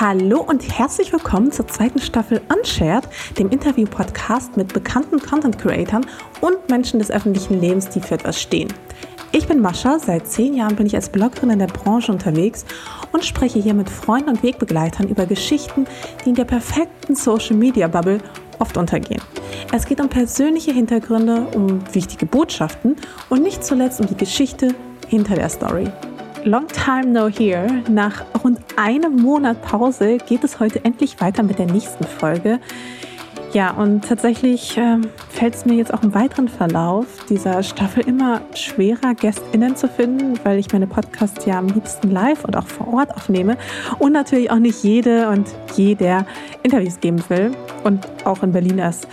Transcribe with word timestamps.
Hallo 0.00 0.42
und 0.42 0.78
herzlich 0.78 1.12
willkommen 1.12 1.50
zur 1.50 1.66
zweiten 1.66 1.98
Staffel 1.98 2.40
Unshared, 2.56 3.08
dem 3.36 3.50
Interview-Podcast 3.50 4.56
mit 4.56 4.72
bekannten 4.72 5.18
Content-Creatern 5.18 6.06
und 6.40 6.68
Menschen 6.68 7.00
des 7.00 7.10
öffentlichen 7.10 7.60
Lebens, 7.60 7.88
die 7.88 8.00
für 8.00 8.14
etwas 8.14 8.40
stehen. 8.40 8.72
Ich 9.32 9.48
bin 9.48 9.60
Mascha, 9.60 9.98
seit 9.98 10.28
zehn 10.28 10.54
Jahren 10.54 10.76
bin 10.76 10.86
ich 10.86 10.94
als 10.94 11.08
Bloggerin 11.08 11.50
in 11.50 11.58
der 11.58 11.66
Branche 11.66 12.12
unterwegs 12.12 12.64
und 13.10 13.24
spreche 13.24 13.58
hier 13.58 13.74
mit 13.74 13.90
Freunden 13.90 14.28
und 14.28 14.44
Wegbegleitern 14.44 15.08
über 15.08 15.26
Geschichten, 15.26 15.88
die 16.24 16.28
in 16.28 16.36
der 16.36 16.44
perfekten 16.44 17.16
Social-Media-Bubble 17.16 18.20
oft 18.60 18.76
untergehen. 18.76 19.20
Es 19.72 19.84
geht 19.84 20.00
um 20.00 20.08
persönliche 20.08 20.72
Hintergründe, 20.72 21.48
um 21.56 21.82
wichtige 21.92 22.24
Botschaften 22.24 22.94
und 23.30 23.42
nicht 23.42 23.64
zuletzt 23.64 24.00
um 24.00 24.06
die 24.06 24.16
Geschichte 24.16 24.76
hinter 25.08 25.34
der 25.34 25.48
Story. 25.48 25.90
Long 26.44 26.66
time 26.68 27.12
no 27.12 27.28
here. 27.28 27.66
Nach 27.90 28.24
rund 28.42 28.60
einem 28.76 29.16
Monat 29.16 29.60
Pause 29.62 30.18
geht 30.18 30.44
es 30.44 30.60
heute 30.60 30.84
endlich 30.84 31.20
weiter 31.20 31.42
mit 31.42 31.58
der 31.58 31.66
nächsten 31.66 32.04
Folge. 32.04 32.60
Ja, 33.52 33.70
und 33.70 34.06
tatsächlich 34.06 34.76
äh, 34.76 34.98
fällt 35.30 35.54
es 35.54 35.64
mir 35.64 35.74
jetzt 35.74 35.92
auch 35.92 36.02
im 36.02 36.14
weiteren 36.14 36.48
Verlauf 36.48 37.06
dieser 37.28 37.62
Staffel 37.62 38.06
immer 38.06 38.42
schwerer, 38.54 39.14
GästInnen 39.14 39.74
zu 39.74 39.88
finden, 39.88 40.38
weil 40.44 40.58
ich 40.58 40.70
meine 40.72 40.86
Podcasts 40.86 41.46
ja 41.46 41.58
am 41.58 41.68
liebsten 41.68 42.10
live 42.10 42.44
und 42.44 42.56
auch 42.56 42.66
vor 42.66 42.92
Ort 42.92 43.16
aufnehme 43.16 43.56
und 43.98 44.12
natürlich 44.12 44.50
auch 44.50 44.58
nicht 44.58 44.84
jede 44.84 45.28
und 45.30 45.48
jeder 45.74 46.26
Interviews 46.62 47.00
geben 47.00 47.22
will 47.28 47.52
und 47.84 48.06
auch 48.24 48.42
in 48.42 48.52
Berlin 48.52 48.78
ist. 48.78 49.08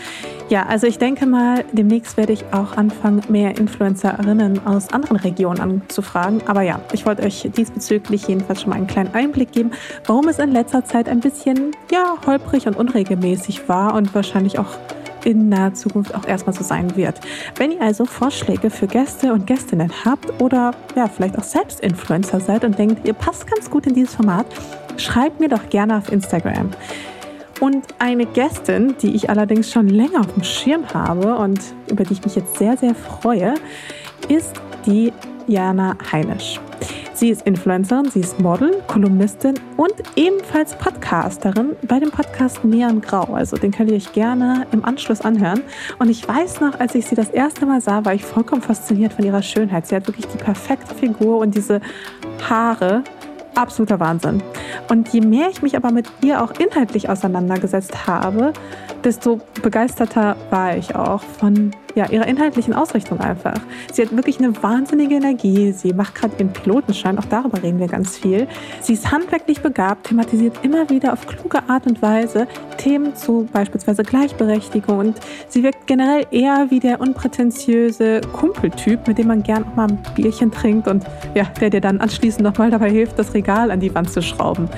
Ja, 0.48 0.68
also 0.68 0.86
ich 0.86 1.00
denke 1.00 1.26
mal, 1.26 1.66
demnächst 1.72 2.18
werde 2.18 2.32
ich 2.32 2.46
auch 2.52 2.78
anfangen, 2.78 3.24
mehr 3.30 3.58
Influencerinnen 3.58 4.66
aus 4.68 4.94
anderen 4.94 5.18
Regionen 5.18 5.60
anzufragen. 5.60 6.44
Aber 6.46 6.62
ja, 6.62 6.80
ich 6.94 7.08
wollte 7.08 7.24
euch 7.24 7.50
diesbezüglich 7.58 8.28
jedenfalls 8.28 8.62
schon 8.62 8.70
mal 8.70 8.76
einen 8.76 8.86
kleinen 8.86 9.16
Einblick 9.16 9.52
geben, 9.52 9.72
warum 10.06 10.28
es 10.28 10.38
in 10.38 10.52
letzter 10.52 10.86
Zeit 10.86 11.10
ein 11.10 11.20
bisschen, 11.20 11.72
ja, 11.92 12.14
holprig 12.28 12.68
und 12.68 12.78
unregelmäßig 12.78 13.68
war 13.68 13.96
und 13.96 14.14
wahrscheinlich 14.14 14.60
auch 14.60 14.78
in 15.24 15.50
naher 15.50 15.74
Zukunft 15.74 16.14
auch 16.14 16.28
erstmal 16.28 16.54
so 16.54 16.64
sein 16.64 16.96
wird. 16.96 17.20
Wenn 17.56 17.72
ihr 17.72 17.82
also 17.82 18.06
Vorschläge 18.06 18.70
für 18.70 18.86
Gäste 18.86 19.34
und 19.34 19.48
Gästinnen 19.48 19.92
habt 20.06 20.40
oder 20.40 20.72
ja, 20.96 21.08
vielleicht 21.08 21.40
auch 21.40 21.44
selbst 21.44 21.80
Influencer 21.80 22.40
seid 22.40 22.64
und 22.64 22.78
denkt, 22.78 23.08
ihr 23.08 23.14
passt 23.14 23.48
ganz 23.48 23.72
gut 23.72 23.88
in 23.88 23.96
dieses 23.96 24.14
Format, 24.14 24.46
schreibt 24.98 25.40
mir 25.40 25.50
doch 25.50 25.70
gerne 25.70 25.98
auf 25.98 26.12
Instagram. 26.12 26.70
Und 27.62 27.86
eine 28.00 28.26
Gästin, 28.26 28.96
die 29.02 29.16
ich 29.16 29.30
allerdings 29.30 29.72
schon 29.72 29.88
länger 29.88 30.20
auf 30.22 30.34
dem 30.34 30.44
Schirm 30.44 30.94
habe 30.94 31.36
und 31.38 31.60
über 31.90 32.04
die 32.04 32.14
ich 32.14 32.24
mich 32.24 32.36
jetzt 32.36 32.58
sehr, 32.58 32.76
sehr 32.78 32.94
freue, 32.94 33.56
ist 34.28 34.54
die 34.86 35.14
Jana 35.48 35.96
Heinisch. 36.12 36.60
Sie 37.14 37.30
ist 37.30 37.44
Influencerin, 37.44 38.12
sie 38.12 38.20
ist 38.20 38.42
Model, 38.42 38.84
Kolumnistin 38.88 39.54
und 39.78 39.94
ebenfalls 40.18 40.78
Podcasterin 40.78 41.78
bei 41.88 41.98
dem 41.98 42.12
Podcast 42.12 42.66
Neon 42.66 43.00
Grau. 43.00 43.34
Also 43.34 43.56
den 43.56 43.72
könnt 43.72 43.90
ihr 43.90 43.96
euch 43.96 44.12
gerne 44.12 44.68
im 44.74 44.84
Anschluss 44.84 45.22
anhören. 45.22 45.62
Und 45.98 46.10
ich 46.10 46.28
weiß 46.28 46.60
noch, 46.60 46.78
als 46.78 46.94
ich 46.94 47.06
sie 47.06 47.16
das 47.16 47.30
erste 47.30 47.66
Mal 47.66 47.80
sah, 47.80 48.04
war 48.04 48.14
ich 48.14 48.26
vollkommen 48.26 48.62
fasziniert 48.62 49.14
von 49.14 49.24
ihrer 49.24 49.42
Schönheit. 49.42 49.88
Sie 49.88 49.96
hat 49.96 50.08
wirklich 50.08 50.28
die 50.28 50.38
perfekte 50.38 50.94
Figur 50.94 51.38
und 51.38 51.56
diese 51.56 51.80
Haare, 52.50 53.02
absoluter 53.56 54.00
Wahnsinn. 54.00 54.42
Und 54.90 55.10
je 55.10 55.22
mehr 55.22 55.50
ich 55.50 55.62
mich 55.62 55.76
aber 55.76 55.92
mit 55.92 56.12
ihr 56.22 56.44
auch 56.44 56.52
inhaltlich 56.52 57.10
auseinandergesetzt 57.10 58.08
habe, 58.08 58.54
desto 59.04 59.40
begeisterter 59.62 60.36
war 60.50 60.76
ich 60.78 60.96
auch 60.96 61.22
von 61.22 61.72
ja, 61.96 62.10
ihrer 62.10 62.28
inhaltlichen 62.28 62.74
Ausrichtung 62.74 63.20
einfach. 63.20 63.60
Sie 63.92 64.02
hat 64.02 64.16
wirklich 64.16 64.40
eine 64.40 64.62
wahnsinnige 64.62 65.16
Energie. 65.16 65.72
Sie 65.72 65.94
macht 65.94 66.16
gerade 66.16 66.36
ihren 66.38 66.54
Pilotenschein, 66.54 67.18
auch 67.18 67.26
darüber 67.26 67.64
reden 67.64 67.80
wir 67.80 67.88
ganz 67.88 68.18
viel. 68.18 68.48
Sie 68.82 68.94
ist 68.94 69.12
handwerklich 69.12 69.62
begabt, 69.62 70.08
thematisiert 70.08 70.58
immer 70.62 70.90
wieder 70.90 71.14
auf 71.14 71.26
kluge 71.26 71.68
Art 71.70 71.88
und 71.88 72.02
Weise 72.02 72.48
Themen 72.78 73.16
zu 73.16 73.48
beispielsweise 73.52 74.04
Gleichberechtigung 74.04 75.00
und 75.00 75.20
sie 75.48 75.64
wirkt 75.64 75.88
generell 75.88 76.26
eher 76.32 76.68
wie 76.70 76.80
der 76.80 77.00
unprätentiöse 77.00 78.22
Kumpeltyp, 78.34 79.08
mit 79.08 79.18
dem 79.18 79.28
man 79.28 79.44
gern 79.44 79.64
auch 79.64 79.76
mal 79.76 79.88
ein 79.88 80.00
Bierchen 80.16 80.52
trinkt 80.52 80.88
und 80.88 81.06
ja, 81.34 81.46
der 81.60 81.70
dir 81.70 81.82
dann 81.82 82.02
anschließend 82.02 82.44
nochmal 82.44 82.70
dabei 82.70 82.90
hilft, 82.90 83.18
das 83.18 83.34
Regal 83.34 83.72
an 83.72 83.80
die 83.80 83.94
Wand 83.96 84.12
zu 84.12 84.22
schrauben. 84.22 84.70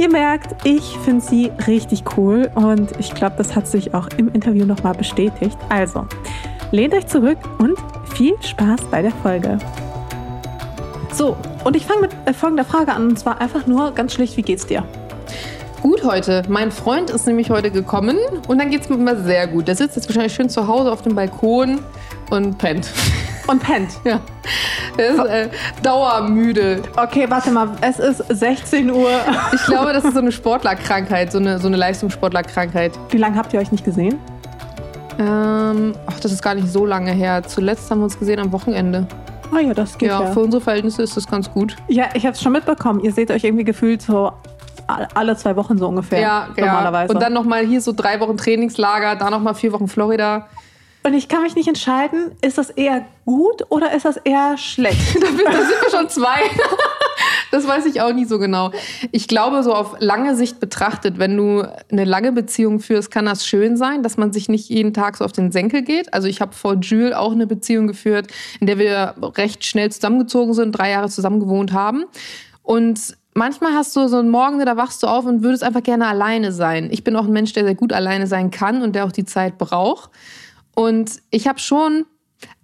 Ihr 0.00 0.08
merkt, 0.08 0.64
ich 0.64 0.96
finde 1.04 1.22
sie 1.22 1.52
richtig 1.66 2.04
cool 2.16 2.50
und 2.54 2.90
ich 2.98 3.12
glaube, 3.12 3.34
das 3.36 3.54
hat 3.54 3.66
sich 3.66 3.92
auch 3.92 4.08
im 4.16 4.32
Interview 4.32 4.64
nochmal 4.64 4.94
bestätigt. 4.94 5.58
Also, 5.68 6.06
lehnt 6.70 6.94
euch 6.94 7.06
zurück 7.06 7.36
und 7.58 7.74
viel 8.14 8.32
Spaß 8.40 8.80
bei 8.90 9.02
der 9.02 9.10
Folge. 9.10 9.58
So, 11.12 11.36
und 11.64 11.76
ich 11.76 11.84
fange 11.84 12.00
mit 12.00 12.12
äh, 12.24 12.32
folgender 12.32 12.64
Frage 12.64 12.94
an 12.94 13.10
und 13.10 13.18
zwar 13.18 13.42
einfach 13.42 13.66
nur 13.66 13.90
ganz 13.92 14.14
schlicht, 14.14 14.38
wie 14.38 14.42
geht's 14.42 14.64
dir? 14.64 14.84
Gut 15.82 16.02
heute. 16.02 16.44
Mein 16.48 16.72
Freund 16.72 17.10
ist 17.10 17.26
nämlich 17.26 17.50
heute 17.50 17.70
gekommen 17.70 18.16
und 18.48 18.56
dann 18.56 18.70
geht 18.70 18.80
es 18.80 18.88
mir 18.88 18.96
immer 18.96 19.16
sehr 19.16 19.48
gut. 19.48 19.68
Der 19.68 19.76
sitzt 19.76 19.96
jetzt 19.96 20.08
wahrscheinlich 20.08 20.32
schön 20.32 20.48
zu 20.48 20.66
Hause 20.66 20.92
auf 20.92 21.02
dem 21.02 21.14
Balkon 21.14 21.80
und 22.30 22.58
pennt. 22.58 22.90
Und 23.46 23.62
pennt? 23.62 23.90
Ja. 24.04 24.20
Er 24.96 25.06
ist 25.06 25.18
äh, 25.26 25.48
dauermüde. 25.82 26.82
Okay, 26.96 27.26
warte 27.28 27.50
mal, 27.50 27.70
es 27.80 27.98
ist 27.98 28.24
16 28.28 28.90
Uhr. 28.90 29.10
Ich 29.52 29.64
glaube, 29.64 29.92
das 29.92 30.04
ist 30.04 30.14
so 30.14 30.20
eine 30.20 30.32
Sportlerkrankheit, 30.32 31.32
so 31.32 31.38
eine, 31.38 31.58
so 31.58 31.66
eine 31.66 31.76
Leistungssportlerkrankheit. 31.76 32.92
Wie 33.10 33.16
lange 33.16 33.36
habt 33.36 33.52
ihr 33.52 33.60
euch 33.60 33.72
nicht 33.72 33.84
gesehen? 33.84 34.18
Ähm, 35.18 35.94
ach, 36.06 36.20
das 36.20 36.32
ist 36.32 36.42
gar 36.42 36.54
nicht 36.54 36.68
so 36.68 36.86
lange 36.86 37.12
her. 37.12 37.42
Zuletzt 37.42 37.90
haben 37.90 37.98
wir 37.98 38.04
uns 38.04 38.18
gesehen 38.18 38.38
am 38.38 38.52
Wochenende. 38.52 39.06
Ah 39.52 39.60
ja, 39.60 39.74
das 39.74 39.98
geht 39.98 40.08
ja. 40.08 40.22
Ja, 40.22 40.32
für 40.32 40.40
unsere 40.40 40.62
Verhältnisse 40.62 41.02
ist 41.02 41.16
das 41.16 41.26
ganz 41.26 41.50
gut. 41.50 41.76
Ja, 41.88 42.06
ich 42.14 42.24
habe 42.24 42.34
es 42.34 42.42
schon 42.42 42.52
mitbekommen. 42.52 43.00
Ihr 43.00 43.12
seht 43.12 43.30
euch 43.30 43.44
irgendwie 43.44 43.64
gefühlt 43.64 44.00
so 44.00 44.32
alle 45.14 45.36
zwei 45.36 45.56
Wochen 45.56 45.78
so 45.78 45.88
ungefähr. 45.88 46.20
Ja, 46.20 46.48
normalerweise. 46.56 47.12
Ja. 47.12 47.16
Und 47.16 47.22
dann 47.22 47.32
nochmal 47.32 47.64
hier 47.64 47.80
so 47.80 47.92
drei 47.92 48.20
Wochen 48.20 48.36
Trainingslager, 48.36 49.16
da 49.16 49.30
nochmal 49.30 49.54
vier 49.54 49.72
Wochen 49.72 49.88
Florida. 49.88 50.46
Und 51.02 51.14
ich 51.14 51.28
kann 51.28 51.42
mich 51.42 51.56
nicht 51.56 51.68
entscheiden, 51.68 52.32
ist 52.42 52.58
das 52.58 52.68
eher 52.68 53.06
gut 53.24 53.64
oder 53.70 53.94
ist 53.94 54.04
das 54.04 54.18
eher 54.18 54.58
schlecht? 54.58 55.16
da, 55.20 55.26
sind 55.26 55.44
wir 55.44 55.90
schon 55.90 56.08
zwei. 56.08 56.40
Das 57.50 57.66
weiß 57.66 57.84
ich 57.86 58.00
auch 58.00 58.12
nie 58.12 58.26
so 58.26 58.38
genau. 58.38 58.70
Ich 59.10 59.26
glaube, 59.26 59.64
so 59.64 59.74
auf 59.74 59.96
lange 59.98 60.36
Sicht 60.36 60.60
betrachtet, 60.60 61.18
wenn 61.18 61.36
du 61.36 61.64
eine 61.90 62.04
lange 62.04 62.30
Beziehung 62.30 62.78
führst, 62.78 63.10
kann 63.10 63.26
das 63.26 63.44
schön 63.44 63.76
sein, 63.76 64.04
dass 64.04 64.16
man 64.16 64.32
sich 64.32 64.48
nicht 64.48 64.68
jeden 64.68 64.94
Tag 64.94 65.16
so 65.16 65.24
auf 65.24 65.32
den 65.32 65.50
Senkel 65.50 65.82
geht. 65.82 66.14
Also 66.14 66.28
ich 66.28 66.40
habe 66.40 66.52
vor 66.52 66.76
Jules 66.76 67.12
auch 67.12 67.32
eine 67.32 67.48
Beziehung 67.48 67.88
geführt, 67.88 68.28
in 68.60 68.68
der 68.68 68.78
wir 68.78 69.14
recht 69.36 69.64
schnell 69.64 69.90
zusammengezogen 69.90 70.54
sind, 70.54 70.72
drei 70.72 70.90
Jahre 70.90 71.08
zusammen 71.08 71.40
gewohnt 71.40 71.72
haben. 71.72 72.04
Und 72.62 73.16
manchmal 73.34 73.72
hast 73.74 73.96
du 73.96 74.06
so 74.06 74.18
einen 74.18 74.30
Morgen, 74.30 74.64
da 74.64 74.76
wachst 74.76 75.02
du 75.02 75.08
auf 75.08 75.26
und 75.26 75.42
würdest 75.42 75.64
einfach 75.64 75.82
gerne 75.82 76.06
alleine 76.06 76.52
sein. 76.52 76.88
Ich 76.92 77.02
bin 77.02 77.16
auch 77.16 77.24
ein 77.24 77.32
Mensch, 77.32 77.52
der 77.52 77.64
sehr 77.64 77.74
gut 77.74 77.92
alleine 77.92 78.28
sein 78.28 78.52
kann 78.52 78.80
und 78.82 78.94
der 78.94 79.04
auch 79.04 79.12
die 79.12 79.24
Zeit 79.24 79.58
braucht. 79.58 80.10
Und 80.80 81.20
ich 81.30 81.46
habe 81.46 81.58
schon 81.58 82.06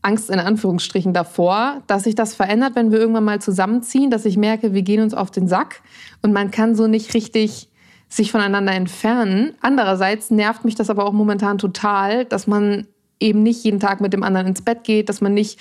Angst 0.01 0.31
in 0.31 0.39
Anführungsstrichen 0.39 1.13
davor, 1.13 1.83
dass 1.87 2.05
sich 2.05 2.15
das 2.15 2.35
verändert, 2.35 2.75
wenn 2.75 2.91
wir 2.91 2.99
irgendwann 2.99 3.25
mal 3.25 3.43
zusammenziehen, 3.43 4.11
dass 4.11 4.25
ich 4.25 4.39
merke, 4.39 4.73
wir 4.73 4.81
gehen 4.81 5.03
uns 5.03 5.13
auf 5.13 5.31
den 5.31 5.49
Sack 5.49 5.83
und 6.23 6.33
man 6.33 6.51
kann 6.51 6.75
so 6.75 6.87
nicht 6.87 7.13
richtig 7.13 7.69
sich 8.09 8.33
voneinander 8.33 8.73
entfernen. 8.73 9.53
Andererseits 9.61 10.31
nervt 10.31 10.65
mich 10.65 10.75
das 10.75 10.89
aber 10.89 11.05
auch 11.05 11.13
momentan 11.13 11.59
total, 11.59 12.25
dass 12.25 12.47
man 12.47 12.87
eben 13.21 13.43
nicht 13.43 13.63
jeden 13.65 13.81
Tag 13.81 14.01
mit 14.01 14.15
dem 14.15 14.23
anderen 14.23 14.47
ins 14.47 14.63
Bett 14.63 14.83
geht, 14.85 15.11
dass 15.11 15.21
man 15.21 15.35
nicht 15.35 15.61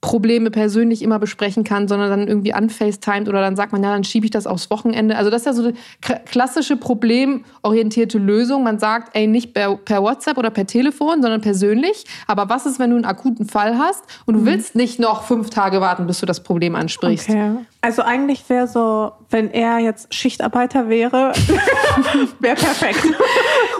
Probleme 0.00 0.52
persönlich 0.52 1.02
immer 1.02 1.18
besprechen 1.18 1.64
kann, 1.64 1.88
sondern 1.88 2.10
dann 2.10 2.28
irgendwie 2.28 2.54
unfacetimed 2.54 3.28
oder 3.28 3.40
dann 3.40 3.56
sagt 3.56 3.72
man, 3.72 3.82
ja, 3.82 3.90
dann 3.90 4.04
schiebe 4.04 4.24
ich 4.26 4.30
das 4.30 4.46
aufs 4.46 4.70
Wochenende. 4.70 5.16
Also 5.16 5.28
das 5.28 5.42
ist 5.42 5.46
ja 5.46 5.52
so 5.54 5.62
eine 5.64 6.20
klassische 6.24 6.76
problemorientierte 6.76 8.18
Lösung. 8.18 8.62
Man 8.62 8.78
sagt, 8.78 9.16
ey, 9.16 9.26
nicht 9.26 9.54
per, 9.54 9.76
per, 9.76 10.00
WhatsApp 10.02 10.38
oder 10.38 10.50
per 10.50 10.66
Telefon, 10.66 11.20
sondern 11.20 11.40
persönlich. 11.40 12.04
Aber 12.28 12.48
was 12.48 12.64
ist, 12.64 12.78
wenn 12.78 12.90
du 12.90 12.96
einen 12.96 13.06
akuten 13.06 13.46
Fall 13.46 13.76
hast 13.76 14.04
und 14.24 14.34
du 14.34 14.40
mhm. 14.42 14.46
willst 14.46 14.76
nicht 14.76 15.00
noch 15.00 15.24
fünf 15.24 15.50
Tage 15.50 15.80
warten, 15.80 16.06
bis 16.06 16.20
du 16.20 16.26
das 16.26 16.44
Problem 16.44 16.76
ansprichst? 16.76 17.28
Okay. 17.28 17.56
Also 17.80 18.02
eigentlich 18.02 18.48
wäre 18.48 18.66
so, 18.66 19.12
wenn 19.30 19.52
er 19.52 19.78
jetzt 19.78 20.12
Schichtarbeiter 20.12 20.88
wäre, 20.88 21.32
wäre 22.40 22.56
perfekt. 22.56 23.04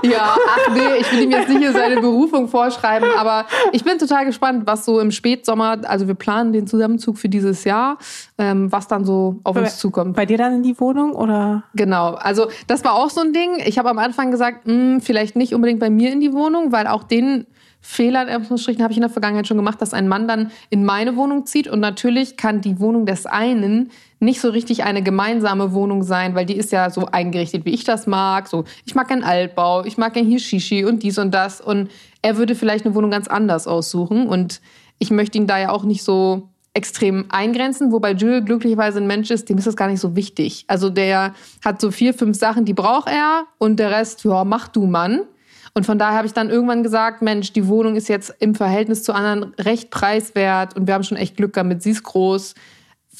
ja, 0.05 0.37
ach 0.37 0.72
nee, 0.72 1.00
ich 1.00 1.12
will 1.12 1.25
ihm 1.25 1.32
jetzt 1.32 1.49
nicht 1.49 1.58
hier 1.58 1.72
seine 1.72 2.00
Berufung 2.00 2.46
vorschreiben, 2.46 3.08
aber 3.17 3.46
ich 3.72 3.82
bin 3.82 3.99
total 3.99 4.25
gespannt, 4.25 4.62
was 4.67 4.84
so 4.84 5.00
im 5.00 5.11
Spätsommer, 5.11 5.78
also 5.82 6.06
wir 6.06 6.14
planen 6.14 6.52
den 6.52 6.69
Zusammenzug 6.69 7.19
für 7.19 7.28
dieses 7.28 7.64
Jahr, 7.64 7.99
ähm, 8.38 8.70
was 8.70 8.87
dann 8.87 9.05
so 9.05 9.40
auf 9.43 9.56
bei, 9.56 9.62
uns 9.62 9.78
zukommt. 9.78 10.14
Bei 10.14 10.26
dir 10.26 10.38
dann 10.38 10.55
in 10.55 10.62
die 10.62 10.78
Wohnung 10.78 11.12
oder? 11.12 11.64
Genau, 11.75 12.14
also 12.14 12.49
das 12.69 12.84
war 12.84 12.94
auch 12.94 13.11
so 13.11 13.20
ein 13.20 13.32
Ding. 13.32 13.56
Ich 13.67 13.78
habe 13.81 13.90
am 13.90 13.99
Anfang 13.99 14.31
gesagt, 14.31 14.64
mh, 14.69 14.75
hm, 14.75 15.00
vielleicht 15.00 15.34
nicht 15.34 15.55
unbedingt 15.55 15.81
bei 15.81 15.90
mir 15.90 16.12
in 16.12 16.20
die 16.20 16.32
Wohnung, 16.32 16.70
weil 16.70 16.87
auch 16.87 17.02
den 17.02 17.46
Fehler 17.80 18.22
in 18.22 18.28
Anführungsstrichen 18.28 18.82
habe 18.82 18.92
ich 18.92 18.98
in 18.98 19.02
der 19.02 19.10
Vergangenheit 19.10 19.46
schon 19.46 19.56
gemacht, 19.56 19.80
dass 19.80 19.94
ein 19.94 20.08
Mann 20.08 20.26
dann 20.26 20.50
in 20.69 20.84
meine 20.84 21.16
Wohnung 21.16 21.46
zieht 21.46 21.69
und 21.69 21.80
natürlich 21.80 22.36
kann 22.36 22.60
die 22.60 22.80
Wohnung 22.80 23.06
des 23.06 23.25
einen 23.25 23.90
nicht 24.20 24.40
so 24.40 24.50
richtig 24.50 24.84
eine 24.84 25.02
gemeinsame 25.02 25.72
Wohnung 25.72 26.02
sein, 26.02 26.34
weil 26.34 26.44
die 26.44 26.56
ist 26.56 26.72
ja 26.72 26.90
so 26.90 27.06
eingerichtet, 27.06 27.64
wie 27.64 27.70
ich 27.70 27.84
das 27.84 28.06
mag. 28.06 28.48
So, 28.48 28.64
ich 28.84 28.94
mag 28.94 29.10
einen 29.10 29.22
Altbau, 29.22 29.84
ich 29.84 29.96
mag 29.96 30.16
ein 30.16 30.26
Hishishi 30.26 30.84
und 30.84 31.02
dies 31.02 31.19
und 31.19 31.32
das 31.32 31.60
und 31.60 31.88
er 32.20 32.36
würde 32.36 32.54
vielleicht 32.54 32.84
eine 32.84 32.94
Wohnung 32.94 33.10
ganz 33.10 33.28
anders 33.28 33.66
aussuchen 33.66 34.26
und 34.26 34.60
ich 34.98 35.10
möchte 35.10 35.38
ihn 35.38 35.46
da 35.46 35.58
ja 35.58 35.70
auch 35.70 35.84
nicht 35.84 36.02
so 36.02 36.48
extrem 36.74 37.26
eingrenzen, 37.31 37.92
wobei 37.92 38.12
Jules 38.12 38.44
glücklicherweise 38.44 38.98
ein 38.98 39.06
Mensch 39.06 39.31
ist, 39.31 39.48
dem 39.48 39.58
ist 39.58 39.66
das 39.66 39.76
gar 39.76 39.88
nicht 39.88 40.00
so 40.00 40.14
wichtig. 40.14 40.64
Also 40.69 40.90
der 40.90 41.34
hat 41.64 41.81
so 41.81 41.90
vier, 41.90 42.14
fünf 42.14 42.36
Sachen, 42.36 42.64
die 42.64 42.74
braucht 42.74 43.08
er 43.08 43.46
und 43.58 43.81
der 43.81 43.90
Rest, 43.90 44.24
ja, 44.24 44.44
mach 44.44 44.69
du 44.69 44.86
Mann. 44.86 45.22
Und 45.75 45.87
von 45.87 45.99
daher 45.99 46.17
habe 46.17 46.26
ich 46.26 46.32
dann 46.32 46.50
irgendwann 46.50 46.82
gesagt, 46.82 47.23
Mensch, 47.23 47.53
die 47.53 47.69
Wohnung 47.69 47.97
ist 47.97 48.09
jetzt 48.09 48.35
im 48.41 48.55
Verhältnis 48.55 49.03
zu 49.03 49.12
anderen 49.12 49.55
recht 49.59 49.91
preiswert 49.91 50.76
und 50.76 50.87
wir 50.87 50.94
haben 50.94 51.05
schon 51.05 51.19
echt 51.19 51.37
Glück 51.37 51.53
damit, 51.53 51.82
sie 51.82 51.91
ist 51.91 52.03
groß. 52.03 52.55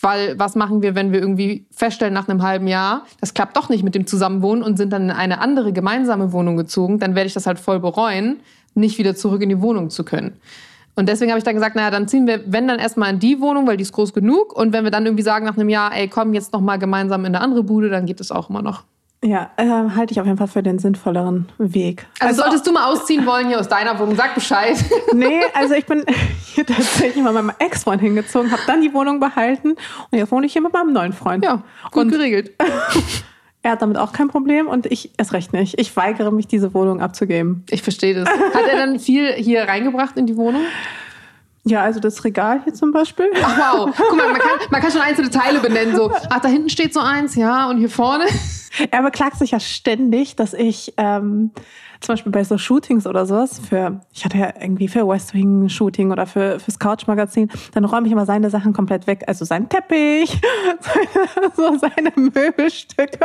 Weil 0.01 0.39
was 0.39 0.55
machen 0.55 0.83
wir, 0.83 0.95
wenn 0.95 1.13
wir 1.13 1.21
irgendwie 1.21 1.67
feststellen 1.73 2.15
nach 2.15 2.29
einem 2.29 2.43
halben 2.43 2.69
Jahr, 2.69 3.05
das 3.21 3.35
klappt 3.35 3.57
doch 3.57 3.69
nicht 3.69 3.83
mit 3.83 3.95
dem 3.95 4.07
Zusammenwohnen 4.07 4.63
und 4.63 4.77
sind 4.77 4.93
dann 4.93 5.05
in 5.05 5.11
eine 5.11 5.41
andere 5.41 5.73
gemeinsame 5.73 6.33
Wohnung 6.33 6.57
gezogen, 6.57 7.01
dann 7.01 7.15
werde 7.17 7.27
ich 7.27 7.35
das 7.35 7.47
halt 7.47 7.59
voll 7.59 7.81
bereuen, 7.81 8.39
nicht 8.75 8.99
wieder 8.99 9.17
zurück 9.17 9.43
in 9.43 9.49
die 9.49 9.61
Wohnung 9.61 9.91
zu 9.91 10.05
können. 10.05 10.35
Und 10.99 11.09
deswegen 11.09 11.31
habe 11.31 11.39
ich 11.39 11.45
dann 11.45 11.55
gesagt, 11.55 11.77
naja, 11.77 11.93
dann 11.93 12.09
ziehen 12.09 12.27
wir, 12.27 12.43
wenn 12.47 12.67
dann 12.67 12.81
erstmal 12.81 13.13
in 13.13 13.21
die 13.21 13.41
Wohnung, 13.41 13.69
weil 13.69 13.77
die 13.77 13.83
ist 13.83 13.93
groß 13.93 14.13
genug. 14.13 14.53
Und 14.53 14.73
wenn 14.73 14.83
wir 14.83 14.91
dann 14.91 15.07
irgendwie 15.07 15.23
sagen 15.23 15.47
nach 15.47 15.57
einem 15.57 15.69
Jahr, 15.69 15.97
ey, 15.97 16.09
komm 16.09 16.35
jetzt 16.35 16.53
noch 16.53 16.61
mal 16.61 16.77
gemeinsam 16.77 17.25
in 17.25 17.37
eine 17.37 17.41
andere 17.41 17.63
Bude, 17.63 17.89
dann 17.89 18.05
geht 18.05 18.21
es 18.21 18.33
auch 18.33 18.51
immer 18.51 18.63
noch. 18.63 18.83
Ja, 19.25 19.51
äh, 19.57 19.67
halte 19.67 20.13
ich 20.13 20.21
auf 20.21 20.27
jeden 20.27 20.39
Fall 20.39 20.47
für 20.47 20.63
den 20.63 20.79
sinnvolleren 20.79 21.49
Weg. 21.59 22.07
Also, 22.21 22.27
also 22.27 22.43
solltest 22.43 22.67
du 22.69 22.73
mal 22.73 22.85
ausziehen 22.93 23.27
wollen 23.27 23.49
hier 23.49 23.59
aus 23.59 23.69
deiner 23.69 23.99
Wohnung, 23.99 24.15
sag 24.15 24.35
Bescheid. 24.35 24.77
Nee, 25.13 25.41
also 25.55 25.75
ich 25.75 25.87
bin 25.87 26.05
hier 26.45 26.65
tatsächlich 26.65 27.23
mal 27.25 27.33
mit 27.33 27.43
meinem 27.43 27.57
Ex-Freund 27.59 28.01
hingezogen, 28.01 28.53
habe 28.53 28.63
dann 28.67 28.81
die 28.81 28.93
Wohnung 28.95 29.19
behalten 29.19 29.71
und 29.71 30.19
jetzt 30.19 30.31
wohne 30.31 30.47
ich 30.47 30.53
hier 30.53 30.63
mit 30.63 30.73
meinem 30.73 30.93
neuen 30.93 31.13
Freund. 31.13 31.45
Ja, 31.45 31.63
gut 31.91 32.05
und 32.05 32.11
geregelt. 32.11 32.53
er 33.63 33.73
hat 33.73 33.83
damit 33.83 33.97
auch 33.97 34.13
kein 34.13 34.29
Problem 34.29 34.69
und 34.69 34.87
ich 34.87 35.11
erst 35.19 35.33
recht 35.33 35.53
nicht. 35.53 35.81
Ich 35.81 35.97
weigere 35.97 36.31
mich, 36.31 36.47
diese 36.47 36.73
Wohnung 36.75 37.01
abzugeben. 37.01 37.65
Ich 37.71 37.83
verstehe 37.83 38.15
das. 38.15 38.29
Hat 38.29 38.69
er 38.71 38.77
dann 38.77 39.01
viel 39.01 39.33
hier 39.33 39.65
reingebracht 39.65 40.17
in 40.17 40.27
die 40.27 40.37
Wohnung? 40.37 40.63
Ja, 41.65 41.83
also 41.83 41.99
das 41.99 42.23
Regal 42.25 42.63
hier 42.63 42.75
zum 42.75 42.93
Beispiel. 42.93 43.31
Ach 43.43 43.59
wow, 43.59 43.95
guck 43.97 44.17
mal, 44.17 44.29
man 44.29 44.39
kann, 44.39 44.59
man 44.71 44.81
kann 44.81 44.93
schon 44.93 45.01
einzelne 45.01 45.31
Teile 45.31 45.59
benennen. 45.59 45.97
So, 45.97 46.13
ach, 46.31 46.41
da 46.41 46.49
hinten 46.49 46.71
steht 46.71 46.95
so 46.95 47.01
eins, 47.01 47.35
ja, 47.35 47.69
und 47.69 47.79
hier 47.79 47.91
vorne. 47.91 48.25
Er 48.91 49.03
beklagt 49.03 49.39
sich 49.39 49.53
ja 49.53 49.61
ständig, 49.61 50.37
dass 50.37 50.55
ich 50.55 50.95
ähm, 50.97 51.51
zum 52.01 52.13
Beispiel 52.13 52.33
bei 52.33 52.45
so 52.45 52.59
Shootings 52.59 53.07
oder 53.07 53.27
sowas, 53.27 53.59
für, 53.59 54.01
ich 54.13 54.25
hatte 54.25 54.39
ja 54.39 54.53
irgendwie 54.61 54.89
für 54.89 55.07
West 55.07 55.35
Wing 55.35 55.69
Shooting 55.69 56.13
oder 56.13 56.27
für 56.27 56.61
fürs 56.61 56.79
Couch 56.79 57.07
Magazin, 57.07 57.51
dann 57.73 57.85
räume 57.85 58.07
ich 58.07 58.13
immer 58.13 58.27
seine 58.27 58.51
Sachen 58.51 58.73
komplett 58.73 59.07
weg. 59.07 59.25
Also 59.27 59.45
sein 59.45 59.69
Teppich, 59.69 60.41
seine, 60.81 61.53
so 61.57 61.79
seine 61.79 62.13
Möbelstücke. 62.17 63.19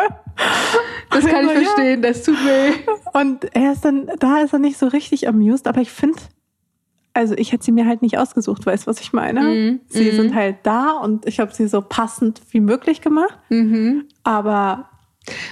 Das 1.12 1.26
kann 1.26 1.46
ich 1.46 1.52
also, 1.52 1.62
verstehen, 1.62 2.04
ja. 2.04 2.10
das 2.10 2.24
tut 2.24 2.36
weh. 2.36 2.74
Und 3.14 3.56
er 3.56 3.74
ist 3.74 3.86
dann, 3.86 4.10
da 4.20 4.40
ist 4.40 4.54
er 4.54 4.60
nicht 4.60 4.78
so 4.78 4.88
richtig 4.88 5.28
amused, 5.28 5.68
aber 5.68 5.82
ich 5.82 5.92
finde, 5.92 6.20
also 7.14 7.36
ich 7.38 7.52
hätte 7.52 7.64
sie 7.64 7.72
mir 7.72 7.86
halt 7.86 8.02
nicht 8.02 8.18
ausgesucht, 8.18 8.66
weißt 8.66 8.86
du, 8.86 8.90
was 8.90 9.00
ich 9.00 9.14
meine? 9.14 9.42
Mm, 9.42 9.80
sie 9.88 10.12
mm. 10.12 10.16
sind 10.16 10.36
halt 10.36 10.58
da 10.64 10.92
und 10.92 11.28
ich 11.28 11.40
habe 11.40 11.54
sie 11.54 11.68
so 11.68 11.82
passend 11.82 12.42
wie 12.50 12.60
möglich 12.60 13.02
gemacht. 13.02 13.38
Mm 13.50 14.02
Aber 14.24 14.90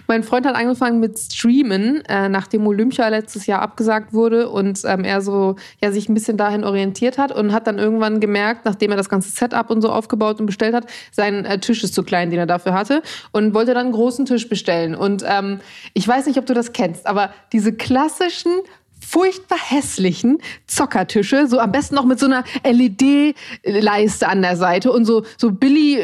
mein 0.07 0.23
Freund 0.23 0.45
hat 0.45 0.55
angefangen 0.55 0.99
mit 0.99 1.17
Streamen, 1.17 2.03
äh, 2.05 2.29
nachdem 2.29 2.67
Olympia 2.67 3.07
letztes 3.07 3.45
Jahr 3.45 3.61
abgesagt 3.61 4.13
wurde 4.13 4.49
und 4.49 4.81
ähm, 4.85 5.03
er 5.03 5.21
so 5.21 5.55
ja 5.81 5.91
sich 5.91 6.09
ein 6.09 6.13
bisschen 6.13 6.37
dahin 6.37 6.63
orientiert 6.63 7.17
hat 7.17 7.31
und 7.31 7.53
hat 7.53 7.67
dann 7.67 7.79
irgendwann 7.79 8.19
gemerkt, 8.19 8.65
nachdem 8.65 8.91
er 8.91 8.97
das 8.97 9.09
ganze 9.09 9.29
Setup 9.29 9.69
und 9.69 9.81
so 9.81 9.89
aufgebaut 9.89 10.39
und 10.39 10.45
bestellt 10.45 10.75
hat, 10.75 10.87
sein 11.11 11.45
äh, 11.45 11.59
Tisch 11.59 11.83
ist 11.83 11.93
zu 11.93 12.03
klein, 12.03 12.29
den 12.29 12.39
er 12.39 12.45
dafür 12.45 12.73
hatte 12.73 13.01
und 13.31 13.53
wollte 13.53 13.73
dann 13.73 13.87
einen 13.87 13.93
großen 13.93 14.25
Tisch 14.25 14.49
bestellen. 14.49 14.95
Und 14.95 15.23
ähm, 15.27 15.59
ich 15.93 16.07
weiß 16.07 16.25
nicht, 16.25 16.37
ob 16.37 16.45
du 16.45 16.53
das 16.53 16.73
kennst, 16.73 17.07
aber 17.07 17.33
diese 17.53 17.73
klassischen 17.73 18.51
furchtbar 18.99 19.57
hässlichen 19.57 20.37
Zockertische, 20.67 21.47
so 21.47 21.59
am 21.59 21.71
besten 21.71 21.95
noch 21.95 22.05
mit 22.05 22.19
so 22.19 22.27
einer 22.27 22.43
LED-Leiste 22.63 24.27
an 24.27 24.41
der 24.41 24.55
Seite 24.55 24.91
und 24.91 25.05
so, 25.05 25.25
so 25.37 25.51
Billy 25.51 25.99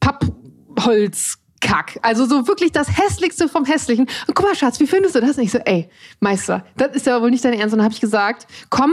Pappholz. 0.00 1.38
Kack. 1.64 1.98
Also 2.02 2.26
so 2.26 2.46
wirklich 2.46 2.72
das 2.72 2.88
Hässlichste 2.96 3.48
vom 3.48 3.64
Hässlichen. 3.64 4.06
Und 4.26 4.34
guck 4.34 4.46
mal, 4.46 4.54
Schatz, 4.54 4.78
wie 4.80 4.86
findest 4.86 5.16
du 5.16 5.20
das? 5.20 5.36
Und 5.36 5.44
ich 5.44 5.50
so, 5.50 5.58
ey, 5.58 5.88
Meister, 6.20 6.64
das 6.76 6.94
ist 6.94 7.06
ja 7.06 7.20
wohl 7.20 7.30
nicht 7.30 7.44
dein 7.44 7.54
Ernst. 7.54 7.72
Und 7.72 7.78
dann 7.78 7.84
habe 7.84 7.94
ich 7.94 8.00
gesagt, 8.00 8.46
komm, 8.68 8.92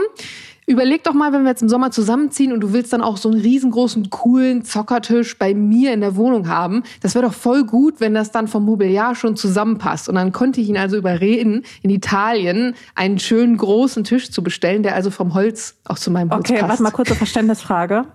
Überleg 0.67 1.03
doch 1.03 1.13
mal, 1.13 1.33
wenn 1.33 1.43
wir 1.43 1.49
jetzt 1.49 1.61
im 1.61 1.69
Sommer 1.69 1.91
zusammenziehen 1.91 2.53
und 2.53 2.61
du 2.61 2.71
willst 2.71 2.93
dann 2.93 3.01
auch 3.01 3.17
so 3.17 3.29
einen 3.29 3.41
riesengroßen, 3.41 4.09
coolen 4.09 4.63
Zockertisch 4.63 5.37
bei 5.37 5.53
mir 5.53 5.91
in 5.91 6.01
der 6.01 6.15
Wohnung 6.15 6.47
haben. 6.47 6.83
Das 7.01 7.15
wäre 7.15 7.25
doch 7.25 7.33
voll 7.33 7.65
gut, 7.65 7.99
wenn 7.99 8.13
das 8.13 8.31
dann 8.31 8.47
vom 8.47 8.63
Mobiliar 8.63 9.15
schon 9.15 9.35
zusammenpasst. 9.35 10.07
Und 10.07 10.15
dann 10.15 10.31
konnte 10.31 10.61
ich 10.61 10.69
ihn 10.69 10.77
also 10.77 10.97
überreden, 10.97 11.63
in 11.81 11.89
Italien 11.89 12.75
einen 12.95 13.19
schönen 13.19 13.57
großen 13.57 14.03
Tisch 14.03 14.31
zu 14.31 14.43
bestellen, 14.43 14.83
der 14.83 14.95
also 14.95 15.09
vom 15.09 15.33
Holz 15.33 15.75
auch 15.85 15.97
zu 15.97 16.11
meinem 16.11 16.29
Holz 16.29 16.45
okay, 16.45 16.53
passt. 16.53 16.63
Okay, 16.63 16.69
warte 16.69 16.83
mal 16.83 16.91
kurze 16.91 17.15
Verständnisfrage. 17.15 18.05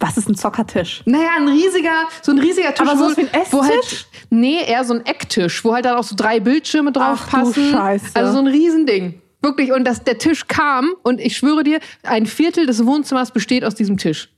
Was 0.00 0.16
ist 0.16 0.28
ein 0.28 0.34
Zockertisch? 0.34 1.02
Naja, 1.06 1.30
ein 1.38 1.48
riesiger, 1.48 2.04
so 2.22 2.32
ein 2.32 2.38
riesiger 2.38 2.74
Tisch. 2.74 2.86
Aber 2.86 2.98
so 2.98 3.16
wie 3.16 3.22
ein 3.22 3.32
Esstisch? 3.32 3.52
Wo 3.52 3.64
halt, 3.64 4.08
nee, 4.30 4.58
eher 4.66 4.84
so 4.84 4.94
ein 4.94 5.06
Ecktisch, 5.06 5.64
wo 5.64 5.74
halt 5.74 5.84
dann 5.84 5.96
auch 5.96 6.04
so 6.04 6.16
drei 6.16 6.40
Bildschirme 6.40 6.92
drauf 6.92 7.20
Ach, 7.22 7.30
passen. 7.30 7.54
Du 7.54 7.70
Scheiße. 7.70 8.10
Also 8.14 8.32
so 8.32 8.38
ein 8.38 8.46
Riesending. 8.46 9.22
Wirklich, 9.40 9.72
und 9.72 9.84
dass 9.84 10.02
der 10.02 10.18
Tisch 10.18 10.48
kam 10.48 10.90
und 11.02 11.20
ich 11.20 11.36
schwöre 11.36 11.62
dir, 11.62 11.78
ein 12.02 12.26
Viertel 12.26 12.66
des 12.66 12.84
Wohnzimmers 12.84 13.30
besteht 13.30 13.64
aus 13.64 13.74
diesem 13.74 13.96
Tisch. 13.96 14.30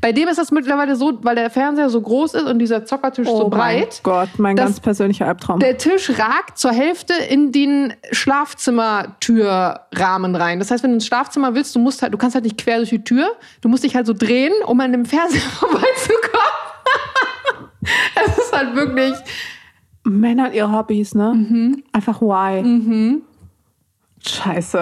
Bei 0.00 0.12
dem 0.12 0.28
ist 0.28 0.38
das 0.38 0.52
mittlerweile 0.52 0.96
so, 0.96 1.18
weil 1.22 1.34
der 1.34 1.50
Fernseher 1.50 1.90
so 1.90 2.00
groß 2.00 2.34
ist 2.34 2.44
und 2.44 2.58
dieser 2.58 2.84
Zockertisch 2.84 3.28
oh 3.28 3.38
so 3.38 3.48
breit. 3.48 4.00
Oh 4.00 4.04
Gott, 4.04 4.28
mein 4.38 4.56
ganz 4.56 4.80
persönlicher 4.80 5.26
Albtraum. 5.26 5.60
Der 5.60 5.78
Tisch 5.78 6.10
ragt 6.10 6.58
zur 6.58 6.72
Hälfte 6.72 7.14
in 7.14 7.52
den 7.52 7.94
Schlafzimmertürrahmen 8.12 10.36
rein. 10.36 10.58
Das 10.58 10.70
heißt, 10.70 10.84
wenn 10.84 10.90
du 10.90 10.96
ins 10.96 11.06
Schlafzimmer 11.06 11.54
willst, 11.54 11.74
du 11.74 11.78
musst 11.78 12.02
halt, 12.02 12.12
du 12.14 12.18
kannst 12.18 12.34
halt 12.34 12.44
nicht 12.44 12.58
quer 12.58 12.76
durch 12.76 12.90
die 12.90 13.02
Tür, 13.02 13.28
du 13.62 13.68
musst 13.68 13.84
dich 13.84 13.96
halt 13.96 14.06
so 14.06 14.12
drehen, 14.12 14.52
um 14.66 14.78
an 14.80 14.92
dem 14.92 15.04
Fernseher 15.04 15.40
vorbeizukommen. 15.40 15.90
Es 18.14 18.38
ist 18.38 18.56
halt 18.56 18.74
wirklich. 18.74 19.12
Männer 20.04 20.46
und 20.46 20.54
ihre 20.54 20.72
Hobbys, 20.72 21.14
ne? 21.14 21.34
Mhm. 21.34 21.84
Einfach 21.92 22.22
why. 22.22 22.62
Mhm. 22.62 23.20
Scheiße. 24.26 24.80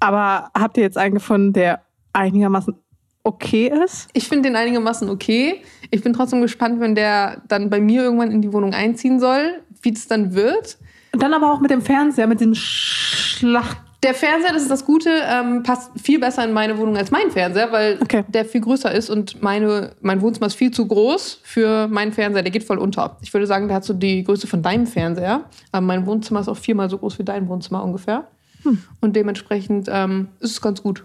Aber 0.00 0.50
habt 0.54 0.76
ihr 0.76 0.82
jetzt 0.82 0.98
einen 0.98 1.14
gefunden, 1.14 1.52
der 1.52 1.82
einigermaßen 2.12 2.74
okay 3.22 3.72
ist? 3.84 4.08
Ich 4.12 4.28
finde 4.28 4.48
den 4.48 4.56
einigermaßen 4.56 5.08
okay. 5.08 5.62
Ich 5.90 6.02
bin 6.02 6.12
trotzdem 6.12 6.40
gespannt, 6.40 6.80
wenn 6.80 6.94
der 6.94 7.42
dann 7.48 7.70
bei 7.70 7.80
mir 7.80 8.02
irgendwann 8.02 8.30
in 8.30 8.42
die 8.42 8.52
Wohnung 8.52 8.72
einziehen 8.72 9.20
soll, 9.20 9.62
wie 9.82 9.92
das 9.92 10.06
dann 10.06 10.34
wird. 10.34 10.78
Und 11.12 11.22
dann 11.22 11.34
aber 11.34 11.52
auch 11.52 11.60
mit 11.60 11.70
dem 11.70 11.82
Fernseher, 11.82 12.26
mit 12.26 12.40
dem 12.40 12.54
Schlacht. 12.54 13.78
Der 14.02 14.14
Fernseher, 14.14 14.52
das 14.52 14.62
ist 14.62 14.70
das 14.70 14.84
Gute, 14.84 15.10
ähm, 15.26 15.62
passt 15.62 15.90
viel 16.00 16.20
besser 16.20 16.44
in 16.44 16.52
meine 16.52 16.78
Wohnung 16.78 16.96
als 16.96 17.10
mein 17.10 17.30
Fernseher, 17.30 17.72
weil 17.72 17.98
okay. 18.00 18.24
der 18.28 18.44
viel 18.44 18.60
größer 18.60 18.92
ist 18.92 19.08
und 19.10 19.42
meine, 19.42 19.92
mein 20.00 20.20
Wohnzimmer 20.20 20.46
ist 20.46 20.54
viel 20.54 20.70
zu 20.70 20.86
groß 20.86 21.40
für 21.42 21.88
meinen 21.88 22.12
Fernseher. 22.12 22.42
Der 22.42 22.52
geht 22.52 22.62
voll 22.62 22.78
unter. 22.78 23.16
Ich 23.22 23.32
würde 23.32 23.46
sagen, 23.46 23.66
der 23.66 23.78
hat 23.78 23.84
so 23.84 23.94
die 23.94 24.22
Größe 24.22 24.46
von 24.46 24.62
deinem 24.62 24.86
Fernseher. 24.86 25.44
Aber 25.72 25.84
mein 25.84 26.06
Wohnzimmer 26.06 26.40
ist 26.40 26.48
auch 26.48 26.56
viermal 26.56 26.90
so 26.90 26.98
groß 26.98 27.18
wie 27.18 27.24
dein 27.24 27.48
Wohnzimmer 27.48 27.82
ungefähr. 27.82 28.28
Hm. 28.66 28.82
Und 29.00 29.16
dementsprechend 29.16 29.88
ähm, 29.90 30.28
ist 30.40 30.52
es 30.52 30.60
ganz 30.60 30.82
gut. 30.82 31.04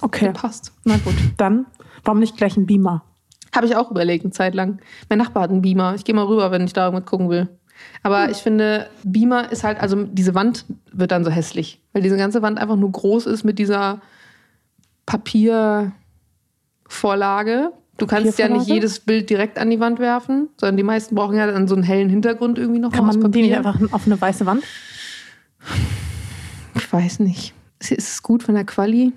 Okay. 0.00 0.26
Der 0.26 0.32
passt. 0.32 0.72
Na 0.84 0.96
gut. 0.98 1.14
Dann, 1.38 1.66
warum 2.04 2.20
nicht 2.20 2.36
gleich 2.36 2.56
ein 2.56 2.66
Beamer? 2.66 3.02
Habe 3.54 3.66
ich 3.66 3.76
auch 3.76 3.90
überlegt, 3.90 4.24
eine 4.24 4.32
Zeit 4.32 4.54
lang. 4.54 4.78
Mein 5.08 5.18
Nachbar 5.18 5.42
hat 5.44 5.50
einen 5.50 5.62
Beamer. 5.62 5.94
Ich 5.94 6.04
gehe 6.04 6.14
mal 6.14 6.26
rüber, 6.26 6.50
wenn 6.50 6.64
ich 6.64 6.72
da 6.72 6.86
irgendwas 6.86 7.06
gucken 7.06 7.30
will. 7.30 7.48
Aber 8.02 8.24
hm. 8.24 8.30
ich 8.30 8.38
finde, 8.38 8.88
Beamer 9.04 9.50
ist 9.50 9.64
halt, 9.64 9.80
also 9.80 10.04
diese 10.04 10.34
Wand 10.34 10.66
wird 10.92 11.10
dann 11.10 11.24
so 11.24 11.30
hässlich, 11.30 11.80
weil 11.92 12.02
diese 12.02 12.18
ganze 12.18 12.42
Wand 12.42 12.58
einfach 12.58 12.76
nur 12.76 12.92
groß 12.92 13.24
ist 13.26 13.44
mit 13.44 13.58
dieser 13.58 14.02
Papiervorlage. 15.06 17.72
Du 17.98 18.06
kannst 18.06 18.38
ja 18.38 18.48
nicht 18.48 18.66
jedes 18.66 19.00
Bild 19.00 19.30
direkt 19.30 19.58
an 19.58 19.70
die 19.70 19.80
Wand 19.80 19.98
werfen, 19.98 20.48
sondern 20.58 20.76
die 20.76 20.82
meisten 20.82 21.14
brauchen 21.14 21.36
ja 21.36 21.46
dann 21.46 21.68
so 21.68 21.74
einen 21.74 21.84
hellen 21.84 22.08
Hintergrund 22.08 22.58
irgendwie 22.58 22.80
noch. 22.80 22.92
Kann 22.92 23.06
man 23.06 23.20
Papier. 23.20 23.42
die 23.42 23.54
einfach 23.54 23.78
auf 23.92 24.06
eine 24.06 24.20
weiße 24.20 24.46
Wand? 24.46 24.64
Ich 26.92 26.98
weiß 26.98 27.20
nicht. 27.20 27.54
Ist 27.78 27.90
es 27.90 28.22
gut 28.22 28.42
von 28.42 28.54
der 28.54 28.64
Quali? 28.64 29.14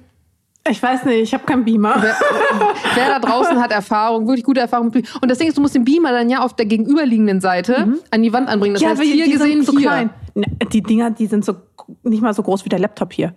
Ich 0.70 0.82
weiß 0.82 1.04
nicht, 1.04 1.18
ich 1.18 1.34
habe 1.34 1.44
keinen 1.46 1.66
Beamer. 1.66 1.96
Wer, 2.00 2.16
wer, 2.96 3.10
da 3.10 3.20
draußen 3.20 3.62
hat 3.62 3.72
Erfahrung, 3.72 4.28
wirklich 4.28 4.46
gute 4.46 4.62
Erfahrung 4.62 4.92
mit 4.94 5.14
Und 5.22 5.30
das 5.30 5.40
Ding 5.40 5.50
ist, 5.50 5.58
du 5.58 5.62
musst 5.62 5.76
den 5.76 5.84
Beamer 5.84 6.14
dann 6.14 6.30
ja 6.30 6.40
auf 6.40 6.56
der 6.56 6.68
gegenüberliegenden 6.68 7.42
Seite 7.42 7.86
mhm. 7.86 8.00
an 8.12 8.24
die 8.24 8.32
Wand 8.32 8.48
anbringen. 8.48 8.76
Das 8.76 8.82
ja, 8.82 8.90
heißt, 8.92 9.02
hier 9.02 9.26
die 9.26 9.32
gesehen 9.32 9.64
sind 9.64 9.66
so 9.66 9.72
hier. 9.74 9.90
klein. 9.90 10.10
Ne, 10.36 10.46
die 10.72 10.82
Dinger, 10.82 11.12
die 11.12 11.28
sind 11.28 11.44
so 11.44 11.58
nicht 12.04 12.22
mal 12.22 12.34
so 12.34 12.44
groß 12.44 12.64
wie 12.64 12.70
der 12.70 12.80
Laptop 12.80 13.12
hier. 13.12 13.34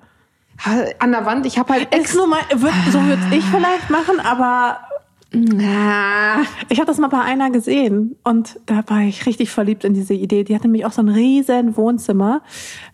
An 1.01 1.11
der 1.11 1.27
Wand, 1.27 1.45
ich 1.45 1.59
habe 1.59 1.73
halt. 1.73 1.93
Ist 1.93 2.15
nur 2.15 2.29
mal, 2.29 2.41
würd, 2.55 2.73
so 2.93 3.03
würde 3.03 3.23
ich 3.33 3.45
vielleicht 3.45 3.91
machen, 3.91 4.21
aber 4.21 4.79
ich 5.31 6.79
habe 6.79 6.87
das 6.87 6.97
mal 6.97 7.09
bei 7.09 7.21
einer 7.21 7.51
gesehen 7.51 8.17
und 8.25 8.59
da 8.65 8.83
war 8.87 9.03
ich 9.03 9.27
richtig 9.27 9.51
verliebt 9.51 9.85
in 9.85 9.93
diese 9.93 10.15
Idee. 10.15 10.43
Die 10.43 10.55
hatte 10.55 10.69
nämlich 10.69 10.87
auch 10.87 10.93
so 10.93 11.03
ein 11.03 11.11
riesen 11.11 11.77
Wohnzimmer, 11.77 12.41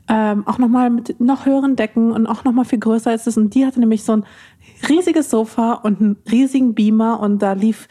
ähm, 0.09 0.47
auch 0.47 0.59
nochmal 0.59 0.91
mit 0.91 1.21
noch 1.21 1.47
höheren 1.47 1.77
Decken 1.77 2.13
und 2.13 2.27
auch 2.27 2.45
nochmal 2.45 2.65
viel 2.65 2.79
größer 2.79 3.11
als 3.11 3.25
das. 3.25 3.37
Und 3.37 3.55
die 3.55 3.65
hatte 3.65 3.81
nämlich 3.81 4.05
so 4.05 4.13
ein 4.13 4.25
riesiges 4.89 5.31
Sofa 5.31 5.73
und 5.75 6.01
einen 6.01 6.17
riesigen 6.31 6.75
Beamer 6.75 7.21
und 7.21 7.41
da 7.41 7.53
lief 7.53 7.89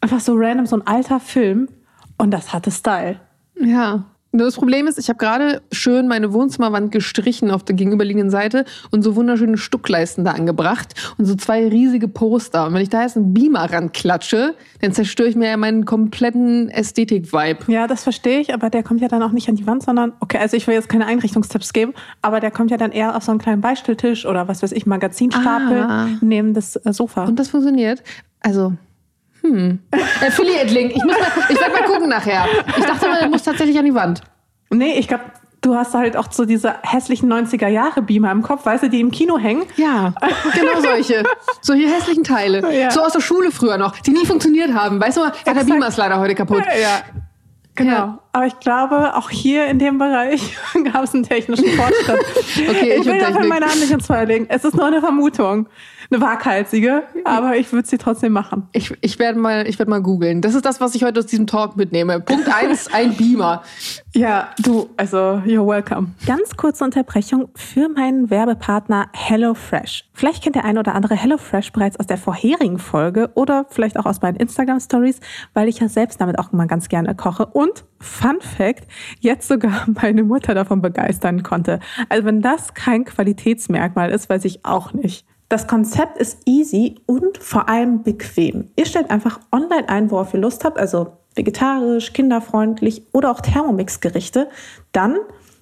einfach 0.00 0.20
so 0.20 0.34
random 0.36 0.66
so 0.66 0.76
ein 0.76 0.86
alter 0.86 1.20
Film 1.20 1.68
und 2.16 2.32
das 2.32 2.52
hatte 2.52 2.70
Style. 2.70 3.20
Ja. 3.60 4.04
Nur 4.30 4.44
das 4.44 4.56
Problem 4.56 4.86
ist, 4.86 4.98
ich 4.98 5.08
habe 5.08 5.18
gerade 5.18 5.62
schön 5.72 6.06
meine 6.06 6.34
Wohnzimmerwand 6.34 6.92
gestrichen 6.92 7.50
auf 7.50 7.64
der 7.64 7.74
gegenüberliegenden 7.76 8.30
Seite 8.30 8.66
und 8.90 9.02
so 9.02 9.16
wunderschöne 9.16 9.56
Stuckleisten 9.56 10.22
da 10.24 10.32
angebracht 10.32 10.94
und 11.16 11.24
so 11.24 11.34
zwei 11.34 11.66
riesige 11.66 12.08
Poster. 12.08 12.66
Und 12.66 12.74
wenn 12.74 12.82
ich 12.82 12.90
da 12.90 13.02
jetzt 13.02 13.16
einen 13.16 13.32
Beamer 13.32 13.72
ranklatsche, 13.72 14.54
dann 14.82 14.92
zerstöre 14.92 15.30
ich 15.30 15.34
mir 15.36 15.48
ja 15.48 15.56
meinen 15.56 15.86
kompletten 15.86 16.68
Ästhetik-Vibe. 16.68 17.72
Ja, 17.72 17.86
das 17.86 18.02
verstehe 18.02 18.40
ich, 18.40 18.52
aber 18.52 18.68
der 18.68 18.82
kommt 18.82 19.00
ja 19.00 19.08
dann 19.08 19.22
auch 19.22 19.32
nicht 19.32 19.48
an 19.48 19.54
die 19.56 19.66
Wand, 19.66 19.82
sondern, 19.82 20.12
okay, 20.20 20.36
also 20.38 20.58
ich 20.58 20.66
will 20.66 20.74
jetzt 20.74 20.90
keine 20.90 21.06
Einrichtungstipps 21.06 21.72
geben, 21.72 21.94
aber 22.20 22.40
der 22.40 22.50
kommt 22.50 22.70
ja 22.70 22.76
dann 22.76 22.92
eher 22.92 23.16
auf 23.16 23.22
so 23.22 23.30
einen 23.30 23.40
kleinen 23.40 23.62
Beistelltisch 23.62 24.26
oder 24.26 24.46
was 24.46 24.62
weiß 24.62 24.72
ich, 24.72 24.84
Magazinstapel 24.84 25.80
Ah. 25.80 26.08
neben 26.20 26.52
das 26.52 26.76
äh, 26.76 26.92
Sofa. 26.92 27.24
Und 27.24 27.38
das 27.38 27.48
funktioniert. 27.48 28.02
Also, 28.40 28.74
hm. 29.42 29.78
Affiliate-Link. 30.26 30.92
Ich, 30.96 31.04
muss 31.04 31.14
mal- 31.18 31.44
ich 31.48 31.60
werde 31.60 31.72
mal 31.72 31.82
gucken 31.84 32.08
nachher. 32.08 32.46
Ich 32.76 32.84
dachte 32.84 33.08
mal, 33.08 33.20
der 33.20 33.28
muss 33.28 33.42
tatsächlich 33.42 33.78
an 33.78 33.84
die 33.84 33.94
Wand. 33.94 34.20
nee, 34.70 34.94
ich 34.98 35.08
glaube, 35.08 35.24
du 35.60 35.74
hast 35.74 35.94
halt 35.94 36.16
auch 36.16 36.30
so 36.30 36.44
diese 36.44 36.74
hässlichen 36.82 37.32
90er-Jahre-Beamer 37.32 38.30
im 38.30 38.42
Kopf, 38.42 38.64
weißt 38.66 38.84
du, 38.84 38.90
die 38.90 39.00
im 39.00 39.10
Kino 39.10 39.38
hängen. 39.38 39.64
Ja, 39.76 40.14
genau 40.54 40.80
solche. 40.80 41.22
Solche 41.60 41.88
hässlichen 41.88 42.24
Teile. 42.24 42.62
Ja. 42.78 42.90
So 42.90 43.02
aus 43.02 43.12
der 43.12 43.20
Schule 43.20 43.50
früher 43.50 43.78
noch, 43.78 43.98
die 43.98 44.10
nie 44.12 44.26
funktioniert 44.26 44.72
haben. 44.74 45.00
Weißt 45.00 45.16
du, 45.16 45.22
ja, 45.22 45.32
der. 45.54 45.64
Beamer 45.64 45.88
ist 45.88 45.96
leider 45.96 46.18
heute 46.20 46.34
kaputt. 46.34 46.62
Ja. 46.80 47.02
Genau. 47.74 47.92
Ja. 47.92 48.18
Aber 48.32 48.46
ich 48.46 48.58
glaube, 48.58 49.14
auch 49.14 49.30
hier 49.30 49.66
in 49.66 49.78
dem 49.78 49.98
Bereich 49.98 50.56
gab 50.92 51.04
es 51.04 51.14
einen 51.14 51.22
technischen 51.22 51.68
Fortschritt. 51.70 52.18
Okay, 52.68 52.94
ich 52.94 53.00
ich 53.00 53.06
will 53.06 53.18
dafür 53.20 53.44
meine 53.46 53.66
Hand 53.66 53.78
nicht 53.80 53.90
ins 53.92 54.06
Feuer 54.06 54.24
legen. 54.26 54.46
Es 54.48 54.64
ist 54.64 54.74
nur 54.74 54.86
eine 54.86 55.00
Vermutung. 55.00 55.68
Eine 56.10 56.22
waghalsige. 56.22 57.02
Aber 57.24 57.56
ich 57.56 57.70
würde 57.70 57.86
sie 57.86 57.98
trotzdem 57.98 58.32
machen. 58.32 58.66
Ich, 58.72 58.94
ich 59.02 59.18
werde 59.18 59.38
mal, 59.38 59.68
ich 59.68 59.78
werd 59.78 59.90
mal 59.90 60.00
googeln. 60.00 60.40
Das 60.40 60.54
ist 60.54 60.64
das, 60.64 60.80
was 60.80 60.94
ich 60.94 61.04
heute 61.04 61.20
aus 61.20 61.26
diesem 61.26 61.46
Talk 61.46 61.76
mitnehme. 61.76 62.18
Punkt 62.20 62.48
eins, 62.54 62.92
ein 62.92 63.14
Beamer. 63.14 63.62
Ja, 64.14 64.48
du, 64.62 64.88
also, 64.96 65.42
you're 65.44 65.66
welcome. 65.66 66.12
Ganz 66.26 66.56
kurze 66.56 66.84
Unterbrechung 66.84 67.50
für 67.54 67.90
meinen 67.90 68.30
Werbepartner 68.30 69.10
HelloFresh. 69.12 70.08
Vielleicht 70.14 70.42
kennt 70.42 70.56
der 70.56 70.64
ein 70.64 70.78
oder 70.78 70.94
andere 70.94 71.14
HelloFresh 71.14 71.72
bereits 71.72 72.00
aus 72.00 72.06
der 72.06 72.16
vorherigen 72.16 72.78
Folge 72.78 73.30
oder 73.34 73.66
vielleicht 73.68 73.98
auch 73.98 74.06
aus 74.06 74.22
meinen 74.22 74.36
Instagram-Stories, 74.36 75.20
weil 75.52 75.68
ich 75.68 75.78
ja 75.78 75.88
selbst 75.88 76.22
damit 76.22 76.38
auch 76.38 76.54
immer 76.54 76.66
ganz 76.66 76.88
gerne 76.88 77.14
koche. 77.14 77.44
Und, 77.44 77.84
Fun 78.00 78.40
Fact, 78.40 78.86
jetzt 79.20 79.46
sogar 79.46 79.86
meine 80.02 80.22
Mutter 80.22 80.54
davon 80.54 80.80
begeistern 80.80 81.42
konnte. 81.42 81.80
Also 82.08 82.24
wenn 82.24 82.40
das 82.40 82.72
kein 82.72 83.04
Qualitätsmerkmal 83.04 84.10
ist, 84.10 84.30
weiß 84.30 84.46
ich 84.46 84.64
auch 84.64 84.94
nicht. 84.94 85.26
Das 85.48 85.66
Konzept 85.66 86.18
ist 86.18 86.40
easy 86.44 86.96
und 87.06 87.38
vor 87.38 87.70
allem 87.70 88.02
bequem. 88.02 88.70
Ihr 88.76 88.84
stellt 88.84 89.10
einfach 89.10 89.40
online 89.50 89.88
ein, 89.88 90.10
worauf 90.10 90.34
ihr 90.34 90.40
Lust 90.40 90.62
habt, 90.64 90.78
also 90.78 91.16
vegetarisch, 91.34 92.12
kinderfreundlich 92.12 93.02
oder 93.12 93.30
auch 93.30 93.40
Thermomix-Gerichte. 93.40 94.50
Dann 94.92 95.16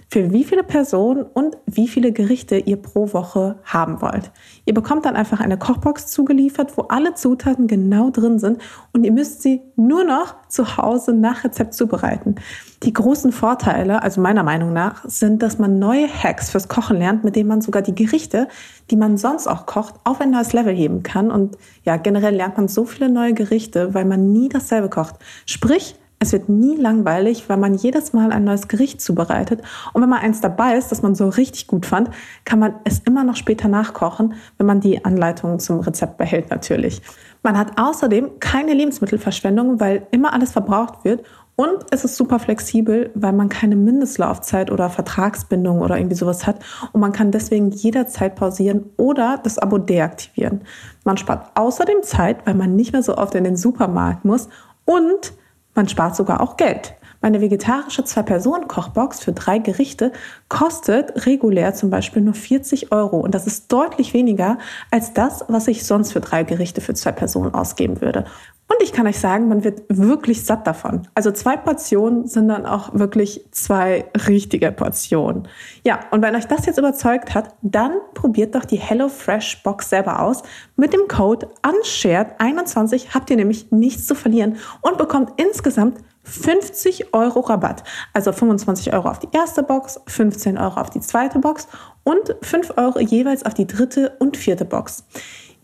für 0.08 0.32
wie 0.32 0.44
viele 0.44 0.64
Personen 0.64 1.22
und 1.22 1.56
wie 1.66 1.86
viele 1.86 2.12
Gerichte 2.12 2.56
ihr 2.56 2.76
pro 2.82 3.12
Woche 3.12 3.60
haben 3.64 4.00
wollt. 4.00 4.32
Ihr 4.66 4.74
bekommt 4.74 5.06
dann 5.06 5.14
einfach 5.14 5.40
eine 5.40 5.56
Kochbox 5.56 6.08
zugeliefert, 6.08 6.76
wo 6.76 6.82
alle 6.82 7.14
Zutaten 7.14 7.68
genau 7.68 8.10
drin 8.10 8.40
sind 8.40 8.60
und 8.92 9.04
ihr 9.04 9.12
müsst 9.12 9.40
sie 9.40 9.62
nur 9.76 10.02
noch 10.02 10.34
zu 10.48 10.76
Hause 10.76 11.14
nach 11.14 11.44
Rezept 11.44 11.72
zubereiten. 11.72 12.34
Die 12.82 12.92
großen 12.92 13.30
Vorteile, 13.30 14.02
also 14.02 14.20
meiner 14.20 14.42
Meinung 14.42 14.72
nach, 14.72 15.04
sind, 15.04 15.42
dass 15.42 15.58
man 15.60 15.78
neue 15.78 16.08
Hacks 16.08 16.50
fürs 16.50 16.66
Kochen 16.66 16.98
lernt, 16.98 17.22
mit 17.22 17.36
denen 17.36 17.48
man 17.48 17.60
sogar 17.60 17.80
die 17.80 17.94
Gerichte, 17.94 18.48
die 18.90 18.96
man 18.96 19.16
sonst 19.16 19.46
auch 19.46 19.66
kocht, 19.66 19.94
auf 20.02 20.20
ein 20.20 20.32
neues 20.32 20.52
Level 20.52 20.74
heben 20.74 21.04
kann. 21.04 21.30
Und 21.30 21.56
ja, 21.84 21.96
generell 21.96 22.34
lernt 22.34 22.56
man 22.56 22.66
so 22.66 22.84
viele 22.84 23.08
neue 23.08 23.34
Gerichte, 23.34 23.94
weil 23.94 24.04
man 24.04 24.32
nie 24.32 24.48
dasselbe 24.48 24.90
kocht. 24.90 25.14
Sprich, 25.46 25.94
es 26.18 26.32
wird 26.32 26.48
nie 26.48 26.76
langweilig, 26.76 27.48
weil 27.48 27.58
man 27.58 27.74
jedes 27.74 28.12
Mal 28.12 28.32
ein 28.32 28.44
neues 28.44 28.68
Gericht 28.68 29.00
zubereitet. 29.00 29.62
Und 29.92 30.02
wenn 30.02 30.08
mal 30.08 30.20
eins 30.20 30.40
dabei 30.40 30.76
ist, 30.76 30.90
das 30.90 31.02
man 31.02 31.14
so 31.14 31.28
richtig 31.28 31.66
gut 31.66 31.84
fand, 31.84 32.10
kann 32.44 32.58
man 32.58 32.74
es 32.84 33.00
immer 33.00 33.22
noch 33.22 33.36
später 33.36 33.68
nachkochen, 33.68 34.34
wenn 34.56 34.66
man 34.66 34.80
die 34.80 35.04
Anleitungen 35.04 35.58
zum 35.58 35.80
Rezept 35.80 36.16
behält 36.16 36.50
natürlich. 36.50 37.02
Man 37.42 37.58
hat 37.58 37.78
außerdem 37.78 38.40
keine 38.40 38.72
Lebensmittelverschwendung, 38.72 39.78
weil 39.78 40.06
immer 40.10 40.32
alles 40.32 40.52
verbraucht 40.52 41.04
wird. 41.04 41.22
Und 41.54 41.86
es 41.90 42.04
ist 42.04 42.16
super 42.16 42.38
flexibel, 42.38 43.10
weil 43.14 43.32
man 43.32 43.48
keine 43.48 43.76
Mindestlaufzeit 43.76 44.70
oder 44.70 44.90
Vertragsbindung 44.90 45.80
oder 45.80 45.96
irgendwie 45.96 46.16
sowas 46.16 46.46
hat. 46.46 46.58
Und 46.92 47.00
man 47.00 47.12
kann 47.12 47.30
deswegen 47.30 47.70
jederzeit 47.70 48.36
pausieren 48.36 48.90
oder 48.96 49.38
das 49.42 49.58
Abo 49.58 49.78
deaktivieren. 49.78 50.62
Man 51.04 51.16
spart 51.16 51.50
außerdem 51.54 52.02
Zeit, 52.02 52.46
weil 52.46 52.54
man 52.54 52.76
nicht 52.76 52.92
mehr 52.92 53.02
so 53.02 53.16
oft 53.16 53.34
in 53.34 53.44
den 53.44 53.56
Supermarkt 53.56 54.24
muss. 54.24 54.48
Und 54.84 55.32
man 55.76 55.88
spart 55.88 56.16
sogar 56.16 56.40
auch 56.40 56.56
Geld. 56.56 56.94
Meine 57.26 57.40
vegetarische 57.40 58.04
Zwei-Personen-Kochbox 58.04 59.18
für 59.18 59.32
drei 59.32 59.58
Gerichte 59.58 60.12
kostet 60.48 61.26
regulär 61.26 61.74
zum 61.74 61.90
Beispiel 61.90 62.22
nur 62.22 62.34
40 62.34 62.92
Euro. 62.92 63.16
Und 63.18 63.34
das 63.34 63.48
ist 63.48 63.72
deutlich 63.72 64.14
weniger 64.14 64.58
als 64.92 65.12
das, 65.12 65.44
was 65.48 65.66
ich 65.66 65.84
sonst 65.84 66.12
für 66.12 66.20
drei 66.20 66.44
Gerichte 66.44 66.80
für 66.80 66.94
zwei 66.94 67.10
Personen 67.10 67.52
ausgeben 67.52 68.00
würde. 68.00 68.26
Und 68.68 68.80
ich 68.80 68.92
kann 68.92 69.08
euch 69.08 69.18
sagen, 69.18 69.48
man 69.48 69.64
wird 69.64 69.82
wirklich 69.88 70.44
satt 70.44 70.68
davon. 70.68 71.08
Also 71.16 71.32
zwei 71.32 71.56
Portionen 71.56 72.28
sind 72.28 72.46
dann 72.46 72.64
auch 72.64 72.94
wirklich 72.94 73.44
zwei 73.50 74.04
richtige 74.28 74.70
Portionen. 74.70 75.48
Ja, 75.84 75.98
und 76.12 76.22
wenn 76.22 76.36
euch 76.36 76.46
das 76.46 76.64
jetzt 76.66 76.78
überzeugt 76.78 77.34
hat, 77.34 77.56
dann 77.60 77.92
probiert 78.14 78.54
doch 78.54 78.64
die 78.64 78.76
HelloFresh 78.76 79.64
Box 79.64 79.90
selber 79.90 80.20
aus. 80.20 80.44
Mit 80.76 80.92
dem 80.92 81.08
Code 81.08 81.48
UNSHARED21 81.62 83.14
habt 83.14 83.30
ihr 83.30 83.36
nämlich 83.36 83.72
nichts 83.72 84.06
zu 84.06 84.14
verlieren 84.14 84.58
und 84.80 84.96
bekommt 84.96 85.32
insgesamt 85.40 85.98
50 86.26 87.14
Euro 87.14 87.40
Rabatt. 87.40 87.84
Also 88.12 88.32
25 88.32 88.92
Euro 88.92 89.08
auf 89.08 89.20
die 89.20 89.28
erste 89.32 89.62
Box, 89.62 90.00
15 90.06 90.58
Euro 90.58 90.80
auf 90.80 90.90
die 90.90 91.00
zweite 91.00 91.38
Box 91.38 91.68
und 92.02 92.34
5 92.42 92.74
Euro 92.76 93.00
jeweils 93.00 93.46
auf 93.46 93.54
die 93.54 93.66
dritte 93.66 94.16
und 94.18 94.36
vierte 94.36 94.64
Box. 94.64 95.04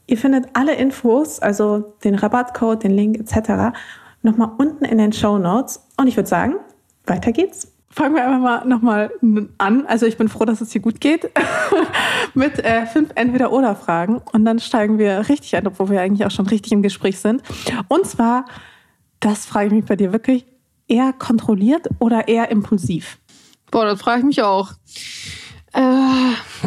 Ihr 0.07 0.19
findet 0.19 0.47
alle 0.55 0.75
Infos, 0.75 1.41
also 1.41 1.95
den 2.05 2.15
Rabattcode, 2.15 2.83
den 2.83 2.93
Link 2.93 3.19
etc. 3.19 3.77
nochmal 4.23 4.51
unten 4.59 4.85
in 4.85 4.99
den 4.99 5.13
Show 5.13 5.39
Notes. 5.39 5.87
Und 5.97 6.07
ich 6.07 6.17
würde 6.17 6.29
sagen, 6.29 6.57
weiter 7.07 7.33
geht's. 7.33 7.69
Fangen 7.91 8.15
wir 8.15 8.25
einfach 8.25 8.41
mal 8.41 8.65
nochmal 8.65 9.11
an. 9.59 9.87
Also 9.87 10.07
ich 10.07 10.17
bin 10.17 10.29
froh, 10.29 10.47
dass 10.47 10.63
es 10.63 10.73
hier 10.73 10.81
gut 10.81 11.01
geht. 11.01 11.31
Mit 12.35 12.59
äh, 12.65 12.87
fünf 12.87 13.11
Entweder-Oder-Fragen. 13.15 14.23
Und 14.33 14.45
dann 14.47 14.61
steigen 14.61 14.99
wir 14.99 15.29
richtig 15.29 15.55
ein, 15.57 15.67
obwohl 15.67 15.91
wir 15.91 16.01
eigentlich 16.01 16.27
auch 16.27 16.31
schon 16.31 16.47
richtig 16.47 16.73
im 16.73 16.83
Gespräch 16.83 17.19
sind. 17.19 17.43
Und 17.89 18.07
zwar, 18.07 18.47
das 19.21 19.45
frage 19.45 19.67
ich 19.67 19.73
mich 19.73 19.85
bei 19.85 19.97
dir 19.97 20.13
wirklich, 20.13 20.47
eher 20.93 21.13
kontrolliert 21.15 21.89
oder 21.99 22.29
eher 22.29 22.51
impulsiv? 22.51 23.19
Boah, 23.71 23.87
das 23.87 24.01
frage 24.01 24.21
ich 24.21 24.27
mich 24.27 24.43
auch. 24.43 24.73
Äh, 25.73 25.81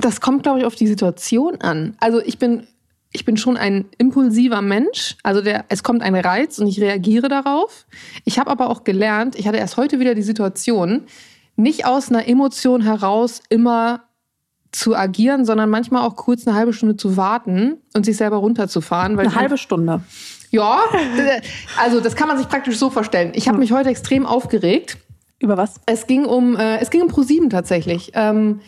das 0.02 0.20
kommt, 0.20 0.44
glaube 0.44 0.60
ich, 0.60 0.66
auf 0.66 0.76
die 0.76 0.88
Situation 0.88 1.62
an. 1.62 1.96
Also 2.00 2.20
ich 2.22 2.40
bin, 2.40 2.66
ich 3.12 3.24
bin 3.24 3.38
schon 3.38 3.56
ein 3.56 3.86
impulsiver 4.00 4.64
Mensch. 4.64 5.16
Also 5.22 5.42
der, 5.42 5.66
es 5.70 5.84
kommt 5.84 6.02
ein 6.02 6.16
Reiz 6.16 6.58
und 6.58 6.66
ich 6.66 6.82
reagiere 6.82 7.30
darauf. 7.30 7.86
Ich 8.24 8.40
habe 8.40 8.50
aber 8.50 8.72
auch 8.72 8.84
gelernt, 8.84 9.36
ich 9.36 9.48
hatte 9.48 9.58
erst 9.58 9.78
heute 9.78 10.00
wieder 10.00 10.16
die 10.16 10.24
Situation, 10.24 11.04
nicht 11.56 11.86
aus 11.86 12.10
einer 12.10 12.28
Emotion 12.28 12.82
heraus 12.82 13.42
immer 13.50 14.06
zu 14.72 14.96
agieren, 14.96 15.46
sondern 15.46 15.70
manchmal 15.70 16.06
auch 16.06 16.16
kurz 16.16 16.46
eine 16.46 16.56
halbe 16.58 16.74
Stunde 16.74 16.98
zu 16.98 17.16
warten 17.16 17.78
und 17.94 18.06
sich 18.06 18.18
selber 18.18 18.38
runterzufahren. 18.38 19.16
Weil 19.16 19.28
Eine 19.28 19.36
halbe 19.36 19.58
Stunde. 19.58 20.02
Ja, 20.56 20.80
also 21.78 22.00
das 22.00 22.16
kann 22.16 22.30
man 22.30 22.38
sich 22.38 22.48
praktisch 22.48 22.78
so 22.78 22.90
vorstellen. 22.90 23.34
Ich 23.36 23.50
habe 23.50 23.58
mich 23.58 23.74
heute 23.74 23.90
extrem 23.90 24.26
aufgeregt. 24.26 24.98
Über 25.38 25.58
was? 25.58 25.82
Es 25.86 26.08
ging 26.08 26.24
um, 26.24 26.56
äh, 26.56 26.78
es 26.78 26.90
ging 26.92 27.02
um 27.02 27.10
ProSieben 27.10 27.50
tatsächlich. 27.50 28.12
Ähm, 28.14 28.62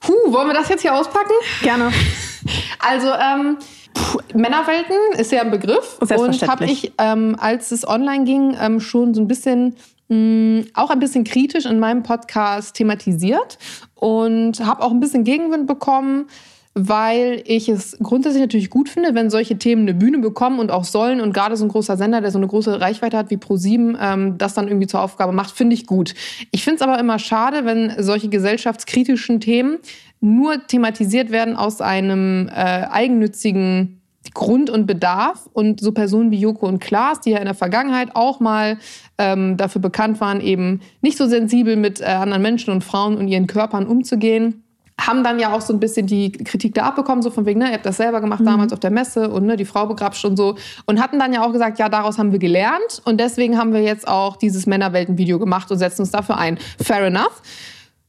puh, 0.00 0.12
wollen 0.32 0.46
wir 0.46 0.54
das 0.54 0.68
jetzt 0.68 0.82
hier 0.82 0.94
auspacken? 0.94 1.32
Gerne. 1.62 1.90
Also 2.86 3.08
ähm, 3.08 3.56
puh, 3.94 4.18
Männerwelten 4.34 4.96
ist 5.16 5.32
ja 5.32 5.40
ein 5.40 5.50
Begriff 5.50 5.96
und 6.00 6.46
habe 6.46 6.66
ich, 6.66 6.92
ähm, 6.98 7.34
als 7.40 7.70
es 7.70 7.88
online 7.88 8.24
ging, 8.24 8.54
ähm, 8.60 8.80
schon 8.80 9.14
so 9.14 9.22
ein 9.22 9.26
bisschen 9.26 9.76
mh, 10.08 10.66
auch 10.74 10.90
ein 10.90 10.98
bisschen 10.98 11.24
kritisch 11.24 11.64
in 11.64 11.78
meinem 11.78 12.02
Podcast 12.02 12.76
thematisiert 12.76 13.56
und 13.94 14.60
habe 14.60 14.82
auch 14.82 14.90
ein 14.90 15.00
bisschen 15.00 15.24
Gegenwind 15.24 15.66
bekommen, 15.66 16.26
weil 16.74 17.42
ich 17.46 17.68
es 17.68 17.96
grundsätzlich 18.02 18.40
natürlich 18.40 18.68
gut 18.68 18.88
finde, 18.88 19.14
wenn 19.14 19.30
solche 19.30 19.56
Themen 19.58 19.82
eine 19.82 19.94
Bühne 19.94 20.18
bekommen 20.18 20.58
und 20.58 20.72
auch 20.72 20.84
sollen 20.84 21.20
und 21.20 21.32
gerade 21.32 21.56
so 21.56 21.64
ein 21.64 21.68
großer 21.68 21.96
Sender, 21.96 22.20
der 22.20 22.32
so 22.32 22.38
eine 22.38 22.48
große 22.48 22.80
Reichweite 22.80 23.16
hat 23.16 23.30
wie 23.30 23.36
ProSieben, 23.36 23.96
ähm, 24.00 24.38
das 24.38 24.54
dann 24.54 24.66
irgendwie 24.66 24.88
zur 24.88 25.00
Aufgabe 25.00 25.32
macht, 25.32 25.52
finde 25.56 25.74
ich 25.74 25.86
gut. 25.86 26.14
Ich 26.50 26.64
finde 26.64 26.76
es 26.76 26.82
aber 26.82 26.98
immer 26.98 27.20
schade, 27.20 27.64
wenn 27.64 27.92
solche 28.02 28.28
gesellschaftskritischen 28.28 29.40
Themen 29.40 29.78
nur 30.20 30.66
thematisiert 30.66 31.30
werden 31.30 31.54
aus 31.54 31.80
einem 31.80 32.48
äh, 32.48 32.52
eigennützigen 32.52 34.00
Grund 34.32 34.70
und 34.70 34.86
Bedarf 34.86 35.48
und 35.52 35.80
so 35.80 35.92
Personen 35.92 36.30
wie 36.30 36.38
Joko 36.38 36.66
und 36.66 36.80
Klaas, 36.80 37.20
die 37.20 37.30
ja 37.30 37.38
in 37.38 37.44
der 37.44 37.54
Vergangenheit 37.54 38.16
auch 38.16 38.40
mal 38.40 38.78
ähm, 39.18 39.56
dafür 39.56 39.82
bekannt 39.82 40.20
waren, 40.20 40.40
eben 40.40 40.80
nicht 41.02 41.18
so 41.18 41.26
sensibel 41.26 41.76
mit 41.76 42.00
äh, 42.00 42.04
anderen 42.06 42.42
Menschen 42.42 42.72
und 42.72 42.82
Frauen 42.82 43.16
und 43.16 43.28
ihren 43.28 43.46
Körpern 43.46 43.86
umzugehen, 43.86 44.63
haben 45.00 45.24
dann 45.24 45.38
ja 45.38 45.52
auch 45.52 45.60
so 45.60 45.72
ein 45.72 45.80
bisschen 45.80 46.06
die 46.06 46.32
Kritik 46.32 46.74
da 46.74 46.84
abbekommen, 46.84 47.22
so 47.22 47.30
von 47.30 47.46
wegen, 47.46 47.58
ne, 47.60 47.68
ihr 47.68 47.74
habt 47.74 47.86
das 47.86 47.96
selber 47.96 48.20
gemacht 48.20 48.40
mhm. 48.40 48.46
damals 48.46 48.72
auf 48.72 48.80
der 48.80 48.90
Messe 48.90 49.28
und 49.28 49.44
ne, 49.44 49.56
die 49.56 49.64
Frau 49.64 49.86
begrapscht 49.86 50.24
und 50.24 50.36
so. 50.36 50.56
Und 50.86 51.00
hatten 51.02 51.18
dann 51.18 51.32
ja 51.32 51.44
auch 51.44 51.52
gesagt, 51.52 51.78
ja, 51.78 51.88
daraus 51.88 52.18
haben 52.18 52.32
wir 52.32 52.38
gelernt 52.38 53.02
und 53.04 53.18
deswegen 53.18 53.58
haben 53.58 53.72
wir 53.72 53.82
jetzt 53.82 54.06
auch 54.06 54.36
dieses 54.36 54.66
Männerwelten-Video 54.66 55.38
gemacht 55.38 55.70
und 55.70 55.78
setzen 55.78 56.02
uns 56.02 56.10
dafür 56.10 56.38
ein. 56.38 56.58
Fair 56.80 57.06
enough. 57.06 57.42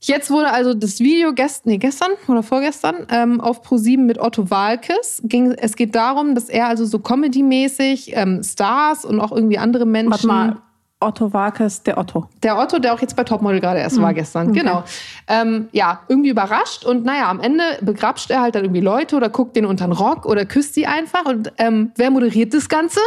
Jetzt 0.01 0.30
wurde 0.30 0.51
also 0.51 0.75
das 0.75 1.00
Video 1.00 1.34
gest 1.34 1.65
nee, 1.65 1.77
gestern 1.77 2.12
oder 2.27 2.44
vorgestern 2.44 3.08
ähm, 3.10 3.42
auf 3.42 3.65
Pro7 3.65 3.98
mit 3.98 4.20
Otto 4.20 4.51
Walkes. 4.51 5.22
Ging, 5.24 5.54
es 5.54 5.75
geht 5.75 5.96
darum, 5.96 6.36
dass 6.36 6.48
er 6.48 6.68
also 6.68 6.86
so 6.86 7.00
Comedy-mäßig 7.00 8.12
ähm, 8.15 8.44
Stars 8.44 9.04
und 9.04 9.20
auch 9.20 9.32
irgendwie 9.32 9.58
andere 9.58 9.88
Menschen. 9.88 10.12
Warte 10.12 10.27
mal, 10.27 10.58
Otto 10.99 11.33
Walkes, 11.33 11.83
der 11.83 11.97
Otto. 11.97 12.29
Der 12.41 12.57
Otto, 12.57 12.79
der 12.79 12.93
auch 12.93 13.01
jetzt 13.01 13.15
bei 13.15 13.23
Topmodel 13.23 13.59
gerade 13.59 13.79
erst 13.79 13.97
mhm. 13.97 14.03
war 14.03 14.13
gestern. 14.13 14.49
Okay. 14.49 14.59
Genau. 14.59 14.83
Ähm, 15.27 15.67
ja, 15.71 16.01
irgendwie 16.07 16.29
überrascht 16.29 16.85
und 16.85 17.05
naja, 17.05 17.29
am 17.29 17.39
Ende 17.39 17.63
begrapscht 17.81 18.31
er 18.31 18.41
halt 18.41 18.55
dann 18.55 18.63
irgendwie 18.63 18.81
Leute 18.81 19.15
oder 19.15 19.29
guckt 19.29 19.55
denen 19.55 19.67
unter 19.67 19.85
den 19.85 19.91
Rock 19.91 20.25
oder 20.25 20.45
küsst 20.45 20.73
sie 20.73 20.87
einfach. 20.87 21.25
Und 21.25 21.51
ähm, 21.57 21.91
wer 21.95 22.11
moderiert 22.11 22.53
das 22.53 22.69
Ganze? 22.69 22.99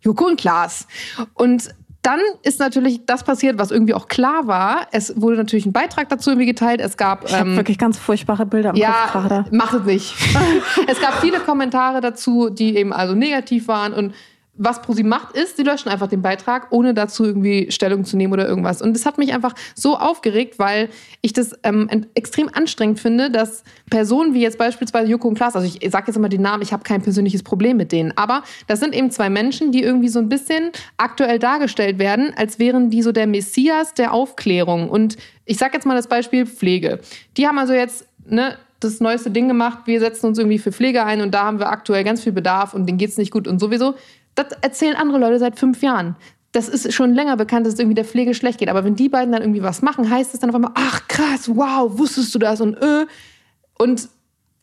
Joko 0.00 0.26
und 0.26 0.40
Klaas. 0.40 0.86
Und 1.34 1.70
dann 2.06 2.20
ist 2.42 2.60
natürlich 2.60 3.04
das 3.04 3.24
passiert, 3.24 3.58
was 3.58 3.72
irgendwie 3.72 3.92
auch 3.92 4.06
klar 4.06 4.46
war. 4.46 4.86
Es 4.92 5.20
wurde 5.20 5.36
natürlich 5.36 5.66
ein 5.66 5.72
Beitrag 5.72 6.08
dazu 6.08 6.30
irgendwie 6.30 6.46
geteilt. 6.46 6.80
Es 6.80 6.96
gab 6.96 7.24
ich 7.24 7.32
ähm, 7.32 7.56
wirklich 7.56 7.78
ganz 7.78 7.98
furchtbare 7.98 8.46
Bilder 8.46 8.70
im 8.70 8.76
ja, 8.76 9.08
Kopf 9.08 9.12
gerade. 9.12 9.44
Macht 9.50 9.74
es 9.74 9.84
nicht. 9.84 10.14
es 10.86 11.00
gab 11.00 11.14
viele 11.20 11.40
Kommentare 11.40 12.00
dazu, 12.00 12.48
die 12.48 12.76
eben 12.76 12.92
also 12.92 13.16
negativ 13.16 13.66
waren 13.66 13.92
und 13.92 14.14
was 14.58 14.82
ProSieben 14.82 15.08
macht, 15.08 15.36
ist, 15.36 15.56
sie 15.56 15.62
löschen 15.62 15.88
einfach 15.88 16.08
den 16.08 16.22
Beitrag, 16.22 16.68
ohne 16.70 16.94
dazu 16.94 17.24
irgendwie 17.24 17.70
Stellung 17.70 18.04
zu 18.04 18.16
nehmen 18.16 18.32
oder 18.32 18.48
irgendwas. 18.48 18.82
Und 18.82 18.94
das 18.94 19.06
hat 19.06 19.18
mich 19.18 19.34
einfach 19.34 19.54
so 19.74 19.96
aufgeregt, 19.96 20.58
weil 20.58 20.88
ich 21.20 21.32
das 21.32 21.54
ähm, 21.62 22.06
extrem 22.14 22.48
anstrengend 22.52 23.00
finde, 23.00 23.30
dass 23.30 23.64
Personen 23.90 24.34
wie 24.34 24.40
jetzt 24.40 24.58
beispielsweise 24.58 25.10
Joko 25.10 25.28
und 25.28 25.34
Klaas, 25.34 25.56
also 25.56 25.66
ich 25.66 25.90
sage 25.90 26.06
jetzt 26.08 26.16
immer 26.16 26.28
den 26.28 26.42
Namen, 26.42 26.62
ich 26.62 26.72
habe 26.72 26.82
kein 26.82 27.02
persönliches 27.02 27.42
Problem 27.42 27.76
mit 27.76 27.92
denen, 27.92 28.12
aber 28.16 28.42
das 28.66 28.80
sind 28.80 28.94
eben 28.94 29.10
zwei 29.10 29.30
Menschen, 29.30 29.72
die 29.72 29.82
irgendwie 29.82 30.08
so 30.08 30.18
ein 30.18 30.28
bisschen 30.28 30.70
aktuell 30.96 31.38
dargestellt 31.38 31.98
werden, 31.98 32.32
als 32.36 32.58
wären 32.58 32.90
die 32.90 33.02
so 33.02 33.12
der 33.12 33.26
Messias 33.26 33.94
der 33.94 34.12
Aufklärung. 34.12 34.88
Und 34.88 35.16
ich 35.44 35.58
sage 35.58 35.74
jetzt 35.74 35.86
mal 35.86 35.96
das 35.96 36.08
Beispiel 36.08 36.46
Pflege. 36.46 37.00
Die 37.36 37.46
haben 37.46 37.58
also 37.58 37.72
jetzt 37.72 38.06
ne, 38.28 38.56
das 38.80 39.00
neueste 39.00 39.30
Ding 39.30 39.48
gemacht, 39.48 39.80
wir 39.86 40.00
setzen 40.00 40.26
uns 40.26 40.38
irgendwie 40.38 40.58
für 40.58 40.72
Pflege 40.72 41.04
ein 41.04 41.20
und 41.20 41.32
da 41.32 41.44
haben 41.44 41.58
wir 41.58 41.70
aktuell 41.70 42.04
ganz 42.04 42.22
viel 42.22 42.32
Bedarf 42.32 42.74
und 42.74 42.86
denen 42.86 42.98
geht 42.98 43.10
es 43.10 43.16
nicht 43.16 43.30
gut 43.30 43.48
und 43.48 43.58
sowieso. 43.58 43.94
Das 44.36 44.46
erzählen 44.60 44.94
andere 44.94 45.18
Leute 45.18 45.40
seit 45.40 45.58
fünf 45.58 45.82
Jahren. 45.82 46.14
Das 46.52 46.68
ist 46.68 46.92
schon 46.94 47.14
länger 47.14 47.36
bekannt, 47.36 47.66
dass 47.66 47.74
es 47.74 47.80
irgendwie 47.80 47.96
der 47.96 48.04
Pflege 48.04 48.32
schlecht 48.34 48.58
geht. 48.58 48.68
Aber 48.68 48.84
wenn 48.84 48.94
die 48.94 49.08
beiden 49.08 49.32
dann 49.32 49.42
irgendwie 49.42 49.62
was 49.62 49.82
machen, 49.82 50.08
heißt 50.08 50.32
es 50.32 50.40
dann 50.40 50.50
auf 50.50 50.56
einmal, 50.56 50.72
ach 50.74 51.08
krass, 51.08 51.48
wow, 51.48 51.98
wusstest 51.98 52.34
du 52.34 52.38
das 52.38 52.60
und 52.60 52.74
äh. 52.80 53.06
Und 53.78 54.08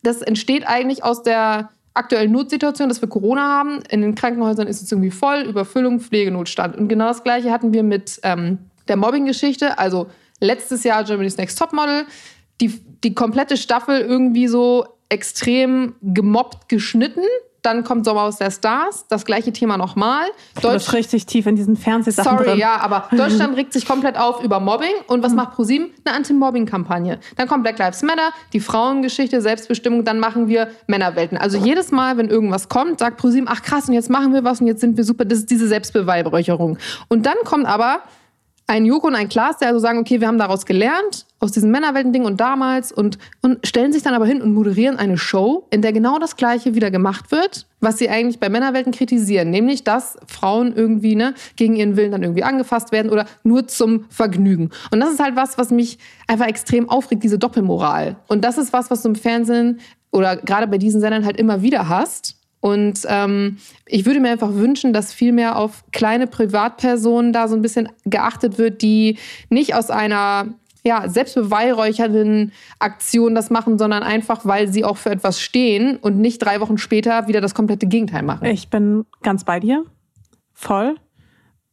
das 0.02 0.22
entsteht 0.22 0.66
eigentlich 0.66 1.04
aus 1.04 1.22
der 1.22 1.70
aktuellen 1.92 2.32
Notsituation, 2.32 2.88
dass 2.88 3.00
wir 3.00 3.08
Corona 3.08 3.42
haben. 3.42 3.82
In 3.90 4.02
den 4.02 4.14
Krankenhäusern 4.14 4.66
ist 4.66 4.82
es 4.82 4.90
irgendwie 4.90 5.10
voll, 5.10 5.42
Überfüllung, 5.42 6.00
Pflegenotstand. 6.00 6.76
Und 6.76 6.88
genau 6.88 7.08
das 7.08 7.22
Gleiche 7.22 7.52
hatten 7.52 7.72
wir 7.72 7.82
mit 7.82 8.20
ähm, 8.22 8.58
der 8.88 8.96
Mobbing-Geschichte. 8.96 9.78
Also 9.78 10.08
letztes 10.40 10.84
Jahr 10.84 11.04
Germany's 11.04 11.36
Next 11.36 11.58
Topmodel. 11.58 12.06
Die, 12.60 12.68
die 13.02 13.14
komplette 13.14 13.56
Staffel 13.56 14.00
irgendwie 14.00 14.48
so 14.48 14.86
extrem 15.08 15.94
gemobbt 16.02 16.68
geschnitten 16.68 17.24
dann 17.64 17.82
kommt 17.82 18.04
Sommer 18.04 18.22
aus 18.22 18.36
der 18.36 18.50
Stars, 18.50 19.06
das 19.08 19.24
gleiche 19.24 19.50
Thema 19.50 19.78
nochmal. 19.78 20.26
Deutsch 20.60 20.92
richtig 20.92 21.24
tief 21.24 21.46
in 21.46 21.56
diesen 21.56 21.76
Fernsehsachen 21.76 22.36
Sorry, 22.36 22.50
drin. 22.50 22.58
ja, 22.58 22.76
aber 22.76 23.08
Deutschland 23.16 23.56
regt 23.56 23.72
sich 23.72 23.86
komplett 23.86 24.18
auf 24.18 24.44
über 24.44 24.60
Mobbing. 24.60 24.92
Und 25.06 25.22
was 25.22 25.30
mhm. 25.30 25.36
macht 25.36 25.52
ProSieben? 25.52 25.90
Eine 26.04 26.16
Anti-Mobbing-Kampagne. 26.16 27.18
Dann 27.36 27.48
kommt 27.48 27.62
Black 27.62 27.78
Lives 27.78 28.02
Matter, 28.02 28.30
die 28.52 28.60
Frauengeschichte, 28.60 29.40
Selbstbestimmung, 29.40 30.04
dann 30.04 30.20
machen 30.20 30.46
wir 30.46 30.68
Männerwelten. 30.86 31.38
Also 31.38 31.56
jedes 31.56 31.90
Mal, 31.90 32.18
wenn 32.18 32.28
irgendwas 32.28 32.68
kommt, 32.68 32.98
sagt 32.98 33.16
ProSieben, 33.16 33.48
ach 33.50 33.62
krass, 33.62 33.88
und 33.88 33.94
jetzt 33.94 34.10
machen 34.10 34.34
wir 34.34 34.44
was 34.44 34.60
und 34.60 34.66
jetzt 34.66 34.82
sind 34.82 34.98
wir 34.98 35.04
super. 35.04 35.24
Das 35.24 35.38
ist 35.38 35.50
diese 35.50 35.66
Selbstbeweihräucherung. 35.66 36.76
Und 37.08 37.24
dann 37.24 37.36
kommt 37.44 37.66
aber 37.66 38.02
ein 38.66 38.86
Joko 38.86 39.08
und 39.08 39.14
ein 39.14 39.28
Klaas, 39.28 39.58
der 39.58 39.68
also 39.68 39.78
sagen, 39.78 39.98
okay, 39.98 40.20
wir 40.20 40.28
haben 40.28 40.38
daraus 40.38 40.64
gelernt, 40.64 41.26
aus 41.38 41.52
diesem 41.52 41.70
Männerwelten-Ding 41.70 42.24
und 42.24 42.40
damals 42.40 42.92
und, 42.92 43.18
und 43.42 43.66
stellen 43.66 43.92
sich 43.92 44.02
dann 44.02 44.14
aber 44.14 44.24
hin 44.24 44.40
und 44.40 44.54
moderieren 44.54 44.96
eine 44.96 45.18
Show, 45.18 45.66
in 45.70 45.82
der 45.82 45.92
genau 45.92 46.18
das 46.18 46.36
Gleiche 46.36 46.74
wieder 46.74 46.90
gemacht 46.90 47.30
wird, 47.30 47.66
was 47.80 47.98
sie 47.98 48.08
eigentlich 48.08 48.40
bei 48.40 48.48
Männerwelten 48.48 48.92
kritisieren, 48.92 49.50
nämlich, 49.50 49.84
dass 49.84 50.16
Frauen 50.26 50.74
irgendwie 50.74 51.14
ne, 51.14 51.34
gegen 51.56 51.76
ihren 51.76 51.96
Willen 51.96 52.12
dann 52.12 52.22
irgendwie 52.22 52.44
angefasst 52.44 52.90
werden 52.92 53.10
oder 53.10 53.26
nur 53.42 53.68
zum 53.68 54.06
Vergnügen. 54.08 54.70
Und 54.90 55.00
das 55.00 55.12
ist 55.12 55.20
halt 55.20 55.36
was, 55.36 55.58
was 55.58 55.70
mich 55.70 55.98
einfach 56.26 56.46
extrem 56.46 56.88
aufregt, 56.88 57.22
diese 57.22 57.38
Doppelmoral. 57.38 58.16
Und 58.28 58.44
das 58.44 58.56
ist 58.56 58.72
was, 58.72 58.90
was 58.90 59.02
du 59.02 59.10
im 59.10 59.14
Fernsehen 59.14 59.80
oder 60.10 60.36
gerade 60.36 60.66
bei 60.66 60.78
diesen 60.78 61.00
Sendern 61.00 61.26
halt 61.26 61.36
immer 61.36 61.60
wieder 61.60 61.88
hast. 61.88 62.36
Und 62.64 63.00
ähm, 63.10 63.58
ich 63.84 64.06
würde 64.06 64.20
mir 64.20 64.30
einfach 64.30 64.54
wünschen, 64.54 64.94
dass 64.94 65.12
viel 65.12 65.32
mehr 65.32 65.58
auf 65.58 65.84
kleine 65.92 66.26
Privatpersonen 66.26 67.30
da 67.30 67.46
so 67.46 67.54
ein 67.54 67.60
bisschen 67.60 67.90
geachtet 68.06 68.56
wird, 68.56 68.80
die 68.80 69.18
nicht 69.50 69.74
aus 69.74 69.90
einer 69.90 70.46
ja, 70.82 71.06
selbstbeweihräuchernden 71.06 72.52
Aktion 72.78 73.34
das 73.34 73.50
machen, 73.50 73.78
sondern 73.78 74.02
einfach, 74.02 74.46
weil 74.46 74.72
sie 74.72 74.82
auch 74.82 74.96
für 74.96 75.10
etwas 75.10 75.42
stehen 75.42 75.98
und 75.98 76.18
nicht 76.18 76.38
drei 76.38 76.58
Wochen 76.62 76.78
später 76.78 77.28
wieder 77.28 77.42
das 77.42 77.54
komplette 77.54 77.86
Gegenteil 77.86 78.22
machen. 78.22 78.46
Ich 78.46 78.70
bin 78.70 79.04
ganz 79.20 79.44
bei 79.44 79.60
dir. 79.60 79.84
Voll. 80.54 80.94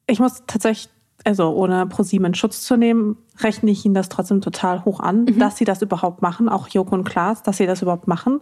Ich 0.07 0.19
muss 0.19 0.43
tatsächlich, 0.45 0.89
also 1.23 1.51
ohne 1.55 1.85
ProSieben 1.85 2.25
in 2.25 2.33
Schutz 2.33 2.63
zu 2.63 2.75
nehmen, 2.75 3.15
rechne 3.39 3.71
ich 3.71 3.85
ihnen 3.85 3.95
das 3.95 4.09
trotzdem 4.09 4.41
total 4.41 4.83
hoch 4.83 4.99
an, 4.99 5.23
mhm. 5.23 5.39
dass 5.39 5.55
sie 5.55 5.63
das 5.63 5.81
überhaupt 5.81 6.21
machen, 6.21 6.49
auch 6.49 6.67
Joko 6.67 6.95
und 6.95 7.05
Klaas, 7.05 7.43
dass 7.43 7.55
sie 7.55 7.65
das 7.65 7.81
überhaupt 7.81 8.09
machen. 8.09 8.41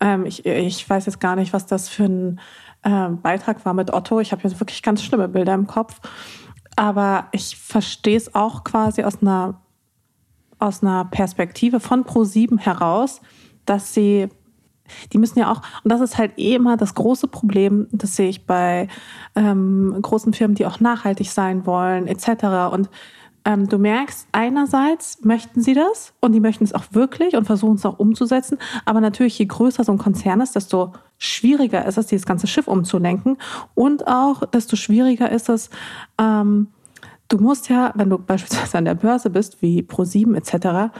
Ähm, 0.00 0.26
ich, 0.26 0.44
ich 0.44 0.88
weiß 0.88 1.06
jetzt 1.06 1.20
gar 1.20 1.36
nicht, 1.36 1.52
was 1.52 1.66
das 1.66 1.88
für 1.88 2.04
ein 2.04 2.40
äh, 2.82 3.08
Beitrag 3.08 3.64
war 3.64 3.74
mit 3.74 3.92
Otto. 3.92 4.20
Ich 4.20 4.32
habe 4.32 4.42
jetzt 4.42 4.60
wirklich 4.60 4.82
ganz 4.82 5.02
schlimme 5.02 5.28
Bilder 5.28 5.54
im 5.54 5.66
Kopf. 5.66 6.00
Aber 6.76 7.28
ich 7.32 7.56
verstehe 7.56 8.16
es 8.16 8.34
auch 8.34 8.64
quasi 8.64 9.02
aus 9.02 9.22
einer, 9.22 9.62
aus 10.58 10.82
einer 10.82 11.06
Perspektive 11.06 11.80
von 11.80 12.04
Pro7 12.04 12.58
heraus, 12.58 13.20
dass 13.64 13.94
sie 13.94 14.28
die 15.12 15.18
müssen 15.18 15.38
ja 15.38 15.50
auch, 15.50 15.62
und 15.82 15.90
das 15.90 16.00
ist 16.00 16.18
halt 16.18 16.38
eh 16.38 16.54
immer 16.54 16.76
das 16.76 16.94
große 16.94 17.28
Problem, 17.28 17.88
das 17.92 18.16
sehe 18.16 18.28
ich 18.28 18.46
bei 18.46 18.88
ähm, 19.34 19.96
großen 20.00 20.32
Firmen, 20.32 20.54
die 20.54 20.66
auch 20.66 20.80
nachhaltig 20.80 21.30
sein 21.30 21.66
wollen, 21.66 22.06
etc. 22.06 22.72
Und 22.72 22.88
ähm, 23.46 23.68
du 23.68 23.78
merkst, 23.78 24.26
einerseits 24.32 25.24
möchten 25.24 25.62
sie 25.62 25.72
das 25.72 26.12
und 26.20 26.32
die 26.32 26.40
möchten 26.40 26.64
es 26.64 26.74
auch 26.74 26.84
wirklich 26.90 27.36
und 27.36 27.44
versuchen 27.44 27.76
es 27.76 27.86
auch 27.86 28.00
umzusetzen. 28.00 28.58
Aber 28.84 29.00
natürlich, 29.00 29.38
je 29.38 29.46
größer 29.46 29.84
so 29.84 29.92
ein 29.92 29.98
Konzern 29.98 30.40
ist, 30.40 30.56
desto 30.56 30.92
schwieriger 31.16 31.86
ist 31.86 31.96
es, 31.96 32.08
dieses 32.08 32.26
ganze 32.26 32.48
Schiff 32.48 32.66
umzulenken. 32.66 33.38
Und 33.76 34.08
auch, 34.08 34.44
desto 34.46 34.74
schwieriger 34.74 35.30
ist 35.30 35.48
es, 35.48 35.70
ähm, 36.20 36.68
du 37.28 37.38
musst 37.38 37.68
ja, 37.68 37.92
wenn 37.94 38.10
du 38.10 38.18
beispielsweise 38.18 38.78
an 38.78 38.84
der 38.84 38.96
Börse 38.96 39.30
bist, 39.30 39.62
wie 39.62 39.80
Pro7 39.82 40.36
etc., 40.36 40.92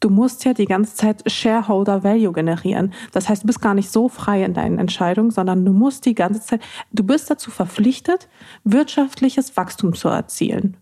du 0.00 0.10
musst 0.10 0.44
ja 0.44 0.52
die 0.52 0.66
ganze 0.66 0.94
Zeit 0.94 1.30
Shareholder 1.30 2.04
Value 2.04 2.32
generieren. 2.32 2.92
Das 3.12 3.30
heißt, 3.30 3.42
du 3.42 3.46
bist 3.46 3.62
gar 3.62 3.74
nicht 3.74 3.90
so 3.90 4.10
frei 4.10 4.44
in 4.44 4.52
deinen 4.52 4.78
Entscheidungen, 4.78 5.30
sondern 5.30 5.64
du 5.64 5.72
musst 5.72 6.04
die 6.04 6.14
ganze 6.14 6.42
Zeit, 6.42 6.60
du 6.92 7.04
bist 7.04 7.30
dazu 7.30 7.50
verpflichtet, 7.50 8.28
wirtschaftliches 8.64 9.56
Wachstum 9.56 9.94
zu 9.94 10.08
erzielen. 10.08 10.76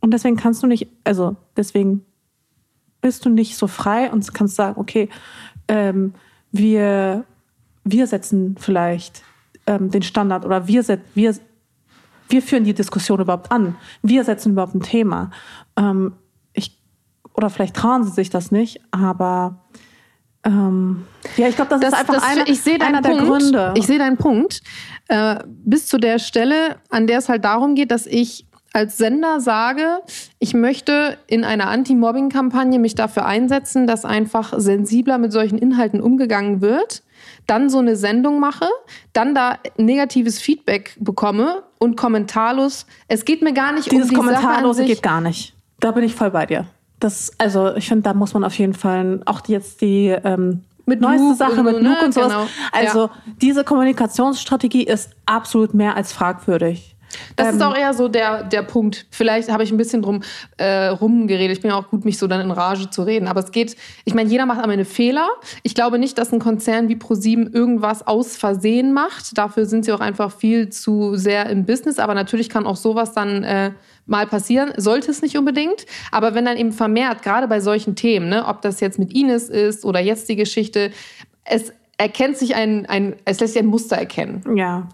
Und 0.00 0.12
deswegen 0.12 0.36
kannst 0.36 0.62
du 0.62 0.66
nicht, 0.66 0.88
also 1.04 1.36
deswegen 1.56 2.04
bist 3.00 3.24
du 3.24 3.30
nicht 3.30 3.56
so 3.56 3.66
frei 3.66 4.10
und 4.10 4.32
kannst 4.34 4.56
sagen, 4.56 4.80
okay, 4.80 5.08
ähm, 5.68 6.14
wir, 6.50 7.24
wir 7.84 8.06
setzen 8.06 8.56
vielleicht 8.58 9.22
ähm, 9.66 9.90
den 9.90 10.02
Standard 10.02 10.44
oder 10.44 10.66
wir, 10.66 10.84
wir, 11.14 11.34
wir 12.28 12.42
führen 12.42 12.64
die 12.64 12.74
Diskussion 12.74 13.20
überhaupt 13.20 13.52
an. 13.52 13.76
Wir 14.02 14.24
setzen 14.24 14.52
überhaupt 14.52 14.74
ein 14.74 14.82
Thema. 14.82 15.30
Ähm, 15.76 16.14
ich, 16.52 16.80
oder 17.34 17.50
vielleicht 17.50 17.76
trauen 17.76 18.04
sie 18.04 18.10
sich 18.10 18.30
das 18.30 18.50
nicht, 18.50 18.80
aber 18.90 19.64
ähm, 20.44 21.04
ja, 21.36 21.48
ich 21.48 21.56
glaube, 21.56 21.70
das, 21.70 21.80
das, 21.80 21.92
ist 21.92 21.98
einfach 21.98 22.14
das, 22.14 22.24
einer, 22.24 22.48
ich 22.48 22.82
einer 22.82 23.02
der 23.02 23.16
Gründe. 23.16 23.74
Ich 23.76 23.86
sehe 23.86 23.98
deinen 23.98 24.16
Punkt. 24.16 24.62
Äh, 25.08 25.40
bis 25.46 25.86
zu 25.86 25.98
der 25.98 26.18
Stelle, 26.18 26.76
an 26.90 27.06
der 27.06 27.18
es 27.18 27.28
halt 27.28 27.44
darum 27.44 27.74
geht, 27.74 27.90
dass 27.90 28.06
ich 28.06 28.47
als 28.72 28.98
Sender 28.98 29.40
sage, 29.40 30.02
ich 30.38 30.54
möchte 30.54 31.16
in 31.26 31.44
einer 31.44 31.68
Anti-Mobbing-Kampagne 31.68 32.78
mich 32.78 32.94
dafür 32.94 33.26
einsetzen, 33.26 33.86
dass 33.86 34.04
einfach 34.04 34.52
sensibler 34.56 35.18
mit 35.18 35.32
solchen 35.32 35.58
Inhalten 35.58 36.00
umgegangen 36.00 36.60
wird, 36.60 37.02
dann 37.46 37.70
so 37.70 37.78
eine 37.78 37.96
Sendung 37.96 38.40
mache, 38.40 38.66
dann 39.12 39.34
da 39.34 39.58
negatives 39.76 40.38
Feedback 40.38 40.96
bekomme 41.00 41.62
und 41.78 41.96
kommentarlos. 41.96 42.86
Es 43.08 43.24
geht 43.24 43.42
mir 43.42 43.52
gar 43.52 43.72
nicht 43.72 43.90
Dieses 43.90 44.08
um 44.08 44.10
die 44.10 44.16
kommentarlose 44.16 44.84
geht 44.84 45.02
gar 45.02 45.20
nicht. 45.20 45.54
Da 45.80 45.92
bin 45.92 46.04
ich 46.04 46.14
voll 46.14 46.30
bei 46.30 46.46
dir. 46.46 46.66
Das, 47.00 47.32
also 47.38 47.74
ich 47.76 47.88
finde, 47.88 48.02
da 48.02 48.14
muss 48.14 48.34
man 48.34 48.44
auf 48.44 48.58
jeden 48.58 48.74
Fall 48.74 49.22
auch 49.24 49.40
jetzt 49.46 49.80
die 49.80 50.08
ähm, 50.08 50.64
mit 50.84 51.00
neueste 51.00 51.34
Sache 51.34 51.62
mit 51.62 51.74
Luke 51.74 51.88
ne? 51.88 52.04
und 52.04 52.14
sowas. 52.14 52.32
Genau. 52.32 52.46
Also 52.72 53.06
ja. 53.06 53.10
diese 53.40 53.62
Kommunikationsstrategie 53.62 54.82
ist 54.82 55.10
absolut 55.26 55.74
mehr 55.74 55.96
als 55.96 56.12
fragwürdig. 56.12 56.96
Das 57.36 57.54
ist 57.54 57.60
Ähm, 57.60 57.62
auch 57.62 57.76
eher 57.76 57.94
so 57.94 58.08
der, 58.08 58.42
der 58.44 58.62
Punkt. 58.62 59.06
Vielleicht 59.10 59.50
habe 59.50 59.62
ich 59.62 59.70
ein 59.70 59.76
bisschen 59.76 60.02
drum 60.02 60.22
äh, 60.56 60.86
rumgeredet. 60.86 61.56
Ich 61.56 61.62
bin 61.62 61.70
ja 61.70 61.76
auch 61.76 61.88
gut, 61.88 62.04
mich 62.04 62.18
so 62.18 62.26
dann 62.26 62.40
in 62.40 62.50
Rage 62.50 62.90
zu 62.90 63.02
reden. 63.02 63.28
Aber 63.28 63.40
es 63.40 63.50
geht, 63.50 63.76
ich 64.04 64.14
meine, 64.14 64.28
jeder 64.30 64.46
macht 64.46 64.62
am 64.62 64.70
Ende 64.70 64.84
Fehler. 64.84 65.28
Ich 65.62 65.74
glaube 65.74 65.98
nicht, 65.98 66.18
dass 66.18 66.32
ein 66.32 66.38
Konzern 66.38 66.88
wie 66.88 66.96
ProSieben 66.96 67.52
irgendwas 67.52 68.06
aus 68.06 68.36
Versehen 68.36 68.92
macht. 68.92 69.36
Dafür 69.38 69.66
sind 69.66 69.84
sie 69.84 69.92
auch 69.92 70.00
einfach 70.00 70.32
viel 70.32 70.68
zu 70.70 71.16
sehr 71.16 71.48
im 71.48 71.64
Business. 71.64 71.98
Aber 71.98 72.14
natürlich 72.14 72.48
kann 72.48 72.66
auch 72.66 72.76
sowas 72.76 73.12
dann 73.12 73.44
äh, 73.44 73.72
mal 74.06 74.26
passieren. 74.26 74.72
Sollte 74.76 75.10
es 75.10 75.22
nicht 75.22 75.36
unbedingt. 75.36 75.86
Aber 76.10 76.34
wenn 76.34 76.44
dann 76.44 76.56
eben 76.56 76.72
vermehrt, 76.72 77.22
gerade 77.22 77.48
bei 77.48 77.60
solchen 77.60 77.94
Themen, 77.94 78.28
ne, 78.28 78.46
ob 78.46 78.62
das 78.62 78.80
jetzt 78.80 78.98
mit 78.98 79.14
Ines 79.14 79.48
ist 79.48 79.84
oder 79.84 80.00
jetzt 80.00 80.28
die 80.28 80.36
Geschichte, 80.36 80.90
es 81.44 81.72
erkennt 81.96 82.36
sich 82.36 82.54
ein, 82.54 82.86
ein 82.86 83.16
es 83.24 83.40
lässt 83.40 83.54
sich 83.54 83.62
ein 83.62 83.68
Muster 83.68 83.96
erkennen. 83.96 84.42
Ja, 84.54 84.88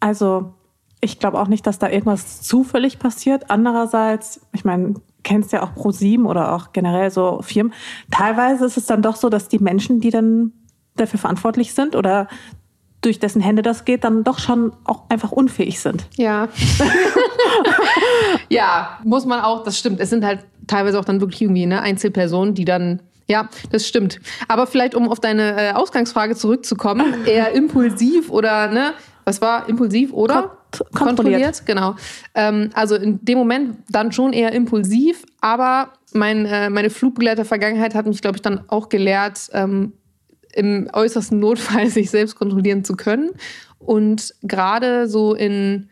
also 0.00 0.54
ich 1.00 1.18
glaube 1.18 1.40
auch 1.40 1.48
nicht, 1.48 1.66
dass 1.66 1.78
da 1.78 1.88
irgendwas 1.88 2.42
zufällig 2.42 2.98
passiert. 2.98 3.50
Andererseits, 3.50 4.40
ich 4.52 4.64
meine, 4.64 4.94
kennst 5.22 5.52
ja 5.52 5.62
auch 5.62 5.72
Pro7 5.74 6.24
oder 6.24 6.54
auch 6.54 6.72
generell 6.72 7.10
so 7.10 7.40
Firmen. 7.42 7.72
Teilweise 8.10 8.66
ist 8.66 8.76
es 8.76 8.86
dann 8.86 9.02
doch 9.02 9.16
so, 9.16 9.28
dass 9.28 9.48
die 9.48 9.58
Menschen, 9.58 10.00
die 10.00 10.10
dann 10.10 10.52
dafür 10.96 11.18
verantwortlich 11.18 11.74
sind 11.74 11.96
oder 11.96 12.28
durch 13.00 13.18
dessen 13.18 13.40
Hände 13.40 13.62
das 13.62 13.86
geht, 13.86 14.04
dann 14.04 14.24
doch 14.24 14.38
schon 14.38 14.72
auch 14.84 15.08
einfach 15.08 15.32
unfähig 15.32 15.80
sind. 15.80 16.06
Ja. 16.16 16.48
ja, 18.50 18.98
muss 19.04 19.24
man 19.24 19.40
auch, 19.40 19.64
das 19.64 19.78
stimmt. 19.78 20.00
Es 20.00 20.10
sind 20.10 20.24
halt 20.24 20.44
teilweise 20.66 20.98
auch 20.98 21.04
dann 21.04 21.20
wirklich 21.20 21.40
irgendwie 21.40 21.64
ne, 21.64 21.80
Einzelpersonen, 21.80 22.54
die 22.54 22.66
dann. 22.66 23.00
Ja, 23.26 23.48
das 23.70 23.86
stimmt. 23.86 24.20
Aber 24.48 24.66
vielleicht, 24.66 24.94
um 24.94 25.08
auf 25.08 25.20
deine 25.20 25.68
äh, 25.68 25.72
Ausgangsfrage 25.72 26.34
zurückzukommen, 26.34 27.14
eher 27.26 27.52
impulsiv 27.52 28.28
oder, 28.28 28.68
ne, 28.68 28.92
was 29.24 29.40
war 29.40 29.68
impulsiv 29.68 30.12
oder? 30.12 30.59
Kont- 30.70 30.90
kontrolliert. 30.92 31.64
genau. 31.66 31.96
Ähm, 32.34 32.70
also 32.74 32.96
in 32.96 33.24
dem 33.24 33.38
Moment 33.38 33.78
dann 33.88 34.12
schon 34.12 34.32
eher 34.32 34.52
impulsiv, 34.52 35.24
aber 35.40 35.92
mein, 36.12 36.46
äh, 36.46 36.70
meine 36.70 36.90
Flugbegleiter-Vergangenheit 36.90 37.94
hat 37.94 38.06
mich, 38.06 38.20
glaube 38.20 38.36
ich, 38.36 38.42
dann 38.42 38.64
auch 38.68 38.88
gelehrt, 38.88 39.48
ähm, 39.52 39.92
im 40.52 40.88
äußersten 40.92 41.38
Notfall 41.38 41.86
sich 41.90 42.10
selbst 42.10 42.36
kontrollieren 42.36 42.84
zu 42.84 42.96
können. 42.96 43.30
Und 43.78 44.34
gerade 44.42 45.08
so 45.08 45.34
in 45.34 45.88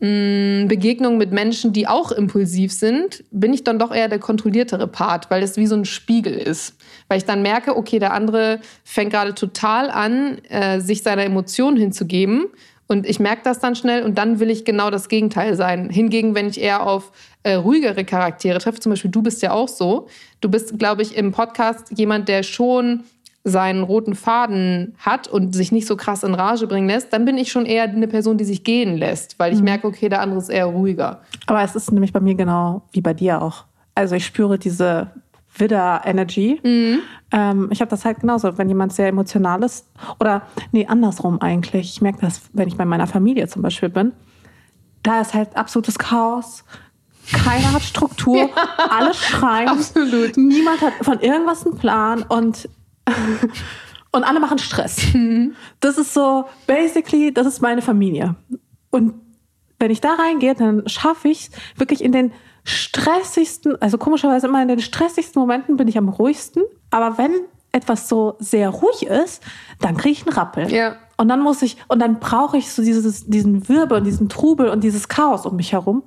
mh, 0.00 0.66
Begegnungen 0.66 1.18
mit 1.18 1.32
Menschen, 1.32 1.72
die 1.72 1.86
auch 1.86 2.12
impulsiv 2.12 2.72
sind, 2.72 3.24
bin 3.30 3.52
ich 3.52 3.64
dann 3.64 3.78
doch 3.78 3.92
eher 3.94 4.08
der 4.08 4.18
kontrolliertere 4.18 4.86
Part, 4.86 5.30
weil 5.30 5.42
es 5.42 5.56
wie 5.56 5.66
so 5.66 5.74
ein 5.76 5.84
Spiegel 5.84 6.34
ist. 6.34 6.76
Weil 7.08 7.18
ich 7.18 7.24
dann 7.24 7.42
merke, 7.42 7.76
okay, 7.76 7.98
der 7.98 8.12
andere 8.12 8.60
fängt 8.84 9.12
gerade 9.12 9.34
total 9.34 9.90
an, 9.90 10.38
äh, 10.48 10.80
sich 10.80 11.02
seiner 11.02 11.24
Emotionen 11.24 11.76
hinzugeben. 11.76 12.46
Und 12.86 13.06
ich 13.06 13.18
merke 13.18 13.42
das 13.44 13.60
dann 13.60 13.76
schnell 13.76 14.02
und 14.02 14.18
dann 14.18 14.40
will 14.40 14.50
ich 14.50 14.64
genau 14.64 14.90
das 14.90 15.08
Gegenteil 15.08 15.56
sein. 15.56 15.88
Hingegen, 15.88 16.34
wenn 16.34 16.48
ich 16.48 16.60
eher 16.60 16.86
auf 16.86 17.12
äh, 17.42 17.54
ruhigere 17.54 18.04
Charaktere 18.04 18.58
treffe, 18.58 18.80
zum 18.80 18.90
Beispiel 18.90 19.10
du 19.10 19.22
bist 19.22 19.42
ja 19.42 19.52
auch 19.52 19.68
so. 19.68 20.08
Du 20.40 20.50
bist, 20.50 20.78
glaube 20.78 21.02
ich, 21.02 21.16
im 21.16 21.32
Podcast 21.32 21.96
jemand, 21.96 22.28
der 22.28 22.42
schon 22.42 23.04
seinen 23.44 23.82
roten 23.82 24.14
Faden 24.14 24.94
hat 24.98 25.28
und 25.28 25.54
sich 25.54 25.70
nicht 25.70 25.86
so 25.86 25.96
krass 25.96 26.22
in 26.22 26.34
Rage 26.34 26.66
bringen 26.66 26.88
lässt, 26.88 27.12
dann 27.12 27.26
bin 27.26 27.36
ich 27.36 27.52
schon 27.52 27.66
eher 27.66 27.84
eine 27.84 28.08
Person, 28.08 28.38
die 28.38 28.44
sich 28.44 28.64
gehen 28.64 28.96
lässt, 28.96 29.38
weil 29.38 29.52
ich 29.52 29.60
merke, 29.60 29.86
okay, 29.86 30.08
der 30.08 30.22
andere 30.22 30.38
ist 30.38 30.48
eher 30.48 30.64
ruhiger. 30.64 31.20
Aber 31.46 31.62
es 31.62 31.76
ist 31.76 31.92
nämlich 31.92 32.12
bei 32.12 32.20
mir 32.20 32.34
genau 32.34 32.82
wie 32.92 33.02
bei 33.02 33.12
dir 33.12 33.42
auch. 33.42 33.64
Also 33.94 34.14
ich 34.16 34.24
spüre 34.24 34.58
diese 34.58 35.10
Widder-Energy. 35.56 36.60
Ähm, 37.32 37.68
ich 37.70 37.80
habe 37.80 37.90
das 37.90 38.04
halt 38.04 38.20
genauso, 38.20 38.58
wenn 38.58 38.68
jemand 38.68 38.92
sehr 38.92 39.08
emotional 39.08 39.62
ist. 39.62 39.86
Oder, 40.20 40.42
nee, 40.72 40.86
andersrum 40.86 41.40
eigentlich. 41.40 41.90
Ich 41.94 42.00
merke 42.00 42.20
das, 42.20 42.42
wenn 42.52 42.68
ich 42.68 42.76
bei 42.76 42.84
meiner 42.84 43.06
Familie 43.06 43.48
zum 43.48 43.62
Beispiel 43.62 43.88
bin. 43.88 44.12
Da 45.02 45.20
ist 45.20 45.34
halt 45.34 45.56
absolutes 45.56 45.98
Chaos. 45.98 46.64
Keiner 47.32 47.72
hat 47.72 47.82
Struktur. 47.82 48.50
Alle 48.90 49.14
schreien. 49.14 49.68
Absolut. 49.68 50.36
Niemand 50.36 50.80
hat 50.80 50.92
von 51.02 51.20
irgendwas 51.20 51.66
einen 51.66 51.76
Plan. 51.76 52.22
Und, 52.22 52.68
und 54.12 54.24
alle 54.24 54.40
machen 54.40 54.58
Stress. 54.58 55.00
Das 55.80 55.98
ist 55.98 56.14
so, 56.14 56.44
basically, 56.66 57.32
das 57.32 57.46
ist 57.46 57.60
meine 57.60 57.82
Familie. 57.82 58.36
Und 58.90 59.14
wenn 59.78 59.90
ich 59.90 60.00
da 60.00 60.14
reingehe, 60.14 60.54
dann 60.54 60.88
schaffe 60.88 61.28
ich 61.28 61.48
es 61.48 61.50
wirklich 61.78 62.02
in 62.02 62.12
den 62.12 62.32
stressigsten, 62.64 63.80
also 63.80 63.98
komischerweise 63.98 64.46
immer 64.46 64.62
in 64.62 64.68
den 64.68 64.80
stressigsten 64.80 65.40
Momenten 65.40 65.76
bin 65.76 65.86
ich 65.88 65.98
am 65.98 66.08
ruhigsten. 66.08 66.62
Aber 66.90 67.18
wenn 67.18 67.32
etwas 67.72 68.08
so 68.08 68.36
sehr 68.38 68.70
ruhig 68.70 69.06
ist, 69.06 69.42
dann 69.80 69.96
kriege 69.96 70.12
ich 70.12 70.26
einen 70.26 70.34
Rappel. 70.34 70.72
Ja. 70.72 70.96
Und 71.16 71.28
dann 71.28 71.40
muss 71.40 71.62
ich, 71.62 71.76
und 71.88 72.00
dann 72.00 72.18
brauche 72.18 72.56
ich 72.56 72.72
so 72.72 72.82
dieses, 72.82 73.26
diesen 73.26 73.68
Wirbel 73.68 73.98
und 73.98 74.04
diesen 74.04 74.28
Trubel 74.28 74.68
und 74.68 74.82
dieses 74.82 75.08
Chaos 75.08 75.46
um 75.46 75.56
mich 75.56 75.72
herum. 75.72 76.02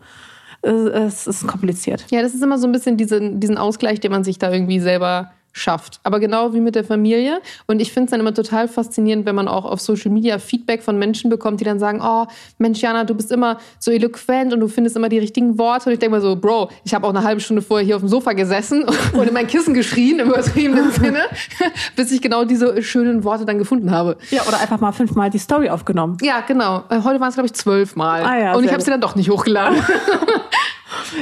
Es, 0.62 1.28
es 1.28 1.44
ist 1.44 1.48
kompliziert. 1.48 2.06
Ja, 2.10 2.22
das 2.22 2.34
ist 2.34 2.42
immer 2.42 2.58
so 2.58 2.68
ein 2.68 2.72
bisschen 2.72 2.98
diesen, 2.98 3.40
diesen 3.40 3.58
Ausgleich, 3.58 4.00
den 4.00 4.12
man 4.12 4.24
sich 4.24 4.40
da 4.40 4.52
irgendwie 4.52 4.80
selber 4.80 5.32
schafft. 5.58 6.00
Aber 6.04 6.20
genau 6.20 6.54
wie 6.54 6.62
mit 6.62 6.76
der 6.76 6.84
Familie. 6.84 7.42
Und 7.66 7.82
ich 7.82 7.92
finde 7.92 8.06
es 8.06 8.12
dann 8.12 8.20
immer 8.20 8.34
total 8.34 8.68
faszinierend, 8.68 9.26
wenn 9.26 9.36
man 9.36 9.48
auch 9.48 9.66
auf 9.66 9.82
Social 9.82 10.12
Media 10.12 10.40
Feedback 10.40 10.84
von 10.84 10.98
Menschen 10.98 11.30
bekommt, 11.30 11.60
die 11.60 11.66
dann 11.66 11.80
sagen, 11.80 12.02
oh, 12.04 12.26
Mensch, 12.58 12.82
Jana, 12.82 13.04
du 13.04 13.16
bist 13.16 13.32
immer 13.32 13.58
so 13.80 13.92
eloquent 13.92 14.54
und 14.54 14.60
du 14.60 14.68
findest 14.68 14.96
immer 14.96 15.10
die 15.10 15.20
richtigen 15.20 15.58
Worte. 15.58 15.90
Und 15.90 15.94
ich 15.94 16.00
denke 16.00 16.16
mir 16.16 16.22
so, 16.22 16.36
Bro, 16.36 16.70
ich 16.84 16.94
habe 16.94 17.06
auch 17.06 17.12
eine 17.12 17.24
halbe 17.24 17.42
Stunde 17.42 17.62
vorher 17.62 17.86
hier 17.86 17.96
auf 17.96 18.02
dem 18.02 18.10
Sofa 18.10 18.34
gesessen 18.34 18.86
und 19.14 19.28
in 19.28 19.34
mein 19.34 19.48
Kissen 19.48 19.74
geschrien, 19.74 20.20
im 20.20 20.28
übertriebenen 20.28 20.92
Sinne, 20.92 21.22
bis 21.96 22.12
ich 22.12 22.22
genau 22.22 22.46
diese 22.46 22.82
schönen 22.84 23.24
Worte 23.24 23.46
dann 23.46 23.58
gefunden 23.58 23.92
habe. 23.92 24.18
Ja, 24.30 24.44
oder 24.48 24.60
einfach 24.60 24.80
mal 24.80 24.92
fünfmal 24.92 25.30
die 25.30 25.40
Story 25.40 25.70
aufgenommen. 25.70 26.18
Ja, 26.22 26.42
genau. 26.42 26.84
Äh, 26.90 27.02
Heute 27.04 27.20
waren 27.20 27.30
es, 27.30 27.36
glaube 27.36 27.48
ich, 27.48 27.54
zwölfmal. 27.54 28.24
Ah 28.24 28.38
ja, 28.38 28.54
und 28.54 28.64
ich 28.64 28.72
habe 28.72 28.82
sie 28.82 28.92
dann 28.92 29.02
doch 29.02 29.16
nicht 29.16 29.30
hochgeladen. 29.30 29.78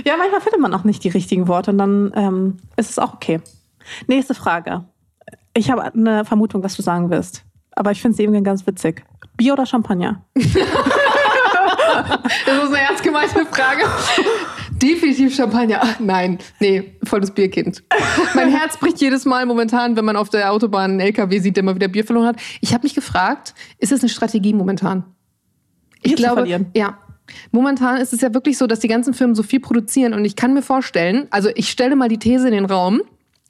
Ja, 0.04 0.18
manchmal 0.18 0.42
findet 0.42 0.62
man 0.62 0.74
auch 0.74 0.84
nicht 0.84 1.04
die 1.04 1.10
richtigen 1.10 1.48
Worte 1.48 1.72
und 1.72 1.78
dann 1.78 2.12
ähm, 2.16 2.58
ist 2.76 2.90
es 2.90 3.00
auch 3.00 3.14
okay. 3.14 3.40
Nächste 4.08 4.34
Frage. 4.34 4.86
Ich 5.54 5.72
habe 5.72 5.84
eine 5.84 6.26
Vermutung, 6.26 6.64
was 6.64 6.76
du 6.76 6.82
sagen 6.82 7.10
wirst. 7.10 7.44
Aber 7.72 7.92
ich 7.92 8.02
finde 8.02 8.16
es 8.16 8.20
eben 8.20 8.44
ganz 8.44 8.66
witzig. 8.68 9.04
Bier 9.38 9.54
oder 9.54 9.66
Champagner? 9.66 10.26
Das 12.46 12.64
ist 12.64 12.70
eine 12.70 12.80
ernst 12.80 13.04
gemeinte 13.04 13.46
Frage. 13.46 13.84
Definitiv 14.72 15.36
Champagner. 15.36 15.80
Ach, 15.82 16.00
nein, 16.00 16.40
nee, 16.60 16.98
volles 17.04 17.32
Bierkind. 17.32 17.84
Mein 18.34 18.50
Herz 18.50 18.78
bricht 18.78 19.00
jedes 19.00 19.26
Mal 19.26 19.46
momentan, 19.46 19.96
wenn 19.96 20.06
man 20.06 20.18
auf 20.18 20.30
der 20.30 20.52
Autobahn 20.52 20.92
einen 20.92 21.00
LKW 21.00 21.40
sieht, 21.40 21.56
der 21.56 21.64
mal 21.64 21.76
wieder 21.76 21.88
Bier 21.88 22.04
verloren 22.04 22.28
hat. 22.28 22.38
Ich 22.62 22.74
habe 22.74 22.84
mich 22.84 22.96
gefragt, 22.96 23.54
ist 23.78 23.92
es 23.92 24.02
eine 24.02 24.10
Strategie 24.10 24.54
momentan? 24.54 25.06
Bier 26.04 26.18
zu 26.18 26.24
verlieren? 26.24 26.68
ja. 26.76 26.98
Momentan 27.52 27.98
ist 27.98 28.14
es 28.14 28.22
ja 28.22 28.36
wirklich 28.36 28.56
so, 28.56 28.68
dass 28.68 28.82
die 28.82 28.88
ganzen 28.88 29.16
Firmen 29.16 29.34
so 29.36 29.42
viel 29.42 29.60
produzieren 29.60 30.14
und 30.14 30.26
ich 30.26 30.36
kann 30.36 30.54
mir 30.54 30.62
vorstellen, 30.62 31.26
also 31.32 31.50
ich 31.56 31.72
stelle 31.72 31.96
mal 31.96 32.08
die 32.08 32.20
These 32.20 32.48
in 32.48 32.54
den 32.54 32.66
Raum, 32.66 33.02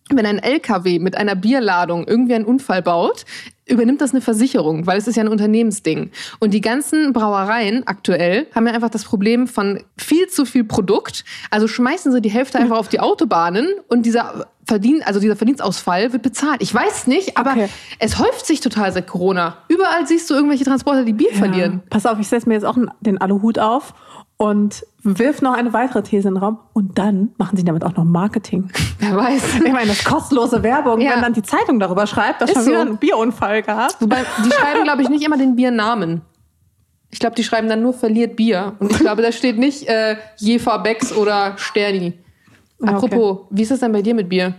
wenn 0.10 0.26
ein 0.26 0.40
LKW 0.40 1.00
mit 1.00 1.18
einer 1.18 1.36
Bierladung 1.36 2.06
irgendwie 2.08 2.36
einen 2.36 2.46
Unfall 2.46 2.82
baut, 2.84 3.26
übernimmt 3.68 4.02
das 4.02 4.12
eine 4.12 4.22
Versicherung, 4.22 4.86
weil 4.86 5.00
es 5.00 5.08
ist 5.08 5.16
ja 5.16 5.24
ein 5.24 5.28
Unternehmensding. 5.30 6.12
Und 6.40 6.54
die 6.54 6.62
ganzen 6.62 7.14
Brauereien 7.14 7.88
aktuell 7.88 8.46
haben 8.54 8.68
ja 8.68 8.74
einfach 8.74 8.92
das 8.92 9.04
Problem 9.04 9.48
von 9.48 9.82
viel 9.98 10.28
zu 10.28 10.46
viel 10.46 10.64
Produkt. 10.64 11.26
Also 11.50 11.68
schmeißen 11.68 12.12
sie 12.12 12.22
die 12.22 12.30
Hälfte 12.30 12.60
einfach 12.60 12.78
auf 12.78 12.90
die 12.90 13.00
Autobahnen 13.00 13.68
und 13.88 14.06
dieser 14.06 14.46
Verdien, 14.68 15.02
also 15.04 15.20
dieser 15.20 15.36
Verdienstausfall 15.36 16.14
wird 16.14 16.22
bezahlt. 16.22 16.62
Ich 16.62 16.74
weiß 16.74 17.08
nicht, 17.08 17.38
aber 17.38 17.52
Okay. 17.52 17.70
es 17.98 18.20
häuft 18.20 18.46
sich 18.46 18.60
total 18.62 18.92
seit 18.92 19.08
Corona. 19.08 19.58
Überall 19.70 20.06
siehst 20.06 20.30
du 20.30 20.36
irgendwelche 20.36 20.66
Transporter, 20.66 21.04
die 21.04 21.14
Bier 21.14 21.32
verlieren. 21.34 21.82
Pass 21.90 22.06
auf, 22.06 22.20
ich 22.20 22.28
setze 22.28 22.48
mir 22.48 22.54
jetzt 22.56 22.66
auch 22.66 22.78
den 23.00 23.20
Aluhut 23.20 23.58
auf 23.58 23.96
und 24.38 24.86
wirf 25.06 25.42
noch 25.42 25.54
eine 25.54 25.72
weitere 25.72 26.02
These 26.04 26.28
in 26.28 26.34
den 26.34 26.44
Raum. 26.44 26.58
Und 26.74 26.98
dann 26.98 27.30
machen 27.38 27.56
sie 27.58 27.64
damit 27.64 27.84
auch 27.84 27.96
noch 27.96 28.04
Marketing. 28.04 28.70
Wer 29.00 29.16
weiß. 29.16 29.56
Ich 29.64 29.72
meine, 29.72 29.88
das 29.88 30.00
ist 30.00 30.06
kostenlose 30.06 30.64
Werbung, 30.64 31.00
Ja. 31.00 31.12
wenn 31.14 31.22
dann 31.22 31.34
die 31.34 31.44
Zeitung 31.44 31.80
darüber 31.80 32.08
schreibt, 32.08 32.42
dass 32.42 32.50
Ist 32.50 32.56
schon 32.56 32.64
so. 32.66 32.72
wieder 32.72 32.82
ein 32.82 32.98
Bierunfall 32.98 33.62
gab. 33.62 34.02
Wobei, 34.02 34.18
die 34.44 34.52
schreiben, 34.52 34.84
glaube 34.84 35.02
ich, 35.04 35.10
nicht 35.10 35.24
immer 35.24 35.38
den 35.38 35.56
Biernamen. 35.56 36.22
Ich 37.12 37.20
glaube, 37.20 37.36
die 37.36 37.44
schreiben 37.44 37.70
dann 37.70 37.82
nur 37.82 37.94
verliert 37.94 38.36
Bier. 38.36 38.74
Und 38.80 38.92
ich 38.92 39.00
glaube, 39.00 39.22
da 39.22 39.32
steht 39.32 39.58
nicht 39.58 39.88
äh, 39.88 40.18
Jefer 40.38 40.80
Becks 40.80 41.14
oder 41.14 41.54
Sterni. 41.58 42.14
Ah, 42.82 42.96
okay. 42.98 43.06
Apropos, 43.16 43.48
wie 43.52 43.62
ist 43.62 43.72
es 43.72 43.80
denn 43.80 43.92
bei 43.94 44.02
dir 44.02 44.16
mit 44.16 44.28
Bier? 44.28 44.56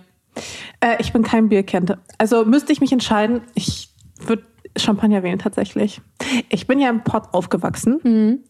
Äh, 0.80 0.96
ich 1.00 1.12
bin 1.12 1.22
kein 1.22 1.48
Bierkennt. 1.48 1.98
Also 2.18 2.44
müsste 2.44 2.72
ich 2.72 2.80
mich 2.80 2.92
entscheiden, 2.92 3.42
ich 3.54 3.90
würde 4.20 4.44
Champagner 4.76 5.22
wählen 5.22 5.38
tatsächlich. 5.38 6.00
Ich 6.48 6.66
bin 6.66 6.78
ja 6.80 6.88
im 6.88 7.02
Pott 7.02 7.24
aufgewachsen. 7.32 8.44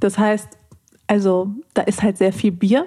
Das 0.00 0.16
heißt, 0.18 0.48
also 1.06 1.48
da 1.74 1.82
ist 1.82 2.02
halt 2.02 2.16
sehr 2.18 2.32
viel 2.32 2.52
Bier, 2.52 2.86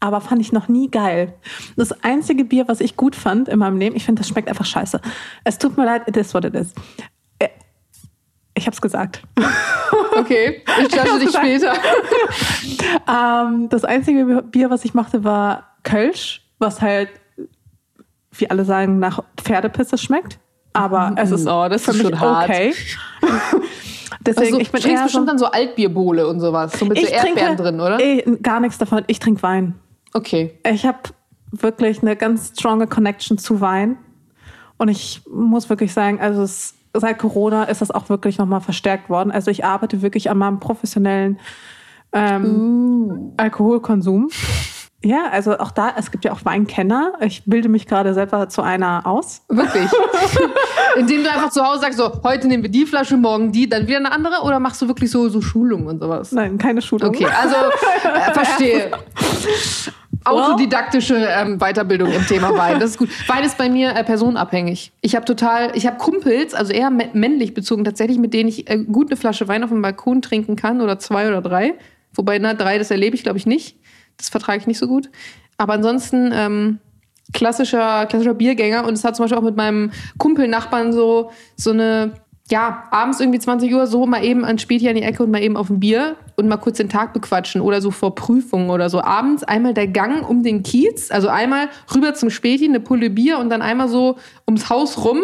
aber 0.00 0.20
fand 0.20 0.40
ich 0.40 0.52
noch 0.52 0.68
nie 0.68 0.90
geil. 0.90 1.34
Das 1.76 1.92
einzige 2.04 2.44
Bier, 2.44 2.66
was 2.68 2.80
ich 2.80 2.96
gut 2.96 3.14
fand 3.14 3.48
in 3.48 3.58
meinem 3.58 3.76
Leben, 3.78 3.94
ich 3.96 4.04
finde, 4.04 4.20
das 4.20 4.28
schmeckt 4.28 4.48
einfach 4.48 4.64
scheiße. 4.66 5.00
Es 5.44 5.58
tut 5.58 5.76
mir 5.76 5.84
leid, 5.84 6.08
it 6.08 6.16
is 6.16 6.34
what 6.34 6.44
it 6.44 6.54
is. 6.54 6.72
Äh, 7.38 7.48
Ich 8.54 8.66
hab's 8.66 8.80
gesagt. 8.80 9.22
Okay, 10.14 10.62
ich 10.80 10.94
judge 10.94 11.18
dich 11.20 11.30
später. 11.34 11.72
Ähm, 13.08 13.68
das 13.70 13.84
einzige 13.84 14.42
Bier, 14.42 14.68
was 14.70 14.84
ich 14.84 14.92
machte, 14.94 15.24
war 15.24 15.76
Kölsch, 15.82 16.42
was 16.58 16.80
halt, 16.82 17.08
wie 18.32 18.48
alle 18.50 18.64
sagen, 18.66 18.98
nach 18.98 19.20
Pferdepisse 19.38 19.96
schmeckt. 19.98 20.38
Aber 20.74 21.14
es 21.16 21.30
ist 21.30 21.46
Oh, 21.46 21.68
das 21.68 21.84
für 21.84 21.90
ist 21.92 21.96
mich 21.98 22.06
schon 22.08 22.20
hart. 22.20 22.48
okay. 22.50 22.74
Deswegen, 24.20 24.54
also, 24.54 24.60
ich 24.60 24.70
bin 24.70 24.80
du 24.80 24.86
trinkst 24.86 25.04
bestimmt 25.04 25.24
so, 25.24 25.30
dann 25.30 25.38
so 25.38 25.46
Altbierbowle 25.46 26.26
und 26.26 26.40
sowas. 26.40 26.78
So 26.78 26.84
mit 26.84 26.98
so 26.98 27.04
ich 27.04 27.12
Erdbeeren 27.12 27.56
trinke 27.56 27.62
drin, 27.62 27.80
oder? 27.80 28.00
eh, 28.00 28.22
gar 28.42 28.60
nichts 28.60 28.78
davon. 28.78 29.02
Ich 29.06 29.18
trinke 29.18 29.42
Wein. 29.42 29.74
Okay. 30.14 30.58
Ich 30.70 30.84
habe 30.84 30.98
wirklich 31.50 32.02
eine 32.02 32.16
ganz 32.16 32.52
stronge 32.58 32.86
Connection 32.86 33.38
zu 33.38 33.60
Wein. 33.60 33.98
Und 34.78 34.88
ich 34.88 35.22
muss 35.30 35.70
wirklich 35.70 35.92
sagen, 35.92 36.20
also 36.20 36.42
es, 36.42 36.74
seit 36.94 37.18
Corona 37.18 37.64
ist 37.64 37.80
das 37.80 37.90
auch 37.90 38.08
wirklich 38.08 38.38
nochmal 38.38 38.60
verstärkt 38.60 39.08
worden. 39.08 39.30
Also 39.30 39.50
ich 39.50 39.64
arbeite 39.64 40.02
wirklich 40.02 40.30
an 40.30 40.38
meinem 40.38 40.60
professionellen 40.60 41.38
ähm, 42.12 43.32
Alkoholkonsum. 43.36 44.28
Ja, 45.04 45.28
also 45.32 45.58
auch 45.58 45.72
da, 45.72 45.92
es 45.98 46.10
gibt 46.10 46.24
ja 46.24 46.32
auch 46.32 46.44
Weinkenner. 46.44 47.14
Ich 47.20 47.42
bilde 47.44 47.68
mich 47.68 47.86
gerade 47.86 48.14
selber 48.14 48.48
zu 48.48 48.62
einer 48.62 49.06
aus. 49.06 49.42
Wirklich. 49.48 49.88
Indem 50.96 51.24
du 51.24 51.30
einfach 51.30 51.50
zu 51.50 51.64
Hause 51.64 51.80
sagst, 51.80 51.98
so, 51.98 52.22
heute 52.22 52.46
nehmen 52.46 52.62
wir 52.62 52.70
die 52.70 52.86
Flasche, 52.86 53.16
morgen 53.16 53.50
die, 53.50 53.68
dann 53.68 53.86
wieder 53.88 53.98
eine 53.98 54.12
andere? 54.12 54.42
Oder 54.44 54.60
machst 54.60 54.80
du 54.80 54.86
wirklich 54.88 55.10
so, 55.10 55.28
so 55.28 55.40
Schulungen 55.40 55.86
und 55.88 56.00
sowas? 56.00 56.30
Nein, 56.32 56.56
keine 56.58 56.82
Schulung. 56.82 57.08
Okay, 57.08 57.26
also 57.26 57.56
äh, 57.56 58.32
verstehe. 58.32 58.90
Autodidaktische 60.24 61.16
ähm, 61.16 61.58
Weiterbildung 61.58 62.12
im 62.12 62.24
Thema 62.26 62.56
Wein. 62.56 62.78
Das 62.78 62.90
ist 62.90 62.98
gut. 62.98 63.08
Wein 63.28 63.42
ist 63.44 63.58
bei 63.58 63.68
mir 63.68 63.90
äh, 63.96 64.04
personenabhängig. 64.04 64.92
Ich 65.00 65.16
habe 65.16 65.24
total, 65.24 65.72
ich 65.74 65.86
habe 65.86 65.96
Kumpels, 65.96 66.54
also 66.54 66.72
eher 66.72 66.90
mä- 66.90 67.08
männlich 67.12 67.54
bezogen, 67.54 67.82
tatsächlich, 67.84 68.18
mit 68.18 68.32
denen 68.32 68.48
ich 68.48 68.70
äh, 68.70 68.78
gut 68.78 69.08
eine 69.10 69.16
Flasche 69.16 69.48
Wein 69.48 69.64
auf 69.64 69.70
dem 69.70 69.82
Balkon 69.82 70.22
trinken 70.22 70.54
kann 70.54 70.80
oder 70.80 71.00
zwei 71.00 71.26
oder 71.26 71.42
drei. 71.42 71.74
Wobei, 72.14 72.38
na, 72.38 72.54
drei, 72.54 72.78
das 72.78 72.90
erlebe 72.90 73.16
ich, 73.16 73.22
glaube 73.24 73.38
ich, 73.38 73.46
nicht. 73.46 73.78
Das 74.16 74.28
vertrage 74.28 74.58
ich 74.58 74.66
nicht 74.66 74.78
so 74.78 74.86
gut. 74.86 75.10
Aber 75.58 75.74
ansonsten 75.74 76.30
ähm, 76.34 76.78
klassischer, 77.32 78.06
klassischer 78.06 78.34
Biergänger. 78.34 78.86
Und 78.86 78.94
es 78.94 79.04
hat 79.04 79.16
zum 79.16 79.24
Beispiel 79.24 79.38
auch 79.38 79.44
mit 79.44 79.56
meinem 79.56 79.90
Kumpel-Nachbarn 80.18 80.92
so, 80.92 81.30
so 81.56 81.70
eine, 81.70 82.12
ja, 82.50 82.84
abends 82.90 83.20
irgendwie 83.20 83.38
20 83.38 83.72
Uhr 83.72 83.86
so 83.86 84.06
mal 84.06 84.24
eben 84.24 84.44
an 84.44 84.58
Späti 84.58 84.88
an 84.88 84.96
die 84.96 85.02
Ecke 85.02 85.22
und 85.22 85.30
mal 85.30 85.42
eben 85.42 85.56
auf 85.56 85.70
ein 85.70 85.80
Bier 85.80 86.16
und 86.36 86.48
mal 86.48 86.56
kurz 86.56 86.78
den 86.78 86.88
Tag 86.88 87.12
bequatschen 87.12 87.60
oder 87.60 87.80
so 87.80 87.90
vor 87.90 88.14
Prüfungen 88.14 88.70
oder 88.70 88.90
so. 88.90 89.00
Abends 89.02 89.44
einmal 89.44 89.74
der 89.74 89.86
Gang 89.86 90.28
um 90.28 90.42
den 90.42 90.62
Kiez, 90.62 91.10
also 91.10 91.28
einmal 91.28 91.68
rüber 91.94 92.14
zum 92.14 92.30
Späti, 92.30 92.66
eine 92.66 92.80
Pulle 92.80 93.10
Bier 93.10 93.38
und 93.38 93.48
dann 93.48 93.62
einmal 93.62 93.88
so 93.88 94.16
ums 94.46 94.68
Haus 94.68 95.04
rum. 95.04 95.20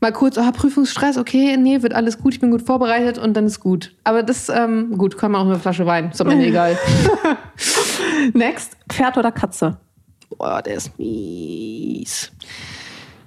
Mal 0.00 0.12
kurz, 0.12 0.38
ah, 0.38 0.50
Prüfungsstress, 0.50 1.18
okay, 1.18 1.56
nee, 1.56 1.82
wird 1.82 1.94
alles 1.94 2.18
gut, 2.18 2.34
ich 2.34 2.40
bin 2.40 2.50
gut 2.50 2.62
vorbereitet 2.62 3.18
und 3.18 3.34
dann 3.34 3.46
ist 3.46 3.60
gut. 3.60 3.94
Aber 4.02 4.24
das, 4.24 4.48
ähm, 4.48 4.96
gut, 4.98 5.16
kann 5.16 5.30
man 5.30 5.42
auch 5.42 5.46
eine 5.46 5.60
Flasche 5.60 5.86
Wein, 5.86 6.10
ist 6.10 6.20
aber 6.20 6.34
mir 6.34 6.46
egal. 6.48 6.76
Next, 8.32 8.76
Pferd 8.88 9.16
oder 9.18 9.32
Katze? 9.32 9.78
Boah, 10.36 10.62
der 10.62 10.74
ist 10.76 10.98
mies. 10.98 12.32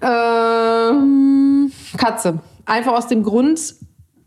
Ähm, 0.02 1.72
Katze. 1.98 2.40
Einfach 2.66 2.94
aus 2.94 3.08
dem 3.08 3.24
Grund, 3.24 3.76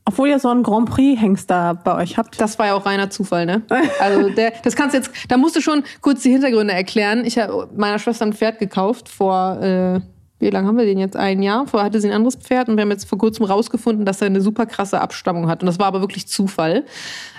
Obwohl 0.05 0.29
ihr 0.29 0.39
so 0.39 0.49
einen 0.49 0.63
Grand 0.63 0.89
Prix-Hengster 0.89 1.75
bei 1.85 1.95
euch 1.97 2.17
habt. 2.17 2.41
das 2.41 2.59
war 2.59 2.67
ja 2.67 2.75
auch 2.75 2.87
reiner 2.87 3.11
Zufall, 3.11 3.45
ne? 3.47 3.63
Also 4.01 4.31
der, 4.31 4.53
das 4.63 4.75
kannst 4.75 4.95
du 4.95 4.99
jetzt, 4.99 5.11
da 5.29 5.37
musst 5.37 5.57
du 5.57 5.61
schon 5.61 5.83
kurz 6.01 6.23
die 6.23 6.31
Hintergründe 6.31 6.73
erklären. 6.73 7.25
Ich 7.25 7.39
habe 7.39 7.69
meiner 7.77 7.99
Schwester 7.99 8.25
ein 8.25 8.33
Pferd 8.33 8.59
gekauft 8.59 9.09
vor, 9.09 9.61
äh, 9.61 10.01
wie 10.39 10.51
lange 10.51 10.69
haben 10.69 10.79
wir 10.79 10.85
den 10.85 10.99
jetzt? 10.99 11.17
Ein 11.17 11.43
Jahr. 11.43 11.67
Vorher 11.67 11.87
hatte 11.87 12.01
sie 12.01 12.09
ein 12.09 12.15
anderes 12.15 12.37
Pferd 12.37 12.69
und 12.69 12.77
wir 12.77 12.83
haben 12.83 12.91
jetzt 12.91 13.09
vor 13.09 13.19
kurzem 13.19 13.45
rausgefunden, 13.45 14.05
dass 14.05 14.21
er 14.21 14.27
eine 14.27 14.41
super 14.41 14.67
krasse 14.67 15.01
Abstammung 15.01 15.49
hat. 15.49 15.63
Und 15.63 15.67
das 15.67 15.79
war 15.79 15.87
aber 15.87 16.01
wirklich 16.01 16.29
Zufall. 16.29 16.85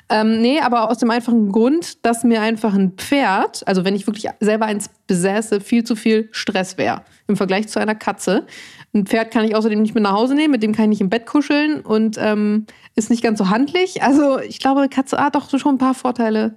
Ähm, 0.09 0.41
nee, 0.41 0.59
aber 0.59 0.89
aus 0.89 0.97
dem 0.97 1.11
einfachen 1.11 1.51
Grund, 1.51 2.03
dass 2.05 2.23
mir 2.23 2.41
einfach 2.41 2.73
ein 2.73 2.93
Pferd, 2.93 3.65
also 3.67 3.85
wenn 3.85 3.95
ich 3.95 4.07
wirklich 4.07 4.27
selber 4.39 4.65
eins 4.65 4.89
besäße, 5.05 5.61
viel 5.61 5.83
zu 5.83 5.95
viel 5.95 6.29
Stress 6.31 6.77
wäre 6.77 7.03
im 7.27 7.37
Vergleich 7.37 7.67
zu 7.67 7.79
einer 7.79 7.93
Katze. 7.93 8.47
Ein 8.93 9.05
Pferd 9.05 9.29
kann 9.29 9.45
ich 9.45 9.55
außerdem 9.55 9.79
nicht 9.79 9.93
mit 9.93 10.01
nach 10.01 10.13
Hause 10.13 10.33
nehmen, 10.33 10.51
mit 10.51 10.63
dem 10.63 10.73
kann 10.73 10.85
ich 10.85 10.89
nicht 10.89 11.01
im 11.01 11.09
Bett 11.09 11.27
kuscheln 11.27 11.81
und 11.81 12.17
ähm, 12.19 12.65
ist 12.95 13.11
nicht 13.11 13.21
ganz 13.21 13.37
so 13.37 13.49
handlich. 13.49 14.01
Also 14.01 14.39
ich 14.39 14.59
glaube, 14.59 14.89
Katze 14.89 15.17
hat 15.19 15.35
doch 15.35 15.47
schon 15.57 15.75
ein 15.75 15.77
paar 15.77 15.93
Vorteile. 15.93 16.55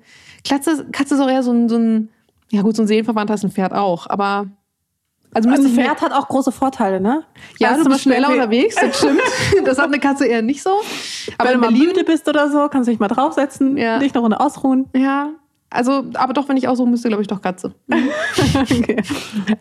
Katze, 0.49 0.87
Katze 0.91 1.17
ist 1.17 1.21
auch 1.21 1.31
eher 1.31 1.43
so 1.43 1.53
ein, 1.53 1.69
so 1.69 1.77
ein, 1.77 2.09
ja 2.51 2.63
gut, 2.63 2.75
so 2.75 2.83
ein 2.83 2.89
Seelenverwandter 2.89 3.35
ist 3.35 3.45
ein 3.45 3.51
Pferd 3.51 3.75
auch, 3.75 4.09
aber 4.09 4.47
also 5.35 5.49
Also 5.51 5.69
Pferd 5.69 6.01
hat 6.03 6.13
auch 6.13 6.29
große 6.29 6.53
Vorteile, 6.53 7.01
ne? 7.01 7.25
ja, 7.59 7.71
Also 7.71 7.85
du 7.85 7.91
bist 7.91 8.03
schneller 8.03 8.29
unterwegs, 8.31 8.75
das 8.77 8.99
stimmt. 8.99 9.21
Das 9.65 9.79
hat 9.79 9.87
eine 9.87 9.99
Katze 9.99 10.27
eher 10.27 10.43
nicht 10.43 10.63
so. 10.63 10.71
Aber 11.39 11.49
Wenn 11.51 11.57
in 11.57 11.63
du 11.63 11.71
mal 11.71 11.79
müde 11.79 12.05
bist 12.05 12.29
oder 12.29 12.51
so, 12.51 12.69
kannst 12.69 12.89
du 12.89 12.93
dich 12.93 13.01
mal 13.01 13.09
draufsetzen, 13.09 13.77
Ja. 13.77 13.99
dich 13.99 14.13
eine 14.13 14.21
Runde 14.23 14.41
ausruhen. 14.41 14.87
ja, 14.95 15.31
also, 15.75 16.05
aber 16.15 16.35
doch, 16.35 16.51
wenn 16.51 16.59
ich 16.59 16.69
aussuchen 16.69 16.91
müsste, 16.91 17.09
glaube 17.09 17.23
ich 17.23 17.29
doch 17.29 17.41
Katze. 17.41 17.75
okay. 18.55 19.03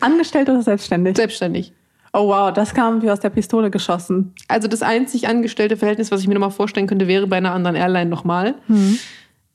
Angestellt 0.02 0.50
oder 0.50 0.62
selbstständig? 0.62 1.16
Selbstständig. 1.16 1.74
Oh 2.14 2.28
wow, 2.28 2.52
das 2.52 2.74
kam 2.74 3.02
wie 3.02 3.10
aus 3.10 3.22
der 3.22 3.30
Pistole 3.30 3.72
geschossen. 3.72 4.34
Also 4.50 4.68
das 4.68 4.82
einzig 4.82 5.30
angestellte 5.30 5.78
Verhältnis, 5.78 6.12
was 6.12 6.20
ich 6.20 6.28
mir 6.28 6.34
nochmal 6.34 6.52
vorstellen 6.52 6.86
könnte, 6.88 7.08
wäre 7.08 7.28
bei 7.28 7.38
einer 7.38 7.54
anderen 7.54 7.78
Airline 7.78 8.10
nochmal. 8.10 8.56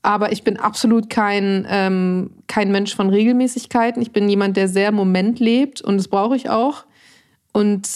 Aber 0.07 0.31
ich 0.31 0.45
bin 0.45 0.57
absolut 0.57 1.11
kein, 1.11 1.66
ähm, 1.69 2.31
kein 2.47 2.71
Mensch 2.71 2.95
von 2.95 3.11
Regelmäßigkeiten. 3.11 4.01
Ich 4.01 4.12
bin 4.12 4.29
jemand, 4.29 4.57
der 4.57 4.69
sehr 4.69 4.90
im 4.90 4.95
Moment 4.95 5.40
lebt 5.40 5.81
und 5.81 5.97
das 5.97 6.07
brauche 6.07 6.37
ich 6.37 6.49
auch. 6.49 6.85
Und 7.53 7.88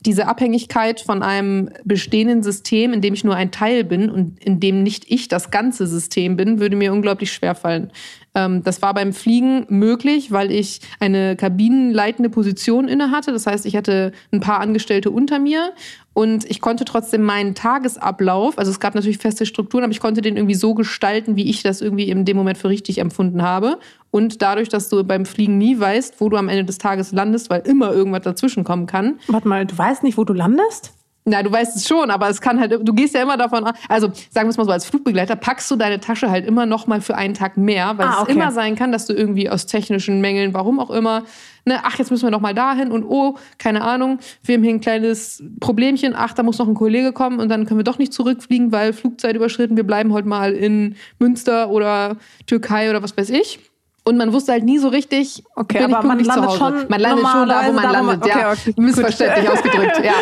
diese 0.00 0.26
Abhängigkeit 0.26 1.00
von 1.00 1.22
einem 1.22 1.70
bestehenden 1.84 2.42
System, 2.42 2.92
in 2.92 3.02
dem 3.02 3.14
ich 3.14 3.22
nur 3.22 3.36
ein 3.36 3.52
Teil 3.52 3.84
bin 3.84 4.10
und 4.10 4.42
in 4.42 4.58
dem 4.58 4.82
nicht 4.82 5.08
ich 5.12 5.28
das 5.28 5.52
ganze 5.52 5.86
System 5.86 6.36
bin, 6.36 6.58
würde 6.58 6.74
mir 6.74 6.92
unglaublich 6.92 7.32
schwer 7.32 7.54
fallen. 7.54 7.92
Ähm, 8.38 8.62
das 8.62 8.80
war 8.82 8.94
beim 8.94 9.12
Fliegen 9.12 9.66
möglich, 9.68 10.30
weil 10.30 10.52
ich 10.52 10.80
eine 11.00 11.34
kabinenleitende 11.34 12.30
Position 12.30 12.86
inne 12.86 13.10
hatte. 13.10 13.32
Das 13.32 13.46
heißt, 13.46 13.66
ich 13.66 13.74
hatte 13.74 14.12
ein 14.32 14.40
paar 14.40 14.60
Angestellte 14.60 15.10
unter 15.10 15.40
mir 15.40 15.72
und 16.12 16.48
ich 16.48 16.60
konnte 16.60 16.84
trotzdem 16.84 17.22
meinen 17.22 17.54
Tagesablauf, 17.54 18.58
also 18.58 18.70
es 18.70 18.80
gab 18.80 18.94
natürlich 18.94 19.18
feste 19.18 19.46
Strukturen, 19.46 19.84
aber 19.84 19.92
ich 19.92 20.00
konnte 20.00 20.20
den 20.20 20.36
irgendwie 20.36 20.54
so 20.54 20.74
gestalten, 20.74 21.36
wie 21.36 21.48
ich 21.50 21.62
das 21.62 21.80
irgendwie 21.80 22.08
in 22.08 22.24
dem 22.24 22.36
Moment 22.36 22.58
für 22.58 22.68
richtig 22.68 22.98
empfunden 22.98 23.42
habe. 23.42 23.78
Und 24.10 24.40
dadurch, 24.40 24.68
dass 24.68 24.88
du 24.88 25.02
beim 25.04 25.26
Fliegen 25.26 25.58
nie 25.58 25.78
weißt, 25.78 26.20
wo 26.20 26.28
du 26.28 26.36
am 26.36 26.48
Ende 26.48 26.64
des 26.64 26.78
Tages 26.78 27.12
landest, 27.12 27.50
weil 27.50 27.60
immer 27.60 27.92
irgendwas 27.92 28.22
dazwischen 28.22 28.64
kommen 28.64 28.86
kann, 28.86 29.18
Warte 29.26 29.48
mal, 29.48 29.66
du 29.66 29.76
weißt 29.76 30.02
nicht, 30.02 30.16
wo 30.16 30.24
du 30.24 30.32
landest? 30.32 30.92
Na, 31.28 31.42
du 31.42 31.52
weißt 31.52 31.76
es 31.76 31.86
schon, 31.86 32.10
aber 32.10 32.28
es 32.28 32.40
kann 32.40 32.58
halt, 32.58 32.72
du 32.82 32.92
gehst 32.94 33.14
ja 33.14 33.22
immer 33.22 33.36
davon 33.36 33.64
an, 33.64 33.74
also 33.88 34.08
sagen 34.30 34.46
wir 34.46 34.50
es 34.50 34.56
mal 34.56 34.64
so, 34.64 34.70
als 34.72 34.86
Flugbegleiter 34.86 35.36
packst 35.36 35.70
du 35.70 35.76
deine 35.76 36.00
Tasche 36.00 36.30
halt 36.30 36.46
immer 36.46 36.66
noch 36.66 36.86
mal 36.86 37.00
für 37.00 37.14
einen 37.16 37.34
Tag 37.34 37.56
mehr, 37.56 37.94
weil 37.96 38.06
Ah, 38.06 38.14
es 38.16 38.22
okay. 38.22 38.32
immer 38.32 38.50
sein 38.52 38.74
kann, 38.76 38.92
dass 38.92 39.06
du 39.06 39.12
irgendwie 39.12 39.48
aus 39.50 39.66
technischen 39.66 40.20
Mängeln, 40.20 40.54
warum 40.54 40.80
auch 40.80 40.90
immer, 40.90 41.24
ne, 41.64 41.80
ach, 41.82 41.98
jetzt 41.98 42.10
müssen 42.10 42.24
wir 42.26 42.30
noch 42.30 42.40
mal 42.40 42.54
dahin 42.54 42.90
und 42.90 43.04
oh, 43.04 43.36
keine 43.58 43.82
Ahnung, 43.82 44.18
wir 44.42 44.54
haben 44.56 44.62
hier 44.62 44.74
ein 44.74 44.80
kleines 44.80 45.42
Problemchen, 45.60 46.14
ach, 46.16 46.32
da 46.32 46.42
muss 46.42 46.58
noch 46.58 46.68
ein 46.68 46.74
Kollege 46.74 47.12
kommen 47.12 47.38
und 47.40 47.48
dann 47.48 47.66
können 47.66 47.78
wir 47.78 47.84
doch 47.84 47.98
nicht 47.98 48.12
zurückfliegen, 48.12 48.72
weil 48.72 48.92
Flugzeit 48.92 49.36
überschritten, 49.36 49.76
wir 49.76 49.84
bleiben 49.84 50.12
heute 50.12 50.28
mal 50.28 50.52
in 50.52 50.96
Münster 51.18 51.70
oder 51.70 52.16
Türkei 52.46 52.88
oder 52.90 53.02
was 53.02 53.16
weiß 53.16 53.30
ich. 53.30 53.60
Und 54.08 54.16
man 54.16 54.32
wusste 54.32 54.52
halt 54.52 54.64
nie 54.64 54.78
so 54.78 54.88
richtig, 54.88 55.44
Okay, 55.54 55.78
bin 55.78 55.88
ich 55.90 55.94
aber 55.96 56.06
man 56.06 56.16
pünktlich 56.18 56.34
zu 56.34 56.40
landet 56.40 56.60
Hause. 56.60 56.78
schon 56.80 56.88
man 56.88 57.00
landet 57.00 57.26
schon 57.28 57.48
da, 57.48 57.66
wo 57.66 57.72
man 57.72 57.82
da, 57.82 57.92
man- 58.02 58.06
landet, 58.06 58.26
ja. 58.26 58.34
okay, 58.36 58.44
okay, 58.52 58.72
gut. 58.72 58.84
Missverständlich 58.84 59.48
ausgedrückt, 59.50 60.00
ja. 60.04 60.12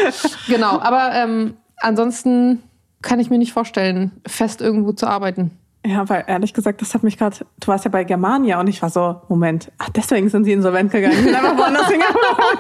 Genau, 0.49 0.79
aber 0.81 1.11
ähm, 1.15 1.55
ansonsten 1.81 2.63
kann 3.03 3.21
ich 3.21 3.31
mir 3.31 3.39
nicht 3.39 3.53
vorstellen, 3.53 4.11
fest 4.27 4.61
irgendwo 4.61 4.93
zu 4.93 5.07
arbeiten. 5.07 5.53
Ja, 5.87 6.09
weil 6.09 6.25
ehrlich 6.27 6.53
gesagt, 6.53 6.83
das 6.83 6.95
hat 6.95 7.05
mich 7.05 7.17
gerade. 7.17 7.37
Du 7.61 7.69
warst 7.69 7.85
ja 7.85 7.91
bei 7.93 8.03
Germania 8.03 8.59
und 8.59 8.67
ich 8.67 8.83
war 8.83 8.91
so, 8.91 9.21
Moment, 9.29 9.71
ach, 9.79 9.89
deswegen 9.91 10.29
sind 10.29 10.43
sie 10.43 10.53
insolvent 10.53 10.91
gegangen. 10.91 11.15
Die 11.17 11.23
sind 11.23 11.35
einfach 11.37 11.57
woanders 11.57 11.87
hingegangen, 11.87 12.19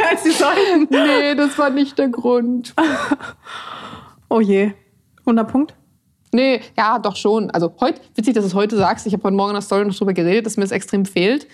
als 0.08 0.22
sie 0.22 0.30
sollten. 0.30 0.86
Nee, 0.90 1.34
das 1.34 1.58
war 1.58 1.70
nicht 1.70 1.98
der 1.98 2.08
Grund. 2.08 2.72
Oh 4.28 4.40
je. 4.40 4.72
100 5.20 5.48
Punkt? 5.50 5.74
Nee, 6.36 6.60
ja, 6.76 6.98
doch 6.98 7.16
schon. 7.16 7.50
Also 7.50 7.72
heute, 7.80 7.98
witzig, 8.14 8.34
dass 8.34 8.44
du 8.44 8.48
es 8.48 8.54
heute 8.54 8.76
sagst. 8.76 9.06
Ich 9.06 9.14
habe 9.14 9.22
heute 9.22 9.34
Morgen 9.34 9.52
in 9.52 9.54
der 9.54 9.62
Story 9.62 9.86
noch 9.86 9.94
drüber 9.94 10.12
geredet, 10.12 10.44
dass 10.44 10.58
mir 10.58 10.64
das 10.64 10.70
extrem 10.70 11.06
fehlt. 11.06 11.46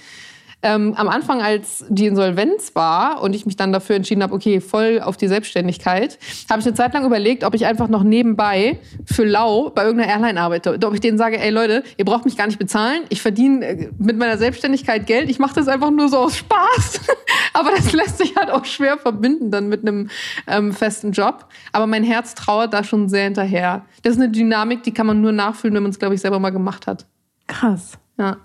Ähm, 0.63 0.95
am 0.97 1.09
Anfang, 1.09 1.43
als 1.43 1.85
die 1.89 2.07
Insolvenz 2.07 2.75
war 2.75 3.23
und 3.23 3.35
ich 3.35 3.47
mich 3.47 3.57
dann 3.57 3.73
dafür 3.73 3.97
entschieden 3.97 4.23
habe, 4.23 4.35
okay, 4.35 4.61
voll 4.61 5.01
auf 5.03 5.17
die 5.17 5.29
Selbstständigkeit, 5.29 6.19
habe 6.49 6.61
ich 6.61 6.67
eine 6.67 6.75
Zeit 6.75 6.95
lang 6.95 7.05
überlegt, 7.05 7.45
ob 7.45 7.55
ich 7.55 7.67
einfach 7.67 7.89
noch 7.89 8.03
nebenbei 8.03 8.79
für 9.05 9.25
Lau 9.25 9.71
bei 9.71 9.85
irgendeiner 9.85 10.13
Airline 10.13 10.41
arbeite. 10.41 10.79
Ob 10.85 10.95
ich 10.95 11.01
denen 11.01 11.19
sage, 11.19 11.41
ey 11.41 11.51
Leute, 11.51 11.83
ihr 11.97 12.05
braucht 12.05 12.25
mich 12.25 12.37
gar 12.37 12.47
nicht 12.47 12.59
bezahlen. 12.59 13.03
Ich 13.09 13.21
verdiene 13.21 13.67
äh, 13.67 13.91
mit 13.99 14.17
meiner 14.17 14.39
Selbstständigkeit 14.39 15.07
Geld. 15.07 15.29
Ich 15.29 15.39
mache 15.39 15.55
das 15.55 15.69
einfach 15.69 15.91
nur 15.91 16.09
so 16.09 16.19
aus 16.19 16.37
Spaß. 16.37 17.01
Aber 17.55 17.71
das 17.71 17.93
lässt 17.93 18.19
sich 18.19 18.37
halt 18.37 18.51
auch 18.51 18.65
schwer 18.65 18.99
verbinden 18.99 19.51
dann 19.51 19.69
mit 19.69 19.83
einem 19.83 20.11
ähm, 20.47 20.73
festen 20.73 21.13
Job. 21.13 21.47
Aber 21.73 21.87
mein 21.87 22.05
Herz 22.05 22.35
trauert 22.35 22.73
da 22.73 22.85
schon 22.85 23.09
sehr 23.09 23.25
hinterher. 23.25 23.85
Das 24.03 24.15
ist 24.15 24.21
eine 24.21 24.31
Dynamik, 24.31 24.83
die 24.83 24.95
kann 24.95 25.07
man 25.07 25.21
nur 25.21 25.33
nachfühlen, 25.33 25.75
wenn 25.75 25.83
man 25.83 25.91
es, 25.91 25.99
glaube 25.99 26.15
ich, 26.15 26.21
selber 26.21 26.39
mal 26.39 26.51
gemacht 26.51 26.87
hat. 26.87 27.07
Krass. 27.47 27.99
Ja. 28.19 28.37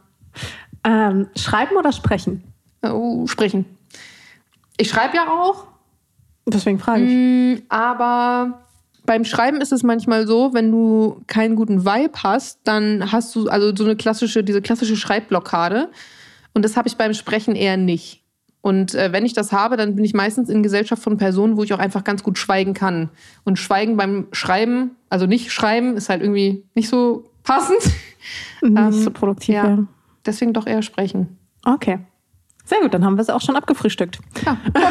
Ähm, 0.87 1.27
schreiben 1.35 1.75
oder 1.77 1.91
sprechen? 1.91 2.43
Oh, 2.81 3.27
sprechen. 3.27 3.65
Ich 4.77 4.89
schreibe 4.89 5.17
ja 5.17 5.27
auch, 5.27 5.67
Deswegen 6.47 6.79
frage 6.79 7.03
ich. 7.03 7.13
Mm, 7.13 7.63
aber 7.69 8.61
beim 9.05 9.25
Schreiben 9.25 9.61
ist 9.61 9.71
es 9.71 9.83
manchmal 9.83 10.27
so, 10.27 10.53
wenn 10.53 10.71
du 10.71 11.21
keinen 11.27 11.55
guten 11.55 11.85
Vibe 11.85 12.23
hast, 12.23 12.59
dann 12.63 13.11
hast 13.11 13.35
du 13.35 13.47
also 13.49 13.75
so 13.75 13.83
eine 13.83 13.95
klassische, 13.95 14.43
diese 14.43 14.61
klassische 14.61 14.95
Schreibblockade. 14.95 15.89
Und 16.53 16.63
das 16.63 16.77
habe 16.77 16.87
ich 16.87 16.95
beim 16.95 17.13
Sprechen 17.13 17.55
eher 17.55 17.77
nicht. 17.77 18.23
Und 18.61 18.95
äh, 18.95 19.11
wenn 19.11 19.25
ich 19.25 19.33
das 19.33 19.51
habe, 19.51 19.77
dann 19.77 19.95
bin 19.95 20.03
ich 20.03 20.13
meistens 20.13 20.49
in 20.49 20.63
Gesellschaft 20.63 21.03
von 21.03 21.17
Personen, 21.17 21.57
wo 21.57 21.63
ich 21.63 21.73
auch 21.73 21.79
einfach 21.79 22.03
ganz 22.03 22.23
gut 22.23 22.37
schweigen 22.37 22.73
kann. 22.73 23.09
Und 23.43 23.59
Schweigen 23.59 23.97
beim 23.97 24.27
Schreiben, 24.31 24.91
also 25.09 25.25
nicht 25.25 25.51
schreiben, 25.51 25.95
ist 25.95 26.09
halt 26.09 26.21
irgendwie 26.21 26.63
nicht 26.73 26.89
so 26.89 27.29
passend. 27.43 27.79
Nicht 28.61 28.77
ähm, 28.77 28.91
so 28.91 29.11
produktiv. 29.11 29.55
Ja. 29.55 29.77
Deswegen 30.27 30.53
doch 30.53 30.67
eher 30.67 30.81
sprechen. 30.83 31.39
Okay. 31.65 31.99
Sehr 32.65 32.81
gut, 32.81 32.93
dann 32.93 33.05
haben 33.05 33.15
wir 33.15 33.21
es 33.21 33.29
auch 33.29 33.41
schon 33.41 33.55
abgefrühstückt. 33.55 34.19
Ja. 34.45 34.57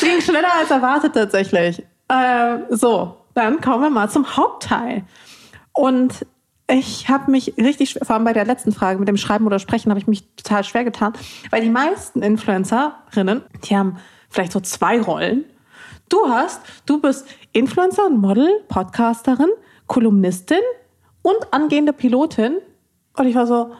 Ging 0.00 0.20
schneller 0.20 0.52
als 0.58 0.70
erwartet 0.70 1.14
tatsächlich. 1.14 1.84
Äh, 2.08 2.58
so, 2.70 3.16
dann 3.34 3.60
kommen 3.60 3.82
wir 3.84 3.90
mal 3.90 4.10
zum 4.10 4.36
Hauptteil. 4.36 5.04
Und 5.72 6.26
ich 6.68 7.08
habe 7.08 7.30
mich 7.30 7.54
richtig, 7.56 7.98
vor 8.02 8.16
allem 8.16 8.24
bei 8.24 8.32
der 8.32 8.44
letzten 8.44 8.72
Frage 8.72 8.98
mit 8.98 9.08
dem 9.08 9.16
Schreiben 9.16 9.46
oder 9.46 9.58
Sprechen, 9.58 9.90
habe 9.90 10.00
ich 10.00 10.06
mich 10.06 10.24
total 10.36 10.64
schwer 10.64 10.84
getan, 10.84 11.12
weil 11.50 11.62
die 11.62 11.70
meisten 11.70 12.22
Influencerinnen, 12.22 13.42
die 13.64 13.76
haben 13.76 13.98
vielleicht 14.28 14.52
so 14.52 14.60
zwei 14.60 15.00
Rollen. 15.00 15.44
Du 16.08 16.28
hast, 16.28 16.60
du 16.86 17.00
bist 17.00 17.28
Influencer, 17.52 18.10
Model, 18.10 18.48
Podcasterin, 18.68 19.50
Kolumnistin 19.86 20.58
und 21.22 21.52
angehende 21.52 21.92
Pilotin. 21.92 22.56
Und 23.16 23.26
ich 23.26 23.34
war 23.34 23.46
so, 23.46 23.72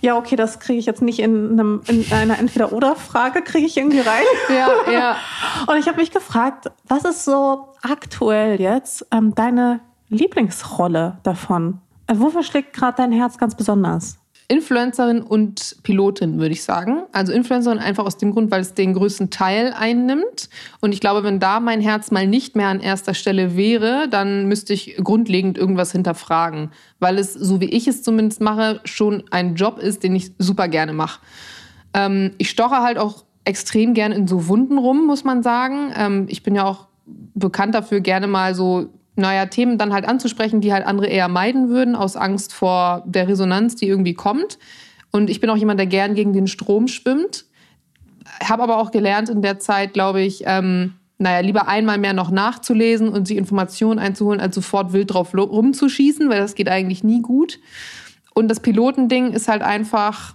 ja, 0.00 0.16
okay, 0.16 0.36
das 0.36 0.60
kriege 0.60 0.78
ich 0.78 0.86
jetzt 0.86 1.02
nicht 1.02 1.18
in, 1.18 1.52
einem, 1.52 1.82
in 1.86 2.06
einer 2.12 2.38
Entweder-Oder-Frage, 2.38 3.42
kriege 3.42 3.66
ich 3.66 3.76
irgendwie 3.76 4.00
rein. 4.00 4.22
Ja, 4.48 4.90
ja. 4.90 5.16
Und 5.66 5.76
ich 5.76 5.88
habe 5.88 5.98
mich 5.98 6.10
gefragt, 6.10 6.70
was 6.88 7.04
ist 7.04 7.24
so 7.24 7.68
aktuell 7.82 8.60
jetzt 8.60 9.06
ähm, 9.10 9.34
deine 9.34 9.80
Lieblingsrolle 10.08 11.18
davon? 11.22 11.80
Äh, 12.06 12.14
wofür 12.16 12.42
schlägt 12.42 12.72
gerade 12.72 12.96
dein 12.96 13.12
Herz 13.12 13.36
ganz 13.36 13.54
besonders? 13.54 14.19
Influencerin 14.50 15.22
und 15.22 15.76
Pilotin, 15.84 16.40
würde 16.40 16.52
ich 16.52 16.64
sagen. 16.64 17.04
Also 17.12 17.32
Influencerin 17.32 17.78
einfach 17.78 18.04
aus 18.04 18.16
dem 18.16 18.32
Grund, 18.32 18.50
weil 18.50 18.60
es 18.60 18.74
den 18.74 18.94
größten 18.94 19.30
Teil 19.30 19.72
einnimmt. 19.78 20.50
Und 20.80 20.92
ich 20.92 21.00
glaube, 21.00 21.22
wenn 21.22 21.38
da 21.38 21.60
mein 21.60 21.80
Herz 21.80 22.10
mal 22.10 22.26
nicht 22.26 22.56
mehr 22.56 22.66
an 22.66 22.80
erster 22.80 23.14
Stelle 23.14 23.56
wäre, 23.56 24.08
dann 24.10 24.46
müsste 24.46 24.72
ich 24.72 24.96
grundlegend 24.96 25.56
irgendwas 25.56 25.92
hinterfragen. 25.92 26.70
Weil 26.98 27.18
es, 27.18 27.32
so 27.32 27.60
wie 27.60 27.70
ich 27.70 27.86
es 27.86 28.02
zumindest 28.02 28.40
mache, 28.40 28.80
schon 28.84 29.22
ein 29.30 29.54
Job 29.54 29.78
ist, 29.78 30.02
den 30.02 30.16
ich 30.16 30.32
super 30.38 30.66
gerne 30.66 30.92
mache. 30.92 31.20
Ähm, 31.94 32.32
ich 32.38 32.50
stoche 32.50 32.82
halt 32.82 32.98
auch 32.98 33.24
extrem 33.44 33.94
gerne 33.94 34.16
in 34.16 34.26
so 34.26 34.48
Wunden 34.48 34.78
rum, 34.78 35.06
muss 35.06 35.22
man 35.22 35.44
sagen. 35.44 35.92
Ähm, 35.96 36.26
ich 36.28 36.42
bin 36.42 36.56
ja 36.56 36.64
auch 36.64 36.88
bekannt 37.34 37.76
dafür, 37.76 38.00
gerne 38.00 38.26
mal 38.26 38.56
so 38.56 38.90
naja, 39.20 39.46
Themen 39.46 39.78
dann 39.78 39.92
halt 39.92 40.08
anzusprechen, 40.08 40.60
die 40.60 40.72
halt 40.72 40.86
andere 40.86 41.06
eher 41.06 41.28
meiden 41.28 41.68
würden, 41.68 41.94
aus 41.94 42.16
Angst 42.16 42.52
vor 42.52 43.02
der 43.06 43.28
Resonanz, 43.28 43.76
die 43.76 43.86
irgendwie 43.86 44.14
kommt. 44.14 44.58
Und 45.12 45.30
ich 45.30 45.40
bin 45.40 45.50
auch 45.50 45.56
jemand, 45.56 45.78
der 45.78 45.86
gern 45.86 46.14
gegen 46.14 46.32
den 46.32 46.46
Strom 46.46 46.88
schwimmt. 46.88 47.44
Habe 48.42 48.62
aber 48.62 48.78
auch 48.78 48.90
gelernt 48.90 49.28
in 49.28 49.42
der 49.42 49.58
Zeit, 49.58 49.92
glaube 49.92 50.22
ich, 50.22 50.44
ähm, 50.46 50.94
naja, 51.18 51.40
lieber 51.40 51.68
einmal 51.68 51.98
mehr 51.98 52.14
noch 52.14 52.30
nachzulesen 52.30 53.10
und 53.10 53.28
sich 53.28 53.36
Informationen 53.36 53.98
einzuholen, 53.98 54.40
als 54.40 54.54
sofort 54.54 54.92
wild 54.92 55.12
drauf 55.12 55.34
rumzuschießen, 55.34 56.30
weil 56.30 56.40
das 56.40 56.54
geht 56.54 56.68
eigentlich 56.68 57.04
nie 57.04 57.20
gut. 57.20 57.58
Und 58.34 58.48
das 58.48 58.60
Pilotending 58.60 59.32
ist 59.32 59.48
halt 59.48 59.60
einfach, 59.62 60.34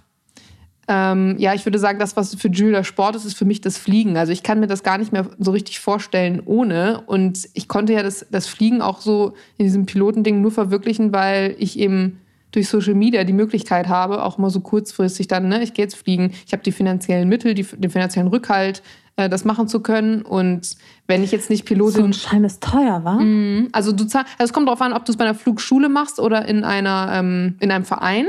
ähm, 0.88 1.34
ja, 1.38 1.52
ich 1.54 1.66
würde 1.66 1.78
sagen, 1.78 1.98
das, 1.98 2.16
was 2.16 2.34
für 2.36 2.48
Jules 2.48 2.76
der 2.76 2.84
Sport 2.84 3.16
ist, 3.16 3.24
ist 3.24 3.36
für 3.36 3.44
mich 3.44 3.60
das 3.60 3.76
Fliegen. 3.76 4.16
Also 4.16 4.32
ich 4.32 4.42
kann 4.42 4.60
mir 4.60 4.68
das 4.68 4.82
gar 4.84 4.98
nicht 4.98 5.12
mehr 5.12 5.26
so 5.38 5.50
richtig 5.50 5.80
vorstellen 5.80 6.40
ohne. 6.44 7.02
Und 7.06 7.48
ich 7.54 7.66
konnte 7.66 7.92
ja 7.92 8.02
das, 8.02 8.26
das 8.30 8.46
Fliegen 8.46 8.82
auch 8.82 9.00
so 9.00 9.34
in 9.58 9.64
diesem 9.64 9.86
Pilotending 9.86 10.40
nur 10.40 10.52
verwirklichen, 10.52 11.12
weil 11.12 11.56
ich 11.58 11.78
eben 11.78 12.20
durch 12.52 12.68
Social 12.68 12.94
Media 12.94 13.24
die 13.24 13.32
Möglichkeit 13.32 13.88
habe, 13.88 14.22
auch 14.22 14.38
mal 14.38 14.48
so 14.48 14.60
kurzfristig 14.60 15.26
dann, 15.26 15.48
ne, 15.48 15.62
ich 15.62 15.74
gehe 15.74 15.84
jetzt 15.84 15.96
fliegen, 15.96 16.32
ich 16.46 16.52
habe 16.52 16.62
die 16.62 16.72
finanziellen 16.72 17.28
Mittel, 17.28 17.54
die, 17.54 17.64
den 17.64 17.90
finanziellen 17.90 18.28
Rückhalt, 18.28 18.82
äh, 19.16 19.28
das 19.28 19.44
machen 19.44 19.66
zu 19.66 19.80
können. 19.80 20.22
Und 20.22 20.76
wenn 21.06 21.24
ich 21.24 21.32
jetzt 21.32 21.50
nicht 21.50 21.66
Pilotin. 21.66 22.00
So 22.00 22.04
ein 22.04 22.12
Schein 22.12 22.44
ist 22.44 22.62
teuer, 22.62 23.02
wa? 23.02 23.16
Mhm. 23.16 23.68
Also 23.72 23.92
du 23.92 24.04
zahlst, 24.04 24.30
also 24.38 24.50
es 24.50 24.52
kommt 24.52 24.68
darauf 24.68 24.80
an, 24.80 24.92
ob 24.92 25.04
du 25.04 25.12
es 25.12 25.18
bei 25.18 25.24
einer 25.24 25.34
Flugschule 25.34 25.88
machst 25.88 26.20
oder 26.20 26.46
in 26.46 26.64
einer 26.64 27.10
ähm, 27.12 27.56
in 27.58 27.72
einem 27.72 27.84
Verein. 27.84 28.26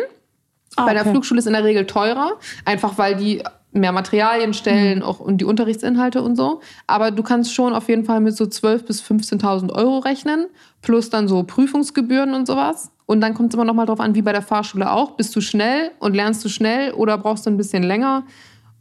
Ah, 0.78 0.86
Bei 0.86 0.94
der 0.94 1.06
Flugschule 1.06 1.40
ist 1.40 1.48
in 1.48 1.54
der 1.54 1.64
Regel 1.64 1.86
teurer, 1.86 2.34
einfach 2.64 2.98
weil 2.98 3.16
die 3.16 3.44
mehr 3.72 3.92
Materialien 3.92 4.54
stellen 4.54 5.00
mhm. 5.00 5.04
auch, 5.04 5.20
und 5.20 5.38
die 5.38 5.46
Unterrichtsinhalte 5.46 6.22
und 6.22 6.36
so. 6.36 6.62
Aber 6.86 7.12
du 7.12 7.24
kannst 7.24 7.54
schon 7.54 7.74
auf 7.74 7.90
jeden 7.90 8.06
Fall 8.06 8.20
mit 8.22 8.36
so 8.36 8.46
12.000 8.46 8.86
bis 8.86 9.02
15.000 9.02 9.74
Euro 9.74 10.00
rechnen, 10.00 10.48
plus 10.82 11.10
dann 11.10 11.28
so 11.28 11.44
Prüfungsgebühren 11.44 12.34
und 12.34 12.48
sowas. 12.48 12.92
Und 13.06 13.22
dann 13.22 13.34
kommt 13.34 13.50
es 13.50 13.56
immer 13.56 13.66
noch 13.66 13.74
mal 13.74 13.86
drauf 13.86 14.00
an, 14.00 14.16
wie 14.16 14.22
bei 14.22 14.34
der 14.34 14.42
Fahrschule 14.42 14.92
auch. 14.92 15.12
Bist 15.12 15.36
du 15.36 15.42
schnell 15.42 15.92
und 16.00 16.16
lernst 16.16 16.44
du 16.44 16.50
schnell 16.50 16.92
oder 16.94 17.18
brauchst 17.18 17.46
du 17.46 17.50
ein 17.50 17.58
bisschen 17.58 17.84
länger? 17.84 18.24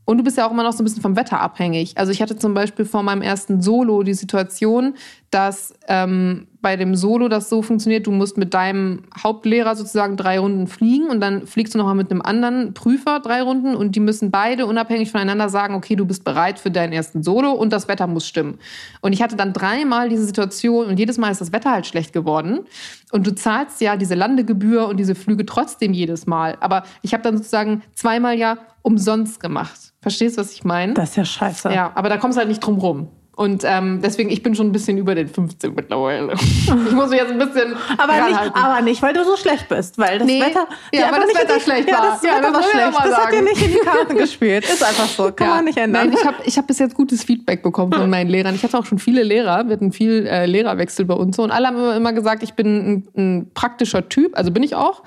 Und 0.04 0.18
du 0.18 0.24
bist 0.24 0.36
ja 0.36 0.46
auch 0.46 0.52
immer 0.52 0.62
noch 0.62 0.72
so 0.72 0.82
ein 0.82 0.84
bisschen 0.84 1.02
vom 1.02 1.16
Wetter 1.16 1.40
abhängig. 1.40 1.98
Also 1.98 2.12
ich 2.12 2.22
hatte 2.22 2.36
zum 2.36 2.54
Beispiel 2.54 2.84
vor 2.84 3.02
meinem 3.02 3.22
ersten 3.22 3.60
Solo 3.60 4.04
die 4.04 4.14
Situation, 4.14 4.94
dass 5.30 5.74
ähm, 5.88 6.46
bei 6.66 6.74
dem 6.74 6.96
Solo 6.96 7.28
das 7.28 7.48
so 7.48 7.62
funktioniert, 7.62 8.08
du 8.08 8.10
musst 8.10 8.38
mit 8.38 8.52
deinem 8.52 9.04
Hauptlehrer 9.22 9.76
sozusagen 9.76 10.16
drei 10.16 10.40
Runden 10.40 10.66
fliegen 10.66 11.08
und 11.10 11.20
dann 11.20 11.46
fliegst 11.46 11.72
du 11.72 11.78
nochmal 11.78 11.94
mit 11.94 12.10
einem 12.10 12.22
anderen 12.22 12.74
Prüfer 12.74 13.20
drei 13.20 13.40
Runden 13.40 13.76
und 13.76 13.94
die 13.94 14.00
müssen 14.00 14.32
beide 14.32 14.66
unabhängig 14.66 15.12
voneinander 15.12 15.48
sagen, 15.48 15.76
okay, 15.76 15.94
du 15.94 16.04
bist 16.04 16.24
bereit 16.24 16.58
für 16.58 16.72
deinen 16.72 16.92
ersten 16.92 17.22
Solo 17.22 17.52
und 17.52 17.72
das 17.72 17.86
Wetter 17.86 18.08
muss 18.08 18.26
stimmen. 18.26 18.58
Und 19.00 19.12
ich 19.12 19.22
hatte 19.22 19.36
dann 19.36 19.52
dreimal 19.52 20.08
diese 20.08 20.24
Situation 20.24 20.88
und 20.88 20.98
jedes 20.98 21.18
Mal 21.18 21.30
ist 21.30 21.40
das 21.40 21.52
Wetter 21.52 21.70
halt 21.70 21.86
schlecht 21.86 22.12
geworden. 22.12 22.66
Und 23.12 23.28
du 23.28 23.32
zahlst 23.32 23.80
ja 23.80 23.96
diese 23.96 24.16
Landegebühr 24.16 24.88
und 24.88 24.96
diese 24.96 25.14
Flüge 25.14 25.46
trotzdem 25.46 25.92
jedes 25.92 26.26
Mal. 26.26 26.56
Aber 26.58 26.82
ich 27.02 27.12
habe 27.12 27.22
dann 27.22 27.36
sozusagen 27.36 27.84
zweimal 27.94 28.36
ja 28.36 28.58
umsonst 28.82 29.38
gemacht. 29.38 29.92
Verstehst 30.02 30.36
du, 30.36 30.40
was 30.40 30.52
ich 30.52 30.64
meine? 30.64 30.94
Das 30.94 31.10
ist 31.10 31.16
ja 31.16 31.24
scheiße. 31.24 31.72
Ja, 31.72 31.92
aber 31.94 32.08
da 32.08 32.16
kommst 32.16 32.36
du 32.36 32.40
halt 32.40 32.48
nicht 32.48 32.58
drum 32.58 32.78
rum. 32.78 33.08
Und 33.36 33.64
ähm, 33.66 34.00
deswegen, 34.02 34.30
ich 34.30 34.42
bin 34.42 34.54
schon 34.54 34.68
ein 34.68 34.72
bisschen 34.72 34.96
über 34.96 35.14
den 35.14 35.28
15 35.28 35.74
mittlerweile. 35.74 36.32
Ich 36.86 36.92
muss 36.92 37.10
mich 37.10 37.20
jetzt 37.20 37.30
ein 37.30 37.38
bisschen. 37.38 37.76
aber, 37.98 38.28
nicht, 38.28 38.56
aber 38.56 38.80
nicht, 38.80 39.02
weil 39.02 39.12
du 39.12 39.24
so 39.24 39.36
schlecht 39.36 39.68
bist, 39.68 39.98
weil 39.98 40.18
das 40.18 40.26
nee, 40.26 40.40
Wetter. 40.40 40.66
Ja, 40.92 41.12
weil 41.12 41.20
das 41.20 41.42
Wetter 41.42 41.60
schlecht 41.60 41.86
war. 41.92 42.04
Ja, 42.04 42.10
das 42.10 42.22
Wetter 42.22 42.40
das 42.40 42.52
war 42.54 42.62
schlecht. 42.62 42.98
Das 43.04 43.16
hat 43.16 43.32
dir 43.32 43.42
nicht 43.42 43.62
in 43.62 43.72
die 43.72 43.78
Karten 43.78 44.16
gespielt. 44.16 44.64
Ist 44.64 44.82
einfach 44.82 45.06
so. 45.06 45.30
Kann 45.32 45.48
ja. 45.48 45.54
man 45.56 45.64
nicht 45.66 45.76
ändern. 45.76 46.08
Nein, 46.08 46.16
ich 46.18 46.26
habe 46.26 46.36
ich 46.44 46.56
hab 46.56 46.66
bis 46.66 46.78
jetzt 46.78 46.94
gutes 46.94 47.24
Feedback 47.24 47.62
bekommen 47.62 47.92
von 47.92 48.08
meinen 48.08 48.30
Lehrern. 48.30 48.54
Ich 48.54 48.62
hatte 48.62 48.78
auch 48.78 48.86
schon 48.86 48.98
viele 48.98 49.22
Lehrer. 49.22 49.66
Wir 49.66 49.74
hatten 49.74 49.92
viel 49.92 50.26
äh, 50.26 50.46
Lehrerwechsel 50.46 51.04
bei 51.04 51.14
uns. 51.14 51.38
Und 51.38 51.50
alle 51.50 51.66
haben 51.66 51.92
immer 51.94 52.14
gesagt, 52.14 52.42
ich 52.42 52.54
bin 52.54 52.66
ein, 52.66 53.08
ein 53.16 53.50
praktischer 53.52 54.08
Typ. 54.08 54.36
Also 54.36 54.50
bin 54.50 54.62
ich 54.62 54.74
auch. 54.74 55.02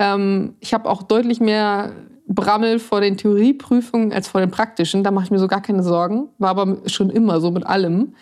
Ähm, 0.00 0.56
ich 0.58 0.74
habe 0.74 0.90
auch 0.90 1.04
deutlich 1.04 1.38
mehr 1.38 1.92
Brammel 2.28 2.78
vor 2.78 3.00
den 3.00 3.16
Theorieprüfungen 3.16 4.12
als 4.12 4.28
vor 4.28 4.40
den 4.40 4.50
praktischen. 4.50 5.02
Da 5.02 5.10
mache 5.10 5.24
ich 5.24 5.30
mir 5.30 5.38
so 5.38 5.48
gar 5.48 5.62
keine 5.62 5.82
Sorgen. 5.82 6.28
War 6.38 6.50
aber 6.50 6.78
schon 6.86 7.10
immer 7.10 7.40
so 7.40 7.50
mit 7.50 7.66
allem. 7.66 8.14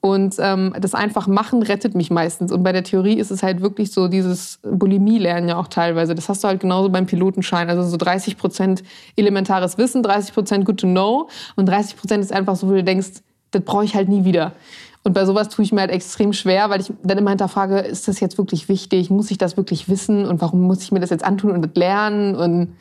Und 0.00 0.36
ähm, 0.38 0.72
das 0.80 0.94
einfach 0.94 1.26
machen 1.26 1.62
rettet 1.62 1.94
mich 1.94 2.10
meistens. 2.10 2.52
Und 2.52 2.62
bei 2.62 2.72
der 2.72 2.84
Theorie 2.84 3.18
ist 3.18 3.30
es 3.30 3.42
halt 3.42 3.60
wirklich 3.60 3.90
so 3.92 4.08
dieses 4.08 4.60
Bulimie-Lernen 4.62 5.48
ja 5.48 5.56
auch 5.56 5.68
teilweise. 5.68 6.14
Das 6.14 6.28
hast 6.28 6.44
du 6.44 6.48
halt 6.48 6.60
genauso 6.60 6.88
beim 6.90 7.06
Pilotenschein. 7.06 7.68
Also 7.68 7.82
so 7.82 7.96
30 7.96 8.36
Prozent 8.36 8.82
elementares 9.16 9.78
Wissen, 9.78 10.02
30 10.02 10.32
Prozent 10.32 10.64
good 10.64 10.78
to 10.78 10.86
know 10.86 11.28
und 11.56 11.66
30 11.66 11.96
Prozent 11.96 12.22
ist 12.22 12.32
einfach 12.32 12.56
so, 12.56 12.68
wo 12.68 12.72
du 12.72 12.84
denkst, 12.84 13.08
das 13.50 13.62
brauche 13.62 13.84
ich 13.84 13.94
halt 13.94 14.08
nie 14.08 14.24
wieder. 14.24 14.52
Und 15.02 15.12
bei 15.12 15.24
sowas 15.24 15.48
tue 15.48 15.64
ich 15.64 15.72
mir 15.72 15.80
halt 15.80 15.90
extrem 15.90 16.32
schwer, 16.32 16.70
weil 16.70 16.80
ich 16.80 16.92
dann 17.02 17.18
immer 17.18 17.30
hinterfrage, 17.30 17.78
ist 17.78 18.08
das 18.08 18.20
jetzt 18.20 18.38
wirklich 18.38 18.68
wichtig? 18.68 19.10
Muss 19.10 19.30
ich 19.30 19.38
das 19.38 19.56
wirklich 19.56 19.88
wissen? 19.88 20.24
Und 20.26 20.40
warum 20.40 20.62
muss 20.62 20.82
ich 20.82 20.92
mir 20.92 21.00
das 21.00 21.10
jetzt 21.10 21.24
antun 21.24 21.52
und 21.52 21.62
das 21.62 21.74
lernen? 21.74 22.34
Und 22.34 22.76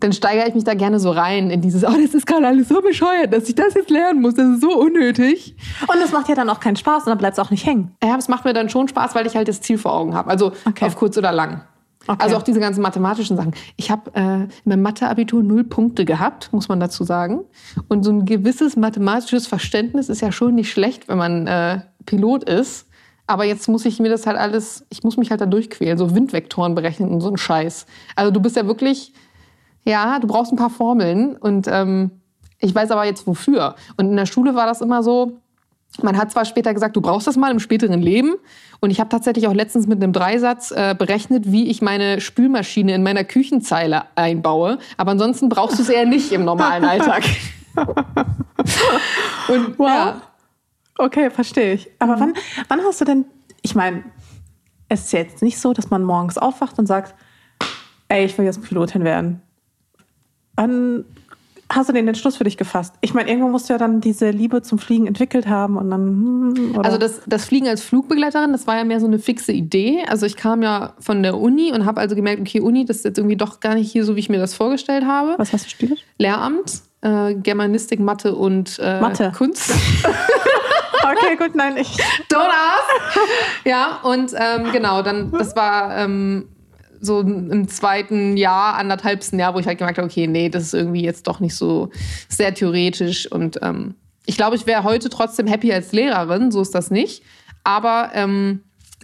dann 0.00 0.12
steigere 0.12 0.48
ich 0.48 0.54
mich 0.54 0.64
da 0.64 0.74
gerne 0.74 0.98
so 1.00 1.10
rein 1.10 1.50
in 1.50 1.60
dieses, 1.60 1.84
oh, 1.84 1.92
das 1.92 2.14
ist 2.14 2.26
gerade 2.26 2.46
alles 2.46 2.68
so 2.68 2.80
bescheuert, 2.80 3.32
dass 3.32 3.48
ich 3.48 3.54
das 3.54 3.74
jetzt 3.74 3.90
lernen 3.90 4.20
muss, 4.20 4.34
das 4.34 4.46
ist 4.48 4.60
so 4.60 4.78
unnötig. 4.78 5.56
Und 5.86 5.96
es 6.02 6.12
macht 6.12 6.28
ja 6.28 6.34
dann 6.34 6.48
auch 6.50 6.60
keinen 6.60 6.76
Spaß 6.76 7.04
und 7.04 7.10
dann 7.10 7.18
bleibt 7.18 7.38
es 7.38 7.44
auch 7.44 7.50
nicht 7.50 7.64
hängen. 7.66 7.94
Ja, 8.02 8.16
es 8.16 8.28
macht 8.28 8.44
mir 8.44 8.52
dann 8.52 8.68
schon 8.68 8.88
Spaß, 8.88 9.14
weil 9.14 9.26
ich 9.26 9.36
halt 9.36 9.48
das 9.48 9.60
Ziel 9.60 9.78
vor 9.78 9.92
Augen 9.92 10.14
habe, 10.14 10.30
also 10.30 10.52
okay. 10.66 10.86
auf 10.86 10.96
kurz 10.96 11.16
oder 11.16 11.32
lang. 11.32 11.62
Okay. 12.06 12.22
Also 12.22 12.36
auch 12.36 12.42
diese 12.42 12.60
ganzen 12.60 12.82
mathematischen 12.82 13.36
Sachen. 13.36 13.54
Ich 13.76 13.90
habe 13.90 14.10
äh, 14.14 14.42
in 14.42 14.50
meinem 14.64 14.82
Mathe-Abitur 14.82 15.42
null 15.42 15.64
Punkte 15.64 16.04
gehabt, 16.04 16.52
muss 16.52 16.68
man 16.68 16.78
dazu 16.78 17.02
sagen. 17.02 17.44
Und 17.88 18.04
so 18.04 18.10
ein 18.10 18.26
gewisses 18.26 18.76
mathematisches 18.76 19.46
Verständnis 19.46 20.10
ist 20.10 20.20
ja 20.20 20.30
schon 20.30 20.54
nicht 20.54 20.70
schlecht, 20.70 21.08
wenn 21.08 21.16
man 21.16 21.46
äh, 21.46 21.80
Pilot 22.04 22.44
ist. 22.44 22.88
Aber 23.26 23.44
jetzt 23.44 23.68
muss 23.68 23.86
ich 23.86 24.00
mir 24.00 24.10
das 24.10 24.26
halt 24.26 24.36
alles, 24.36 24.84
ich 24.90 25.02
muss 25.02 25.16
mich 25.16 25.30
halt 25.30 25.40
da 25.40 25.46
durchquälen, 25.46 25.96
so 25.96 26.14
Windvektoren 26.14 26.74
berechnen 26.74 27.08
und 27.08 27.22
so 27.22 27.30
ein 27.30 27.38
Scheiß. 27.38 27.86
Also 28.16 28.30
du 28.30 28.40
bist 28.40 28.56
ja 28.56 28.66
wirklich 28.66 29.14
ja, 29.84 30.18
du 30.18 30.26
brauchst 30.26 30.52
ein 30.52 30.56
paar 30.56 30.70
Formeln 30.70 31.36
und 31.36 31.66
ähm, 31.68 32.10
ich 32.58 32.74
weiß 32.74 32.90
aber 32.90 33.04
jetzt 33.04 33.26
wofür. 33.26 33.74
Und 33.96 34.06
in 34.10 34.16
der 34.16 34.26
Schule 34.26 34.54
war 34.54 34.66
das 34.66 34.80
immer 34.80 35.02
so, 35.02 35.40
man 36.02 36.16
hat 36.16 36.32
zwar 36.32 36.44
später 36.44 36.74
gesagt, 36.74 36.96
du 36.96 37.00
brauchst 37.00 37.26
das 37.26 37.36
mal 37.36 37.50
im 37.50 37.60
späteren 37.60 38.00
Leben. 38.02 38.34
Und 38.80 38.90
ich 38.90 39.00
habe 39.00 39.08
tatsächlich 39.08 39.46
auch 39.46 39.54
letztens 39.54 39.86
mit 39.86 40.02
einem 40.02 40.12
Dreisatz 40.12 40.70
äh, 40.72 40.94
berechnet, 40.98 41.52
wie 41.52 41.68
ich 41.68 41.82
meine 41.82 42.20
Spülmaschine 42.20 42.94
in 42.94 43.02
meiner 43.02 43.24
Küchenzeile 43.24 44.04
einbaue. 44.16 44.78
Aber 44.96 45.12
ansonsten 45.12 45.48
brauchst 45.48 45.78
du 45.78 45.82
es 45.82 45.88
eher 45.88 46.06
nicht 46.06 46.32
im 46.32 46.44
normalen 46.44 46.84
Alltag. 46.84 47.22
Und, 49.48 49.78
wow. 49.78 49.88
Ja. 49.88 50.22
Okay, 50.98 51.30
verstehe 51.30 51.74
ich. 51.74 51.90
Aber 51.98 52.16
mhm. 52.16 52.20
wann, 52.20 52.34
wann 52.68 52.80
hast 52.84 53.00
du 53.00 53.04
denn, 53.04 53.24
ich 53.62 53.74
meine, 53.74 54.04
es 54.88 55.04
ist 55.06 55.12
jetzt 55.12 55.42
nicht 55.42 55.58
so, 55.58 55.72
dass 55.72 55.90
man 55.90 56.02
morgens 56.02 56.38
aufwacht 56.38 56.78
und 56.78 56.86
sagt, 56.86 57.14
ey, 58.08 58.24
ich 58.24 58.36
will 58.38 58.44
jetzt 58.44 58.62
Pilotin 58.62 59.04
werden. 59.04 59.42
Wann 60.56 61.04
hast 61.70 61.88
du 61.88 61.92
den 61.92 62.06
Entschluss 62.06 62.36
für 62.36 62.44
dich 62.44 62.56
gefasst? 62.56 62.94
Ich 63.00 63.14
meine, 63.14 63.28
irgendwo 63.28 63.48
musst 63.48 63.68
du 63.68 63.72
ja 63.74 63.78
dann 63.78 64.00
diese 64.00 64.30
Liebe 64.30 64.62
zum 64.62 64.78
Fliegen 64.78 65.06
entwickelt 65.06 65.46
haben 65.48 65.76
und 65.76 65.90
dann. 65.90 66.54
hm? 66.56 66.80
Also 66.82 66.98
das, 66.98 67.22
das 67.26 67.44
Fliegen 67.46 67.66
als 67.68 67.82
Flugbegleiterin, 67.82 68.52
das 68.52 68.66
war 68.66 68.76
ja 68.76 68.84
mehr 68.84 69.00
so 69.00 69.06
eine 69.06 69.18
fixe 69.18 69.52
Idee. 69.52 70.04
Also 70.06 70.26
ich 70.26 70.36
kam 70.36 70.62
ja 70.62 70.92
von 71.00 71.22
der 71.22 71.38
Uni 71.38 71.72
und 71.72 71.86
habe 71.86 72.00
also 72.00 72.14
gemerkt, 72.14 72.40
okay, 72.40 72.60
Uni, 72.60 72.84
das 72.84 72.98
ist 72.98 73.04
jetzt 73.04 73.18
irgendwie 73.18 73.36
doch 73.36 73.60
gar 73.60 73.74
nicht 73.74 73.90
hier 73.90 74.04
so, 74.04 74.14
wie 74.16 74.20
ich 74.20 74.28
mir 74.28 74.38
das 74.38 74.54
vorgestellt 74.54 75.04
habe. 75.06 75.34
Was 75.38 75.52
hast 75.52 75.66
du 75.66 75.70
studiert? 75.70 76.04
Lehramt, 76.18 76.82
äh, 77.00 77.34
Germanistik, 77.34 77.98
Mathe 78.00 78.34
und 78.34 78.78
äh, 78.80 79.00
Mathe. 79.00 79.32
Kunst. 79.36 79.72
Okay, 81.06 81.36
gut, 81.36 81.54
nein, 81.54 81.76
ich. 81.76 81.88
Don't 82.30 82.48
ask. 82.48 83.20
Ja, 83.66 84.00
und 84.04 84.32
ähm, 84.34 84.72
genau, 84.72 85.02
dann, 85.02 85.30
das 85.32 85.54
war 85.54 85.96
ähm, 85.98 86.48
so 87.04 87.20
im 87.20 87.68
zweiten 87.68 88.36
Jahr, 88.36 88.76
anderthalbsten 88.76 89.38
Jahr, 89.38 89.54
wo 89.54 89.58
ich 89.58 89.66
halt 89.66 89.78
gemerkt 89.78 89.98
habe, 89.98 90.08
okay, 90.08 90.26
nee, 90.26 90.48
das 90.48 90.64
ist 90.64 90.74
irgendwie 90.74 91.02
jetzt 91.02 91.26
doch 91.26 91.40
nicht 91.40 91.54
so 91.54 91.90
sehr 92.28 92.54
theoretisch. 92.54 93.30
Und 93.30 93.58
ähm, 93.62 93.94
ich 94.26 94.36
glaube, 94.36 94.56
ich 94.56 94.66
wäre 94.66 94.84
heute 94.84 95.08
trotzdem 95.08 95.46
happy 95.46 95.72
als 95.72 95.92
Lehrerin, 95.92 96.50
so 96.50 96.60
ist 96.60 96.74
das 96.74 96.90
nicht. 96.90 97.22
Aber 97.62 98.10
ähm, 98.14 98.60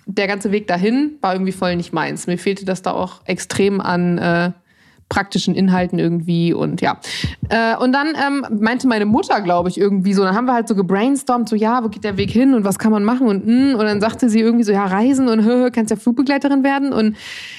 der 0.07 0.27
ganze 0.27 0.53
Weg 0.53 0.67
dahin 0.67 1.19
war 1.21 1.35
irgendwie 1.35 1.53
voll 1.53 1.77
nicht 1.77 1.93
meins. 1.93 2.27
Mir 2.27 2.39
fehlte 2.39 2.65
das 2.65 2.83
da 2.83 2.93
auch 2.93 3.21
extrem 3.27 3.81
an 3.81 4.19
äh, 4.19 4.53
praktischen 5.11 5.55
Inhalten 5.55 5.99
irgendwie 5.99 6.55
und 6.55 6.81
ja. 6.81 6.99
Äh, 7.51 7.77
und 7.77 7.93
dann 7.93 8.15
ähm, 8.15 8.47
meinte 8.59 8.89
meine 8.89 9.05
Mutter, 9.05 9.43
glaube 9.43 9.69
ich, 9.69 9.77
irgendwie 9.77 10.15
so, 10.15 10.23
dann 10.25 10.35
haben 10.35 10.47
wir 10.47 10.55
halt 10.55 10.69
so 10.69 10.75
gebrainstormt, 10.75 11.49
so 11.49 11.57
ja, 11.57 11.85
wo 11.85 11.89
geht 11.89 12.05
der 12.05 12.17
Weg 12.17 12.31
hin 12.31 12.55
und 12.55 12.65
was 12.65 12.79
kann 12.79 12.93
man 12.93 13.05
machen 13.05 13.27
und 13.27 13.47
mm, 13.47 13.75
und 13.75 13.85
dann 13.85 14.01
sagte 14.01 14.31
sie 14.31 14.41
irgendwie 14.41 14.65
so, 14.65 14.73
ja, 14.73 14.87
reisen 14.87 15.29
und 15.29 15.41
hö, 15.45 15.65
hö, 15.65 15.71
kannst 15.71 15.91
ja 15.91 15.97
Flugbegleiterin 15.97 16.65
werden 16.65 16.95
und 16.95 17.17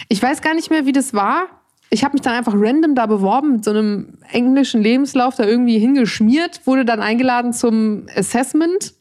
ich 0.10 0.24
weiß 0.24 0.42
gar 0.42 0.56
nicht 0.56 0.72
mehr, 0.72 0.88
wie 0.88 0.94
das 0.94 1.14
war. 1.14 1.44
Ich 1.94 2.06
habe 2.06 2.14
mich 2.14 2.22
dann 2.22 2.34
einfach 2.34 2.54
random 2.56 2.96
da 2.96 3.06
beworben 3.06 3.52
mit 3.52 3.66
so 3.66 3.72
einem 3.72 4.18
englischen 4.32 4.82
Lebenslauf 4.82 5.36
da 5.36 5.44
irgendwie 5.44 5.78
hingeschmiert, 5.78 6.66
wurde 6.66 6.86
dann 6.86 7.02
eingeladen 7.02 7.52
zum 7.52 8.06
Assessment 8.16 8.94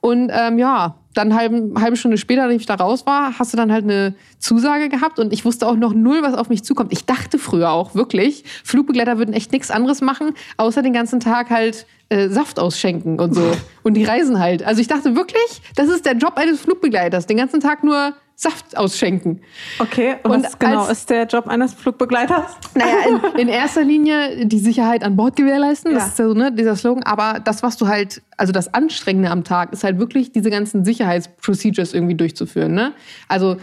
und 0.00 0.30
ähm, 0.32 0.58
ja, 0.58 0.94
dann 1.14 1.34
halbe, 1.34 1.72
halbe 1.80 1.96
Stunde 1.96 2.18
später, 2.18 2.44
als 2.44 2.54
ich 2.54 2.66
da 2.66 2.76
raus 2.76 3.04
war, 3.04 3.38
hast 3.38 3.52
du 3.52 3.56
dann 3.56 3.72
halt 3.72 3.84
eine 3.84 4.14
Zusage 4.38 4.88
gehabt 4.88 5.18
und 5.18 5.32
ich 5.32 5.44
wusste 5.44 5.66
auch 5.66 5.74
noch 5.74 5.92
null, 5.92 6.22
was 6.22 6.34
auf 6.34 6.48
mich 6.48 6.62
zukommt. 6.62 6.92
Ich 6.92 7.06
dachte 7.06 7.38
früher 7.38 7.70
auch 7.70 7.96
wirklich, 7.96 8.44
Flugbegleiter 8.62 9.18
würden 9.18 9.34
echt 9.34 9.50
nichts 9.50 9.72
anderes 9.72 10.00
machen, 10.00 10.34
außer 10.56 10.82
den 10.82 10.92
ganzen 10.92 11.18
Tag 11.18 11.50
halt 11.50 11.86
äh, 12.08 12.28
Saft 12.28 12.60
ausschenken 12.60 13.18
und 13.18 13.34
so. 13.34 13.50
und 13.82 13.94
die 13.94 14.04
reisen 14.04 14.38
halt. 14.38 14.62
Also 14.62 14.80
ich 14.80 14.86
dachte 14.86 15.16
wirklich, 15.16 15.62
das 15.74 15.88
ist 15.88 16.06
der 16.06 16.16
Job 16.16 16.34
eines 16.36 16.60
Flugbegleiters, 16.60 17.26
den 17.26 17.36
ganzen 17.36 17.58
Tag 17.58 17.82
nur 17.82 18.14
Saft 18.40 18.76
ausschenken. 18.76 19.40
Okay, 19.80 20.14
und, 20.22 20.30
Und 20.30 20.44
was 20.44 20.56
genau 20.60 20.82
als- 20.82 20.98
ist 21.00 21.10
der 21.10 21.24
Job 21.26 21.48
eines 21.48 21.74
Flugbegleiters? 21.74 22.56
Naja, 22.76 22.94
in, 23.34 23.38
in 23.40 23.48
erster 23.48 23.82
Linie 23.82 24.46
die 24.46 24.60
Sicherheit 24.60 25.02
an 25.02 25.16
Bord 25.16 25.34
gewährleisten, 25.34 25.92
das 25.92 26.02
Ja. 26.04 26.08
ist 26.10 26.18
ja 26.20 26.28
so, 26.28 26.34
ne, 26.34 26.52
dieser 26.52 26.76
Slogan. 26.76 27.02
Aber 27.02 27.40
das, 27.40 27.64
was 27.64 27.76
du 27.76 27.88
halt, 27.88 28.22
also 28.36 28.52
das 28.52 28.72
Anstrengende 28.72 29.28
am 29.30 29.42
Tag, 29.42 29.72
ist 29.72 29.82
halt 29.82 29.98
wirklich 29.98 30.30
diese 30.30 30.50
ganzen 30.50 30.84
Sicherheitsprocedures 30.84 31.94
irgendwie 31.94 32.14
durchzuführen. 32.14 32.74
Ne? 32.74 32.92
Also 33.26 33.56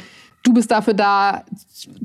du 0.45 0.53
bist 0.53 0.71
dafür 0.71 0.93
da 0.93 1.43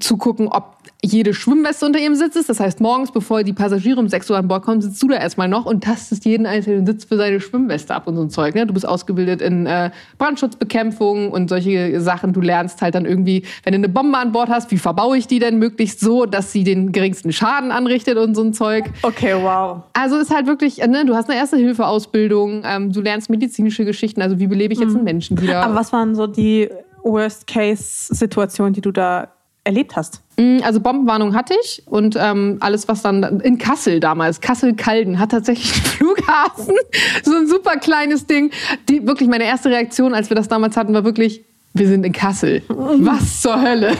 zu 0.01 0.17
gucken, 0.17 0.49
ob 0.49 0.79
jede 1.03 1.33
Schwimmweste 1.33 1.87
unter 1.87 1.99
ihrem 1.99 2.15
Sitz 2.15 2.37
ist. 2.37 2.49
Das 2.49 2.61
heißt, 2.61 2.81
morgens, 2.81 3.13
bevor 3.13 3.43
die 3.43 3.53
Passagiere 3.53 3.99
um 3.99 4.09
6 4.09 4.31
Uhr 4.31 4.37
an 4.37 4.49
Bord 4.49 4.65
kommen, 4.65 4.83
sitzt 4.83 5.03
du 5.03 5.09
da 5.09 5.17
erstmal 5.17 5.49
noch 5.49 5.65
und 5.65 5.85
tastest 5.85 6.25
jeden 6.25 6.47
einzelnen 6.47 6.87
Sitz 6.87 7.05
für 7.05 7.17
seine 7.17 7.41
Schwimmweste 7.41 7.95
ab 7.95 8.07
und 8.07 8.17
so 8.17 8.23
ein 8.23 8.31
Zeug. 8.31 8.55
Ne? 8.55 8.67
Du 8.67 8.75
bist 8.75 8.87
ausgebildet 8.87 9.41
in 9.41 9.67
äh, 9.67 9.91
Brandschutzbekämpfung 10.19 11.31
und 11.31 11.49
solche 11.49 12.01
Sachen. 12.01 12.33
Du 12.33 12.41
lernst 12.41 12.83
halt 12.83 12.95
dann 12.95 13.07
irgendwie, 13.07 13.45
wenn 13.65 13.73
du 13.73 13.79
eine 13.79 13.89
Bombe 13.89 14.19
an 14.19 14.33
Bord 14.33 14.51
hast, 14.51 14.71
wie 14.71 14.79
verbaue 14.79 15.17
ich 15.17 15.27
die 15.27 15.39
denn 15.39 15.59
möglichst 15.59 16.01
so, 16.01 16.27
dass 16.27 16.53
sie 16.53 16.65
den 16.65 16.93
geringsten 16.93 17.33
Schaden 17.33 17.71
anrichtet 17.71 18.19
und 18.19 18.35
so 18.35 18.43
ein 18.43 18.53
Zeug. 18.53 18.85
Okay, 19.03 19.35
wow. 19.41 19.83
Also 19.95 20.19
ist 20.19 20.35
halt 20.35 20.47
wirklich, 20.47 20.83
äh, 20.83 20.87
ne, 20.87 21.05
du 21.07 21.15
hast 21.15 21.31
eine 21.31 21.39
Erste-Hilfe-Ausbildung, 21.39 22.63
ähm, 22.65 22.93
du 22.93 23.01
lernst 23.01 23.31
medizinische 23.31 23.85
Geschichten, 23.85 24.21
also 24.21 24.39
wie 24.39 24.47
belebe 24.47 24.75
ich 24.75 24.81
jetzt 24.81 24.95
einen 24.95 25.05
Menschen 25.05 25.41
wieder. 25.41 25.63
Aber 25.63 25.75
was 25.75 25.93
waren 25.93 26.15
so 26.15 26.27
die 26.27 26.69
Worst-Case-Situationen, 27.03 28.73
die 28.73 28.81
du 28.81 28.91
da 28.93 29.29
erlebt 29.65 29.97
hast? 29.97 30.23
Mm, 30.39 30.59
Also 30.65 30.81
Bombenwarnung 30.81 31.35
hatte 31.35 31.55
ich 31.63 31.83
und 31.87 32.17
ähm, 32.19 32.57
alles, 32.61 32.89
was 32.89 33.03
dann 33.03 33.41
in 33.41 33.59
Kassel 33.59 34.01
damals, 34.01 34.41
Kassel-Calden 34.41 35.19
hat 35.19 35.31
tatsächlich 35.33 35.73
einen 35.75 35.85
Flughafen, 36.17 36.75
so 37.25 37.35
ein 37.37 37.47
super 37.47 37.77
kleines 37.77 38.27
Ding. 38.27 38.51
Die, 38.89 39.07
wirklich 39.07 39.29
meine 39.29 39.45
erste 39.45 39.69
Reaktion, 39.71 40.15
als 40.15 40.31
wir 40.31 40.35
das 40.37 40.49
damals 40.49 40.77
hatten, 40.77 40.95
war 40.95 41.05
wirklich, 41.05 41.45
wir 41.75 41.87
sind 41.89 42.05
in 42.05 42.13
Kassel. 42.13 42.63
Was 42.69 43.43
zur 43.43 43.61
Hölle? 43.61 43.93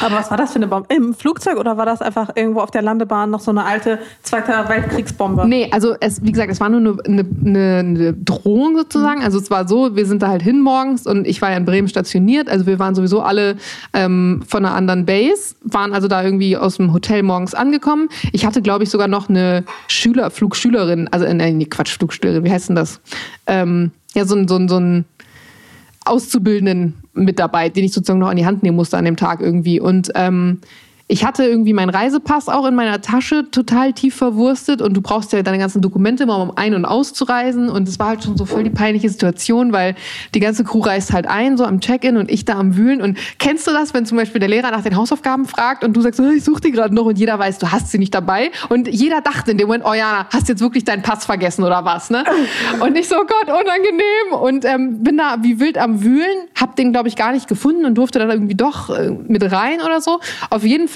Aber 0.00 0.16
was 0.16 0.30
war 0.30 0.36
das 0.36 0.52
für 0.52 0.56
eine 0.56 0.66
Bombe? 0.66 0.92
Im 0.94 1.14
Flugzeug 1.14 1.56
oder 1.56 1.76
war 1.76 1.86
das 1.86 2.02
einfach 2.02 2.30
irgendwo 2.34 2.60
auf 2.60 2.70
der 2.70 2.82
Landebahn 2.82 3.30
noch 3.30 3.40
so 3.40 3.50
eine 3.50 3.64
alte 3.64 3.98
Zweiter 4.22 4.68
Weltkriegsbombe? 4.68 5.46
Nee, 5.46 5.68
also 5.72 5.94
es, 6.00 6.22
wie 6.22 6.32
gesagt, 6.32 6.50
es 6.50 6.60
war 6.60 6.68
nur 6.68 6.98
eine, 7.04 7.24
eine, 7.44 7.78
eine, 7.78 8.12
Drohung 8.14 8.76
sozusagen. 8.76 9.22
Also 9.22 9.38
es 9.38 9.50
war 9.50 9.66
so, 9.68 9.96
wir 9.96 10.06
sind 10.06 10.22
da 10.22 10.28
halt 10.28 10.42
hin 10.42 10.60
morgens 10.60 11.06
und 11.06 11.26
ich 11.26 11.40
war 11.42 11.50
ja 11.50 11.56
in 11.56 11.64
Bremen 11.64 11.88
stationiert. 11.88 12.48
Also 12.48 12.66
wir 12.66 12.78
waren 12.78 12.94
sowieso 12.94 13.22
alle 13.22 13.56
ähm, 13.92 14.42
von 14.46 14.64
einer 14.64 14.74
anderen 14.74 15.06
Base, 15.06 15.54
waren 15.62 15.92
also 15.92 16.08
da 16.08 16.22
irgendwie 16.22 16.56
aus 16.56 16.76
dem 16.76 16.92
Hotel 16.92 17.22
morgens 17.22 17.54
angekommen. 17.54 18.08
Ich 18.32 18.46
hatte, 18.46 18.62
glaube 18.62 18.84
ich, 18.84 18.90
sogar 18.90 19.08
noch 19.08 19.28
eine 19.28 19.64
Schüler, 19.88 20.30
Flugschülerin, 20.30 21.08
also 21.10 21.24
äh, 21.24 21.34
nee, 21.34 21.66
Quatsch, 21.66 21.96
Flugschülerin, 21.96 22.44
wie 22.44 22.50
heißt 22.50 22.68
denn 22.68 22.76
das? 22.76 23.00
Ähm, 23.46 23.92
ja, 24.14 24.24
so 24.24 24.34
ein, 24.34 24.48
so 24.48 24.56
ein, 24.56 24.68
so 24.68 24.78
ein 24.78 25.04
Auszubildenden 26.06 26.94
mit 27.14 27.38
dabei, 27.38 27.68
den 27.68 27.84
ich 27.84 27.92
sozusagen 27.92 28.18
noch 28.18 28.28
an 28.28 28.36
die 28.36 28.46
Hand 28.46 28.62
nehmen 28.62 28.76
musste 28.76 28.96
an 28.96 29.04
dem 29.04 29.16
Tag 29.16 29.40
irgendwie. 29.40 29.80
Und 29.80 30.10
ähm, 30.14 30.60
ich 31.08 31.24
hatte 31.24 31.44
irgendwie 31.44 31.72
meinen 31.72 31.90
Reisepass 31.90 32.48
auch 32.48 32.66
in 32.66 32.74
meiner 32.74 33.00
Tasche 33.00 33.48
total 33.52 33.92
tief 33.92 34.16
verwurstet 34.16 34.82
und 34.82 34.92
du 34.94 35.00
brauchst 35.00 35.32
ja 35.32 35.40
deine 35.42 35.58
ganzen 35.58 35.80
Dokumente 35.80 36.24
immer, 36.24 36.42
um 36.42 36.52
ein- 36.56 36.74
und 36.74 36.84
auszureisen. 36.84 37.68
Und 37.68 37.88
es 37.88 38.00
war 38.00 38.08
halt 38.08 38.24
schon 38.24 38.36
so 38.36 38.44
voll 38.44 38.64
die 38.64 38.70
peinliche 38.70 39.08
Situation, 39.08 39.72
weil 39.72 39.94
die 40.34 40.40
ganze 40.40 40.64
Crew 40.64 40.80
reist 40.80 41.12
halt 41.12 41.28
ein, 41.28 41.56
so 41.56 41.64
am 41.64 41.80
Check-in 41.80 42.16
und 42.16 42.28
ich 42.28 42.44
da 42.44 42.58
am 42.58 42.76
Wühlen. 42.76 43.00
Und 43.02 43.18
kennst 43.38 43.68
du 43.68 43.70
das, 43.70 43.94
wenn 43.94 44.04
zum 44.04 44.18
Beispiel 44.18 44.40
der 44.40 44.48
Lehrer 44.48 44.72
nach 44.72 44.82
den 44.82 44.96
Hausaufgaben 44.96 45.46
fragt 45.46 45.84
und 45.84 45.96
du 45.96 46.00
sagst, 46.00 46.18
oh, 46.18 46.28
ich 46.28 46.42
suche 46.42 46.60
die 46.62 46.72
gerade 46.72 46.92
noch 46.92 47.04
und 47.04 47.18
jeder 47.18 47.38
weiß, 47.38 47.58
du 47.58 47.70
hast 47.70 47.92
sie 47.92 47.98
nicht 47.98 48.12
dabei. 48.12 48.50
Und 48.68 48.88
jeder 48.88 49.20
dachte 49.20 49.52
in 49.52 49.58
dem 49.58 49.68
Moment, 49.68 49.84
oh 49.86 49.94
Jana, 49.94 50.26
hast 50.32 50.48
jetzt 50.48 50.60
wirklich 50.60 50.84
deinen 50.84 51.02
Pass 51.02 51.24
vergessen 51.24 51.62
oder 51.62 51.84
was, 51.84 52.10
ne? 52.10 52.24
Und 52.80 52.98
ich 52.98 53.06
so, 53.06 53.14
Gott, 53.14 53.46
unangenehm. 53.46 54.40
Und 54.40 54.64
ähm, 54.64 55.04
bin 55.04 55.18
da 55.18 55.36
wie 55.42 55.60
wild 55.60 55.78
am 55.78 56.02
Wühlen, 56.02 56.48
hab 56.56 56.74
den, 56.74 56.90
glaube 56.90 57.06
ich, 57.06 57.14
gar 57.14 57.30
nicht 57.30 57.46
gefunden 57.46 57.84
und 57.84 57.94
durfte 57.94 58.18
dann 58.18 58.30
irgendwie 58.30 58.56
doch 58.56 58.90
äh, 58.90 59.10
mit 59.28 59.44
rein 59.52 59.80
oder 59.80 60.00
so. 60.00 60.18
Auf 60.50 60.64
jeden 60.64 60.88
Fall 60.88 60.95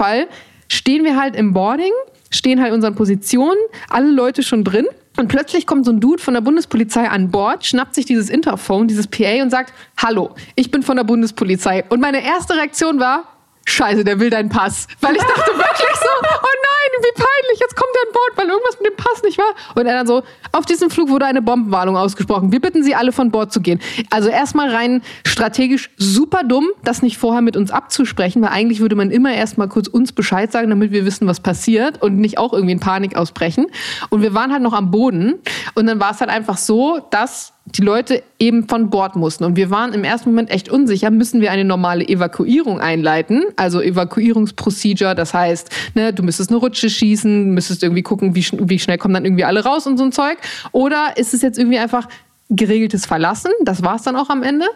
stehen 0.68 1.04
wir 1.04 1.20
halt 1.20 1.36
im 1.36 1.52
Boarding, 1.52 1.92
stehen 2.30 2.60
halt 2.62 2.72
unseren 2.72 2.94
Positionen, 2.94 3.58
alle 3.88 4.10
Leute 4.10 4.42
schon 4.42 4.64
drin. 4.64 4.86
Und 5.18 5.28
plötzlich 5.28 5.66
kommt 5.66 5.84
so 5.84 5.92
ein 5.92 6.00
Dude 6.00 6.22
von 6.22 6.34
der 6.34 6.40
Bundespolizei 6.40 7.08
an 7.08 7.30
Bord, 7.30 7.66
schnappt 7.66 7.94
sich 7.94 8.06
dieses 8.06 8.30
Interphone, 8.30 8.88
dieses 8.88 9.06
PA 9.06 9.42
und 9.42 9.50
sagt, 9.50 9.74
hallo, 9.96 10.34
ich 10.54 10.70
bin 10.70 10.82
von 10.82 10.96
der 10.96 11.04
Bundespolizei. 11.04 11.84
Und 11.88 12.00
meine 12.00 12.24
erste 12.24 12.54
Reaktion 12.54 13.00
war, 13.00 13.24
scheiße, 13.66 14.04
der 14.04 14.20
will 14.20 14.30
deinen 14.30 14.48
Pass. 14.48 14.86
Weil 15.00 15.16
ich 15.16 15.22
dachte 15.22 15.50
wirklich 15.52 15.96
so, 15.96 16.08
oh 16.22 16.60
nein, 16.80 17.02
wie 17.02 17.22
peinlich, 17.22 17.60
jetzt 17.60 17.76
kommt 17.76 17.90
er 17.94 18.08
an 18.08 18.12
Bord, 18.12 18.32
weil 18.36 18.48
irgendwas 18.48 18.78
mit 18.80 18.90
dem 18.90 18.96
Pass 18.96 19.22
nicht 19.22 19.38
war. 19.38 19.54
Und 19.74 19.86
er 19.86 19.94
dann 19.94 20.06
so, 20.06 20.22
auf 20.52 20.66
diesem 20.66 20.90
Flug 20.90 21.08
wurde 21.08 21.26
eine 21.26 21.42
Bombenwarnung 21.42 21.96
ausgesprochen. 21.96 22.52
Wir 22.52 22.60
bitten 22.60 22.82
Sie 22.82 22.94
alle 22.94 23.12
von 23.12 23.30
Bord 23.30 23.52
zu 23.52 23.60
gehen. 23.60 23.80
Also 24.10 24.28
erstmal 24.28 24.70
rein 24.70 25.02
strategisch 25.26 25.90
super 25.96 26.42
dumm, 26.44 26.68
das 26.84 27.02
nicht 27.02 27.18
vorher 27.18 27.42
mit 27.42 27.56
uns 27.56 27.70
abzusprechen, 27.70 28.42
weil 28.42 28.50
eigentlich 28.50 28.80
würde 28.80 28.96
man 28.96 29.10
immer 29.10 29.32
erstmal 29.32 29.68
kurz 29.68 29.88
uns 29.88 30.12
Bescheid 30.12 30.50
sagen, 30.52 30.70
damit 30.70 30.92
wir 30.92 31.04
wissen, 31.04 31.26
was 31.26 31.40
passiert 31.40 32.02
und 32.02 32.16
nicht 32.16 32.38
auch 32.38 32.52
irgendwie 32.52 32.72
in 32.72 32.80
Panik 32.80 33.16
ausbrechen. 33.16 33.66
Und 34.10 34.22
wir 34.22 34.34
waren 34.34 34.52
halt 34.52 34.62
noch 34.62 34.72
am 34.72 34.90
Boden 34.90 35.34
und 35.74 35.86
dann 35.86 36.00
war 36.00 36.12
es 36.12 36.20
halt 36.20 36.30
einfach 36.30 36.56
so, 36.56 37.00
dass 37.10 37.52
die 37.66 37.82
Leute 37.82 38.22
eben 38.38 38.68
von 38.68 38.90
Bord 38.90 39.16
mussten. 39.16 39.44
Und 39.44 39.56
wir 39.56 39.70
waren 39.70 39.92
im 39.92 40.04
ersten 40.04 40.30
Moment 40.30 40.50
echt 40.50 40.68
unsicher, 40.68 41.10
müssen 41.10 41.40
wir 41.40 41.52
eine 41.52 41.64
normale 41.64 42.06
Evakuierung 42.06 42.80
einleiten, 42.80 43.44
also 43.56 43.80
Evakuierungsprocedure, 43.80 45.14
das 45.14 45.34
heißt, 45.34 45.70
ne, 45.94 46.12
du 46.12 46.22
müsstest 46.22 46.50
eine 46.50 46.58
Rutsche 46.70 46.88
schießen, 46.88 47.50
müsstest 47.52 47.82
irgendwie 47.82 48.02
gucken, 48.02 48.34
wie, 48.36 48.46
wie 48.52 48.78
schnell 48.78 48.96
kommen 48.96 49.14
dann 49.14 49.24
irgendwie 49.24 49.44
alle 49.44 49.64
raus 49.64 49.86
und 49.86 49.98
so 49.98 50.04
ein 50.04 50.12
Zeug. 50.12 50.38
Oder 50.70 51.16
ist 51.16 51.34
es 51.34 51.42
jetzt 51.42 51.58
irgendwie 51.58 51.78
einfach 51.78 52.08
geregeltes 52.48 53.06
Verlassen? 53.06 53.50
Das 53.64 53.82
war 53.82 53.96
es 53.96 54.02
dann 54.02 54.14
auch 54.14 54.30
am 54.30 54.44
Ende. 54.44 54.66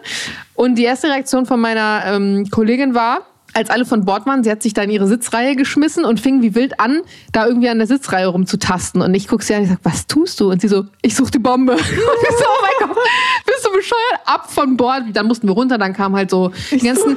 Und 0.55 0.75
die 0.75 0.83
erste 0.83 1.07
Reaktion 1.07 1.45
von 1.45 1.59
meiner 1.61 2.03
ähm, 2.05 2.49
Kollegin 2.51 2.93
war, 2.93 3.25
als 3.55 3.69
alle 3.69 3.85
von 3.85 4.03
Bord 4.03 4.25
waren, 4.25 4.43
sie 4.43 4.51
hat 4.51 4.61
sich 4.61 4.73
da 4.73 4.81
in 4.81 4.89
ihre 4.89 5.07
Sitzreihe 5.07 5.55
geschmissen 5.55 6.03
und 6.03 6.19
fing 6.19 6.41
wie 6.41 6.55
wild 6.55 6.79
an, 6.79 7.01
da 7.31 7.47
irgendwie 7.47 7.69
an 7.69 7.77
der 7.77 7.87
Sitzreihe 7.87 8.27
rumzutasten. 8.27 9.01
Und 9.01 9.13
ich 9.13 9.29
gucke 9.29 9.45
sie 9.45 9.55
an 9.55 9.61
und 9.61 9.65
ich 9.65 9.69
sage, 9.69 9.81
was 9.83 10.07
tust 10.07 10.41
du? 10.41 10.51
Und 10.51 10.59
sie 10.59 10.67
so, 10.67 10.85
ich 11.01 11.15
suche 11.15 11.31
die 11.31 11.39
Bombe. 11.39 11.73
Und 11.75 11.79
ich 11.79 12.37
so, 12.37 12.43
oh 12.45 12.61
mein 12.61 12.89
Gott, 12.89 12.97
bist 13.45 13.65
du 13.65 13.71
bescheuert? 13.71 14.19
Ab 14.25 14.51
von 14.51 14.75
Bord. 14.75 15.03
Dann 15.13 15.27
mussten 15.27 15.47
wir 15.47 15.53
runter, 15.53 15.77
dann 15.77 15.93
kamen 15.93 16.15
halt 16.15 16.29
so 16.29 16.51
die 16.69 16.79
ganzen, 16.79 17.15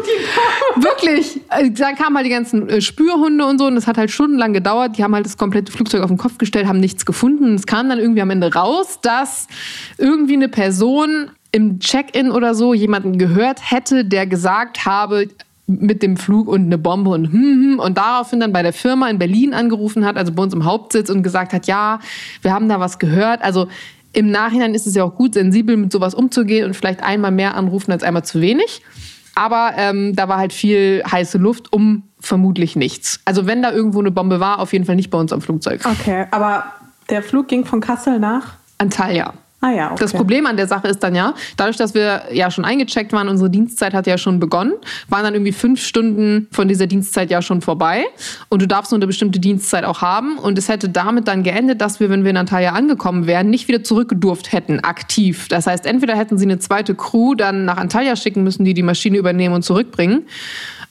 wirklich, 0.76 1.40
äh, 1.50 1.70
dann 1.70 1.96
kamen 1.96 2.16
halt 2.16 2.26
die 2.26 2.30
ganzen 2.30 2.68
äh, 2.68 2.80
Spürhunde 2.80 3.44
und 3.44 3.58
so 3.58 3.66
und 3.66 3.74
das 3.74 3.86
hat 3.88 3.98
halt 3.98 4.10
stundenlang 4.10 4.52
gedauert. 4.52 4.96
Die 4.96 5.02
haben 5.02 5.14
halt 5.14 5.26
das 5.26 5.36
komplette 5.36 5.72
Flugzeug 5.72 6.02
auf 6.02 6.08
den 6.08 6.18
Kopf 6.18 6.38
gestellt, 6.38 6.66
haben 6.66 6.80
nichts 6.80 7.04
gefunden. 7.04 7.54
Es 7.54 7.66
kam 7.66 7.88
dann 7.88 7.98
irgendwie 7.98 8.22
am 8.22 8.30
Ende 8.30 8.54
raus, 8.54 9.00
dass 9.02 9.48
irgendwie 9.96 10.34
eine 10.34 10.48
Person 10.48 11.30
im 11.50 11.80
Check-in 11.80 12.30
oder 12.30 12.54
so 12.54 12.74
jemanden 12.74 13.18
gehört 13.18 13.70
hätte, 13.70 14.04
der 14.04 14.26
gesagt 14.26 14.84
habe, 14.84 15.28
mit 15.68 16.02
dem 16.02 16.16
Flug 16.16 16.48
und 16.48 16.62
eine 16.62 16.78
Bombe 16.78 17.10
und 17.10 17.26
hm, 17.26 17.32
hm, 17.32 17.78
und 17.78 17.98
daraufhin 17.98 18.40
dann 18.40 18.52
bei 18.52 18.62
der 18.62 18.72
Firma 18.72 19.08
in 19.08 19.18
Berlin 19.18 19.54
angerufen 19.54 20.04
hat, 20.04 20.16
also 20.16 20.32
bei 20.32 20.42
uns 20.42 20.54
im 20.54 20.64
Hauptsitz 20.64 21.10
und 21.10 21.22
gesagt 21.22 21.52
hat, 21.52 21.66
ja, 21.66 22.00
wir 22.42 22.52
haben 22.52 22.68
da 22.68 22.80
was 22.80 22.98
gehört. 22.98 23.42
Also 23.42 23.68
im 24.12 24.30
Nachhinein 24.30 24.74
ist 24.74 24.86
es 24.86 24.94
ja 24.94 25.04
auch 25.04 25.14
gut, 25.14 25.34
sensibel 25.34 25.76
mit 25.76 25.92
sowas 25.92 26.14
umzugehen 26.14 26.64
und 26.64 26.74
vielleicht 26.74 27.02
einmal 27.02 27.30
mehr 27.30 27.54
anrufen 27.54 27.92
als 27.92 28.02
einmal 28.02 28.24
zu 28.24 28.40
wenig. 28.40 28.82
Aber 29.34 29.72
ähm, 29.76 30.16
da 30.16 30.28
war 30.28 30.38
halt 30.38 30.52
viel 30.52 31.02
heiße 31.08 31.38
Luft 31.38 31.72
um 31.72 32.02
vermutlich 32.18 32.74
nichts. 32.74 33.20
Also 33.24 33.46
wenn 33.46 33.62
da 33.62 33.70
irgendwo 33.70 34.00
eine 34.00 34.10
Bombe 34.10 34.40
war, 34.40 34.58
auf 34.58 34.72
jeden 34.72 34.84
Fall 34.86 34.96
nicht 34.96 35.10
bei 35.10 35.18
uns 35.18 35.32
am 35.32 35.40
Flugzeug. 35.40 35.82
Okay, 35.84 36.26
aber 36.30 36.64
der 37.10 37.22
Flug 37.22 37.46
ging 37.46 37.64
von 37.64 37.80
Kassel 37.80 38.18
nach? 38.18 38.54
Antalya. 38.78 39.34
Ah 39.60 39.72
ja, 39.72 39.86
okay. 39.90 39.96
Das 39.98 40.12
Problem 40.12 40.46
an 40.46 40.56
der 40.56 40.68
Sache 40.68 40.86
ist 40.86 41.02
dann 41.02 41.16
ja, 41.16 41.34
dadurch, 41.56 41.76
dass 41.76 41.92
wir 41.92 42.22
ja 42.32 42.48
schon 42.48 42.64
eingecheckt 42.64 43.12
waren, 43.12 43.28
unsere 43.28 43.50
Dienstzeit 43.50 43.92
hat 43.92 44.06
ja 44.06 44.16
schon 44.16 44.38
begonnen, 44.38 44.74
waren 45.08 45.24
dann 45.24 45.34
irgendwie 45.34 45.52
fünf 45.52 45.82
Stunden 45.82 46.46
von 46.52 46.68
dieser 46.68 46.86
Dienstzeit 46.86 47.28
ja 47.28 47.42
schon 47.42 47.60
vorbei. 47.60 48.04
Und 48.50 48.62
du 48.62 48.68
darfst 48.68 48.92
nur 48.92 48.98
eine 48.98 49.08
bestimmte 49.08 49.40
Dienstzeit 49.40 49.84
auch 49.84 50.00
haben. 50.00 50.38
Und 50.38 50.58
es 50.58 50.68
hätte 50.68 50.88
damit 50.88 51.26
dann 51.26 51.42
geendet, 51.42 51.80
dass 51.80 51.98
wir, 51.98 52.08
wenn 52.08 52.22
wir 52.22 52.30
in 52.30 52.36
Antalya 52.36 52.72
angekommen 52.72 53.26
wären, 53.26 53.50
nicht 53.50 53.66
wieder 53.66 53.82
zurückgedurft 53.82 54.52
hätten, 54.52 54.78
aktiv. 54.80 55.48
Das 55.48 55.66
heißt, 55.66 55.86
entweder 55.86 56.16
hätten 56.16 56.38
sie 56.38 56.44
eine 56.44 56.60
zweite 56.60 56.94
Crew 56.94 57.34
dann 57.34 57.64
nach 57.64 57.78
Antalya 57.78 58.14
schicken 58.14 58.44
müssen, 58.44 58.64
die 58.64 58.74
die 58.74 58.84
Maschine 58.84 59.18
übernehmen 59.18 59.56
und 59.56 59.62
zurückbringen. 59.62 60.22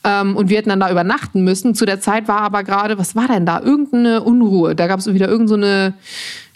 Ähm, 0.04 0.36
und 0.36 0.50
wir 0.50 0.58
hätten 0.58 0.70
dann 0.70 0.82
da 0.82 0.92
übernachten 0.92 1.44
müssen. 1.44 1.74
Zu 1.74 1.86
der 1.86 2.02
Zeit 2.02 2.28
war 2.28 2.42
aber 2.42 2.64
gerade, 2.64 2.98
was 2.98 3.16
war 3.16 3.28
denn 3.30 3.46
da? 3.46 3.62
Irgendeine 3.62 4.24
Unruhe. 4.24 4.76
Da 4.76 4.88
gab 4.88 5.00
es 5.00 5.14
wieder 5.14 5.30
irgendeine 5.30 5.94
so 5.94 6.08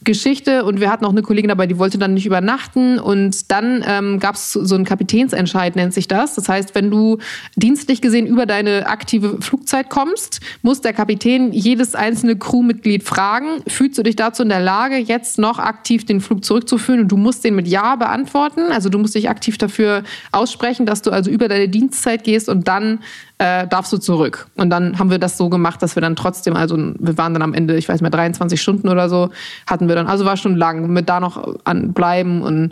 Geschichte 0.03 0.65
und 0.65 0.79
wir 0.79 0.89
hatten 0.89 1.05
auch 1.05 1.11
eine 1.11 1.21
Kollegin 1.21 1.49
dabei, 1.49 1.67
die 1.67 1.77
wollte 1.77 1.97
dann 1.97 2.15
nicht 2.15 2.25
übernachten 2.25 2.97
und 2.97 3.51
dann 3.51 3.83
ähm, 3.87 4.19
gab 4.19 4.35
es 4.35 4.51
so 4.53 4.73
einen 4.73 4.83
Kapitänsentscheid, 4.85 5.75
nennt 5.75 5.93
sich 5.93 6.07
das. 6.07 6.35
Das 6.35 6.49
heißt, 6.49 6.73
wenn 6.73 6.89
du 6.89 7.19
dienstlich 7.55 8.01
gesehen 8.01 8.25
über 8.25 8.45
deine 8.45 8.87
aktive 8.87 9.41
Flugzeit 9.41 9.89
kommst, 9.89 10.39
muss 10.63 10.81
der 10.81 10.93
Kapitän 10.93 11.51
jedes 11.51 11.93
einzelne 11.93 12.35
Crewmitglied 12.35 13.03
fragen, 13.03 13.61
fühlst 13.67 13.97
du 13.99 14.03
dich 14.03 14.15
dazu 14.15 14.41
in 14.41 14.49
der 14.49 14.61
Lage, 14.61 14.97
jetzt 14.97 15.37
noch 15.37 15.59
aktiv 15.59 16.05
den 16.05 16.19
Flug 16.19 16.43
zurückzuführen 16.43 17.01
und 17.01 17.07
du 17.09 17.17
musst 17.17 17.43
den 17.43 17.55
mit 17.55 17.67
Ja 17.67 17.95
beantworten. 17.95 18.71
Also 18.71 18.89
du 18.89 18.97
musst 18.97 19.13
dich 19.13 19.29
aktiv 19.29 19.57
dafür 19.57 20.03
aussprechen, 20.31 20.85
dass 20.85 21.03
du 21.03 21.11
also 21.11 21.29
über 21.29 21.47
deine 21.47 21.69
Dienstzeit 21.69 22.23
gehst 22.23 22.49
und 22.49 22.67
dann 22.67 22.99
äh, 23.41 23.67
darfst 23.67 23.91
du 23.91 23.97
zurück. 23.97 24.45
Und 24.55 24.69
dann 24.69 24.99
haben 24.99 25.09
wir 25.09 25.17
das 25.17 25.35
so 25.35 25.49
gemacht, 25.49 25.81
dass 25.81 25.95
wir 25.95 26.01
dann 26.01 26.15
trotzdem, 26.15 26.55
also 26.55 26.77
wir 26.77 27.17
waren 27.17 27.33
dann 27.33 27.41
am 27.41 27.55
Ende, 27.55 27.75
ich 27.75 27.89
weiß 27.89 27.95
nicht 27.95 28.01
mehr, 28.03 28.11
23 28.11 28.61
Stunden 28.61 28.87
oder 28.87 29.09
so, 29.09 29.31
hatten 29.65 29.87
wir 29.87 29.95
dann, 29.95 30.05
also 30.05 30.25
war 30.25 30.37
schon 30.37 30.55
lang, 30.55 30.93
mit 30.93 31.09
da 31.09 31.19
noch 31.19 31.57
an 31.63 31.93
bleiben 31.93 32.43
und 32.43 32.71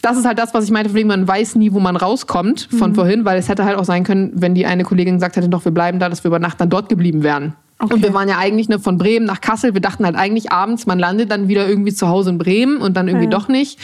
das 0.00 0.16
ist 0.16 0.24
halt 0.24 0.38
das, 0.38 0.54
was 0.54 0.64
ich 0.64 0.70
meinte, 0.70 0.90
von 0.94 1.04
man 1.04 1.28
weiß 1.28 1.56
nie, 1.56 1.74
wo 1.74 1.80
man 1.80 1.96
rauskommt 1.96 2.70
von 2.78 2.92
mhm. 2.92 2.94
vorhin, 2.94 3.24
weil 3.26 3.38
es 3.38 3.50
hätte 3.50 3.66
halt 3.66 3.76
auch 3.76 3.84
sein 3.84 4.02
können, 4.02 4.32
wenn 4.34 4.54
die 4.54 4.64
eine 4.64 4.84
Kollegin 4.84 5.16
gesagt 5.16 5.36
hätte, 5.36 5.50
doch, 5.50 5.66
wir 5.66 5.72
bleiben 5.72 5.98
da, 5.98 6.08
dass 6.08 6.24
wir 6.24 6.28
über 6.28 6.38
Nacht 6.38 6.58
dann 6.62 6.70
dort 6.70 6.88
geblieben 6.88 7.22
wären. 7.22 7.54
Okay. 7.78 7.92
Und 7.92 8.02
wir 8.02 8.14
waren 8.14 8.28
ja 8.28 8.38
eigentlich 8.38 8.70
ne, 8.70 8.78
von 8.78 8.96
Bremen 8.96 9.26
nach 9.26 9.42
Kassel. 9.42 9.74
Wir 9.74 9.82
dachten 9.82 10.06
halt 10.06 10.16
eigentlich 10.16 10.50
abends, 10.50 10.86
man 10.86 10.98
landet 10.98 11.30
dann 11.30 11.48
wieder 11.48 11.68
irgendwie 11.68 11.92
zu 11.92 12.08
Hause 12.08 12.30
in 12.30 12.38
Bremen 12.38 12.78
und 12.78 12.96
dann 12.96 13.08
irgendwie 13.08 13.26
ja. 13.26 13.30
doch 13.30 13.48
nicht. 13.48 13.78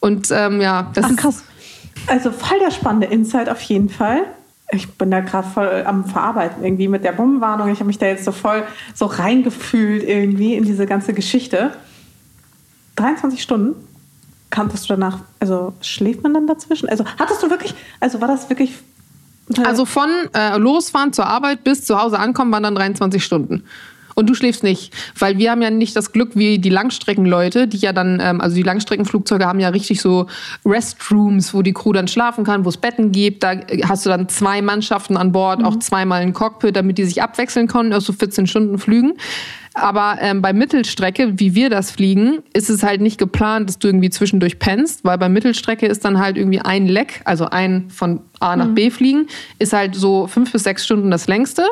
Und 0.00 0.28
ähm, 0.30 0.60
ja, 0.60 0.90
das 0.92 1.06
Ach, 1.06 1.10
ist 1.10 1.16
krass. 1.16 1.44
Also 2.06 2.30
voll 2.30 2.58
der 2.58 2.70
spannende 2.70 3.06
Insight 3.06 3.48
auf 3.48 3.62
jeden 3.62 3.88
Fall 3.88 4.26
ich 4.70 4.88
bin 4.98 5.10
da 5.10 5.20
gerade 5.20 5.48
voll 5.48 5.84
am 5.86 6.04
Verarbeiten 6.04 6.62
irgendwie 6.62 6.88
mit 6.88 7.02
der 7.02 7.12
Bombenwarnung. 7.12 7.68
Ich 7.68 7.78
habe 7.78 7.86
mich 7.86 7.98
da 7.98 8.06
jetzt 8.06 8.24
so 8.24 8.32
voll 8.32 8.64
so 8.94 9.06
reingefühlt 9.06 10.02
irgendwie 10.02 10.54
in 10.54 10.64
diese 10.64 10.86
ganze 10.86 11.14
Geschichte. 11.14 11.72
23 12.96 13.40
Stunden 13.40 13.76
kanntest 14.50 14.84
du 14.84 14.94
danach, 14.94 15.20
also 15.40 15.72
schläft 15.80 16.22
man 16.22 16.34
dann 16.34 16.46
dazwischen? 16.46 16.88
Also 16.88 17.04
hattest 17.18 17.42
du 17.42 17.50
wirklich, 17.50 17.74
also 18.00 18.20
war 18.20 18.28
das 18.28 18.48
wirklich. 18.50 18.74
Also 19.64 19.86
von 19.86 20.10
äh, 20.34 20.58
losfahren 20.58 21.14
zur 21.14 21.26
Arbeit 21.26 21.64
bis 21.64 21.84
zu 21.84 21.98
Hause 21.98 22.18
ankommen 22.18 22.52
waren 22.52 22.62
dann 22.62 22.74
23 22.74 23.24
Stunden. 23.24 23.64
Und 24.18 24.28
du 24.28 24.34
schläfst 24.34 24.64
nicht, 24.64 24.92
weil 25.16 25.38
wir 25.38 25.52
haben 25.52 25.62
ja 25.62 25.70
nicht 25.70 25.94
das 25.94 26.10
Glück 26.10 26.30
wie 26.34 26.58
die 26.58 26.70
Langstreckenleute, 26.70 27.68
die 27.68 27.76
ja 27.76 27.92
dann, 27.92 28.18
ähm, 28.20 28.40
also 28.40 28.56
die 28.56 28.64
Langstreckenflugzeuge 28.64 29.46
haben 29.46 29.60
ja 29.60 29.68
richtig 29.68 30.00
so 30.00 30.26
Restrooms, 30.66 31.54
wo 31.54 31.62
die 31.62 31.72
Crew 31.72 31.92
dann 31.92 32.08
schlafen 32.08 32.42
kann, 32.42 32.64
wo 32.64 32.68
es 32.68 32.78
Betten 32.78 33.12
gibt. 33.12 33.44
Da 33.44 33.60
hast 33.84 34.04
du 34.04 34.10
dann 34.10 34.28
zwei 34.28 34.60
Mannschaften 34.60 35.16
an 35.16 35.30
Bord, 35.30 35.60
mhm. 35.60 35.66
auch 35.66 35.78
zweimal 35.78 36.20
ein 36.22 36.32
Cockpit, 36.32 36.74
damit 36.74 36.98
die 36.98 37.04
sich 37.04 37.22
abwechseln 37.22 37.68
können, 37.68 37.92
also 37.92 38.12
14 38.12 38.48
Stunden 38.48 38.78
Flügen. 38.78 39.12
Aber 39.74 40.16
ähm, 40.20 40.42
bei 40.42 40.52
Mittelstrecke, 40.52 41.38
wie 41.38 41.54
wir 41.54 41.70
das 41.70 41.92
fliegen, 41.92 42.42
ist 42.52 42.70
es 42.70 42.82
halt 42.82 43.00
nicht 43.00 43.18
geplant, 43.18 43.68
dass 43.68 43.78
du 43.78 43.86
irgendwie 43.86 44.10
zwischendurch 44.10 44.58
pennst, 44.58 45.04
weil 45.04 45.16
bei 45.18 45.28
Mittelstrecke 45.28 45.86
ist 45.86 46.04
dann 46.04 46.18
halt 46.18 46.36
irgendwie 46.36 46.60
ein 46.60 46.88
Leck, 46.88 47.20
also 47.24 47.44
ein 47.44 47.88
von 47.88 48.22
A 48.40 48.56
nach 48.56 48.66
mhm. 48.66 48.74
B 48.74 48.90
fliegen, 48.90 49.28
ist 49.60 49.72
halt 49.72 49.94
so 49.94 50.26
fünf 50.26 50.50
bis 50.50 50.64
sechs 50.64 50.84
Stunden 50.84 51.12
das 51.12 51.28
längste. 51.28 51.62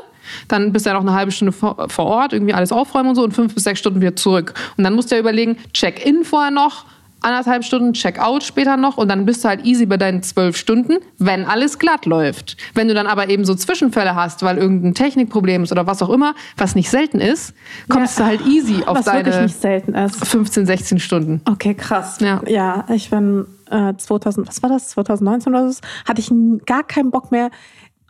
Dann 0.49 0.73
bist 0.73 0.87
du 0.87 0.91
ja 0.91 0.95
noch 0.95 1.03
eine 1.03 1.15
halbe 1.15 1.33
Stunde 1.33 1.53
vor, 1.53 1.89
vor 1.89 2.07
Ort, 2.07 2.33
irgendwie 2.33 2.55
alles 2.55 2.73
aufräumen 2.73 3.11
und 3.11 3.15
so 3.17 3.23
und 3.23 3.33
fünf 3.33 3.55
bis 3.55 3.65
sechs 3.65 3.81
Stunden 3.81 4.01
wieder 4.01 4.17
zurück. 4.17 4.55
Und 4.77 4.85
dann 4.85 4.95
musst 4.95 5.11
du 5.11 5.15
ja 5.15 5.21
überlegen, 5.21 5.57
Check-in 5.73 6.25
vorher 6.25 6.51
noch, 6.51 6.85
anderthalb 7.27 7.65
Stunden 7.65 7.93
Check-out 7.93 8.45
später 8.45 8.77
noch 8.77 8.99
und 8.99 9.09
dann 9.09 9.27
bist 9.27 9.45
du 9.45 9.49
halt 9.49 9.65
easy 9.65 9.87
bei 9.87 9.97
deinen 9.97 10.23
zwölf 10.23 10.57
Stunden, 10.57 10.99
wenn 11.19 11.45
alles 11.45 11.79
glatt 11.79 12.07
läuft. 12.07 12.57
Wenn 12.75 12.89
du 12.89 12.95
dann 12.95 13.07
aber 13.07 13.29
eben 13.29 13.45
so 13.45 13.55
Zwischenfälle 13.55 14.15
hast, 14.15 14.43
weil 14.43 14.59
irgendein 14.59 14.95
Technikproblem 14.95 15.65
ist 15.65 15.73
oder 15.73 15.87
was 15.87 16.03
auch 16.03 16.11
immer, 16.11 16.35
was 16.57 16.75
nicht 16.75 16.89
selten 16.89 17.21
ist, 17.21 17.55
kommst 17.89 18.19
ja, 18.19 18.25
du 18.25 18.31
halt 18.31 18.47
easy 18.47 18.85
auf 18.85 19.01
deine 19.03 19.49
15, 19.49 20.67
16 20.67 21.01
Stunden. 21.01 21.41
Okay, 21.51 21.75
krass. 21.75 22.19
Ja, 22.21 22.41
ja 22.47 22.85
ich 22.95 23.11
bin 23.11 23.47
äh, 23.71 23.95
2000, 23.97 24.47
was 24.47 24.63
war 24.63 24.71
das, 24.71 24.91
2019 24.91 25.53
oder 25.53 25.73
so, 25.73 25.81
hatte 26.07 26.21
ich 26.21 26.31
gar 26.65 26.85
keinen 26.85 27.11
Bock 27.11 27.33
mehr, 27.33 27.51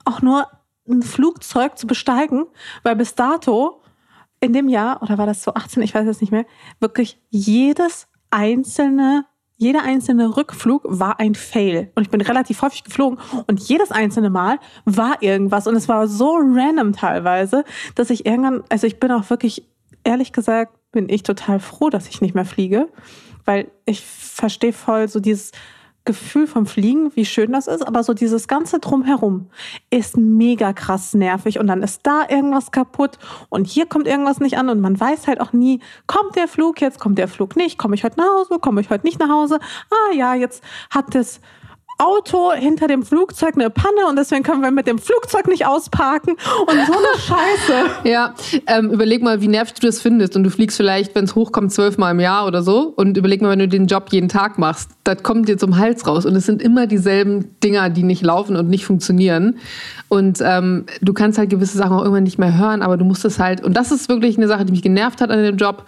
auch 0.04 0.20
nur 0.20 0.46
ein 0.88 1.02
Flugzeug 1.02 1.78
zu 1.78 1.86
besteigen, 1.86 2.46
weil 2.82 2.96
bis 2.96 3.14
dato 3.14 3.82
in 4.40 4.52
dem 4.52 4.68
Jahr, 4.68 5.02
oder 5.02 5.18
war 5.18 5.26
das 5.26 5.42
so 5.42 5.54
18, 5.54 5.82
ich 5.82 5.94
weiß 5.94 6.06
es 6.06 6.20
nicht 6.20 6.30
mehr, 6.30 6.46
wirklich 6.80 7.20
jedes 7.30 8.08
einzelne, 8.30 9.24
jeder 9.56 9.82
einzelne 9.82 10.36
Rückflug 10.36 10.82
war 10.84 11.18
ein 11.18 11.34
Fail. 11.34 11.90
Und 11.94 12.02
ich 12.02 12.10
bin 12.10 12.20
relativ 12.20 12.60
häufig 12.60 12.84
geflogen 12.84 13.18
und 13.46 13.60
jedes 13.60 13.90
einzelne 13.90 14.28
Mal 14.28 14.58
war 14.84 15.22
irgendwas. 15.22 15.66
Und 15.66 15.76
es 15.76 15.88
war 15.88 16.06
so 16.08 16.36
random 16.36 16.92
teilweise, 16.92 17.64
dass 17.94 18.10
ich 18.10 18.26
irgendwann, 18.26 18.64
also 18.68 18.86
ich 18.86 19.00
bin 19.00 19.10
auch 19.10 19.30
wirklich, 19.30 19.66
ehrlich 20.04 20.32
gesagt, 20.32 20.76
bin 20.92 21.08
ich 21.08 21.22
total 21.22 21.58
froh, 21.60 21.88
dass 21.88 22.08
ich 22.08 22.20
nicht 22.20 22.34
mehr 22.34 22.44
fliege, 22.44 22.88
weil 23.46 23.70
ich 23.86 24.02
verstehe 24.04 24.72
voll 24.72 25.08
so 25.08 25.20
dieses, 25.20 25.52
Gefühl 26.06 26.46
vom 26.46 26.64
Fliegen, 26.64 27.14
wie 27.14 27.26
schön 27.26 27.52
das 27.52 27.66
ist, 27.66 27.86
aber 27.86 28.02
so 28.02 28.14
dieses 28.14 28.48
ganze 28.48 28.78
Drumherum 28.78 29.50
ist 29.90 30.16
mega 30.16 30.72
krass 30.72 31.12
nervig 31.12 31.58
und 31.58 31.66
dann 31.66 31.82
ist 31.82 32.06
da 32.06 32.22
irgendwas 32.28 32.70
kaputt 32.70 33.18
und 33.50 33.66
hier 33.66 33.84
kommt 33.84 34.06
irgendwas 34.06 34.40
nicht 34.40 34.56
an 34.56 34.70
und 34.70 34.80
man 34.80 34.98
weiß 34.98 35.26
halt 35.26 35.40
auch 35.40 35.52
nie, 35.52 35.80
kommt 36.06 36.36
der 36.36 36.48
Flug 36.48 36.80
jetzt, 36.80 36.98
kommt 36.98 37.18
der 37.18 37.28
Flug 37.28 37.56
nicht, 37.56 37.76
komme 37.76 37.94
ich 37.94 38.04
heute 38.04 38.18
nach 38.18 38.28
Hause, 38.38 38.58
komme 38.60 38.80
ich 38.80 38.88
heute 38.88 39.04
nicht 39.04 39.18
nach 39.18 39.28
Hause, 39.28 39.58
ah 39.90 40.14
ja, 40.14 40.34
jetzt 40.34 40.64
hat 40.90 41.14
das 41.14 41.40
Auto 41.98 42.52
hinter 42.52 42.88
dem 42.88 43.02
Flugzeug 43.02 43.54
eine 43.54 43.70
Panne 43.70 44.06
und 44.08 44.16
deswegen 44.16 44.42
können 44.42 44.60
wir 44.60 44.70
mit 44.70 44.86
dem 44.86 44.98
Flugzeug 44.98 45.48
nicht 45.48 45.66
ausparken 45.66 46.32
und 46.32 46.86
so 46.86 46.92
eine 46.92 47.18
Scheiße. 47.18 47.90
Ja, 48.04 48.34
ähm, 48.66 48.90
überleg 48.90 49.22
mal, 49.22 49.40
wie 49.40 49.48
nervig 49.48 49.74
du 49.74 49.86
das 49.86 50.00
findest 50.00 50.36
und 50.36 50.44
du 50.44 50.50
fliegst 50.50 50.76
vielleicht, 50.76 51.14
wenn 51.14 51.24
es 51.24 51.34
hochkommt, 51.34 51.72
zwölfmal 51.72 52.12
im 52.12 52.20
Jahr 52.20 52.46
oder 52.46 52.62
so 52.62 52.92
und 52.96 53.16
überleg 53.16 53.40
mal, 53.40 53.50
wenn 53.50 53.58
du 53.58 53.68
den 53.68 53.86
Job 53.86 54.08
jeden 54.10 54.28
Tag 54.28 54.58
machst, 54.58 54.90
das 55.04 55.22
kommt 55.22 55.48
dir 55.48 55.56
zum 55.56 55.78
Hals 55.78 56.06
raus 56.06 56.26
und 56.26 56.36
es 56.36 56.44
sind 56.44 56.60
immer 56.60 56.86
dieselben 56.86 57.56
Dinger, 57.62 57.88
die 57.88 58.02
nicht 58.02 58.22
laufen 58.22 58.56
und 58.56 58.68
nicht 58.68 58.84
funktionieren 58.84 59.58
und 60.08 60.38
ähm, 60.42 60.84
du 61.00 61.14
kannst 61.14 61.38
halt 61.38 61.50
gewisse 61.50 61.78
Sachen 61.78 61.92
auch 61.92 62.02
irgendwann 62.02 62.24
nicht 62.24 62.38
mehr 62.38 62.56
hören, 62.56 62.82
aber 62.82 62.96
du 62.96 63.04
musst 63.04 63.24
es 63.24 63.38
halt 63.38 63.64
und 63.64 63.74
das 63.74 63.90
ist 63.90 64.08
wirklich 64.08 64.36
eine 64.36 64.48
Sache, 64.48 64.66
die 64.66 64.72
mich 64.72 64.82
genervt 64.82 65.20
hat 65.20 65.30
an 65.30 65.42
dem 65.42 65.56
Job, 65.56 65.86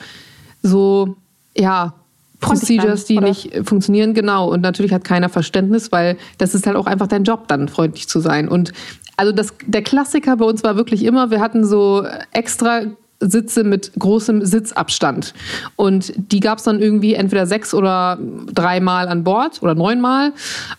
so 0.62 1.16
ja, 1.56 1.94
Procedures, 2.41 3.05
die 3.05 3.18
oder? 3.18 3.28
nicht 3.28 3.53
funktionieren, 3.64 4.14
genau. 4.14 4.51
Und 4.51 4.61
natürlich 4.61 4.93
hat 4.93 5.05
keiner 5.05 5.28
Verständnis, 5.28 5.91
weil 5.91 6.16
das 6.39 6.55
ist 6.55 6.66
halt 6.66 6.76
auch 6.76 6.86
einfach 6.86 7.09
dein 7.09 7.24
Job, 7.24 7.49
dann 7.49 7.68
freundlich 7.68 8.09
zu 8.09 8.20
sein. 8.20 8.49
Und 8.49 8.72
also 9.16 9.32
das, 9.32 9.55
der 9.66 9.82
Klassiker 9.82 10.36
bei 10.36 10.45
uns 10.45 10.62
war 10.62 10.76
wirklich 10.76 11.05
immer, 11.05 11.30
wir 11.30 11.41
hatten 11.41 11.64
so 11.64 12.07
extra 12.32 12.82
Sitze 13.20 13.64
mit 13.64 13.93
großem 13.99 14.45
Sitzabstand. 14.45 15.34
Und 15.76 16.12
die 16.16 16.41
gab 16.41 16.59
es 16.59 16.64
dann 16.64 16.80
irgendwie 16.80 17.14
entweder 17.14 17.47
sechs 17.47 17.74
oder 17.74 18.18
dreimal 18.53 19.09
an 19.09 19.24
Bord 19.24 19.61
oder 19.62 19.74
neunmal. 19.74 20.32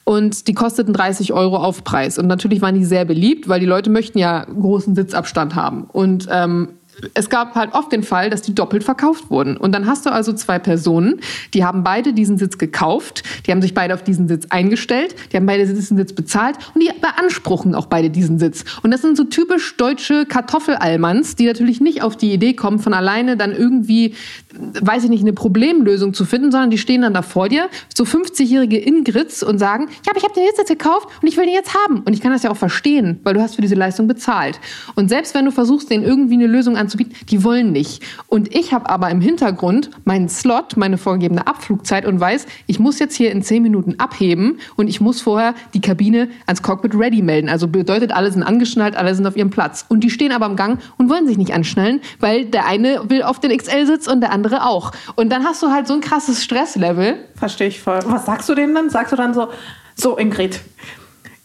Und 0.06 0.48
die 0.48 0.54
kosteten 0.54 0.94
30 0.94 1.34
Euro 1.34 1.58
Aufpreis. 1.58 2.18
Und 2.18 2.28
natürlich 2.28 2.62
waren 2.62 2.76
die 2.76 2.86
sehr 2.86 3.04
beliebt, 3.04 3.50
weil 3.50 3.60
die 3.60 3.66
Leute 3.66 3.90
möchten 3.90 4.18
ja 4.18 4.46
großen 4.46 4.96
Sitzabstand 4.96 5.56
haben. 5.56 5.84
Und 5.84 6.28
ähm, 6.32 6.70
es 7.14 7.30
gab 7.30 7.56
halt 7.56 7.74
oft 7.74 7.92
den 7.92 8.04
Fall, 8.04 8.30
dass 8.30 8.42
die 8.42 8.56
doppelt 8.56 8.84
verkauft 8.84 9.30
wurden. 9.30 9.58
Und 9.58 9.74
dann 9.74 9.86
hast 9.86 10.06
du 10.06 10.12
also 10.12 10.34
zwei 10.34 10.60
Personen, 10.60 11.20
die 11.54 11.64
haben 11.66 11.84
beide 11.84 12.14
diesen 12.14 12.38
Sitz 12.38 12.58
gekauft, 12.58 13.24
die 13.46 13.52
haben 13.52 13.62
sich 13.62 13.74
beide 13.74 13.94
auf 13.94 14.04
diesen 14.04 14.28
Sitz 14.28 14.48
eingestellt, 14.50 15.16
die 15.32 15.38
haben 15.38 15.46
beide 15.46 15.66
diesen 15.66 15.98
Sitz 15.98 16.14
bezahlt 16.14 16.58
und 16.74 16.82
die 16.82 16.90
beanspruchen 17.00 17.76
auch 17.76 17.88
beide 17.88 18.10
diesen 18.10 18.40
Sitz. 18.40 18.66
Und 18.84 18.92
das 18.92 19.02
sind 19.02 19.18
so 19.18 19.24
typisch 19.24 19.76
deutsche 19.78 20.26
Kartoffelalmans, 20.26 21.36
die 21.36 21.46
natürlich 21.46 21.82
nicht 21.82 22.02
auf 22.02 22.16
die 22.18 22.34
Idee 22.34 22.54
kommen, 22.54 22.80
von 22.80 22.94
alleine 22.94 23.38
dann 23.38 23.56
irgendwie 23.56 24.16
weiß 24.54 25.04
ich 25.04 25.10
nicht, 25.10 25.22
eine 25.22 25.34
Problemlösung 25.34 26.14
zu 26.14 26.26
finden, 26.26 26.52
sondern 26.52 26.72
die 26.72 26.78
stehen 26.78 27.02
dann 27.02 27.14
da 27.14 27.22
vor 27.22 27.50
dir, 27.50 27.70
so 27.96 28.04
50-jährige 28.04 28.78
Ingrids 28.78 29.44
und 29.44 29.60
sagen, 29.60 29.88
ja, 30.06 30.12
aber 30.12 30.18
ich 30.18 30.24
habe 30.24 30.34
den 30.34 30.44
jetzt, 30.44 30.60
gekauft 30.68 31.08
und 31.22 31.28
ich 31.28 31.38
will 31.38 31.46
den 31.46 31.54
jetzt 31.54 31.74
haben. 31.74 32.02
Und 32.02 32.14
ich 32.14 32.22
kann 32.22 32.32
das 32.32 32.44
ja 32.44 32.52
auch 32.52 32.58
verstehen, 32.58 33.20
weil 33.24 33.34
du 33.34 33.42
hast 33.42 33.56
für 33.56 33.62
diese 33.62 33.76
Leistung 33.76 34.08
bezahlt. 34.08 34.60
Und 34.96 35.10
selbst 35.10 35.34
wenn 35.34 35.46
du 35.46 35.52
versuchst, 35.52 35.90
denen 35.90 36.04
irgendwie 36.04 36.34
eine 36.34 36.48
Lösung 36.48 36.76
anzubieten, 36.76 37.14
die 37.30 37.44
wollen 37.44 37.72
nicht. 37.72 38.04
Und 38.28 38.54
ich 38.54 38.74
habe 38.74 38.90
aber 38.90 39.10
im 39.10 39.22
Hintergrund 39.22 39.90
meinen 40.04 40.30
Slot, 40.30 40.78
meine 40.78 40.98
vorgegebene 40.98 41.48
Abflugzeit 41.48 42.06
und 42.06 42.20
weiß, 42.20 42.46
ich 42.68 42.80
muss 42.80 43.00
jetzt 43.00 43.16
hier 43.16 43.32
in 43.32 43.42
10 43.42 43.64
Minuten 43.64 43.96
abheben 44.00 44.60
und 44.76 44.90
ich 44.90 45.00
muss 45.00 45.22
vorher 45.22 45.56
die 45.74 45.82
Kabine 45.82 46.28
ans 46.46 46.62
Cockpit 46.62 46.94
ready 46.96 47.22
melden. 47.22 47.50
Also 47.50 47.68
bedeutet, 47.68 48.12
alle 48.12 48.32
sind 48.32 48.44
angeschnallt, 48.44 48.96
alle 48.96 49.16
sind 49.16 49.26
auf 49.26 49.38
ihrem 49.38 49.50
Platz. 49.50 49.86
Und 49.88 50.04
die 50.04 50.10
stehen 50.10 50.32
aber 50.32 50.48
im 50.48 50.56
Gang 50.56 50.80
und 50.98 51.10
wollen 51.10 51.26
sich 51.26 51.38
nicht 51.38 51.54
anschnallen, 51.54 52.02
weil 52.20 52.46
der 52.46 52.68
eine 52.68 53.10
will 53.10 53.24
auf 53.24 53.40
den 53.40 53.56
XL-Sitz 53.56 54.08
und 54.08 54.22
der 54.22 54.32
andere 54.32 54.39
auch. 54.48 54.92
Und 55.16 55.30
dann 55.30 55.44
hast 55.46 55.62
du 55.64 55.72
halt 55.72 55.88
so 55.88 55.94
ein 55.94 56.02
krasses 56.02 56.44
Stresslevel. 56.44 57.28
Verstehe 57.36 57.68
ich 57.68 57.82
voll. 57.82 58.00
Was 58.06 58.26
sagst 58.26 58.50
du 58.50 58.56
denen 58.56 58.76
dann? 58.76 58.90
Sagst 58.90 59.12
du 59.12 59.16
dann 59.16 59.34
so, 59.34 59.50
so 59.96 60.18
Ingrid, 60.18 60.60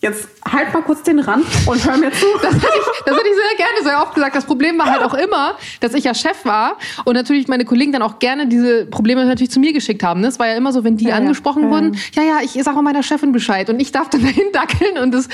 jetzt 0.05 0.29
halt 0.47 0.73
mal 0.73 0.83
kurz 0.83 1.03
den 1.03 1.19
Rand 1.19 1.47
und 1.67 1.85
hör 1.85 1.97
mir 1.97 2.13
zu. 2.13 2.27
Das 2.43 2.55
hätte, 2.55 2.67
ich, 2.67 3.03
das 3.07 3.17
hätte 3.17 3.29
ich 3.29 3.35
sehr 3.35 3.57
gerne 3.57 3.83
sehr 3.83 4.03
oft 4.03 4.15
gesagt. 4.15 4.37
Das 4.37 4.45
Problem 4.45 4.79
war 4.79 4.87
halt 4.87 5.03
auch 5.03 5.15
immer, 5.15 5.57
dass 5.81 5.95
ich 5.95 6.05
ja 6.05 6.15
Chef 6.15 6.45
war 6.45 6.77
und 7.05 7.15
natürlich 7.15 7.49
meine 7.49 7.65
Kollegen 7.65 7.91
dann 7.91 8.03
auch 8.03 8.19
gerne 8.19 8.47
diese 8.47 8.85
Probleme 8.85 9.25
natürlich 9.25 9.51
zu 9.51 9.61
mir 9.61 9.73
geschickt 9.73 10.03
haben. 10.03 10.23
Es 10.25 10.39
war 10.39 10.47
ja 10.47 10.55
immer 10.55 10.73
so, 10.73 10.85
wenn 10.85 10.99
die 10.99 11.07
ja, 11.07 11.17
angesprochen 11.17 11.65
ja. 11.65 11.71
wurden, 11.71 11.97
ja, 12.13 12.23
ja, 12.23 12.39
ich 12.43 12.63
sage 12.63 12.83
meiner 12.83 13.03
Chefin 13.03 13.33
Bescheid 13.33 13.71
und 13.71 13.81
ich 13.81 13.93
darf 13.93 14.11
dann 14.11 14.23
dahin 14.25 14.53
dackeln 14.53 14.99
und 15.03 15.13
das, 15.15 15.29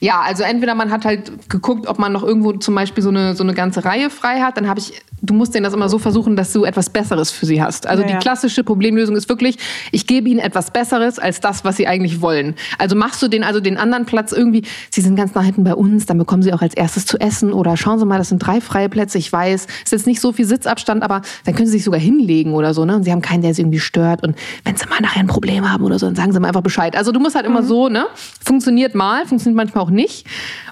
ja, 0.00 0.20
also 0.20 0.42
entweder 0.42 0.74
man 0.74 0.90
hat 0.90 1.04
halt 1.04 1.48
geguckt, 1.48 1.86
ob 1.86 1.98
man 2.00 2.12
noch 2.12 2.24
irgendwo 2.24 2.52
zum 2.52 2.74
Beispiel 2.74 3.02
so 3.02 3.10
eine, 3.10 3.36
so 3.36 3.44
eine 3.44 3.54
ganze 3.54 3.84
Reihe 3.84 4.10
frei 4.10 4.40
hat, 4.40 4.56
dann 4.56 4.68
habe 4.68 4.80
ich, 4.80 5.00
du 5.22 5.32
musst 5.32 5.54
denen 5.54 5.64
das 5.64 5.74
immer 5.74 5.88
so 5.88 5.98
versuchen, 5.98 6.34
dass 6.34 6.52
du 6.52 6.64
etwas 6.64 6.90
Besseres 6.90 7.30
für 7.30 7.46
sie 7.46 7.62
hast. 7.62 7.86
Also 7.86 8.02
ja, 8.02 8.08
die 8.08 8.16
klassische 8.16 8.64
Problemlösung 8.64 9.14
ist 9.14 9.28
wirklich, 9.28 9.58
ich 9.92 10.08
gebe 10.08 10.28
ihnen 10.28 10.40
etwas 10.40 10.72
Besseres 10.72 11.20
als 11.20 11.40
das, 11.40 11.64
was 11.64 11.76
sie 11.76 11.86
eigentlich 11.86 12.20
wollen. 12.20 12.56
Also 12.78 12.96
machst 12.96 13.22
du 13.22 13.28
den, 13.28 13.44
also 13.44 13.60
den 13.60 13.76
anderen 13.76 14.07
Platz 14.08 14.32
irgendwie, 14.32 14.62
Sie 14.90 15.00
sind 15.00 15.16
ganz 15.16 15.34
nach 15.34 15.44
hinten 15.44 15.64
bei 15.64 15.74
uns, 15.74 16.06
dann 16.06 16.18
bekommen 16.18 16.42
Sie 16.42 16.52
auch 16.52 16.62
als 16.62 16.74
erstes 16.74 17.06
zu 17.06 17.18
essen 17.18 17.52
oder 17.52 17.76
schauen 17.76 17.98
Sie 17.98 18.06
mal, 18.06 18.18
das 18.18 18.30
sind 18.30 18.38
drei 18.38 18.60
freie 18.60 18.88
Plätze. 18.88 19.18
Ich 19.18 19.32
weiß, 19.32 19.66
es 19.66 19.84
ist 19.84 19.92
jetzt 19.92 20.06
nicht 20.06 20.20
so 20.20 20.32
viel 20.32 20.46
Sitzabstand, 20.46 21.02
aber 21.02 21.22
dann 21.44 21.54
können 21.54 21.66
Sie 21.66 21.72
sich 21.72 21.84
sogar 21.84 22.00
hinlegen 22.00 22.54
oder 22.54 22.74
so, 22.74 22.84
ne? 22.84 22.96
Und 22.96 23.04
Sie 23.04 23.12
haben 23.12 23.22
keinen, 23.22 23.42
der 23.42 23.54
Sie 23.54 23.62
irgendwie 23.62 23.78
stört. 23.78 24.26
Und 24.26 24.36
wenn 24.64 24.76
Sie 24.76 24.86
mal 24.88 25.00
nachher 25.00 25.20
ein 25.20 25.26
Problem 25.26 25.70
haben 25.70 25.84
oder 25.84 25.98
so, 25.98 26.06
dann 26.06 26.16
sagen 26.16 26.32
Sie 26.32 26.40
mal 26.40 26.48
einfach 26.48 26.62
Bescheid. 26.62 26.96
Also 26.96 27.12
du 27.12 27.20
musst 27.20 27.36
halt 27.36 27.46
immer 27.46 27.62
mhm. 27.62 27.66
so, 27.66 27.88
ne? 27.88 28.06
Funktioniert 28.44 28.94
mal, 28.94 29.26
funktioniert 29.26 29.56
manchmal 29.56 29.84
auch 29.84 29.90
nicht. 29.90 30.26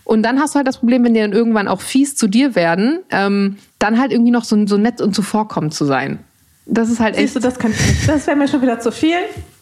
Und 0.04 0.22
dann 0.22 0.40
hast 0.40 0.54
du 0.54 0.56
halt 0.58 0.68
das 0.68 0.78
Problem, 0.78 1.04
wenn 1.04 1.14
die 1.14 1.20
dann 1.20 1.32
irgendwann 1.32 1.68
auch 1.68 1.80
fies 1.80 2.16
zu 2.16 2.28
dir 2.28 2.54
werden, 2.54 3.00
ähm, 3.10 3.56
dann 3.78 4.00
halt 4.00 4.12
irgendwie 4.12 4.30
noch 4.30 4.44
so, 4.44 4.66
so 4.66 4.78
nett 4.78 5.00
und 5.00 5.14
zuvorkommend 5.14 5.74
zu 5.74 5.84
sein. 5.84 6.20
Das 6.66 6.90
ist 6.90 7.00
halt 7.00 7.16
echt. 7.16 7.32
Siehst 7.32 7.36
du, 7.36 7.40
das 7.40 7.58
kann 7.58 7.72
ich 7.72 7.86
nicht. 7.86 8.08
Das 8.08 8.26
wäre 8.26 8.36
mir 8.36 8.48
schon 8.48 8.62
wieder 8.62 8.80
zu 8.80 8.90
viel. 8.90 9.16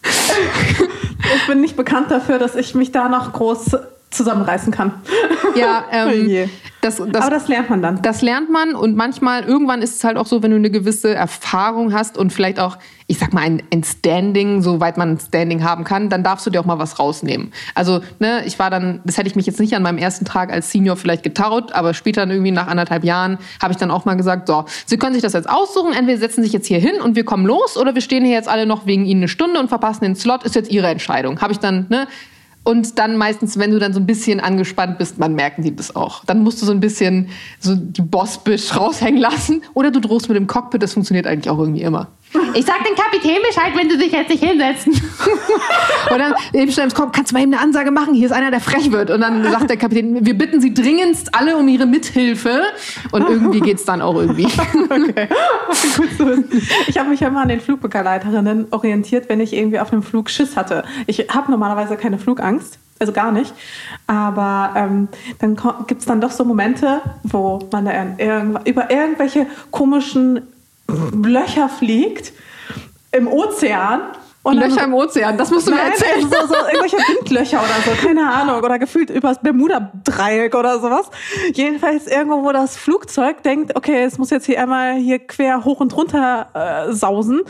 Ich 0.05 1.47
bin 1.47 1.61
nicht 1.61 1.77
bekannt 1.77 2.11
dafür, 2.11 2.39
dass 2.39 2.55
ich 2.55 2.75
mich 2.75 2.93
da 2.93 3.09
noch 3.09 3.33
groß 3.33 3.77
zusammenreißen 4.15 4.73
kann. 4.73 4.93
Ja, 5.55 5.85
ähm, 5.93 6.49
das, 6.85 6.97
das, 6.97 7.23
aber 7.23 7.31
das 7.31 7.49
lernt 7.49 7.71
man 7.71 7.81
dann. 7.81 8.03
Das 8.03 8.21
lernt 8.21 8.51
man 8.51 8.75
und 8.75 8.95
manchmal, 8.95 9.45
irgendwann 9.45 9.81
ist 9.81 9.97
es 9.97 10.05
halt 10.05 10.19
auch 10.19 10.27
so, 10.27 10.43
wenn 10.43 10.51
du 10.51 10.57
eine 10.59 10.71
gewisse 10.71 11.15
Erfahrung 11.15 11.95
hast 11.95 12.19
und 12.19 12.31
vielleicht 12.31 12.61
auch, 12.61 12.77
ich 13.07 13.19
sag 13.19 13.33
mal, 13.33 13.41
ein, 13.41 13.63
ein 13.73 13.83
Standing, 13.83 14.61
soweit 14.61 14.99
man 14.99 15.13
ein 15.13 15.19
Standing 15.19 15.65
haben 15.65 15.85
kann, 15.85 16.11
dann 16.11 16.23
darfst 16.23 16.45
du 16.47 16.51
dir 16.51 16.61
auch 16.61 16.67
mal 16.67 16.79
was 16.79 16.99
rausnehmen. 16.99 17.53
Also, 17.75 18.01
ne, 18.19 18.45
ich 18.45 18.59
war 18.59 18.69
dann, 18.69 19.01
das 19.05 19.17
hätte 19.17 19.29
ich 19.29 19.37
mich 19.37 19.47
jetzt 19.47 19.61
nicht 19.61 19.75
an 19.75 19.83
meinem 19.83 19.97
ersten 19.97 20.27
Tag 20.27 20.53
als 20.53 20.71
Senior 20.71 20.97
vielleicht 20.97 21.23
getraut, 21.23 21.73
aber 21.73 21.95
später 21.95 22.21
dann 22.21 22.31
irgendwie 22.31 22.51
nach 22.51 22.67
anderthalb 22.67 23.03
Jahren 23.03 23.39
habe 23.63 23.73
ich 23.73 23.79
dann 23.79 23.91
auch 23.91 24.05
mal 24.05 24.15
gesagt, 24.15 24.49
so, 24.49 24.67
Sie 24.85 24.99
können 24.99 25.15
sich 25.15 25.23
das 25.23 25.33
jetzt 25.33 25.49
aussuchen, 25.49 25.95
entweder 25.95 26.19
setzen 26.19 26.43
sich 26.43 26.53
jetzt 26.53 26.67
hier 26.67 26.79
hin 26.79 27.01
und 27.03 27.17
wir 27.17 27.25
kommen 27.25 27.47
los 27.47 27.79
oder 27.79 27.95
wir 27.95 28.03
stehen 28.03 28.25
hier 28.25 28.35
jetzt 28.35 28.49
alle 28.49 28.67
noch 28.67 28.85
wegen 28.85 29.07
Ihnen 29.07 29.21
eine 29.21 29.29
Stunde 29.29 29.59
und 29.59 29.69
verpassen 29.69 30.05
den 30.05 30.17
Slot, 30.17 30.45
ist 30.45 30.55
jetzt 30.55 30.71
Ihre 30.71 30.89
Entscheidung. 30.89 31.41
Habe 31.41 31.53
ich 31.53 31.61
dann, 31.61 31.87
ne, 31.89 32.07
und 32.65 32.99
dann 32.99 33.17
meistens, 33.17 33.59
wenn 33.59 33.71
du 33.71 33.79
dann 33.79 33.93
so 33.93 34.01
ein 34.01 34.07
bisschen 34.07 34.41
angespannt 34.41 34.97
bist, 34.99 35.19
man 35.19 35.35
merken 35.35 35.63
die 35.63 35.77
das 35.77 35.95
auch. 35.95 36.25
Dann 36.25 36.43
musst 36.43 36.63
du 36.63 36.67
so 36.67 36.73
ein 36.73 36.81
bisschen 36.81 37.29
so 37.61 37.75
die 37.77 38.01
Bossbisch 38.01 38.75
raushängen 38.75 39.21
lassen. 39.21 39.63
Oder 39.75 39.91
du 39.91 40.01
drohst 40.01 40.29
mit 40.29 40.37
dem 40.37 40.47
Cockpit, 40.47 40.83
das 40.83 40.95
funktioniert 40.95 41.27
eigentlich 41.27 41.51
auch 41.51 41.59
irgendwie 41.59 41.83
immer. 41.83 42.09
Ich 42.55 42.67
sag 42.67 42.85
dem 42.85 42.95
Kapitän 42.97 43.39
Bescheid, 43.47 43.73
wenn 43.77 43.89
sie 43.89 43.97
sich 43.97 44.13
jetzt 44.13 44.29
nicht 44.29 44.43
hinsetzen. 44.43 44.93
und 46.11 46.19
dann 46.19 46.35
eben 46.53 46.73
schnell 46.73 46.91
kommt, 46.91 47.13
kannst 47.13 47.31
du 47.31 47.37
mal 47.37 47.43
eben 47.43 47.53
eine 47.53 47.63
Ansage 47.63 47.91
machen? 47.91 48.15
Hier 48.15 48.27
ist 48.27 48.33
einer, 48.33 48.51
der 48.51 48.61
frech 48.61 48.91
wird. 48.91 49.11
Und 49.11 49.21
dann 49.21 49.45
sagt 49.45 49.71
der 49.71 49.77
Kapitän, 49.77 50.27
wir 50.27 50.37
bitten 50.37 50.61
Sie 50.61 50.75
dringendst 50.75 51.35
alle 51.35 51.57
um 51.57 51.69
Ihre 51.69 51.87
Mithilfe. 51.87 52.63
Und 53.13 53.29
irgendwie 53.29 53.61
geht's 53.61 53.85
dann 53.85 54.03
auch 54.03 54.17
irgendwie. 54.17 54.47
okay. 54.91 55.29
Ich 56.89 56.99
habe 56.99 57.11
mich 57.11 57.21
ja 57.21 57.29
immer 57.29 57.43
an 57.43 57.49
den 57.49 57.61
Flugbegleiterinnen 57.61 58.69
orientiert, 58.73 59.29
wenn 59.29 59.41
ich 59.41 59.53
irgendwie 59.53 59.79
auf 59.79 59.93
einem 59.93 60.03
Flug 60.03 60.29
Schiss 60.29 60.57
hatte. 60.57 60.85
Ich 61.07 61.29
habe 61.31 61.51
normalerweise 61.51 61.97
keine 61.97 62.19
Flugangst 62.19 62.79
also 63.01 63.13
gar 63.13 63.33
nicht. 63.33 63.53
Aber 64.07 64.73
ähm, 64.77 65.09
dann 65.41 65.57
gibt 65.87 66.01
es 66.01 66.07
dann 66.07 66.21
doch 66.21 66.31
so 66.31 66.45
Momente, 66.45 67.01
wo 67.23 67.59
man 67.73 67.85
da 67.85 67.93
über 68.65 68.91
irgendwelche 68.91 69.47
komischen 69.71 70.43
Löcher 70.89 71.69
fliegt 71.69 72.33
im 73.13 73.29
Ozean. 73.29 74.03
Und 74.43 74.57
Löcher 74.57 74.77
dann, 74.77 74.91
im 74.91 74.95
Ozean, 74.95 75.39
das 75.39 75.51
musst 75.51 75.67
du 75.67 75.71
nein, 75.71 75.87
mir 75.87 75.93
erzählen. 75.93 76.21
So, 76.21 76.47
so 76.47 76.55
irgendwelche 76.55 76.99
Windlöcher 76.99 77.61
oder 77.61 77.77
so, 77.83 78.07
keine 78.07 78.31
Ahnung. 78.31 78.63
Oder 78.63 78.79
gefühlt 78.79 79.09
übers 79.09 79.41
Bermuda-Dreieck 79.41 80.55
oder 80.55 80.81
sowas. 80.81 81.09
Jedenfalls 81.55 82.07
irgendwo, 82.07 82.45
wo 82.45 82.53
das 82.53 82.77
Flugzeug 82.77 83.43
denkt, 83.43 83.75
okay, 83.75 84.05
es 84.05 84.19
muss 84.19 84.29
jetzt 84.29 84.45
hier 84.45 84.61
einmal 84.61 84.97
hier 84.97 85.19
quer 85.19 85.65
hoch 85.65 85.81
und 85.81 85.97
runter 85.97 86.89
äh, 86.89 86.93
sausen. 86.93 87.41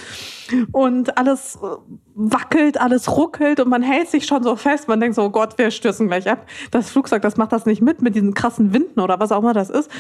Und 0.71 1.19
alles 1.19 1.57
äh, 1.57 1.67
wackelt, 2.15 2.81
alles 2.81 3.17
ruckelt 3.17 3.61
und 3.61 3.69
man 3.69 3.83
hält 3.83 4.09
sich 4.09 4.27
schon 4.27 4.43
so 4.43 4.55
fest. 4.57 4.89
Man 4.89 5.01
denkt 5.01 5.17
so, 5.17 5.23
oh 5.23 5.31
Gott, 5.31 5.59
wir 5.59 5.71
stürzen 5.71 6.07
gleich 6.07 6.31
ab. 6.31 6.47
Das 6.71 6.91
Flugzeug, 6.91 7.23
das 7.23 7.37
macht 7.37 7.53
das 7.53 7.67
nicht 7.67 7.83
mit, 7.83 8.03
mit 8.03 8.15
diesen 8.15 8.35
krassen 8.35 8.73
Winden 8.73 9.01
oder 9.01 9.19
was 9.19 9.33
auch 9.33 9.41
immer 9.41 9.53
das 9.53 9.71
ist. 9.71 9.91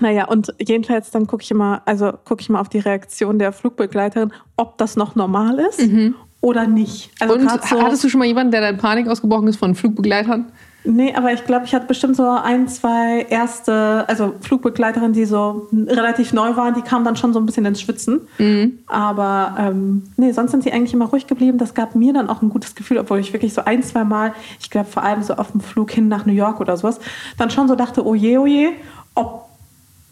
Naja, 0.00 0.26
und 0.26 0.54
jedenfalls 0.60 1.10
dann 1.10 1.26
gucke 1.26 1.42
ich 1.42 1.50
immer, 1.50 1.82
also 1.86 2.12
gucke 2.24 2.42
ich 2.42 2.48
mal 2.50 2.60
auf 2.60 2.68
die 2.68 2.78
Reaktion 2.78 3.38
der 3.38 3.52
Flugbegleiterin, 3.52 4.32
ob 4.56 4.76
das 4.78 4.96
noch 4.96 5.14
normal 5.14 5.58
ist 5.58 5.80
mhm. 5.80 6.14
oder 6.42 6.66
nicht. 6.66 7.10
Also 7.20 7.34
und 7.34 7.50
so, 7.50 7.82
hattest 7.82 8.04
du 8.04 8.08
schon 8.10 8.18
mal 8.18 8.26
jemanden, 8.26 8.52
der 8.52 8.60
dann 8.60 8.76
Panik 8.76 9.08
ausgebrochen 9.08 9.48
ist 9.48 9.56
von 9.56 9.74
Flugbegleitern? 9.74 10.52
Nee, 10.86 11.14
aber 11.14 11.32
ich 11.32 11.44
glaube, 11.44 11.64
ich 11.64 11.74
hatte 11.74 11.86
bestimmt 11.86 12.16
so 12.16 12.28
ein, 12.28 12.68
zwei 12.68 13.26
erste, 13.28 14.04
also 14.08 14.34
Flugbegleiterinnen, 14.40 15.12
die 15.12 15.24
so 15.24 15.68
relativ 15.72 16.32
neu 16.32 16.56
waren, 16.56 16.74
die 16.74 16.82
kamen 16.82 17.04
dann 17.04 17.16
schon 17.16 17.32
so 17.32 17.40
ein 17.40 17.46
bisschen 17.46 17.64
ins 17.64 17.80
Schwitzen. 17.80 18.20
Mhm. 18.38 18.78
Aber 18.86 19.56
ähm, 19.58 20.04
nee, 20.16 20.30
sonst 20.30 20.52
sind 20.52 20.62
sie 20.62 20.72
eigentlich 20.72 20.94
immer 20.94 21.06
ruhig 21.06 21.26
geblieben. 21.26 21.58
Das 21.58 21.74
gab 21.74 21.96
mir 21.96 22.12
dann 22.12 22.30
auch 22.30 22.40
ein 22.40 22.50
gutes 22.50 22.74
Gefühl, 22.74 22.98
obwohl 22.98 23.18
ich 23.18 23.32
wirklich 23.32 23.52
so 23.52 23.64
ein, 23.64 23.82
zwei 23.82 24.04
Mal, 24.04 24.32
ich 24.60 24.70
glaube 24.70 24.88
vor 24.88 25.02
allem 25.02 25.22
so 25.22 25.34
auf 25.34 25.50
dem 25.50 25.60
Flug 25.60 25.90
hin 25.90 26.08
nach 26.08 26.24
New 26.24 26.32
York 26.32 26.60
oder 26.60 26.76
sowas, 26.76 27.00
dann 27.36 27.50
schon 27.50 27.66
so 27.66 27.74
dachte, 27.74 28.06
oh 28.06 28.14
je, 28.14 28.38
oh 28.38 28.46
je, 28.46 28.68
ob 29.14 29.46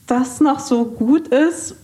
das 0.07 0.41
noch 0.41 0.59
so 0.59 0.85
gut 0.85 1.29
ist 1.29 1.77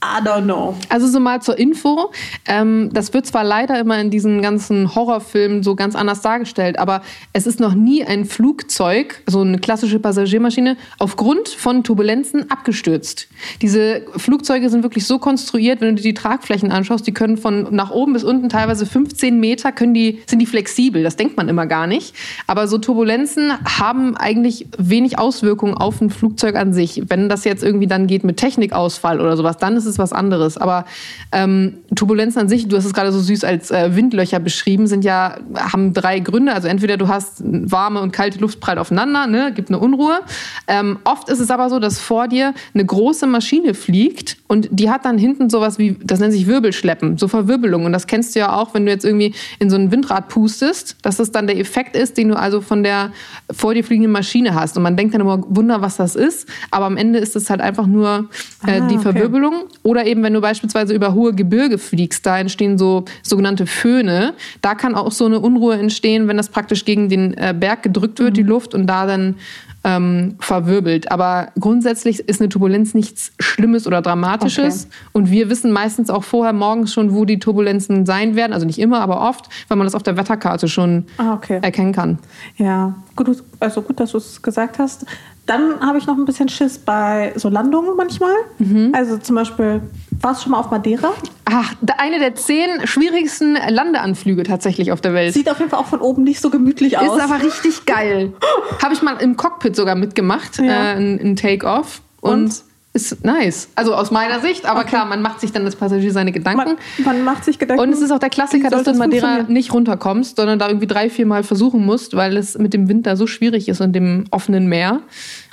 I 0.00 0.22
don't 0.22 0.44
know. 0.44 0.76
Also 0.90 1.08
so 1.08 1.18
mal 1.18 1.42
zur 1.42 1.58
Info. 1.58 2.12
Ähm, 2.46 2.88
das 2.92 3.12
wird 3.12 3.26
zwar 3.26 3.42
leider 3.42 3.80
immer 3.80 4.00
in 4.00 4.10
diesen 4.10 4.42
ganzen 4.42 4.94
Horrorfilmen 4.94 5.64
so 5.64 5.74
ganz 5.74 5.96
anders 5.96 6.20
dargestellt, 6.20 6.78
aber 6.78 7.02
es 7.32 7.48
ist 7.48 7.58
noch 7.58 7.74
nie 7.74 8.04
ein 8.04 8.24
Flugzeug, 8.24 9.22
so 9.26 9.40
eine 9.40 9.58
klassische 9.58 9.98
Passagiermaschine, 9.98 10.76
aufgrund 11.00 11.48
von 11.48 11.82
Turbulenzen 11.82 12.48
abgestürzt. 12.48 13.26
Diese 13.60 14.02
Flugzeuge 14.16 14.70
sind 14.70 14.84
wirklich 14.84 15.04
so 15.04 15.18
konstruiert, 15.18 15.80
wenn 15.80 15.96
du 15.96 16.02
dir 16.02 16.10
die 16.10 16.14
Tragflächen 16.14 16.70
anschaust, 16.70 17.04
die 17.04 17.12
können 17.12 17.36
von 17.36 17.74
nach 17.74 17.90
oben 17.90 18.12
bis 18.12 18.22
unten 18.22 18.48
teilweise 18.48 18.86
15 18.86 19.40
Meter 19.40 19.72
können 19.72 19.94
die, 19.94 20.22
sind 20.26 20.38
die 20.38 20.46
flexibel. 20.46 21.02
Das 21.02 21.16
denkt 21.16 21.36
man 21.36 21.48
immer 21.48 21.66
gar 21.66 21.88
nicht. 21.88 22.14
Aber 22.46 22.68
so 22.68 22.78
Turbulenzen 22.78 23.52
haben 23.64 24.16
eigentlich 24.16 24.68
wenig 24.78 25.18
Auswirkungen 25.18 25.74
auf 25.74 26.00
ein 26.00 26.10
Flugzeug 26.10 26.54
an 26.54 26.72
sich. 26.72 27.02
Wenn 27.08 27.28
das 27.28 27.42
jetzt 27.42 27.64
irgendwie 27.64 27.88
dann 27.88 28.06
geht 28.06 28.22
mit 28.22 28.36
Technikausfall 28.36 29.20
oder 29.20 29.36
sowas, 29.36 29.56
dann 29.56 29.76
ist 29.76 29.87
es 29.88 29.98
was 29.98 30.12
anderes. 30.12 30.56
Aber 30.56 30.84
ähm, 31.32 31.78
Turbulenzen 31.94 32.42
an 32.42 32.48
sich, 32.48 32.68
du 32.68 32.76
hast 32.76 32.84
es 32.84 32.94
gerade 32.94 33.12
so 33.12 33.20
süß 33.20 33.44
als 33.44 33.70
äh, 33.70 33.94
Windlöcher 33.96 34.40
beschrieben, 34.40 34.86
sind 34.86 35.04
ja, 35.04 35.36
haben 35.56 35.92
drei 35.92 36.20
Gründe. 36.20 36.52
Also 36.52 36.68
entweder 36.68 36.96
du 36.96 37.08
hast 37.08 37.42
warme 37.44 38.00
und 38.00 38.12
kalte 38.12 38.38
Luft 38.38 38.60
prallt 38.60 38.78
aufeinander, 38.78 39.26
ne, 39.26 39.52
gibt 39.54 39.70
eine 39.70 39.78
Unruhe. 39.78 40.20
Ähm, 40.66 40.98
oft 41.04 41.28
ist 41.28 41.40
es 41.40 41.50
aber 41.50 41.70
so, 41.70 41.78
dass 41.78 41.98
vor 41.98 42.28
dir 42.28 42.54
eine 42.74 42.84
große 42.84 43.26
Maschine 43.26 43.74
fliegt 43.74 44.36
und 44.46 44.68
die 44.70 44.90
hat 44.90 45.04
dann 45.04 45.18
hinten 45.18 45.50
sowas 45.50 45.78
wie, 45.78 45.96
das 46.02 46.20
nennt 46.20 46.32
sich 46.32 46.46
Wirbelschleppen, 46.46 47.18
so 47.18 47.28
Verwirbelung. 47.28 47.84
Und 47.84 47.92
das 47.92 48.06
kennst 48.06 48.34
du 48.34 48.40
ja 48.40 48.54
auch, 48.54 48.74
wenn 48.74 48.86
du 48.86 48.92
jetzt 48.92 49.04
irgendwie 49.04 49.34
in 49.58 49.70
so 49.70 49.76
ein 49.76 49.90
Windrad 49.90 50.28
pustest, 50.28 50.96
dass 51.02 51.16
das 51.16 51.32
dann 51.32 51.46
der 51.46 51.58
Effekt 51.58 51.96
ist, 51.96 52.16
den 52.16 52.28
du 52.28 52.38
also 52.38 52.60
von 52.60 52.82
der 52.82 53.12
vor 53.50 53.74
dir 53.74 53.84
fliegenden 53.84 54.12
Maschine 54.12 54.54
hast. 54.54 54.76
Und 54.76 54.82
man 54.82 54.96
denkt 54.96 55.14
dann 55.14 55.20
immer, 55.20 55.42
Wunder, 55.48 55.80
was 55.80 55.96
das 55.96 56.16
ist. 56.16 56.48
Aber 56.70 56.86
am 56.86 56.96
Ende 56.96 57.18
ist 57.18 57.36
es 57.36 57.50
halt 57.50 57.60
einfach 57.60 57.86
nur 57.86 58.28
äh, 58.66 58.80
ah, 58.80 58.86
die 58.88 58.94
okay. 58.94 59.02
Verwirbelung. 59.02 59.64
Oder 59.88 60.04
eben, 60.04 60.22
wenn 60.22 60.34
du 60.34 60.42
beispielsweise 60.42 60.92
über 60.92 61.14
hohe 61.14 61.32
Gebirge 61.32 61.78
fliegst, 61.78 62.26
da 62.26 62.38
entstehen 62.38 62.76
so 62.76 63.06
sogenannte 63.22 63.66
Föhne. 63.66 64.34
Da 64.60 64.74
kann 64.74 64.94
auch 64.94 65.10
so 65.10 65.24
eine 65.24 65.40
Unruhe 65.40 65.76
entstehen, 65.76 66.28
wenn 66.28 66.36
das 66.36 66.50
praktisch 66.50 66.84
gegen 66.84 67.08
den 67.08 67.32
äh, 67.38 67.54
Berg 67.58 67.84
gedrückt 67.84 68.18
wird, 68.18 68.32
mhm. 68.32 68.34
die 68.34 68.42
Luft, 68.42 68.74
und 68.74 68.86
da 68.86 69.06
dann 69.06 69.36
ähm, 69.84 70.34
verwirbelt. 70.40 71.10
Aber 71.10 71.52
grundsätzlich 71.58 72.20
ist 72.20 72.38
eine 72.38 72.50
Turbulenz 72.50 72.92
nichts 72.92 73.32
Schlimmes 73.38 73.86
oder 73.86 74.02
Dramatisches. 74.02 74.84
Okay. 74.84 74.94
Und 75.12 75.30
wir 75.30 75.48
wissen 75.48 75.72
meistens 75.72 76.10
auch 76.10 76.22
vorher 76.22 76.52
morgens 76.52 76.92
schon, 76.92 77.14
wo 77.14 77.24
die 77.24 77.38
Turbulenzen 77.38 78.04
sein 78.04 78.36
werden. 78.36 78.52
Also 78.52 78.66
nicht 78.66 78.78
immer, 78.78 79.00
aber 79.00 79.26
oft, 79.26 79.48
weil 79.68 79.78
man 79.78 79.86
das 79.86 79.94
auf 79.94 80.02
der 80.02 80.18
Wetterkarte 80.18 80.68
schon 80.68 81.06
ah, 81.16 81.32
okay. 81.32 81.60
erkennen 81.62 81.92
kann. 81.92 82.18
Ja, 82.58 82.94
gut, 83.16 83.42
also 83.58 83.80
gut, 83.80 83.98
dass 84.00 84.10
du 84.10 84.18
es 84.18 84.42
gesagt 84.42 84.78
hast. 84.78 85.06
Dann 85.48 85.80
habe 85.80 85.96
ich 85.96 86.06
noch 86.06 86.18
ein 86.18 86.26
bisschen 86.26 86.50
Schiss 86.50 86.76
bei 86.78 87.32
so 87.34 87.48
Landungen 87.48 87.96
manchmal. 87.96 88.34
Mhm. 88.58 88.92
Also 88.94 89.16
zum 89.16 89.34
Beispiel, 89.34 89.80
warst 90.20 90.40
du 90.40 90.42
schon 90.44 90.52
mal 90.52 90.58
auf 90.58 90.70
Madeira? 90.70 91.10
Ach, 91.46 91.74
eine 91.96 92.18
der 92.18 92.34
zehn 92.34 92.86
schwierigsten 92.86 93.54
Landeanflüge 93.54 94.42
tatsächlich 94.42 94.92
auf 94.92 95.00
der 95.00 95.14
Welt. 95.14 95.32
Sieht 95.32 95.50
auf 95.50 95.58
jeden 95.58 95.70
Fall 95.70 95.80
auch 95.80 95.86
von 95.86 96.00
oben 96.00 96.22
nicht 96.22 96.42
so 96.42 96.50
gemütlich 96.50 96.98
aus. 96.98 97.16
Ist 97.16 97.24
aber 97.24 97.42
richtig 97.42 97.86
geil. 97.86 98.34
habe 98.82 98.92
ich 98.92 99.00
mal 99.00 99.16
im 99.22 99.38
Cockpit 99.38 99.74
sogar 99.74 99.94
mitgemacht, 99.94 100.58
ja. 100.58 100.92
äh, 100.92 100.96
ein 100.98 101.34
Take-Off. 101.36 102.02
Und, 102.20 102.32
Und? 102.32 102.62
Ist 102.98 103.24
nice. 103.24 103.68
Also 103.74 103.94
aus 103.94 104.10
meiner 104.10 104.40
Sicht, 104.40 104.66
aber 104.66 104.80
okay. 104.80 104.90
klar, 104.90 105.04
man 105.06 105.22
macht 105.22 105.40
sich 105.40 105.52
dann 105.52 105.64
als 105.64 105.76
Passagier 105.76 106.12
seine 106.12 106.32
Gedanken. 106.32 106.76
Man, 106.98 107.04
man 107.04 107.24
macht 107.24 107.44
sich 107.44 107.58
Gedanken. 107.58 107.82
Und 107.82 107.92
es 107.92 108.00
ist 108.00 108.10
auch 108.10 108.18
der 108.18 108.30
Klassiker, 108.30 108.70
dass 108.70 108.82
du 108.82 108.90
in 108.90 108.98
Madeira 108.98 109.44
nicht 109.44 109.72
runterkommst, 109.72 110.36
sondern 110.36 110.58
da 110.58 110.68
irgendwie 110.68 110.86
drei, 110.86 111.10
vier 111.10 111.26
Mal 111.26 111.42
versuchen 111.42 111.84
musst, 111.84 112.16
weil 112.16 112.36
es 112.36 112.58
mit 112.58 112.74
dem 112.74 112.88
Wind 112.88 113.06
da 113.06 113.16
so 113.16 113.26
schwierig 113.26 113.68
ist 113.68 113.80
und 113.80 113.92
dem 113.92 114.24
offenen 114.30 114.66
Meer. 114.66 115.00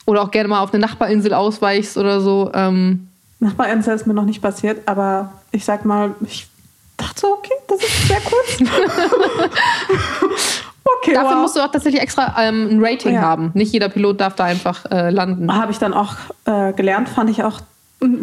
Oder 0.06 0.22
auch 0.22 0.32
gerne 0.32 0.50
mal 0.50 0.62
auf 0.62 0.74
eine 0.74 0.82
Nachbarinsel 0.82 1.34
ausweichst 1.34 1.98
oder 1.98 2.22
so. 2.22 2.52
Ähm. 2.54 3.08
Nachbarinsel 3.40 3.96
ist 3.96 4.08
mir 4.08 4.14
noch 4.14 4.26
nicht 4.26 4.42
passiert, 4.42 4.88
aber 4.88 5.34
ich 5.52 5.66
sag 5.66 5.86
mal, 5.86 6.16
ich 6.22 6.48
dachte 6.98 7.22
so, 7.22 7.28
okay, 7.34 7.54
das 7.68 7.80
ist 7.80 8.08
sehr 8.08 8.22
kurz. 8.22 8.60
Okay, 10.86 11.14
Dafür 11.14 11.32
wow. 11.32 11.42
musst 11.42 11.56
du 11.56 11.62
auch 11.62 11.72
tatsächlich 11.72 12.02
extra 12.02 12.36
ähm, 12.40 12.70
ein 12.70 12.84
Rating 12.84 13.16
ja. 13.16 13.22
haben. 13.22 13.52
Nicht 13.56 13.74
jeder 13.74 13.90
Pilot 13.90 14.22
darf 14.22 14.36
da 14.36 14.44
einfach 14.44 14.86
äh, 14.92 15.10
landen. 15.10 15.52
Habe 15.52 15.72
ich 15.72 15.80
dann 15.80 15.94
auch 15.94 16.16
äh, 16.46 16.74
gelernt, 16.74 17.10
fand 17.10 17.30
ich 17.32 17.44
auch 17.44 17.62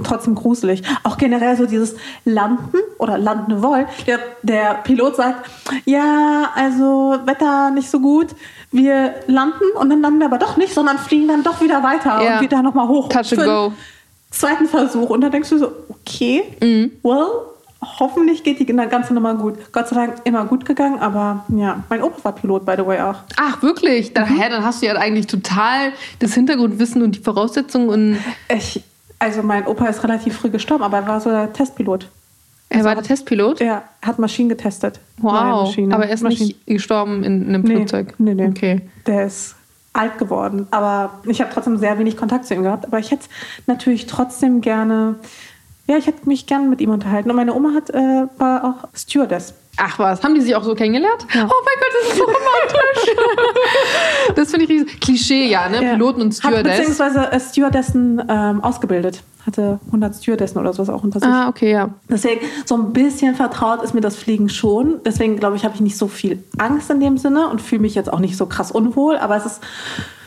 trotzdem 0.04 0.34
gruselig. 0.34 0.82
Auch 1.02 1.18
generell 1.18 1.56
so 1.56 1.66
dieses 1.66 1.96
Landen 2.24 2.78
oder 2.98 3.18
landen 3.18 3.62
wollen. 3.62 3.86
Der, 4.06 4.20
der 4.42 4.74
Pilot 4.74 5.16
sagt, 5.16 5.50
ja, 5.84 6.50
also 6.54 7.16
Wetter 7.24 7.70
nicht 7.70 7.90
so 7.90 8.00
gut, 8.00 8.28
wir 8.70 9.14
landen 9.26 9.64
und 9.74 9.90
dann 9.90 10.00
landen 10.00 10.20
wir 10.20 10.26
aber 10.26 10.38
doch 10.38 10.56
nicht, 10.56 10.72
sondern 10.72 10.98
fliegen 10.98 11.28
dann 11.28 11.42
doch 11.42 11.60
wieder 11.60 11.82
weiter 11.82 12.22
ja. 12.22 12.36
und 12.36 12.42
wieder 12.42 12.62
nochmal 12.62 12.88
hoch. 12.88 13.08
Touch 13.08 13.32
and 13.32 13.44
go. 13.44 13.72
Zweiten 14.30 14.66
Versuch. 14.66 15.10
Und 15.10 15.20
dann 15.20 15.30
denkst 15.30 15.50
du 15.50 15.58
so, 15.58 15.72
okay, 15.88 16.44
mhm. 16.60 16.92
well, 17.02 17.26
hoffentlich 17.82 18.44
geht 18.44 18.58
die 18.60 18.66
ganze 18.66 19.12
Nummer 19.12 19.34
gut. 19.34 19.72
Gott 19.72 19.88
sei 19.88 19.96
Dank 19.96 20.14
immer 20.24 20.44
gut 20.44 20.64
gegangen, 20.64 21.00
aber 21.00 21.44
ja, 21.48 21.82
mein 21.88 22.02
Opa 22.02 22.24
war 22.24 22.32
Pilot, 22.32 22.64
by 22.64 22.74
the 22.76 22.86
way, 22.86 23.00
auch. 23.00 23.16
Ach, 23.36 23.62
wirklich? 23.62 24.14
Dann, 24.14 24.32
mhm. 24.32 24.40
hä, 24.40 24.48
dann 24.48 24.64
hast 24.64 24.82
du 24.82 24.86
ja 24.86 24.94
eigentlich 24.94 25.26
total 25.26 25.92
das 26.20 26.34
Hintergrundwissen 26.34 27.02
und 27.02 27.16
die 27.16 27.20
Voraussetzungen 27.20 27.88
und. 27.88 28.18
Ich, 28.54 28.82
also 29.18 29.42
mein 29.42 29.66
Opa 29.66 29.86
ist 29.86 30.02
relativ 30.04 30.36
früh 30.36 30.50
gestorben, 30.50 30.84
aber 30.84 30.98
er 30.98 31.06
war 31.06 31.20
so 31.20 31.30
der 31.30 31.52
Testpilot. 31.52 32.08
Er 32.68 32.76
also 32.76 32.88
war 32.88 32.94
der 32.94 33.04
Testpilot? 33.04 33.60
Ja, 33.60 33.82
hat 34.00 34.18
Maschinen 34.18 34.48
getestet. 34.48 34.98
Wow. 35.18 35.76
Aber 35.90 36.06
er 36.06 36.14
ist 36.14 36.22
Maschinen. 36.22 36.48
nicht 36.48 36.66
gestorben 36.66 37.22
in 37.22 37.48
einem 37.48 37.62
nee, 37.62 37.76
Flugzeug. 37.76 38.14
Nee, 38.16 38.34
nee. 38.34 38.46
Okay. 38.46 38.80
Der 39.06 39.26
ist 39.26 39.56
alt 39.92 40.16
geworden. 40.16 40.66
Aber 40.70 41.20
ich 41.24 41.42
habe 41.42 41.50
trotzdem 41.52 41.76
sehr 41.76 41.98
wenig 41.98 42.16
Kontakt 42.16 42.46
zu 42.46 42.54
ihm 42.54 42.62
gehabt. 42.62 42.86
Aber 42.86 42.98
ich 42.98 43.10
hätte 43.10 43.26
natürlich 43.66 44.06
trotzdem 44.06 44.62
gerne 44.62 45.16
ja, 45.86 45.96
ich 45.96 46.06
hätte 46.06 46.28
mich 46.28 46.46
gern 46.46 46.70
mit 46.70 46.80
ihm 46.80 46.90
unterhalten. 46.90 47.30
Und 47.30 47.36
meine 47.36 47.54
Oma 47.54 47.74
hat, 47.74 47.90
äh, 47.90 48.26
war 48.38 48.64
auch 48.64 48.88
Stewardess. 48.94 49.54
Ach 49.78 49.98
was, 49.98 50.22
haben 50.22 50.34
die 50.34 50.42
sich 50.42 50.54
auch 50.54 50.64
so 50.64 50.74
kennengelernt? 50.74 51.26
Ja. 51.34 51.44
Oh 51.44 51.64
mein 51.64 51.76
Gott, 51.80 51.88
das 52.02 52.12
ist 52.12 52.18
so 52.18 52.24
romantisch. 52.24 53.24
das 54.36 54.50
finde 54.50 54.64
ich 54.64 54.70
riesig. 54.70 55.00
Klischee, 55.00 55.46
ja, 55.48 55.68
ne? 55.68 55.82
Ja. 55.82 55.92
Piloten 55.92 56.20
und 56.20 56.32
Stewardess. 56.32 56.72
Hat 56.72 56.78
beziehungsweise 56.78 57.32
äh, 57.32 57.40
Stewardessen 57.40 58.22
ähm, 58.28 58.62
ausgebildet. 58.62 59.22
Hatte 59.46 59.80
100 59.86 60.14
Stewardessen 60.16 60.58
oder 60.58 60.72
sowas 60.74 60.90
auch 60.90 61.02
unter 61.02 61.20
sich. 61.20 61.28
Ah, 61.28 61.48
okay, 61.48 61.72
ja. 61.72 61.88
Deswegen, 62.08 62.42
so 62.66 62.76
ein 62.76 62.92
bisschen 62.92 63.34
vertraut 63.34 63.82
ist 63.82 63.94
mir 63.94 64.02
das 64.02 64.14
Fliegen 64.14 64.50
schon. 64.50 65.00
Deswegen, 65.04 65.38
glaube 65.38 65.56
ich, 65.56 65.64
habe 65.64 65.74
ich 65.74 65.80
nicht 65.80 65.96
so 65.96 66.06
viel 66.06 66.44
Angst 66.58 66.90
in 66.90 67.00
dem 67.00 67.16
Sinne 67.16 67.48
und 67.48 67.62
fühle 67.62 67.80
mich 67.80 67.94
jetzt 67.94 68.12
auch 68.12 68.20
nicht 68.20 68.36
so 68.36 68.46
krass 68.46 68.70
unwohl. 68.70 69.16
Aber 69.16 69.36
es 69.36 69.46
ist 69.46 69.60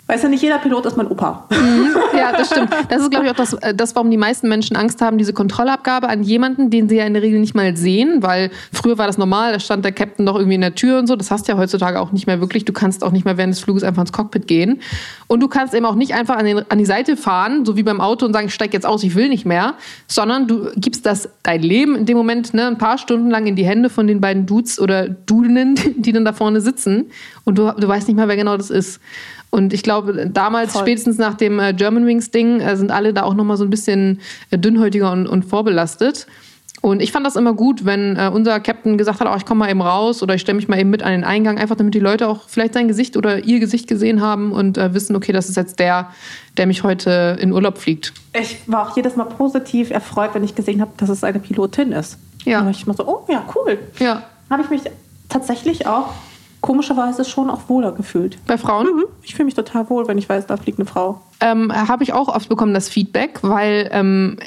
Weiß 0.08 0.22
ja 0.22 0.30
nicht 0.30 0.44
jeder 0.44 0.60
Pilot 0.60 0.86
ist 0.86 0.98
mein 0.98 1.08
Opa. 1.08 1.48
Mhm. 1.50 1.96
Ja, 2.16 2.32
das 2.32 2.48
stimmt. 2.48 2.70
Das 2.90 3.02
ist, 3.02 3.10
glaube 3.10 3.26
ich, 3.26 3.32
auch 3.32 3.36
das, 3.36 3.54
äh, 3.54 3.74
das, 3.74 3.96
warum 3.96 4.12
die 4.12 4.18
meisten 4.18 4.48
Menschen 4.48 4.76
Angst 4.76 5.02
haben, 5.02 5.18
diese 5.18 5.34
Kontrollabgabe 5.34 6.08
an 6.08 6.22
jemanden, 6.22 6.70
den 6.70 6.88
sie 6.88 6.98
ja 6.98 7.06
in 7.06 7.14
der 7.14 7.24
Regel 7.24 7.40
nicht 7.40 7.56
mal 7.56 7.76
sehen, 7.76 8.22
weil 8.22 8.52
früher 8.72 9.00
war 9.00 9.08
das 9.08 9.18
normal, 9.18 9.54
da 9.54 9.60
stand 9.60 9.84
der 9.84 9.92
Captain 9.92 10.24
noch 10.24 10.36
irgendwie 10.36 10.56
in 10.56 10.62
der 10.62 10.76
Tür 10.76 11.00
und 11.00 11.08
so. 11.08 11.16
Das 11.16 11.32
hast 11.32 11.48
du 11.48 11.54
ja 11.54 11.58
heutzutage 11.58 12.00
auch 12.00 12.12
nicht 12.12 12.28
mehr 12.28 12.40
wirklich. 12.40 12.66
Du 12.66 12.74
kannst 12.74 13.04
auch 13.04 13.12
nicht 13.12 13.26
mehr 13.26 13.38
während 13.38 13.54
des 13.54 13.62
Fluges 13.62 13.84
einfach 13.84 14.04
ins 14.04 14.12
Cockpit 14.12 14.48
gehen. 14.48 14.82
Und 15.28 15.40
du 15.40 15.48
kannst 15.48 15.74
eben 15.74 15.86
auch 15.88 15.96
nicht 15.96 16.14
einfach 16.14 16.38
an, 16.38 16.46
den, 16.46 16.64
an 16.70 16.78
die 16.78 16.86
Seite 16.86 17.18
fahren, 17.18 17.66
so 17.66 17.76
wie 17.76 17.84
beim 17.84 18.00
Auto 18.00 18.28
und 18.28 18.34
sagen, 18.34 18.48
ich 18.48 18.54
steig 18.54 18.74
jetzt 18.74 18.86
aus, 18.86 19.04
ich 19.04 19.16
will 19.16 19.28
nicht 19.28 19.46
mehr, 19.46 19.74
sondern 20.08 20.48
du 20.48 20.70
gibst 20.76 21.08
das 21.08 21.30
dein 21.42 21.64
Leben 21.64 21.96
in 21.96 22.06
dem 22.06 22.16
Moment 22.16 22.54
ne, 22.54 22.68
ein 22.68 22.78
paar 22.78 23.00
Stunden 23.00 23.32
lang 23.32 23.48
in 23.48 23.56
die 23.56 23.66
Hände 23.66 23.90
von 23.90 24.06
den 24.06 24.22
beiden 24.22 24.46
Dudes 24.46 24.80
oder 24.80 25.10
Dudinnen, 25.10 25.76
die 25.98 26.12
dann 26.12 26.26
da 26.26 26.34
vorne 26.34 26.62
sitzen 26.62 27.08
und 27.44 27.58
du, 27.58 27.72
du 27.72 27.88
weißt 27.88 28.08
nicht 28.08 28.18
mal, 28.18 28.28
wer 28.28 28.36
genau 28.36 28.58
das 28.58 28.70
ist. 28.70 29.00
Und 29.50 29.74
ich 29.74 29.84
glaube, 29.84 30.30
damals, 30.30 30.74
Voll. 30.74 30.82
spätestens 30.82 31.18
nach 31.18 31.36
dem 31.36 31.60
äh, 31.60 31.74
German 31.74 32.06
Wings 32.06 32.32
Ding, 32.32 32.60
äh, 32.60 32.76
sind 32.76 32.92
alle 32.92 33.14
da 33.14 33.24
auch 33.24 33.34
nochmal 33.34 33.58
so 33.58 33.64
ein 33.64 33.70
bisschen 33.70 34.20
äh, 34.50 34.58
dünnhäutiger 34.58 35.12
und, 35.12 35.28
und 35.28 35.44
vorbelastet. 35.44 36.28
Und 36.82 37.02
ich 37.02 37.12
fand 37.12 37.26
das 37.26 37.36
immer 37.36 37.54
gut, 37.54 37.86
wenn 37.86 38.16
äh, 38.16 38.30
unser 38.32 38.60
Captain 38.60 38.98
gesagt 38.98 39.20
hat, 39.20 39.28
oh, 39.28 39.36
ich 39.36 39.46
komme 39.46 39.60
mal 39.60 39.72
eben 39.72 39.82
raus 39.82 40.22
oder 40.22 40.36
ich 40.36 40.42
stelle 40.42 40.58
mich 40.58 40.68
mal 40.68 40.80
eben 40.80 40.92
mit 40.92 41.02
an 41.02 41.14
den 41.14 41.24
Eingang, 41.24 41.58
einfach 41.58 41.76
damit 41.76 41.96
die 41.96 42.00
Leute 42.00 42.28
auch 42.28 42.42
vielleicht 42.48 42.76
sein 42.76 42.88
Gesicht 42.88 43.18
oder 43.18 43.44
ihr 43.44 43.60
Gesicht 43.60 43.88
gesehen 43.88 44.22
haben 44.22 44.52
und 44.52 44.78
äh, 44.78 44.94
wissen, 44.94 45.16
okay, 45.16 45.32
das 45.32 45.50
ist 45.50 45.56
jetzt 45.56 45.80
der, 45.80 46.10
der 46.58 46.68
mich 46.68 46.84
heute 46.84 47.38
in 47.40 47.52
Urlaub 47.54 47.80
fliegt. 47.80 48.14
Ich 48.40 48.60
war 48.68 48.88
auch 48.88 48.96
jedes 48.96 49.16
Mal 49.16 49.26
positiv 49.26 49.90
erfreut, 49.90 50.32
wenn 50.34 50.44
ich 50.44 50.54
gesehen 50.54 50.80
habe, 50.80 50.92
dass 50.98 51.10
es 51.10 51.24
eine 51.24 51.40
Pilotin 51.40 51.92
ist. 51.92 52.20
Ja. 52.44 52.64
War 52.64 52.70
ich 52.70 52.86
mal 52.86 52.96
so, 52.96 53.08
oh 53.08 53.26
ja, 53.30 53.44
cool. 53.56 53.80
Ja. 54.00 54.24
Habe 54.50 54.62
ich 54.62 54.70
mich 54.70 54.82
tatsächlich 55.28 55.88
auch 55.88 56.14
komischerweise 56.66 57.24
schon 57.26 57.52
auch 57.52 57.70
wohler 57.70 57.92
gefühlt. 57.92 58.40
Bei 58.48 58.58
Frauen? 58.58 58.88
Mhm. 58.88 59.04
Ich 59.22 59.36
fühle 59.36 59.46
mich 59.46 59.54
total 59.54 59.88
wohl, 59.92 60.08
wenn 60.08 60.18
ich 60.18 60.28
weiß, 60.28 60.48
da 60.48 60.58
fliegt 60.58 60.80
eine 60.80 60.88
Frau. 60.88 61.22
Ähm, 61.40 61.72
Habe 61.72 62.04
ich 62.04 62.12
auch 62.12 62.28
oft 62.28 62.50
bekommen, 62.50 62.74
das 62.74 62.90
Feedback, 62.90 63.38
weil 63.44 63.88
ähm, 63.92 64.38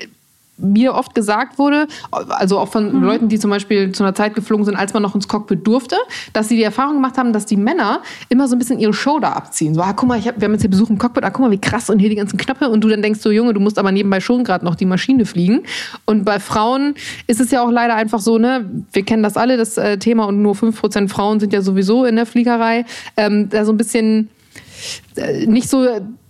mir 0.59 0.95
oft 0.95 1.15
gesagt 1.15 1.59
wurde, 1.59 1.87
also 2.11 2.59
auch 2.59 2.69
von 2.69 2.95
mhm. 2.95 3.03
Leuten, 3.03 3.29
die 3.29 3.39
zum 3.39 3.51
Beispiel 3.51 3.93
zu 3.93 4.03
einer 4.03 4.15
Zeit 4.15 4.35
geflogen 4.35 4.65
sind, 4.65 4.77
als 4.77 4.93
man 4.93 5.03
noch 5.03 5.15
ins 5.15 5.29
Cockpit 5.29 5.67
durfte, 5.67 5.97
dass 6.33 6.49
sie 6.49 6.57
die 6.57 6.63
Erfahrung 6.63 6.95
gemacht 6.95 7.17
haben, 7.17 7.33
dass 7.33 7.47
die 7.47 7.57
Männer 7.57 8.03
immer 8.29 8.49
so 8.49 8.57
ein 8.57 8.59
bisschen 8.59 8.79
ihre 8.79 8.93
Show 8.93 9.19
da 9.21 9.33
abziehen. 9.33 9.75
So, 9.75 9.83
ah, 9.83 9.93
guck 9.93 10.09
mal, 10.09 10.21
hab, 10.21 10.41
wir 10.41 10.47
haben 10.47 10.53
jetzt 10.53 10.63
hier 10.63 10.71
Besuch 10.71 10.91
im 10.91 10.99
Cockpit, 10.99 11.25
ah, 11.25 11.31
guck 11.31 11.45
mal, 11.45 11.51
wie 11.51 11.61
krass 11.61 11.91
und 11.91 11.99
hier 11.99 12.11
die 12.11 12.17
ganzen 12.17 12.37
Knöpfe 12.37 12.69
und 12.69 12.83
du 12.83 12.89
dann 12.89 13.03
denkst 13.03 13.21
so, 13.21 13.31
Junge, 13.31 13.55
du 13.55 13.61
musst 13.61 13.79
aber 13.79 13.93
nebenbei 13.93 14.21
schon 14.21 14.45
gerade 14.45 14.65
noch 14.65 14.75
die 14.75 14.87
Maschine 14.87 15.27
fliegen. 15.27 15.63
Und 16.05 16.25
bei 16.25 16.41
Frauen 16.41 16.95
ist 17.27 17.41
es 17.41 17.51
ja 17.51 17.63
auch 17.63 17.71
leider 17.71 17.95
einfach 17.95 18.21
so, 18.21 18.39
ne, 18.39 18.69
wir 18.93 19.05
kennen 19.05 19.23
das 19.23 19.37
alle, 19.37 19.57
das 19.57 19.77
äh, 19.79 19.99
Thema 19.99 20.25
und 20.25 20.43
nur 20.43 20.55
5% 20.55 21.09
Frauen 21.09 21.41
sind 21.41 21.53
ja 21.53 21.63
sowieso 21.63 22.05
in 22.05 22.17
der 22.17 22.27
Fliegerei, 22.27 22.85
ähm, 23.17 23.49
da 23.49 23.65
so 23.65 23.73
ein 23.73 23.77
bisschen 23.77 24.29
äh, 25.17 25.47
nicht 25.47 25.69
so 25.69 25.87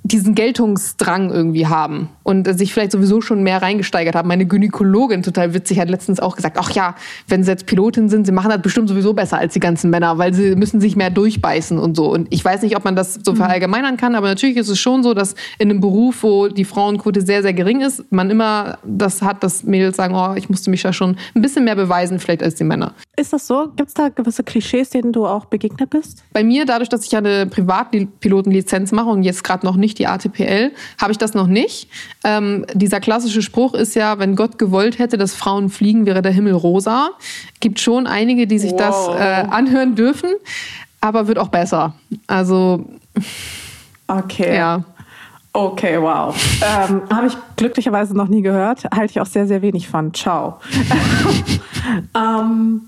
diesen 0.09 0.35
Geltungsdrang 0.35 1.31
irgendwie 1.31 1.67
haben 1.67 2.09
und 2.23 2.47
sich 2.59 2.73
vielleicht 2.73 2.93
sowieso 2.93 3.21
schon 3.21 3.43
mehr 3.43 3.63
reingesteigert 3.63 4.15
haben. 4.15 4.29
Meine 4.29 4.47
Gynäkologin, 4.47 5.23
total 5.23 5.55
witzig, 5.55 5.79
hat 5.79 5.89
letztens 5.89 6.21
auch 6.21 6.37
gesagt, 6.37 6.57
ach 6.59 6.71
ja, 6.71 6.95
wenn 7.29 7.45
sie 7.45 7.51
jetzt 7.51 7.67
Pilotin 7.67 8.09
sind, 8.09 8.27
sie 8.27 8.33
machen 8.33 8.51
das 8.51 8.63
bestimmt 8.63 8.89
sowieso 8.89 9.13
besser 9.13 9.39
als 9.39 9.53
die 9.53 9.61
ganzen 9.61 9.91
Männer, 9.91 10.19
weil 10.19 10.35
sie 10.35 10.57
müssen 10.57 10.81
sich 10.81 10.97
mehr 10.97 11.11
durchbeißen 11.11 11.79
und 11.79 11.97
so. 11.97 12.11
Und 12.11 12.27
ich 12.31 12.45
weiß 12.45 12.63
nicht, 12.63 12.77
ob 12.77 12.85
man 12.85 12.97
das 12.97 13.19
so 13.23 13.33
mhm. 13.33 13.37
verallgemeinern 13.37 13.97
kann, 13.97 14.15
aber 14.15 14.29
natürlich 14.29 14.57
ist 14.57 14.69
es 14.69 14.79
schon 14.79 15.03
so, 15.03 15.15
dass 15.15 15.35
in 15.59 15.71
einem 15.71 15.81
Beruf, 15.81 16.23
wo 16.23 16.49
die 16.49 16.65
Frauenquote 16.65 17.21
sehr, 17.21 17.43
sehr 17.43 17.53
gering 17.53 17.81
ist, 17.81 18.11
man 18.11 18.31
immer 18.31 18.79
das 18.85 19.23
hat, 19.23 19.43
dass 19.43 19.63
Mädels 19.65 19.97
sagen, 19.97 20.15
oh, 20.15 20.35
ich 20.35 20.49
musste 20.49 20.71
mich 20.71 20.83
ja 20.83 20.93
schon 20.93 21.17
ein 21.35 21.43
bisschen 21.43 21.65
mehr 21.65 21.77
beweisen, 21.77 22.19
vielleicht 22.19 22.43
als 22.43 22.55
die 22.55 22.65
Männer. 22.65 22.95
Ist 23.17 23.33
das 23.33 23.47
so? 23.47 23.69
Gibt 23.77 23.89
es 23.89 23.95
da 23.95 24.09
gewisse 24.09 24.43
Klischees, 24.43 24.91
denen 24.91 25.13
du 25.13 25.27
auch 25.27 25.45
begegnet 25.47 25.91
bist? 25.91 26.25
Bei 26.33 26.43
mir, 26.43 26.65
dadurch, 26.65 26.89
dass 26.89 27.05
ich 27.05 27.13
ja 27.13 27.19
eine 27.19 27.47
Privatpilotenlizenz 27.47 28.93
mache 28.93 29.09
und 29.09 29.23
jetzt 29.23 29.45
gerade 29.45 29.67
noch 29.67 29.77
nicht 29.77 29.98
die 29.99 30.07
ATPL, 30.07 30.73
habe 31.01 31.13
ich 31.13 31.19
das 31.19 31.35
noch 31.35 31.47
nicht. 31.47 31.89
Ähm, 32.25 32.65
dieser 32.75 33.01
klassische 33.01 33.43
Spruch 33.43 33.75
ist 33.75 33.95
ja, 33.95 34.19
wenn 34.19 34.37
Gott 34.37 34.59
gewollt 34.59 34.99
hätte, 34.99 35.19
dass 35.19 35.35
Frauen 35.35 35.69
fliegen, 35.69 36.07
wäre 36.07 36.23
der 36.23 36.33
Himmel 36.33 36.55
rosa. 36.55 37.11
Gibt 37.61 37.81
schon 37.81 38.07
einige, 38.07 38.47
die 38.47 38.59
sich 38.59 38.73
wow. 38.73 38.79
das 38.79 39.09
äh, 39.09 39.49
anhören 39.51 39.95
dürfen, 39.95 40.31
aber 41.01 41.29
wird 41.29 41.39
auch 41.39 41.49
besser. 41.49 41.95
Also. 42.27 42.85
Okay. 44.07 44.57
Ja. 44.57 44.85
Okay, 45.53 46.01
wow. 46.01 46.35
ähm, 46.63 47.03
Habe 47.11 47.27
ich 47.27 47.37
glücklicherweise 47.57 48.17
noch 48.17 48.29
nie 48.29 48.43
gehört. 48.43 48.85
Halte 48.95 49.11
ich 49.11 49.21
auch 49.21 49.27
sehr, 49.27 49.47
sehr 49.47 49.63
wenig 49.63 49.89
von. 49.89 50.15
Ciao. 50.15 50.61
ähm, 52.15 52.83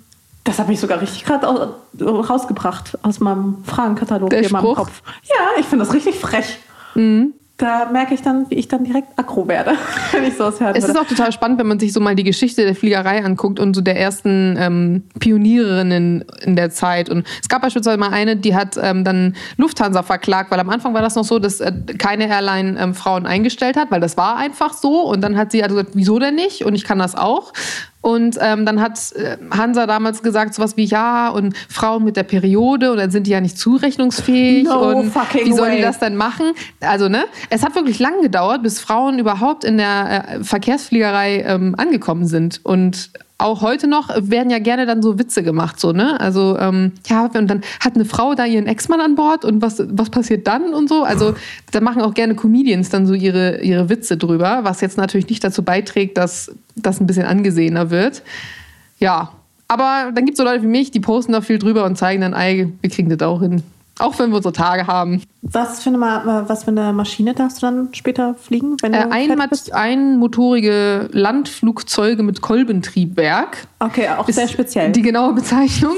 das 0.44 0.58
hat 0.58 0.68
mich 0.68 0.80
sogar 0.80 1.00
richtig 1.00 1.24
gerade 1.24 1.74
rausgebracht 2.00 2.98
aus 3.02 3.20
meinem 3.20 3.62
Fragenkatalog 3.64 4.30
Der 4.30 4.40
hier 4.40 4.48
in 4.48 4.52
meinem 4.52 4.74
Kopf. 4.74 5.02
Ja, 5.24 5.58
ich 5.58 5.66
finde 5.66 5.84
das 5.84 5.94
richtig 5.94 6.16
frech. 6.18 6.58
Mhm. 6.94 7.34
da 7.56 7.90
merke 7.92 8.14
ich 8.14 8.22
dann, 8.22 8.48
wie 8.50 8.54
ich 8.54 8.68
dann 8.68 8.84
direkt 8.84 9.18
aggro 9.18 9.46
werde, 9.46 9.72
wenn 10.12 10.24
ich 10.24 10.36
sowas 10.36 10.60
höre. 10.60 10.74
Es 10.74 10.84
ist 10.84 10.98
auch 10.98 11.06
total 11.06 11.30
spannend, 11.30 11.58
wenn 11.58 11.66
man 11.66 11.78
sich 11.78 11.92
so 11.92 12.00
mal 12.00 12.14
die 12.14 12.24
Geschichte 12.24 12.64
der 12.64 12.74
Fliegerei 12.74 13.22
anguckt 13.22 13.60
und 13.60 13.74
so 13.74 13.82
der 13.82 13.98
ersten 13.98 14.56
ähm, 14.58 15.02
Pionierinnen 15.18 16.24
in 16.42 16.56
der 16.56 16.70
Zeit. 16.70 17.10
Und 17.10 17.26
es 17.42 17.48
gab 17.48 17.62
beispielsweise 17.62 17.98
mal 17.98 18.10
eine, 18.10 18.36
die 18.36 18.54
hat 18.54 18.78
ähm, 18.82 19.04
dann 19.04 19.36
Lufthansa 19.58 20.02
verklagt, 20.02 20.50
weil 20.50 20.60
am 20.60 20.70
Anfang 20.70 20.94
war 20.94 21.02
das 21.02 21.16
noch 21.16 21.24
so, 21.24 21.38
dass 21.38 21.60
äh, 21.60 21.72
keine 21.98 22.28
Airline 22.28 22.80
ähm, 22.80 22.94
Frauen 22.94 23.26
eingestellt 23.26 23.76
hat, 23.76 23.90
weil 23.90 24.00
das 24.00 24.16
war 24.16 24.36
einfach 24.36 24.72
so. 24.72 25.02
Und 25.02 25.20
dann 25.20 25.36
hat 25.36 25.52
sie 25.52 25.62
also 25.62 25.76
gesagt, 25.76 25.94
wieso 25.94 26.18
denn 26.18 26.34
nicht? 26.34 26.64
Und 26.64 26.74
ich 26.74 26.84
kann 26.84 26.98
das 26.98 27.14
auch. 27.14 27.52
Und 28.02 28.38
ähm, 28.40 28.64
dann 28.64 28.80
hat 28.80 29.12
äh, 29.12 29.36
Hansa 29.50 29.86
damals 29.86 30.22
gesagt, 30.22 30.54
sowas 30.54 30.76
wie, 30.76 30.84
ja, 30.84 31.28
und 31.28 31.54
Frauen 31.68 32.04
mit 32.04 32.16
der 32.16 32.22
Periode, 32.22 32.92
und 32.92 32.96
dann 32.96 33.10
sind 33.10 33.26
die 33.26 33.30
ja 33.30 33.40
nicht 33.40 33.58
zurechnungsfähig. 33.58 34.64
No 34.64 34.98
und 34.98 35.10
fucking 35.10 35.46
wie 35.46 35.52
sollen 35.52 35.76
die 35.76 35.82
das 35.82 35.98
denn 35.98 36.16
machen? 36.16 36.52
Also, 36.80 37.08
ne? 37.08 37.24
Es 37.50 37.62
hat 37.62 37.74
wirklich 37.74 37.98
lang 37.98 38.22
gedauert, 38.22 38.62
bis 38.62 38.80
Frauen 38.80 39.18
überhaupt 39.18 39.64
in 39.64 39.76
der 39.76 40.24
äh, 40.28 40.44
Verkehrsfliegerei 40.44 41.42
ähm, 41.46 41.74
angekommen 41.76 42.26
sind. 42.26 42.60
Und 42.64 43.10
auch 43.40 43.62
heute 43.62 43.86
noch 43.86 44.08
werden 44.16 44.50
ja 44.50 44.58
gerne 44.58 44.86
dann 44.86 45.02
so 45.02 45.18
Witze 45.18 45.42
gemacht, 45.42 45.80
so, 45.80 45.92
ne? 45.92 46.20
Also, 46.20 46.58
ähm, 46.58 46.92
ja, 47.06 47.24
und 47.24 47.48
dann 47.48 47.62
hat 47.80 47.94
eine 47.94 48.04
Frau 48.04 48.34
da 48.34 48.44
ihren 48.44 48.66
Ex-Mann 48.66 49.00
an 49.00 49.14
Bord 49.14 49.44
und 49.44 49.62
was, 49.62 49.82
was 49.88 50.10
passiert 50.10 50.46
dann 50.46 50.74
und 50.74 50.88
so. 50.88 51.04
Also, 51.04 51.34
da 51.72 51.80
machen 51.80 52.02
auch 52.02 52.14
gerne 52.14 52.34
Comedians 52.34 52.90
dann 52.90 53.06
so 53.06 53.14
ihre, 53.14 53.60
ihre 53.62 53.88
Witze 53.88 54.16
drüber, 54.16 54.60
was 54.62 54.80
jetzt 54.80 54.96
natürlich 54.96 55.28
nicht 55.28 55.42
dazu 55.42 55.62
beiträgt, 55.62 56.18
dass 56.18 56.52
das 56.76 57.00
ein 57.00 57.06
bisschen 57.06 57.26
angesehener 57.26 57.90
wird. 57.90 58.22
Ja, 58.98 59.32
aber 59.68 60.10
dann 60.12 60.24
gibt 60.24 60.32
es 60.32 60.38
so 60.38 60.44
Leute 60.44 60.62
wie 60.62 60.68
mich, 60.68 60.90
die 60.90 61.00
posten 61.00 61.32
da 61.32 61.40
viel 61.40 61.58
drüber 61.58 61.84
und 61.84 61.96
zeigen 61.96 62.20
dann, 62.20 62.32
ey, 62.32 62.72
wir 62.80 62.90
kriegen 62.90 63.08
das 63.08 63.26
auch 63.26 63.40
hin. 63.40 63.62
Auch 64.00 64.18
wenn 64.18 64.30
wir 64.30 64.36
unsere 64.36 64.52
Tage 64.52 64.86
haben. 64.86 65.22
Was 65.42 65.82
für, 65.82 65.90
eine, 65.90 65.98
Ma- 65.98 66.44
was 66.46 66.64
für 66.64 66.70
eine 66.70 66.92
Maschine 66.92 67.34
darfst 67.34 67.58
du 67.58 67.66
dann 67.66 67.88
später 67.92 68.34
fliegen, 68.34 68.76
wenn 68.82 68.92
Äh, 68.94 69.06
ein, 69.10 69.30
einmotorige 69.72 71.08
Landflugzeuge 71.12 72.22
mit 72.22 72.40
Kolbentriebwerk. 72.40 73.66
Okay, 73.78 74.08
auch 74.16 74.28
sehr 74.28 74.48
speziell. 74.48 74.92
Die 74.92 75.02
genaue 75.02 75.32
Bezeichnung. 75.34 75.94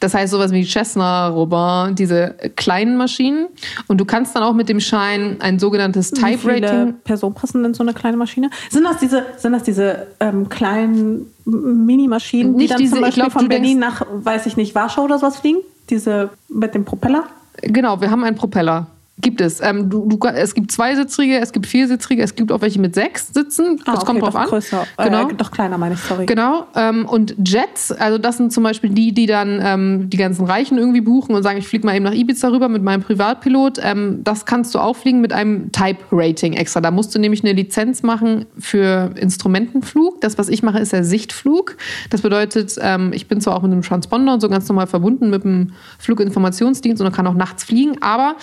Das 0.00 0.14
heißt 0.14 0.30
sowas 0.32 0.52
wie 0.52 0.64
Cessna, 0.64 1.28
Robin, 1.28 1.94
diese 1.94 2.34
kleinen 2.56 2.96
Maschinen. 2.96 3.46
Und 3.88 3.98
du 4.00 4.04
kannst 4.04 4.34
dann 4.36 4.42
auch 4.42 4.52
mit 4.54 4.68
dem 4.68 4.80
Schein 4.80 5.36
ein 5.40 5.58
sogenanntes 5.58 6.12
Wie 6.12 6.16
Type 6.16 6.38
viele 6.38 6.62
Rating. 6.66 6.94
Personen 7.04 7.34
passen 7.34 7.64
in 7.64 7.74
so 7.74 7.82
eine 7.82 7.94
kleine 7.94 8.16
Maschine? 8.16 8.50
Sind 8.70 8.84
das 8.84 8.98
diese, 8.98 9.24
sind 9.36 9.52
das 9.52 9.62
diese 9.62 10.08
ähm, 10.20 10.48
kleinen 10.48 11.32
Minimaschinen, 11.44 12.56
die 12.58 12.66
dann 12.66 12.78
diese- 12.78 12.94
zum 12.94 13.00
Beispiel 13.02 13.22
glaub, 13.24 13.32
von 13.32 13.48
Berlin 13.48 13.80
denkst- 13.82 14.00
nach, 14.00 14.06
weiß 14.10 14.46
ich 14.46 14.56
nicht, 14.56 14.74
Warschau 14.74 15.02
oder 15.04 15.18
sowas 15.18 15.36
fliegen? 15.38 15.58
Diese 15.90 16.30
mit 16.48 16.74
dem 16.74 16.84
Propeller? 16.84 17.24
Genau, 17.60 18.00
wir 18.00 18.10
haben 18.10 18.24
einen 18.24 18.36
Propeller. 18.36 18.86
Gibt 19.20 19.42
es. 19.42 19.60
Ähm, 19.60 19.90
du, 19.90 20.08
du, 20.08 20.18
es 20.26 20.54
gibt 20.54 20.72
zweisitzrige, 20.72 21.38
es 21.38 21.52
gibt 21.52 21.66
viersitzige, 21.66 22.22
es 22.22 22.34
gibt 22.34 22.50
auch 22.50 22.62
welche 22.62 22.80
mit 22.80 22.94
sechs 22.94 23.28
Sitzen. 23.28 23.76
Das 23.76 23.86
Ah, 23.86 23.92
okay, 23.98 24.06
kommt 24.06 24.22
drauf 24.22 24.34
an. 24.34 24.48
Größer. 24.48 24.86
Genau. 24.96 25.28
Äh, 25.28 25.34
doch 25.34 25.50
kleiner, 25.50 25.76
meine 25.76 25.94
ich, 25.94 26.00
sorry. 26.00 26.24
Genau. 26.24 26.66
Ähm, 26.74 27.04
und 27.04 27.36
Jets, 27.46 27.92
also 27.92 28.16
das 28.16 28.38
sind 28.38 28.52
zum 28.52 28.64
Beispiel 28.64 28.90
die, 28.90 29.12
die 29.12 29.26
dann 29.26 29.60
ähm, 29.62 30.08
die 30.10 30.16
ganzen 30.16 30.46
Reichen 30.46 30.78
irgendwie 30.78 31.02
buchen 31.02 31.34
und 31.34 31.42
sagen, 31.42 31.58
ich 31.58 31.68
fliege 31.68 31.86
mal 31.86 31.94
eben 31.94 32.06
nach 32.06 32.14
Ibiza 32.14 32.48
rüber 32.48 32.70
mit 32.70 32.82
meinem 32.82 33.02
Privatpilot. 33.02 33.78
Ähm, 33.82 34.24
das 34.24 34.46
kannst 34.46 34.74
du 34.74 34.78
auch 34.78 34.96
fliegen 34.96 35.20
mit 35.20 35.34
einem 35.34 35.70
Type-Rating 35.72 36.54
extra. 36.54 36.80
Da 36.80 36.90
musst 36.90 37.14
du 37.14 37.18
nämlich 37.18 37.44
eine 37.44 37.52
Lizenz 37.52 38.02
machen 38.02 38.46
für 38.58 39.12
Instrumentenflug. 39.16 40.22
Das, 40.22 40.38
was 40.38 40.48
ich 40.48 40.62
mache, 40.62 40.78
ist 40.78 40.94
der 40.94 41.04
Sichtflug. 41.04 41.76
Das 42.08 42.22
bedeutet, 42.22 42.76
ähm, 42.80 43.12
ich 43.12 43.28
bin 43.28 43.42
zwar 43.42 43.56
auch 43.56 43.62
mit 43.62 43.72
einem 43.72 43.82
Transponder 43.82 44.32
und 44.32 44.40
so 44.40 44.48
ganz 44.48 44.66
normal 44.68 44.86
verbunden 44.86 45.28
mit 45.28 45.44
dem 45.44 45.74
Fluginformationsdienst 45.98 47.02
und 47.02 47.12
kann 47.12 47.26
auch 47.26 47.34
nachts 47.34 47.62
fliegen, 47.62 48.00
aber 48.00 48.36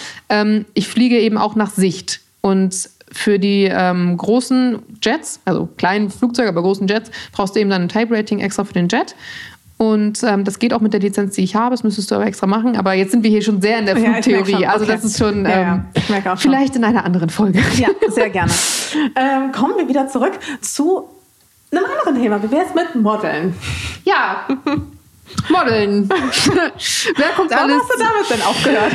ähm, 0.59 0.65
ich 0.73 0.87
fliege 0.87 1.19
eben 1.19 1.37
auch 1.37 1.55
nach 1.55 1.71
Sicht. 1.71 2.21
Und 2.41 2.89
für 3.11 3.39
die 3.39 3.63
ähm, 3.71 4.15
großen 4.17 4.79
Jets, 5.03 5.39
also 5.45 5.67
kleinen 5.77 6.09
Flugzeuge, 6.09 6.49
aber 6.49 6.61
großen 6.61 6.87
Jets, 6.87 7.09
brauchst 7.31 7.55
du 7.55 7.59
eben 7.59 7.69
dann 7.69 7.81
ein 7.83 7.89
Type-Rating 7.89 8.39
extra 8.39 8.63
für 8.63 8.73
den 8.73 8.87
Jet. 8.87 9.15
Und 9.77 10.21
ähm, 10.23 10.43
das 10.43 10.59
geht 10.59 10.73
auch 10.73 10.81
mit 10.81 10.91
der 10.93 10.99
Lizenz, 10.99 11.35
die 11.35 11.41
ich 11.43 11.55
habe. 11.55 11.71
Das 11.71 11.83
müsstest 11.83 12.11
du 12.11 12.15
aber 12.15 12.25
extra 12.27 12.47
machen. 12.47 12.75
Aber 12.75 12.93
jetzt 12.93 13.11
sind 13.11 13.23
wir 13.23 13.29
hier 13.29 13.41
schon 13.41 13.61
sehr 13.61 13.79
in 13.79 13.85
der 13.85 13.97
Ja, 13.99 14.11
Flugtheorie. 14.13 14.51
schon. 14.51 14.63
Also 14.65 14.83
Okay. 14.85 14.93
das 14.93 15.05
ist 15.05 15.17
schon 15.17 15.45
Ja, 15.45 15.51
ähm, 15.51 15.85
ja. 16.09 16.19
Auch 16.33 16.37
schon. 16.37 16.51
vielleicht 16.51 16.75
in 16.75 16.83
einer 16.83 17.05
anderen 17.05 17.29
Folge. 17.29 17.59
Ja, 17.77 17.87
sehr 18.09 18.29
gerne. 18.29 18.51
ähm, 19.15 19.51
kommen 19.53 19.75
wir 19.77 19.87
wieder 19.87 20.07
zurück 20.09 20.33
zu 20.61 21.05
einem 21.71 21.85
anderen 21.85 22.21
Thema. 22.21 22.43
Wie 22.43 22.51
wäre 22.51 22.65
es 22.67 22.73
mit 22.75 23.01
Modeln? 23.01 23.55
Ja. 24.03 24.47
Modeln. 25.49 26.09
Wer 27.15 27.27
guckt 27.35 27.51
Wann 27.51 27.59
alles? 27.59 27.81
hast 27.81 27.91
du 27.91 27.99
damit 27.99 28.29
denn 28.29 28.41
aufgehört? 28.41 28.91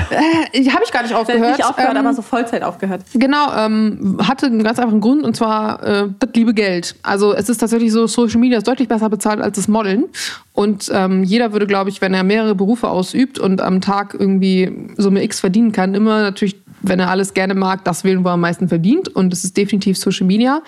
Äh, 0.53 0.71
Habe 0.71 0.85
ich 0.85 0.93
gar 0.93 1.03
nicht 1.03 1.15
aufgehört. 1.15 1.57
Nicht 1.57 1.65
aufgehört, 1.65 1.93
Ähm, 1.93 1.99
aber 1.99 2.15
so 2.15 2.23
Vollzeit 2.23 2.63
aufgehört. 2.63 3.03
Genau, 3.15 3.53
ähm, 3.57 4.19
hatte 4.27 4.47
einen 4.47 4.63
ganz 4.63 4.79
einfachen 4.79 5.01
Grund 5.01 5.25
und 5.25 5.37
zwar 5.37 5.83
äh, 5.83 6.09
das 6.19 6.31
liebe 6.35 6.55
Geld. 6.55 6.97
Also 7.03 7.35
es 7.35 7.49
ist 7.49 7.59
tatsächlich 7.59 7.93
so, 7.93 8.07
Social 8.07 8.39
Media 8.41 8.59
ist 8.59 8.69
deutlich 8.69 8.89
besser 8.89 9.09
bezahlt 9.09 9.41
als 9.41 9.57
das 9.57 9.69
Modeln. 9.69 10.05
Und 10.53 10.91
ähm, 10.93 11.25
jeder 11.25 11.53
würde, 11.53 11.67
glaube 11.67 11.91
ich, 11.91 12.01
wenn 12.01 12.15
er 12.15 12.23
mehrere 12.23 12.55
Berufe 12.55 12.89
ausübt 12.89 13.39
und 13.39 13.61
am 13.61 13.81
Tag 13.81 14.15
irgendwie 14.19 14.71
Summe 14.97 15.23
X 15.25 15.41
verdienen 15.41 15.73
kann, 15.73 15.95
immer 15.95 16.23
natürlich, 16.23 16.57
wenn 16.83 17.01
er 17.01 17.11
alles 17.11 17.35
gerne 17.35 17.55
mag, 17.55 17.85
das 17.85 18.05
wählen, 18.05 18.25
wo 18.25 18.29
er 18.29 18.35
am 18.35 18.41
meisten 18.41 18.69
verdient. 18.69 19.09
Und 19.09 19.33
es 19.33 19.43
ist 19.45 19.57
definitiv 19.57 19.99
Social 19.99 20.27
Media. 20.27 20.63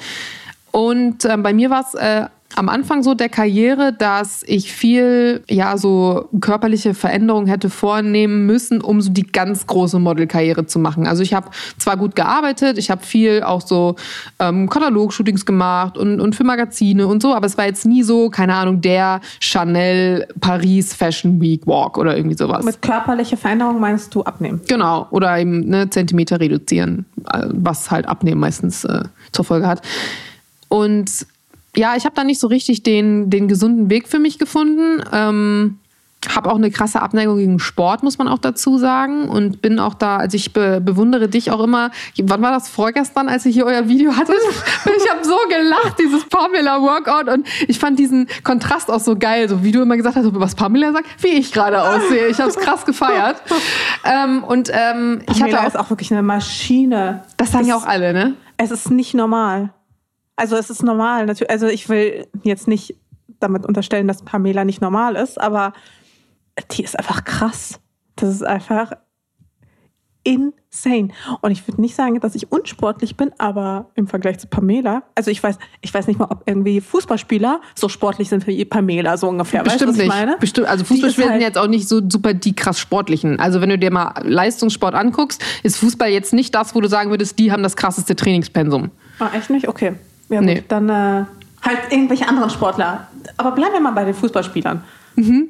Und 0.73 1.25
ähm, 1.25 1.43
bei 1.43 1.53
mir 1.55 1.71
war 1.71 1.85
es 1.87 1.95
äh, 1.95 2.27
am 2.57 2.71
Anfang 2.71 3.03
so 3.03 3.15
der 3.15 3.29
Karriere, 3.29 3.93
dass 3.93 4.43
ich 4.47 4.73
viel, 4.73 5.45
ja, 5.49 5.77
so 5.77 6.29
körperliche 6.41 6.95
Veränderungen 6.95 7.47
hätte 7.47 7.69
vornehmen 7.69 8.47
müssen, 8.47 8.81
um 8.81 9.03
so 9.03 9.13
die 9.13 9.25
ganz 9.25 9.67
große 9.67 9.99
Modelkarriere 9.99 10.67
zu 10.67 10.79
machen. 10.79 11.07
Also 11.07 11.23
ich 11.23 11.35
habe 11.35 11.51
zwar 11.77 11.99
gut 11.99 12.17
gearbeitet, 12.17 12.79
ich 12.79 12.91
habe 12.91 13.05
viel 13.05 13.43
auch 13.43 13.61
so 13.61 13.97
ähm, 14.39 14.71
Katalogshootings 14.71 15.45
gemacht 15.45 15.99
und, 15.99 16.19
und 16.19 16.35
für 16.35 16.45
Magazine 16.45 17.07
und 17.07 17.21
so, 17.21 17.35
aber 17.35 17.47
es 17.47 17.59
war 17.59 17.67
jetzt 17.67 17.85
nie 17.85 18.03
so, 18.03 18.31
keine 18.31 18.55
Ahnung, 18.55 18.81
der 18.81 19.21
Chanel 19.39 20.27
Paris 20.41 20.95
Fashion 20.95 21.39
Week 21.41 21.67
Walk 21.67 21.99
oder 21.99 22.17
irgendwie 22.17 22.39
sowas. 22.39 22.65
Mit 22.65 22.81
körperlicher 22.81 23.37
Veränderung 23.37 23.79
meinst 23.81 24.15
du 24.15 24.23
abnehmen? 24.23 24.63
Genau, 24.67 25.07
oder 25.11 25.39
eben 25.39 25.69
ne, 25.69 25.91
Zentimeter 25.91 26.41
reduzieren, 26.41 27.05
äh, 27.31 27.43
was 27.49 27.91
halt 27.91 28.09
Abnehmen 28.09 28.41
meistens 28.41 28.85
äh, 28.85 29.03
zur 29.33 29.45
Folge 29.45 29.67
hat. 29.67 29.83
Und 30.69 31.27
ja, 31.77 31.95
ich 31.97 32.05
habe 32.05 32.15
da 32.15 32.25
nicht 32.25 32.41
so 32.41 32.47
richtig 32.47 32.83
den, 32.83 33.31
den 33.31 33.49
gesunden 33.49 33.91
Weg 33.91 34.09
für 34.09 34.19
mich 34.19 34.39
gefunden. 34.39 35.03
Ähm, 35.13 35.79
habe 36.35 36.51
auch 36.51 36.57
eine 36.57 36.71
krasse 36.71 37.01
Abneigung 37.03 37.37
gegen 37.37 37.59
Sport, 37.59 38.03
muss 38.03 38.19
man 38.19 38.27
auch 38.27 38.39
dazu 38.39 38.79
sagen. 38.79 39.29
Und 39.29 39.63
bin 39.63 39.79
auch 39.79 39.95
da, 39.95 40.17
also 40.17 40.37
ich 40.37 40.53
be 40.53 40.81
bewundere 40.81 41.29
dich 41.29 41.51
auch 41.51 41.63
immer. 41.63 41.91
Wann 42.21 42.43
war 42.43 42.51
das 42.51 42.69
vorgestern, 42.69 43.29
als 43.29 43.47
ich 43.47 43.55
hier 43.55 43.67
euer 43.67 43.89
Video 43.89 44.17
hatte? 44.17 44.33
Ich 44.97 45.13
habe 45.13 45.25
so 45.25 45.37
gelacht, 45.49 45.99
dieses 45.99 46.25
Pamela 46.25 46.81
Workout. 46.81 47.29
Und 47.29 47.47
ich 47.69 47.79
fand 47.79 47.99
diesen 47.99 48.27
Kontrast 48.43 48.91
auch 48.91 49.01
so 49.01 49.17
geil, 49.17 49.49
so 49.49 49.63
wie 49.63 49.71
du 49.71 49.83
immer 49.83 49.97
gesagt 49.97 50.17
hast, 50.17 50.27
was 50.33 50.55
Pamela 50.55 50.93
sagt, 50.93 51.07
wie 51.23 51.29
ich 51.29 51.53
gerade 51.53 51.81
aussehe. 51.83 52.29
Ich 52.29 52.39
habe 52.39 52.51
es 52.51 52.57
krass 52.57 52.85
gefeiert. 52.85 53.41
ähm, 54.05 54.43
und 54.43 54.71
ähm, 54.73 55.23
ich 55.31 55.43
hatte 55.43 55.57
ist 55.67 55.77
auch, 55.77 55.87
auch 55.87 55.91
wirklich 55.91 56.11
eine 56.11 56.23
Maschine. 56.23 57.23
das 57.37 57.53
sagen 57.53 57.67
ja 57.67 57.77
auch 57.77 57.87
alle, 57.87 58.13
ne? 58.13 58.35
Es 58.57 58.71
ist 58.71 58.91
nicht 58.91 59.15
normal. 59.15 59.71
Also 60.37 60.57
es 60.57 60.71
ist 60.71 60.83
normal. 60.83 61.27
natürlich. 61.27 61.51
Also 61.51 61.67
ich 61.67 61.89
will 61.89 62.27
jetzt 62.43 62.69
nicht 62.69 62.95
damit 63.41 63.67
unterstellen, 63.67 64.07
dass 64.09 64.23
Pamela 64.23 64.65
nicht 64.65 64.81
normal 64.81 65.17
ist, 65.17 65.41
aber 65.41 65.73
die 66.73 66.83
ist 66.83 66.99
einfach 66.99 67.25
krass. 67.25 67.81
Das 68.17 68.31
ist 68.31 68.45
einfach 68.45 68.93
insane. 70.27 71.09
Und 71.41 71.53
ich 71.53 71.67
würde 71.69 71.81
nicht 71.81 71.95
sagen, 71.95 72.19
dass 72.19 72.35
ich 72.35 72.51
unsportlich 72.51 73.17
bin, 73.17 73.31
aber 73.39 73.91
im 73.95 74.09
Vergleich 74.09 74.39
zu 74.39 74.49
Pamela, 74.49 75.05
also 75.15 75.31
ich 75.31 75.41
weiß, 75.41 75.57
ich 75.83 75.95
weiß 75.95 76.09
nicht 76.09 76.19
mal, 76.19 76.27
ob 76.31 76.43
irgendwie 76.47 76.81
Fußballspieler 76.81 77.61
so 77.77 77.89
sportlich 77.89 78.29
sind 78.29 78.47
wie 78.47 78.65
Pamela, 78.65 79.17
so 79.17 79.29
ungefähr. 79.29 79.63
Bestimmt 79.63 79.91
weißt 79.91 79.99
was 80.01 80.05
nicht. 80.05 80.07
ich 80.07 80.21
meine? 80.21 80.37
Bestimmt, 80.39 80.67
also 80.67 80.85
Fußballspieler 80.85 81.29
halt- 81.29 81.41
sind 81.41 81.47
jetzt 81.49 81.59
auch 81.59 81.69
nicht 81.69 81.89
so 81.89 82.01
super 82.09 82.35
die 82.35 82.57
krass 82.57 82.81
sportlichen. 82.81 83.39
Also 83.39 83.61
wenn 83.61 83.69
du 83.69 83.79
dir 83.79 83.93
mal 83.93 84.15
Leistungssport 84.25 84.95
anguckst, 84.95 85.45
ist 85.63 85.77
Fußball 85.77 86.09
jetzt 86.11 86.33
nicht 86.33 86.55
das, 86.55 86.75
wo 86.75 86.81
du 86.81 86.89
sagen 86.89 87.11
würdest, 87.11 87.39
die 87.39 87.53
haben 87.53 87.63
das 87.63 87.77
krasseste 87.77 88.17
Trainingspensum. 88.17 88.91
Ah, 89.21 89.31
echt 89.33 89.51
nicht? 89.51 89.69
Okay. 89.69 89.95
Ja, 90.29 90.39
gut, 90.41 90.47
Nee. 90.47 90.65
dann 90.69 90.89
äh, 90.89 91.25
halt 91.63 91.79
irgendwelche 91.91 92.29
anderen 92.29 92.51
Sportler. 92.51 93.07
Aber 93.37 93.53
bleiben 93.53 93.73
wir 93.75 93.81
mal 93.81 93.93
bei 93.93 94.05
den 94.05 94.15
Fußballspielern. 94.15 94.83
Mhm. 95.17 95.49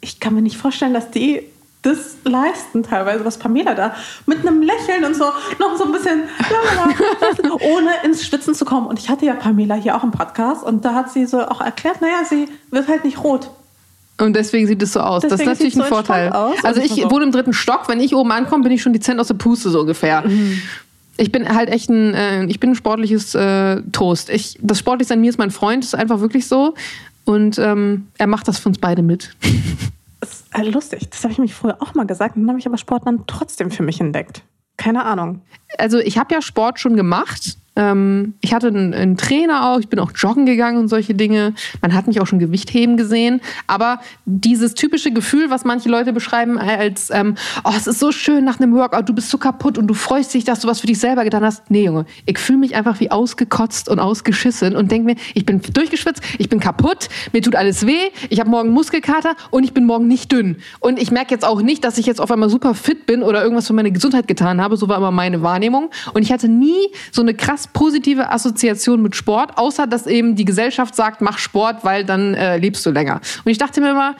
Ich 0.00 0.20
kann 0.20 0.34
mir 0.34 0.42
nicht 0.42 0.56
vorstellen, 0.56 0.94
dass 0.94 1.10
die 1.10 1.42
das 1.82 2.16
leisten 2.24 2.82
teilweise, 2.82 3.24
was 3.24 3.38
Pamela 3.38 3.74
da 3.74 3.94
mit 4.26 4.40
einem 4.46 4.62
Lächeln 4.62 5.04
und 5.04 5.14
so 5.14 5.24
noch 5.60 5.76
so 5.76 5.84
ein 5.84 5.92
bisschen 5.92 6.22
lalala, 6.50 7.54
ohne 7.72 7.90
ins 8.04 8.24
Schwitzen 8.26 8.54
zu 8.54 8.64
kommen. 8.64 8.86
Und 8.86 8.98
ich 8.98 9.08
hatte 9.08 9.26
ja 9.26 9.34
Pamela 9.34 9.74
hier 9.76 9.96
auch 9.96 10.02
im 10.02 10.10
Podcast 10.10 10.64
und 10.64 10.84
da 10.84 10.94
hat 10.94 11.12
sie 11.12 11.24
so 11.26 11.40
auch 11.40 11.60
erklärt, 11.60 12.00
naja, 12.00 12.24
sie 12.28 12.48
wird 12.70 12.88
halt 12.88 13.04
nicht 13.04 13.22
rot. 13.22 13.50
Und 14.20 14.34
deswegen 14.34 14.66
sieht 14.66 14.82
es 14.82 14.92
so 14.92 15.00
aus. 15.00 15.22
das 15.22 15.30
ist 15.32 15.38
Deswegen 15.38 15.50
natürlich 15.50 15.74
sieht's 15.74 15.84
ein 15.86 15.88
so 15.88 15.94
Vorteil. 15.94 16.32
aus. 16.32 16.56
Also 16.64 16.80
Und 16.80 16.86
ich 16.86 17.02
so. 17.02 17.10
wohne 17.12 17.24
im 17.24 17.30
dritten 17.32 17.52
Stock. 17.52 17.88
Wenn 17.88 18.00
ich 18.00 18.12
oben 18.16 18.32
ankomme, 18.32 18.64
bin 18.64 18.72
ich 18.72 18.82
schon 18.82 18.92
dezent 18.92 19.20
aus 19.20 19.28
der 19.28 19.34
Puste 19.34 19.70
so 19.70 19.80
ungefähr. 19.80 20.22
Mhm. 20.22 20.60
Ich 21.18 21.32
bin 21.32 21.46
halt 21.48 21.68
echt 21.68 21.90
ein, 21.90 22.14
äh, 22.14 22.44
ich 22.46 22.60
bin 22.60 22.70
ein 22.70 22.74
sportliches 22.76 23.34
äh, 23.34 23.82
Toast. 23.92 24.30
Ich, 24.30 24.58
das 24.62 24.78
Sportlichste 24.78 25.14
an 25.14 25.20
mir 25.20 25.28
ist 25.28 25.38
mein 25.38 25.50
Freund, 25.50 25.82
das 25.82 25.92
ist 25.92 25.98
einfach 25.98 26.20
wirklich 26.20 26.46
so. 26.46 26.74
Und 27.24 27.58
ähm, 27.58 28.06
er 28.16 28.26
macht 28.26 28.48
das 28.48 28.58
für 28.58 28.70
uns 28.70 28.78
beide 28.78 29.02
mit. 29.02 29.36
Das 30.20 30.32
ist 30.32 30.54
halt 30.54 30.72
lustig. 30.72 31.08
Das 31.10 31.22
habe 31.22 31.32
ich 31.32 31.38
mich 31.38 31.54
früher 31.54 31.76
auch 31.80 31.94
mal 31.94 32.06
gesagt. 32.06 32.36
Und 32.36 32.42
dann 32.42 32.50
habe 32.50 32.58
ich 32.58 32.66
aber 32.66 32.78
Sport 32.78 33.06
dann 33.06 33.24
trotzdem 33.26 33.70
für 33.70 33.82
mich 33.82 34.00
entdeckt. 34.00 34.42
Keine 34.76 35.04
Ahnung. 35.04 35.42
Also 35.76 35.98
ich 35.98 36.18
habe 36.18 36.34
ja 36.34 36.40
Sport 36.40 36.80
schon 36.80 36.96
gemacht 36.96 37.58
ähm, 37.78 38.34
ich 38.40 38.52
hatte 38.52 38.66
einen, 38.66 38.92
einen, 38.92 39.16
Trainer 39.16 39.70
auch, 39.70 39.78
ich 39.78 39.88
bin 39.88 40.00
auch 40.00 40.10
joggen 40.14 40.46
gegangen 40.46 40.78
und 40.78 40.88
solche 40.88 41.14
Dinge. 41.14 41.54
Man 41.80 41.94
hat 41.94 42.08
mich 42.08 42.20
auch 42.20 42.26
schon 42.26 42.40
Gewichtheben 42.40 42.96
gesehen. 42.96 43.40
Aber 43.68 44.00
dieses 44.24 44.74
typische 44.74 45.12
Gefühl, 45.12 45.48
was 45.48 45.64
manche 45.64 45.88
Leute 45.88 46.12
beschreiben 46.12 46.58
als, 46.58 47.10
ähm, 47.10 47.36
oh, 47.62 47.72
es 47.76 47.86
ist 47.86 48.00
so 48.00 48.10
schön 48.10 48.44
nach 48.44 48.58
einem 48.58 48.74
Workout, 48.74 49.08
du 49.08 49.14
bist 49.14 49.30
so 49.30 49.38
kaputt 49.38 49.78
und 49.78 49.86
du 49.86 49.94
freust 49.94 50.34
dich, 50.34 50.42
dass 50.42 50.60
du 50.60 50.68
was 50.68 50.80
für 50.80 50.88
dich 50.88 50.98
selber 50.98 51.22
getan 51.22 51.44
hast. 51.44 51.70
Nee, 51.70 51.84
Junge, 51.84 52.04
ich 52.26 52.38
fühle 52.38 52.58
mich 52.58 52.74
einfach 52.74 52.98
wie 52.98 53.12
ausgekotzt 53.12 53.88
und 53.88 54.00
ausgeschissen 54.00 54.74
und 54.74 54.90
denke 54.90 55.06
mir, 55.06 55.16
ich 55.34 55.46
bin 55.46 55.62
durchgeschwitzt, 55.62 56.20
ich 56.38 56.48
bin 56.48 56.58
kaputt, 56.58 57.08
mir 57.32 57.42
tut 57.42 57.54
alles 57.54 57.86
weh, 57.86 58.10
ich 58.28 58.40
habe 58.40 58.50
morgen 58.50 58.70
Muskelkater 58.70 59.36
und 59.50 59.62
ich 59.62 59.72
bin 59.72 59.84
morgen 59.84 60.08
nicht 60.08 60.32
dünn. 60.32 60.56
Und 60.80 61.00
ich 61.00 61.12
merke 61.12 61.32
jetzt 61.32 61.44
auch 61.44 61.62
nicht, 61.62 61.84
dass 61.84 61.96
ich 61.96 62.06
jetzt 62.06 62.20
auf 62.20 62.32
einmal 62.32 62.50
super 62.50 62.74
fit 62.74 63.06
bin 63.06 63.22
oder 63.22 63.40
irgendwas 63.40 63.68
für 63.68 63.72
meine 63.72 63.92
Gesundheit 63.92 64.26
getan 64.26 64.60
habe. 64.60 64.76
So 64.76 64.88
war 64.88 64.96
immer 64.96 65.12
meine 65.12 65.42
Wahrnehmung. 65.42 65.90
Und 66.12 66.22
ich 66.22 66.32
hatte 66.32 66.48
nie 66.48 66.88
so 67.12 67.22
eine 67.22 67.34
krass 67.34 67.67
positive 67.72 68.30
Assoziation 68.30 69.02
mit 69.02 69.16
Sport, 69.16 69.56
außer 69.56 69.86
dass 69.86 70.06
eben 70.06 70.36
die 70.36 70.44
Gesellschaft 70.44 70.94
sagt, 70.94 71.20
mach 71.20 71.38
Sport, 71.38 71.84
weil 71.84 72.04
dann 72.04 72.34
äh, 72.34 72.56
lebst 72.56 72.84
du 72.84 72.90
länger. 72.90 73.20
Und 73.44 73.50
ich 73.50 73.58
dachte 73.58 73.80
mir 73.80 73.90
immer, 73.90 74.16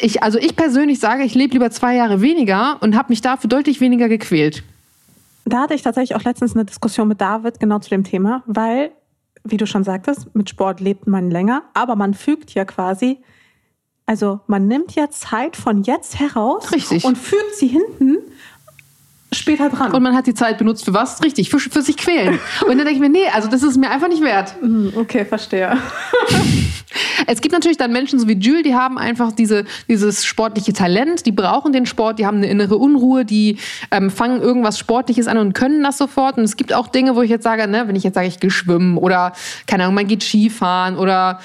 ich, 0.00 0.22
also 0.22 0.38
ich 0.38 0.56
persönlich 0.56 0.98
sage, 0.98 1.22
ich 1.22 1.34
lebe 1.34 1.52
lieber 1.52 1.70
zwei 1.70 1.94
Jahre 1.94 2.20
weniger 2.20 2.78
und 2.80 2.96
habe 2.96 3.10
mich 3.10 3.20
dafür 3.20 3.48
deutlich 3.48 3.80
weniger 3.80 4.08
gequält. 4.08 4.64
Da 5.44 5.62
hatte 5.62 5.74
ich 5.74 5.82
tatsächlich 5.82 6.16
auch 6.16 6.24
letztens 6.24 6.54
eine 6.54 6.64
Diskussion 6.64 7.08
mit 7.08 7.20
David 7.20 7.60
genau 7.60 7.78
zu 7.78 7.90
dem 7.90 8.04
Thema, 8.04 8.42
weil, 8.46 8.92
wie 9.44 9.56
du 9.56 9.66
schon 9.66 9.84
sagtest, 9.84 10.34
mit 10.34 10.48
Sport 10.48 10.80
lebt 10.80 11.06
man 11.06 11.30
länger, 11.30 11.62
aber 11.74 11.96
man 11.96 12.14
fügt 12.14 12.54
ja 12.54 12.64
quasi, 12.64 13.18
also 14.06 14.40
man 14.46 14.68
nimmt 14.68 14.94
ja 14.94 15.10
Zeit 15.10 15.56
von 15.56 15.82
jetzt 15.82 16.18
heraus 16.18 16.70
Richtig. 16.72 17.04
und 17.04 17.18
fügt 17.18 17.56
sie 17.56 17.68
hinten 17.68 18.18
später 19.32 19.68
dran. 19.68 19.92
Und 19.92 20.02
man 20.02 20.14
hat 20.14 20.26
die 20.26 20.34
Zeit 20.34 20.58
benutzt 20.58 20.84
für 20.84 20.94
was? 20.94 21.22
Richtig, 21.22 21.50
für, 21.50 21.58
für 21.58 21.82
sich 21.82 21.96
quälen. 21.96 22.38
Und 22.62 22.78
dann 22.78 22.78
denke 22.78 22.92
ich 22.92 23.00
mir, 23.00 23.08
nee, 23.08 23.28
also 23.32 23.48
das 23.48 23.62
ist 23.62 23.76
mir 23.76 23.90
einfach 23.90 24.08
nicht 24.08 24.22
wert. 24.22 24.54
Hm, 24.60 24.92
okay, 24.96 25.24
verstehe. 25.24 25.76
Es 27.26 27.40
gibt 27.40 27.52
natürlich 27.52 27.78
dann 27.78 27.92
Menschen 27.92 28.18
so 28.18 28.28
wie 28.28 28.34
Jules, 28.34 28.62
die 28.64 28.74
haben 28.74 28.98
einfach 28.98 29.32
diese, 29.32 29.64
dieses 29.88 30.24
sportliche 30.24 30.72
Talent, 30.72 31.26
die 31.26 31.32
brauchen 31.32 31.72
den 31.72 31.86
Sport, 31.86 32.18
die 32.18 32.26
haben 32.26 32.38
eine 32.38 32.46
innere 32.46 32.76
Unruhe, 32.76 33.24
die 33.24 33.58
ähm, 33.90 34.10
fangen 34.10 34.40
irgendwas 34.40 34.78
Sportliches 34.78 35.26
an 35.26 35.38
und 35.38 35.54
können 35.54 35.82
das 35.82 35.98
sofort. 35.98 36.36
Und 36.36 36.44
es 36.44 36.56
gibt 36.56 36.72
auch 36.72 36.88
Dinge, 36.88 37.16
wo 37.16 37.22
ich 37.22 37.30
jetzt 37.30 37.44
sage, 37.44 37.66
ne, 37.68 37.88
wenn 37.88 37.96
ich 37.96 38.02
jetzt 38.02 38.14
sage, 38.14 38.26
ich 38.26 38.40
gehe 38.40 38.50
schwimmen 38.50 38.98
oder 38.98 39.32
keine 39.66 39.84
Ahnung, 39.84 39.94
man 39.94 40.06
geht 40.06 40.22
Skifahren 40.22 40.96
oder 40.96 41.40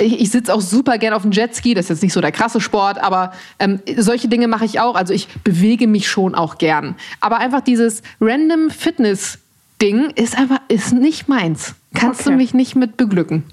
ich, 0.00 0.20
ich 0.20 0.30
sitze 0.30 0.54
auch 0.54 0.60
super 0.60 0.98
gern 0.98 1.14
auf 1.14 1.22
dem 1.22 1.32
Jetski, 1.32 1.74
das 1.74 1.86
ist 1.86 1.90
jetzt 1.90 2.02
nicht 2.02 2.12
so 2.12 2.20
der 2.20 2.32
krasse 2.32 2.60
Sport, 2.60 3.02
aber 3.02 3.32
ähm, 3.58 3.80
solche 3.96 4.28
Dinge 4.28 4.48
mache 4.48 4.64
ich 4.64 4.80
auch. 4.80 4.94
Also 4.94 5.12
ich 5.12 5.28
bewege 5.44 5.86
mich 5.86 6.08
schon 6.08 6.34
auch 6.34 6.58
gern. 6.58 6.96
Aber 7.20 7.31
einfach 7.38 7.60
dieses 7.60 8.02
random 8.20 8.70
Fitness 8.70 9.38
Ding 9.80 10.10
ist 10.10 10.38
einfach 10.38 10.60
ist 10.68 10.92
nicht 10.92 11.28
meins. 11.28 11.74
Kannst 11.94 12.20
okay. 12.20 12.30
du 12.30 12.36
mich 12.36 12.54
nicht 12.54 12.76
mit 12.76 12.96
beglücken? 12.96 13.44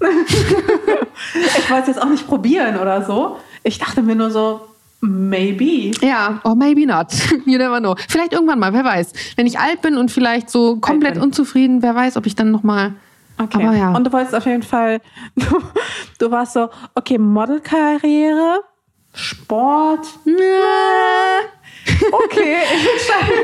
ich 1.56 1.70
wollte 1.70 1.82
es 1.82 1.96
jetzt 1.96 2.02
auch 2.02 2.08
nicht 2.08 2.26
probieren 2.26 2.78
oder 2.78 3.04
so. 3.04 3.36
Ich 3.62 3.78
dachte 3.78 4.02
mir 4.02 4.14
nur 4.14 4.30
so, 4.30 4.60
maybe. 5.00 5.90
Ja, 6.00 6.40
or 6.44 6.54
maybe 6.54 6.86
not. 6.86 7.08
You 7.46 7.58
never 7.58 7.80
know. 7.80 7.96
Vielleicht 8.08 8.32
irgendwann 8.32 8.58
mal, 8.58 8.72
wer 8.72 8.84
weiß. 8.84 9.12
Wenn 9.36 9.46
ich 9.46 9.58
alt 9.58 9.82
bin 9.82 9.96
und 9.96 10.10
vielleicht 10.10 10.50
so 10.50 10.76
komplett 10.76 11.18
unzufrieden, 11.18 11.82
wer 11.82 11.94
weiß, 11.94 12.16
ob 12.16 12.26
ich 12.26 12.34
dann 12.34 12.50
noch 12.50 12.62
mal 12.62 12.94
Okay. 13.42 13.66
Aber 13.66 13.74
ja. 13.74 13.92
Und 13.92 14.06
du 14.06 14.12
wolltest 14.12 14.34
auf 14.34 14.44
jeden 14.44 14.62
Fall, 14.62 15.00
du, 15.34 15.46
du 16.18 16.30
warst 16.30 16.52
so, 16.52 16.68
okay, 16.94 17.16
Modelkarriere, 17.16 18.60
Sport. 19.14 20.06
Okay, 22.12 22.56
ich 22.76 22.88
entscheide 22.92 23.40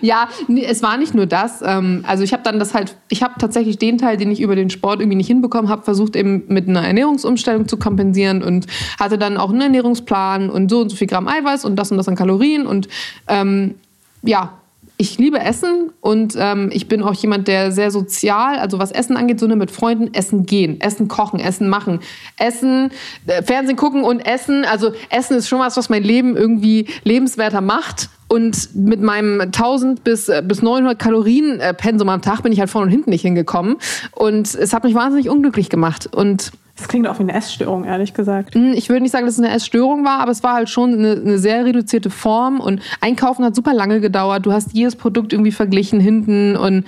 ja, 0.00 0.28
es 0.62 0.82
war 0.82 0.96
nicht 0.96 1.14
nur 1.14 1.26
das. 1.26 1.62
Ähm, 1.62 2.04
also 2.06 2.22
ich 2.22 2.32
habe 2.32 2.42
dann 2.42 2.58
das 2.58 2.74
halt, 2.74 2.96
ich 3.08 3.22
habe 3.22 3.34
tatsächlich 3.38 3.78
den 3.78 3.98
Teil, 3.98 4.16
den 4.16 4.30
ich 4.30 4.40
über 4.40 4.56
den 4.56 4.70
Sport 4.70 5.00
irgendwie 5.00 5.16
nicht 5.16 5.26
hinbekommen 5.26 5.70
habe, 5.70 5.82
versucht 5.82 6.16
eben 6.16 6.44
mit 6.48 6.68
einer 6.68 6.86
Ernährungsumstellung 6.86 7.68
zu 7.68 7.76
kompensieren 7.76 8.42
und 8.42 8.66
hatte 8.98 9.18
dann 9.18 9.36
auch 9.36 9.50
einen 9.50 9.60
Ernährungsplan 9.60 10.50
und 10.50 10.70
so 10.70 10.80
und 10.80 10.90
so 10.90 10.96
viel 10.96 11.06
Gramm 11.06 11.28
Eiweiß 11.28 11.64
und 11.64 11.76
das 11.76 11.90
und 11.90 11.98
das 11.98 12.08
an 12.08 12.16
Kalorien 12.16 12.66
und 12.66 12.88
ähm, 13.28 13.74
ja, 14.22 14.57
ich 15.00 15.16
liebe 15.16 15.38
Essen 15.38 15.92
und 16.00 16.34
ähm, 16.36 16.70
ich 16.72 16.88
bin 16.88 17.02
auch 17.02 17.14
jemand, 17.14 17.46
der 17.46 17.70
sehr 17.70 17.92
sozial, 17.92 18.58
also 18.58 18.80
was 18.80 18.90
Essen 18.90 19.16
angeht, 19.16 19.38
so 19.38 19.46
ne, 19.46 19.54
mit 19.54 19.70
Freunden 19.70 20.12
essen 20.12 20.44
gehen, 20.44 20.80
Essen 20.80 21.06
kochen, 21.06 21.38
Essen 21.38 21.68
machen, 21.68 22.00
Essen, 22.36 22.90
äh, 23.28 23.42
Fernsehen 23.44 23.76
gucken 23.76 24.02
und 24.02 24.20
Essen. 24.20 24.64
Also 24.64 24.90
Essen 25.08 25.36
ist 25.36 25.48
schon 25.48 25.60
was, 25.60 25.76
was 25.76 25.88
mein 25.88 26.02
Leben 26.02 26.36
irgendwie 26.36 26.88
lebenswerter 27.04 27.60
macht. 27.60 28.10
Und 28.30 28.74
mit 28.74 29.00
meinem 29.00 29.40
1000 29.40 30.04
bis, 30.04 30.28
äh, 30.28 30.42
bis 30.44 30.62
900 30.62 30.98
Kalorien 30.98 31.60
äh, 31.60 31.72
Pensum 31.72 32.08
am 32.08 32.20
Tag 32.20 32.42
bin 32.42 32.52
ich 32.52 32.58
halt 32.58 32.68
vorne 32.68 32.86
und 32.86 32.90
hinten 32.90 33.10
nicht 33.10 33.22
hingekommen. 33.22 33.76
Und 34.12 34.52
es 34.54 34.74
hat 34.74 34.82
mich 34.82 34.94
wahnsinnig 34.94 35.30
unglücklich 35.30 35.70
gemacht. 35.70 36.08
Und 36.12 36.50
das 36.78 36.86
klingt 36.86 37.08
auch 37.08 37.18
wie 37.18 37.24
eine 37.24 37.34
Essstörung, 37.34 37.84
ehrlich 37.84 38.14
gesagt. 38.14 38.54
Hm, 38.54 38.72
ich 38.72 38.88
würde 38.88 39.02
nicht 39.02 39.10
sagen, 39.10 39.26
dass 39.26 39.34
es 39.34 39.44
eine 39.44 39.52
Essstörung 39.52 40.04
war, 40.04 40.20
aber 40.20 40.30
es 40.30 40.44
war 40.44 40.54
halt 40.54 40.70
schon 40.70 40.94
eine, 40.94 41.12
eine, 41.12 41.38
sehr 41.38 41.64
reduzierte 41.64 42.08
Form 42.08 42.60
und 42.60 42.80
Einkaufen 43.00 43.44
hat 43.44 43.56
super 43.56 43.74
lange 43.74 44.00
gedauert. 44.00 44.46
Du 44.46 44.52
hast 44.52 44.72
jedes 44.74 44.94
Produkt 44.94 45.32
irgendwie 45.32 45.50
verglichen 45.50 45.98
hinten 45.98 46.56
und 46.56 46.84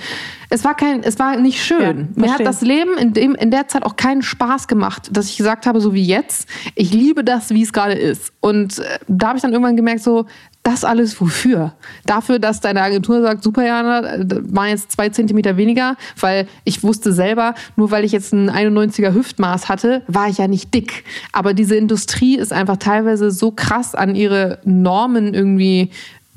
es 0.49 0.65
war 0.65 0.77
kein, 0.77 1.03
es 1.03 1.19
war 1.19 1.37
nicht 1.37 1.63
schön. 1.63 2.09
Ja, 2.15 2.23
Mir 2.23 2.33
hat 2.33 2.47
das 2.47 2.61
Leben 2.61 2.97
in, 2.99 3.13
dem, 3.15 3.35
in 3.35 3.51
der 3.51 3.67
Zeit 3.67 3.85
auch 3.85 3.97
keinen 3.97 4.23
Spaß 4.23 4.69
gemacht, 4.69 5.09
dass 5.13 5.29
ich 5.29 5.37
gesagt 5.37 5.67
habe, 5.67 5.81
so 5.81 5.93
wie 5.93 6.05
jetzt, 6.05 6.49
ich 6.77 6.93
liebe 6.93 7.25
das, 7.25 7.51
wie 7.51 7.63
es 7.63 7.73
gerade 7.73 7.95
ist. 7.95 8.33
Und 8.39 8.79
äh, 8.79 8.99
da 9.09 9.29
habe 9.29 9.39
ich 9.39 9.43
dann 9.43 9.53
irgendwann 9.53 9.77
gemerkt, 9.77 10.03
so, 10.03 10.27
das 10.71 10.85
alles 10.85 11.21
wofür? 11.21 11.73
Dafür, 12.07 12.39
dass 12.39 12.61
deine 12.61 12.83
Agentur 12.83 13.21
sagt, 13.23 13.43
super 13.43 13.65
Jana, 13.65 14.25
waren 14.25 14.69
jetzt 14.69 14.93
zwei 14.93 15.09
Zentimeter 15.09 15.57
weniger, 15.57 15.97
weil 16.19 16.47
ich 16.65 16.83
wusste 16.83 17.13
selber, 17.13 17.55
nur 17.77 17.91
weil 17.91 18.05
ich 18.05 18.13
jetzt 18.13 18.33
ein 18.33 18.51
91er 18.51 19.13
Hüftmaß 19.13 19.69
hatte, 19.69 20.03
war 20.07 20.29
ich 20.29 20.39
ja 20.39 20.49
nicht 20.49 20.73
dick. 20.73 21.05
Aber 21.33 21.55
diese 21.55 21.77
Industrie 21.77 22.37
ist 22.37 22.53
einfach 22.53 22.77
teilweise 22.77 23.31
so 23.31 23.51
krass 23.51 23.95
an 23.95 24.15
ihre 24.15 24.59
Normen 24.65 25.35
irgendwie 25.35 25.91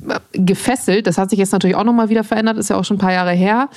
äh, 0.08 0.20
gefesselt. 0.34 1.06
Das 1.08 1.18
hat 1.18 1.30
sich 1.30 1.40
jetzt 1.40 1.52
natürlich 1.52 1.76
auch 1.76 1.84
nochmal 1.84 2.10
wieder 2.10 2.24
verändert, 2.24 2.58
ist 2.58 2.70
ja 2.70 2.78
auch 2.78 2.86
schon 2.86 2.98
ein 2.98 3.02
paar 3.02 3.14
Jahre 3.14 3.32
her. 3.32 3.70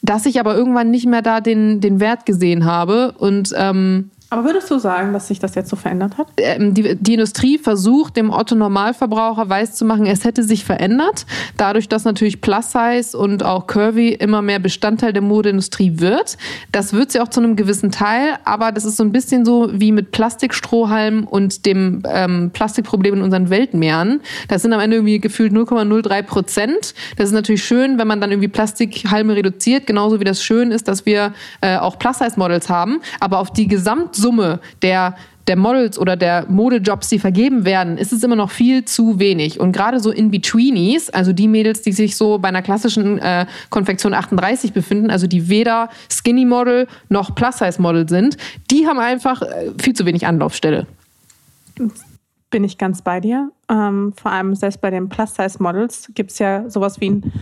Dass 0.00 0.26
ich 0.26 0.40
aber 0.40 0.56
irgendwann 0.56 0.90
nicht 0.90 1.06
mehr 1.06 1.22
da 1.22 1.40
den, 1.40 1.80
den 1.80 2.00
Wert 2.00 2.26
gesehen 2.26 2.64
habe 2.64 3.12
und 3.18 3.52
ähm, 3.56 4.10
aber 4.32 4.46
würdest 4.46 4.70
du 4.70 4.78
sagen, 4.78 5.12
dass 5.12 5.28
sich 5.28 5.40
das 5.40 5.54
jetzt 5.54 5.68
so 5.68 5.76
verändert 5.76 6.16
hat? 6.16 6.26
Ähm, 6.38 6.72
die, 6.72 6.96
die, 6.96 7.12
Industrie 7.12 7.58
versucht, 7.58 8.16
dem 8.16 8.30
Otto-Normalverbraucher 8.30 9.50
weiszumachen, 9.50 10.06
es 10.06 10.24
hätte 10.24 10.42
sich 10.42 10.64
verändert. 10.64 11.26
Dadurch, 11.58 11.86
dass 11.86 12.04
natürlich 12.04 12.40
Plus-Size 12.40 13.18
und 13.18 13.44
auch 13.44 13.66
Curvy 13.66 14.08
immer 14.08 14.40
mehr 14.40 14.58
Bestandteil 14.58 15.12
der 15.12 15.20
Modeindustrie 15.20 16.00
wird. 16.00 16.38
Das 16.72 16.94
wird 16.94 17.12
sie 17.12 17.20
auch 17.20 17.28
zu 17.28 17.40
einem 17.40 17.56
gewissen 17.56 17.90
Teil, 17.90 18.38
aber 18.46 18.72
das 18.72 18.86
ist 18.86 18.96
so 18.96 19.04
ein 19.04 19.12
bisschen 19.12 19.44
so 19.44 19.68
wie 19.70 19.92
mit 19.92 20.12
Plastikstrohhalm 20.12 21.26
und 21.26 21.66
dem 21.66 22.02
ähm, 22.08 22.52
Plastikproblem 22.54 23.16
in 23.16 23.20
unseren 23.20 23.50
Weltmeeren. 23.50 24.22
Das 24.48 24.62
sind 24.62 24.72
am 24.72 24.80
Ende 24.80 24.96
irgendwie 24.96 25.20
gefühlt 25.20 25.52
0,03 25.52 26.22
Prozent. 26.22 26.94
Das 27.18 27.28
ist 27.28 27.34
natürlich 27.34 27.64
schön, 27.64 27.98
wenn 27.98 28.06
man 28.06 28.22
dann 28.22 28.30
irgendwie 28.30 28.48
Plastikhalme 28.48 29.36
reduziert, 29.36 29.86
genauso 29.86 30.20
wie 30.20 30.24
das 30.24 30.42
schön 30.42 30.70
ist, 30.70 30.88
dass 30.88 31.04
wir 31.04 31.34
äh, 31.60 31.76
auch 31.76 31.98
Plus-Size-Models 31.98 32.70
haben. 32.70 33.02
Aber 33.20 33.38
auf 33.38 33.50
die 33.50 33.68
Gesamt 33.68 34.21
Summe 34.22 34.60
der 34.82 35.16
der 35.48 35.56
Models 35.56 35.98
oder 35.98 36.16
der 36.16 36.46
Modejobs, 36.48 37.08
die 37.08 37.18
vergeben 37.18 37.64
werden, 37.64 37.98
ist 37.98 38.12
es 38.12 38.22
immer 38.22 38.36
noch 38.36 38.50
viel 38.50 38.84
zu 38.84 39.18
wenig. 39.18 39.58
Und 39.58 39.72
gerade 39.72 40.00
so 40.00 40.10
In-Betweenies, 40.10 41.10
also 41.10 41.32
die 41.32 41.48
Mädels, 41.48 41.82
die 41.82 41.92
sich 41.92 42.16
so 42.16 42.38
bei 42.38 42.48
einer 42.48 42.62
klassischen 42.62 43.18
äh, 43.18 43.46
Konfektion 43.70 44.14
38 44.14 44.72
befinden, 44.72 45.10
also 45.10 45.26
die 45.26 45.48
weder 45.48 45.88
Skinny 46.10 46.44
Model 46.44 46.86
noch 47.08 47.34
Plus-Size 47.34 47.80
Model 47.82 48.08
sind, 48.08 48.36
die 48.70 48.86
haben 48.86 48.98
einfach 48.98 49.42
äh, 49.42 49.72
viel 49.80 49.94
zu 49.94 50.06
wenig 50.06 50.26
Anlaufstelle. 50.26 50.86
Bin 52.50 52.64
ich 52.64 52.78
ganz 52.78 53.02
bei 53.02 53.18
dir. 53.18 53.50
Ähm, 53.68 54.12
vor 54.16 54.30
allem 54.30 54.54
selbst 54.54 54.80
bei 54.80 54.90
den 54.90 55.08
Plus-Size-Models 55.08 56.12
gibt 56.14 56.32
es 56.32 56.38
ja 56.38 56.68
sowas 56.68 57.00
wie 57.00 57.06
einen 57.06 57.32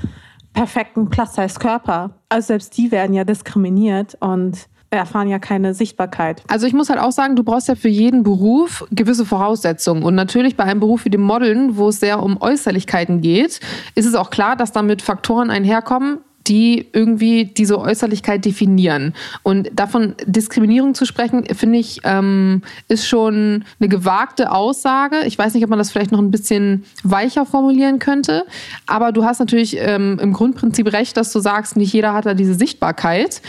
perfekten 0.53 1.11
Plus-Size-Körper. 1.11 2.11
Also 2.29 2.47
selbst 2.47 2.77
die 2.79 2.91
werden 2.93 3.13
ja 3.13 3.25
diskriminiert 3.25 4.17
und 4.21 4.69
erfahren 4.99 5.29
ja 5.29 5.39
keine 5.39 5.73
Sichtbarkeit. 5.73 6.43
Also 6.49 6.67
ich 6.67 6.73
muss 6.73 6.91
halt 6.91 6.99
auch 6.99 7.13
sagen, 7.13 7.37
du 7.37 7.45
brauchst 7.45 7.69
ja 7.69 7.77
für 7.77 7.89
jeden 7.89 8.23
Beruf 8.23 8.85
gewisse 8.91 9.25
Voraussetzungen. 9.25 10.03
Und 10.03 10.15
natürlich 10.15 10.57
bei 10.57 10.65
einem 10.65 10.81
Beruf 10.81 11.05
wie 11.05 11.11
dem 11.11 11.23
Modeln, 11.23 11.77
wo 11.77 11.89
es 11.89 12.01
sehr 12.01 12.23
um 12.23 12.41
Äußerlichkeiten 12.41 13.21
geht, 13.21 13.61
ist 13.95 14.07
es 14.07 14.15
auch 14.15 14.31
klar, 14.31 14.57
dass 14.57 14.73
damit 14.73 15.03
Faktoren 15.03 15.51
einherkommen, 15.51 16.19
die 16.47 16.89
irgendwie 16.93 17.45
diese 17.45 17.79
Äußerlichkeit 17.79 18.45
definieren. 18.45 19.15
Und 19.43 19.71
davon 19.73 20.15
Diskriminierung 20.27 20.95
zu 20.95 21.05
sprechen, 21.05 21.45
finde 21.55 21.79
ich, 21.79 22.01
ähm, 22.03 22.63
ist 22.89 23.07
schon 23.07 23.65
eine 23.79 23.89
gewagte 23.89 24.51
Aussage. 24.51 25.21
Ich 25.27 25.39
weiß 25.39 25.55
nicht, 25.55 25.63
ob 25.63 25.71
man 25.71 25.79
das 25.79 25.93
vielleicht 25.93 26.11
noch 26.11 26.19
ein 26.19 26.31
bisschen 26.31 26.85
weicher 27.05 27.47
formulieren 27.47 28.01
könnte. 28.01 28.47
Aber 28.87 29.13
du 29.13 29.25
hast 29.25 29.39
natürlich 29.39 29.77
ähm, 29.79 30.19
im 30.21 30.33
Grundprinzip 30.33 30.93
recht, 30.93 31.17
dass 31.17 31.31
du 31.33 31.39
sagst, 31.39 31.77
nicht 31.77 31.93
jeder 31.93 32.15
hat 32.15 32.27
da 32.27 32.35
diese 32.35 32.55
Sichtbarkeit. 32.55 33.43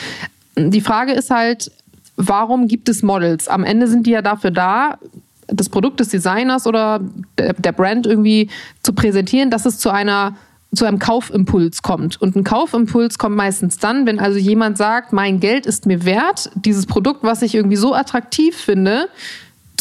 Die 0.57 0.81
Frage 0.81 1.13
ist 1.13 1.29
halt, 1.29 1.71
warum 2.17 2.67
gibt 2.67 2.89
es 2.89 3.03
Models? 3.03 3.47
Am 3.47 3.63
Ende 3.63 3.87
sind 3.87 4.05
die 4.05 4.11
ja 4.11 4.21
dafür 4.21 4.51
da, 4.51 4.97
das 5.47 5.69
Produkt 5.69 5.99
des 5.99 6.09
Designers 6.09 6.67
oder 6.67 7.01
der, 7.37 7.71
Brand 7.71 8.07
irgendwie 8.07 8.49
zu 8.83 8.93
präsentieren, 8.93 9.49
dass 9.49 9.65
es 9.65 9.77
zu 9.77 9.89
einer 9.89 10.35
zu 10.73 10.85
einem 10.85 10.99
Kaufimpuls 10.99 11.81
kommt. 11.81 12.21
Und 12.21 12.37
ein 12.37 12.45
Kaufimpuls 12.45 13.17
kommt 13.17 13.35
meistens 13.35 13.77
dann, 13.77 14.05
wenn 14.05 14.19
also 14.19 14.39
jemand 14.39 14.77
sagt, 14.77 15.11
mein 15.11 15.41
Geld 15.41 15.65
ist 15.65 15.85
mir 15.85 16.05
wert, 16.05 16.49
dieses 16.55 16.85
Produkt, 16.85 17.23
was 17.23 17.41
ich 17.41 17.55
irgendwie 17.55 17.75
so 17.75 17.93
attraktiv 17.93 18.55
finde, 18.55 19.09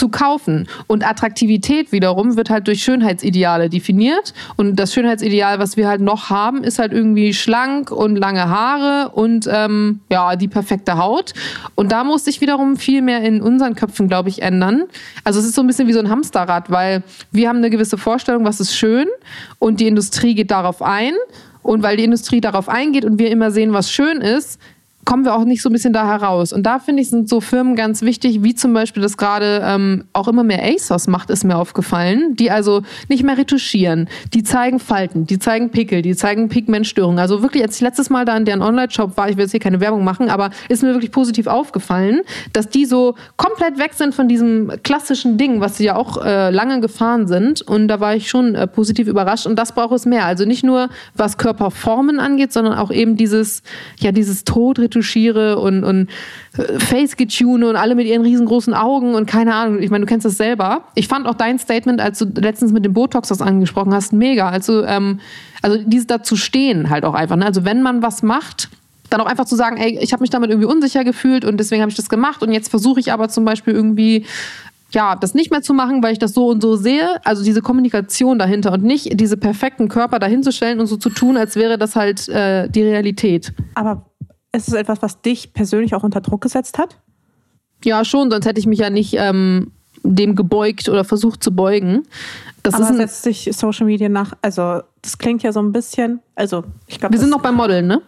zu 0.00 0.08
kaufen. 0.08 0.66
Und 0.86 1.06
Attraktivität 1.06 1.92
wiederum 1.92 2.36
wird 2.36 2.48
halt 2.48 2.66
durch 2.66 2.82
Schönheitsideale 2.82 3.68
definiert. 3.68 4.32
Und 4.56 4.76
das 4.76 4.94
Schönheitsideal, 4.94 5.58
was 5.58 5.76
wir 5.76 5.86
halt 5.86 6.00
noch 6.00 6.30
haben, 6.30 6.64
ist 6.64 6.78
halt 6.78 6.94
irgendwie 6.94 7.34
schlank 7.34 7.90
und 7.90 8.16
lange 8.16 8.48
Haare 8.48 9.10
und 9.10 9.46
ähm, 9.52 10.00
ja, 10.10 10.36
die 10.36 10.48
perfekte 10.48 10.96
Haut. 10.96 11.34
Und 11.74 11.92
da 11.92 12.02
muss 12.02 12.24
sich 12.24 12.40
wiederum 12.40 12.76
viel 12.76 13.02
mehr 13.02 13.20
in 13.20 13.42
unseren 13.42 13.74
Köpfen, 13.74 14.08
glaube 14.08 14.30
ich, 14.30 14.40
ändern. 14.40 14.84
Also 15.22 15.38
es 15.38 15.44
ist 15.44 15.54
so 15.54 15.60
ein 15.60 15.66
bisschen 15.66 15.86
wie 15.86 15.92
so 15.92 16.00
ein 16.00 16.08
Hamsterrad, 16.08 16.70
weil 16.70 17.02
wir 17.30 17.50
haben 17.50 17.58
eine 17.58 17.68
gewisse 17.68 17.98
Vorstellung, 17.98 18.46
was 18.46 18.58
ist 18.58 18.74
schön 18.74 19.06
und 19.58 19.80
die 19.80 19.86
Industrie 19.86 20.34
geht 20.34 20.50
darauf 20.50 20.80
ein. 20.80 21.12
Und 21.62 21.82
weil 21.82 21.98
die 21.98 22.04
Industrie 22.04 22.40
darauf 22.40 22.70
eingeht 22.70 23.04
und 23.04 23.18
wir 23.18 23.30
immer 23.30 23.50
sehen, 23.50 23.74
was 23.74 23.92
schön 23.92 24.22
ist, 24.22 24.58
kommen 25.04 25.24
wir 25.24 25.34
auch 25.34 25.44
nicht 25.44 25.62
so 25.62 25.68
ein 25.68 25.72
bisschen 25.72 25.92
da 25.92 26.06
heraus. 26.06 26.52
Und 26.52 26.64
da 26.64 26.78
finde 26.78 27.02
ich, 27.02 27.10
sind 27.10 27.28
so 27.28 27.40
Firmen 27.40 27.74
ganz 27.74 28.02
wichtig, 28.02 28.42
wie 28.42 28.54
zum 28.54 28.72
Beispiel 28.72 29.02
das 29.02 29.16
gerade 29.16 29.62
ähm, 29.64 30.04
auch 30.12 30.28
immer 30.28 30.44
mehr 30.44 30.62
ASOS 30.62 31.06
macht, 31.08 31.30
ist 31.30 31.44
mir 31.44 31.56
aufgefallen, 31.56 32.36
die 32.36 32.50
also 32.50 32.82
nicht 33.08 33.22
mehr 33.22 33.38
retuschieren. 33.38 34.08
Die 34.34 34.42
zeigen 34.42 34.78
Falten, 34.78 35.26
die 35.26 35.38
zeigen 35.38 35.70
Pickel, 35.70 36.02
die 36.02 36.14
zeigen 36.14 36.48
Pigmentstörungen. 36.48 37.18
Also 37.18 37.42
wirklich, 37.42 37.62
als 37.62 37.76
ich 37.76 37.80
letztes 37.80 38.10
Mal 38.10 38.24
da 38.24 38.36
in 38.36 38.44
deren 38.44 38.62
Online-Shop 38.62 39.16
war, 39.16 39.28
ich 39.28 39.36
will 39.36 39.44
jetzt 39.44 39.52
hier 39.52 39.60
keine 39.60 39.80
Werbung 39.80 40.04
machen, 40.04 40.28
aber 40.28 40.50
ist 40.68 40.82
mir 40.82 40.92
wirklich 40.92 41.12
positiv 41.12 41.46
aufgefallen, 41.46 42.20
dass 42.52 42.68
die 42.68 42.84
so 42.84 43.14
komplett 43.36 43.78
weg 43.78 43.94
sind 43.94 44.14
von 44.14 44.28
diesem 44.28 44.72
klassischen 44.82 45.38
Ding, 45.38 45.60
was 45.60 45.78
sie 45.78 45.84
ja 45.84 45.96
auch 45.96 46.22
äh, 46.22 46.50
lange 46.50 46.80
gefahren 46.80 47.26
sind. 47.26 47.62
Und 47.62 47.88
da 47.88 48.00
war 48.00 48.14
ich 48.14 48.28
schon 48.28 48.54
äh, 48.54 48.66
positiv 48.66 49.08
überrascht. 49.08 49.46
Und 49.46 49.58
das 49.58 49.72
braucht 49.72 49.94
es 49.94 50.06
mehr. 50.06 50.26
Also 50.26 50.44
nicht 50.44 50.62
nur, 50.62 50.88
was 51.14 51.38
Körperformen 51.38 52.20
angeht, 52.20 52.52
sondern 52.52 52.74
auch 52.74 52.90
eben 52.90 53.16
dieses, 53.16 53.62
ja, 53.98 54.12
dieses 54.12 54.44
Tod 54.44 54.78
retuschiere 54.90 55.58
und, 55.58 55.84
und 55.84 56.08
äh, 56.56 56.78
Face-Getune 56.78 57.68
und 57.68 57.76
alle 57.76 57.94
mit 57.94 58.06
ihren 58.06 58.22
riesengroßen 58.22 58.74
Augen 58.74 59.14
und 59.14 59.26
keine 59.26 59.54
Ahnung. 59.54 59.80
Ich 59.80 59.90
meine, 59.90 60.04
du 60.04 60.08
kennst 60.08 60.26
das 60.26 60.36
selber. 60.36 60.84
Ich 60.94 61.08
fand 61.08 61.26
auch 61.26 61.34
dein 61.34 61.58
Statement, 61.58 62.00
als 62.00 62.18
du 62.18 62.26
letztens 62.26 62.72
mit 62.72 62.84
dem 62.84 62.92
Botox 62.92 63.28
das 63.28 63.40
angesprochen 63.40 63.94
hast, 63.94 64.12
mega. 64.12 64.48
Also, 64.48 64.84
ähm, 64.84 65.20
also 65.62 65.78
dieses 65.84 66.06
dazu 66.06 66.36
stehen 66.36 66.90
halt 66.90 67.04
auch 67.04 67.14
einfach. 67.14 67.36
Ne? 67.36 67.46
Also 67.46 67.64
wenn 67.64 67.82
man 67.82 68.02
was 68.02 68.22
macht, 68.22 68.68
dann 69.08 69.20
auch 69.20 69.26
einfach 69.26 69.44
zu 69.44 69.56
sagen, 69.56 69.76
ey, 69.76 69.98
ich 70.00 70.12
habe 70.12 70.22
mich 70.22 70.30
damit 70.30 70.50
irgendwie 70.50 70.68
unsicher 70.68 71.04
gefühlt 71.04 71.44
und 71.44 71.58
deswegen 71.58 71.82
habe 71.82 71.90
ich 71.90 71.96
das 71.96 72.08
gemacht 72.08 72.42
und 72.42 72.52
jetzt 72.52 72.68
versuche 72.70 73.00
ich 73.00 73.12
aber 73.12 73.28
zum 73.28 73.44
Beispiel 73.44 73.74
irgendwie 73.74 74.24
ja, 74.92 75.16
das 75.16 75.34
nicht 75.34 75.50
mehr 75.50 75.62
zu 75.62 75.72
machen, 75.72 76.02
weil 76.02 76.12
ich 76.12 76.18
das 76.18 76.32
so 76.32 76.48
und 76.48 76.60
so 76.60 76.76
sehe. 76.76 77.24
Also 77.24 77.44
diese 77.44 77.62
Kommunikation 77.62 78.38
dahinter 78.38 78.72
und 78.72 78.82
nicht 78.82 79.20
diese 79.20 79.36
perfekten 79.36 79.88
Körper 79.88 80.18
dahinzustellen 80.18 80.80
und 80.80 80.86
so 80.86 80.96
zu 80.96 81.10
tun, 81.10 81.36
als 81.36 81.56
wäre 81.56 81.78
das 81.78 81.96
halt 81.96 82.28
äh, 82.28 82.68
die 82.68 82.82
Realität. 82.82 83.52
Aber 83.74 84.09
ist 84.52 84.68
es 84.68 84.74
etwas, 84.74 85.02
was 85.02 85.20
dich 85.20 85.52
persönlich 85.52 85.94
auch 85.94 86.02
unter 86.02 86.20
Druck 86.20 86.40
gesetzt 86.42 86.78
hat? 86.78 86.96
Ja, 87.84 88.04
schon, 88.04 88.30
sonst 88.30 88.46
hätte 88.46 88.60
ich 88.60 88.66
mich 88.66 88.80
ja 88.80 88.90
nicht 88.90 89.14
ähm, 89.16 89.72
dem 90.02 90.34
gebeugt 90.34 90.88
oder 90.88 91.04
versucht 91.04 91.42
zu 91.42 91.54
beugen. 91.54 92.02
Das 92.62 92.74
Aber 92.74 92.90
ist 92.90 92.96
setzt 92.96 93.22
sich 93.22 93.50
Social 93.56 93.86
Media 93.86 94.08
nach, 94.08 94.34
also 94.42 94.82
das 95.02 95.18
klingt 95.18 95.42
ja 95.42 95.52
so 95.52 95.60
ein 95.60 95.72
bisschen, 95.72 96.20
also 96.34 96.64
ich 96.86 96.98
glaube. 96.98 97.14
Wir 97.14 97.20
sind 97.20 97.30
noch 97.30 97.40
beim 97.40 97.54
Modeln, 97.54 97.86
ne? 97.86 98.02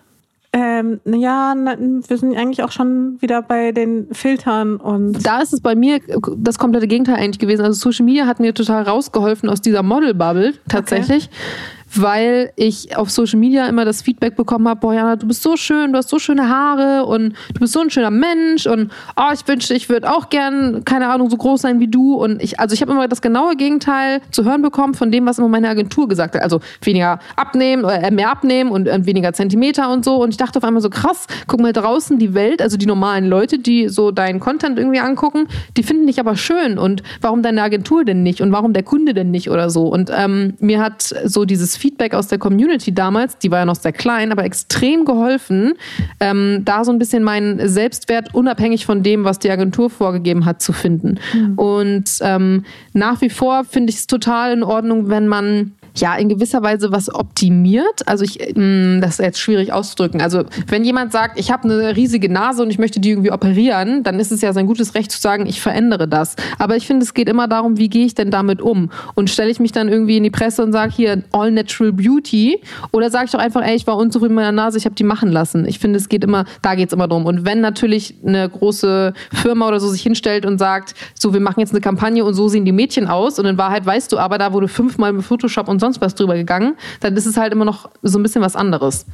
Ähm, 0.55 1.01
ja, 1.07 1.55
wir 1.57 2.19
sind 2.19 2.37
eigentlich 2.37 2.63
auch 2.63 2.73
schon 2.73 3.17
wieder 3.23 3.41
bei 3.41 3.73
den 3.73 4.09
Filtern 4.13 4.77
und. 4.77 5.25
Da 5.25 5.41
ist 5.41 5.55
es 5.55 5.63
bei 5.63 5.75
mir 5.75 6.01
das 6.37 6.59
komplette 6.59 6.87
Gegenteil 6.87 7.15
eigentlich 7.15 7.39
gewesen. 7.39 7.65
Also 7.65 7.91
Social 7.91 8.05
Media 8.05 8.27
hat 8.27 8.39
mir 8.39 8.53
total 8.53 8.83
rausgeholfen 8.83 9.49
aus 9.49 9.63
dieser 9.63 9.83
Model-Bubble 9.83 10.53
tatsächlich. 10.69 11.31
Okay 11.31 11.82
weil 11.95 12.53
ich 12.57 12.97
auf 12.97 13.11
Social 13.11 13.39
Media 13.39 13.67
immer 13.67 13.85
das 13.85 14.03
Feedback 14.03 14.37
bekommen 14.37 14.69
habe, 14.69 14.81
boah, 14.81 14.95
Jana, 14.95 15.17
du 15.17 15.27
bist 15.27 15.43
so 15.43 15.57
schön, 15.57 15.93
du 15.93 15.99
hast 15.99 16.09
so 16.09 16.19
schöne 16.19 16.49
Haare 16.49 17.07
und 17.07 17.35
du 17.55 17.61
bist 17.61 17.73
so 17.73 17.81
ein 17.81 17.91
schöner 17.91 18.11
Mensch 18.11 18.67
und 18.67 18.91
oh, 19.17 19.33
ich 19.33 19.47
wünschte, 19.47 19.75
ich 19.75 19.89
würde 19.89 20.11
auch 20.11 20.29
gern, 20.29 20.85
keine 20.85 21.09
Ahnung, 21.09 21.31
so 21.31 21.37
groß 21.37 21.63
sein 21.63 21.81
wie 21.81 21.89
du. 21.89 22.15
Und 22.15 22.43
ich, 22.43 22.59
also 22.61 22.75
ich 22.75 22.83
habe 22.83 22.93
immer 22.93 23.09
das 23.09 23.23
genaue 23.23 23.57
Gegenteil 23.57 24.21
zu 24.31 24.45
hören 24.45 24.63
bekommen 24.63 24.95
von 24.95 25.11
dem, 25.11 25.27
was 25.27 25.39
immer 25.39 25.49
meine 25.49 25.69
Agentur 25.69 26.09
gesagt 26.09 26.35
hat. 26.35 26.43
Also 26.43 26.61
weniger 26.83 27.19
abnehmen 27.37 27.85
äh, 27.85 28.11
mehr 28.11 28.31
abnehmen 28.31 28.71
und, 28.71 28.89
und 28.89 29.07
weniger 29.07 29.33
Zentimeter 29.33 29.93
und 29.93 30.05
so. 30.05 30.23
Und 30.23 30.31
ich 30.31 30.37
dachte 30.37 30.59
auf 30.59 30.65
einmal 30.65 30.83
so, 30.83 30.91
krass, 30.91 31.27
guck 31.47 31.61
mal 31.61 31.73
draußen 31.73 32.19
die 32.19 32.35
Welt, 32.35 32.63
also 32.63 32.77
die 32.77 32.87
normalen 32.87 33.27
Leute, 33.27 33.59
die 33.59 33.89
so 33.89 34.11
deinen 34.11 34.41
Content 34.41 34.79
irgendwie 34.79 35.01
angucken, 35.01 35.49
die 35.77 35.83
finden 35.83 36.07
dich 36.07 36.21
aber 36.21 36.37
schön. 36.37 36.79
Und 36.79 37.03
warum 37.21 37.43
deine 37.43 37.63
Agentur 37.63 38.05
denn 38.05 38.23
nicht? 38.23 38.41
Und 38.41 38.53
warum 38.53 38.73
der 38.73 38.83
Kunde 38.83 39.15
denn 39.15 39.31
nicht 39.31 39.51
oder 39.51 39.71
so? 39.71 39.87
Und 39.87 40.11
ähm, 40.15 40.55
mir 40.61 40.81
hat 40.81 41.15
so 41.25 41.45
dieses 41.45 41.77
Feedback 41.83 42.15
aus 42.15 42.29
der 42.29 42.39
Community 42.39 42.95
damals, 42.95 43.39
die 43.39 43.51
war 43.51 43.59
ja 43.59 43.65
noch 43.65 43.75
sehr 43.75 43.93
klein, 43.93 44.31
aber 44.31 44.45
extrem 44.45 45.05
geholfen, 45.05 45.75
ähm, 46.21 46.63
da 46.65 46.85
so 46.85 46.93
ein 46.93 47.01
bisschen 47.01 47.25
meinen 47.25 47.69
Selbstwert 47.69 48.33
unabhängig 48.37 48.87
von 48.87 49.03
dem, 49.03 49.25
was 49.25 49.41
die 49.41 49.51
Agentur 49.51 49.91
vorgegeben 49.91 50.45
hat, 50.45 50.63
zu 50.63 50.73
finden. 50.73 51.19
Mhm. 51.35 51.59
Und 51.59 52.11
ähm, 52.21 52.65
nach 52.93 53.21
wie 53.21 53.31
vor 53.31 53.65
finde 53.65 53.91
ich 53.91 53.97
es 53.97 54.07
total 54.07 54.53
in 54.53 54.63
Ordnung, 54.63 55.09
wenn 55.09 55.27
man 55.27 55.73
ja 55.97 56.15
in 56.17 56.29
gewisser 56.29 56.63
Weise 56.63 56.93
was 56.93 57.15
optimiert. 57.15 58.07
Also 58.07 58.25
ich, 58.25 58.39
mm, 58.55 59.01
das 59.01 59.13
ist 59.13 59.21
jetzt 59.21 59.41
schwierig 59.41 59.73
auszudrücken. 59.73 60.21
Also 60.21 60.45
wenn 60.67 60.85
jemand 60.85 61.13
sagt, 61.13 61.39
ich 61.39 61.51
habe 61.51 61.65
eine 61.65 61.97
riesige 61.97 62.31
Nase 62.31 62.63
und 62.63 62.71
ich 62.71 62.79
möchte 62.79 63.01
die 63.01 63.11
irgendwie 63.11 63.33
operieren, 63.33 64.03
dann 64.03 64.19
ist 64.19 64.33
es 64.33 64.41
ja 64.41 64.53
sein 64.53 64.67
gutes 64.67 64.95
Recht 64.95 65.13
zu 65.13 65.21
sagen, 65.21 65.47
ich 65.47 65.61
verändere 65.61 66.09
das. 66.09 66.37
Aber 66.59 66.77
ich 66.77 66.87
finde, 66.87 67.05
es 67.05 67.15
geht 67.15 67.29
immer 67.29 67.49
darum, 67.49 67.77
wie 67.77 67.89
gehe 67.89 68.07
ich 68.07 68.15
denn 68.15 68.31
damit 68.31 68.63
um? 68.63 68.91
Und 69.15 69.31
stelle 69.31 69.51
ich 69.51 69.61
mich 69.61 69.73
dann 69.73 69.89
irgendwie 69.89 70.17
in 70.17 70.23
die 70.23 70.31
Presse 70.31 70.63
und 70.63 70.73
sage 70.73 70.93
hier 70.95 71.23
All 71.33 71.51
Natural 71.51 71.93
Beauty 71.93 72.61
oder 72.91 73.11
sage 73.11 73.27
ich 73.27 73.31
doch 73.33 73.39
einfach, 73.39 73.63
ey, 73.63 73.75
ich 73.75 73.87
war 73.87 73.97
unzufrieden 73.97 74.35
mit 74.35 74.45
meiner 74.45 74.53
Nase, 74.53 74.79
ich 74.79 74.85
habe 74.85 74.95
die 74.95 75.05
machen 75.05 75.31
lassen. 75.31 75.67
Ich 75.67 75.79
finde, 75.79 75.99
es 75.99 76.09
geht 76.09 76.25
immer, 76.25 76.45
da 76.63 76.75
geht 76.75 76.89
es 76.89 76.93
immer 76.93 77.09
drum. 77.09 77.27
Und 77.27 77.45
wenn 77.45 77.61
natürlich 77.61 78.15
eine 78.25 78.49
große 78.49 79.13
Firma 79.33 79.69
oder 79.69 79.81
so 79.81 79.89
sich 79.89 80.03
hinstellt 80.03 80.47
und 80.47 80.59
sagt, 80.59 80.95
so 81.15 81.35
wir 81.35 81.41
machen 81.41 81.61
jetzt 81.61 81.73
eine 81.73 81.81
Kampagne 81.81 82.25
und 82.25 82.35
so 82.35 82.49
sehen 82.49 82.65
die 82.65 82.73
Mädchen 82.73 83.09
aus 83.09 83.39
und 83.39 83.47
in 83.47 83.59
Wahrheit 83.59 83.85
weißt 83.85 84.11
du 84.13 84.19
aber, 84.19 84.39
da 84.39 84.53
wurde 84.53 84.69
fünfmal 84.69 85.13
mit 85.13 85.25
Photoshop 85.25 85.69
und 85.69 85.82
sonst 85.83 86.01
was 86.01 86.15
drüber 86.15 86.35
gegangen, 86.35 86.77
dann 87.01 87.15
ist 87.17 87.27
es 87.27 87.37
halt 87.37 87.53
immer 87.53 87.67
noch 87.67 87.91
so 88.03 88.19
ein 88.19 88.23
bisschen 88.23 88.41
was 88.41 88.57
anderes. 88.57 89.05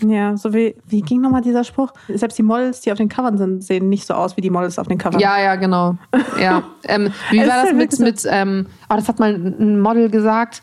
Ja, 0.00 0.36
so 0.36 0.52
wie, 0.52 0.74
wie 0.86 1.00
ging 1.00 1.22
nochmal 1.22 1.40
dieser 1.40 1.64
Spruch? 1.64 1.92
Selbst 2.08 2.36
die 2.38 2.42
Models, 2.42 2.82
die 2.82 2.92
auf 2.92 2.98
den 2.98 3.08
Covern 3.08 3.38
sind, 3.38 3.64
sehen 3.64 3.88
nicht 3.88 4.06
so 4.06 4.14
aus 4.14 4.36
wie 4.36 4.42
die 4.42 4.50
Models 4.50 4.78
auf 4.78 4.86
den 4.86 4.98
Covern. 4.98 5.20
Ja, 5.20 5.40
ja, 5.40 5.56
genau. 5.56 5.96
Ja. 6.40 6.62
ähm, 6.84 7.10
wie 7.30 7.38
war 7.40 7.64
das 7.64 7.72
mit, 7.72 7.98
mit 7.98 8.26
ähm, 8.28 8.66
oh, 8.90 8.94
das 8.94 9.08
hat 9.08 9.18
mal 9.18 9.34
ein 9.34 9.80
Model 9.80 10.10
gesagt. 10.10 10.62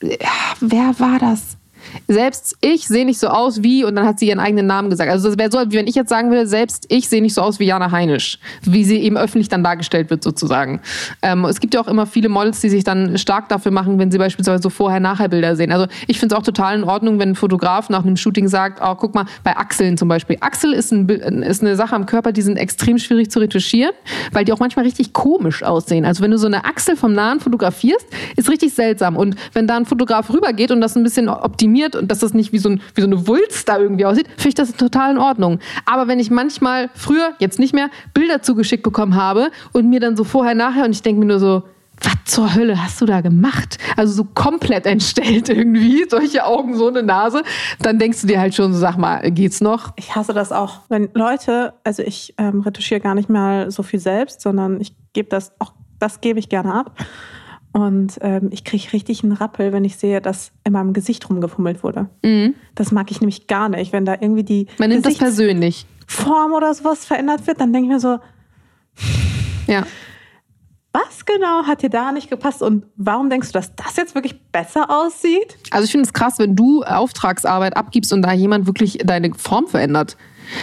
Ja, 0.00 0.28
wer 0.60 0.98
war 1.00 1.18
das? 1.18 1.57
Selbst 2.06 2.56
ich 2.60 2.86
sehe 2.88 3.04
nicht 3.04 3.18
so 3.18 3.28
aus 3.28 3.62
wie, 3.62 3.84
und 3.84 3.96
dann 3.96 4.06
hat 4.06 4.18
sie 4.18 4.28
ihren 4.28 4.40
eigenen 4.40 4.66
Namen 4.66 4.90
gesagt. 4.90 5.10
Also 5.10 5.28
das 5.28 5.38
wäre 5.38 5.50
so, 5.50 5.58
wie 5.70 5.76
wenn 5.76 5.86
ich 5.86 5.94
jetzt 5.94 6.08
sagen 6.08 6.30
würde, 6.30 6.46
selbst 6.46 6.86
ich 6.88 7.08
sehe 7.08 7.22
nicht 7.22 7.34
so 7.34 7.42
aus 7.42 7.58
wie 7.58 7.64
Jana 7.64 7.90
Heinisch, 7.90 8.38
wie 8.62 8.84
sie 8.84 8.98
eben 8.98 9.16
öffentlich 9.16 9.48
dann 9.48 9.62
dargestellt 9.62 10.10
wird 10.10 10.22
sozusagen. 10.22 10.80
Ähm, 11.22 11.44
es 11.44 11.60
gibt 11.60 11.74
ja 11.74 11.80
auch 11.80 11.88
immer 11.88 12.06
viele 12.06 12.28
Models, 12.28 12.60
die 12.60 12.68
sich 12.68 12.84
dann 12.84 13.18
stark 13.18 13.48
dafür 13.48 13.72
machen, 13.72 13.98
wenn 13.98 14.10
sie 14.10 14.18
beispielsweise 14.18 14.62
so 14.62 14.70
Vorher-Nachher-Bilder 14.70 15.56
sehen. 15.56 15.72
Also 15.72 15.86
ich 16.06 16.18
finde 16.18 16.34
es 16.34 16.38
auch 16.38 16.44
total 16.44 16.76
in 16.76 16.84
Ordnung, 16.84 17.18
wenn 17.18 17.30
ein 17.30 17.34
Fotograf 17.34 17.88
nach 17.88 18.04
einem 18.04 18.16
Shooting 18.16 18.48
sagt, 18.48 18.80
oh, 18.82 18.94
guck 18.94 19.14
mal, 19.14 19.24
bei 19.44 19.56
Achseln 19.56 19.96
zum 19.96 20.08
Beispiel. 20.08 20.36
Achsel 20.40 20.72
ist, 20.72 20.92
ein, 20.92 21.08
ist 21.08 21.62
eine 21.62 21.76
Sache 21.76 21.94
am 21.94 22.06
Körper, 22.06 22.32
die 22.32 22.42
sind 22.42 22.56
extrem 22.56 22.98
schwierig 22.98 23.30
zu 23.30 23.38
retuschieren, 23.38 23.92
weil 24.32 24.44
die 24.44 24.52
auch 24.52 24.60
manchmal 24.60 24.84
richtig 24.84 25.12
komisch 25.12 25.62
aussehen. 25.62 26.04
Also 26.04 26.22
wenn 26.22 26.30
du 26.30 26.38
so 26.38 26.46
eine 26.46 26.64
Achsel 26.64 26.96
vom 26.96 27.12
Nahen 27.12 27.40
fotografierst, 27.40 28.06
ist 28.36 28.48
richtig 28.50 28.74
seltsam. 28.74 29.16
Und 29.16 29.36
wenn 29.52 29.66
da 29.66 29.76
ein 29.76 29.86
Fotograf 29.86 30.30
rübergeht 30.30 30.70
und 30.70 30.80
das 30.80 30.96
ein 30.96 31.02
bisschen 31.02 31.28
optimiert, 31.28 31.77
optimiert 31.78 31.96
und 31.96 32.10
dass 32.10 32.18
das 32.18 32.34
nicht 32.34 32.52
wie 32.52 32.58
so, 32.58 32.70
ein, 32.70 32.80
wie 32.94 33.00
so 33.00 33.06
eine 33.06 33.26
Wulst 33.26 33.68
da 33.68 33.78
irgendwie 33.78 34.04
aussieht, 34.04 34.26
finde 34.36 34.48
ich 34.48 34.54
das 34.54 34.74
total 34.74 35.12
in 35.12 35.18
Ordnung. 35.18 35.58
Aber 35.86 36.08
wenn 36.08 36.18
ich 36.18 36.30
manchmal 36.30 36.90
früher, 36.94 37.34
jetzt 37.38 37.58
nicht 37.58 37.74
mehr, 37.74 37.90
Bilder 38.14 38.42
zugeschickt 38.42 38.82
bekommen 38.82 39.14
habe 39.14 39.50
und 39.72 39.88
mir 39.88 40.00
dann 40.00 40.16
so 40.16 40.24
vorher, 40.24 40.54
nachher 40.54 40.84
und 40.84 40.92
ich 40.92 41.02
denke 41.02 41.20
mir 41.20 41.26
nur 41.26 41.38
so, 41.38 41.62
was 42.00 42.32
zur 42.32 42.54
Hölle 42.54 42.80
hast 42.80 43.00
du 43.00 43.06
da 43.06 43.22
gemacht? 43.22 43.78
Also 43.96 44.12
so 44.12 44.24
komplett 44.24 44.86
entstellt 44.86 45.48
irgendwie, 45.48 46.06
solche 46.08 46.44
Augen, 46.44 46.76
so 46.76 46.88
eine 46.88 47.02
Nase. 47.02 47.42
Dann 47.80 47.98
denkst 47.98 48.20
du 48.20 48.28
dir 48.28 48.40
halt 48.40 48.54
schon, 48.54 48.72
sag 48.72 48.96
mal, 48.96 49.30
geht's 49.32 49.60
noch? 49.60 49.92
Ich 49.96 50.14
hasse 50.14 50.32
das 50.32 50.52
auch. 50.52 50.82
Wenn 50.88 51.08
Leute, 51.14 51.74
also 51.82 52.02
ich 52.02 52.34
ähm, 52.38 52.60
retuschiere 52.60 53.00
gar 53.00 53.14
nicht 53.14 53.28
mal 53.28 53.70
so 53.72 53.82
viel 53.82 53.98
selbst, 53.98 54.40
sondern 54.40 54.80
ich 54.80 54.94
gebe 55.12 55.28
das 55.28 55.52
auch, 55.58 55.72
das 55.98 56.20
gebe 56.20 56.38
ich 56.38 56.48
gerne 56.48 56.72
ab. 56.72 56.94
Und 57.78 58.18
ähm, 58.22 58.48
ich 58.50 58.64
kriege 58.64 58.92
richtig 58.92 59.22
einen 59.22 59.32
Rappel, 59.32 59.72
wenn 59.72 59.84
ich 59.84 59.98
sehe, 59.98 60.20
dass 60.20 60.50
in 60.64 60.72
meinem 60.72 60.92
Gesicht 60.92 61.30
rumgefummelt 61.30 61.84
wurde. 61.84 62.08
Mhm. 62.24 62.54
Das 62.74 62.90
mag 62.90 63.08
ich 63.12 63.20
nämlich 63.20 63.46
gar 63.46 63.68
nicht, 63.68 63.92
wenn 63.92 64.04
da 64.04 64.14
irgendwie 64.14 64.42
die 64.42 64.66
Man 64.78 64.90
nimmt 64.90 65.06
das 65.06 65.16
persönlich. 65.16 65.86
Form 66.08 66.54
oder 66.54 66.74
sowas 66.74 67.04
verändert 67.04 67.46
wird, 67.46 67.60
dann 67.60 67.72
denke 67.72 67.86
ich 67.86 67.92
mir 67.92 68.00
so, 68.00 68.18
ja. 69.68 69.86
Was 70.92 71.24
genau 71.24 71.66
hat 71.66 71.82
dir 71.82 71.90
da 71.90 72.10
nicht 72.10 72.28
gepasst 72.30 72.62
und 72.62 72.86
warum 72.96 73.30
denkst 73.30 73.48
du, 73.48 73.52
dass 73.52 73.76
das 73.76 73.94
jetzt 73.96 74.16
wirklich 74.16 74.40
besser 74.50 74.90
aussieht? 74.90 75.56
Also 75.70 75.84
ich 75.84 75.92
finde 75.92 76.06
es 76.06 76.12
krass, 76.12 76.40
wenn 76.40 76.56
du 76.56 76.82
Auftragsarbeit 76.82 77.76
abgibst 77.76 78.12
und 78.12 78.22
da 78.22 78.32
jemand 78.32 78.66
wirklich 78.66 78.98
deine 79.04 79.32
Form 79.34 79.68
verändert. 79.68 80.16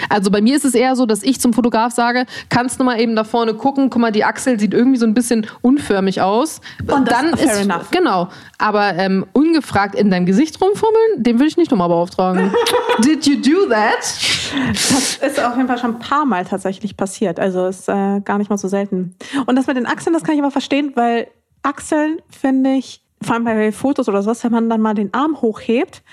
Also 0.10 0.32
bei 0.32 0.41
mir 0.41 0.56
ist 0.56 0.66
es 0.66 0.74
eher 0.74 0.95
so, 0.95 1.06
dass 1.06 1.24
ich 1.24 1.40
zum 1.40 1.53
Fotograf 1.53 1.94
sage, 1.94 2.26
kannst 2.49 2.80
du 2.80 2.84
mal 2.84 2.99
eben 2.99 3.16
da 3.16 3.24
vorne 3.24 3.53
gucken, 3.53 3.90
guck 3.90 4.02
mal, 4.02 4.12
die 4.12 4.24
Achsel 4.24 4.60
sieht 4.60 4.74
irgendwie 4.74 4.98
so 4.98 5.06
ein 5.06 5.14
bisschen 5.14 5.48
unförmig 5.62 6.22
aus. 6.22 6.62
Und 6.88 7.07
das 7.07 7.20
dann 7.20 7.38
fair 7.38 7.52
ist 7.53 7.62
enough. 7.62 7.91
genau. 7.91 8.30
Aber 8.57 8.94
ähm, 8.95 9.26
ungefragt 9.34 9.95
in 9.95 10.12
deinem 10.12 10.26
Gesicht 10.26 10.62
rumfummeln, 10.62 11.24
den 11.24 11.36
würde 11.36 11.48
ich 11.48 11.57
nicht 11.57 11.72
nochmal 11.72 11.90
beauftragen. 11.90 12.52
Did 13.03 13.26
you 13.26 13.36
do 13.41 13.68
that? 13.70 13.99
Das 14.72 15.18
ist 15.18 15.40
auf 15.44 15.56
jeden 15.56 15.68
Fall 15.68 15.78
schon 15.78 15.95
ein 15.95 15.99
paar 15.99 16.26
Mal 16.26 16.45
tatsächlich 16.45 16.98
passiert. 16.98 17.40
Also 17.40 17.68
ist 17.68 17.90
äh, 17.90 18.22
gar 18.22 18.38
nicht 18.38 18.49
mal 18.49 18.57
so 18.57 18.68
selten. 18.68 19.16
Und 19.45 19.56
das 19.56 19.68
mit 19.68 19.78
den 19.78 19.86
Achseln, 19.86 20.14
das 20.14 20.24
kann 20.24 20.36
ich 20.36 20.41
aber 20.41 20.52
verstehen, 20.52 20.94
weil 20.95 21.28
Achseln 21.64 22.20
finde 22.30 22.74
ich, 22.74 23.02
vor 23.22 23.36
allem 23.36 23.44
bei 23.45 23.72
Fotos 23.72 24.07
oder 24.07 24.22
sowas, 24.22 24.44
wenn 24.44 24.52
man 24.52 24.70
dann 24.70 24.82
mal 24.82 24.94
den 24.94 25.14
Arm 25.14 25.41
hochhebt. 25.41 26.03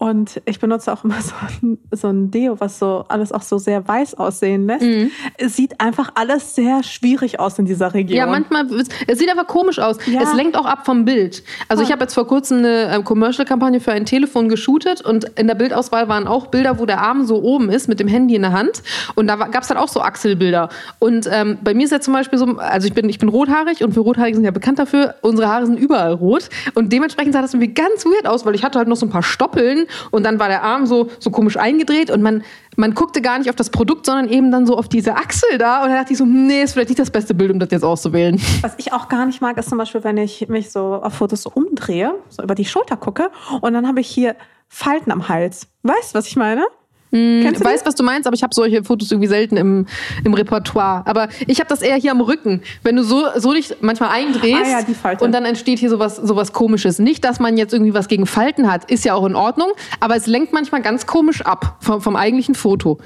Und 0.00 0.40
ich 0.46 0.58
benutze 0.58 0.90
auch 0.90 1.04
immer 1.04 1.20
so 1.20 1.34
ein, 1.62 1.78
so 1.92 2.08
ein 2.08 2.30
Deo, 2.30 2.58
was 2.58 2.78
so 2.78 3.04
alles 3.08 3.32
auch 3.32 3.42
so 3.42 3.58
sehr 3.58 3.86
weiß 3.86 4.14
aussehen 4.14 4.66
lässt. 4.66 4.82
Mhm. 4.82 5.10
Es 5.36 5.56
sieht 5.56 5.78
einfach 5.78 6.12
alles 6.14 6.54
sehr 6.54 6.82
schwierig 6.82 7.38
aus 7.38 7.58
in 7.58 7.66
dieser 7.66 7.92
Region. 7.92 8.16
Ja, 8.16 8.26
manchmal, 8.26 8.66
es 9.06 9.18
sieht 9.18 9.28
einfach 9.28 9.46
komisch 9.46 9.78
aus. 9.78 9.98
Ja. 10.06 10.22
Es 10.22 10.32
lenkt 10.32 10.56
auch 10.56 10.64
ab 10.64 10.86
vom 10.86 11.04
Bild. 11.04 11.42
Also 11.68 11.82
ich 11.82 11.92
habe 11.92 12.00
jetzt 12.00 12.14
vor 12.14 12.26
kurzem 12.26 12.58
eine 12.60 12.96
äh, 12.96 13.02
Commercial-Kampagne 13.02 13.78
für 13.78 13.92
ein 13.92 14.06
Telefon 14.06 14.48
geshootet 14.48 15.02
und 15.02 15.24
in 15.38 15.46
der 15.46 15.54
Bildauswahl 15.54 16.08
waren 16.08 16.26
auch 16.26 16.46
Bilder, 16.46 16.78
wo 16.78 16.86
der 16.86 17.02
Arm 17.02 17.26
so 17.26 17.42
oben 17.42 17.68
ist 17.68 17.86
mit 17.86 18.00
dem 18.00 18.08
Handy 18.08 18.34
in 18.34 18.42
der 18.42 18.52
Hand. 18.52 18.82
Und 19.16 19.26
da 19.26 19.36
gab 19.36 19.60
es 19.60 19.68
dann 19.68 19.76
auch 19.76 19.88
so 19.88 20.00
Achselbilder. 20.00 20.70
Und 20.98 21.28
ähm, 21.30 21.58
bei 21.62 21.74
mir 21.74 21.84
ist 21.84 21.90
jetzt 21.90 22.06
zum 22.06 22.14
Beispiel 22.14 22.38
so, 22.38 22.46
also 22.56 22.86
ich 22.86 22.94
bin, 22.94 23.06
ich 23.10 23.18
bin 23.18 23.28
rothaarig 23.28 23.84
und 23.84 23.94
wir 23.94 24.02
Rothaarige 24.02 24.36
sind 24.36 24.46
ja 24.46 24.50
bekannt 24.50 24.78
dafür, 24.78 25.16
unsere 25.20 25.48
Haare 25.48 25.66
sind 25.66 25.78
überall 25.78 26.14
rot. 26.14 26.48
Und 26.74 26.90
dementsprechend 26.90 27.34
sah 27.34 27.42
das 27.42 27.52
irgendwie 27.52 27.74
ganz 27.74 28.06
weird 28.06 28.26
aus, 28.26 28.46
weil 28.46 28.54
ich 28.54 28.64
hatte 28.64 28.78
halt 28.78 28.88
noch 28.88 28.96
so 28.96 29.04
ein 29.04 29.10
paar 29.10 29.22
Stoppeln 29.22 29.88
und 30.10 30.24
dann 30.24 30.38
war 30.38 30.48
der 30.48 30.62
Arm 30.62 30.86
so, 30.86 31.08
so 31.18 31.30
komisch 31.30 31.56
eingedreht 31.56 32.10
und 32.10 32.22
man, 32.22 32.42
man 32.76 32.94
guckte 32.94 33.20
gar 33.22 33.38
nicht 33.38 33.50
auf 33.50 33.56
das 33.56 33.70
Produkt, 33.70 34.06
sondern 34.06 34.28
eben 34.28 34.50
dann 34.50 34.66
so 34.66 34.76
auf 34.76 34.88
diese 34.88 35.16
Achsel 35.16 35.58
da. 35.58 35.82
Und 35.82 35.90
da 35.90 35.96
dachte 35.96 36.12
ich 36.12 36.18
so, 36.18 36.24
nee, 36.24 36.62
ist 36.62 36.72
vielleicht 36.72 36.90
nicht 36.90 37.00
das 37.00 37.10
beste 37.10 37.34
Bild, 37.34 37.50
um 37.50 37.58
das 37.58 37.70
jetzt 37.70 37.84
auszuwählen. 37.84 38.40
Was 38.62 38.74
ich 38.78 38.92
auch 38.92 39.08
gar 39.08 39.26
nicht 39.26 39.40
mag, 39.40 39.56
ist 39.58 39.68
zum 39.68 39.78
Beispiel, 39.78 40.04
wenn 40.04 40.16
ich 40.16 40.48
mich 40.48 40.70
so 40.70 41.00
auf 41.02 41.14
Fotos 41.14 41.42
so 41.42 41.50
umdrehe, 41.52 42.14
so 42.28 42.42
über 42.42 42.54
die 42.54 42.64
Schulter 42.64 42.96
gucke 42.96 43.30
und 43.60 43.72
dann 43.72 43.86
habe 43.86 44.00
ich 44.00 44.08
hier 44.08 44.36
Falten 44.68 45.10
am 45.10 45.28
Hals. 45.28 45.66
Weißt 45.82 46.14
du, 46.14 46.18
was 46.18 46.26
ich 46.26 46.36
meine? 46.36 46.64
Kennst 47.10 47.52
Ich 47.52 47.58
du 47.58 47.64
weiß, 47.64 47.84
was 47.86 47.94
du 47.96 48.04
meinst, 48.04 48.26
aber 48.26 48.34
ich 48.34 48.42
habe 48.42 48.54
solche 48.54 48.84
Fotos 48.84 49.10
irgendwie 49.10 49.28
selten 49.28 49.56
im, 49.56 49.86
im 50.24 50.34
Repertoire. 50.34 51.02
Aber 51.06 51.28
ich 51.46 51.58
habe 51.58 51.68
das 51.68 51.82
eher 51.82 51.96
hier 51.96 52.12
am 52.12 52.20
Rücken. 52.20 52.62
Wenn 52.82 52.96
du 52.96 53.02
so, 53.02 53.26
so 53.36 53.52
dich 53.52 53.74
manchmal 53.80 54.10
eindrehst 54.10 54.62
Ah 54.64 54.68
ja, 54.68 54.82
die 54.82 54.94
Falte. 54.94 55.24
und 55.24 55.32
dann 55.32 55.44
entsteht 55.44 55.80
hier 55.80 55.90
sowas, 55.90 56.16
sowas 56.16 56.52
komisches. 56.52 56.98
Nicht, 56.98 57.24
dass 57.24 57.40
man 57.40 57.56
jetzt 57.56 57.72
irgendwie 57.72 57.94
was 57.94 58.06
gegen 58.06 58.26
Falten 58.26 58.70
hat, 58.70 58.90
ist 58.90 59.04
ja 59.04 59.14
auch 59.14 59.26
in 59.26 59.34
Ordnung, 59.34 59.72
aber 59.98 60.14
es 60.16 60.26
lenkt 60.26 60.52
manchmal 60.52 60.82
ganz 60.82 61.06
komisch 61.06 61.42
ab 61.42 61.78
vom, 61.80 62.00
vom 62.00 62.16
eigentlichen 62.16 62.54
Foto. 62.54 62.98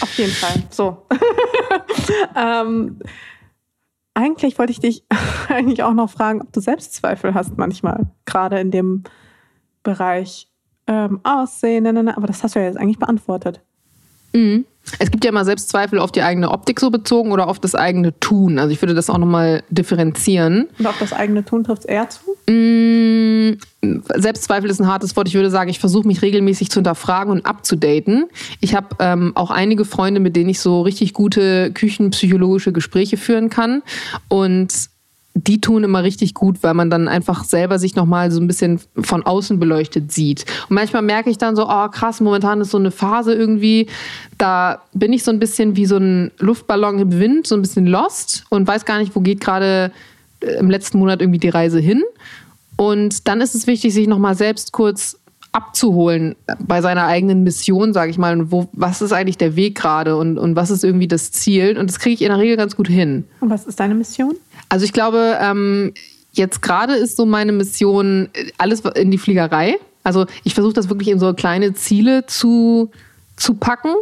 Auf 0.00 0.12
jeden 0.14 0.32
Fall. 0.32 0.62
So. 0.70 1.06
ähm, 2.36 3.00
eigentlich 4.14 4.58
wollte 4.58 4.72
ich 4.72 4.80
dich 4.80 5.04
eigentlich 5.48 5.82
auch 5.82 5.94
noch 5.94 6.10
fragen, 6.10 6.42
ob 6.42 6.52
du 6.52 6.60
Selbstzweifel 6.60 7.34
hast 7.34 7.56
manchmal, 7.56 8.06
gerade 8.24 8.60
in 8.60 8.70
dem 8.70 9.04
Bereich 9.82 10.47
ähm, 10.88 11.20
Aussehen, 11.22 11.84
ne, 11.84 11.92
ne, 11.92 12.02
ne, 12.02 12.16
aber 12.16 12.26
das 12.26 12.42
hast 12.42 12.56
du 12.56 12.58
ja 12.58 12.66
jetzt 12.66 12.78
eigentlich 12.78 12.98
beantwortet. 12.98 13.60
Es 14.98 15.10
gibt 15.10 15.24
ja 15.24 15.30
immer 15.30 15.44
Selbstzweifel 15.44 15.98
auf 15.98 16.12
die 16.12 16.22
eigene 16.22 16.50
Optik 16.50 16.80
so 16.80 16.90
bezogen 16.90 17.32
oder 17.32 17.48
auf 17.48 17.58
das 17.58 17.74
eigene 17.74 18.18
Tun. 18.20 18.58
Also 18.58 18.72
ich 18.72 18.80
würde 18.80 18.94
das 18.94 19.10
auch 19.10 19.18
nochmal 19.18 19.62
differenzieren. 19.70 20.68
Und 20.78 20.86
auf 20.86 20.98
das 20.98 21.12
eigene 21.12 21.44
Tun 21.44 21.64
trifft 21.64 21.82
es 21.82 21.84
eher 21.86 22.08
zu? 22.08 22.20
Mm, 22.50 23.58
Selbstzweifel 24.14 24.70
ist 24.70 24.80
ein 24.80 24.86
hartes 24.86 25.16
Wort. 25.16 25.28
Ich 25.28 25.34
würde 25.34 25.50
sagen, 25.50 25.68
ich 25.70 25.78
versuche 25.78 26.06
mich 26.06 26.22
regelmäßig 26.22 26.70
zu 26.70 26.78
hinterfragen 26.78 27.32
und 27.32 27.46
abzudaten. 27.46 28.26
Ich 28.60 28.74
habe 28.74 28.96
ähm, 28.98 29.32
auch 29.34 29.50
einige 29.50 29.84
Freunde, 29.84 30.20
mit 30.20 30.36
denen 30.36 30.50
ich 30.50 30.60
so 30.60 30.82
richtig 30.82 31.12
gute 31.12 31.70
küchenpsychologische 31.72 32.72
Gespräche 32.72 33.16
führen 33.16 33.50
kann. 33.50 33.82
Und 34.28 34.88
die 35.44 35.60
tun 35.60 35.84
immer 35.84 36.02
richtig 36.02 36.34
gut, 36.34 36.62
weil 36.62 36.74
man 36.74 36.90
dann 36.90 37.08
einfach 37.08 37.44
selber 37.44 37.78
sich 37.78 37.94
nochmal 37.94 38.30
so 38.30 38.40
ein 38.40 38.46
bisschen 38.46 38.80
von 38.96 39.24
außen 39.24 39.58
beleuchtet 39.58 40.12
sieht. 40.12 40.44
Und 40.68 40.74
manchmal 40.74 41.02
merke 41.02 41.30
ich 41.30 41.38
dann 41.38 41.56
so, 41.56 41.68
oh 41.68 41.88
krass, 41.88 42.20
momentan 42.20 42.60
ist 42.60 42.70
so 42.70 42.78
eine 42.78 42.90
Phase 42.90 43.34
irgendwie, 43.34 43.88
da 44.36 44.82
bin 44.92 45.12
ich 45.12 45.24
so 45.24 45.30
ein 45.30 45.38
bisschen 45.38 45.76
wie 45.76 45.86
so 45.86 45.96
ein 45.96 46.30
Luftballon 46.38 46.98
im 46.98 47.18
Wind, 47.18 47.46
so 47.46 47.54
ein 47.54 47.62
bisschen 47.62 47.86
lost 47.86 48.44
und 48.50 48.66
weiß 48.66 48.84
gar 48.84 48.98
nicht, 48.98 49.14
wo 49.14 49.20
geht 49.20 49.40
gerade 49.40 49.92
äh, 50.40 50.52
im 50.58 50.70
letzten 50.70 50.98
Monat 50.98 51.20
irgendwie 51.20 51.40
die 51.40 51.48
Reise 51.48 51.78
hin. 51.78 52.02
Und 52.76 53.28
dann 53.28 53.40
ist 53.40 53.54
es 53.54 53.66
wichtig, 53.66 53.92
sich 53.92 54.06
nochmal 54.06 54.36
selbst 54.36 54.72
kurz 54.72 55.18
abzuholen 55.52 56.36
bei 56.60 56.82
seiner 56.82 57.06
eigenen 57.06 57.42
Mission, 57.42 57.92
sage 57.92 58.10
ich 58.10 58.18
mal, 58.18 58.50
wo, 58.52 58.68
was 58.72 59.02
ist 59.02 59.12
eigentlich 59.12 59.38
der 59.38 59.56
Weg 59.56 59.76
gerade 59.76 60.16
und, 60.16 60.38
und 60.38 60.56
was 60.56 60.70
ist 60.70 60.84
irgendwie 60.84 61.08
das 61.08 61.32
Ziel. 61.32 61.76
Und 61.78 61.88
das 61.88 61.98
kriege 61.98 62.14
ich 62.14 62.22
in 62.22 62.28
der 62.28 62.38
Regel 62.38 62.56
ganz 62.56 62.76
gut 62.76 62.88
hin. 62.88 63.24
Und 63.40 63.50
was 63.50 63.66
ist 63.66 63.80
deine 63.80 63.94
Mission? 63.94 64.36
Also 64.68 64.84
ich 64.84 64.92
glaube, 64.92 65.38
ähm, 65.40 65.92
jetzt 66.32 66.62
gerade 66.62 66.94
ist 66.94 67.16
so 67.16 67.26
meine 67.26 67.52
Mission 67.52 68.28
alles 68.58 68.80
in 68.80 69.10
die 69.10 69.18
Fliegerei. 69.18 69.76
Also 70.04 70.26
ich 70.44 70.54
versuche 70.54 70.74
das 70.74 70.88
wirklich 70.88 71.08
in 71.08 71.18
so 71.18 71.34
kleine 71.34 71.74
Ziele 71.74 72.26
zu, 72.26 72.90
zu 73.36 73.54
packen. 73.54 73.94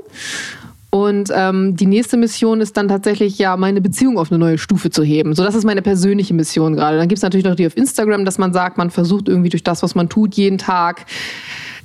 Und 0.90 1.30
ähm, 1.34 1.76
die 1.76 1.86
nächste 1.86 2.16
Mission 2.16 2.60
ist 2.60 2.76
dann 2.76 2.88
tatsächlich 2.88 3.38
ja, 3.38 3.56
meine 3.56 3.80
Beziehung 3.80 4.18
auf 4.18 4.30
eine 4.30 4.38
neue 4.38 4.56
Stufe 4.56 4.88
zu 4.88 5.02
heben. 5.02 5.34
So, 5.34 5.44
das 5.44 5.54
ist 5.54 5.64
meine 5.64 5.82
persönliche 5.82 6.32
Mission 6.32 6.74
gerade. 6.74 6.96
Dann 6.96 7.08
gibt 7.08 7.18
es 7.18 7.22
natürlich 7.22 7.44
noch 7.44 7.56
die 7.56 7.66
auf 7.66 7.76
Instagram, 7.76 8.24
dass 8.24 8.38
man 8.38 8.52
sagt, 8.52 8.78
man 8.78 8.90
versucht 8.90 9.28
irgendwie 9.28 9.50
durch 9.50 9.64
das, 9.64 9.82
was 9.82 9.94
man 9.94 10.08
tut, 10.08 10.34
jeden 10.34 10.58
Tag 10.58 11.04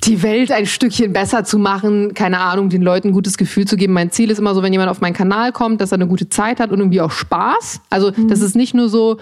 die 0.03 0.23
Welt 0.23 0.52
ein 0.52 0.65
Stückchen 0.65 1.14
besser 1.14 1.44
zu 1.44 1.60
machen, 1.60 2.15
keine 2.15 2.40
Ahnung, 2.40 2.69
den 2.69 2.82
Leuten 2.82 3.10
ein 3.10 3.14
gutes 3.14 3.38
Gefühl 3.38 3.65
zu 3.65 3.78
geben. 3.78 3.94
Mein 3.94 4.10
Ziel 4.10 4.32
ist 4.32 4.40
immer 4.40 4.56
so, 4.56 4.64
wenn 4.64 4.73
jemand 4.73 4.90
auf 4.90 4.99
meinen 4.99 5.14
Kanal 5.14 5.52
kommt, 5.52 5.80
dass 5.80 5.91
er 5.91 5.95
eine 5.95 6.07
gute 6.07 6.28
Zeit 6.28 6.60
hat 6.60 6.72
und 6.72 6.80
irgendwie 6.80 7.02
auch 7.02 7.11
Spaß. 7.11 7.82
Also, 7.91 8.11
dass 8.11 8.41
es 8.41 8.56
nicht 8.56 8.73
nur 8.73 8.90
so 8.90 9.18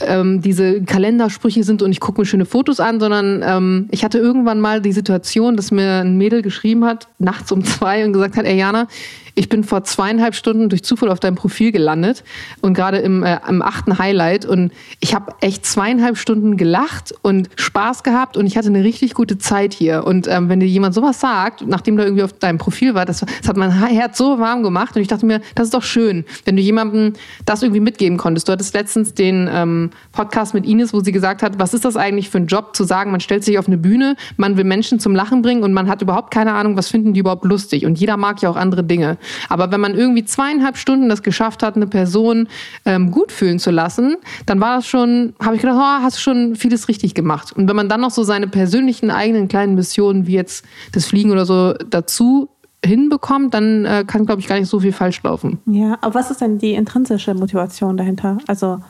ähm, 0.00 0.40
diese 0.40 0.82
Kalendersprüche 0.82 1.64
sind 1.64 1.82
und 1.82 1.90
ich 1.90 1.98
gucke 1.98 2.20
mir 2.20 2.26
schöne 2.26 2.44
Fotos 2.44 2.78
an, 2.78 3.00
sondern 3.00 3.42
ähm, 3.44 3.88
ich 3.90 4.04
hatte 4.04 4.18
irgendwann 4.18 4.60
mal 4.60 4.80
die 4.80 4.92
Situation, 4.92 5.56
dass 5.56 5.72
mir 5.72 6.02
ein 6.02 6.16
Mädel 6.16 6.42
geschrieben 6.42 6.84
hat, 6.84 7.08
nachts 7.18 7.50
um 7.50 7.64
zwei 7.64 8.04
und 8.04 8.12
gesagt 8.12 8.36
hat, 8.36 8.44
ey 8.44 8.56
Jana, 8.56 8.86
ich 9.34 9.48
bin 9.48 9.64
vor 9.64 9.84
zweieinhalb 9.84 10.34
Stunden 10.34 10.68
durch 10.68 10.82
Zufall 10.82 11.10
auf 11.10 11.20
deinem 11.20 11.36
Profil 11.36 11.72
gelandet 11.72 12.24
und 12.60 12.74
gerade 12.74 12.98
im, 12.98 13.22
äh, 13.22 13.38
im 13.48 13.62
achten 13.62 13.98
Highlight 13.98 14.44
und 14.44 14.72
ich 15.00 15.14
habe 15.14 15.32
echt 15.40 15.64
zweieinhalb 15.64 16.16
Stunden 16.16 16.56
gelacht 16.56 17.14
und 17.22 17.48
Spaß 17.56 18.02
gehabt 18.02 18.36
und 18.36 18.46
ich 18.46 18.56
hatte 18.56 18.68
eine 18.68 18.84
richtig 18.84 19.14
gute 19.14 19.38
Zeit 19.38 19.72
hier. 19.72 20.04
Und 20.04 20.26
ähm, 20.28 20.48
wenn 20.48 20.60
dir 20.60 20.66
jemand 20.66 20.94
sowas 20.94 21.20
sagt, 21.20 21.66
nachdem 21.66 21.96
du 21.96 22.02
irgendwie 22.02 22.22
auf 22.22 22.32
deinem 22.32 22.58
Profil 22.58 22.94
war, 22.94 23.04
das, 23.04 23.20
das 23.20 23.48
hat 23.48 23.56
mein 23.56 23.70
Herz 23.70 24.18
so 24.18 24.38
warm 24.38 24.62
gemacht 24.62 24.96
und 24.96 25.02
ich 25.02 25.08
dachte 25.08 25.26
mir, 25.26 25.40
das 25.54 25.66
ist 25.66 25.74
doch 25.74 25.82
schön, 25.82 26.24
wenn 26.44 26.56
du 26.56 26.62
jemandem 26.62 27.14
das 27.44 27.62
irgendwie 27.62 27.80
mitgeben 27.80 28.18
konntest. 28.18 28.48
Du 28.48 28.52
hattest 28.52 28.74
letztens 28.74 29.14
den 29.14 29.48
ähm, 29.52 29.90
Podcast 30.12 30.54
mit 30.54 30.66
Ines, 30.66 30.92
wo 30.92 31.00
sie 31.00 31.12
gesagt 31.12 31.42
hat, 31.42 31.58
was 31.58 31.74
ist 31.74 31.84
das 31.84 31.96
eigentlich 31.96 32.30
für 32.30 32.38
ein 32.38 32.46
Job, 32.46 32.74
zu 32.74 32.84
sagen, 32.84 33.10
man 33.10 33.20
stellt 33.20 33.44
sich 33.44 33.58
auf 33.58 33.66
eine 33.66 33.78
Bühne, 33.78 34.16
man 34.36 34.56
will 34.56 34.64
Menschen 34.64 35.00
zum 35.00 35.14
Lachen 35.14 35.42
bringen 35.42 35.62
und 35.62 35.72
man 35.72 35.88
hat 35.88 36.02
überhaupt 36.02 36.32
keine 36.32 36.52
Ahnung, 36.52 36.76
was 36.76 36.88
finden 36.88 37.12
die 37.12 37.20
überhaupt 37.20 37.44
lustig. 37.44 37.86
Und 37.86 37.98
jeder 37.98 38.16
mag 38.16 38.42
ja 38.42 38.50
auch 38.50 38.56
andere 38.56 38.84
Dinge. 38.84 39.18
Aber 39.48 39.70
wenn 39.70 39.80
man 39.80 39.94
irgendwie 39.94 40.24
zweieinhalb 40.24 40.76
Stunden 40.76 41.08
das 41.08 41.22
geschafft 41.22 41.62
hat, 41.62 41.76
eine 41.76 41.86
Person 41.86 42.48
ähm, 42.84 43.10
gut 43.10 43.32
fühlen 43.32 43.58
zu 43.58 43.70
lassen, 43.70 44.16
dann 44.46 44.60
war 44.60 44.76
das 44.76 44.86
schon, 44.86 45.34
habe 45.42 45.56
ich 45.56 45.60
gedacht, 45.62 45.78
oh, 45.78 46.02
hast 46.02 46.20
schon 46.20 46.56
vieles 46.56 46.88
richtig 46.88 47.14
gemacht. 47.14 47.52
Und 47.52 47.68
wenn 47.68 47.76
man 47.76 47.88
dann 47.88 48.00
noch 48.00 48.10
so 48.10 48.22
seine 48.22 48.48
persönlichen 48.48 49.10
eigenen 49.10 49.48
kleinen 49.48 49.74
Missionen 49.74 50.26
wie 50.26 50.34
jetzt 50.34 50.64
das 50.92 51.06
Fliegen 51.06 51.30
oder 51.30 51.46
so 51.46 51.74
dazu 51.88 52.48
hinbekommt, 52.84 53.54
dann 53.54 53.84
äh, 53.84 54.04
kann, 54.06 54.26
glaube 54.26 54.40
ich, 54.40 54.48
gar 54.48 54.58
nicht 54.58 54.68
so 54.68 54.80
viel 54.80 54.92
falsch 54.92 55.22
laufen. 55.22 55.58
Ja, 55.66 55.98
aber 56.00 56.14
was 56.14 56.30
ist 56.30 56.40
denn 56.40 56.58
die 56.58 56.72
intrinsische 56.72 57.34
Motivation 57.34 57.96
dahinter? 57.96 58.38
Also, 58.46 58.80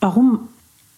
warum 0.00 0.48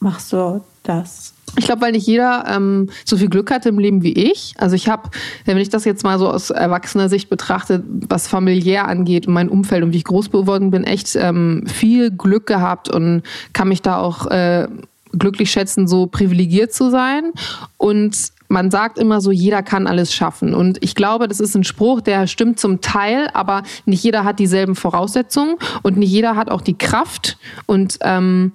machst 0.00 0.32
du 0.32 0.60
das? 0.88 1.34
Ich 1.58 1.64
glaube, 1.64 1.82
weil 1.82 1.92
nicht 1.92 2.06
jeder 2.06 2.44
ähm, 2.48 2.90
so 3.04 3.16
viel 3.16 3.28
Glück 3.28 3.50
hatte 3.50 3.68
im 3.68 3.78
Leben 3.78 4.02
wie 4.02 4.12
ich. 4.12 4.54
Also 4.58 4.76
ich 4.76 4.88
habe, 4.88 5.10
wenn 5.44 5.56
ich 5.56 5.68
das 5.68 5.84
jetzt 5.84 6.04
mal 6.04 6.18
so 6.18 6.28
aus 6.28 6.50
erwachsener 6.50 7.08
Sicht 7.08 7.30
betrachte, 7.30 7.82
was 7.86 8.28
familiär 8.28 8.88
angeht 8.88 9.26
und 9.26 9.34
mein 9.34 9.48
Umfeld 9.48 9.82
und 9.82 9.92
wie 9.92 9.98
ich 9.98 10.04
groß 10.04 10.30
geworden 10.30 10.70
bin, 10.70 10.84
echt 10.84 11.16
ähm, 11.16 11.64
viel 11.66 12.10
Glück 12.10 12.46
gehabt 12.46 12.90
und 12.90 13.22
kann 13.52 13.68
mich 13.68 13.80
da 13.80 13.98
auch 13.98 14.26
äh, 14.26 14.68
glücklich 15.12 15.50
schätzen, 15.50 15.88
so 15.88 16.06
privilegiert 16.06 16.74
zu 16.74 16.90
sein. 16.90 17.32
Und 17.78 18.32
man 18.48 18.70
sagt 18.70 18.98
immer 18.98 19.20
so, 19.20 19.32
jeder 19.32 19.62
kann 19.62 19.86
alles 19.86 20.12
schaffen. 20.14 20.54
Und 20.54 20.78
ich 20.82 20.94
glaube, 20.94 21.26
das 21.26 21.40
ist 21.40 21.54
ein 21.56 21.64
Spruch, 21.64 22.00
der 22.00 22.26
stimmt 22.26 22.60
zum 22.60 22.80
Teil, 22.80 23.28
aber 23.32 23.62
nicht 23.86 24.04
jeder 24.04 24.24
hat 24.24 24.38
dieselben 24.38 24.74
Voraussetzungen 24.74 25.56
und 25.82 25.96
nicht 25.96 26.10
jeder 26.10 26.36
hat 26.36 26.50
auch 26.50 26.60
die 26.60 26.76
Kraft 26.76 27.38
und 27.66 27.98
ähm, 28.02 28.52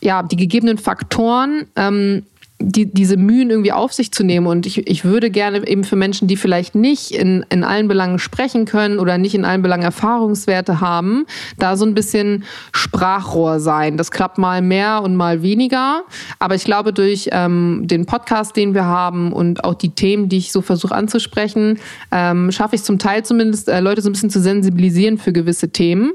ja, 0.00 0.22
die 0.22 0.36
gegebenen 0.36 0.78
Faktoren, 0.78 1.66
ähm, 1.76 2.24
die, 2.66 2.92
diese 2.92 3.16
Mühen 3.16 3.50
irgendwie 3.50 3.72
auf 3.72 3.92
sich 3.92 4.10
zu 4.10 4.24
nehmen. 4.24 4.46
Und 4.46 4.66
ich, 4.66 4.86
ich 4.88 5.04
würde 5.04 5.30
gerne 5.30 5.66
eben 5.66 5.84
für 5.84 5.94
Menschen, 5.94 6.26
die 6.26 6.36
vielleicht 6.36 6.74
nicht 6.74 7.12
in, 7.12 7.46
in 7.48 7.62
allen 7.62 7.86
Belangen 7.86 8.18
sprechen 8.18 8.64
können 8.64 8.98
oder 8.98 9.18
nicht 9.18 9.34
in 9.34 9.44
allen 9.44 9.62
Belangen 9.62 9.84
Erfahrungswerte 9.84 10.80
haben, 10.80 11.26
da 11.58 11.76
so 11.76 11.86
ein 11.86 11.94
bisschen 11.94 12.44
Sprachrohr 12.72 13.60
sein. 13.60 13.96
Das 13.96 14.10
klappt 14.10 14.38
mal 14.38 14.62
mehr 14.62 15.02
und 15.02 15.14
mal 15.14 15.42
weniger. 15.42 16.02
Aber 16.40 16.56
ich 16.56 16.64
glaube, 16.64 16.92
durch 16.92 17.28
ähm, 17.30 17.82
den 17.84 18.04
Podcast, 18.04 18.56
den 18.56 18.74
wir 18.74 18.84
haben 18.84 19.32
und 19.32 19.62
auch 19.62 19.74
die 19.74 19.90
Themen, 19.90 20.28
die 20.28 20.38
ich 20.38 20.50
so 20.50 20.60
versuche 20.60 20.94
anzusprechen, 20.94 21.78
ähm, 22.10 22.50
schaffe 22.50 22.74
ich 22.74 22.82
zum 22.82 22.98
Teil 22.98 23.24
zumindest, 23.24 23.68
äh, 23.68 23.78
Leute 23.78 24.02
so 24.02 24.08
ein 24.10 24.12
bisschen 24.12 24.30
zu 24.30 24.40
sensibilisieren 24.40 25.18
für 25.18 25.32
gewisse 25.32 25.68
Themen. 25.68 26.12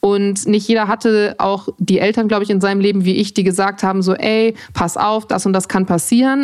Und 0.00 0.46
nicht 0.46 0.68
jeder 0.68 0.86
hatte 0.86 1.34
auch 1.38 1.68
die 1.78 1.98
Eltern, 1.98 2.28
glaube 2.28 2.44
ich, 2.44 2.50
in 2.50 2.60
seinem 2.60 2.80
Leben 2.80 3.06
wie 3.06 3.14
ich, 3.14 3.32
die 3.32 3.42
gesagt 3.42 3.82
haben, 3.82 4.02
so, 4.02 4.12
ey, 4.12 4.54
pass 4.74 4.98
auf, 4.98 5.26
das 5.26 5.46
und 5.46 5.54
das 5.54 5.66
kann 5.66 5.86
passieren. 5.86 5.93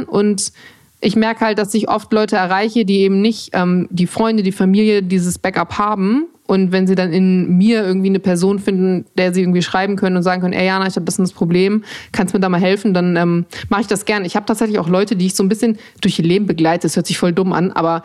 Und 0.05 0.53
ich 1.01 1.17
merke 1.17 1.45
halt, 1.45 1.59
dass 1.59 1.73
ich 1.75 1.89
oft 1.89 2.13
Leute 2.13 2.37
erreiche, 2.37 2.85
die 2.85 3.01
eben 3.01 3.21
nicht 3.21 3.51
ähm, 3.55 3.89
die 3.91 4.07
Freunde, 4.07 4.43
die 4.43 4.53
Familie 4.53 5.03
dieses 5.03 5.39
Backup 5.39 5.79
haben. 5.79 6.27
Und 6.47 6.73
wenn 6.73 6.87
sie 6.87 6.97
dann 6.97 7.13
in 7.13 7.57
mir 7.59 7.85
irgendwie 7.85 8.09
eine 8.09 8.19
Person 8.19 8.59
finden, 8.59 9.07
der 9.17 9.33
sie 9.33 9.41
irgendwie 9.41 9.63
schreiben 9.63 9.95
können 9.95 10.17
und 10.17 10.25
sagen 10.25 10.43
können, 10.43 10.53
ey 10.53 10.67
Jana, 10.67 10.89
ich 10.89 10.97
habe 10.97 11.05
das 11.05 11.19
und 11.19 11.23
das 11.23 11.33
Problem, 11.33 11.85
kannst 12.11 12.35
mir 12.35 12.41
da 12.41 12.49
mal 12.49 12.61
helfen, 12.61 12.93
dann 12.93 13.17
ähm, 13.17 13.47
mache 13.69 13.83
ich 13.83 13.87
das 13.87 14.05
gern. 14.05 14.25
Ich 14.25 14.35
habe 14.35 14.47
tatsächlich 14.47 14.81
auch 14.81 14.89
Leute, 14.89 15.15
die 15.15 15.27
ich 15.27 15.37
so 15.37 15.45
ein 15.45 15.49
bisschen 15.49 15.79
durch 16.01 16.19
ihr 16.19 16.25
Leben 16.25 16.47
begleite. 16.47 16.83
Das 16.83 16.97
hört 16.97 17.07
sich 17.07 17.19
voll 17.19 17.33
dumm 17.33 17.53
an, 17.53 17.71
aber 17.71 18.03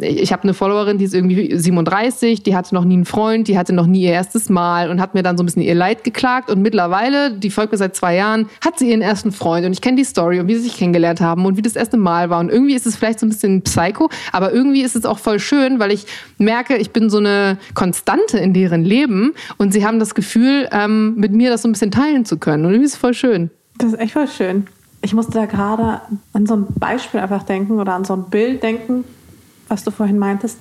ich 0.00 0.32
habe 0.32 0.44
eine 0.44 0.54
Followerin, 0.54 0.98
die 0.98 1.04
ist 1.04 1.14
irgendwie 1.14 1.56
37, 1.56 2.44
die 2.44 2.54
hatte 2.54 2.72
noch 2.72 2.84
nie 2.84 2.94
einen 2.94 3.04
Freund, 3.04 3.48
die 3.48 3.58
hatte 3.58 3.72
noch 3.72 3.86
nie 3.86 4.02
ihr 4.02 4.12
erstes 4.12 4.48
Mal 4.48 4.90
und 4.90 5.00
hat 5.00 5.14
mir 5.14 5.24
dann 5.24 5.36
so 5.36 5.42
ein 5.42 5.46
bisschen 5.46 5.62
ihr 5.62 5.74
Leid 5.74 6.04
geklagt. 6.04 6.50
Und 6.50 6.62
mittlerweile, 6.62 7.32
die 7.32 7.50
folgt 7.50 7.72
mir 7.72 7.78
seit 7.78 7.96
zwei 7.96 8.14
Jahren, 8.14 8.48
hat 8.64 8.78
sie 8.78 8.90
ihren 8.90 9.02
ersten 9.02 9.32
Freund 9.32 9.66
und 9.66 9.72
ich 9.72 9.80
kenne 9.80 9.96
die 9.96 10.04
Story 10.04 10.38
und 10.38 10.46
wie 10.46 10.54
sie 10.54 10.62
sich 10.62 10.76
kennengelernt 10.76 11.20
haben 11.20 11.44
und 11.46 11.56
wie 11.56 11.62
das 11.62 11.74
erste 11.74 11.96
Mal 11.96 12.30
war. 12.30 12.38
Und 12.38 12.48
irgendwie 12.48 12.74
ist 12.74 12.86
es 12.86 12.94
vielleicht 12.94 13.18
so 13.18 13.26
ein 13.26 13.30
bisschen 13.30 13.62
Psycho, 13.62 14.08
aber 14.30 14.52
irgendwie 14.52 14.82
ist 14.82 14.94
es 14.94 15.04
auch 15.04 15.18
voll 15.18 15.40
schön, 15.40 15.80
weil 15.80 15.90
ich 15.90 16.06
merke, 16.38 16.76
ich 16.76 16.92
bin 16.92 17.10
so 17.10 17.18
eine 17.18 17.58
Konstante 17.74 18.38
in 18.38 18.54
deren 18.54 18.84
Leben 18.84 19.34
und 19.56 19.72
sie 19.72 19.84
haben 19.84 19.98
das 19.98 20.14
Gefühl, 20.14 20.68
ähm, 20.70 21.16
mit 21.16 21.32
mir 21.32 21.50
das 21.50 21.62
so 21.62 21.68
ein 21.68 21.72
bisschen 21.72 21.90
teilen 21.90 22.24
zu 22.24 22.38
können. 22.38 22.64
Und 22.64 22.70
irgendwie 22.70 22.86
ist 22.86 22.94
es 22.94 22.98
voll 22.98 23.14
schön. 23.14 23.50
Das 23.78 23.92
ist 23.92 23.98
echt 23.98 24.12
voll 24.12 24.28
schön. 24.28 24.68
Ich 25.02 25.12
musste 25.12 25.32
da 25.32 25.46
gerade 25.46 26.02
an 26.32 26.46
so 26.46 26.54
ein 26.54 26.66
Beispiel 26.76 27.18
einfach 27.18 27.42
denken 27.42 27.80
oder 27.80 27.94
an 27.94 28.04
so 28.04 28.14
ein 28.14 28.24
Bild 28.30 28.62
denken, 28.62 29.04
was 29.68 29.84
du 29.84 29.90
vorhin 29.90 30.18
meintest. 30.18 30.58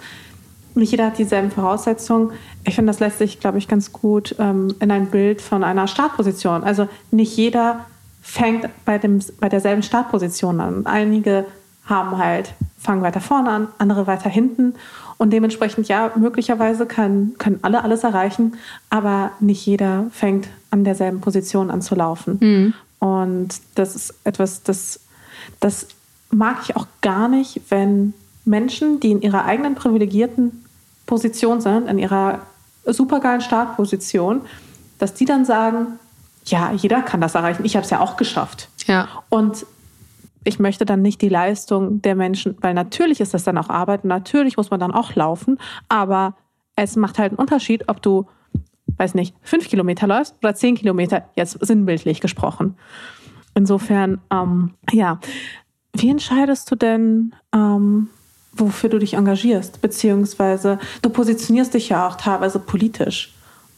Nicht 0.76 0.92
jeder 0.92 1.08
hat 1.08 1.18
dieselben 1.18 1.50
Voraussetzungen. 1.50 2.32
Ich 2.64 2.76
finde, 2.76 2.92
das 2.92 3.00
lässt 3.00 3.18
sich, 3.18 3.40
glaube 3.40 3.58
ich, 3.58 3.68
ganz 3.68 3.92
gut 3.92 4.36
ähm, 4.38 4.76
in 4.80 4.92
ein 4.92 5.08
Bild 5.08 5.42
von 5.42 5.64
einer 5.64 5.88
Startposition. 5.88 6.64
Also 6.64 6.88
nicht 7.10 7.36
jeder 7.36 7.86
fängt 8.22 8.68
bei, 8.86 8.98
dem, 8.98 9.20
bei 9.40 9.50
derselben 9.50 9.82
Startposition 9.82 10.60
an. 10.60 10.86
Einige 10.86 11.46
haben 11.86 12.18
halt, 12.18 12.54
fangen 12.78 13.02
weiter 13.02 13.22
vorne 13.22 13.50
an, 13.50 13.68
andere 13.78 14.06
weiter 14.06 14.30
hinten. 14.30 14.76
Und 15.18 15.32
dementsprechend, 15.32 15.88
ja, 15.88 16.12
möglicherweise 16.16 16.86
kann, 16.86 17.34
können 17.40 17.60
alle 17.64 17.84
alles 17.84 18.04
erreichen, 18.04 18.58
aber 18.90 19.32
nicht 19.40 19.66
jeder 19.66 20.06
fängt 20.12 20.48
an 20.70 20.84
derselben 20.84 21.22
Position 21.22 21.72
an 21.72 21.82
zu 21.82 21.96
laufen. 21.96 22.38
Mhm. 22.40 22.74
Und 23.00 23.62
das 23.76 23.96
ist 23.96 24.14
etwas, 24.26 24.62
das, 24.64 25.00
das 25.60 25.88
mag 26.30 26.58
ich 26.64 26.76
auch 26.76 26.88
gar 27.02 27.28
nicht, 27.28 27.62
wenn 27.70 28.14
Menschen, 28.48 29.00
die 29.00 29.12
in 29.12 29.22
ihrer 29.22 29.46
eigenen 29.46 29.76
privilegierten 29.76 30.66
Position 31.06 31.62
sind, 31.62 31.88
in 31.88 32.00
ihrer 32.00 32.40
supergeilen 32.86 33.42
Startposition, 33.42 34.42
dass 34.98 35.14
die 35.14 35.26
dann 35.26 35.46
sagen, 35.46 36.00
ja, 36.46 36.72
jeder 36.72 37.02
kann 37.02 37.22
das 37.22 37.36
erreichen. 37.36 37.66
Ich 37.66 37.76
habe 37.76 37.84
es 37.84 37.90
ja 37.90 38.00
auch 38.00 38.18
geschafft. 38.18 38.70
Ja. 38.88 39.08
Und 39.30 39.66
ich 40.44 40.60
möchte 40.60 40.86
dann 40.86 41.02
nicht 41.02 41.22
die 41.22 41.30
Leistung 41.30 42.02
der 42.02 42.16
Menschen, 42.16 42.58
weil 42.62 42.74
natürlich 42.74 43.20
ist 43.20 43.34
das 43.34 43.44
dann 43.44 43.58
auch 43.58 43.70
Arbeit 43.70 44.06
natürlich 44.06 44.56
muss 44.56 44.70
man 44.70 44.80
dann 44.80 44.94
auch 44.94 45.14
laufen, 45.16 45.60
aber 45.90 46.36
es 46.78 46.96
macht 46.96 47.20
halt 47.20 47.32
einen 47.32 47.40
Unterschied, 47.40 47.90
ob 47.90 48.02
du, 48.02 48.28
weiß 48.98 49.14
nicht, 49.16 49.36
fünf 49.42 49.68
Kilometer 49.68 50.08
läufst 50.08 50.36
oder 50.42 50.56
zehn 50.56 50.76
Kilometer, 50.76 51.28
jetzt 51.36 51.58
sinnbildlich 51.66 52.22
gesprochen. 52.22 52.78
Insofern, 53.56 54.22
ähm, 54.32 54.74
ja. 54.92 55.20
Wie 55.94 56.10
entscheidest 56.10 56.70
du 56.72 56.76
denn, 56.76 57.34
ähm, 57.54 58.08
wofür 58.58 58.90
du 58.90 59.00
dich 59.00 59.14
engagierst, 59.14 59.82
beziehungsweise 59.82 60.80
du 61.02 61.10
positionierst 61.10 61.74
dich 61.74 61.90
ja 61.90 62.08
auch 62.08 62.16
teilweise 62.16 62.60
politisch. 62.60 63.34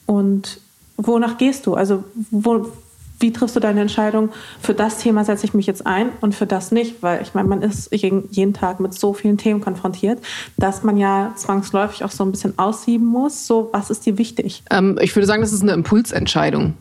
Und 0.06 0.60
wonach 0.98 1.38
gehst 1.38 1.66
du? 1.68 1.76
Also 1.76 2.04
wo, 2.32 2.72
wie 3.20 3.34
triffst 3.34 3.56
du 3.56 3.60
deine 3.60 3.82
Entscheidung? 3.82 4.30
Für 4.62 4.74
das 4.74 4.98
Thema 4.98 5.26
setze 5.26 5.46
ich 5.46 5.54
mich 5.54 5.68
jetzt 5.68 5.86
ein 5.86 6.10
und 6.22 6.34
für 6.34 6.46
das 6.46 6.72
nicht, 6.72 7.04
weil 7.04 7.22
ich 7.22 7.34
meine, 7.34 7.50
man 7.50 7.62
ist 7.62 7.92
jeden 7.92 8.54
Tag 8.54 8.80
mit 8.80 8.94
so 8.94 9.14
vielen 9.14 9.38
Themen 9.38 9.62
konfrontiert, 9.62 10.20
dass 10.58 10.84
man 10.84 10.98
ja 10.98 11.34
zwangsläufig 11.36 12.04
auch 12.04 12.12
so 12.12 12.24
ein 12.24 12.32
bisschen 12.32 12.58
aussieben 12.58 13.06
muss. 13.06 13.46
So, 13.46 13.70
was 13.74 13.90
ist 13.90 14.06
dir 14.06 14.18
wichtig? 14.18 14.64
Ähm, 14.72 14.98
ich 15.02 15.16
würde 15.16 15.26
sagen, 15.26 15.42
das 15.42 15.54
ist 15.54 15.62
eine 15.62 15.74
Impulsentscheidung 15.74 16.74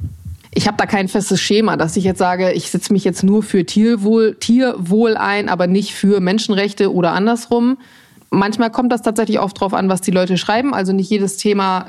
ich 0.54 0.66
habe 0.66 0.76
da 0.76 0.86
kein 0.86 1.08
festes 1.08 1.40
Schema, 1.40 1.76
dass 1.76 1.96
ich 1.96 2.04
jetzt 2.04 2.18
sage, 2.18 2.52
ich 2.52 2.70
setze 2.70 2.92
mich 2.92 3.04
jetzt 3.04 3.22
nur 3.22 3.42
für 3.42 3.64
Tierwohl, 3.64 4.36
Tierwohl 4.36 5.16
ein, 5.16 5.48
aber 5.48 5.66
nicht 5.66 5.94
für 5.94 6.20
Menschenrechte 6.20 6.92
oder 6.92 7.12
andersrum. 7.12 7.78
Manchmal 8.30 8.70
kommt 8.70 8.92
das 8.92 9.00
tatsächlich 9.00 9.40
oft 9.40 9.58
drauf 9.58 9.72
an, 9.72 9.88
was 9.88 10.02
die 10.02 10.10
Leute 10.10 10.36
schreiben. 10.36 10.74
Also 10.74 10.92
nicht 10.92 11.08
jedes 11.08 11.38
Thema 11.38 11.86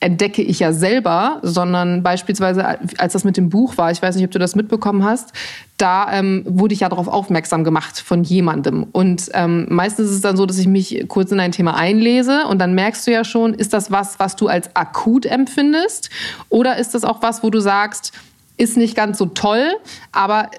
entdecke 0.00 0.40
ich 0.40 0.58
ja 0.58 0.72
selber, 0.72 1.38
sondern 1.42 2.02
beispielsweise, 2.02 2.78
als 2.96 3.12
das 3.12 3.24
mit 3.24 3.36
dem 3.36 3.50
Buch 3.50 3.76
war, 3.76 3.90
ich 3.90 4.00
weiß 4.00 4.16
nicht, 4.16 4.24
ob 4.24 4.30
du 4.30 4.38
das 4.38 4.56
mitbekommen 4.56 5.04
hast, 5.04 5.32
da 5.76 6.10
ähm, 6.10 6.44
wurde 6.46 6.72
ich 6.72 6.80
ja 6.80 6.88
darauf 6.88 7.08
aufmerksam 7.08 7.62
gemacht 7.62 7.98
von 7.98 8.24
jemandem. 8.24 8.86
Und 8.92 9.30
ähm, 9.34 9.66
meistens 9.68 10.08
ist 10.08 10.16
es 10.16 10.20
dann 10.22 10.36
so, 10.36 10.46
dass 10.46 10.58
ich 10.58 10.66
mich 10.66 11.04
kurz 11.08 11.30
in 11.30 11.40
ein 11.40 11.52
Thema 11.52 11.74
einlese 11.74 12.46
und 12.48 12.58
dann 12.58 12.74
merkst 12.74 13.06
du 13.06 13.12
ja 13.12 13.24
schon, 13.24 13.52
ist 13.52 13.74
das 13.74 13.90
was, 13.90 14.18
was 14.18 14.36
du 14.36 14.48
als 14.48 14.74
akut 14.74 15.26
empfindest? 15.26 16.08
Oder 16.48 16.78
ist 16.78 16.94
das 16.94 17.04
auch 17.04 17.20
was, 17.20 17.42
wo 17.42 17.50
du 17.50 17.60
sagst, 17.60 18.12
ist 18.56 18.76
nicht 18.76 18.94
ganz 18.94 19.18
so 19.18 19.26
toll, 19.26 19.66
aber 20.12 20.50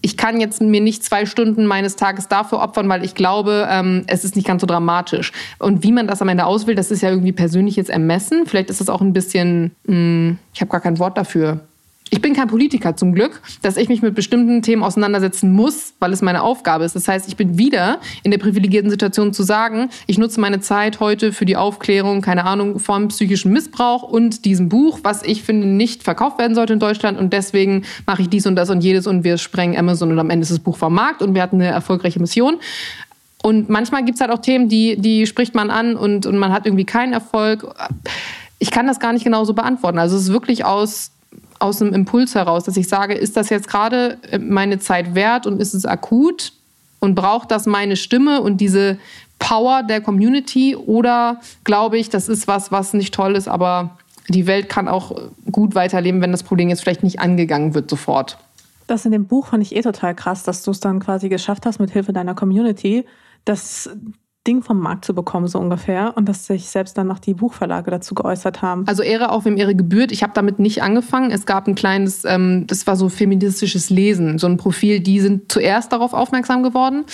ich 0.00 0.16
kann 0.16 0.40
jetzt 0.40 0.60
mir 0.60 0.80
nicht 0.80 1.04
zwei 1.04 1.26
Stunden 1.26 1.66
meines 1.66 1.96
Tages 1.96 2.28
dafür 2.28 2.60
opfern, 2.60 2.88
weil 2.88 3.04
ich 3.04 3.14
glaube, 3.14 3.66
ähm, 3.70 4.04
es 4.06 4.24
ist 4.24 4.36
nicht 4.36 4.46
ganz 4.46 4.60
so 4.60 4.66
dramatisch. 4.66 5.32
Und 5.58 5.82
wie 5.82 5.92
man 5.92 6.06
das 6.06 6.22
am 6.22 6.28
Ende 6.28 6.46
auswählt, 6.46 6.78
das 6.78 6.90
ist 6.90 7.02
ja 7.02 7.10
irgendwie 7.10 7.32
persönliches 7.32 7.88
Ermessen. 7.88 8.46
Vielleicht 8.46 8.70
ist 8.70 8.80
das 8.80 8.88
auch 8.88 9.00
ein 9.00 9.12
bisschen, 9.12 9.72
mh, 9.86 9.94
hm, 9.94 10.38
ich 10.54 10.60
habe 10.60 10.70
gar 10.70 10.80
kein 10.80 10.98
Wort 10.98 11.18
dafür 11.18 11.67
ich 12.10 12.20
bin 12.20 12.34
kein 12.34 12.48
Politiker 12.48 12.96
zum 12.96 13.14
Glück, 13.14 13.42
dass 13.62 13.76
ich 13.76 13.88
mich 13.88 14.02
mit 14.02 14.14
bestimmten 14.14 14.62
Themen 14.62 14.82
auseinandersetzen 14.82 15.52
muss, 15.52 15.94
weil 15.98 16.12
es 16.12 16.22
meine 16.22 16.42
Aufgabe 16.42 16.84
ist. 16.84 16.96
Das 16.96 17.06
heißt, 17.06 17.28
ich 17.28 17.36
bin 17.36 17.58
wieder 17.58 18.00
in 18.22 18.30
der 18.30 18.38
privilegierten 18.38 18.90
Situation 18.90 19.32
zu 19.32 19.42
sagen, 19.42 19.90
ich 20.06 20.18
nutze 20.18 20.40
meine 20.40 20.60
Zeit 20.60 21.00
heute 21.00 21.32
für 21.32 21.44
die 21.44 21.56
Aufklärung, 21.56 22.20
keine 22.22 22.44
Ahnung, 22.44 22.78
von 22.78 23.08
psychischem 23.08 23.52
Missbrauch 23.52 24.02
und 24.02 24.44
diesem 24.44 24.68
Buch, 24.68 25.00
was 25.02 25.22
ich 25.22 25.42
finde 25.42 25.66
nicht 25.66 26.02
verkauft 26.02 26.38
werden 26.38 26.54
sollte 26.54 26.72
in 26.72 26.78
Deutschland 26.78 27.18
und 27.18 27.32
deswegen 27.32 27.84
mache 28.06 28.22
ich 28.22 28.28
dies 28.28 28.46
und 28.46 28.56
das 28.56 28.70
und 28.70 28.82
jedes 28.82 29.06
und 29.06 29.24
wir 29.24 29.38
sprengen 29.38 29.76
Amazon 29.76 30.10
und 30.10 30.18
am 30.18 30.30
Ende 30.30 30.42
ist 30.42 30.50
das 30.50 30.58
Buch 30.58 30.76
vom 30.76 30.94
Markt 30.94 31.22
und 31.22 31.34
wir 31.34 31.42
hatten 31.42 31.56
eine 31.56 31.66
erfolgreiche 31.66 32.20
Mission. 32.20 32.58
Und 33.42 33.68
manchmal 33.68 34.04
gibt 34.04 34.16
es 34.16 34.20
halt 34.20 34.32
auch 34.32 34.40
Themen, 34.40 34.68
die, 34.68 34.96
die 34.96 35.26
spricht 35.26 35.54
man 35.54 35.70
an 35.70 35.96
und, 35.96 36.26
und 36.26 36.36
man 36.38 36.52
hat 36.52 36.66
irgendwie 36.66 36.84
keinen 36.84 37.12
Erfolg. 37.12 37.72
Ich 38.58 38.70
kann 38.70 38.86
das 38.86 38.98
gar 38.98 39.12
nicht 39.12 39.24
genau 39.24 39.44
so 39.44 39.54
beantworten. 39.54 39.98
Also 39.98 40.16
es 40.16 40.24
ist 40.24 40.32
wirklich 40.32 40.64
aus 40.64 41.12
aus 41.58 41.82
einem 41.82 41.92
Impuls 41.92 42.34
heraus, 42.34 42.64
dass 42.64 42.76
ich 42.76 42.88
sage, 42.88 43.14
ist 43.14 43.36
das 43.36 43.48
jetzt 43.48 43.68
gerade 43.68 44.18
äh, 44.30 44.38
meine 44.38 44.78
Zeit 44.78 45.14
wert 45.14 45.46
und 45.46 45.60
ist 45.60 45.74
es 45.74 45.84
akut 45.84 46.52
und 47.00 47.14
braucht 47.14 47.50
das 47.50 47.66
meine 47.66 47.96
Stimme 47.96 48.40
und 48.40 48.60
diese 48.60 48.98
Power 49.38 49.82
der 49.82 50.00
Community 50.00 50.74
oder 50.76 51.40
glaube 51.64 51.98
ich, 51.98 52.08
das 52.08 52.28
ist 52.28 52.48
was, 52.48 52.72
was 52.72 52.92
nicht 52.92 53.14
toll 53.14 53.36
ist, 53.36 53.48
aber 53.48 53.96
die 54.28 54.46
Welt 54.46 54.68
kann 54.68 54.88
auch 54.88 55.16
gut 55.50 55.74
weiterleben, 55.74 56.20
wenn 56.20 56.32
das 56.32 56.42
Problem 56.42 56.68
jetzt 56.68 56.82
vielleicht 56.82 57.02
nicht 57.02 57.20
angegangen 57.20 57.74
wird 57.74 57.88
sofort. 57.88 58.38
Das 58.86 59.04
in 59.04 59.12
dem 59.12 59.26
Buch 59.26 59.48
fand 59.48 59.62
ich 59.62 59.74
eh 59.76 59.82
total 59.82 60.14
krass, 60.14 60.42
dass 60.42 60.62
du 60.62 60.70
es 60.70 60.80
dann 60.80 61.00
quasi 61.00 61.28
geschafft 61.28 61.66
hast 61.66 61.78
mit 61.78 61.90
Hilfe 61.90 62.12
deiner 62.12 62.34
Community, 62.34 63.04
dass 63.44 63.90
Ding 64.48 64.62
vom 64.62 64.80
Markt 64.80 65.04
zu 65.04 65.14
bekommen, 65.14 65.46
so 65.46 65.58
ungefähr. 65.58 66.16
Und 66.16 66.26
dass 66.26 66.46
sich 66.46 66.70
selbst 66.70 66.96
dann 66.96 67.06
noch 67.06 67.18
die 67.18 67.34
Buchverlage 67.34 67.90
dazu 67.90 68.14
geäußert 68.14 68.62
haben. 68.62 68.84
Also 68.88 69.02
Ehre 69.02 69.30
auch 69.30 69.44
wem 69.44 69.58
Ehre 69.58 69.74
gebührt. 69.74 70.10
Ich 70.10 70.22
habe 70.22 70.32
damit 70.34 70.58
nicht 70.58 70.82
angefangen. 70.82 71.30
Es 71.30 71.44
gab 71.44 71.68
ein 71.68 71.74
kleines, 71.74 72.24
ähm, 72.24 72.66
das 72.66 72.86
war 72.86 72.96
so 72.96 73.10
feministisches 73.10 73.90
Lesen, 73.90 74.38
so 74.38 74.46
ein 74.46 74.56
Profil, 74.56 75.00
die 75.00 75.20
sind 75.20 75.52
zuerst 75.52 75.92
darauf 75.92 76.14
aufmerksam 76.14 76.62
geworden. 76.62 77.04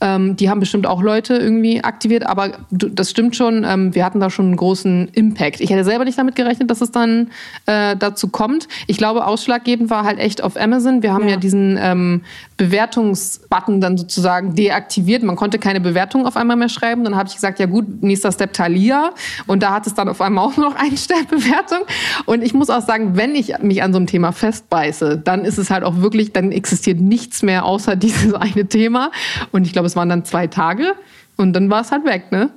Ähm, 0.00 0.36
die 0.36 0.48
haben 0.48 0.60
bestimmt 0.60 0.86
auch 0.86 1.02
Leute 1.02 1.36
irgendwie 1.36 1.84
aktiviert, 1.84 2.26
aber 2.26 2.52
das 2.70 3.10
stimmt 3.10 3.36
schon, 3.36 3.64
ähm, 3.68 3.94
wir 3.94 4.04
hatten 4.04 4.18
da 4.18 4.30
schon 4.30 4.46
einen 4.46 4.56
großen 4.56 5.08
Impact. 5.08 5.60
Ich 5.60 5.68
hätte 5.68 5.84
selber 5.84 6.06
nicht 6.06 6.18
damit 6.18 6.36
gerechnet, 6.36 6.70
dass 6.70 6.80
es 6.80 6.90
dann 6.90 7.28
äh, 7.66 7.96
dazu 7.96 8.28
kommt. 8.28 8.66
Ich 8.86 8.96
glaube, 8.96 9.26
ausschlaggebend 9.26 9.90
war 9.90 10.04
halt 10.04 10.18
echt 10.18 10.42
auf 10.42 10.56
Amazon. 10.56 11.02
Wir 11.02 11.12
haben 11.12 11.24
ja, 11.24 11.32
ja 11.32 11.36
diesen 11.36 11.78
ähm, 11.78 12.22
Bewertungsbutton 12.56 13.82
dann 13.82 13.98
sozusagen 13.98 14.54
deaktiviert. 14.54 15.22
Man 15.22 15.36
konnte 15.36 15.58
keine 15.58 15.82
Bewertung 15.82 16.24
auf 16.24 16.38
einmal 16.38 16.56
mehr 16.56 16.70
schreiben 16.70 16.77
reinschreiben. 16.78 17.04
Dann 17.04 17.16
habe 17.16 17.28
ich 17.28 17.34
gesagt, 17.34 17.58
ja 17.58 17.66
gut, 17.66 18.02
nächster 18.02 18.32
Step 18.32 18.52
Thalia. 18.52 19.12
Und 19.46 19.62
da 19.62 19.72
hat 19.72 19.86
es 19.86 19.94
dann 19.94 20.08
auf 20.08 20.20
einmal 20.20 20.44
auch 20.44 20.56
noch 20.56 20.74
eine 20.76 20.96
Sternbewertung. 20.96 21.80
Und 22.26 22.42
ich 22.42 22.54
muss 22.54 22.70
auch 22.70 22.82
sagen, 22.82 23.16
wenn 23.16 23.34
ich 23.34 23.58
mich 23.58 23.82
an 23.82 23.92
so 23.92 23.98
einem 23.98 24.06
Thema 24.06 24.32
festbeiße, 24.32 25.18
dann 25.18 25.44
ist 25.44 25.58
es 25.58 25.70
halt 25.70 25.84
auch 25.84 25.96
wirklich, 25.96 26.32
dann 26.32 26.52
existiert 26.52 27.00
nichts 27.00 27.42
mehr 27.42 27.64
außer 27.64 27.96
dieses 27.96 28.34
eine 28.34 28.66
Thema. 28.66 29.10
Und 29.52 29.66
ich 29.66 29.72
glaube, 29.72 29.86
es 29.86 29.96
waren 29.96 30.08
dann 30.08 30.24
zwei 30.24 30.46
Tage 30.46 30.94
und 31.36 31.52
dann 31.52 31.70
war 31.70 31.82
es 31.82 31.92
halt 31.92 32.04
weg, 32.04 32.32
ne? 32.32 32.50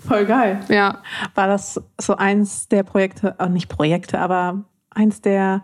Voll 0.00 0.26
geil. 0.26 0.60
Ja. 0.68 0.98
War 1.34 1.48
das 1.48 1.80
so 2.00 2.16
eins 2.16 2.68
der 2.68 2.84
Projekte, 2.84 3.34
äh, 3.40 3.48
nicht 3.48 3.68
Projekte, 3.68 4.20
aber 4.20 4.62
eins 4.90 5.20
der 5.20 5.62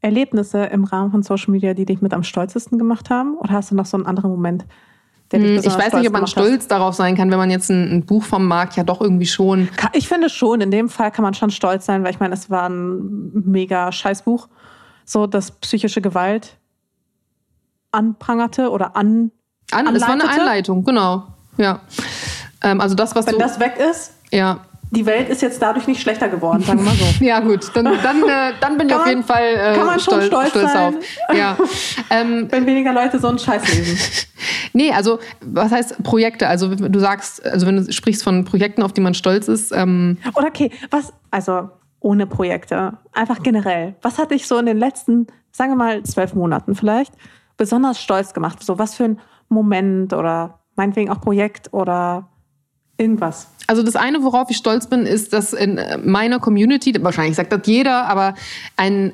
Erlebnisse 0.00 0.64
im 0.64 0.84
Rahmen 0.84 1.12
von 1.12 1.22
Social 1.22 1.52
Media, 1.52 1.74
die 1.74 1.84
dich 1.84 2.00
mit 2.00 2.12
am 2.12 2.24
stolzesten 2.24 2.78
gemacht 2.78 3.10
haben? 3.10 3.36
Oder 3.36 3.52
hast 3.52 3.70
du 3.70 3.76
noch 3.76 3.86
so 3.86 3.96
einen 3.96 4.06
anderen 4.06 4.30
Moment? 4.30 4.64
Dich 5.32 5.40
hm, 5.40 5.58
ich 5.58 5.78
weiß 5.78 5.92
nicht, 5.94 6.08
ob 6.08 6.12
man 6.12 6.26
stolz 6.26 6.62
hast? 6.62 6.70
darauf 6.70 6.94
sein 6.94 7.16
kann, 7.16 7.30
wenn 7.30 7.38
man 7.38 7.50
jetzt 7.50 7.70
ein, 7.70 7.98
ein, 7.98 8.06
Buch 8.06 8.24
vom 8.24 8.46
Markt 8.46 8.76
ja 8.76 8.82
doch 8.82 9.00
irgendwie 9.00 9.26
schon. 9.26 9.68
Ich 9.92 10.08
finde 10.08 10.28
schon, 10.28 10.60
in 10.60 10.72
dem 10.72 10.88
Fall 10.88 11.12
kann 11.12 11.22
man 11.22 11.34
schon 11.34 11.50
stolz 11.50 11.86
sein, 11.86 12.02
weil 12.02 12.10
ich 12.10 12.18
meine, 12.18 12.34
es 12.34 12.50
war 12.50 12.68
ein 12.68 13.30
mega 13.32 13.92
Scheißbuch. 13.92 14.48
So, 15.04 15.26
das 15.26 15.52
psychische 15.52 16.00
Gewalt 16.00 16.56
anprangerte 17.92 18.70
oder 18.70 18.96
an. 18.96 19.30
An, 19.70 19.94
es 19.94 20.02
war 20.02 20.10
eine 20.10 20.28
Einleitung, 20.28 20.84
genau. 20.84 21.28
Ja. 21.56 21.80
Ähm, 22.62 22.80
also 22.80 22.94
das, 22.94 23.14
was 23.14 23.26
Wenn 23.26 23.34
du, 23.34 23.40
das 23.40 23.60
weg 23.60 23.78
ist, 23.78 24.14
ja. 24.32 24.60
Die 24.92 25.06
Welt 25.06 25.28
ist 25.28 25.40
jetzt 25.40 25.62
dadurch 25.62 25.86
nicht 25.86 26.00
schlechter 26.00 26.28
geworden, 26.28 26.62
sagen 26.62 26.80
wir 26.80 26.86
mal 26.86 26.94
so. 26.94 27.04
ja, 27.24 27.40
gut, 27.40 27.70
dann, 27.74 27.84
dann, 27.84 28.22
äh, 28.22 28.52
dann 28.60 28.76
bin 28.76 28.88
ich 28.88 28.94
auf 28.94 29.06
jeden 29.06 29.22
Fall 29.22 29.54
äh, 29.54 29.76
kann 29.76 29.86
man 29.86 30.00
schon 30.00 30.22
stolz, 30.22 30.50
stolz 30.50 30.72
sein, 30.72 30.96
auf. 30.96 31.36
Ja. 31.36 31.56
Ähm, 32.12 32.48
Wenn 32.50 32.66
weniger 32.66 32.92
Leute 32.92 33.20
so 33.20 33.28
einen 33.28 33.38
Scheiß 33.38 33.72
lesen. 33.72 33.96
nee, 34.72 34.90
also 34.90 35.20
was 35.40 35.70
heißt 35.70 36.02
Projekte? 36.02 36.48
Also 36.48 36.74
du 36.74 36.98
sagst, 36.98 37.44
also 37.46 37.66
wenn 37.68 37.76
du 37.76 37.92
sprichst 37.92 38.24
von 38.24 38.44
Projekten, 38.44 38.82
auf 38.82 38.92
die 38.92 39.00
man 39.00 39.14
stolz 39.14 39.46
ist. 39.46 39.70
Ähm 39.70 40.18
Oder 40.34 40.48
okay, 40.48 40.72
was, 40.90 41.12
also 41.30 41.70
ohne 42.00 42.26
Projekte, 42.26 42.94
einfach 43.12 43.42
generell. 43.44 43.94
Was 44.02 44.18
hat 44.18 44.32
dich 44.32 44.48
so 44.48 44.58
in 44.58 44.66
den 44.66 44.78
letzten, 44.78 45.28
sagen 45.52 45.72
wir 45.72 45.76
mal, 45.76 46.02
zwölf 46.02 46.34
Monaten 46.34 46.74
vielleicht, 46.74 47.12
besonders 47.56 48.00
stolz 48.00 48.34
gemacht? 48.34 48.60
So 48.62 48.78
was 48.78 48.96
für 48.96 49.04
ein 49.04 49.20
Moment 49.48 50.12
oder 50.12 50.58
meinetwegen 50.74 51.10
auch 51.10 51.20
Projekt 51.20 51.72
oder 51.72 52.28
irgendwas. 53.00 53.48
Also 53.66 53.82
das 53.82 53.94
eine, 53.96 54.22
worauf 54.24 54.50
ich 54.50 54.56
stolz 54.56 54.88
bin, 54.88 55.06
ist, 55.06 55.32
dass 55.32 55.52
in 55.52 55.80
meiner 56.04 56.40
Community, 56.40 56.92
wahrscheinlich 57.02 57.36
sagt 57.36 57.52
das 57.52 57.60
jeder, 57.66 58.08
aber 58.08 58.34
ein 58.76 59.12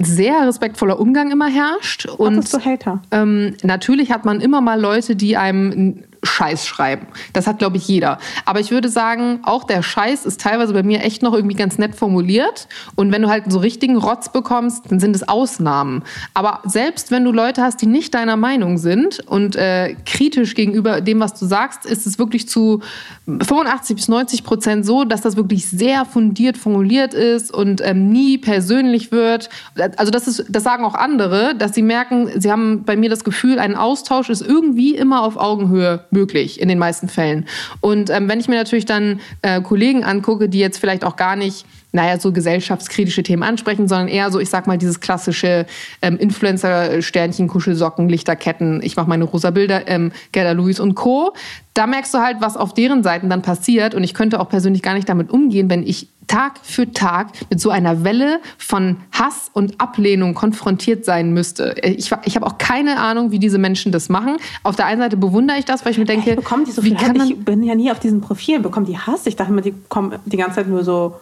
sehr 0.00 0.46
respektvoller 0.46 1.00
Umgang 1.00 1.32
immer 1.32 1.48
herrscht. 1.48 2.06
Und 2.06 2.52
du 2.52 2.64
Hater? 2.64 3.02
Ähm, 3.10 3.56
natürlich 3.64 4.12
hat 4.12 4.24
man 4.24 4.40
immer 4.40 4.60
mal 4.60 4.80
Leute, 4.80 5.16
die 5.16 5.36
einem 5.36 6.04
Scheiß 6.28 6.66
schreiben. 6.66 7.06
Das 7.32 7.46
hat, 7.46 7.58
glaube 7.58 7.76
ich, 7.76 7.88
jeder. 7.88 8.18
Aber 8.44 8.60
ich 8.60 8.70
würde 8.70 8.88
sagen, 8.88 9.40
auch 9.42 9.64
der 9.64 9.82
Scheiß 9.82 10.26
ist 10.26 10.40
teilweise 10.40 10.72
bei 10.72 10.82
mir 10.82 11.02
echt 11.02 11.22
noch 11.22 11.34
irgendwie 11.34 11.56
ganz 11.56 11.78
nett 11.78 11.94
formuliert. 11.94 12.68
Und 12.94 13.12
wenn 13.12 13.22
du 13.22 13.28
halt 13.28 13.50
so 13.50 13.58
richtigen 13.58 13.96
Rotz 13.96 14.30
bekommst, 14.30 14.84
dann 14.90 15.00
sind 15.00 15.16
es 15.16 15.28
Ausnahmen. 15.28 16.02
Aber 16.34 16.60
selbst 16.64 17.10
wenn 17.10 17.24
du 17.24 17.32
Leute 17.32 17.62
hast, 17.62 17.80
die 17.82 17.86
nicht 17.86 18.14
deiner 18.14 18.36
Meinung 18.36 18.78
sind 18.78 19.20
und 19.26 19.56
äh, 19.56 19.96
kritisch 20.06 20.54
gegenüber 20.54 21.00
dem, 21.00 21.20
was 21.20 21.34
du 21.34 21.46
sagst, 21.46 21.86
ist 21.86 22.06
es 22.06 22.18
wirklich 22.18 22.48
zu 22.48 22.80
85 23.26 23.96
bis 23.96 24.08
90 24.08 24.44
Prozent 24.44 24.86
so, 24.86 25.04
dass 25.04 25.22
das 25.22 25.36
wirklich 25.36 25.66
sehr 25.66 26.04
fundiert 26.04 26.56
formuliert 26.56 27.14
ist 27.14 27.52
und 27.52 27.80
ähm, 27.84 28.10
nie 28.10 28.38
persönlich 28.38 29.12
wird. 29.12 29.48
Also 29.96 30.10
das 30.10 30.28
ist, 30.28 30.44
das 30.48 30.62
sagen 30.62 30.84
auch 30.84 30.94
andere, 30.94 31.54
dass 31.54 31.74
sie 31.74 31.82
merken, 31.82 32.30
sie 32.40 32.50
haben 32.50 32.84
bei 32.84 32.96
mir 32.96 33.10
das 33.10 33.24
Gefühl, 33.24 33.58
ein 33.58 33.74
Austausch 33.74 34.30
ist 34.30 34.42
irgendwie 34.42 34.94
immer 34.94 35.22
auf 35.22 35.36
Augenhöhe 35.36 36.04
möglich 36.10 36.17
in 36.60 36.68
den 36.68 36.78
meisten 36.78 37.08
Fällen. 37.08 37.46
Und 37.80 38.10
ähm, 38.10 38.28
wenn 38.28 38.40
ich 38.40 38.48
mir 38.48 38.56
natürlich 38.56 38.86
dann 38.86 39.20
äh, 39.42 39.60
Kollegen 39.60 40.04
angucke, 40.04 40.48
die 40.48 40.58
jetzt 40.58 40.78
vielleicht 40.78 41.04
auch 41.04 41.16
gar 41.16 41.36
nicht 41.36 41.66
naja, 41.92 42.18
so 42.20 42.32
gesellschaftskritische 42.32 43.22
Themen 43.22 43.42
ansprechen, 43.42 43.88
sondern 43.88 44.08
eher 44.08 44.30
so, 44.30 44.38
ich 44.38 44.50
sag 44.50 44.66
mal, 44.66 44.76
dieses 44.76 45.00
klassische 45.00 45.66
ähm, 46.02 46.18
Influencer-Sternchen, 46.18 47.48
Kuschelsocken, 47.48 48.08
Lichterketten, 48.08 48.82
ich 48.82 48.96
mache 48.96 49.08
meine 49.08 49.24
rosa 49.24 49.50
Bilder, 49.50 49.88
ähm, 49.88 50.12
Gerda 50.32 50.52
Lewis 50.52 50.80
und 50.80 50.94
Co. 50.94 51.32
Da 51.72 51.86
merkst 51.86 52.12
du 52.12 52.18
halt, 52.18 52.38
was 52.40 52.56
auf 52.56 52.74
deren 52.74 53.02
Seiten 53.02 53.30
dann 53.30 53.40
passiert. 53.40 53.94
Und 53.94 54.04
ich 54.04 54.12
könnte 54.12 54.40
auch 54.40 54.48
persönlich 54.48 54.82
gar 54.82 54.94
nicht 54.94 55.08
damit 55.08 55.30
umgehen, 55.30 55.70
wenn 55.70 55.82
ich 55.82 56.08
Tag 56.26 56.58
für 56.62 56.92
Tag 56.92 57.28
mit 57.48 57.58
so 57.58 57.70
einer 57.70 58.04
Welle 58.04 58.40
von 58.58 58.98
Hass 59.12 59.50
und 59.54 59.80
Ablehnung 59.80 60.34
konfrontiert 60.34 61.06
sein 61.06 61.32
müsste. 61.32 61.74
Ich, 61.82 62.12
ich 62.24 62.36
habe 62.36 62.46
auch 62.46 62.58
keine 62.58 63.00
Ahnung, 63.00 63.30
wie 63.30 63.38
diese 63.38 63.56
Menschen 63.56 63.92
das 63.92 64.10
machen. 64.10 64.36
Auf 64.62 64.76
der 64.76 64.86
einen 64.86 65.00
Seite 65.00 65.16
bewundere 65.16 65.58
ich 65.58 65.64
das, 65.64 65.84
weil 65.86 65.92
ich 65.92 65.98
mir 65.98 66.04
denke, 66.04 66.26
hey, 66.26 66.36
die 66.36 66.70
so 66.70 66.84
wie 66.84 66.94
kann 66.94 67.16
man 67.16 67.28
ich 67.28 67.44
bin 67.44 67.62
ja 67.62 67.74
nie 67.74 67.90
auf 67.90 67.98
diesen 67.98 68.20
Profilen, 68.20 68.62
bekommen 68.62 68.84
die 68.84 68.98
Hass? 68.98 69.26
Ich 69.26 69.36
dachte 69.36 69.52
immer, 69.52 69.62
die 69.62 69.74
kommen 69.88 70.18
die 70.26 70.36
ganze 70.36 70.56
Zeit 70.56 70.68
nur 70.68 70.84
so 70.84 71.14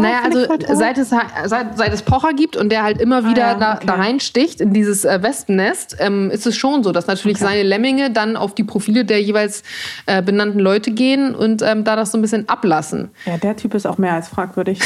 naja, 0.00 0.20
also 0.24 0.46
seit 0.74 0.98
es, 0.98 1.10
seit, 1.10 1.78
seit 1.78 1.92
es 1.92 2.02
Pocher 2.02 2.32
gibt 2.32 2.56
und 2.56 2.70
der 2.70 2.82
halt 2.82 3.00
immer 3.00 3.28
wieder 3.28 3.46
ah, 3.46 3.52
ja, 3.52 3.58
da, 3.58 3.74
okay. 3.74 3.86
da 3.86 3.94
reinsticht 3.94 4.60
in 4.60 4.72
dieses 4.72 5.04
äh, 5.04 5.22
Wespennest, 5.22 5.96
ähm, 5.98 6.30
ist 6.30 6.46
es 6.46 6.56
schon 6.56 6.82
so, 6.82 6.92
dass 6.92 7.06
natürlich 7.06 7.36
okay. 7.36 7.46
seine 7.46 7.62
Lemminge 7.62 8.10
dann 8.10 8.36
auf 8.36 8.54
die 8.54 8.64
Profile 8.64 9.04
der 9.04 9.22
jeweils 9.22 9.62
äh, 10.06 10.22
benannten 10.22 10.58
Leute 10.58 10.90
gehen 10.90 11.34
und 11.34 11.62
ähm, 11.62 11.84
da 11.84 11.96
das 11.96 12.12
so 12.12 12.18
ein 12.18 12.22
bisschen 12.22 12.48
ablassen. 12.48 13.10
Ja, 13.26 13.36
der 13.36 13.56
Typ 13.56 13.74
ist 13.74 13.86
auch 13.86 13.98
mehr 13.98 14.14
als 14.14 14.28
fragwürdig. 14.28 14.80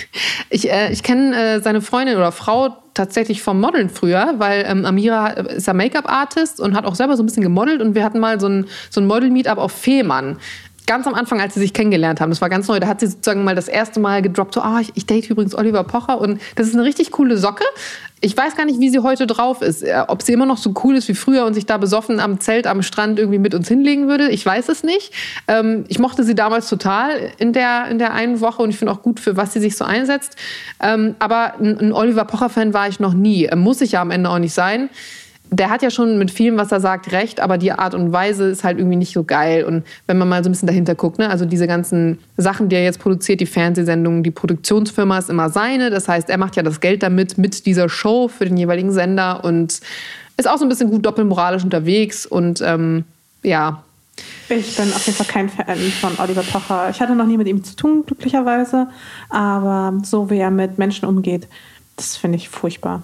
ich 0.50 0.70
äh, 0.70 0.92
ich 0.92 1.02
kenne 1.02 1.36
äh, 1.36 1.60
seine 1.60 1.80
Freundin 1.80 2.16
oder 2.16 2.32
Frau 2.32 2.76
tatsächlich 2.94 3.42
vom 3.42 3.60
Modeln 3.60 3.88
früher, 3.88 4.34
weil 4.38 4.64
ähm, 4.66 4.84
Amira 4.84 5.28
ist 5.28 5.66
ja 5.66 5.72
Make-up-Artist 5.72 6.60
und 6.60 6.76
hat 6.76 6.84
auch 6.84 6.94
selber 6.94 7.16
so 7.16 7.22
ein 7.22 7.26
bisschen 7.26 7.42
gemodelt 7.42 7.80
und 7.80 7.94
wir 7.94 8.04
hatten 8.04 8.18
mal 8.18 8.40
so 8.40 8.48
ein, 8.48 8.66
so 8.90 9.00
ein 9.00 9.06
Model-Meetup 9.06 9.58
auf 9.58 9.72
Fehmarn 9.72 10.38
ganz 10.90 11.06
am 11.06 11.14
Anfang, 11.14 11.40
als 11.40 11.54
sie 11.54 11.60
sich 11.60 11.72
kennengelernt 11.72 12.20
haben, 12.20 12.30
das 12.30 12.40
war 12.40 12.48
ganz 12.48 12.66
neu, 12.66 12.80
da 12.80 12.88
hat 12.88 12.98
sie 12.98 13.06
sozusagen 13.06 13.44
mal 13.44 13.54
das 13.54 13.68
erste 13.68 14.00
Mal 14.00 14.22
gedroppt, 14.22 14.54
so, 14.54 14.60
ah, 14.60 14.80
ich, 14.80 14.90
ich 14.96 15.06
date 15.06 15.30
übrigens 15.30 15.54
Oliver 15.54 15.84
Pocher 15.84 16.20
und 16.20 16.40
das 16.56 16.66
ist 16.66 16.74
eine 16.74 16.82
richtig 16.82 17.12
coole 17.12 17.38
Socke. 17.38 17.62
Ich 18.20 18.36
weiß 18.36 18.56
gar 18.56 18.64
nicht, 18.64 18.80
wie 18.80 18.90
sie 18.90 18.98
heute 18.98 19.28
drauf 19.28 19.62
ist. 19.62 19.84
Äh, 19.84 20.02
ob 20.08 20.20
sie 20.22 20.32
immer 20.32 20.46
noch 20.46 20.56
so 20.56 20.74
cool 20.82 20.96
ist 20.96 21.06
wie 21.06 21.14
früher 21.14 21.46
und 21.46 21.54
sich 21.54 21.64
da 21.64 21.76
besoffen 21.76 22.18
am 22.18 22.40
Zelt 22.40 22.66
am 22.66 22.82
Strand 22.82 23.20
irgendwie 23.20 23.38
mit 23.38 23.54
uns 23.54 23.68
hinlegen 23.68 24.08
würde, 24.08 24.30
ich 24.30 24.44
weiß 24.44 24.68
es 24.68 24.82
nicht. 24.82 25.12
Ähm, 25.46 25.84
ich 25.86 26.00
mochte 26.00 26.24
sie 26.24 26.34
damals 26.34 26.68
total 26.68 27.30
in 27.38 27.52
der, 27.52 27.86
in 27.86 28.00
der 28.00 28.12
einen 28.12 28.40
Woche 28.40 28.60
und 28.60 28.70
ich 28.70 28.76
finde 28.76 28.92
auch 28.92 29.02
gut, 29.02 29.20
für 29.20 29.36
was 29.36 29.52
sie 29.52 29.60
sich 29.60 29.76
so 29.76 29.84
einsetzt. 29.84 30.34
Ähm, 30.82 31.14
aber 31.20 31.54
ein, 31.60 31.78
ein 31.78 31.92
Oliver 31.92 32.24
Pocher-Fan 32.24 32.74
war 32.74 32.88
ich 32.88 32.98
noch 32.98 33.14
nie. 33.14 33.48
Muss 33.54 33.80
ich 33.80 33.92
ja 33.92 34.02
am 34.02 34.10
Ende 34.10 34.28
auch 34.28 34.40
nicht 34.40 34.54
sein 34.54 34.90
der 35.50 35.68
hat 35.68 35.82
ja 35.82 35.90
schon 35.90 36.16
mit 36.16 36.30
vielem, 36.30 36.56
was 36.56 36.70
er 36.70 36.80
sagt, 36.80 37.10
recht, 37.10 37.40
aber 37.40 37.58
die 37.58 37.72
Art 37.72 37.94
und 37.94 38.12
Weise 38.12 38.44
ist 38.44 38.62
halt 38.62 38.78
irgendwie 38.78 38.96
nicht 38.96 39.12
so 39.12 39.24
geil. 39.24 39.64
Und 39.64 39.84
wenn 40.06 40.16
man 40.16 40.28
mal 40.28 40.44
so 40.44 40.48
ein 40.48 40.52
bisschen 40.52 40.68
dahinter 40.68 40.94
guckt, 40.94 41.18
ne, 41.18 41.28
also 41.28 41.44
diese 41.44 41.66
ganzen 41.66 42.18
Sachen, 42.36 42.68
die 42.68 42.76
er 42.76 42.84
jetzt 42.84 43.00
produziert, 43.00 43.40
die 43.40 43.46
Fernsehsendungen, 43.46 44.22
die 44.22 44.30
Produktionsfirma 44.30 45.18
ist 45.18 45.28
immer 45.28 45.50
seine. 45.50 45.90
Das 45.90 46.08
heißt, 46.08 46.30
er 46.30 46.38
macht 46.38 46.54
ja 46.56 46.62
das 46.62 46.80
Geld 46.80 47.02
damit 47.02 47.36
mit 47.36 47.66
dieser 47.66 47.88
Show 47.88 48.28
für 48.28 48.44
den 48.44 48.56
jeweiligen 48.56 48.92
Sender 48.92 49.44
und 49.44 49.80
ist 50.36 50.48
auch 50.48 50.56
so 50.56 50.64
ein 50.64 50.68
bisschen 50.68 50.90
gut 50.90 51.04
doppelmoralisch 51.04 51.64
unterwegs 51.64 52.26
und 52.26 52.62
ähm, 52.64 53.04
ja. 53.42 53.82
Ich 54.48 54.76
bin 54.76 54.92
auf 54.92 55.04
jeden 55.06 55.16
Fall 55.16 55.26
kein 55.26 55.48
Fan 55.48 55.76
von 56.00 56.12
Oliver 56.18 56.42
Pocher. 56.42 56.90
Ich 56.90 57.00
hatte 57.00 57.14
noch 57.14 57.26
nie 57.26 57.36
mit 57.36 57.48
ihm 57.48 57.64
zu 57.64 57.74
tun, 57.74 58.04
glücklicherweise. 58.06 58.88
Aber 59.30 59.98
so 60.04 60.28
wie 60.30 60.38
er 60.38 60.50
mit 60.50 60.78
Menschen 60.78 61.06
umgeht, 61.06 61.48
das 61.96 62.16
finde 62.16 62.36
ich 62.36 62.48
furchtbar. 62.48 63.02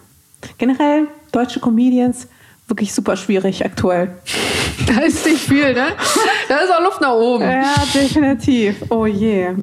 Generell 0.58 1.08
deutsche 1.32 1.60
Comedians 1.60 2.28
wirklich 2.66 2.92
super 2.92 3.16
schwierig 3.16 3.64
aktuell. 3.64 4.16
Da 4.86 5.00
ist 5.00 5.24
nicht 5.24 5.38
viel, 5.38 5.72
ne? 5.72 5.86
Da 6.50 6.58
ist 6.58 6.70
auch 6.70 6.82
Luft 6.82 7.00
nach 7.00 7.14
oben. 7.14 7.44
Ja, 7.44 7.74
definitiv. 7.94 8.84
Oh 8.90 9.06
je. 9.06 9.54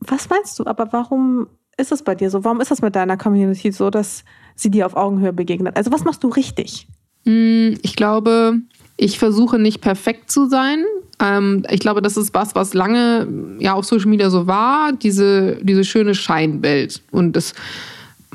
Was 0.00 0.30
meinst 0.30 0.56
du? 0.58 0.64
Aber 0.66 0.92
warum 0.92 1.48
ist 1.76 1.90
es 1.90 2.02
bei 2.02 2.14
dir 2.14 2.30
so? 2.30 2.44
Warum 2.44 2.60
ist 2.60 2.70
das 2.70 2.80
mit 2.80 2.94
deiner 2.94 3.16
Community 3.16 3.72
so, 3.72 3.90
dass 3.90 4.24
sie 4.54 4.70
dir 4.70 4.86
auf 4.86 4.94
Augenhöhe 4.94 5.32
begegnet? 5.32 5.76
Also 5.76 5.90
was 5.90 6.04
machst 6.04 6.22
du 6.22 6.28
richtig? 6.28 6.86
Hm, 7.24 7.76
ich 7.82 7.96
glaube, 7.96 8.60
ich 8.96 9.18
versuche 9.18 9.58
nicht 9.58 9.80
perfekt 9.80 10.30
zu 10.30 10.48
sein. 10.48 10.84
Ähm, 11.20 11.64
ich 11.70 11.80
glaube, 11.80 12.02
das 12.02 12.16
ist 12.16 12.32
was, 12.34 12.54
was 12.54 12.72
lange 12.72 13.56
ja 13.58 13.74
auf 13.74 13.84
Social 13.84 14.08
Media 14.08 14.30
so 14.30 14.46
war, 14.46 14.92
diese, 14.92 15.58
diese 15.62 15.84
schöne 15.84 16.14
Scheinwelt. 16.14 17.02
Und 17.10 17.34
das 17.34 17.52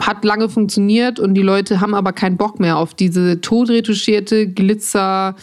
hat 0.01 0.25
lange 0.25 0.49
funktioniert 0.49 1.19
und 1.19 1.33
die 1.35 1.41
Leute 1.41 1.81
haben 1.81 1.95
aber 1.95 2.13
keinen 2.13 2.37
Bock 2.37 2.59
mehr 2.59 2.77
auf 2.77 2.93
diese 2.93 3.41
todretuschierte 3.41 4.47
Glitzer, 4.47 5.35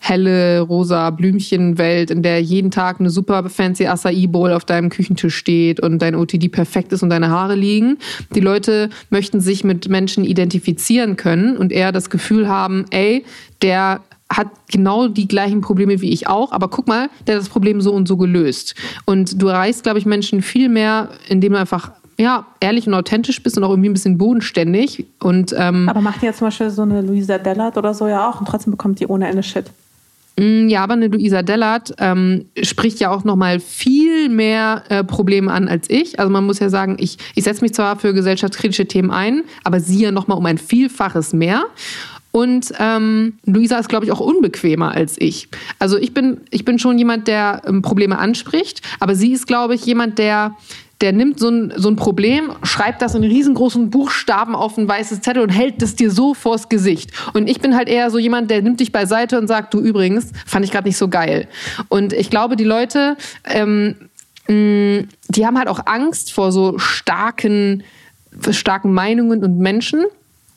helle, 0.00 0.60
rosa 0.60 1.10
Blümchenwelt, 1.10 2.10
in 2.10 2.22
der 2.22 2.40
jeden 2.40 2.70
Tag 2.70 3.00
eine 3.00 3.10
super 3.10 3.48
fancy 3.50 3.86
Acai 3.86 4.26
Bowl 4.26 4.52
auf 4.52 4.64
deinem 4.64 4.88
Küchentisch 4.88 5.36
steht 5.36 5.78
und 5.78 6.00
dein 6.00 6.14
OTD 6.14 6.48
perfekt 6.48 6.92
ist 6.92 7.02
und 7.02 7.10
deine 7.10 7.28
Haare 7.28 7.54
liegen. 7.54 7.98
Die 8.34 8.40
Leute 8.40 8.88
möchten 9.10 9.40
sich 9.40 9.62
mit 9.62 9.88
Menschen 9.88 10.24
identifizieren 10.24 11.16
können 11.16 11.56
und 11.56 11.70
eher 11.70 11.92
das 11.92 12.08
Gefühl 12.08 12.48
haben, 12.48 12.86
ey, 12.90 13.24
der 13.60 14.00
hat 14.32 14.48
genau 14.70 15.08
die 15.08 15.28
gleichen 15.28 15.60
Probleme 15.60 16.00
wie 16.00 16.12
ich 16.12 16.28
auch, 16.28 16.52
aber 16.52 16.68
guck 16.68 16.86
mal, 16.86 17.10
der 17.26 17.34
hat 17.34 17.42
das 17.42 17.48
Problem 17.48 17.80
so 17.80 17.92
und 17.92 18.08
so 18.08 18.16
gelöst. 18.16 18.74
Und 19.04 19.42
du 19.42 19.48
erreichst, 19.48 19.82
glaube 19.82 19.98
ich, 19.98 20.06
Menschen 20.06 20.40
viel 20.40 20.68
mehr, 20.68 21.10
indem 21.28 21.52
du 21.52 21.58
einfach 21.58 21.92
ja, 22.20 22.44
ehrlich 22.60 22.86
und 22.86 22.92
authentisch 22.92 23.42
bist 23.42 23.56
und 23.56 23.64
auch 23.64 23.70
irgendwie 23.70 23.88
ein 23.88 23.94
bisschen 23.94 24.18
bodenständig. 24.18 25.06
Und, 25.20 25.54
ähm, 25.56 25.88
Aber 25.88 26.02
macht 26.02 26.22
ja 26.22 26.34
zum 26.34 26.48
Beispiel 26.48 26.68
so 26.68 26.82
eine 26.82 27.00
Luisa 27.00 27.38
Dellert 27.38 27.78
oder 27.78 27.94
so 27.94 28.06
ja 28.08 28.28
auch 28.28 28.40
und 28.40 28.46
trotzdem 28.46 28.72
bekommt 28.72 29.00
die 29.00 29.06
ohne 29.06 29.26
Ende 29.26 29.42
Shit. 29.42 29.70
Mm, 30.38 30.68
ja, 30.68 30.82
aber 30.82 30.92
eine 30.92 31.08
Luisa 31.08 31.40
Dellert 31.40 31.94
ähm, 31.98 32.44
spricht 32.62 33.00
ja 33.00 33.10
auch 33.10 33.24
nochmal 33.24 33.58
viel 33.58 34.28
mehr 34.28 34.82
äh, 34.90 35.02
Probleme 35.02 35.50
an 35.50 35.66
als 35.66 35.88
ich. 35.88 36.20
Also 36.20 36.30
man 36.30 36.44
muss 36.44 36.58
ja 36.58 36.68
sagen, 36.68 36.96
ich, 37.00 37.16
ich 37.34 37.44
setze 37.44 37.62
mich 37.62 37.72
zwar 37.72 37.96
für 37.96 38.12
gesellschaftskritische 38.12 38.86
Themen 38.86 39.10
ein, 39.10 39.44
aber 39.64 39.80
sie 39.80 40.02
ja 40.02 40.12
nochmal 40.12 40.36
um 40.36 40.44
ein 40.44 40.58
Vielfaches 40.58 41.32
mehr. 41.32 41.64
Und 42.32 42.72
ähm, 42.78 43.38
Luisa 43.44 43.78
ist, 43.78 43.88
glaube 43.88 44.04
ich, 44.04 44.12
auch 44.12 44.20
unbequemer 44.20 44.92
als 44.92 45.16
ich. 45.18 45.48
Also 45.78 45.96
ich 45.98 46.14
bin, 46.14 46.42
ich 46.50 46.64
bin 46.64 46.78
schon 46.78 46.98
jemand, 46.98 47.26
der 47.26 47.62
ähm, 47.66 47.82
Probleme 47.82 48.18
anspricht, 48.18 48.82
aber 49.00 49.14
sie 49.14 49.32
ist, 49.32 49.46
glaube 49.46 49.74
ich, 49.74 49.84
jemand, 49.84 50.18
der 50.18 50.56
der 51.00 51.12
nimmt 51.12 51.38
so 51.38 51.48
ein, 51.48 51.72
so 51.76 51.88
ein 51.88 51.96
Problem, 51.96 52.52
schreibt 52.62 53.00
das 53.00 53.14
in 53.14 53.24
riesengroßen 53.24 53.90
Buchstaben 53.90 54.54
auf 54.54 54.76
ein 54.76 54.86
weißes 54.86 55.22
Zettel 55.22 55.42
und 55.42 55.48
hält 55.48 55.80
das 55.80 55.94
dir 55.96 56.10
so 56.10 56.34
vors 56.34 56.68
Gesicht. 56.68 57.10
Und 57.32 57.48
ich 57.48 57.60
bin 57.60 57.74
halt 57.74 57.88
eher 57.88 58.10
so 58.10 58.18
jemand, 58.18 58.50
der 58.50 58.60
nimmt 58.60 58.80
dich 58.80 58.92
beiseite 58.92 59.38
und 59.38 59.46
sagt, 59.46 59.72
du 59.72 59.80
übrigens, 59.80 60.30
fand 60.44 60.64
ich 60.64 60.70
gerade 60.70 60.86
nicht 60.88 60.98
so 60.98 61.08
geil. 61.08 61.48
Und 61.88 62.12
ich 62.12 62.28
glaube, 62.28 62.56
die 62.56 62.64
Leute, 62.64 63.16
ähm, 63.46 63.96
mh, 64.46 65.04
die 65.28 65.46
haben 65.46 65.58
halt 65.58 65.68
auch 65.68 65.80
Angst 65.86 66.32
vor 66.32 66.52
so 66.52 66.78
starken, 66.78 67.82
starken 68.50 68.92
Meinungen 68.92 69.42
und 69.42 69.58
Menschen. 69.58 70.04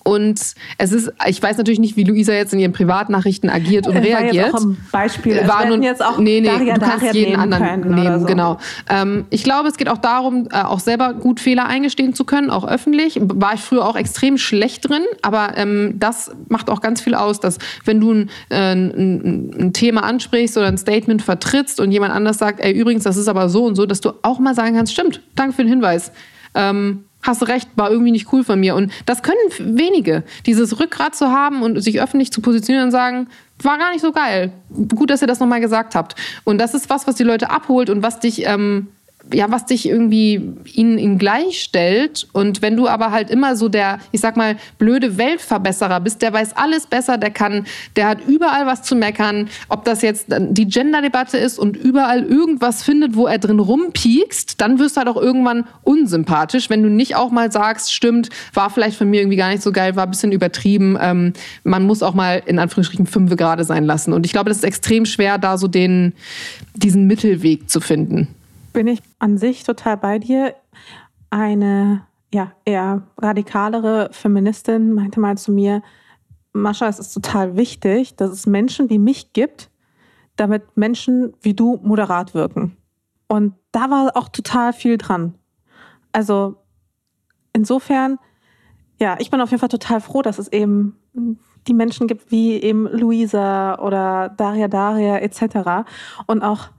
Und 0.03 0.39
es 0.77 0.91
ist, 0.91 1.11
ich 1.27 1.41
weiß 1.41 1.57
natürlich 1.57 1.79
nicht, 1.79 1.95
wie 1.95 2.03
Luisa 2.03 2.33
jetzt 2.33 2.53
in 2.53 2.59
ihren 2.59 2.73
Privatnachrichten 2.73 3.49
agiert 3.49 3.87
und 3.87 3.95
war 3.95 4.03
reagiert. 4.03 4.47
Jetzt 4.47 4.55
auch 4.55 4.61
ein 4.61 4.77
Beispiel. 4.91 5.47
War 5.47 5.65
nun- 5.65 5.81
jetzt 5.81 6.03
auch 6.03 6.17
nee, 6.17 6.41
nee, 6.41 6.47
Daria 6.47 6.73
du 6.75 6.81
kannst 6.81 7.13
jeden 7.13 7.39
anderen 7.39 7.95
nehmen, 7.95 8.19
so. 8.19 8.25
genau. 8.25 8.57
Ähm, 8.89 9.25
ich 9.29 9.43
glaube, 9.43 9.69
es 9.69 9.77
geht 9.77 9.87
auch 9.87 9.97
darum, 9.97 10.49
äh, 10.51 10.61
auch 10.61 10.79
selber 10.79 11.13
gut 11.13 11.39
Fehler 11.39 11.67
eingestehen 11.67 12.13
zu 12.13 12.25
können, 12.25 12.49
auch 12.49 12.67
öffentlich. 12.67 13.19
War 13.21 13.53
ich 13.53 13.61
früher 13.61 13.87
auch 13.87 13.95
extrem 13.95 14.37
schlecht 14.37 14.89
drin, 14.89 15.03
aber 15.21 15.57
ähm, 15.57 15.95
das 15.99 16.31
macht 16.49 16.69
auch 16.69 16.81
ganz 16.81 17.01
viel 17.01 17.15
aus, 17.15 17.39
dass 17.39 17.57
wenn 17.85 18.01
du 18.01 18.11
ein, 18.11 18.29
äh, 18.49 18.73
ein, 18.73 19.51
ein 19.57 19.73
Thema 19.73 20.03
ansprichst 20.03 20.57
oder 20.57 20.67
ein 20.67 20.77
Statement 20.77 21.21
vertrittst 21.21 21.79
und 21.79 21.91
jemand 21.91 22.13
anders 22.13 22.37
sagt, 22.37 22.59
ey, 22.59 22.73
übrigens, 22.73 23.03
das 23.03 23.15
ist 23.15 23.27
aber 23.29 23.47
so 23.47 23.65
und 23.65 23.75
so, 23.75 23.85
dass 23.85 24.01
du 24.01 24.11
auch 24.21 24.39
mal 24.39 24.53
sagen 24.53 24.75
kannst, 24.75 24.91
stimmt, 24.91 25.21
danke 25.35 25.55
für 25.55 25.63
den 25.63 25.69
Hinweis. 25.69 26.11
Ähm, 26.55 27.05
Hast 27.23 27.47
recht, 27.47 27.69
war 27.75 27.89
irgendwie 27.89 28.11
nicht 28.11 28.31
cool 28.31 28.43
von 28.43 28.59
mir. 28.59 28.75
Und 28.75 28.91
das 29.05 29.23
können 29.23 29.39
wenige. 29.59 30.23
Dieses 30.45 30.79
Rückgrat 30.79 31.15
zu 31.15 31.31
haben 31.31 31.61
und 31.61 31.81
sich 31.81 32.01
öffentlich 32.01 32.31
zu 32.31 32.41
positionieren 32.41 32.87
und 32.87 32.91
sagen, 32.91 33.27
war 33.61 33.77
gar 33.77 33.91
nicht 33.91 34.01
so 34.01 34.11
geil. 34.11 34.51
Gut, 34.93 35.09
dass 35.09 35.21
ihr 35.21 35.27
das 35.27 35.39
nochmal 35.39 35.61
gesagt 35.61 35.95
habt. 35.95 36.15
Und 36.43 36.57
das 36.57 36.73
ist 36.73 36.89
was, 36.89 37.07
was 37.07 37.15
die 37.15 37.23
Leute 37.23 37.49
abholt 37.49 37.89
und 37.89 38.03
was 38.03 38.19
dich, 38.19 38.45
ähm, 38.45 38.89
ja, 39.31 39.49
was 39.49 39.65
dich 39.65 39.87
irgendwie 39.87 40.53
ihnen, 40.73 40.97
ihnen 40.97 41.17
gleichstellt. 41.17 42.27
Und 42.33 42.61
wenn 42.61 42.75
du 42.75 42.87
aber 42.87 43.11
halt 43.11 43.29
immer 43.29 43.55
so 43.55 43.69
der, 43.69 43.99
ich 44.11 44.19
sag 44.19 44.35
mal, 44.35 44.57
blöde 44.77 45.17
Weltverbesserer 45.17 45.99
bist, 46.01 46.21
der 46.21 46.33
weiß 46.33 46.57
alles 46.57 46.87
besser, 46.87 47.17
der 47.17 47.31
kann, 47.31 47.65
der 47.95 48.07
hat 48.07 48.19
überall 48.27 48.65
was 48.65 48.83
zu 48.83 48.95
meckern, 48.95 49.49
ob 49.69 49.85
das 49.85 50.01
jetzt 50.01 50.25
die 50.29 50.67
Gender-Debatte 50.67 51.37
ist 51.37 51.57
und 51.57 51.77
überall 51.77 52.23
irgendwas 52.23 52.83
findet, 52.83 53.15
wo 53.15 53.25
er 53.27 53.37
drin 53.37 53.59
rumpiekst, 53.59 54.59
dann 54.59 54.79
wirst 54.79 54.97
du 54.97 54.99
halt 54.99 55.09
auch 55.09 55.21
irgendwann 55.21 55.65
unsympathisch, 55.83 56.69
wenn 56.69 56.83
du 56.83 56.89
nicht 56.89 57.15
auch 57.15 57.31
mal 57.31 57.51
sagst, 57.51 57.93
stimmt, 57.93 58.29
war 58.53 58.69
vielleicht 58.69 58.97
von 58.97 59.09
mir 59.09 59.21
irgendwie 59.21 59.37
gar 59.37 59.49
nicht 59.49 59.63
so 59.63 59.71
geil, 59.71 59.95
war 59.95 60.03
ein 60.03 60.11
bisschen 60.11 60.31
übertrieben. 60.31 60.97
Ähm, 60.99 61.33
man 61.63 61.83
muss 61.83 62.03
auch 62.03 62.13
mal 62.13 62.43
in 62.45 62.59
Anführungsstrichen 62.59 63.07
fünfe 63.07 63.35
gerade 63.35 63.63
sein 63.63 63.85
lassen. 63.85 64.11
Und 64.11 64.25
ich 64.25 64.33
glaube, 64.33 64.49
das 64.49 64.57
ist 64.57 64.63
extrem 64.63 65.05
schwer, 65.05 65.37
da 65.37 65.57
so 65.57 65.67
den, 65.67 66.13
diesen 66.75 67.07
Mittelweg 67.07 67.69
zu 67.69 67.79
finden. 67.79 68.27
Bin 68.73 68.87
ich 68.87 69.01
an 69.19 69.37
sich 69.37 69.63
total 69.63 69.97
bei 69.97 70.19
dir. 70.19 70.55
Eine 71.29 72.05
ja, 72.33 72.51
eher 72.65 73.03
radikalere 73.17 74.09
Feministin 74.11 74.91
meinte 74.93 75.19
mal 75.19 75.37
zu 75.37 75.51
mir, 75.51 75.81
Mascha, 76.51 76.87
es 76.87 76.99
ist 76.99 77.13
total 77.13 77.55
wichtig, 77.55 78.15
dass 78.15 78.31
es 78.31 78.45
Menschen 78.45 78.89
wie 78.89 78.99
mich 78.99 79.33
gibt, 79.33 79.71
damit 80.35 80.77
Menschen 80.77 81.33
wie 81.41 81.53
du 81.53 81.79
moderat 81.83 82.33
wirken. 82.33 82.77
Und 83.27 83.55
da 83.71 83.89
war 83.89 84.15
auch 84.15 84.29
total 84.29 84.73
viel 84.73 84.97
dran. 84.97 85.35
Also 86.11 86.57
insofern, 87.53 88.19
ja, 88.99 89.15
ich 89.19 89.31
bin 89.31 89.41
auf 89.41 89.49
jeden 89.49 89.59
Fall 89.59 89.69
total 89.69 90.01
froh, 90.01 90.21
dass 90.21 90.37
es 90.37 90.51
eben 90.51 90.97
die 91.67 91.73
Menschen 91.73 92.07
gibt 92.07 92.31
wie 92.31 92.61
eben 92.61 92.87
Luisa 92.87 93.79
oder 93.79 94.29
Daria 94.29 94.67
Daria 94.67 95.17
etc. 95.17 95.89
Und 96.27 96.43
auch 96.43 96.69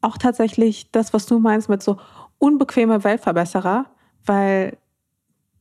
auch 0.00 0.18
tatsächlich 0.18 0.90
das, 0.92 1.12
was 1.12 1.26
du 1.26 1.38
meinst 1.38 1.68
mit 1.68 1.82
so 1.82 1.98
unbequeme 2.38 3.04
Weltverbesserer, 3.04 3.86
weil 4.24 4.76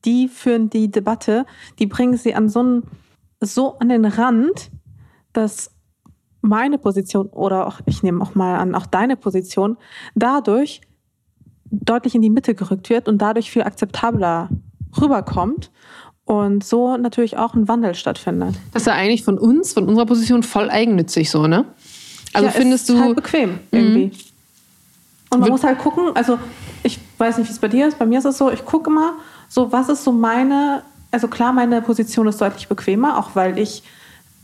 die 0.04 0.28
führen 0.28 0.70
die 0.70 0.92
Debatte, 0.92 1.46
die 1.80 1.88
bringen 1.88 2.18
sie 2.18 2.36
an 2.36 2.50
so, 2.50 2.60
einen, 2.60 2.84
so 3.42 3.78
an 3.80 3.90
den 3.90 4.06
Rand, 4.06 4.72
dass 5.34 5.72
meine 6.42 6.78
Position 6.78 7.28
oder 7.28 7.68
auch, 7.68 7.82
ich 7.86 8.04
nehme 8.04 8.22
auch 8.24 8.36
mal 8.36 8.58
an, 8.58 8.76
auch 8.76 8.86
deine 8.86 9.18
Position 9.18 9.78
dadurch 10.14 10.82
deutlich 11.72 12.16
in 12.16 12.22
die 12.22 12.30
Mitte 12.30 12.54
gerückt 12.56 12.90
wird 12.90 13.08
und 13.08 13.18
dadurch 13.18 13.50
viel 13.50 13.64
akzeptabler 13.64 14.50
rüberkommt 15.00 15.72
und 16.26 16.64
so 16.64 16.98
natürlich 16.98 17.38
auch 17.38 17.54
ein 17.54 17.68
Wandel 17.68 17.96
stattfindet. 17.96 18.56
Das 18.72 18.84
ist 18.84 18.88
ja 18.88 18.94
eigentlich 18.94 19.24
von 19.24 19.38
uns, 19.38 19.74
von 19.74 19.88
unserer 19.88 20.06
Position 20.06 20.44
voll 20.44 20.70
eigennützig 20.70 21.30
so, 21.30 21.48
ne? 21.48 21.66
Also 22.34 22.48
ja, 22.48 22.52
findest 22.52 22.90
ist 22.90 22.98
du. 22.98 23.02
halt 23.02 23.16
bequem 23.16 23.60
irgendwie. 23.72 24.12
Und 25.30 25.40
man 25.40 25.50
muss 25.50 25.64
halt 25.64 25.80
gucken, 25.80 26.12
also 26.16 26.40
ich 26.84 27.00
weiß 27.18 27.38
nicht, 27.38 27.48
wie 27.48 27.52
es 27.52 27.60
bei 27.60 27.68
dir 27.68 27.88
ist, 27.88 28.00
bei 28.00 28.06
mir 28.06 28.20
ist 28.20 28.26
es 28.26 28.38
so, 28.38 28.52
ich 28.52 28.64
gucke 28.64 28.90
immer, 28.90 29.14
so 29.50 29.72
was 29.72 29.90
ist 29.90 30.04
so 30.04 30.12
meine, 30.12 30.84
also 31.12 31.28
klar, 31.28 31.52
meine 31.52 31.82
Position 31.82 32.28
ist 32.28 32.40
deutlich 32.40 32.68
bequemer, 32.68 33.18
auch 33.18 33.32
weil 33.36 33.58
ich 33.58 33.84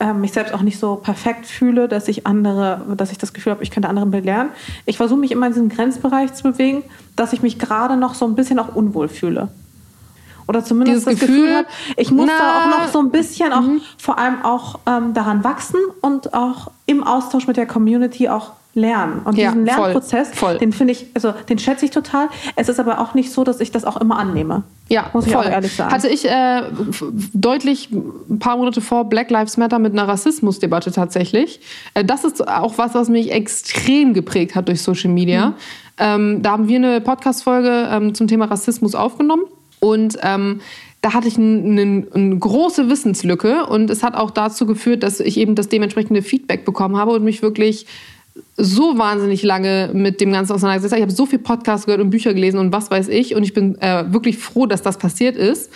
ähm, 0.02 0.22
mich 0.22 0.34
selbst 0.34 0.54
auch 0.54 0.64
nicht 0.64 0.80
so 0.80 0.96
perfekt 0.96 1.46
fühle, 1.46 1.88
dass 1.88 2.08
ich 2.08 2.26
andere, 2.26 2.82
dass 2.98 3.12
ich 3.12 3.20
das 3.20 3.34
Gefühl 3.34 3.52
habe, 3.52 3.64
ich 3.64 3.72
könnte 3.72 3.88
anderen 3.88 4.10
belehren. 4.10 4.50
Ich 4.86 4.98
versuche 4.98 5.20
mich 5.20 5.32
immer 5.32 5.46
in 5.46 5.54
diesem 5.54 5.70
Grenzbereich 5.70 6.34
zu 6.34 6.44
bewegen, 6.44 6.84
dass 7.16 7.34
ich 7.34 7.42
mich 7.44 7.60
gerade 7.60 7.96
noch 7.98 8.16
so 8.16 8.26
ein 8.26 8.36
bisschen 8.36 8.58
auch 8.58 8.76
unwohl 8.76 9.08
fühle. 9.08 9.50
Oder 10.48 10.64
zumindest 10.64 11.08
Dieses 11.08 11.20
das 11.20 11.28
Gefühl, 11.28 11.42
Gefühl, 11.48 11.58
habe, 11.58 11.68
ich 11.98 12.12
muss 12.12 12.28
da 12.28 12.34
na, 12.40 12.76
auch 12.76 12.80
noch 12.80 12.92
so 12.92 13.00
ein 13.00 13.12
bisschen 13.12 13.54
auch 13.54 13.64
vor 13.98 14.18
allem 14.18 14.44
auch 14.44 14.80
ähm, 14.88 15.14
daran 15.14 15.44
wachsen 15.44 15.80
und 16.02 16.34
auch 16.34 16.72
im 16.86 17.04
Austausch 17.04 17.48
mit 17.48 17.58
der 17.58 17.66
Community 17.66 18.30
auch 18.30 18.52
lernen. 18.74 19.22
Und 19.26 19.38
Ja, 19.38 19.52
diesen 19.52 19.68
voll, 19.68 19.84
Lernprozess, 19.86 20.30
voll. 20.34 20.58
den 20.58 20.72
finde 20.72 20.94
ich, 20.94 21.08
also 21.14 21.34
den 21.50 21.60
schätze 21.60 21.86
ich 21.86 21.92
total. 21.92 22.30
Es 22.56 22.70
ist 22.70 22.80
aber 22.80 23.02
auch 23.02 23.14
nicht 23.14 23.32
so, 23.32 23.44
dass 23.44 23.60
ich 23.60 23.72
das 23.72 23.84
auch 23.84 23.98
immer 23.98 24.18
annehme. 24.18 24.64
Ja, 24.88 25.10
muss 25.14 25.26
ich 25.26 25.34
voll. 25.34 25.46
auch 25.46 25.50
ehrlich 25.50 25.76
sagen. 25.76 25.92
Hatte 25.92 26.08
ich 26.08 26.26
äh, 26.26 26.64
deutlich 27.34 27.90
ein 27.92 28.40
paar 28.40 28.58
Monate 28.58 28.82
vor 28.82 29.06
Black 29.06 29.30
Lives 29.30 29.58
Matter 29.58 29.80
mit 29.80 29.94
einer 29.94 30.08
Rassismusdebatte 30.08 30.92
tatsächlich. 30.92 31.60
Äh, 31.94 32.06
das 32.06 32.24
ist 32.24 32.48
auch 32.48 32.78
was, 32.78 32.94
was 32.94 33.10
mich 33.10 33.32
extrem 33.32 34.14
geprägt 34.14 34.56
hat 34.56 34.70
durch 34.70 34.82
Social 34.82 35.12
Media. 35.12 35.50
Mhm. 35.50 35.54
Ähm, 35.98 36.42
da 36.42 36.52
haben 36.52 36.68
wir 36.68 36.78
eine 36.78 37.02
Podcast-Folge 37.02 37.90
ähm, 37.92 38.16
zum 38.16 38.28
Thema 38.28 38.46
Rassismus 38.46 38.96
aufgenommen 38.96 39.44
und 39.82 40.18
ähm, 40.22 40.62
da 41.02 41.14
hatte 41.14 41.28
ich 41.28 41.38
eine 41.38 42.06
eine 42.14 42.38
große 42.38 42.90
Wissenslücke 42.90 43.66
und 43.66 43.90
es 43.90 44.04
hat 44.04 44.16
auch 44.16 44.32
dazu 44.32 44.66
geführt, 44.66 45.02
dass 45.04 45.20
ich 45.20 45.38
eben 45.38 45.56
das 45.56 45.68
dementsprechende 45.68 46.22
Feedback 46.22 46.64
bekommen 46.64 46.96
habe 46.96 47.12
und 47.12 47.24
mich 47.24 47.42
wirklich 47.42 47.88
so 48.56 48.98
wahnsinnig 48.98 49.44
lange 49.44 49.90
mit 49.94 50.22
dem 50.22 50.32
Ganzen 50.32 50.54
auseinandergesetzt. 50.54 50.94
habe. 50.94 51.00
Ich 51.00 51.06
habe 51.06 51.16
so 51.16 51.26
viel 51.26 51.40
Podcasts 51.40 51.88
gehört 51.88 52.02
und 52.02 52.12
Bücher 52.12 52.34
gelesen 52.34 52.60
und 52.60 52.72
was 52.72 52.92
weiß 52.92 53.10
ich. 53.10 53.36
Und 53.36 53.44
ich 53.44 53.54
bin 53.54 53.80
äh, 53.82 54.06
wirklich 54.14 54.38
froh, 54.38 54.68
dass 54.68 54.84
das 54.84 54.98
passiert 54.98 55.36
ist. 55.36 55.72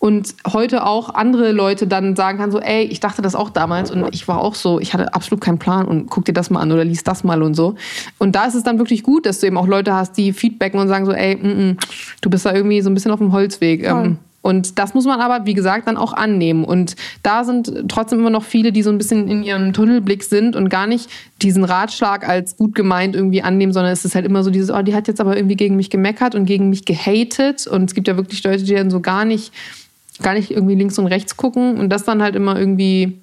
Und 0.00 0.34
heute 0.46 0.86
auch 0.86 1.12
andere 1.12 1.50
Leute 1.50 1.88
dann 1.88 2.14
sagen 2.14 2.38
kann, 2.38 2.52
so, 2.52 2.60
ey, 2.60 2.84
ich 2.84 3.00
dachte 3.00 3.20
das 3.20 3.34
auch 3.34 3.50
damals 3.50 3.90
und 3.90 4.14
ich 4.14 4.28
war 4.28 4.40
auch 4.40 4.54
so, 4.54 4.78
ich 4.78 4.94
hatte 4.94 5.12
absolut 5.12 5.42
keinen 5.42 5.58
Plan 5.58 5.88
und 5.88 6.08
guck 6.08 6.24
dir 6.24 6.32
das 6.32 6.50
mal 6.50 6.60
an 6.60 6.70
oder 6.70 6.84
lies 6.84 7.02
das 7.02 7.24
mal 7.24 7.42
und 7.42 7.54
so. 7.54 7.74
Und 8.18 8.36
da 8.36 8.44
ist 8.44 8.54
es 8.54 8.62
dann 8.62 8.78
wirklich 8.78 9.02
gut, 9.02 9.26
dass 9.26 9.40
du 9.40 9.48
eben 9.48 9.56
auch 9.56 9.66
Leute 9.66 9.92
hast, 9.94 10.16
die 10.16 10.32
feedbacken 10.32 10.78
und 10.78 10.86
sagen 10.86 11.04
so, 11.04 11.12
ey, 11.12 11.34
mm, 11.34 11.70
mm, 11.70 11.76
du 12.20 12.30
bist 12.30 12.46
da 12.46 12.54
irgendwie 12.54 12.80
so 12.80 12.90
ein 12.90 12.94
bisschen 12.94 13.10
auf 13.10 13.18
dem 13.18 13.32
Holzweg. 13.32 13.84
Ähm, 13.84 14.18
und 14.40 14.78
das 14.78 14.94
muss 14.94 15.04
man 15.04 15.20
aber, 15.20 15.46
wie 15.46 15.54
gesagt, 15.54 15.88
dann 15.88 15.96
auch 15.96 16.12
annehmen. 16.12 16.64
Und 16.64 16.94
da 17.22 17.44
sind 17.44 17.70
trotzdem 17.88 18.20
immer 18.20 18.30
noch 18.30 18.44
viele, 18.44 18.72
die 18.72 18.82
so 18.82 18.90
ein 18.90 18.96
bisschen 18.96 19.28
in 19.28 19.42
ihrem 19.42 19.72
Tunnelblick 19.72 20.22
sind 20.22 20.54
und 20.54 20.70
gar 20.70 20.86
nicht 20.86 21.10
diesen 21.42 21.64
Ratschlag 21.64 22.26
als 22.26 22.56
gut 22.56 22.74
gemeint 22.74 23.16
irgendwie 23.16 23.42
annehmen, 23.42 23.72
sondern 23.72 23.92
es 23.92 24.04
ist 24.04 24.14
halt 24.14 24.24
immer 24.24 24.44
so 24.44 24.50
dieses, 24.50 24.70
oh, 24.70 24.80
die 24.82 24.94
hat 24.94 25.08
jetzt 25.08 25.20
aber 25.20 25.36
irgendwie 25.36 25.56
gegen 25.56 25.76
mich 25.76 25.90
gemeckert 25.90 26.34
und 26.34 26.44
gegen 26.44 26.70
mich 26.70 26.84
gehatet. 26.84 27.66
Und 27.66 27.90
es 27.90 27.94
gibt 27.94 28.06
ja 28.06 28.16
wirklich 28.16 28.42
Leute, 28.44 28.62
die 28.62 28.74
dann 28.74 28.90
so 28.90 29.00
gar 29.00 29.24
nicht, 29.24 29.52
gar 30.22 30.34
nicht 30.34 30.50
irgendwie 30.50 30.74
links 30.74 30.98
und 30.98 31.06
rechts 31.06 31.36
gucken. 31.36 31.78
Und 31.78 31.90
das 31.90 32.04
dann 32.04 32.22
halt 32.22 32.34
immer 32.34 32.58
irgendwie, 32.58 33.18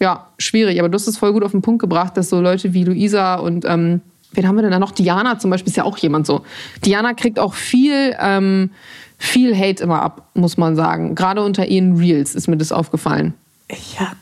ja, 0.00 0.26
schwierig. 0.38 0.78
Aber 0.78 0.88
du 0.88 0.94
hast 0.94 1.06
es 1.06 1.18
voll 1.18 1.32
gut 1.32 1.44
auf 1.44 1.52
den 1.52 1.62
Punkt 1.62 1.80
gebracht, 1.80 2.16
dass 2.16 2.28
so 2.28 2.40
Leute 2.40 2.74
wie 2.74 2.84
Luisa 2.84 3.36
und 3.36 3.64
ähm, 3.64 4.00
wen 4.32 4.48
haben 4.48 4.56
wir 4.56 4.62
denn 4.62 4.70
da 4.70 4.78
noch? 4.78 4.92
Diana 4.92 5.38
zum 5.38 5.50
Beispiel 5.50 5.70
ist 5.70 5.76
ja 5.76 5.84
auch 5.84 5.98
jemand 5.98 6.26
so. 6.26 6.42
Diana 6.84 7.14
kriegt 7.14 7.38
auch 7.38 7.54
viel, 7.54 8.16
ähm, 8.18 8.70
viel 9.18 9.56
Hate 9.56 9.82
immer 9.82 10.02
ab, 10.02 10.28
muss 10.34 10.56
man 10.56 10.76
sagen. 10.76 11.14
Gerade 11.14 11.44
unter 11.44 11.66
ihren 11.66 11.96
Reels 11.96 12.34
ist 12.34 12.48
mir 12.48 12.56
das 12.56 12.72
aufgefallen. 12.72 13.34
Ja, 13.98 14.12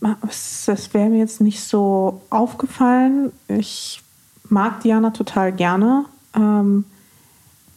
das 0.00 0.94
wäre 0.94 1.08
mir 1.08 1.18
jetzt 1.18 1.40
nicht 1.40 1.60
so 1.62 2.22
aufgefallen. 2.30 3.32
Ich 3.48 4.00
mag 4.48 4.80
Diana 4.80 5.10
total 5.10 5.52
gerne. 5.52 6.04
Ähm, 6.34 6.84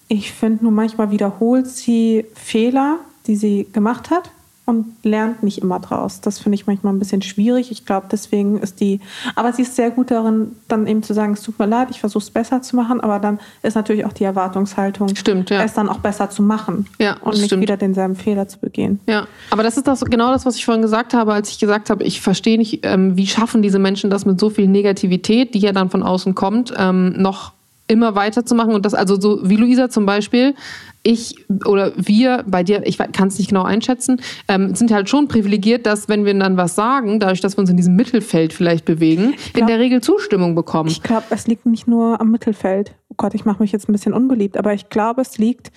ich 0.07 0.31
finde 0.31 0.63
nur 0.63 0.71
manchmal 0.71 1.11
wiederholt 1.11 1.67
sie 1.67 2.25
Fehler, 2.35 2.99
die 3.27 3.35
sie 3.35 3.67
gemacht 3.71 4.09
hat. 4.09 4.29
und 4.65 4.85
lernt 5.03 5.43
nicht 5.43 5.57
immer 5.57 5.79
draus. 5.79 6.21
Das 6.21 6.39
finde 6.39 6.55
ich 6.55 6.67
manchmal 6.67 6.93
ein 6.93 6.99
bisschen 6.99 7.21
schwierig. 7.21 7.69
Ich 7.69 7.85
glaube, 7.85 8.07
deswegen 8.09 8.59
ist 8.59 8.79
die, 8.79 9.01
aber 9.35 9.51
sie 9.51 9.63
ist 9.63 9.75
sehr 9.75 9.91
gut 9.91 10.09
darin, 10.09 10.55
dann 10.69 10.87
eben 10.87 11.03
zu 11.03 11.13
sagen, 11.13 11.33
es 11.33 11.41
tut 11.41 11.59
mir 11.59 11.65
leid, 11.65 11.89
ich 11.91 11.99
versuche 11.99 12.23
es 12.23 12.29
besser 12.29 12.61
zu 12.61 12.77
machen, 12.77 13.01
aber 13.01 13.19
dann 13.19 13.39
ist 13.61 13.75
natürlich 13.75 14.05
auch 14.05 14.13
die 14.13 14.23
Erwartungshaltung, 14.23 15.13
stimmt, 15.15 15.49
ja. 15.49 15.63
es 15.63 15.73
dann 15.73 15.89
auch 15.89 15.97
besser 15.97 16.29
zu 16.29 16.41
machen 16.41 16.87
ja, 16.97 17.17
und 17.19 17.33
nicht 17.33 17.47
stimmt. 17.47 17.63
wieder 17.63 17.75
denselben 17.75 18.15
Fehler 18.15 18.47
zu 18.47 18.57
begehen. 18.57 19.01
Ja, 19.05 19.27
aber 19.49 19.63
das 19.63 19.75
ist 19.75 19.85
das, 19.85 19.99
genau 20.05 20.31
das, 20.31 20.45
was 20.45 20.55
ich 20.55 20.63
vorhin 20.63 20.81
gesagt 20.81 21.13
habe, 21.13 21.33
als 21.33 21.49
ich 21.49 21.59
gesagt 21.59 21.89
habe, 21.89 22.05
ich 22.05 22.21
verstehe 22.21 22.57
nicht, 22.57 22.85
ähm, 22.85 23.17
wie 23.17 23.27
schaffen 23.27 23.61
diese 23.61 23.79
Menschen 23.79 24.09
das 24.09 24.25
mit 24.25 24.39
so 24.39 24.49
viel 24.49 24.69
Negativität, 24.69 25.53
die 25.55 25.59
ja 25.59 25.73
dann 25.73 25.89
von 25.89 26.03
außen 26.03 26.35
kommt, 26.35 26.73
ähm, 26.77 27.13
noch 27.17 27.51
immer 27.87 28.15
weiterzumachen 28.15 28.73
und 28.73 28.85
das 28.85 28.93
also 28.93 29.19
so 29.19 29.41
wie 29.43 29.57
Luisa 29.57 29.89
zum 29.89 30.05
Beispiel 30.05 30.55
ich 31.03 31.45
oder 31.65 31.91
wir 31.97 32.43
bei 32.47 32.63
dir, 32.63 32.85
ich 32.85 32.97
kann 32.97 33.27
es 33.27 33.37
nicht 33.37 33.49
genau 33.49 33.63
einschätzen, 33.63 34.21
ähm, 34.47 34.73
sind 34.73 34.91
halt 34.91 35.09
schon 35.09 35.27
privilegiert, 35.27 35.85
dass 35.85 36.07
wenn 36.07 36.25
wir 36.25 36.33
dann 36.33 36.57
was 36.57 36.75
sagen, 36.75 37.19
dadurch, 37.19 37.41
dass 37.41 37.57
wir 37.57 37.59
uns 37.59 37.69
in 37.69 37.77
diesem 37.77 37.95
Mittelfeld 37.95 38.53
vielleicht 38.53 38.85
bewegen, 38.85 39.35
glaub, 39.53 39.61
in 39.61 39.67
der 39.67 39.79
Regel 39.79 40.01
Zustimmung 40.01 40.55
bekommen. 40.55 40.89
Ich 40.89 41.03
glaube, 41.03 41.25
es 41.29 41.45
liegt 41.45 41.65
nicht 41.65 41.87
nur 41.87 42.19
am 42.21 42.31
Mittelfeld. 42.31 42.95
Oh 43.09 43.15
Gott, 43.17 43.33
ich 43.33 43.45
mache 43.45 43.61
mich 43.61 43.73
jetzt 43.73 43.89
ein 43.89 43.91
bisschen 43.91 44.13
unbeliebt, 44.13 44.57
aber 44.57 44.73
ich 44.73 44.89
glaube, 44.89 45.21
es 45.21 45.37
liegt, 45.37 45.71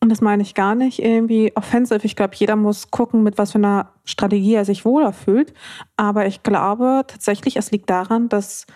und 0.00 0.10
das 0.10 0.20
meine 0.20 0.42
ich 0.42 0.54
gar 0.54 0.76
nicht 0.76 1.00
irgendwie 1.00 1.52
offensiv. 1.56 2.04
Ich 2.04 2.14
glaube, 2.14 2.36
jeder 2.36 2.54
muss 2.54 2.92
gucken, 2.92 3.24
mit 3.24 3.36
was 3.36 3.52
für 3.52 3.58
einer 3.58 3.90
Strategie 4.04 4.54
er 4.54 4.64
sich 4.64 4.84
wohler 4.84 5.12
fühlt. 5.12 5.52
Aber 5.96 6.26
ich 6.26 6.44
glaube 6.44 7.02
tatsächlich, 7.06 7.56
es 7.56 7.72
liegt 7.72 7.90
daran, 7.90 8.28
dass 8.28 8.66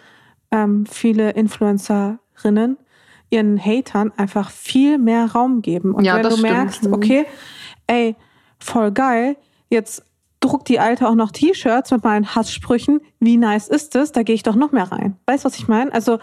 ähm, 0.50 0.84
viele 0.84 1.30
Influencerinnen 1.30 2.76
ihren 3.32 3.58
Hatern 3.58 4.12
einfach 4.16 4.50
viel 4.50 4.98
mehr 4.98 5.32
Raum 5.32 5.62
geben. 5.62 5.94
Und 5.94 6.04
ja, 6.04 6.16
wenn 6.16 6.22
du 6.22 6.30
stimmt. 6.32 6.42
merkst, 6.42 6.86
okay, 6.88 7.26
ey, 7.86 8.14
voll 8.58 8.92
geil, 8.92 9.36
jetzt 9.70 10.04
druckt 10.40 10.68
die 10.68 10.80
Alte 10.80 11.08
auch 11.08 11.14
noch 11.14 11.30
T-Shirts 11.30 11.90
mit 11.92 12.04
meinen 12.04 12.34
Hasssprüchen, 12.34 13.00
wie 13.20 13.36
nice 13.36 13.68
ist 13.68 13.94
das? 13.94 14.12
Da 14.12 14.22
gehe 14.22 14.34
ich 14.34 14.42
doch 14.42 14.56
noch 14.56 14.72
mehr 14.72 14.90
rein. 14.90 15.16
Weißt 15.26 15.44
du, 15.44 15.46
was 15.48 15.56
ich 15.56 15.68
meine? 15.68 15.92
Also 15.92 16.18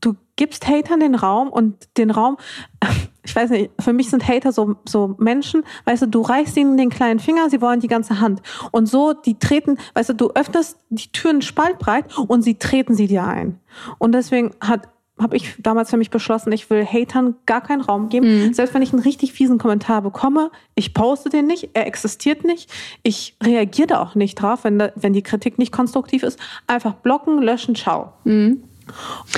du 0.00 0.16
gibst 0.36 0.66
Hatern 0.66 1.00
den 1.00 1.14
Raum 1.14 1.50
und 1.50 1.88
den 1.98 2.10
Raum, 2.10 2.36
ich 3.22 3.36
weiß 3.36 3.50
nicht, 3.50 3.70
für 3.78 3.92
mich 3.92 4.10
sind 4.10 4.26
Hater 4.26 4.50
so, 4.50 4.76
so 4.88 5.14
Menschen, 5.18 5.62
weißt 5.84 6.02
du, 6.02 6.06
du 6.06 6.22
reichst 6.22 6.56
ihnen 6.56 6.78
den 6.78 6.88
kleinen 6.88 7.20
Finger, 7.20 7.50
sie 7.50 7.60
wollen 7.60 7.80
die 7.80 7.86
ganze 7.86 8.20
Hand. 8.20 8.40
Und 8.72 8.86
so, 8.86 9.12
die 9.12 9.38
treten, 9.38 9.76
weißt 9.94 10.08
du, 10.08 10.14
du 10.14 10.30
öffnest 10.30 10.78
die 10.88 11.12
Türen 11.12 11.42
spaltbreit 11.42 12.16
und 12.16 12.42
sie 12.42 12.54
treten 12.58 12.94
sie 12.94 13.06
dir 13.06 13.24
ein. 13.24 13.60
Und 13.98 14.12
deswegen 14.12 14.52
hat 14.60 14.88
habe 15.20 15.36
ich 15.36 15.54
damals 15.58 15.90
für 15.90 15.96
mich 15.96 16.10
beschlossen, 16.10 16.52
ich 16.52 16.68
will 16.70 16.84
Hatern 16.84 17.36
gar 17.46 17.60
keinen 17.60 17.80
Raum 17.80 18.08
geben. 18.08 18.46
Mhm. 18.46 18.54
Selbst 18.54 18.74
wenn 18.74 18.82
ich 18.82 18.92
einen 18.92 19.02
richtig 19.02 19.32
fiesen 19.32 19.58
Kommentar 19.58 20.02
bekomme, 20.02 20.50
ich 20.74 20.94
poste 20.94 21.28
den 21.28 21.46
nicht, 21.46 21.70
er 21.74 21.86
existiert 21.86 22.44
nicht. 22.44 22.70
Ich 23.02 23.36
reagiere 23.42 23.88
da 23.88 24.02
auch 24.02 24.14
nicht 24.14 24.36
drauf, 24.36 24.64
wenn, 24.64 24.78
da, 24.78 24.92
wenn 24.96 25.12
die 25.12 25.22
Kritik 25.22 25.58
nicht 25.58 25.72
konstruktiv 25.72 26.22
ist. 26.22 26.38
Einfach 26.66 26.94
blocken, 26.94 27.42
löschen, 27.42 27.74
ciao. 27.74 28.12
Mhm. 28.24 28.62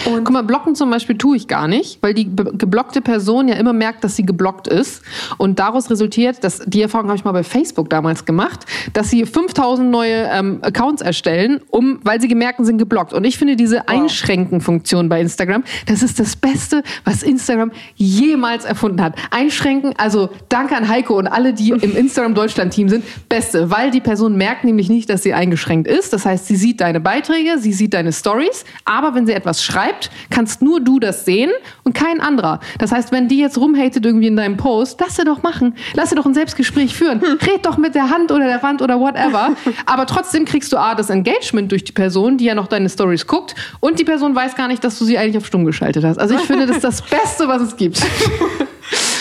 Und 0.06 0.24
Guck 0.24 0.30
mal, 0.30 0.42
blocken 0.42 0.74
zum 0.74 0.90
Beispiel 0.90 1.16
tue 1.18 1.36
ich 1.36 1.48
gar 1.48 1.68
nicht, 1.68 2.02
weil 2.02 2.14
die 2.14 2.34
geblockte 2.34 3.00
Person 3.00 3.48
ja 3.48 3.54
immer 3.56 3.72
merkt, 3.72 4.04
dass 4.04 4.16
sie 4.16 4.24
geblockt 4.24 4.68
ist. 4.68 5.02
Und 5.38 5.58
daraus 5.58 5.90
resultiert, 5.90 6.42
dass 6.44 6.60
die 6.66 6.82
Erfahrung 6.82 7.08
habe 7.08 7.16
ich 7.16 7.24
mal 7.24 7.32
bei 7.32 7.42
Facebook 7.42 7.90
damals 7.90 8.24
gemacht, 8.24 8.66
dass 8.92 9.10
sie 9.10 9.24
5000 9.26 9.90
neue 9.90 10.28
ähm, 10.30 10.58
Accounts 10.62 11.02
erstellen, 11.02 11.60
um, 11.70 12.00
weil 12.02 12.20
sie 12.20 12.28
gemerkt 12.28 12.64
sind 12.64 12.78
geblockt. 12.78 13.12
Und 13.12 13.24
ich 13.24 13.38
finde 13.38 13.56
diese 13.56 13.76
wow. 13.76 13.88
Einschränken-Funktion 13.88 15.08
bei 15.08 15.20
Instagram, 15.20 15.64
das 15.86 16.02
ist 16.02 16.20
das 16.20 16.36
Beste, 16.36 16.82
was 17.04 17.22
Instagram 17.22 17.72
jemals 17.96 18.64
erfunden 18.64 19.02
hat. 19.02 19.16
Einschränken, 19.30 19.94
also 19.96 20.30
danke 20.48 20.76
an 20.76 20.88
Heiko 20.88 21.18
und 21.18 21.26
alle, 21.26 21.52
die 21.52 21.70
im 21.70 21.96
Instagram 21.96 22.34
Deutschland-Team 22.34 22.88
sind, 22.88 23.04
Beste, 23.28 23.70
weil 23.70 23.90
die 23.90 24.00
Person 24.00 24.36
merkt 24.36 24.64
nämlich 24.64 24.88
nicht, 24.88 25.10
dass 25.10 25.22
sie 25.22 25.34
eingeschränkt 25.34 25.88
ist. 25.88 26.12
Das 26.12 26.26
heißt, 26.26 26.46
sie 26.46 26.56
sieht 26.56 26.80
deine 26.80 27.00
Beiträge, 27.00 27.58
sie 27.58 27.72
sieht 27.72 27.94
deine 27.94 28.12
Stories, 28.12 28.64
aber 28.84 29.14
wenn 29.14 29.26
sie 29.26 29.32
etwas 29.42 29.62
schreibt, 29.62 30.10
kannst 30.30 30.62
nur 30.62 30.80
du 30.80 30.98
das 30.98 31.24
sehen 31.24 31.50
und 31.82 31.94
kein 31.94 32.20
anderer. 32.20 32.60
Das 32.78 32.92
heißt, 32.92 33.12
wenn 33.12 33.28
die 33.28 33.38
jetzt 33.38 33.58
rumhatet 33.58 34.06
irgendwie 34.06 34.28
in 34.28 34.36
deinem 34.36 34.56
Post, 34.56 35.00
lass 35.00 35.16
sie 35.16 35.24
doch 35.24 35.42
machen. 35.42 35.74
Lass 35.94 36.10
sie 36.10 36.16
doch 36.16 36.26
ein 36.26 36.34
Selbstgespräch 36.34 36.94
führen. 36.94 37.20
Hm. 37.20 37.38
Red 37.42 37.66
doch 37.66 37.76
mit 37.76 37.94
der 37.94 38.10
Hand 38.10 38.30
oder 38.30 38.46
der 38.46 38.62
Wand 38.62 38.82
oder 38.82 38.98
whatever. 39.00 39.50
Aber 39.86 40.06
trotzdem 40.06 40.44
kriegst 40.44 40.72
du 40.72 40.76
A, 40.76 40.94
das 40.94 41.10
Engagement 41.10 41.70
durch 41.72 41.84
die 41.84 41.92
Person, 41.92 42.38
die 42.38 42.44
ja 42.44 42.54
noch 42.54 42.68
deine 42.68 42.88
Stories 42.88 43.26
guckt 43.26 43.54
und 43.80 43.98
die 43.98 44.04
Person 44.04 44.34
weiß 44.34 44.54
gar 44.54 44.68
nicht, 44.68 44.84
dass 44.84 44.98
du 44.98 45.04
sie 45.04 45.18
eigentlich 45.18 45.36
auf 45.36 45.46
stumm 45.46 45.64
geschaltet 45.64 46.04
hast. 46.04 46.18
Also 46.18 46.34
ich 46.34 46.42
finde, 46.42 46.66
das 46.66 46.76
ist 46.76 46.84
das 46.84 47.02
Beste, 47.02 47.48
was 47.48 47.62
es 47.62 47.76
gibt. 47.76 47.98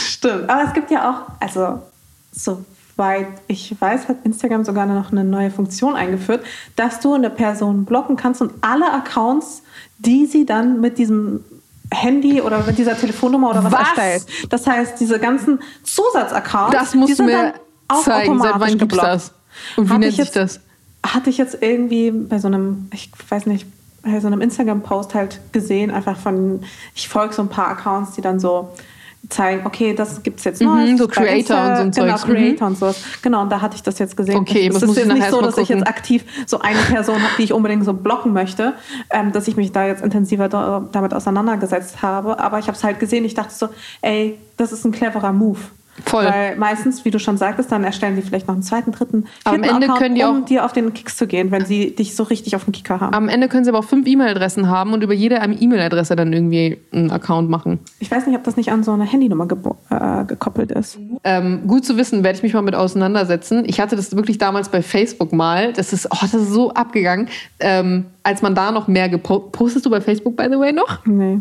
Stimmt. 0.08 0.50
Aber 0.50 0.64
es 0.68 0.74
gibt 0.74 0.92
ja 0.92 1.10
auch, 1.10 1.34
also 1.40 1.82
so 2.32 2.64
soweit 2.96 3.28
ich 3.48 3.76
weiß, 3.80 4.08
hat 4.08 4.18
Instagram 4.24 4.64
sogar 4.64 4.86
noch 4.86 5.12
eine 5.12 5.24
neue 5.24 5.52
Funktion 5.52 5.96
eingeführt, 5.96 6.44
dass 6.76 7.00
du 7.00 7.14
eine 7.14 7.30
Person 7.30 7.86
blocken 7.86 8.16
kannst 8.16 8.42
und 8.42 8.52
alle 8.62 8.92
Accounts, 8.92 9.64
die 9.98 10.26
sie 10.26 10.46
dann 10.46 10.82
mit 10.82 10.98
diesem 10.98 11.44
Handy 11.94 12.42
oder 12.42 12.64
mit 12.64 12.78
dieser 12.78 12.98
Telefonnummer 12.98 13.50
oder 13.50 13.64
was, 13.64 13.74
was? 13.74 13.80
erstellt. 13.80 14.26
Das 14.50 14.66
heißt, 14.66 15.00
diese 15.00 15.20
ganzen 15.20 15.60
Zusatzaccounts, 15.84 16.76
das 16.76 16.96
muss 16.96 17.16
die 17.16 17.24
mir 17.24 17.54
auch 17.88 18.04
zeigen. 18.04 18.40
Seit 18.40 18.60
wann 18.60 18.78
gibt's 18.78 18.98
das? 18.98 19.34
Und 19.76 19.90
wie 19.90 19.98
nennt 19.98 20.16
sich 20.16 20.32
das? 20.32 20.60
Hatte 21.06 21.30
ich 21.30 21.38
jetzt 21.38 21.58
irgendwie 21.62 22.12
bei 22.12 22.40
so 22.40 22.48
einem, 22.48 22.88
ich 22.94 23.12
weiß 23.30 23.46
nicht, 23.48 23.66
bei 24.04 24.20
so 24.20 24.28
einem 24.28 24.42
Instagram-Post 24.42 25.14
halt 25.14 25.42
gesehen, 25.52 25.92
einfach 25.92 26.18
von, 26.18 26.64
ich 26.96 27.10
folge 27.10 27.34
so 27.34 27.42
ein 27.42 27.50
paar 27.50 27.68
Accounts, 27.68 28.14
die 28.14 28.22
dann 28.22 28.40
so 28.40 28.70
zeigen, 29.30 29.66
okay, 29.66 29.94
das 29.94 30.24
gibt 30.24 30.40
es 30.40 30.46
jetzt 30.46 30.62
noch. 30.62 30.76
Mhm, 30.76 30.98
so 30.98 31.08
Creator 31.08 31.82
und 31.82 31.96
so 31.96 32.02
Genau, 32.02 32.18
Zeugs. 32.18 32.24
Creator 32.24 32.68
mhm. 32.68 32.74
und 32.74 32.80
sowas. 32.80 33.04
Genau, 33.22 33.42
und 33.42 33.50
da 33.50 33.62
hatte 33.62 33.76
ich 33.76 33.84
das 33.84 34.00
jetzt 34.00 34.18
gesehen. 34.18 34.38
Okay, 34.38 34.68
es 34.68 34.82
ist 34.82 34.96
jetzt 34.96 35.08
nicht 35.08 35.30
so, 35.30 35.42
dass 35.42 35.58
ich 35.58 35.70
jetzt 35.70 35.88
aktiv 35.88 36.24
so 36.46 36.60
eine 36.60 36.80
Person 36.80 37.16
habe, 37.16 37.34
die 37.38 37.44
ich 37.44 37.54
unbedingt 37.54 37.86
so 37.86 37.94
blocken 37.94 38.34
möchte, 38.34 38.74
ähm, 39.10 39.32
dass 39.32 39.48
ich 39.48 39.56
mich 39.56 39.72
da 39.72 39.86
jetzt 39.86 40.04
intensiver 40.04 40.50
damit 40.92 41.14
auseinandergesetzt 41.14 42.02
habe. 42.02 42.40
Aber 42.40 42.60
ich 42.60 42.68
habe 42.68 42.76
es 42.76 42.84
halt 42.84 43.00
gesehen, 43.00 43.26
ich 43.26 43.34
dachte 43.34 43.54
so, 43.54 43.70
ey, 44.02 44.38
das 44.58 44.72
ist 44.72 44.86
ein 44.86 44.92
cleverer 44.92 45.32
Move. 45.34 45.60
Voll. 46.06 46.26
Weil 46.26 46.56
meistens, 46.56 47.06
wie 47.06 47.12
du 47.12 47.20
schon 47.20 47.38
sagtest, 47.38 47.72
dann 47.72 47.84
erstellen 47.84 48.16
sie 48.16 48.22
vielleicht 48.22 48.48
noch 48.48 48.56
einen 48.56 48.64
zweiten, 48.64 48.92
dritten, 48.92 49.26
aber 49.44 49.56
am 49.56 49.64
Ende 49.64 49.86
Account, 49.86 50.00
können 50.00 50.16
die 50.16 50.24
auch, 50.24 50.32
um 50.32 50.46
dir 50.46 50.66
auf 50.66 50.74
den 50.74 50.94
Kicks 50.94 51.18
zu 51.18 51.28
gehen, 51.28 51.52
wenn 51.52 51.66
sie 51.66 51.96
dich 51.96 52.16
so 52.16 52.24
richtig 52.24 52.56
auf 52.56 52.66
den 52.66 52.72
Kicker 52.72 53.00
haben. 53.00 53.14
Am 53.14 53.30
Ende 53.30 53.48
können 53.48 53.64
sie 53.64 53.70
aber 53.70 53.80
auch 53.80 53.86
fünf 53.86 54.08
E-Mail-Adressen 54.08 54.70
haben 54.70 54.94
und 54.94 55.04
über 55.04 55.14
jede 55.14 55.36
E-Mail-Adresse 55.36 56.16
dann 56.16 56.34
irgendwie 56.34 56.80
einen 56.92 57.12
Account 57.12 57.50
machen. 57.50 57.80
Ich 58.00 58.10
weiß 58.10 58.28
nicht, 58.28 58.36
ob 58.36 58.44
das 58.44 58.58
nicht 58.58 58.72
an 58.72 58.84
so 58.84 58.92
eine 58.92 59.06
Handynummer 59.06 59.48
äh, 59.90 60.26
gekoppelt 60.26 60.72
ist. 60.72 60.98
Ähm, 61.24 61.68
gut 61.68 61.86
zu 61.86 61.98
wissen, 61.98 62.24
werde 62.24 62.38
ich 62.38 62.44
mich 62.44 62.54
mal 62.54 62.62
mit 62.62 62.76
auseinandersetzen. 62.76 63.64
Ich 63.66 63.80
hatte 63.80 63.96
das 63.96 64.16
wirklich 64.16 64.38
damals 64.38 64.70
bei 64.70 64.82
Facebook 64.82 65.34
mal. 65.34 65.74
Das 65.74 65.94
ist, 65.94 66.08
oh, 66.12 66.18
das 66.22 66.34
ist 66.34 66.50
so 66.50 66.74
abgegangen. 66.74 67.30
Ähm, 67.60 68.06
als 68.24 68.42
man 68.42 68.54
da 68.54 68.72
noch 68.72 68.88
mehr 68.88 69.10
gepostet. 69.10 69.52
Postest 69.52 69.86
du 69.86 69.90
bei 69.90 70.00
Facebook, 70.00 70.36
by 70.36 70.46
the 70.50 70.60
way, 70.60 70.72
noch? 70.72 71.06
Nee. 71.06 71.40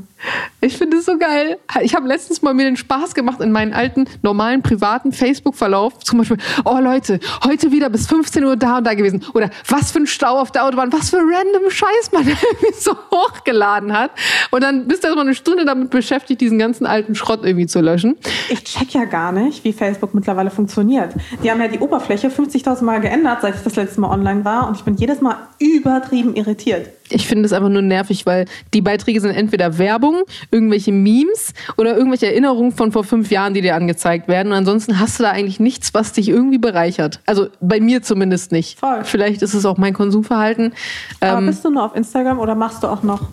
Ich 0.63 0.77
finde 0.79 0.99
es 0.99 1.07
so 1.07 1.19
geil. 1.19 1.59
Ich 1.83 1.95
habe 1.95 2.09
letztens 2.09 2.41
mal 2.43 2.55
mir 2.55 2.65
den 2.65 2.77
Spaß 2.77 3.15
gemacht 3.15 3.41
in 3.41 3.53
meinen 3.53 3.73
alten, 3.73 4.07
normalen, 4.23 4.63
privaten 4.63 5.13
Facebook-Verlauf. 5.13 5.99
Zum 5.99 6.19
Beispiel, 6.19 6.39
oh 6.65 6.79
Leute, 6.81 7.21
heute 7.45 7.71
wieder 7.71 7.91
bis 7.91 8.07
15 8.07 8.45
Uhr 8.45 8.57
da 8.57 8.79
und 8.79 8.87
da 8.87 8.95
gewesen. 8.95 9.25
Oder 9.35 9.51
was 9.69 9.93
für 9.93 9.99
ein 9.99 10.07
Stau 10.07 10.39
auf 10.39 10.53
der 10.53 10.65
Autobahn, 10.65 10.93
was 10.93 11.11
für 11.11 11.19
random 11.19 11.71
Scheiß 11.71 12.13
man 12.13 12.23
irgendwie 12.27 12.75
so 12.79 12.97
hochgeladen 13.11 13.93
hat. 13.93 14.13
Und 14.51 14.63
dann 14.63 14.89
bist 14.89 15.03
du 15.03 15.09
erstmal 15.09 15.27
eine 15.27 15.35
Stunde 15.35 15.65
damit 15.67 15.91
beschäftigt, 15.91 16.41
diesen 16.41 16.59
ganzen 16.59 16.87
alten 16.87 17.15
Schrott 17.15 17.41
irgendwie 17.45 17.67
zu 17.67 17.81
löschen. 17.81 18.17
Ich 18.49 18.65
check 18.65 18.93
ja 18.93 19.05
gar 19.05 19.33
nicht, 19.33 19.65
wie 19.65 19.73
Facebook 19.73 20.15
mittlerweile 20.15 20.51
funktioniert. 20.51 21.15
Die 21.43 21.51
haben 21.51 21.61
ja 21.61 21.69
die 21.69 21.79
Oberfläche 21.79 22.29
50.000 22.29 22.85
Mal 22.85 23.01
geändert, 23.01 23.43
seit 23.43 23.57
ich 23.57 23.63
das 23.63 23.77
letzte 23.77 24.01
Mal 24.01 24.11
online 24.11 24.45
war. 24.45 24.67
Und 24.67 24.77
ich 24.77 24.83
bin 24.83 24.95
jedes 24.95 25.21
Mal 25.21 25.37
übertrieben 25.59 26.35
irritiert 26.35 26.70
irritiert. 26.71 26.97
Ich 27.13 27.27
finde 27.27 27.47
es 27.47 27.53
einfach 27.53 27.69
nur 27.69 27.83
nervig, 27.83 28.25
weil 28.25 28.45
die 28.73 28.81
Beiträge 28.81 29.21
sind 29.21 29.33
entweder 29.33 29.79
Werbung, 29.79 30.23
irgendwelche 30.51 30.93
Memes 30.93 31.53
oder 31.77 31.97
irgendwelche 31.97 32.27
Erinnerungen 32.27 32.73
von 32.73 32.93
vor 32.93 33.05
fünf 33.05 33.31
Jahren, 33.31 33.53
die 33.53 33.63
dir 33.63 33.75
angezeigt 33.75 34.29
werden. 34.29 34.49
Und 34.49 34.59
ansonsten 34.59 35.01
hast 35.01 35.19
du 35.19 35.25
da 35.25 35.31
eigentlich 35.31 35.59
nichts, 35.59 35.93
was 35.93 36.13
dich 36.13 36.29
irgendwie 36.29 36.59
bereichert. 36.59 37.21
Also 37.27 37.49
bei 37.61 37.81
mir 37.81 38.03
zumindest 38.03 38.53
nicht. 38.53 38.79
Voll. 38.79 39.05
Vielleicht 39.05 39.43
ist 39.43 39.55
es 39.55 39.67
auch 39.67 39.77
mein 39.77 39.93
Konsumverhalten. 39.93 40.73
Aber 41.21 41.39
ähm, 41.39 41.47
bist 41.47 41.65
du 41.65 41.71
nur 41.71 41.85
auf 41.85 41.97
Instagram 41.97 42.39
oder 42.39 42.55
machst 42.55 42.83
du 42.83 42.87
auch 42.87 43.03
noch 43.03 43.29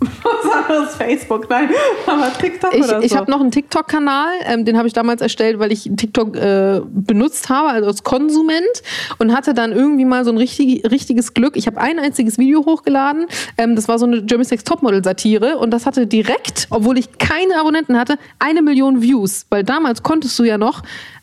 was 0.00 0.52
anderes 0.52 0.94
Facebook, 0.94 1.48
nein, 1.48 1.70
aber 2.06 2.32
TikTok 2.32 2.74
ich, 2.74 2.84
oder 2.84 3.00
so. 3.00 3.06
Ich 3.06 3.16
habe 3.16 3.30
noch 3.30 3.40
einen 3.40 3.50
TikTok-Kanal, 3.50 4.28
ähm, 4.46 4.64
den 4.64 4.76
habe 4.76 4.88
ich 4.88 4.94
damals 4.94 5.22
erstellt, 5.22 5.58
weil 5.58 5.72
ich 5.72 5.90
TikTok 5.96 6.36
äh, 6.36 6.80
benutzt 6.84 7.48
habe, 7.48 7.68
also 7.68 7.88
als 7.88 8.02
Konsument 8.02 8.82
und 9.18 9.34
hatte 9.34 9.54
dann 9.54 9.72
irgendwie 9.72 10.04
mal 10.04 10.24
so 10.24 10.30
ein 10.30 10.38
richtig, 10.38 10.90
richtiges 10.90 11.34
Glück. 11.34 11.56
Ich 11.56 11.66
habe 11.66 11.80
ein 11.80 11.98
einziges 11.98 12.38
Video 12.38 12.64
hochgeladen, 12.64 13.26
ähm, 13.58 13.76
das 13.76 13.88
war 13.88 13.98
so 13.98 14.06
eine 14.06 14.22
German 14.22 14.44
Sex 14.44 14.64
Topmodel-Satire 14.64 15.58
und 15.58 15.70
das 15.70 15.86
hatte 15.86 16.06
direkt, 16.06 16.66
obwohl 16.70 16.98
ich 16.98 17.18
keine 17.18 17.58
Abonnenten 17.58 17.98
hatte, 17.98 18.18
eine 18.38 18.62
Million 18.62 19.02
Views, 19.02 19.46
weil 19.50 19.64
damals 19.64 20.02
konntest 20.02 20.38
du 20.38 20.44
ja 20.44 20.58
noch 20.58 20.82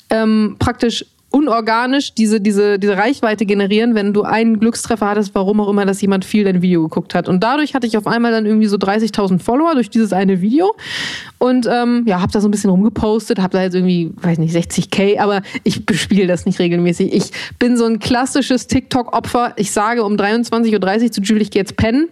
ähm, 0.09 0.55
praktisch 0.59 1.05
unorganisch 1.33 2.13
diese, 2.13 2.39
diese, 2.39 2.77
diese 2.77 2.95
Reichweite 2.95 3.47
generieren, 3.47 3.95
wenn 3.95 4.13
du 4.13 4.21
einen 4.21 4.59
Glückstreffer 4.59 5.07
hattest, 5.07 5.33
warum 5.33 5.59
auch 5.61 5.67
immer, 5.67 5.83
dass 5.83 5.99
jemand 5.99 6.25
viel 6.25 6.43
dein 6.43 6.61
Video 6.61 6.83
geguckt 6.83 7.15
hat. 7.15 7.27
Und 7.27 7.43
dadurch 7.43 7.73
hatte 7.73 7.87
ich 7.87 7.97
auf 7.97 8.05
einmal 8.05 8.31
dann 8.31 8.45
irgendwie 8.45 8.67
so 8.67 8.77
30.000 8.77 9.39
Follower 9.39 9.73
durch 9.73 9.89
dieses 9.89 10.13
eine 10.13 10.41
Video. 10.41 10.75
Und 11.39 11.67
ähm, 11.67 12.03
ja, 12.05 12.21
habe 12.21 12.31
da 12.31 12.39
so 12.39 12.47
ein 12.47 12.51
bisschen 12.51 12.69
rumgepostet, 12.69 13.39
habe 13.39 13.57
da 13.57 13.63
jetzt 13.63 13.73
irgendwie, 13.73 14.11
weiß 14.15 14.37
nicht, 14.37 14.55
60k, 14.55 15.17
aber 15.19 15.41
ich 15.63 15.87
bespiele 15.87 16.27
das 16.27 16.45
nicht 16.45 16.59
regelmäßig. 16.59 17.11
Ich 17.11 17.31
bin 17.57 17.77
so 17.77 17.85
ein 17.85 17.97
klassisches 17.97 18.67
TikTok-Opfer. 18.67 19.53
Ich 19.55 19.71
sage 19.71 20.03
um 20.03 20.13
23.30 20.13 21.03
Uhr 21.03 21.11
zu 21.11 21.21
Julie, 21.21 21.41
ich 21.41 21.51
gehe 21.51 21.63
jetzt 21.63 21.77
pennen, 21.77 22.09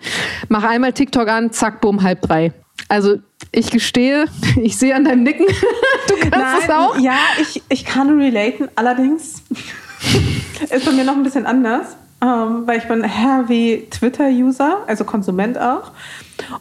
mache 0.49 0.68
einmal 0.68 0.93
TikTok 0.93 1.30
an, 1.30 1.52
zack, 1.52 1.80
bumm, 1.80 2.02
halb 2.02 2.22
drei. 2.23 2.53
Also 2.89 3.18
ich 3.52 3.69
gestehe, 3.72 4.26
ich 4.61 4.78
sehe 4.78 4.95
an 4.95 5.06
deinem 5.06 5.23
Nicken, 5.23 5.45
du 6.07 6.15
kannst 6.15 6.32
Nein, 6.32 6.57
es 6.64 6.69
auch. 6.69 6.98
Ja, 6.99 7.18
ich, 7.41 7.61
ich 7.69 7.86
kann 7.86 8.18
relaten. 8.19 8.69
Allerdings 8.76 9.41
ist 10.69 10.86
bei 10.86 10.91
mir 10.91 11.03
noch 11.03 11.15
ein 11.15 11.23
bisschen 11.23 11.45
anders, 11.45 11.95
ähm, 12.23 12.64
weil 12.65 12.78
ich 12.80 12.88
bin 12.88 13.03
heavy 13.03 13.88
Twitter-User, 13.90 14.84
also 14.88 15.03
Konsument 15.03 15.57
auch. 15.60 15.91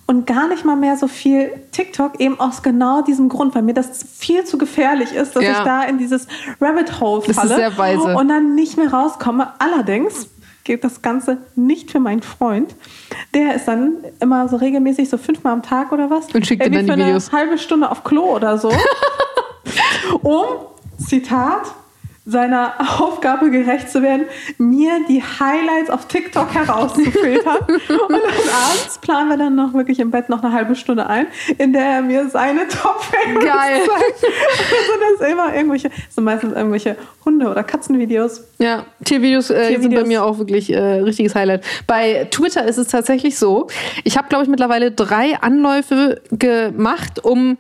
Und 0.07 0.27
gar 0.27 0.47
nicht 0.49 0.65
mal 0.67 0.77
mehr 0.77 0.97
so 0.99 1.09
viel 1.09 1.51
TikTok, 1.73 2.21
eben 2.21 2.39
aus 2.39 2.63
genau 2.63 3.01
diesem 3.03 3.29
Grund, 3.31 3.55
weil 3.55 3.63
mir 3.63 3.73
das 3.73 4.05
viel 4.19 4.45
zu 4.45 4.59
gefährlich 4.59 5.13
ist, 5.13 5.35
dass 5.37 5.43
Ja. 5.43 5.53
ich 5.53 5.59
da 5.65 5.83
in 5.85 5.97
dieses 5.97 6.27
Rabbit 6.61 7.01
Hole 7.01 7.21
Das 7.21 7.31
ist 7.31 7.37
falle 7.37 7.55
sehr 7.55 7.79
weise. 7.79 8.15
und 8.17 8.29
dann 8.29 8.55
nicht 8.55 8.77
mehr 8.77 8.93
rauskomme. 8.93 9.49
Allerdings 9.59 10.29
geht 10.71 10.85
das 10.85 11.03
Ganze 11.03 11.39
nicht 11.57 11.91
für 11.91 11.99
meinen 11.99 12.23
Freund. 12.23 12.77
Der 13.35 13.57
ist 13.57 13.67
dann 13.67 13.95
immer 14.21 14.49
so 14.49 14.55
regelmäßig 14.55 15.11
so 15.11 15.19
fünfmal 15.19 15.53
am 15.53 15.65
Tag 15.65 15.91
oder 15.91 16.11
was. 16.11 16.33
Und 16.33 16.47
schickt 16.47 16.65
dann 16.65 16.71
die 16.71 16.79
für 16.79 16.97
Videos. 16.97 17.31
eine 17.31 17.39
halbe 17.39 17.59
Stunde 17.59 17.91
auf 17.91 18.05
Klo 18.05 18.37
oder 18.37 18.57
so. 18.57 18.73
um, 20.23 20.45
Zitat, 20.97 21.75
seiner 22.27 22.75
Aufgabe 23.01 23.51
gerecht 23.51 23.91
zu 23.91 24.03
werden, 24.03 24.27
mir 24.59 24.93
die 25.09 25.23
Highlights 25.23 25.91
auf 25.91 26.07
TikTok 26.07 26.55
herauszufiltern. 26.55 27.59
und 27.69 28.15
abends 28.15 28.99
planen 29.01 29.31
wir 29.31 29.37
dann 29.37 29.55
noch 29.55 29.73
wirklich 29.73 30.01
im 30.01 30.11
Bett 30.11 30.29
noch 30.29 30.43
eine 30.43 30.53
halbe 30.53 30.77
Stunde 30.77 31.07
ein, 31.07 31.27
in 31.59 31.73
der 31.73 31.83
er 31.83 32.03
mir 32.03 32.29
seine 32.29 32.69
top 32.69 33.03
favorites 33.03 33.45
Geil. 33.45 33.81
zeigt. 33.87 34.25
Also 34.25 35.19
das 35.19 35.31
immer 35.31 35.55
irgendwelche, 35.55 35.91
sind 36.11 36.25
meistens 36.25 36.55
irgendwelche 36.55 36.97
Hunde- 37.25 37.51
oder 37.51 37.65
Katzenvideos. 37.65 38.45
Ja, 38.59 38.85
Tiervideos, 39.05 39.51
äh, 39.51 39.55
sind 39.55 39.65
bei 39.65 39.79
Tiervideos. 39.79 40.09
mir 40.09 40.25
auch 40.25 40.39
wirklich 40.39 40.73
äh, 40.73 40.79
richtiges 40.79 41.35
Highlight. 41.35 41.65
Bei 41.87 42.27
Twitter 42.31 42.67
ist 42.67 42.77
es 42.77 42.89
tatsächlich 42.89 43.39
so, 43.39 43.69
ich 44.05 44.19
habe, 44.19 44.29
glaube 44.29 44.45
ich, 44.45 44.51
mittlerweile 44.51 44.91
drei 44.91 45.39
Anläufe 45.41 46.21
gemacht, 46.31 47.25
um 47.25 47.57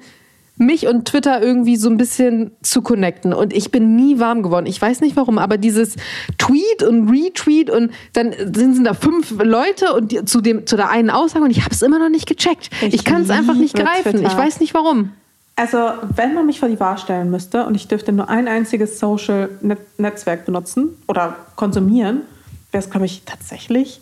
mich 0.61 0.87
und 0.87 1.07
Twitter 1.07 1.43
irgendwie 1.43 1.77
so 1.77 1.89
ein 1.89 1.97
bisschen 1.97 2.53
zu 2.63 2.83
connecten. 2.83 3.33
Und 3.33 3.53
ich 3.53 3.71
bin 3.71 3.97
nie 3.97 4.19
warm 4.21 4.43
geworden. 4.43 4.67
Ich 4.67 4.81
weiß 4.81 5.01
nicht 5.01 5.17
warum, 5.17 5.39
aber 5.39 5.57
dieses 5.59 5.97
Tweet 6.39 6.83
und 6.87 7.09
Retweet 7.11 7.71
und 7.71 7.91
dann 8.13 8.33
sind, 8.55 8.85
da 8.85 8.95
fünf 8.95 9.31
Leute 9.43 9.93
und 9.95 10.13
die, 10.13 10.25
zu, 10.25 10.41
dem, 10.41 10.67
zu 10.67 10.77
der 10.77 10.91
einen 10.91 11.11
Aussage 11.11 11.45
und 11.45 11.51
ich 11.51 11.63
habe 11.65 11.75
es 11.75 11.83
immer 11.83 11.99
noch 11.99 12.11
nicht 12.11 12.27
gecheckt. 12.29 12.71
Ich, 12.83 12.95
Ich 12.95 13.05
kann 13.05 13.23
es 13.23 13.31
einfach 13.31 13.55
nicht 13.55 13.75
greifen. 13.75 14.13
Twitter. 14.13 14.27
Ich 14.29 14.37
weiß 14.37 14.61
nicht 14.61 14.75
warum. 14.75 15.13
Also, 15.57 15.79
wenn 16.15 16.35
man 16.35 16.47
mich 16.47 16.61
vor 16.61 16.69
die 16.69 16.81
Wahl 16.81 16.97
stellen 16.97 17.31
müsste 17.31 17.67
und 17.67 17.75
ich 17.75 17.87
dürfte 17.89 18.13
nur 18.13 18.29
ein 18.31 18.49
einziges 18.49 18.99
Social-Netzwerk 18.99 20.47
benutzen 20.47 20.91
oder 21.09 21.37
konsumieren, 21.57 22.23
wäre 22.73 22.83
es, 22.85 22.89
glaube 22.91 23.07
ich, 23.07 23.23
tatsächlich 23.27 24.01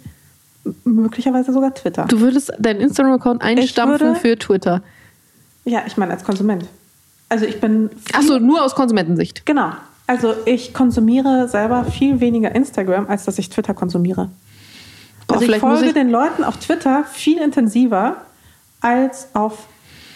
möglicherweise 0.84 1.52
sogar 1.52 1.74
Twitter. 1.74 2.04
Du 2.08 2.20
würdest 2.20 2.52
deinen 2.58 2.80
Instagram-Account 2.80 3.42
einstampfen 3.42 4.08
würde- 4.08 4.20
für 4.20 4.38
Twitter. 4.38 4.82
Ja, 5.64 5.82
ich 5.86 5.96
meine 5.96 6.12
als 6.12 6.24
Konsument. 6.24 6.64
Also 7.28 7.44
ich 7.44 7.60
bin 7.60 7.90
Achso, 8.12 8.38
nur 8.38 8.62
aus 8.64 8.74
Konsumentensicht. 8.74 9.44
genau. 9.46 9.72
Also 10.06 10.34
ich 10.46 10.72
konsumiere 10.72 11.48
selber 11.48 11.84
viel 11.84 12.20
weniger 12.20 12.54
Instagram, 12.54 13.06
als 13.08 13.24
dass 13.26 13.38
ich 13.38 13.50
Twitter 13.50 13.74
konsumiere. 13.74 14.30
Boah, 15.26 15.36
Also 15.38 15.52
ich 15.52 15.58
folge 15.58 15.86
ich- 15.88 15.92
den 15.92 16.08
Leuten 16.08 16.44
auf 16.44 16.56
Twitter 16.56 17.04
viel 17.04 17.38
intensiver 17.42 18.16
als 18.80 19.28
auf 19.34 19.66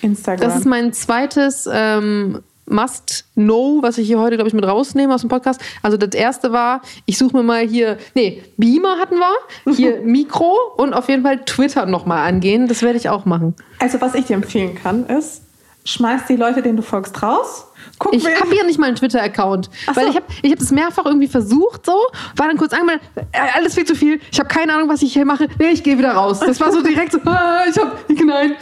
Instagram. 0.00 0.40
Das 0.48 0.56
ist 0.56 0.64
mein 0.64 0.94
zweites 0.94 1.68
ähm, 1.70 2.40
Must-Know, 2.66 3.78
was 3.82 3.98
ich 3.98 4.06
hier 4.06 4.18
heute, 4.18 4.36
glaube 4.36 4.48
ich, 4.48 4.54
mit 4.54 4.66
rausnehme 4.66 5.14
aus 5.14 5.20
dem 5.22 5.30
Podcast. 5.30 5.60
Also 5.82 5.96
das 5.96 6.14
erste 6.14 6.52
war, 6.52 6.82
ich 7.06 7.18
suche 7.18 7.36
mir 7.36 7.42
mal 7.42 7.66
hier, 7.66 7.98
nee, 8.14 8.42
Beamer 8.56 8.98
hatten 8.98 9.16
wir, 9.16 9.74
hier 9.74 10.00
Mikro 10.04 10.56
und 10.76 10.94
auf 10.94 11.08
jeden 11.08 11.22
Fall 11.22 11.44
Twitter 11.44 11.86
nochmal 11.86 12.26
angehen. 12.26 12.68
Das 12.68 12.82
werde 12.82 12.98
ich 12.98 13.08
auch 13.08 13.24
machen. 13.24 13.54
also 13.78 14.00
was 14.00 14.14
ich 14.14 14.26
dir 14.26 14.34
empfehlen 14.34 14.74
kann, 14.74 15.06
ist, 15.06 15.42
schmeiß 15.84 16.22
die 16.28 16.36
Leute, 16.36 16.62
denen 16.62 16.76
du 16.76 16.82
folgst, 16.82 17.22
raus. 17.22 17.66
Guck, 17.98 18.14
Ich 18.14 18.24
habe 18.24 18.54
ja 18.56 18.64
nicht 18.64 18.78
mal 18.78 18.86
einen 18.86 18.96
Twitter-Account, 18.96 19.68
Ach 19.88 19.96
weil 19.96 20.04
so. 20.04 20.10
ich 20.10 20.16
habe 20.16 20.26
ich 20.42 20.52
hab 20.52 20.58
das 20.58 20.70
mehrfach 20.70 21.04
irgendwie 21.04 21.26
versucht, 21.26 21.84
so, 21.86 21.96
war 22.36 22.46
dann 22.48 22.56
kurz 22.56 22.72
angemeldet, 22.72 23.04
äh, 23.32 23.38
alles 23.56 23.74
viel 23.74 23.84
zu 23.84 23.94
viel, 23.96 24.20
ich 24.30 24.38
habe 24.38 24.48
keine 24.48 24.74
Ahnung, 24.74 24.88
was 24.88 25.02
ich 25.02 25.12
hier 25.12 25.24
mache, 25.24 25.48
nee, 25.58 25.70
ich 25.70 25.82
gehe 25.82 25.98
wieder 25.98 26.12
raus. 26.12 26.38
Das 26.40 26.60
war 26.60 26.70
so 26.72 26.82
direkt 26.82 27.12
so, 27.12 27.18
ah, 27.24 27.62
ich 27.68 27.76
habe, 27.76 27.96
nein. 28.24 28.54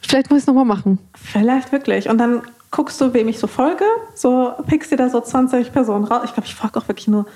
Vielleicht 0.00 0.30
muss 0.30 0.38
ich 0.38 0.42
es 0.44 0.46
nochmal 0.46 0.64
machen. 0.64 0.98
Vielleicht 1.14 1.70
wirklich. 1.72 2.08
Und 2.08 2.18
dann 2.18 2.42
guckst 2.72 3.00
du, 3.00 3.14
wem 3.14 3.28
ich 3.28 3.38
so 3.38 3.46
folge, 3.46 3.84
so 4.14 4.52
pickst 4.66 4.90
dir 4.90 4.96
da 4.96 5.08
so 5.08 5.20
20 5.20 5.72
Personen 5.72 6.04
raus. 6.04 6.22
Ich 6.24 6.32
glaube, 6.32 6.48
ich 6.48 6.54
folge 6.54 6.80
auch 6.80 6.88
wirklich 6.88 7.06
nur, 7.06 7.26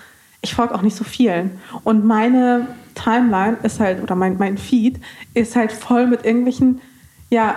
ich 0.41 0.55
folge 0.55 0.75
auch 0.75 0.83
nicht 0.83 0.97
so 0.97 1.05
vielen. 1.05 1.61
Und 1.85 2.05
meine 2.05 2.67
Timeline 2.95 3.59
ist 3.63 3.79
halt, 3.79 4.03
oder 4.03 4.17
mein, 4.17 4.39
mein 4.39 4.59
Feed 4.59 4.99
ist 5.35 5.55
halt 5.55 5.71
voll 5.71 6.09
mit 6.09 6.25
irgendwelchen, 6.25 6.81
ja, 7.31 7.55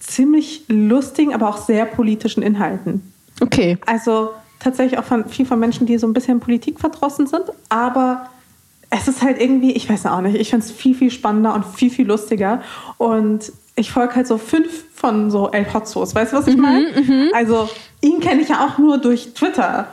ziemlich 0.00 0.64
lustigen, 0.68 1.34
aber 1.34 1.48
auch 1.48 1.58
sehr 1.58 1.84
politischen 1.84 2.42
Inhalten. 2.42 3.12
Okay. 3.40 3.78
Also 3.86 4.30
tatsächlich 4.58 4.98
auch 4.98 5.04
von 5.04 5.28
viel 5.28 5.44
von 5.44 5.60
Menschen, 5.60 5.86
die 5.86 5.98
so 5.98 6.06
ein 6.06 6.14
bisschen 6.14 6.40
politikverdrossen 6.40 7.26
sind, 7.26 7.44
aber 7.68 8.30
es 8.90 9.06
ist 9.06 9.22
halt 9.22 9.40
irgendwie, 9.40 9.72
ich 9.72 9.88
weiß 9.88 10.06
auch 10.06 10.22
nicht, 10.22 10.36
ich 10.36 10.50
finde 10.50 10.64
es 10.64 10.72
viel, 10.72 10.94
viel 10.94 11.10
spannender 11.10 11.54
und 11.54 11.66
viel, 11.66 11.90
viel 11.90 12.06
lustiger. 12.06 12.62
Und 12.96 13.52
ich 13.78 13.92
folge 13.92 14.16
halt 14.16 14.26
so 14.26 14.38
fünf 14.38 14.84
von 14.94 15.30
so 15.30 15.50
El 15.50 15.72
Hotzos, 15.72 16.14
weißt 16.14 16.32
du, 16.32 16.36
was 16.38 16.46
ich 16.46 16.56
meine? 16.56 16.86
Also 17.32 17.68
ihn 18.00 18.20
kenne 18.20 18.42
ich 18.42 18.48
ja 18.48 18.66
auch 18.66 18.78
nur 18.78 18.98
durch 18.98 19.32
Twitter. 19.34 19.88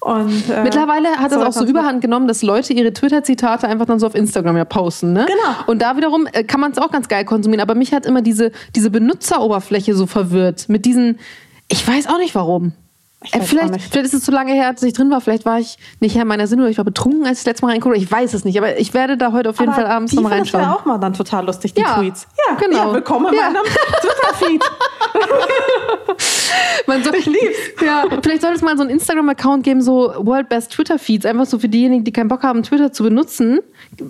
Und, 0.00 0.50
äh, 0.50 0.62
Mittlerweile 0.62 1.08
hat 1.16 1.32
das 1.32 1.42
auch 1.42 1.52
so 1.52 1.64
überhand 1.64 2.00
genommen, 2.00 2.28
dass 2.28 2.42
Leute 2.42 2.72
ihre 2.74 2.92
Twitter-Zitate 2.92 3.66
einfach 3.66 3.86
dann 3.86 3.98
so 3.98 4.06
auf 4.06 4.14
Instagram 4.14 4.56
ja 4.56 4.64
posten. 4.64 5.12
Ne? 5.12 5.26
Genau. 5.26 5.56
Und 5.66 5.80
da 5.80 5.96
wiederum 5.96 6.26
äh, 6.32 6.44
kann 6.44 6.60
man 6.60 6.72
es 6.72 6.78
auch 6.78 6.90
ganz 6.90 7.08
geil 7.08 7.24
konsumieren. 7.24 7.62
Aber 7.62 7.74
mich 7.74 7.92
hat 7.92 8.06
immer 8.06 8.22
diese, 8.22 8.52
diese 8.76 8.90
Benutzeroberfläche 8.90 9.94
so 9.94 10.06
verwirrt. 10.06 10.68
Mit 10.68 10.84
diesen, 10.84 11.18
ich 11.68 11.86
weiß 11.86 12.08
auch 12.08 12.18
nicht 12.18 12.34
warum. 12.34 12.72
Äh, 13.32 13.40
vielleicht, 13.40 13.80
vielleicht 13.80 14.04
ist 14.06 14.12
es 14.14 14.24
zu 14.24 14.30
lange 14.32 14.52
her, 14.52 14.66
als 14.66 14.82
ich 14.82 14.92
drin 14.92 15.10
war. 15.10 15.20
Vielleicht 15.22 15.46
war 15.46 15.58
ich 15.58 15.78
nicht 16.00 16.14
Herr 16.14 16.26
meiner 16.26 16.46
Sinne 16.46 16.62
oder 16.62 16.70
ich 16.70 16.76
war 16.76 16.84
betrunken, 16.84 17.22
als 17.26 17.38
ich 17.38 17.44
das 17.44 17.52
letzte 17.52 17.64
Mal 17.66 17.72
reingucke. 17.72 17.96
Ich 17.96 18.10
weiß 18.10 18.34
es 18.34 18.44
nicht. 18.44 18.58
Aber 18.58 18.78
ich 18.78 18.92
werde 18.92 19.16
da 19.16 19.32
heute 19.32 19.48
auf 19.50 19.58
jeden 19.60 19.72
Aber 19.72 19.80
Fall 19.82 19.90
abends 19.90 20.12
nochmal 20.12 20.32
reinschauen. 20.34 20.62
ja 20.62 20.74
auch 20.74 20.84
mal 20.84 20.98
dann 20.98 21.14
total 21.14 21.46
lustig, 21.46 21.72
die 21.72 21.80
Ja, 21.80 21.94
Tweets. 21.96 22.26
Ja, 22.46 22.54
genau. 22.56 22.88
Ja, 22.88 22.92
willkommen 22.92 23.28
in 23.32 23.34
Ja. 23.38 23.50
meinem 23.50 23.64
Twitter-Feed. 24.00 24.62
Man 26.86 27.02
soll, 27.02 27.14
Ich 27.14 27.26
lieb's. 27.26 27.56
Ja, 27.84 28.04
vielleicht 28.22 28.42
sollte 28.42 28.56
es 28.56 28.62
mal 28.62 28.76
so 28.76 28.82
einen 28.82 28.90
Instagram-Account 28.90 29.62
geben, 29.64 29.80
so 29.82 30.12
World 30.18 30.48
Best 30.48 30.72
Twitter 30.72 30.98
Feeds, 30.98 31.26
einfach 31.26 31.46
so 31.46 31.58
für 31.58 31.68
diejenigen, 31.68 32.04
die 32.04 32.12
keinen 32.12 32.28
Bock 32.28 32.42
haben, 32.42 32.62
Twitter 32.62 32.92
zu 32.92 33.02
benutzen. 33.04 33.60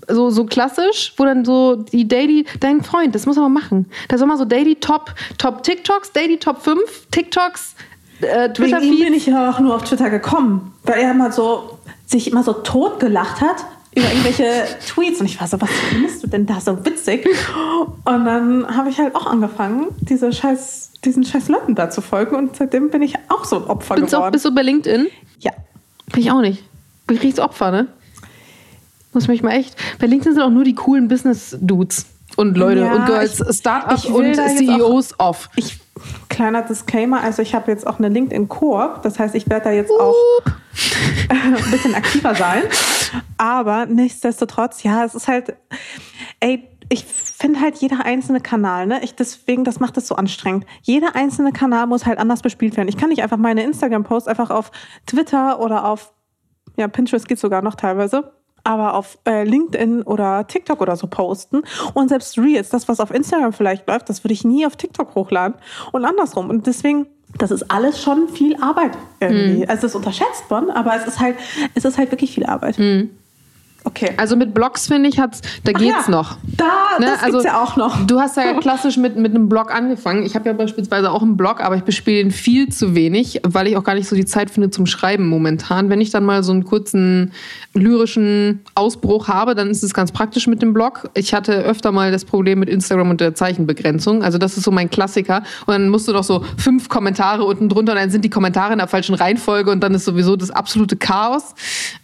So, 0.09 0.31
so 0.31 0.45
klassisch, 0.45 1.13
wo 1.17 1.25
dann 1.25 1.45
so 1.45 1.77
die 1.77 2.07
Daily, 2.07 2.47
dein 2.61 2.83
Freund, 2.83 3.15
das 3.15 3.27
muss 3.27 3.37
man 3.37 3.53
mal 3.53 3.61
machen. 3.61 3.87
Da 4.09 4.19
soll 4.19 4.27
mal 4.29 4.37
so 4.39 4.45
Daily 4.45 4.77
Top, 4.77 5.13
Top 5.39 5.63
TikToks, 5.63 6.13
Daily 6.13 6.37
Top 6.39 6.63
5 6.63 6.79
TikToks, 7.11 7.75
äh, 8.21 8.53
Twitter 8.53 8.81
Wegen 8.81 8.93
ihm 8.95 9.05
bin 9.05 9.15
ich 9.15 9.27
ja 9.27 9.51
auch 9.51 9.61
nur 9.61 9.75
auf 9.75 9.85
Twitter 9.85 10.11
gekommen, 10.11 10.73
weil 10.85 11.01
er 11.01 11.15
mal 11.15 11.33
so 11.33 11.79
sich 12.07 12.31
immer 12.31 12.43
so 12.43 12.53
tot 12.53 13.01
gelacht 13.01 13.41
hat 13.41 13.65
über 13.95 14.07
irgendwelche 14.09 14.45
Tweets 14.87 15.21
und 15.21 15.27
ich 15.27 15.41
war 15.41 15.47
so, 15.47 15.61
was 15.61 15.71
findest 15.71 16.23
du 16.23 16.27
denn 16.27 16.47
da 16.47 16.61
so 16.61 16.85
witzig? 16.85 17.27
Und 18.05 18.25
dann 18.25 18.67
habe 18.77 18.91
ich 18.91 18.99
halt 18.99 19.15
auch 19.15 19.27
angefangen, 19.27 19.87
diese 20.01 20.33
scheiß, 20.33 20.93
diesen 21.05 21.25
scheiß 21.25 21.49
Leuten 21.49 21.75
da 21.75 21.91
zu 21.91 22.01
folgen 22.01 22.35
und 22.37 22.57
seitdem 22.57 22.91
bin 22.91 23.03
ich 23.03 23.15
auch 23.29 23.45
so 23.45 23.57
ein 23.57 23.65
Opfer 23.65 23.95
Bist 23.97 24.13
du 24.13 24.17
auch, 24.17 24.21
geworden. 24.21 24.33
bist 24.33 24.45
du 24.45 24.55
bei 24.55 24.63
LinkedIn? 24.63 25.07
ja. 25.41 25.53
Bin 26.13 26.21
ich 26.23 26.31
auch 26.31 26.41
nicht. 26.43 26.63
Bin 27.07 27.17
ich 27.17 27.23
richtiges 27.23 27.45
Opfer, 27.45 27.71
ne? 27.71 27.87
Muss 29.13 29.29
mich 29.29 29.43
mal 29.43 29.53
echt. 29.53 29.77
Bei 30.01 30.07
LinkedIn 30.07 30.35
sind 30.35 30.43
auch 30.43 30.51
nur 30.51 30.65
die 30.65 30.75
coolen 30.75 31.09
Business-Dudes 31.09 32.07
und 32.37 32.57
Leute 32.57 32.81
Ja, 32.81 32.95
und 32.95 33.07
Girls, 33.07 33.41
ich- 33.41 33.57
Startup 33.57 33.97
ich 33.97 34.13
will 34.13 34.29
und 34.39 34.59
CEOs 34.59 35.19
off. 35.21 35.49
Ich, 35.57 35.79
kleiner 36.35 36.63
Disclaimer, 36.63 37.23
also 37.23 37.43
ich 37.43 37.55
habe 37.55 37.71
jetzt 37.71 37.87
auch 37.87 37.99
eine 37.99 38.09
LinkedIn-Koop, 38.09 39.03
das 39.03 39.19
heißt, 39.21 39.37
ich 39.37 39.49
werde 39.49 39.67
da 39.67 39.71
jetzt 39.71 39.93
auch 39.93 40.15
ein 41.29 41.71
bisschen 41.71 41.95
aktiver 41.95 42.35
sein. 42.35 42.65
Aber 43.39 43.87
nichtsdestotrotz, 43.87 44.83
ja, 44.83 45.05
es 45.05 45.15
ist 45.15 45.29
halt, 45.29 45.55
ey, 46.41 46.69
ich 46.89 47.05
finde 47.05 47.61
halt 47.61 47.77
jeder 47.77 48.05
einzelne 48.05 48.41
Kanal, 48.41 48.87
ne? 48.87 49.03
Ich 49.05 49.15
deswegen, 49.15 49.65
das 49.65 49.79
macht 49.79 49.97
es 49.97 50.09
so 50.09 50.17
anstrengend. 50.17 50.67
Jeder 50.83 51.15
einzelne 51.15 51.53
Kanal 51.53 51.87
muss 51.87 52.05
halt 52.05 52.19
anders 52.19 52.43
bespielt 52.43 52.77
werden. 52.77 52.89
Ich 52.89 52.97
kann 52.97 53.09
nicht 53.11 53.23
einfach 53.23 53.39
meine 53.39 53.63
Instagram-Posts 53.63 54.29
einfach 54.29 54.51
auf 54.51 54.73
Twitter 55.07 55.61
oder 55.61 55.89
auf, 55.89 56.13
ja, 56.77 56.89
Pinterest 56.89 57.29
geht 57.29 57.39
sogar 57.39 57.63
noch 57.63 57.77
teilweise, 57.77 58.33
aber 58.65 58.95
auf 58.95 59.19
äh, 59.27 59.45
LinkedIn 59.45 60.03
oder 60.03 60.47
TikTok 60.47 60.81
oder 60.81 60.97
so 60.97 61.07
posten. 61.07 61.63
Und 61.93 62.09
selbst 62.09 62.39
Reels, 62.39 62.71
das, 62.71 62.89
was 62.89 62.99
auf 63.01 63.11
Instagram 63.11 63.53
vielleicht 63.53 63.87
läuft, 63.87 64.09
das 64.09 64.25
würde 64.25 64.33
ich 64.33 64.45
nie 64.45 64.67
auf 64.67 64.77
TikTok 64.77 65.15
hochladen 65.15 65.57
und 65.93 66.05
andersrum. 66.05 66.51
Und 66.51 66.67
deswegen 66.67 67.07
das 67.39 67.51
ist 67.51 67.69
alles 67.71 68.01
schon 68.01 68.29
viel 68.29 68.57
Arbeit 68.63 68.93
irgendwie. 69.19 69.63
Also 69.69 69.83
das 69.83 69.95
unterschätzt 69.97 70.45
man, 70.51 70.71
aber 70.71 70.95
es 70.97 71.07
ist 71.07 71.19
halt, 71.19 71.37
es 71.75 71.85
ist 71.85 71.99
halt 71.99 72.13
wirklich 72.13 72.33
viel 72.33 72.47
Arbeit. 72.47 72.79
Okay. 73.85 74.13
Also 74.17 74.35
mit 74.35 74.55
Blogs, 74.55 74.87
finde 74.87 75.11
ich, 75.11 75.19
hat's, 75.19 75.43
da 75.63 75.73
Ach 75.75 75.79
geht's 75.79 76.07
ja, 76.07 76.11
noch. 76.11 76.37
Da, 76.57 76.85
Ne, 76.99 77.07
das 77.07 77.25
gibt's 77.25 77.45
ja 77.45 77.63
auch 77.63 77.77
noch. 77.77 78.07
Du 78.07 78.21
hast 78.21 78.37
ja 78.37 78.55
klassisch 78.61 78.97
mit, 78.97 79.17
mit 79.17 79.35
einem 79.35 79.49
Blog 79.49 79.75
angefangen. 79.75 80.25
Ich 80.25 80.35
habe 80.35 80.49
ja 80.49 80.53
beispielsweise 80.53 81.11
auch 81.11 81.23
einen 81.23 81.37
Blog, 81.37 81.61
aber 81.61 81.77
ich 81.77 81.83
bespiele 81.83 82.21
ihn 82.21 82.31
viel 82.31 82.69
zu 82.69 82.95
wenig, 82.95 83.41
weil 83.45 83.67
ich 83.67 83.77
auch 83.77 83.85
gar 83.85 83.95
nicht 83.95 84.09
so 84.09 84.17
die 84.17 84.25
Zeit 84.25 84.51
finde 84.51 84.71
zum 84.71 84.87
Schreiben 84.87 85.29
momentan. 85.29 85.91
Wenn 85.91 86.01
ich 86.01 86.11
dann 86.11 86.25
mal 86.25 86.43
so 86.43 86.53
einen 86.53 86.65
kurzen 86.65 87.33
lyrischen 87.75 88.61
Ausbruch 88.75 89.29
habe, 89.29 89.55
dann 89.55 89.71
ist 89.71 89.83
es 89.83 89.95
ganz 89.95 90.13
praktisch 90.13 90.47
mit 90.47 90.63
dem 90.63 90.73
Blog. 90.73 91.11
Ich 91.15 91.35
hatte 91.35 91.53
öfter 91.53 91.93
mal 91.93 92.13
das 92.13 92.25
Problem 92.25 92.61
mit 92.61 92.69
Instagram 92.69 93.11
und 93.11 93.21
der 93.21 93.35
Zeichenbegrenzung. 93.35 94.23
Also 94.23 94.39
das 94.39 94.57
ist 94.57 94.65
so 94.65 94.71
mein 94.71 94.91
Klassiker. 94.91 95.43
Und 95.67 95.75
dann 95.75 95.89
musst 95.89 96.09
du 96.09 96.13
doch 96.13 96.25
so 96.25 96.45
fünf 96.57 96.89
Kommentare 96.89 97.45
unten 97.45 97.69
drunter 97.69 97.93
und 97.93 97.99
dann 97.99 98.11
sind 98.11 98.25
die 98.25 98.31
Kommentare 98.31 98.73
in 98.73 98.79
der 98.79 98.89
falschen 98.89 99.15
Reihenfolge 99.15 99.71
und 99.71 99.81
dann 99.83 99.95
ist 99.95 100.05
sowieso 100.05 100.37
das 100.37 100.51
absolute 100.51 100.97
Chaos. 100.97 101.55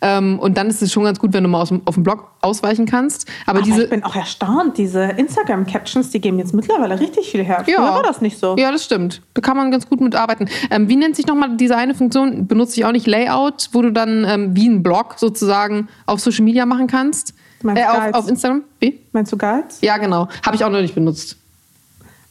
Ähm, 0.01 0.39
und 0.39 0.57
dann 0.57 0.69
ist 0.69 0.83
es 0.83 0.93
schon 0.93 1.05
ganz 1.05 1.19
gut, 1.19 1.33
wenn 1.33 1.45
du 1.45 1.49
mal 1.49 1.61
aus 1.61 1.70
dem, 1.71 1.83
auf 1.87 1.95
dem 1.95 2.05
Blog 2.05 2.31
ausweichen 2.43 2.85
kannst. 2.87 3.27
Aber, 3.47 3.59
Aber 3.59 3.63
diese 3.67 3.85
ich 3.85 3.91
bin 3.91 4.05
auch 4.05 4.15
erstaunt, 4.15 4.77
diese 4.79 5.03
Instagram-Captions, 5.03 6.11
die 6.11 6.21
geben 6.21 6.39
jetzt 6.39 6.55
mittlerweile 6.55 7.01
richtig 7.01 7.31
viel 7.31 7.43
her. 7.43 7.63
Früher 7.65 7.79
war 7.83 8.03
das 8.03 8.21
nicht 8.21 8.39
so. 8.39 8.57
Ja, 8.59 8.71
das 8.71 8.85
stimmt. 8.85 9.23
Da 9.35 9.41
kann 9.41 9.57
man 9.57 9.71
ganz 9.71 9.89
gut 9.89 10.01
mitarbeiten. 10.01 10.49
Ähm, 10.71 10.89
wie 10.89 10.97
nennt 10.97 11.17
sich 11.17 11.27
nochmal 11.27 11.57
diese 11.57 11.77
eine 11.77 11.95
Funktion? 11.95 12.47
Benutze 12.47 12.79
ich 12.79 12.85
auch 12.85 12.93
nicht 12.93 13.07
Layout, 13.07 13.71
wo 13.73 13.83
du 13.83 13.91
dann 13.93 14.25
ähm, 14.29 14.55
wie 14.55 14.69
ein 14.69 14.83
Blog 14.83 15.15
sozusagen 15.17 15.89
auf 16.07 16.21
Social 16.21 16.45
Media 16.45 16.67
machen 16.67 16.87
kannst? 16.87 17.35
Meinst 17.63 17.83
Äh, 17.83 17.87
auf, 17.87 17.97
Guides? 17.99 18.15
auf 18.15 18.29
Instagram? 18.29 18.63
Wie? 18.79 19.01
Meinst 19.13 19.33
du 19.33 19.37
Guides? 19.39 19.81
Ja, 19.81 19.97
genau. 19.99 20.29
Habe 20.45 20.57
ich 20.57 20.65
auch 20.65 20.71
noch 20.71 20.81
nicht 20.81 20.95
benutzt. 20.95 21.37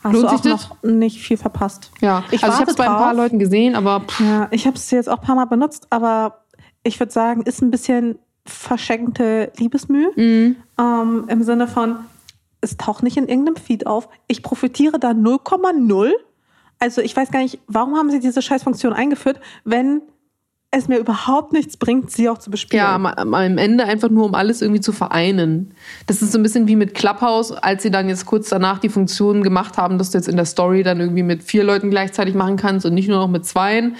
Hast 0.04 0.14
Lohnt 0.14 0.26
du 0.26 0.30
auch 0.30 0.40
das? 0.42 0.70
noch 0.70 0.84
nicht 0.84 1.20
viel 1.22 1.36
verpasst. 1.36 1.92
Ja, 2.00 2.24
Ich 2.32 2.42
also 2.44 2.56
ich 2.56 2.62
habe 2.62 2.72
es 2.72 2.78
bei 2.78 2.86
ein 2.90 2.96
paar. 2.96 3.14
Leuten 3.14 3.38
gesehen, 3.38 3.76
aber 3.76 4.00
pff, 4.00 4.22
Ja, 4.22 4.48
ich 4.52 4.66
habe 4.66 4.78
es 4.78 4.90
jetzt 4.92 5.10
auch 5.10 5.20
ein 5.20 5.26
paar 5.26 5.36
Mal 5.36 5.46
benutzt, 5.46 5.88
aber 5.90 6.40
ich 6.84 6.98
würde 7.02 7.12
sagen, 7.12 7.42
ist 7.42 7.62
ein 7.62 7.70
bisschen 7.70 8.18
verschenkte 8.46 9.52
Liebesmühe. 9.58 10.12
Mhm. 10.16 10.56
Ähm, 10.80 11.26
Im 11.28 11.44
Sinne 11.44 11.68
von, 11.68 11.98
es 12.62 12.78
taucht 12.78 13.04
nicht 13.04 13.18
in 13.18 13.28
irgendeinem 13.28 13.58
Feed 13.58 13.88
auf. 13.88 14.10
Ich 14.28 14.44
profitiere 14.44 15.00
da 15.00 15.12
0,0. 15.12 16.12
Also 16.80 17.02
ich 17.02 17.16
weiß 17.16 17.32
gar 17.32 17.42
nicht, 17.42 17.60
warum 17.68 17.96
haben 17.96 18.10
sie 18.10 18.20
diese 18.20 18.42
Scheißfunktion 18.42 18.94
eingeführt, 18.94 19.40
wenn 19.64 20.02
es 20.72 20.88
mir 20.88 21.00
überhaupt 21.00 21.52
nichts 21.52 21.78
bringt, 21.78 22.12
sie 22.12 22.30
auch 22.30 22.38
zu 22.38 22.52
bespielen. 22.52 22.86
ja, 22.86 22.94
am, 22.94 23.08
am 23.08 23.58
Ende 23.58 23.86
einfach 23.86 24.10
nur, 24.10 24.26
um 24.26 24.36
alles 24.36 24.62
irgendwie 24.62 24.82
zu 24.82 24.92
vereinen. 24.92 25.74
Das 26.06 26.22
ist 26.22 26.32
so 26.32 26.38
ein 26.38 26.44
bisschen 26.44 26.68
wie 26.68 26.76
mit 26.76 26.94
Clubhouse, 26.94 27.52
als 27.52 27.82
sie 27.82 27.90
dann 27.90 28.08
jetzt 28.08 28.28
kurz 28.28 28.50
danach 28.50 28.78
die 28.78 28.90
Funktion 28.90 29.42
gemacht 29.42 29.78
haben, 29.78 29.98
dass 29.98 30.12
du 30.12 30.20
jetzt 30.20 30.28
in 30.28 30.36
der 30.36 30.46
Story 30.46 30.84
dann 30.84 31.00
irgendwie 31.00 31.24
mit 31.24 31.42
vier 31.42 31.64
Leuten 31.64 31.90
gleichzeitig 31.90 32.36
machen 32.36 32.56
kannst 32.56 32.86
und 32.86 32.94
nicht 32.94 33.10
nur 33.10 33.18
noch 33.18 33.28
mit 33.28 33.48
zweien. 33.48 33.96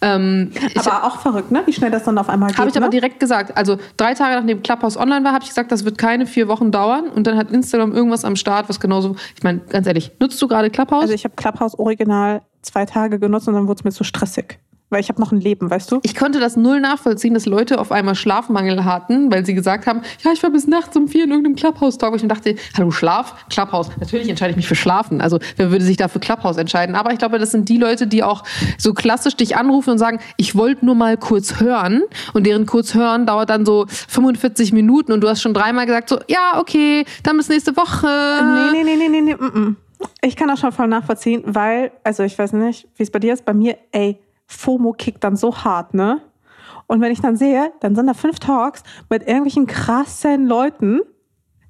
Ähm, 0.00 0.52
ich, 0.54 0.78
aber 0.78 1.08
auch 1.08 1.18
verrückt, 1.18 1.50
ne? 1.50 1.62
Wie 1.66 1.72
schnell 1.72 1.90
das 1.90 2.04
dann 2.04 2.16
auf 2.18 2.28
einmal 2.28 2.50
geht. 2.50 2.58
Habe 2.58 2.70
ich 2.70 2.76
aber 2.76 2.86
ne? 2.86 2.90
direkt 2.90 3.18
gesagt. 3.18 3.56
Also 3.56 3.78
drei 3.96 4.14
Tage 4.14 4.36
nachdem 4.36 4.62
Clubhouse 4.62 4.96
online 4.96 5.24
war, 5.24 5.32
habe 5.32 5.42
ich 5.42 5.48
gesagt, 5.48 5.72
das 5.72 5.84
wird 5.84 5.98
keine 5.98 6.26
vier 6.26 6.46
Wochen 6.46 6.70
dauern. 6.70 7.08
Und 7.08 7.26
dann 7.26 7.36
hat 7.36 7.50
Instagram 7.50 7.92
irgendwas 7.92 8.24
am 8.24 8.36
Start, 8.36 8.68
was 8.68 8.78
genauso. 8.78 9.16
Ich 9.34 9.42
meine, 9.42 9.58
ganz 9.68 9.88
ehrlich, 9.88 10.12
nutzt 10.20 10.40
du 10.40 10.46
gerade 10.46 10.70
Clubhouse? 10.70 11.02
Also 11.02 11.14
ich 11.14 11.24
habe 11.24 11.34
Clubhouse 11.34 11.76
original 11.76 12.42
zwei 12.62 12.86
Tage 12.86 13.18
genutzt 13.18 13.48
und 13.48 13.54
dann 13.54 13.66
wurde 13.66 13.80
es 13.80 13.84
mir 13.84 13.90
zu 13.90 14.04
stressig. 14.04 14.60
Weil 14.92 15.00
ich 15.00 15.08
habe 15.08 15.20
noch 15.20 15.32
ein 15.32 15.40
Leben, 15.40 15.70
weißt 15.70 15.90
du? 15.90 16.00
ich 16.02 16.14
konnte 16.14 16.38
das 16.38 16.56
null 16.56 16.78
nachvollziehen, 16.80 17.32
dass 17.32 17.46
Leute 17.46 17.80
auf 17.80 17.92
einmal 17.92 18.14
Schlafmangel 18.14 18.84
hatten, 18.84 19.32
weil 19.32 19.46
sie 19.46 19.54
gesagt 19.54 19.86
haben, 19.86 20.02
ja, 20.22 20.32
ich 20.32 20.42
war 20.42 20.50
bis 20.50 20.66
nachts 20.66 20.94
um 20.96 21.08
vier 21.08 21.24
in 21.24 21.30
irgendeinem 21.30 21.56
Clubhouse-Talk. 21.56 22.12
Und 22.12 22.22
ich 22.22 22.28
dachte, 22.28 22.56
hallo, 22.76 22.90
Schlaf? 22.90 23.46
Clubhouse. 23.48 23.90
Natürlich 23.98 24.28
entscheide 24.28 24.50
ich 24.50 24.56
mich 24.56 24.68
für 24.68 24.74
Schlafen. 24.74 25.22
Also 25.22 25.38
wer 25.56 25.70
würde 25.70 25.82
sich 25.84 25.96
da 25.96 26.08
für 26.08 26.20
Clubhouse 26.20 26.58
entscheiden? 26.58 26.94
Aber 26.94 27.10
ich 27.12 27.18
glaube, 27.18 27.38
das 27.38 27.52
sind 27.52 27.70
die 27.70 27.78
Leute, 27.78 28.06
die 28.06 28.22
auch 28.22 28.44
so 28.76 28.92
klassisch 28.92 29.34
dich 29.34 29.56
anrufen 29.56 29.90
und 29.90 29.98
sagen, 29.98 30.18
ich 30.36 30.56
wollte 30.56 30.84
nur 30.84 30.94
mal 30.94 31.16
kurz 31.16 31.58
hören. 31.58 32.02
Und 32.34 32.46
deren 32.46 32.66
kurz 32.66 32.94
hören 32.94 33.24
dauert 33.24 33.48
dann 33.48 33.64
so 33.64 33.86
45 33.88 34.74
Minuten. 34.74 35.12
Und 35.12 35.22
du 35.22 35.28
hast 35.28 35.40
schon 35.40 35.54
dreimal 35.54 35.86
gesagt, 35.86 36.10
so, 36.10 36.18
ja, 36.28 36.60
okay, 36.60 37.06
dann 37.22 37.38
bis 37.38 37.48
nächste 37.48 37.76
Woche. 37.78 38.06
Nee, 38.72 38.84
nee, 38.84 38.96
nee, 38.96 39.08
nee, 39.08 39.20
nee, 39.20 39.20
nee. 39.22 39.34
Mm 39.34 39.46
-mm. 39.46 39.74
Ich 40.20 40.36
kann 40.36 40.48
das 40.48 40.60
schon 40.60 40.72
voll 40.72 40.88
nachvollziehen, 40.88 41.42
weil, 41.46 41.92
also 42.04 42.22
ich 42.22 42.38
weiß 42.38 42.52
nicht, 42.52 42.88
wie 42.96 43.02
es 43.02 43.10
bei 43.10 43.18
dir 43.18 43.32
ist, 43.32 43.44
bei 43.44 43.54
mir, 43.54 43.78
ey, 43.92 44.18
FOMO 44.52 44.92
kickt 44.92 45.24
dann 45.24 45.36
so 45.36 45.56
hart, 45.56 45.94
ne? 45.94 46.20
Und 46.86 47.00
wenn 47.00 47.12
ich 47.12 47.20
dann 47.20 47.36
sehe, 47.36 47.72
dann 47.80 47.94
sind 47.94 48.06
da 48.06 48.14
fünf 48.14 48.38
Talks 48.38 48.82
mit 49.08 49.22
irgendwelchen 49.22 49.66
krassen 49.66 50.46
Leuten, 50.46 51.00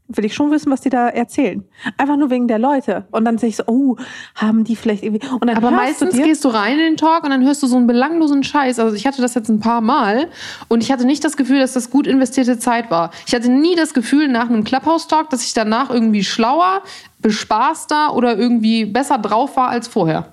will 0.09 0.24
ich 0.24 0.34
schon 0.34 0.50
wissen, 0.50 0.70
was 0.70 0.80
die 0.80 0.90
da 0.90 1.09
erzählen. 1.09 1.64
Einfach 1.96 2.16
nur 2.16 2.30
wegen 2.30 2.48
der 2.48 2.59
Leute. 2.59 3.06
Und 3.12 3.24
dann 3.24 3.38
sehe 3.38 3.48
ich 3.48 3.56
so, 3.56 3.64
oh, 3.66 3.96
haben 4.34 4.64
die 4.64 4.76
vielleicht 4.76 5.02
irgendwie. 5.02 5.26
Und 5.28 5.46
dann 5.46 5.56
Aber 5.56 5.70
meistens 5.70 6.16
du 6.16 6.22
gehst 6.22 6.44
du 6.44 6.48
rein 6.48 6.72
in 6.72 6.84
den 6.84 6.96
Talk 6.96 7.24
und 7.24 7.30
dann 7.30 7.42
hörst 7.44 7.62
du 7.62 7.66
so 7.66 7.76
einen 7.76 7.86
belanglosen 7.86 8.42
Scheiß. 8.42 8.78
Also 8.78 8.94
ich 8.94 9.06
hatte 9.06 9.22
das 9.22 9.34
jetzt 9.34 9.48
ein 9.48 9.60
paar 9.60 9.80
Mal 9.80 10.28
und 10.68 10.82
ich 10.82 10.92
hatte 10.92 11.06
nicht 11.06 11.24
das 11.24 11.36
Gefühl, 11.36 11.60
dass 11.60 11.72
das 11.72 11.90
gut 11.90 12.06
investierte 12.06 12.59
Zeit 12.59 12.90
war. 12.90 13.10
Ich 13.26 13.34
hatte 13.34 13.50
nie 13.50 13.74
das 13.74 13.94
Gefühl 13.94 14.28
nach 14.28 14.48
einem 14.48 14.64
Clubhouse-Talk, 14.64 15.30
dass 15.30 15.44
ich 15.44 15.54
danach 15.54 15.90
irgendwie 15.90 16.24
schlauer, 16.24 16.82
bespaßter 17.20 18.14
oder 18.14 18.36
irgendwie 18.36 18.84
besser 18.84 19.18
drauf 19.18 19.56
war 19.56 19.68
als 19.68 19.88
vorher. 19.88 20.32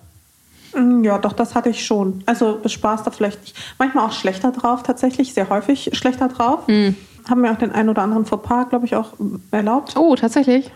Mm, 0.74 1.04
Ja, 1.04 1.18
doch, 1.18 1.34
das 1.34 1.56
hatte 1.56 1.70
ich 1.70 1.86
schon. 1.86 2.24
Also 2.26 2.60
Spaß 2.66 3.04
da 3.04 3.12
vielleicht 3.12 3.42
nicht. 3.42 3.56
Manchmal 3.78 4.06
auch 4.06 4.12
schlechter 4.12 4.52
drauf, 4.52 4.84
tatsächlich, 4.84 5.34
sehr 5.34 5.50
häufig 5.50 5.90
schlechter 5.94 6.28
drauf. 6.28 6.68
Hm. 6.68 6.96
Haben 7.30 7.42
mir 7.42 7.52
auch 7.52 7.58
den 7.58 7.72
einen 7.72 7.90
oder 7.90 8.02
anderen 8.02 8.26
Fauxpas, 8.26 8.70
glaube 8.70 8.86
ich, 8.86 8.96
auch 8.96 9.14
erlaubt. 9.52 9.96
Oh, 9.98 10.16
tatsächlich? 10.16 10.72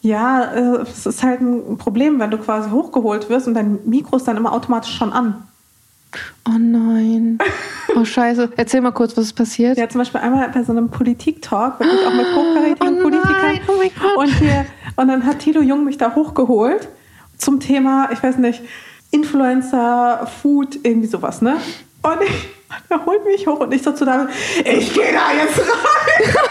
Ja, 0.00 0.44
äh, 0.44 0.82
es 0.82 1.06
ist 1.06 1.22
halt 1.22 1.40
ein 1.40 1.76
Problem, 1.76 2.18
wenn 2.20 2.30
du 2.30 2.38
quasi 2.38 2.70
hochgeholt 2.70 3.28
wirst 3.28 3.48
und 3.48 3.54
dein 3.54 3.78
Mikro 3.84 4.16
ist 4.16 4.28
dann 4.28 4.36
immer 4.36 4.52
automatisch 4.52 4.94
schon 4.96 5.12
an. 5.12 5.42
Oh 6.48 6.52
nein. 6.58 7.38
Oh 7.94 8.04
scheiße. 8.04 8.52
Erzähl 8.56 8.80
mal 8.80 8.92
kurz, 8.92 9.14
was 9.16 9.24
ist 9.24 9.32
passiert. 9.34 9.76
Ja, 9.76 9.88
zum 9.88 9.98
Beispiel 9.98 10.20
einmal 10.20 10.48
bei 10.48 10.62
so 10.62 10.72
einem 10.72 10.88
Politik-Talk, 10.88 11.80
wirklich 11.80 12.06
auch 12.06 12.14
mit 12.14 12.26
hochkarätigen 12.34 12.98
Oh 12.98 13.02
Politikern. 13.02 13.60
oh 13.68 13.72
mein 13.76 13.90
Gott. 14.00 14.16
Und, 14.16 14.28
hier, 14.38 14.64
und 14.96 15.08
dann 15.08 15.26
hat 15.26 15.40
Tilo 15.40 15.60
Jung 15.60 15.84
mich 15.84 15.98
da 15.98 16.14
hochgeholt 16.14 16.88
zum 17.36 17.60
Thema, 17.60 18.08
ich 18.12 18.22
weiß 18.22 18.38
nicht, 18.38 18.62
Influencer, 19.10 20.26
Food, 20.42 20.78
irgendwie 20.82 21.08
sowas, 21.08 21.40
ne? 21.42 21.56
Und 22.02 22.22
ich, 22.22 22.48
er 22.88 23.04
holt 23.04 23.24
mich 23.24 23.46
hoch 23.46 23.60
und 23.60 23.72
ich 23.72 23.82
so 23.82 23.92
zu 23.92 24.04
David, 24.04 24.28
ich 24.64 24.92
gehe 24.92 25.12
da 25.12 25.32
jetzt 25.32 25.58
rein. 25.58 26.34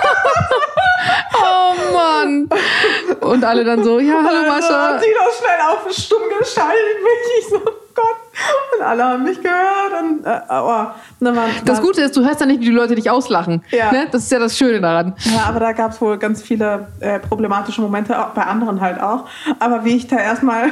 Oh 1.40 1.94
Mann. 1.94 2.50
Und 3.22 3.44
alle 3.44 3.64
dann 3.64 3.84
so, 3.84 4.00
ja, 4.00 4.16
hallo 4.24 4.40
Und 4.40 4.48
Mascha. 4.48 4.94
hat 4.94 5.02
Tilo 5.02 5.20
schnell 5.40 5.60
auf 5.70 5.94
stumm 5.96 6.22
geschaltet 6.40 6.98
mich. 7.04 7.40
Ich 7.40 7.48
so, 7.50 7.58
oh 7.58 7.72
Gott. 7.96 8.16
Und 8.78 8.86
alle 8.86 9.04
haben 9.04 9.24
mich 9.24 9.42
gehört. 9.42 10.02
Und, 10.02 10.26
äh, 10.26 10.32
und 10.40 11.26
dann 11.26 11.36
waren, 11.36 11.50
Das 11.66 11.82
Gute 11.82 12.02
ist, 12.02 12.16
du 12.18 12.26
hörst 12.26 12.40
ja 12.40 12.46
nicht, 12.46 12.60
wie 12.62 12.66
die 12.66 12.72
Leute 12.72 12.96
dich 12.96 13.10
auslachen. 13.10 13.64
Ja. 13.72 13.92
Ne? 13.92 14.08
Das 14.12 14.24
ist 14.24 14.32
ja 14.32 14.40
das 14.40 14.58
Schöne 14.58 14.82
daran. 14.82 15.16
Ja, 15.20 15.46
aber 15.48 15.60
da 15.60 15.72
gab 15.72 15.92
es 15.92 16.02
wohl 16.02 16.18
ganz 16.18 16.42
viele 16.42 16.88
äh, 17.00 17.20
problematische 17.20 17.82
Momente, 17.82 18.20
auch 18.20 18.30
bei 18.30 18.44
anderen 18.44 18.82
halt 18.82 19.00
auch. 19.00 19.26
Aber 19.60 19.86
wie 19.86 19.96
ich 19.96 20.08
da 20.08 20.18
erstmal, 20.18 20.72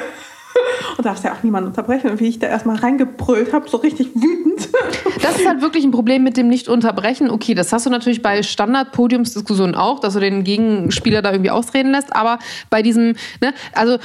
und 0.98 1.06
darfst 1.06 1.23
ja 1.23 1.34
auch 1.34 1.44
niemand 1.44 1.68
unterbrechen, 1.68 2.11
und 2.11 2.19
wie 2.19 2.27
ich 2.27 2.40
da 2.40 2.48
erstmal 2.48 2.77
reingebrüllt 2.77 3.53
habe, 3.53 3.69
so 3.69 3.77
richtig 3.77 4.10
wütend. 4.15 4.69
Das 5.22 5.40
ist 5.40 5.48
halt 5.48 5.61
wirklich 5.61 5.84
ein 5.84 5.91
Problem 5.91 6.23
mit 6.23 6.38
dem 6.38 6.49
Nicht-Unterbrechen. 6.49 7.30
Okay, 7.32 7.56
das 7.56 7.73
hast 7.73 7.86
du 7.86 7.90
natürlich 7.90 8.22
bei 8.22 8.44
Standard-Podiumsdiskussionen 8.44 9.73
auch, 9.73 9.99
dass 9.99 10.14
du 10.14 10.19
den 10.19 10.44
Gegenspieler 10.44 11.22
da 11.22 11.32
irgendwie 11.32 11.49
ausreden 11.49 11.91
lässt. 11.91 12.15
Aber 12.15 12.38
bei 12.69 12.82
diesem, 12.82 13.15
ne, 13.41 13.53
also 13.73 13.98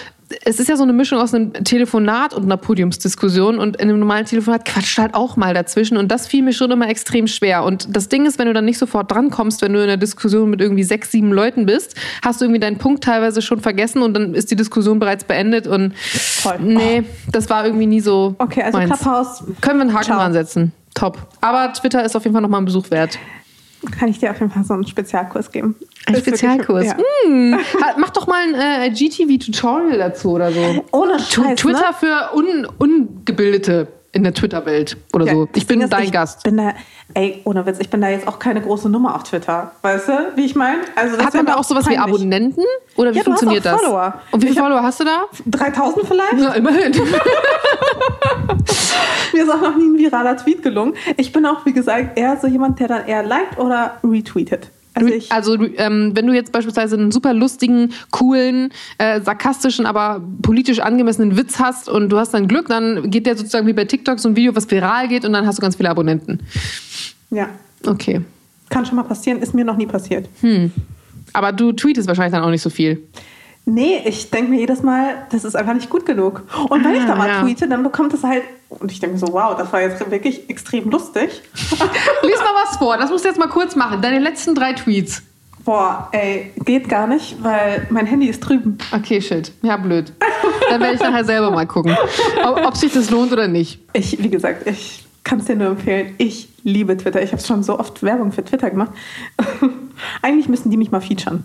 es 0.45 0.61
ist 0.61 0.69
ja 0.69 0.77
so 0.77 0.83
eine 0.83 0.93
Mischung 0.93 1.19
aus 1.19 1.35
einem 1.35 1.53
Telefonat 1.53 2.35
und 2.35 2.45
einer 2.45 2.57
Podiumsdiskussion. 2.57 3.59
Und 3.59 3.77
in 3.77 3.89
einem 3.89 3.99
normalen 3.99 4.27
Telefonat 4.27 4.65
quatscht 4.65 4.99
halt 4.99 5.15
auch 5.15 5.37
mal 5.37 5.55
dazwischen. 5.55 5.97
Und 5.97 6.09
das 6.09 6.27
fiel 6.27 6.43
mir 6.43 6.53
schon 6.53 6.71
immer 6.71 6.89
extrem 6.89 7.27
schwer. 7.27 7.65
Und 7.65 7.95
das 7.95 8.09
Ding 8.09 8.27
ist, 8.27 8.39
wenn 8.39 8.47
du 8.47 8.53
dann 8.53 8.65
nicht 8.65 8.79
sofort 8.79 9.11
drankommst, 9.11 9.63
wenn 9.63 9.73
du 9.73 9.79
in 9.79 9.85
einer 9.85 9.97
Diskussion 9.97 10.51
mit 10.51 10.61
irgendwie 10.61 10.83
sechs, 10.83 11.11
sieben 11.11 11.33
Leuten 11.33 11.67
bist, 11.67 11.97
hast 12.23 12.41
du 12.41 12.45
irgendwie 12.45 12.61
deinen 12.61 12.79
Punkt 12.79 13.05
teilweise 13.05 13.43
schon 13.43 13.61
vergessen 13.61 14.03
und 14.03 14.15
dann 14.15 14.35
ist 14.35 14.51
die 14.51 14.57
Diskussion 14.57 14.99
bereits 14.99 15.25
beendet. 15.25 15.67
Und 15.67 15.97
Voll. 15.97 16.59
nee, 16.61 17.03
das 17.31 17.51
war 17.51 17.65
irgendwie 17.65 17.87
nie 17.87 18.01
so. 18.01 18.35
Okay, 18.39 18.63
also 18.63 18.79
meins. 18.79 18.91
Clubhouse 18.91 19.45
Können 19.61 19.79
wir 19.79 19.83
einen 19.83 19.95
Haken 19.95 20.05
Ciao. 20.05 20.19
dran 20.19 20.33
setzen. 20.33 20.73
Top. 20.95 21.19
Aber 21.41 21.73
Twitter 21.73 22.05
ist 22.05 22.17
auf 22.17 22.25
jeden 22.25 22.35
Fall 22.35 22.43
nochmal 22.43 22.61
ein 22.61 22.65
Besuch 22.65 22.91
wert. 22.91 23.19
Kann 23.99 24.09
ich 24.09 24.19
dir 24.19 24.31
auf 24.31 24.41
jeden 24.41 24.53
Fall 24.53 24.65
so 24.65 24.75
einen 24.75 24.87
Spezialkurs 24.87 25.51
geben. 25.51 25.77
Ein 26.07 26.15
Ist 26.15 26.27
wirklich- 26.27 26.41
Spezialkurs. 26.41 26.87
Ja. 26.87 26.97
Hm. 27.25 27.57
Mach 27.99 28.11
doch 28.11 28.27
mal 28.27 28.43
ein 28.43 28.55
äh, 28.55 28.91
GTV-Tutorial 28.91 29.99
dazu 29.99 30.33
oder 30.33 30.53
so. 30.53 30.85
Ohne 30.93 31.19
Scheiß, 31.19 31.61
Twitter 31.61 31.91
ne? 31.91 31.95
für 31.99 32.37
Un 32.37 32.67
Ungebildete 32.79 33.89
in 34.13 34.25
der 34.25 34.35
Twitter-Welt 34.35 34.97
oder 35.13 35.27
Ja, 35.27 35.33
so. 35.35 35.49
Ich 35.55 35.67
bin 35.67 35.89
dein 35.89 36.03
ich 36.05 36.11
Gast. 36.13 36.43
Bin 36.43 36.57
da, 36.57 36.73
ey, 37.15 37.41
ohne 37.45 37.65
Witz, 37.65 37.79
ich 37.79 37.91
bin 37.91 38.01
da 38.01 38.09
jetzt 38.09 38.27
auch 38.27 38.39
keine 38.41 38.61
große 38.61 38.89
Nummer 38.89 39.15
auf 39.15 39.23
Twitter. 39.23 39.71
Weißt 39.83 40.09
du, 40.09 40.13
wie 40.37 40.47
ich 40.47 40.57
meine? 40.57 40.79
Also, 40.97 41.17
Hat 41.19 41.33
man 41.35 41.47
da 41.47 41.55
auch 41.57 41.65
sowas 41.65 41.87
wie 41.89 41.95
peinlich. 41.95 42.15
Abonnenten? 42.17 42.65
Oder 42.97 43.13
wie 43.15 43.19
Ja, 43.19 43.25
funktioniert 43.25 43.65
das? 43.65 43.81
Follower. 43.81 44.15
Und 44.33 44.43
wie 44.43 44.49
viele 44.49 44.61
Follower 44.61 44.83
hast 44.83 44.99
du 45.01 45.05
da? 45.05 45.27
3000 45.47 46.07
vielleicht? 46.07 46.33
Na, 46.39 46.55
immerhin. 46.55 46.93
Mir 49.33 49.43
ist 49.45 49.51
auch 49.51 49.61
noch 49.61 49.77
nie 49.77 49.87
ein 49.89 49.99
viraler 49.99 50.37
Tweet 50.37 50.63
gelungen. 50.63 50.95
Ich 51.17 51.33
bin 51.33 51.47
auch, 51.47 51.65
wie 51.65 51.73
gesagt, 51.73 52.19
eher 52.19 52.37
so 52.37 52.47
jemand, 52.49 52.81
der 52.81 52.89
dann 52.89 53.07
eher 53.07 53.23
liked 53.23 53.59
oder 53.59 53.99
retweetet. 54.03 54.71
Also, 54.95 55.09
ich, 55.13 55.31
Also 55.33 55.55
ähm, 55.77 56.13
wenn 56.15 56.27
du 56.27 56.33
jetzt 56.33 56.51
beispielsweise 56.53 56.97
einen 56.97 57.13
super 57.13 57.33
lustigen, 57.33 57.93
coolen, 58.11 58.73
äh, 58.99 59.21
sarkastischen, 59.21 59.87
aber 59.87 60.21
politisch 60.43 60.81
angemessenen 60.81 61.37
Witz 61.37 61.59
hast 61.61 61.89
und 61.89 62.09
du 62.11 62.19
hast 62.19 62.35
dann 62.35 62.49
Glück, 62.49 62.69
dann 62.69 63.11
geht 63.11 63.27
der 63.27 63.37
sozusagen 63.37 63.67
wie 63.67 63.73
bei 63.73 63.85
TikTok 63.85 64.19
so 64.19 64.29
ein 64.29 64.37
Video, 64.37 64.55
was 64.57 64.71
viral 64.71 65.09
geht 65.09 65.25
und 65.25 65.33
dann 65.33 65.47
hast 65.47 65.59
du 65.59 65.63
ganz 65.63 65.77
viele 65.77 65.91
Abonnenten. 65.91 66.41
ja, 67.31 67.49
Okay. 67.87 68.21
kann 68.69 68.85
schon 68.85 68.97
mal 68.97 69.05
passieren, 69.05 69.39
ist 69.41 69.55
mir 69.55 69.65
noch 69.65 69.77
nie 69.77 69.87
passiert. 69.87 70.29
Aber 71.33 71.53
du 71.53 71.73
tweetest 71.73 72.09
wahrscheinlich 72.09 72.33
dann 72.35 72.43
auch 72.43 72.51
nicht 72.51 72.63
so 72.63 72.71
viel. 72.71 73.03
Nee, 73.67 74.03
ich 74.05 74.31
denke 74.31 74.51
mir 74.51 74.59
jedes 74.61 74.83
Mal, 74.83 75.27
das 75.31 75.45
ist 75.45 75.55
einfach 75.55 75.75
nicht 75.75 75.91
gut 75.91 76.05
genug. 76.07 76.43
Und 76.71 76.85
wenn 76.85 76.93
Ah, 76.95 76.99
ich 76.99 77.05
da 77.05 77.15
mal 77.15 77.29
ja. 77.29 77.43
tweete, 77.43 77.69
dann 77.69 77.83
bekommt 77.83 78.13
es 78.15 78.25
halt, 78.25 78.43
und 78.69 78.91
ich 78.91 78.99
denke 79.01 79.19
so, 79.19 79.29
wow, 79.33 79.57
das 79.57 79.73
war 79.73 79.81
jetzt 79.83 80.11
wirklich 80.11 80.49
extrem 80.51 80.91
lustig. 80.91 81.43
Lies 82.23 82.39
mal 82.39 82.55
was 82.65 82.77
vor, 82.79 82.97
das 82.97 83.11
musst 83.11 83.25
du 83.25 83.29
jetzt 83.29 83.39
mal 83.39 83.49
kurz 83.49 83.77
machen. 83.77 84.01
Deine 84.03 84.19
letzten 84.19 84.55
drei 84.55 84.73
Tweets. 84.73 85.23
Boah, 85.65 86.09
ey, 86.13 86.51
geht 86.65 86.89
gar 86.89 87.07
nicht, 87.07 87.37
weil 87.45 87.87
mein 87.91 88.07
Handy 88.07 88.27
ist 88.29 88.41
drüben. 88.41 88.79
Okay, 88.93 89.21
shit. 89.21 89.53
Ja, 89.63 89.77
blöd. 89.77 90.13
Dann 90.71 90.81
werde 90.81 90.95
ich 90.95 91.01
nachher 91.01 91.25
selber 91.25 91.51
mal 91.51 91.67
gucken, 91.67 91.97
ob, 92.43 92.65
ob 92.67 92.77
sich 92.77 92.93
das 92.93 93.11
lohnt 93.11 93.31
oder 93.31 93.47
nicht. 93.47 93.79
Ich, 93.93 94.21
wie 94.23 94.31
gesagt, 94.31 94.67
ich 94.67 95.05
kann 95.23 95.39
es 95.39 95.45
dir 95.45 95.57
nur 95.57 95.69
empfehlen. 95.69 96.15
Ich 96.17 96.49
liebe 96.65 96.97
Twitter. 96.97 97.23
Ich 97.23 97.33
habe 97.33 97.43
schon 97.43 97.63
so 97.63 97.79
oft 97.79 98.03
Werbung 98.03 98.33
für 98.33 98.43
Twitter 98.43 98.71
gemacht. 98.71 98.93
Eigentlich 100.23 100.49
müssen 100.49 100.71
die 100.71 100.79
mich 100.79 100.91
mal 100.91 101.01
featuren. 101.03 101.45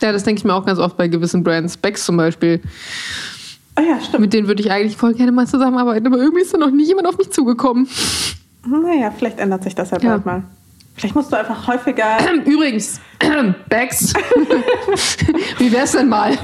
Ja, 0.00 0.12
das 0.12 0.24
denke 0.24 0.38
ich 0.40 0.44
mir 0.44 0.54
auch 0.54 0.64
ganz 0.66 0.78
oft 0.78 0.96
bei 0.96 1.08
gewissen 1.08 1.42
Brands. 1.42 1.76
Becks 1.76 2.04
zum 2.04 2.16
Beispiel. 2.16 2.60
Oh 3.78 3.82
ja, 3.82 4.00
stimmt. 4.00 4.20
Mit 4.20 4.32
denen 4.32 4.48
würde 4.48 4.62
ich 4.62 4.70
eigentlich 4.70 4.96
voll 4.96 5.14
gerne 5.14 5.32
mal 5.32 5.46
zusammenarbeiten, 5.46 6.06
aber 6.06 6.16
irgendwie 6.18 6.42
ist 6.42 6.52
da 6.54 6.58
noch 6.58 6.70
nie 6.70 6.84
jemand 6.84 7.06
auf 7.06 7.18
mich 7.18 7.30
zugekommen. 7.30 7.88
Naja, 8.66 9.10
vielleicht 9.16 9.38
ändert 9.38 9.62
sich 9.64 9.74
das 9.74 9.90
ja 9.90 9.98
Ja. 10.00 10.10
bald 10.10 10.26
mal. 10.26 10.42
Vielleicht 10.96 11.14
musst 11.14 11.30
du 11.30 11.36
einfach 11.36 11.66
häufiger. 11.68 12.16
Übrigens, 12.46 13.00
Becks, 13.68 14.14
wie 15.58 15.70
wär's 15.70 15.92
denn 15.92 16.08
mal? 16.08 16.38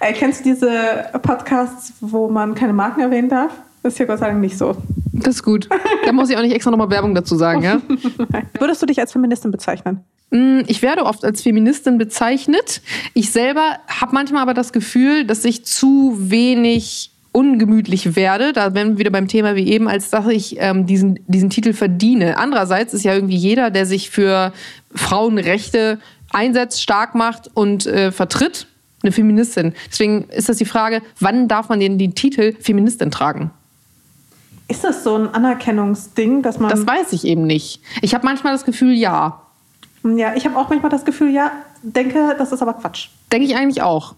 Ey, 0.00 0.12
kennst 0.14 0.40
du 0.40 0.50
diese 0.50 1.06
Podcasts, 1.22 1.92
wo 2.00 2.28
man 2.28 2.54
keine 2.56 2.72
Marken 2.72 3.00
erwähnen 3.00 3.28
darf? 3.28 3.52
Das 3.82 3.94
ist 3.94 3.96
hier 3.96 4.06
Gott 4.06 4.18
sei 4.18 4.28
Dank 4.28 4.40
nicht 4.40 4.56
so. 4.56 4.76
Das 5.12 5.36
ist 5.36 5.42
gut. 5.42 5.68
Da 6.04 6.12
muss 6.12 6.30
ich 6.30 6.36
auch 6.36 6.42
nicht 6.42 6.54
extra 6.54 6.70
nochmal 6.70 6.90
Werbung 6.90 7.14
dazu 7.14 7.36
sagen, 7.36 7.62
ja? 7.62 7.80
Würdest 8.58 8.80
du 8.82 8.86
dich 8.86 8.98
als 9.00 9.12
Feministin 9.12 9.50
bezeichnen? 9.50 10.00
Mm, 10.30 10.60
Ich 10.66 10.82
werde 10.82 11.04
oft 11.04 11.24
als 11.24 11.42
Feministin 11.42 11.98
bezeichnet. 11.98 12.80
Ich 13.14 13.30
selber 13.30 13.78
habe 13.88 14.14
manchmal 14.14 14.42
aber 14.42 14.54
das 14.54 14.72
Gefühl, 14.72 15.24
dass 15.24 15.44
ich 15.44 15.64
zu 15.64 16.16
wenig 16.18 17.10
ungemütlich 17.32 18.14
werde, 18.14 18.52
da 18.52 18.74
wären 18.74 18.90
wir 18.90 18.98
wieder 18.98 19.10
beim 19.10 19.26
Thema 19.26 19.56
wie 19.56 19.66
eben, 19.68 19.88
als 19.88 20.10
dass 20.10 20.26
ich 20.28 20.56
ähm, 20.58 20.84
diesen, 20.86 21.18
diesen 21.26 21.48
Titel 21.48 21.72
verdiene. 21.72 22.36
Andererseits 22.36 22.92
ist 22.92 23.04
ja 23.04 23.14
irgendwie 23.14 23.36
jeder, 23.36 23.70
der 23.70 23.86
sich 23.86 24.10
für 24.10 24.52
Frauenrechte 24.94 25.98
einsetzt, 26.30 26.82
stark 26.82 27.14
macht 27.14 27.50
und 27.54 27.86
äh, 27.86 28.12
vertritt, 28.12 28.66
eine 29.02 29.12
Feministin. 29.12 29.72
Deswegen 29.90 30.24
ist 30.28 30.48
das 30.50 30.58
die 30.58 30.66
Frage, 30.66 31.00
wann 31.20 31.48
darf 31.48 31.68
man 31.70 31.80
denn 31.80 31.98
den 31.98 32.14
Titel 32.14 32.54
Feministin 32.60 33.10
tragen? 33.10 33.50
Ist 34.68 34.84
das 34.84 35.04
so 35.04 35.16
ein 35.16 35.28
Anerkennungsding, 35.28 36.42
dass 36.42 36.58
man. 36.58 36.70
Das 36.70 36.86
weiß 36.86 37.12
ich 37.12 37.24
eben 37.24 37.46
nicht. 37.46 37.82
Ich 38.00 38.14
habe 38.14 38.24
manchmal 38.24 38.52
das 38.52 38.64
Gefühl, 38.64 38.92
ja. 38.94 39.42
ja, 40.04 40.34
ich 40.34 40.46
habe 40.46 40.56
auch 40.56 40.68
manchmal 40.68 40.90
das 40.90 41.04
Gefühl, 41.04 41.30
ja, 41.30 41.52
denke, 41.82 42.34
das 42.38 42.52
ist 42.52 42.62
aber 42.62 42.74
Quatsch. 42.74 43.08
Denke 43.30 43.46
ich 43.46 43.56
eigentlich 43.56 43.82
auch. 43.82 44.14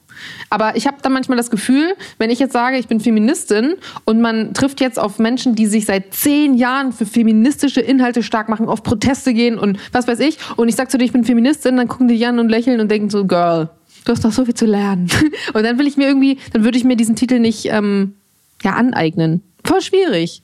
Aber 0.51 0.77
ich 0.77 0.87
habe 0.87 0.99
dann 1.03 1.13
manchmal 1.13 1.37
das 1.37 1.51
Gefühl, 1.51 1.95
wenn 2.19 2.31
ich 2.31 2.39
jetzt 2.39 2.53
sage, 2.53 2.79
ich 2.79 2.87
bin 2.87 3.01
Feministin 3.01 3.75
und 4.05 4.21
man 4.21 4.55
trifft 4.55 4.81
jetzt 4.81 4.99
auf 4.99 5.19
Menschen, 5.19 5.55
die 5.55 5.67
sich 5.67 5.87
seit 5.87 6.15
zehn 6.15 6.55
Jahren 6.55 6.93
für 6.93 7.07
feministische 7.07 7.81
Inhalte 7.81 8.23
stark 8.23 8.49
machen, 8.49 8.69
auf 8.69 8.83
Proteste 8.83 9.35
gehen 9.35 9.59
und 9.59 9.79
was 9.93 10.07
weiß 10.07 10.21
ich, 10.21 10.39
und 10.57 10.69
ich 10.69 10.77
sage 10.77 10.89
zu 10.89 10.99
dir, 10.99 11.05
ich 11.05 11.13
bin 11.13 11.25
Feministin, 11.25 11.77
dann 11.77 11.89
gucken 11.89 12.09
die 12.09 12.25
an 12.25 12.39
und 12.39 12.49
lächeln 12.49 12.81
und 12.81 12.91
denken 12.91 13.11
so, 13.11 13.25
Girl, 13.25 13.71
du 14.05 14.13
hast 14.13 14.25
doch 14.25 14.33
so 14.33 14.45
viel 14.45 14.55
zu 14.55 14.67
lernen. 14.67 15.09
Und 15.55 15.65
dann 15.65 15.79
will 15.79 15.87
ich 15.87 15.97
mir 15.97 16.07
irgendwie, 16.07 16.39
dann 16.53 16.65
würde 16.65 16.79
ich 16.79 16.85
mir 16.85 16.97
diesen 16.97 17.17
Titel 17.17 17.39
nicht 17.39 17.67
ähm, 17.67 18.15
ja, 18.63 18.75
aneignen. 18.75 19.43
Voll 19.65 19.81
schwierig. 19.81 20.43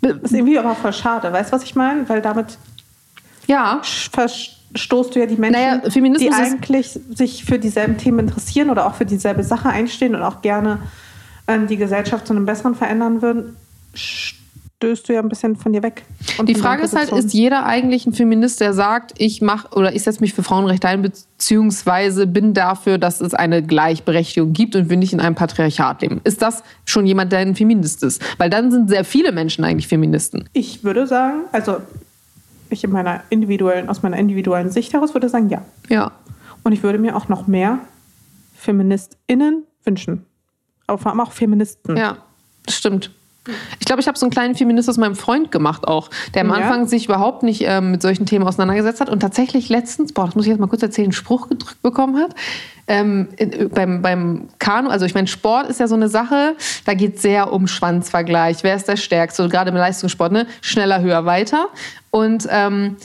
Das 0.00 0.16
ist 0.16 0.32
irgendwie 0.32 0.58
aber 0.58 0.74
voll 0.74 0.92
schade. 0.92 1.32
Weißt 1.32 1.50
du, 1.50 1.56
was 1.56 1.62
ich 1.62 1.74
meine? 1.74 2.08
Weil 2.08 2.22
damit 2.22 2.58
Ja, 3.46 3.80
verstoßt 4.12 5.14
du 5.14 5.20
ja 5.20 5.26
die 5.26 5.36
Menschen, 5.36 5.60
Naja, 5.60 5.78
die 5.88 6.30
eigentlich 6.30 6.98
sich 7.14 7.44
für 7.44 7.58
dieselben 7.58 7.98
Themen 7.98 8.20
interessieren 8.20 8.70
oder 8.70 8.86
auch 8.86 8.94
für 8.94 9.06
dieselbe 9.06 9.42
Sache 9.42 9.68
einstehen 9.68 10.14
und 10.14 10.22
auch 10.22 10.42
gerne 10.42 10.78
ähm, 11.48 11.66
die 11.66 11.76
Gesellschaft 11.76 12.26
zu 12.26 12.32
einem 12.32 12.46
Besseren 12.46 12.74
verändern 12.74 13.22
würden, 13.22 13.56
stößt 14.80 15.10
du 15.10 15.12
ja 15.12 15.20
ein 15.20 15.28
bisschen 15.28 15.56
von 15.56 15.74
dir 15.74 15.82
weg. 15.82 16.04
Und 16.38 16.48
Die 16.48 16.54
Frage 16.54 16.82
ist 16.82 16.96
halt, 16.96 17.12
ist 17.12 17.34
jeder 17.34 17.66
eigentlich 17.66 18.06
ein 18.06 18.14
Feminist, 18.14 18.62
der 18.62 18.72
sagt, 18.72 19.12
ich 19.18 19.42
mache 19.42 19.68
oder 19.76 19.94
ich 19.94 20.02
setze 20.04 20.22
mich 20.22 20.32
für 20.32 20.42
Frauenrechte 20.42 20.88
ein, 20.88 21.02
beziehungsweise 21.02 22.26
bin 22.26 22.54
dafür, 22.54 22.96
dass 22.96 23.20
es 23.20 23.34
eine 23.34 23.62
Gleichberechtigung 23.62 24.54
gibt 24.54 24.74
und 24.76 24.88
wir 24.88 24.96
nicht 24.96 25.12
in 25.12 25.20
einem 25.20 25.34
Patriarchat 25.34 26.00
leben? 26.00 26.22
Ist 26.24 26.40
das 26.40 26.64
schon 26.86 27.04
jemand, 27.06 27.30
der 27.30 27.40
ein 27.40 27.54
Feminist 27.54 28.02
ist? 28.02 28.22
Weil 28.38 28.48
dann 28.48 28.70
sind 28.70 28.88
sehr 28.88 29.04
viele 29.04 29.32
Menschen 29.32 29.64
eigentlich 29.64 29.86
Feministen. 29.86 30.48
Ich 30.54 30.82
würde 30.82 31.06
sagen, 31.06 31.42
also 31.52 31.76
ich 32.70 32.82
in 32.82 32.90
meiner 32.90 33.22
individuellen, 33.28 33.90
aus 33.90 34.02
meiner 34.02 34.16
individuellen 34.16 34.70
Sicht 34.70 34.94
heraus 34.94 35.12
würde 35.12 35.28
sagen, 35.28 35.50
ja. 35.50 35.62
Ja. 35.90 36.12
Und 36.62 36.72
ich 36.72 36.82
würde 36.82 36.98
mir 36.98 37.16
auch 37.16 37.28
noch 37.28 37.46
mehr 37.46 37.80
FeministInnen 38.56 39.64
wünschen. 39.84 40.24
Aber 40.86 40.96
vor 40.96 41.10
allem 41.10 41.20
auch 41.20 41.32
Feministen. 41.32 41.98
Ja, 41.98 42.16
das 42.64 42.76
stimmt. 42.76 43.10
Ich 43.78 43.86
glaube, 43.86 44.02
ich 44.02 44.06
habe 44.06 44.18
so 44.18 44.26
einen 44.26 44.30
kleinen 44.30 44.54
Feminist 44.54 44.88
aus 44.90 44.98
meinem 44.98 45.16
Freund 45.16 45.50
gemacht 45.50 45.88
auch, 45.88 46.10
der 46.34 46.42
am 46.42 46.50
Ja? 46.50 46.56
Anfang 46.56 46.86
sich 46.86 47.06
überhaupt 47.06 47.42
nicht 47.42 47.62
ähm, 47.64 47.92
mit 47.92 48.02
solchen 48.02 48.26
Themen 48.26 48.46
auseinandergesetzt 48.46 49.00
hat 49.00 49.08
und 49.08 49.20
tatsächlich 49.20 49.70
letztens, 49.70 50.12
boah, 50.12 50.26
das 50.26 50.34
muss 50.34 50.44
ich 50.44 50.50
jetzt 50.50 50.60
mal 50.60 50.66
kurz 50.66 50.82
erzählen, 50.82 51.06
einen 51.06 51.12
Spruch 51.12 51.48
gedrückt 51.48 51.80
bekommen 51.82 52.18
hat. 52.18 52.34
Ähm, 52.86 53.28
in, 53.38 53.70
beim, 53.70 54.02
beim 54.02 54.48
Kanu, 54.58 54.90
also 54.90 55.06
ich 55.06 55.14
meine, 55.14 55.26
Sport 55.26 55.68
ist 55.68 55.80
ja 55.80 55.88
so 55.88 55.94
eine 55.94 56.08
Sache, 56.08 56.54
da 56.84 56.92
geht 56.92 57.16
es 57.16 57.22
sehr 57.22 57.52
um 57.52 57.66
Schwanzvergleich. 57.66 58.58
Wer 58.62 58.76
ist 58.76 58.88
der 58.88 58.96
Stärkste? 58.96 59.48
Gerade 59.48 59.70
im 59.70 59.76
Leistungssport, 59.76 60.32
ne? 60.32 60.46
Schneller, 60.60 61.00
höher, 61.00 61.24
weiter. 61.24 61.68
Und 62.10 62.46
ähm, 62.50 62.96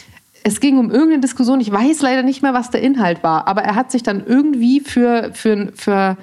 es 0.43 0.59
ging 0.59 0.77
um 0.77 0.91
irgendeine 0.91 1.21
Diskussion, 1.21 1.61
ich 1.61 1.71
weiß 1.71 2.01
leider 2.01 2.23
nicht 2.23 2.41
mehr, 2.41 2.53
was 2.53 2.69
der 2.71 2.81
Inhalt 2.81 3.23
war, 3.23 3.47
aber 3.47 3.63
er 3.63 3.75
hat 3.75 3.91
sich 3.91 4.03
dann 4.03 4.23
irgendwie 4.25 4.79
für, 4.79 5.31
für, 5.33 5.71
für, 5.75 6.17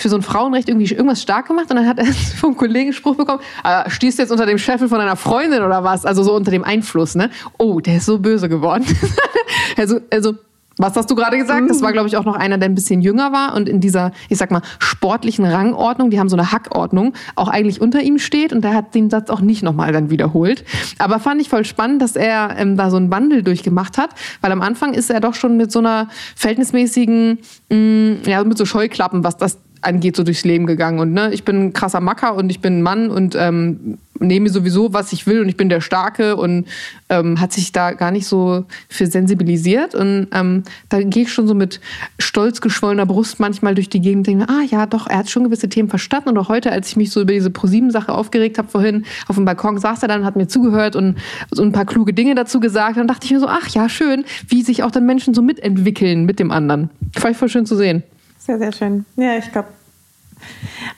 für 0.00 0.08
so 0.08 0.16
ein 0.16 0.22
Frauenrecht 0.22 0.68
irgendwie 0.68 0.92
irgendwas 0.92 1.22
stark 1.22 1.48
gemacht 1.48 1.70
und 1.70 1.76
dann 1.76 1.86
hat 1.86 1.98
er 1.98 2.06
vom 2.40 2.56
Kollegen 2.56 2.88
einen 2.88 2.92
Spruch 2.92 3.16
bekommen, 3.16 3.40
ah, 3.62 3.88
stehst 3.88 4.18
du 4.18 4.22
jetzt 4.22 4.30
unter 4.30 4.46
dem 4.46 4.58
Scheffel 4.58 4.88
von 4.88 4.98
deiner 4.98 5.16
Freundin 5.16 5.62
oder 5.62 5.84
was? 5.84 6.04
Also 6.04 6.22
so 6.22 6.34
unter 6.34 6.50
dem 6.50 6.64
Einfluss, 6.64 7.14
ne? 7.14 7.30
Oh, 7.58 7.80
der 7.80 7.96
ist 7.96 8.06
so 8.06 8.18
böse 8.18 8.48
geworden. 8.48 8.84
also, 9.76 10.00
also 10.10 10.34
was 10.80 10.96
hast 10.96 11.10
du 11.10 11.14
gerade 11.14 11.36
gesagt? 11.36 11.68
Das 11.68 11.82
war, 11.82 11.92
glaube 11.92 12.08
ich, 12.08 12.16
auch 12.16 12.24
noch 12.24 12.36
einer, 12.36 12.56
der 12.56 12.68
ein 12.68 12.74
bisschen 12.74 13.02
jünger 13.02 13.32
war 13.32 13.54
und 13.54 13.68
in 13.68 13.80
dieser, 13.80 14.12
ich 14.30 14.38
sag 14.38 14.50
mal, 14.50 14.62
sportlichen 14.78 15.44
Rangordnung, 15.44 16.08
die 16.08 16.18
haben 16.18 16.30
so 16.30 16.36
eine 16.36 16.52
Hackordnung, 16.52 17.12
auch 17.36 17.48
eigentlich 17.48 17.82
unter 17.82 18.00
ihm 18.00 18.18
steht 18.18 18.52
und 18.52 18.62
der 18.62 18.72
hat 18.72 18.94
den 18.94 19.10
Satz 19.10 19.28
auch 19.28 19.42
nicht 19.42 19.62
nochmal 19.62 19.92
dann 19.92 20.08
wiederholt. 20.08 20.64
Aber 20.98 21.18
fand 21.18 21.40
ich 21.42 21.50
voll 21.50 21.66
spannend, 21.66 22.00
dass 22.00 22.16
er 22.16 22.56
ähm, 22.56 22.78
da 22.78 22.88
so 22.90 22.96
einen 22.96 23.10
Wandel 23.10 23.42
durchgemacht 23.42 23.98
hat, 23.98 24.10
weil 24.40 24.52
am 24.52 24.62
Anfang 24.62 24.94
ist 24.94 25.10
er 25.10 25.20
doch 25.20 25.34
schon 25.34 25.58
mit 25.58 25.70
so 25.70 25.80
einer 25.80 26.08
verhältnismäßigen, 26.34 27.38
mh, 27.68 28.28
ja, 28.28 28.42
mit 28.42 28.56
so 28.56 28.64
Scheuklappen, 28.64 29.22
was 29.22 29.36
das 29.36 29.58
angeht, 29.82 30.16
so 30.16 30.22
durchs 30.22 30.44
Leben 30.44 30.66
gegangen. 30.66 30.98
Und 30.98 31.12
ne, 31.12 31.32
ich 31.32 31.44
bin 31.44 31.60
ein 31.60 31.72
krasser 31.72 32.00
Macker 32.00 32.34
und 32.34 32.50
ich 32.50 32.60
bin 32.60 32.78
ein 32.78 32.82
Mann 32.82 33.10
und 33.10 33.34
ähm, 33.38 33.98
nehme 34.20 34.50
sowieso, 34.50 34.92
was 34.92 35.12
ich 35.12 35.26
will 35.26 35.40
und 35.40 35.48
ich 35.48 35.56
bin 35.56 35.68
der 35.68 35.80
Starke 35.80 36.36
und 36.36 36.66
ähm, 37.08 37.40
hat 37.40 37.52
sich 37.52 37.72
da 37.72 37.92
gar 37.92 38.10
nicht 38.10 38.26
so 38.26 38.64
für 38.88 39.06
sensibilisiert. 39.06 39.94
Und 39.94 40.28
ähm, 40.32 40.62
da 40.88 41.02
gehe 41.02 41.24
ich 41.24 41.32
schon 41.32 41.46
so 41.46 41.54
mit 41.54 41.80
stolz 42.18 42.60
geschwollener 42.60 43.06
Brust 43.06 43.40
manchmal 43.40 43.74
durch 43.74 43.88
die 43.88 44.00
Gegend 44.00 44.28
und 44.28 44.38
denke, 44.38 44.52
ah 44.52 44.62
ja, 44.70 44.86
doch, 44.86 45.06
er 45.06 45.18
hat 45.18 45.30
schon 45.30 45.44
gewisse 45.44 45.68
Themen 45.68 45.88
verstanden. 45.88 46.30
Und 46.30 46.38
auch 46.38 46.48
heute, 46.48 46.70
als 46.70 46.88
ich 46.88 46.96
mich 46.96 47.10
so 47.10 47.22
über 47.22 47.32
diese 47.32 47.50
ProSieben-Sache 47.50 48.12
aufgeregt 48.12 48.58
habe 48.58 48.68
vorhin, 48.68 49.04
auf 49.26 49.36
dem 49.36 49.44
Balkon 49.44 49.78
saß 49.78 50.02
er 50.02 50.08
dann, 50.08 50.24
hat 50.24 50.36
mir 50.36 50.48
zugehört 50.48 50.96
und 50.96 51.16
so 51.50 51.62
ein 51.62 51.72
paar 51.72 51.86
kluge 51.86 52.12
Dinge 52.12 52.34
dazu 52.34 52.60
gesagt. 52.60 52.98
Dann 52.98 53.08
dachte 53.08 53.24
ich 53.24 53.32
mir 53.32 53.40
so, 53.40 53.48
ach 53.48 53.68
ja, 53.68 53.88
schön, 53.88 54.24
wie 54.48 54.62
sich 54.62 54.82
auch 54.82 54.90
dann 54.90 55.06
Menschen 55.06 55.34
so 55.34 55.42
mitentwickeln 55.42 56.26
mit 56.26 56.38
dem 56.38 56.50
anderen. 56.50 56.90
Ich 57.16 57.36
voll 57.36 57.48
schön 57.48 57.66
zu 57.66 57.76
sehen. 57.76 58.02
Sehr, 58.50 58.58
sehr 58.58 58.72
schön. 58.72 59.04
Ja, 59.16 59.36
ich 59.36 59.52
glaube, 59.52 59.68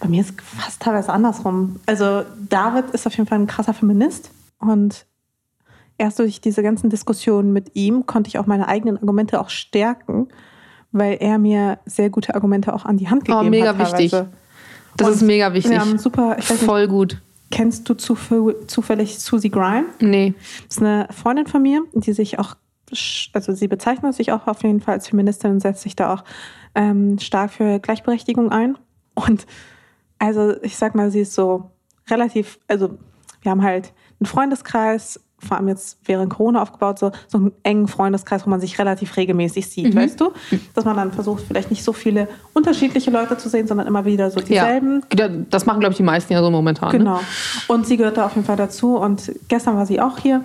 bei 0.01 0.09
mir 0.09 0.23
ist 0.23 0.41
fast 0.41 0.81
teilweise 0.81 1.13
andersrum. 1.13 1.81
Also 1.87 2.23
David 2.49 2.91
ist 2.93 3.07
auf 3.07 3.15
jeden 3.17 3.29
Fall 3.29 3.39
ein 3.41 3.47
krasser 3.47 3.75
Feminist 3.75 4.31
und 4.59 5.05
erst 5.99 6.19
durch 6.19 6.41
diese 6.41 6.63
ganzen 6.63 6.89
Diskussionen 6.89 7.53
mit 7.53 7.73
ihm 7.75 8.07
konnte 8.07 8.29
ich 8.29 8.39
auch 8.39 8.47
meine 8.47 8.69
eigenen 8.69 8.97
Argumente 8.97 9.39
auch 9.39 9.51
stärken, 9.51 10.29
weil 10.93 11.19
er 11.21 11.39
mir 11.39 11.79
sehr 11.85 12.09
gute 12.09 12.35
Argumente 12.35 12.73
auch 12.73 12.87
an 12.87 12.97
die 12.97 13.09
Hand 13.11 13.27
gegeben 13.27 13.47
Oh, 13.47 13.51
mega 13.51 13.77
hat. 13.77 13.79
wichtig. 13.99 14.13
Das 14.97 15.09
Und 15.09 15.15
ist 15.15 15.23
mega 15.23 15.53
wichtig. 15.53 15.73
Wir 15.73 15.81
haben 15.81 15.99
super, 15.99 16.37
ich 16.39 16.45
weiß 16.49 16.61
nicht, 16.61 16.65
Voll 16.65 16.89
gut. 16.89 17.21
kennst 17.51 17.87
du 17.89 17.95
zufällig 17.95 19.19
Susie 19.19 19.51
Grime? 19.51 19.85
Nee. 20.01 20.33
Das 20.69 20.79
ist 20.79 20.83
eine 20.83 21.07
Freundin 21.11 21.47
von 21.47 21.61
mir, 21.63 21.83
die 21.93 22.13
sich 22.15 22.39
auch, 22.39 22.55
also 23.35 23.53
sie 23.53 23.69
bezeichnet 23.69 24.15
sich 24.15 24.33
auch 24.33 24.47
auf 24.47 24.63
jeden 24.63 24.81
Fall 24.81 24.95
als 24.95 25.09
Feministin 25.09 25.51
und 25.51 25.61
setzt 25.61 25.83
sich 25.83 25.97
da 25.97 26.15
auch 26.15 26.25
ähm, 26.75 27.19
stark 27.19 27.53
für 27.53 27.79
Gleichberechtigung 27.79 28.51
ein. 28.51 28.79
Und 29.15 29.47
also 30.19 30.55
ich 30.63 30.77
sag 30.77 30.95
mal, 30.95 31.11
sie 31.11 31.21
ist 31.21 31.35
so 31.35 31.71
relativ, 32.09 32.59
also 32.69 32.99
wir 33.43 33.51
haben 33.51 33.63
halt 33.63 33.93
einen 34.21 34.27
Freundeskreis 34.27 35.21
vor 35.43 35.57
allem 35.57 35.69
jetzt 35.69 35.99
während 36.05 36.33
Corona 36.33 36.63
aufgebaut, 36.63 36.99
so, 36.99 37.11
so 37.27 37.39
einen 37.39 37.53
engen 37.63 37.89
Freundeskreis, 37.89 38.47
wo 38.47 38.51
man 38.51 38.61
sich 38.61 38.79
relativ 38.79 39.17
regelmäßig 39.17 39.69
sieht, 39.69 39.93
mhm. 39.93 39.99
weißt 39.99 40.21
du? 40.21 40.33
Dass 40.75 40.85
man 40.85 40.97
dann 40.97 41.13
versucht, 41.13 41.45
vielleicht 41.47 41.71
nicht 41.71 41.83
so 41.83 41.93
viele 41.93 42.29
unterschiedliche 42.53 43.11
Leute 43.11 43.37
zu 43.37 43.49
sehen, 43.49 43.67
sondern 43.67 43.87
immer 43.87 44.05
wieder 44.05 44.31
so 44.31 44.41
dieselben. 44.41 45.03
Ja, 45.13 45.29
das 45.29 45.67
machen, 45.67 45.81
glaube 45.81 45.93
ich, 45.93 45.97
die 45.97 46.05
meisten 46.05 46.33
ja 46.33 46.43
so 46.43 46.51
momentan. 46.51 46.93
Ne? 46.93 46.99
Genau. 46.99 47.17
Ne? 47.17 47.23
Und 47.69 47.87
sie 47.87 47.97
gehört 47.97 48.17
da 48.17 48.27
auf 48.27 48.35
jeden 48.35 48.47
Fall 48.47 48.57
dazu. 48.57 48.97
Und 48.97 49.33
gestern 49.49 49.77
war 49.77 49.87
sie 49.87 50.01
auch 50.01 50.19
hier, 50.19 50.43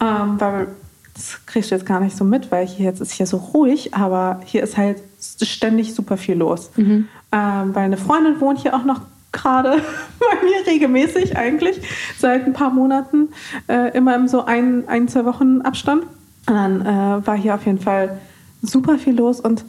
ähm, 0.00 0.38
weil 0.38 0.68
das 1.14 1.44
kriegst 1.46 1.70
du 1.70 1.74
jetzt 1.74 1.84
gar 1.84 2.00
nicht 2.00 2.16
so 2.16 2.24
mit, 2.24 2.50
weil 2.52 2.66
hier 2.66 2.86
jetzt 2.86 3.00
ist 3.00 3.12
hier 3.12 3.26
so 3.26 3.36
ruhig, 3.36 3.94
aber 3.94 4.40
hier 4.44 4.62
ist 4.62 4.76
halt 4.76 5.02
ständig 5.20 5.94
super 5.94 6.16
viel 6.16 6.36
los. 6.36 6.70
Mhm. 6.76 7.08
Ähm, 7.32 7.74
weil 7.74 7.84
eine 7.84 7.96
Freundin 7.96 8.40
wohnt 8.40 8.58
hier 8.58 8.74
auch 8.74 8.84
noch 8.84 9.02
gerade 9.32 9.70
bei 10.18 10.44
mir 10.44 10.66
regelmäßig 10.66 11.36
eigentlich, 11.36 11.80
seit 12.18 12.46
ein 12.46 12.52
paar 12.52 12.70
Monaten, 12.70 13.28
äh, 13.68 13.96
immer 13.96 14.14
im 14.14 14.28
so 14.28 14.44
ein, 14.44 14.88
ein, 14.88 15.08
zwei 15.08 15.24
Wochen 15.24 15.60
Abstand. 15.62 16.04
Und 16.46 16.54
dann 16.54 16.80
äh, 16.80 17.26
war 17.26 17.36
hier 17.36 17.54
auf 17.54 17.66
jeden 17.66 17.80
Fall 17.80 18.18
super 18.62 18.98
viel 18.98 19.16
los 19.16 19.40
und 19.40 19.64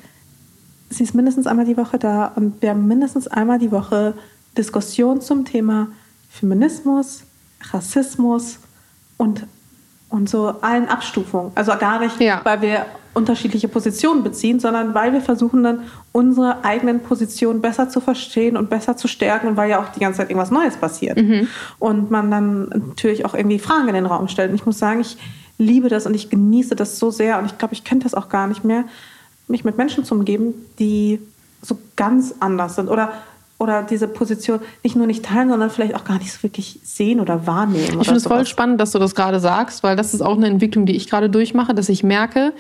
sie 0.90 1.04
ist 1.04 1.14
mindestens 1.14 1.48
einmal 1.48 1.66
die 1.66 1.78
Woche 1.78 1.98
da 1.98 2.32
und 2.36 2.62
wir 2.62 2.72
haben 2.72 2.88
mindestens 2.88 3.28
einmal 3.28 3.60
die 3.60 3.72
Woche 3.72 4.14
Diskussionen 4.58 5.22
zum 5.22 5.46
Thema 5.46 5.88
Feminismus, 6.30 7.24
Rassismus 7.72 8.60
und, 9.18 9.46
und 10.10 10.30
so 10.30 10.56
allen 10.62 10.88
Abstufungen. 10.90 11.52
Also 11.56 11.74
gar 11.78 12.00
nicht, 12.00 12.20
ja. 12.20 12.42
weil 12.44 12.62
wir 12.62 12.86
unterschiedliche 13.14 13.68
Positionen 13.68 14.24
beziehen, 14.24 14.60
sondern 14.60 14.94
weil 14.94 15.12
wir 15.14 15.22
versuchen 15.22 15.64
dann 15.64 15.80
unsere 16.12 16.64
eigenen 16.64 17.02
Positionen 17.02 17.62
besser 17.62 17.90
zu 17.90 18.00
verstehen 18.00 18.56
und 18.56 18.70
besser 18.70 18.96
zu 18.96 19.08
stärken 19.08 19.48
und 19.48 19.58
weil 19.58 19.70
ja 19.70 19.82
auch 19.82 19.90
die 19.90 20.00
ganze 20.00 20.20
Zeit 20.20 20.30
irgendwas 20.30 20.52
Neues 20.52 20.78
passiert. 20.78 21.18
Mhm. 21.18 21.48
Und 21.80 22.10
man 22.10 22.32
dann 22.32 22.70
natürlich 22.70 23.26
auch 23.26 23.34
irgendwie 23.34 23.60
Fragen 23.60 23.88
in 23.90 23.96
den 23.96 24.06
Raum 24.06 24.28
stellt. 24.28 24.50
Und 24.50 24.56
ich 24.56 24.66
muss 24.66 24.80
sagen, 24.80 25.02
ich 25.02 25.18
liebe 25.58 25.90
das 25.90 26.06
und 26.06 26.14
ich 26.14 26.30
genieße 26.30 26.76
das 26.76 27.00
so 27.00 27.12
sehr 27.12 27.38
und 27.38 27.46
ich 27.46 27.58
glaube, 27.58 27.74
ich 27.74 27.84
könnte 27.84 28.04
das 28.04 28.14
auch 28.14 28.30
gar 28.30 28.48
nicht 28.48 28.64
mehr, 28.64 28.86
mich 29.48 29.66
mit 29.66 29.78
Menschen 29.78 30.06
zu 30.06 30.16
umgeben, 30.16 30.54
die 30.80 31.20
so 31.62 31.78
ganz 31.96 32.36
anders 32.40 32.76
sind 32.76 32.90
oder 32.90 33.12
oder 33.62 33.84
diese 33.84 34.08
Position 34.08 34.60
nicht 34.84 34.96
nur 34.96 35.06
nicht 35.06 35.24
teilen, 35.24 35.50
sondern 35.50 35.70
vielleicht 35.70 35.94
auch 35.94 36.04
gar 36.04 36.18
nicht 36.18 36.34
so 36.34 36.42
wirklich 36.42 36.80
sehen 36.84 37.20
oder 37.20 37.46
wahrnehmen. 37.46 38.00
Ich 38.02 38.08
finde 38.08 38.16
es 38.16 38.26
voll 38.26 38.48
spannend, 38.48 38.82
dass 38.82 38.92
du 38.92 38.98
das 38.98 39.14
gerade 39.14 39.40
sagst, 39.40 39.84
weil 39.84 39.96
das 39.96 40.16
ist 40.16 40.22
auch 40.22 40.36
eine 40.36 40.48
Entwicklung, 40.48 40.88
die 40.88 40.96
ich 40.96 41.08
gerade 41.08 41.30
durchmache, 41.30 41.76
dass 41.76 41.88
ich 41.88 42.04
merke, 42.04 42.54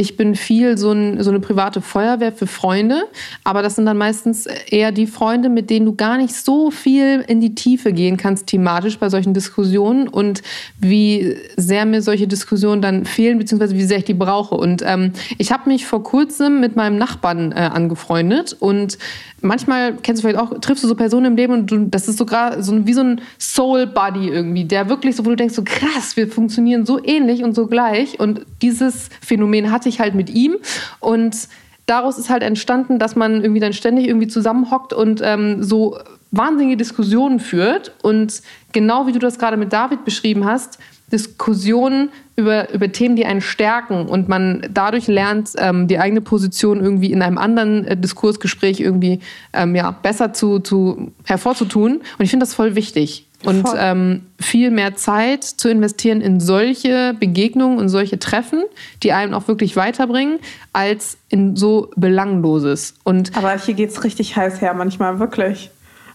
ich 0.00 0.16
bin 0.16 0.36
viel 0.36 0.78
so, 0.78 0.92
ein, 0.92 1.20
so, 1.24 1.30
eine 1.30 1.40
private 1.40 1.80
Feuerwehr 1.80 2.30
für 2.30 2.46
Freunde, 2.46 3.02
aber 3.42 3.62
das 3.62 3.74
sind 3.74 3.84
dann 3.84 3.98
meistens 3.98 4.46
eher 4.46 4.92
die 4.92 5.08
Freunde, 5.08 5.48
mit 5.48 5.70
denen 5.70 5.86
du 5.86 5.96
gar 5.96 6.18
nicht 6.18 6.36
so 6.36 6.70
viel 6.70 7.24
in 7.26 7.40
die 7.40 7.56
Tiefe 7.56 7.92
gehen 7.92 8.16
kannst 8.16 8.46
thematisch 8.46 8.98
bei 9.00 9.08
solchen 9.08 9.34
Diskussionen 9.34 10.06
und 10.06 10.42
wie 10.78 11.36
sehr 11.56 11.84
mir 11.84 12.00
solche 12.00 12.28
Diskussionen 12.28 12.80
dann 12.80 13.06
fehlen, 13.06 13.38
beziehungsweise 13.38 13.74
wie 13.74 13.82
sehr 13.82 13.98
ich 13.98 14.04
die 14.04 14.14
brauche. 14.14 14.54
Und 14.54 14.84
ähm, 14.86 15.12
ich 15.36 15.50
habe 15.50 15.68
mich 15.68 15.84
vor 15.84 16.04
kurzem 16.04 16.60
mit 16.60 16.76
meinem 16.76 16.96
Nachbarn 16.96 17.50
äh, 17.50 17.56
angefreundet 17.56 18.56
und 18.60 18.98
manchmal 19.40 19.94
kennst 20.02 20.22
du 20.22 20.28
vielleicht 20.28 20.42
auch, 20.42 20.58
triffst 20.60 20.84
du 20.84 20.88
so 20.88 20.94
Personen 20.94 21.26
im 21.26 21.36
Leben 21.36 21.52
und 21.52 21.70
du, 21.70 21.86
das 21.86 22.08
ist 22.08 22.18
so, 22.18 22.26
so 22.58 22.86
wie 22.86 22.92
so 22.92 23.02
ein 23.02 23.20
Soul 23.38 23.86
Buddy 23.86 24.28
irgendwie, 24.28 24.64
der 24.64 24.88
wirklich 24.88 25.16
so, 25.16 25.24
wo 25.24 25.30
du 25.30 25.36
denkst, 25.36 25.54
so 25.54 25.62
krass, 25.64 26.16
wir 26.16 26.28
funktionieren 26.28 26.86
so 26.86 27.02
ähnlich 27.02 27.42
und 27.42 27.54
so 27.54 27.66
gleich. 27.66 28.20
Und 28.20 28.42
dieses 28.62 29.08
Phänomen 29.20 29.70
hatte 29.70 29.87
ich 29.88 30.00
halt 30.00 30.14
mit 30.14 30.30
ihm. 30.30 30.56
Und 31.00 31.48
daraus 31.86 32.18
ist 32.18 32.30
halt 32.30 32.42
entstanden, 32.42 32.98
dass 32.98 33.16
man 33.16 33.42
irgendwie 33.42 33.60
dann 33.60 33.72
ständig 33.72 34.06
irgendwie 34.06 34.28
zusammenhockt 34.28 34.92
und 34.92 35.20
ähm, 35.24 35.62
so 35.62 35.98
wahnsinnige 36.30 36.76
Diskussionen 36.76 37.40
führt. 37.40 37.92
Und 38.02 38.42
genau 38.72 39.06
wie 39.06 39.12
du 39.12 39.18
das 39.18 39.38
gerade 39.38 39.56
mit 39.56 39.72
David 39.72 40.04
beschrieben 40.04 40.44
hast, 40.44 40.78
Diskussionen 41.10 42.10
über, 42.36 42.72
über 42.72 42.92
Themen, 42.92 43.16
die 43.16 43.24
einen 43.24 43.40
stärken 43.40 44.06
und 44.06 44.28
man 44.28 44.66
dadurch 44.70 45.06
lernt, 45.06 45.52
ähm, 45.56 45.88
die 45.88 45.98
eigene 45.98 46.20
Position 46.20 46.80
irgendwie 46.80 47.12
in 47.12 47.22
einem 47.22 47.38
anderen 47.38 47.86
äh, 47.86 47.96
Diskursgespräch 47.96 48.80
irgendwie 48.80 49.20
ähm, 49.54 49.74
ja, 49.74 49.90
besser 49.90 50.34
zu, 50.34 50.58
zu, 50.60 51.12
hervorzutun. 51.24 51.96
Und 51.96 52.24
ich 52.24 52.30
finde 52.30 52.44
das 52.44 52.54
voll 52.54 52.74
wichtig. 52.74 53.27
Und 53.44 53.68
ähm, 53.76 54.26
viel 54.40 54.72
mehr 54.72 54.96
Zeit 54.96 55.44
zu 55.44 55.68
investieren 55.70 56.20
in 56.20 56.40
solche 56.40 57.14
Begegnungen 57.14 57.78
und 57.78 57.88
solche 57.88 58.18
Treffen, 58.18 58.64
die 59.04 59.12
einem 59.12 59.32
auch 59.32 59.46
wirklich 59.46 59.76
weiterbringen, 59.76 60.40
als 60.72 61.18
in 61.28 61.54
so 61.54 61.90
Belangloses. 61.94 62.94
Und 63.04 63.36
Aber 63.36 63.56
hier 63.56 63.74
geht 63.74 63.90
es 63.90 64.02
richtig 64.02 64.36
heiß 64.36 64.60
her, 64.60 64.74
manchmal 64.74 65.20
wirklich. 65.20 65.70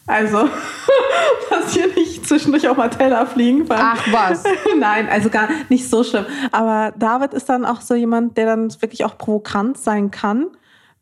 Also, 0.05 0.49
dass 1.49 1.73
hier 1.73 1.87
nicht 1.95 2.27
zwischendurch 2.27 2.67
auch 2.67 2.75
mal 2.75 2.89
Teller 2.89 3.25
fliegen. 3.25 3.65
Ach 3.69 4.05
was. 4.11 4.43
Nein, 4.77 5.07
also 5.09 5.29
gar 5.29 5.47
nicht 5.69 5.89
so 5.89 6.03
schlimm. 6.03 6.25
Aber 6.51 6.93
David 6.97 7.33
ist 7.33 7.47
dann 7.47 7.65
auch 7.65 7.79
so 7.79 7.95
jemand, 7.95 8.37
der 8.37 8.47
dann 8.47 8.69
wirklich 8.81 9.05
auch 9.05 9.17
provokant 9.17 9.77
sein 9.77 10.11
kann 10.11 10.47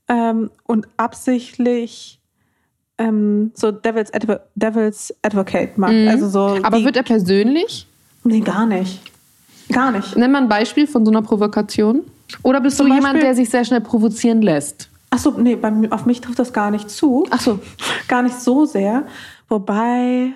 ähm, 0.08 0.52
und 0.68 0.88
absichtlich 0.98 2.21
ähm, 3.02 3.52
so 3.56 3.72
Devil's, 3.72 4.14
Advo 4.14 4.36
Devil's 4.56 5.14
Advocate 5.22 5.78
macht. 5.78 5.94
Mhm. 5.94 6.08
Also 6.08 6.30
so 6.30 6.58
Aber 6.64 6.84
wird 6.84 6.96
er 6.96 7.04
persönlich? 7.04 7.88
Nee, 8.24 8.42
gar 8.42 8.66
nicht. 8.66 9.02
Gar 9.72 9.92
nicht. 9.92 10.16
Nenn 10.16 10.32
mal 10.32 10.42
ein 10.42 10.50
Beispiel 10.50 10.88
von 10.88 11.06
so 11.06 11.12
einer 11.12 11.22
Provokation. 11.22 12.04
Oder 12.44 12.62
bist 12.62 12.78
Zum 12.78 12.90
du 12.90 12.96
jemand, 12.96 13.22
der 13.22 13.36
sich 13.36 13.50
sehr 13.50 13.66
schnell 13.66 13.82
provozieren 13.82 14.42
lässt? 14.42 14.90
Achso, 15.10 15.32
nee, 15.32 15.56
bei, 15.56 15.72
auf 15.90 16.06
mich 16.06 16.22
trifft 16.22 16.40
das 16.40 16.54
gar 16.54 16.72
nicht 16.72 16.90
zu. 16.90 17.26
Ach 17.30 17.42
so. 17.42 17.60
Gar 18.08 18.24
nicht 18.24 18.40
so 18.40 18.66
sehr. 18.66 19.06
Wobei, 19.50 20.32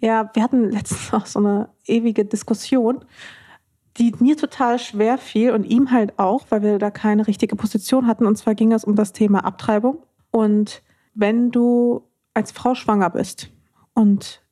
ja, 0.00 0.30
wir 0.32 0.42
hatten 0.42 0.70
letztens 0.70 1.12
auch 1.12 1.26
so 1.26 1.38
eine 1.40 1.68
ewige 1.86 2.24
Diskussion, 2.24 3.04
die 3.96 4.14
mir 4.20 4.36
total 4.36 4.78
schwer 4.78 5.18
fiel 5.18 5.50
und 5.50 5.64
ihm 5.64 5.90
halt 5.90 6.18
auch, 6.18 6.46
weil 6.50 6.62
wir 6.62 6.78
da 6.78 6.90
keine 6.90 7.26
richtige 7.26 7.56
Position 7.56 8.06
hatten. 8.06 8.26
Und 8.26 8.36
zwar 8.36 8.54
ging 8.54 8.72
es 8.72 8.84
um 8.84 8.94
das 8.94 9.12
Thema 9.12 9.44
Abtreibung. 9.44 9.98
Und 10.30 10.82
wenn 11.14 11.50
du 11.50 12.02
als 12.34 12.52
Frau 12.52 12.74
schwanger 12.74 13.10
bist 13.10 13.50
und 13.94 14.42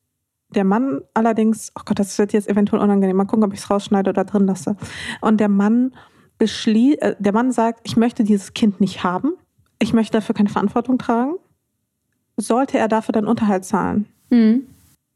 der 0.50 0.64
Mann 0.64 1.02
allerdings, 1.14 1.72
oh 1.76 1.82
Gott, 1.84 1.98
das 1.98 2.18
wird 2.18 2.32
jetzt 2.32 2.48
eventuell 2.48 2.82
unangenehm, 2.82 3.16
mal 3.16 3.24
gucken, 3.24 3.44
ob 3.44 3.52
ich 3.52 3.60
es 3.60 3.70
rausschneide 3.70 4.10
oder 4.10 4.24
drin 4.24 4.46
lasse. 4.46 4.76
Und 5.20 5.38
der 5.38 5.48
Mann 5.48 5.92
beschließt, 6.38 7.02
äh, 7.02 7.16
der 7.18 7.32
Mann 7.32 7.52
sagt, 7.52 7.80
ich 7.84 7.96
möchte 7.96 8.24
dieses 8.24 8.54
Kind 8.54 8.80
nicht 8.80 9.02
haben, 9.04 9.32
ich 9.78 9.92
möchte 9.92 10.18
dafür 10.18 10.34
keine 10.34 10.48
Verantwortung 10.48 10.98
tragen, 10.98 11.34
sollte 12.36 12.78
er 12.78 12.88
dafür 12.88 13.12
dann 13.12 13.26
Unterhalt 13.26 13.64
zahlen? 13.64 14.06
Mhm. 14.30 14.66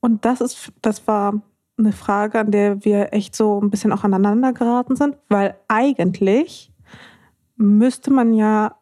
Und 0.00 0.24
das 0.24 0.40
ist, 0.40 0.72
das 0.82 1.06
war 1.06 1.40
eine 1.78 1.92
Frage, 1.92 2.38
an 2.38 2.50
der 2.50 2.84
wir 2.84 3.12
echt 3.12 3.34
so 3.34 3.60
ein 3.60 3.70
bisschen 3.70 3.92
auch 3.92 4.04
aneinander 4.04 4.52
geraten 4.52 4.96
sind, 4.96 5.16
weil 5.28 5.56
eigentlich 5.68 6.70
müsste 7.56 8.10
man 8.10 8.34
ja 8.34 8.76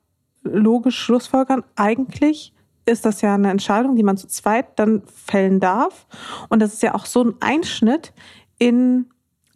logisch 0.53 0.99
schlussfolgern, 0.99 1.65
eigentlich 1.77 2.53
ist 2.87 3.05
das 3.05 3.20
ja 3.20 3.35
eine 3.35 3.51
Entscheidung, 3.51 3.97
die 3.97 4.03
man 4.03 4.16
zu 4.16 4.27
zweit 4.29 4.79
dann 4.79 5.03
fällen 5.07 5.61
darf. 5.61 6.07
Und 6.49 6.61
das 6.61 6.73
ist 6.73 6.83
ja 6.83 6.95
auch 6.95 7.07
so 7.07 7.23
ein 7.23 7.35
Einschnitt 7.41 8.12
in 8.59 9.07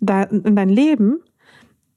dein, 0.01 0.43
in 0.43 0.56
dein 0.56 0.69
Leben, 0.69 1.20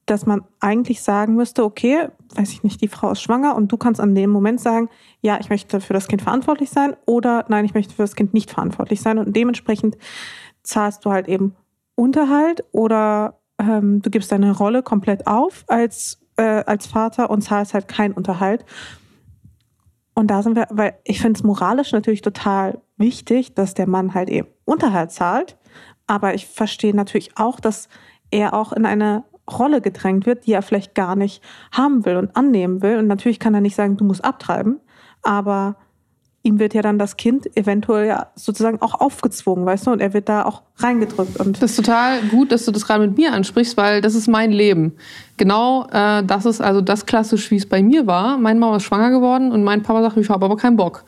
dass 0.06 0.24
man 0.24 0.42
eigentlich 0.60 1.02
sagen 1.02 1.34
müsste, 1.34 1.64
okay, 1.64 2.08
weiß 2.34 2.52
ich 2.52 2.62
nicht, 2.62 2.80
die 2.80 2.88
Frau 2.88 3.10
ist 3.10 3.20
schwanger 3.20 3.56
und 3.56 3.72
du 3.72 3.76
kannst 3.76 4.00
an 4.00 4.14
dem 4.14 4.30
Moment 4.30 4.60
sagen, 4.60 4.88
ja, 5.20 5.38
ich 5.40 5.50
möchte 5.50 5.80
für 5.80 5.92
das 5.92 6.06
Kind 6.06 6.22
verantwortlich 6.22 6.70
sein 6.70 6.96
oder 7.06 7.44
nein, 7.48 7.64
ich 7.64 7.74
möchte 7.74 7.94
für 7.94 8.02
das 8.02 8.14
Kind 8.14 8.32
nicht 8.32 8.50
verantwortlich 8.50 9.00
sein 9.00 9.18
und 9.18 9.34
dementsprechend 9.34 9.98
zahlst 10.62 11.04
du 11.04 11.10
halt 11.10 11.28
eben 11.28 11.56
Unterhalt 11.96 12.64
oder 12.72 13.40
ähm, 13.58 14.00
du 14.00 14.10
gibst 14.10 14.30
deine 14.30 14.56
Rolle 14.56 14.82
komplett 14.82 15.26
auf 15.26 15.64
als, 15.66 16.20
äh, 16.36 16.62
als 16.66 16.86
Vater 16.86 17.30
und 17.30 17.42
zahlst 17.42 17.74
halt 17.74 17.88
keinen 17.88 18.14
Unterhalt. 18.14 18.64
Und 20.14 20.28
da 20.28 20.42
sind 20.42 20.56
wir, 20.56 20.66
weil 20.70 20.98
ich 21.04 21.20
finde 21.20 21.38
es 21.38 21.44
moralisch 21.44 21.92
natürlich 21.92 22.22
total 22.22 22.80
wichtig, 22.96 23.54
dass 23.54 23.74
der 23.74 23.86
Mann 23.86 24.14
halt 24.14 24.30
eben 24.30 24.48
Unterhalt 24.64 25.12
zahlt. 25.12 25.58
Aber 26.06 26.34
ich 26.34 26.46
verstehe 26.46 26.94
natürlich 26.94 27.36
auch, 27.36 27.60
dass 27.60 27.88
er 28.30 28.54
auch 28.54 28.72
in 28.72 28.86
eine 28.86 29.24
Rolle 29.50 29.80
gedrängt 29.80 30.26
wird, 30.26 30.46
die 30.46 30.52
er 30.52 30.62
vielleicht 30.62 30.94
gar 30.94 31.16
nicht 31.16 31.42
haben 31.70 32.04
will 32.04 32.16
und 32.16 32.34
annehmen 32.34 32.82
will. 32.82 32.98
Und 32.98 33.06
natürlich 33.06 33.38
kann 33.38 33.54
er 33.54 33.60
nicht 33.60 33.76
sagen, 33.76 33.96
du 33.96 34.04
musst 34.04 34.24
abtreiben, 34.24 34.80
aber 35.22 35.76
ihm 36.46 36.58
wird 36.58 36.72
ja 36.72 36.80
dann 36.80 36.98
das 36.98 37.16
Kind 37.16 37.54
eventuell 37.56 38.06
ja 38.06 38.28
sozusagen 38.36 38.80
auch 38.80 38.94
aufgezwungen, 38.94 39.66
weißt 39.66 39.86
du, 39.86 39.90
und 39.90 40.00
er 40.00 40.14
wird 40.14 40.28
da 40.28 40.44
auch 40.44 40.62
reingedrückt. 40.78 41.38
Und 41.38 41.62
das 41.62 41.72
ist 41.72 41.76
total 41.76 42.22
gut, 42.30 42.52
dass 42.52 42.64
du 42.64 42.70
das 42.72 42.86
gerade 42.86 43.06
mit 43.06 43.18
mir 43.18 43.32
ansprichst, 43.32 43.76
weil 43.76 44.00
das 44.00 44.14
ist 44.14 44.28
mein 44.28 44.52
Leben. 44.52 44.92
Genau, 45.36 45.86
äh, 45.92 46.22
das 46.24 46.46
ist 46.46 46.60
also 46.60 46.80
das 46.80 47.04
klassisch, 47.04 47.50
wie 47.50 47.56
es 47.56 47.66
bei 47.66 47.82
mir 47.82 48.06
war. 48.06 48.38
Meine 48.38 48.58
Mama 48.60 48.76
ist 48.76 48.84
schwanger 48.84 49.10
geworden 49.10 49.52
und 49.52 49.64
mein 49.64 49.82
Papa 49.82 50.02
sagt, 50.02 50.16
ich 50.16 50.30
habe 50.30 50.44
aber 50.44 50.56
keinen 50.56 50.76
Bock. 50.76 51.04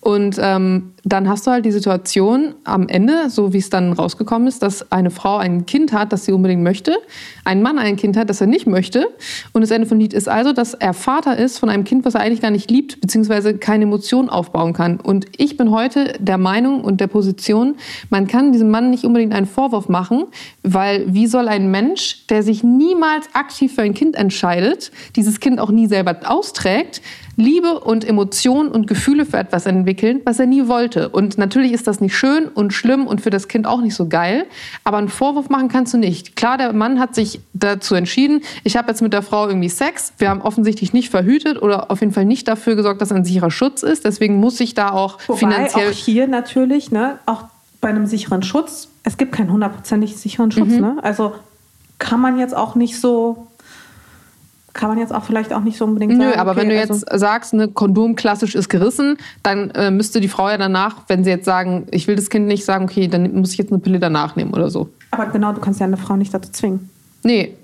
Und 0.00 0.36
ähm, 0.40 0.94
dann 1.04 1.28
hast 1.28 1.46
du 1.46 1.50
halt 1.50 1.64
die 1.64 1.72
Situation 1.72 2.54
am 2.64 2.88
Ende, 2.88 3.30
so 3.30 3.52
wie 3.52 3.58
es 3.58 3.70
dann 3.70 3.92
rausgekommen 3.92 4.48
ist, 4.48 4.62
dass 4.62 4.90
eine 4.92 5.10
Frau 5.10 5.36
ein 5.36 5.66
Kind 5.66 5.92
hat, 5.92 6.12
das 6.12 6.24
sie 6.24 6.32
unbedingt 6.32 6.62
möchte, 6.62 6.96
ein 7.44 7.62
Mann 7.62 7.78
ein 7.78 7.96
Kind 7.96 8.16
hat, 8.16 8.30
das 8.30 8.40
er 8.40 8.46
nicht 8.46 8.66
möchte. 8.66 9.08
Und 9.52 9.62
das 9.62 9.70
Ende 9.70 9.86
vom 9.86 9.98
Lied 9.98 10.12
ist 10.12 10.28
also, 10.28 10.52
dass 10.52 10.74
er 10.74 10.94
Vater 10.94 11.36
ist 11.36 11.58
von 11.58 11.68
einem 11.68 11.84
Kind, 11.84 12.04
was 12.04 12.14
er 12.14 12.20
eigentlich 12.20 12.40
gar 12.40 12.50
nicht 12.50 12.70
liebt, 12.70 13.00
beziehungsweise 13.00 13.56
keine 13.56 13.84
Emotionen 13.84 14.28
aufbauen 14.28 14.72
kann. 14.72 15.00
Und 15.00 15.26
ich 15.36 15.56
bin 15.56 15.70
heute 15.70 16.14
der 16.18 16.38
Meinung 16.38 16.84
und 16.84 17.00
der 17.00 17.06
Position, 17.06 17.76
man 18.10 18.26
kann 18.26 18.52
diesem 18.52 18.70
Mann 18.70 18.90
nicht 18.90 19.04
unbedingt 19.04 19.32
einen 19.32 19.46
Vorwurf 19.46 19.88
machen, 19.88 20.24
weil 20.62 21.04
wie 21.12 21.26
soll 21.26 21.48
ein 21.48 21.70
Mensch, 21.70 22.26
der 22.28 22.42
sich 22.42 22.62
niemals 22.62 23.28
aktiv 23.34 23.74
für 23.74 23.82
ein 23.82 23.94
Kind 23.94 24.16
entscheidet, 24.16 24.92
dieses 25.16 25.40
Kind 25.40 25.60
auch 25.60 25.70
nie 25.70 25.86
selber 25.86 26.20
austrägt, 26.24 27.00
Liebe 27.36 27.80
und 27.80 28.06
Emotionen 28.06 28.70
und 28.70 28.86
Gefühle 28.86 29.24
für 29.24 29.38
etwas 29.38 29.64
entwickeln, 29.64 30.20
was 30.24 30.38
er 30.38 30.46
nie 30.46 30.68
wollte. 30.68 30.89
Und 30.96 31.38
natürlich 31.38 31.72
ist 31.72 31.86
das 31.86 32.00
nicht 32.00 32.16
schön 32.16 32.46
und 32.46 32.72
schlimm 32.72 33.06
und 33.06 33.20
für 33.20 33.30
das 33.30 33.48
Kind 33.48 33.66
auch 33.66 33.80
nicht 33.80 33.94
so 33.94 34.08
geil, 34.08 34.46
aber 34.84 34.98
einen 34.98 35.08
Vorwurf 35.08 35.48
machen 35.48 35.68
kannst 35.68 35.94
du 35.94 35.98
nicht. 35.98 36.36
Klar, 36.36 36.58
der 36.58 36.72
Mann 36.72 36.98
hat 36.98 37.14
sich 37.14 37.40
dazu 37.52 37.94
entschieden, 37.94 38.42
ich 38.64 38.76
habe 38.76 38.88
jetzt 38.88 39.02
mit 39.02 39.12
der 39.12 39.22
Frau 39.22 39.46
irgendwie 39.48 39.68
Sex, 39.68 40.12
wir 40.18 40.28
haben 40.28 40.42
offensichtlich 40.42 40.92
nicht 40.92 41.10
verhütet 41.10 41.60
oder 41.60 41.90
auf 41.90 42.00
jeden 42.00 42.12
Fall 42.12 42.24
nicht 42.24 42.48
dafür 42.48 42.76
gesorgt, 42.76 43.00
dass 43.00 43.12
ein 43.12 43.24
sicherer 43.24 43.50
Schutz 43.50 43.82
ist, 43.82 44.04
deswegen 44.04 44.36
muss 44.36 44.60
ich 44.60 44.74
da 44.74 44.92
auch 44.92 45.18
Wobei 45.26 45.38
finanziell... 45.38 45.90
auch 45.90 45.94
hier 45.94 46.26
natürlich, 46.26 46.90
ne, 46.90 47.18
auch 47.26 47.44
bei 47.80 47.88
einem 47.88 48.06
sicheren 48.06 48.42
Schutz, 48.42 48.88
es 49.04 49.16
gibt 49.16 49.32
keinen 49.32 49.52
hundertprozentig 49.52 50.16
sicheren 50.16 50.50
Schutz, 50.50 50.70
mhm. 50.70 50.80
ne? 50.80 50.96
also 51.02 51.34
kann 51.98 52.20
man 52.20 52.38
jetzt 52.38 52.56
auch 52.56 52.74
nicht 52.74 52.98
so 52.98 53.46
kann 54.72 54.88
man 54.88 54.98
jetzt 54.98 55.14
auch 55.14 55.24
vielleicht 55.24 55.52
auch 55.52 55.60
nicht 55.60 55.78
so 55.78 55.84
unbedingt 55.84 56.12
sagen. 56.12 56.30
Nö, 56.30 56.36
aber 56.36 56.52
okay, 56.52 56.60
wenn 56.60 56.68
du 56.68 56.74
jetzt 56.74 56.90
also 56.90 57.26
sagst, 57.26 57.54
eine 57.54 57.68
Kondom 57.68 58.14
klassisch 58.14 58.54
ist 58.54 58.68
gerissen, 58.68 59.16
dann 59.42 59.70
äh, 59.70 59.90
müsste 59.90 60.20
die 60.20 60.28
Frau 60.28 60.48
ja 60.48 60.58
danach, 60.58 60.96
wenn 61.08 61.24
sie 61.24 61.30
jetzt 61.30 61.44
sagen, 61.44 61.86
ich 61.90 62.06
will 62.06 62.16
das 62.16 62.30
Kind 62.30 62.46
nicht, 62.46 62.64
sagen, 62.64 62.84
okay, 62.84 63.08
dann 63.08 63.34
muss 63.34 63.52
ich 63.52 63.58
jetzt 63.58 63.72
eine 63.72 63.80
Pille 63.80 63.98
danach 63.98 64.36
nehmen 64.36 64.52
oder 64.52 64.70
so. 64.70 64.88
Aber 65.10 65.26
genau, 65.26 65.52
du 65.52 65.60
kannst 65.60 65.80
ja 65.80 65.86
eine 65.86 65.96
Frau 65.96 66.16
nicht 66.16 66.32
dazu 66.32 66.52
zwingen. 66.52 66.90
Nee. 67.22 67.56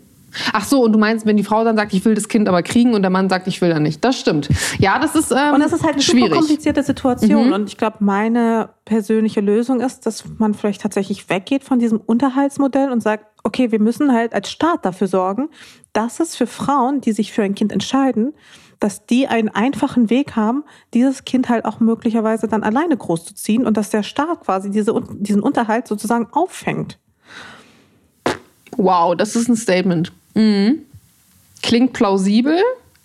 Ach 0.52 0.64
so, 0.64 0.84
und 0.84 0.92
du 0.92 0.98
meinst, 0.98 1.24
wenn 1.24 1.36
die 1.36 1.44
Frau 1.44 1.64
dann 1.64 1.76
sagt, 1.76 1.94
ich 1.94 2.04
will 2.04 2.14
das 2.14 2.28
Kind 2.28 2.48
aber 2.48 2.62
kriegen 2.62 2.92
und 2.92 3.02
der 3.02 3.10
Mann 3.10 3.30
sagt, 3.30 3.46
ich 3.46 3.62
will 3.62 3.70
dann 3.70 3.82
nicht. 3.82 4.04
Das 4.04 4.18
stimmt. 4.18 4.48
Ja, 4.78 4.98
das 4.98 5.14
ist 5.14 5.30
ähm, 5.30 5.54
Und 5.54 5.60
das 5.60 5.72
ist 5.72 5.82
halt 5.82 5.94
eine 5.94 6.02
schwierig. 6.02 6.28
super 6.28 6.36
komplizierte 6.40 6.82
Situation. 6.82 7.46
Mhm. 7.46 7.52
Und 7.52 7.68
ich 7.68 7.78
glaube, 7.78 7.96
meine 8.00 8.68
persönliche 8.84 9.40
Lösung 9.40 9.80
ist, 9.80 10.04
dass 10.04 10.24
man 10.38 10.52
vielleicht 10.52 10.82
tatsächlich 10.82 11.30
weggeht 11.30 11.64
von 11.64 11.78
diesem 11.78 12.00
Unterhaltsmodell 12.04 12.90
und 12.90 13.02
sagt, 13.02 13.24
okay, 13.44 13.70
wir 13.70 13.80
müssen 13.80 14.12
halt 14.12 14.34
als 14.34 14.50
Staat 14.50 14.84
dafür 14.84 15.06
sorgen, 15.06 15.48
dass 15.96 16.20
es 16.20 16.36
für 16.36 16.46
Frauen, 16.46 17.00
die 17.00 17.12
sich 17.12 17.32
für 17.32 17.42
ein 17.42 17.54
Kind 17.54 17.72
entscheiden, 17.72 18.34
dass 18.80 19.06
die 19.06 19.26
einen 19.28 19.48
einfachen 19.48 20.10
Weg 20.10 20.36
haben, 20.36 20.64
dieses 20.92 21.24
Kind 21.24 21.48
halt 21.48 21.64
auch 21.64 21.80
möglicherweise 21.80 22.46
dann 22.48 22.62
alleine 22.62 22.96
großzuziehen 22.96 23.66
und 23.66 23.78
dass 23.78 23.88
der 23.88 24.02
Staat 24.02 24.42
quasi 24.44 24.70
diese, 24.70 24.94
diesen 25.12 25.42
Unterhalt 25.42 25.88
sozusagen 25.88 26.28
auffängt. 26.32 26.98
Wow, 28.76 29.16
das 29.16 29.34
ist 29.36 29.48
ein 29.48 29.56
Statement. 29.56 30.12
Mhm. 30.34 30.80
Klingt 31.62 31.94
plausibel. 31.94 32.58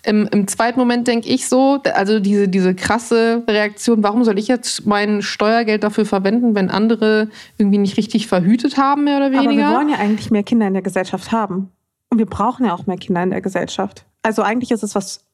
Im, 0.04 0.28
Im, 0.30 0.46
zweiten 0.48 0.78
Moment 0.78 1.08
denke 1.08 1.28
ich 1.28 1.48
so, 1.48 1.80
also 1.94 2.20
diese, 2.20 2.48
diese 2.48 2.74
krasse 2.74 3.44
Reaktion, 3.48 4.02
warum 4.02 4.24
soll 4.24 4.38
ich 4.38 4.48
jetzt 4.48 4.84
mein 4.84 5.22
Steuergeld 5.22 5.84
dafür 5.84 6.04
verwenden, 6.04 6.54
wenn 6.54 6.68
andere 6.68 7.28
irgendwie 7.56 7.78
nicht 7.78 7.96
richtig 7.96 8.26
verhütet 8.26 8.76
haben, 8.76 9.04
mehr 9.04 9.16
oder 9.16 9.30
weniger? 9.30 9.50
Aber 9.50 9.56
wir 9.56 9.76
wollen 9.78 9.88
ja 9.88 9.96
eigentlich 9.96 10.30
mehr 10.30 10.42
Kinder 10.42 10.66
in 10.66 10.74
der 10.74 10.82
Gesellschaft 10.82 11.32
haben. 11.32 11.70
Und 12.12 12.18
wir 12.18 12.26
brauchen 12.26 12.66
ja 12.66 12.74
auch 12.74 12.86
mehr 12.86 12.98
Kinder 12.98 13.22
in 13.22 13.30
der 13.30 13.40
Gesellschaft. 13.40 14.04
Also 14.20 14.42
eigentlich 14.42 14.70
ist 14.70 14.82
es 14.82 14.94
was 14.94 15.24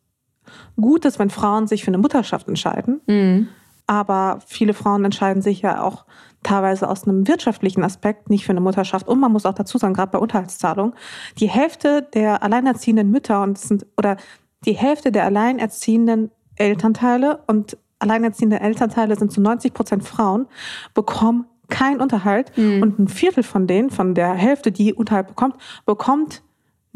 Gutes, 0.81 1.19
wenn 1.19 1.29
Frauen 1.29 1.67
sich 1.67 1.83
für 1.83 1.89
eine 1.89 1.99
Mutterschaft 1.99 2.47
entscheiden. 2.47 3.01
Mhm. 3.09 3.49
Aber 3.89 4.39
viele 4.47 4.75
Frauen 4.75 5.05
entscheiden 5.05 5.43
sich 5.43 5.61
ja 5.61 5.83
auch 5.83 6.07
teilweise 6.45 6.89
aus 6.89 7.03
einem 7.03 7.27
wirtschaftlichen 7.27 7.83
Aspekt 7.83 8.31
nicht 8.31 8.45
für 8.47 8.53
eine 8.53 8.61
Mutterschaft. 8.61 9.09
Und 9.09 9.19
man 9.19 9.33
muss 9.33 9.45
auch 9.45 9.55
dazu 9.55 9.77
sagen, 9.77 9.93
gerade 9.93 10.13
bei 10.13 10.21
Unterhaltszahlung, 10.21 10.95
die 11.41 11.49
Hälfte 11.49 12.07
der 12.15 12.45
alleinerziehenden 12.45 13.11
Mütter 13.11 13.43
und 13.43 13.59
sind, 13.59 13.85
oder 13.97 14.17
die 14.65 14.75
Hälfte 14.75 15.11
der 15.11 15.25
alleinerziehenden 15.25 16.31
Elternteile 16.55 17.41
und 17.49 17.77
alleinerziehende 17.99 18.61
Elternteile 18.61 19.17
sind 19.17 19.33
zu 19.33 19.41
90 19.41 19.75
Prozent 19.75 20.05
Frauen, 20.05 20.47
bekommen 20.95 21.47
keinen 21.67 22.01
Unterhalt. 22.01 22.57
Mhm. 22.57 22.83
Und 22.83 22.99
ein 23.01 23.09
Viertel 23.09 23.43
von 23.43 23.67
denen, 23.67 23.91
von 23.91 24.15
der 24.15 24.35
Hälfte, 24.35 24.71
die 24.71 24.95
Unterhalt 24.95 25.27
bekommt, 25.27 25.57
bekommt 25.85 26.45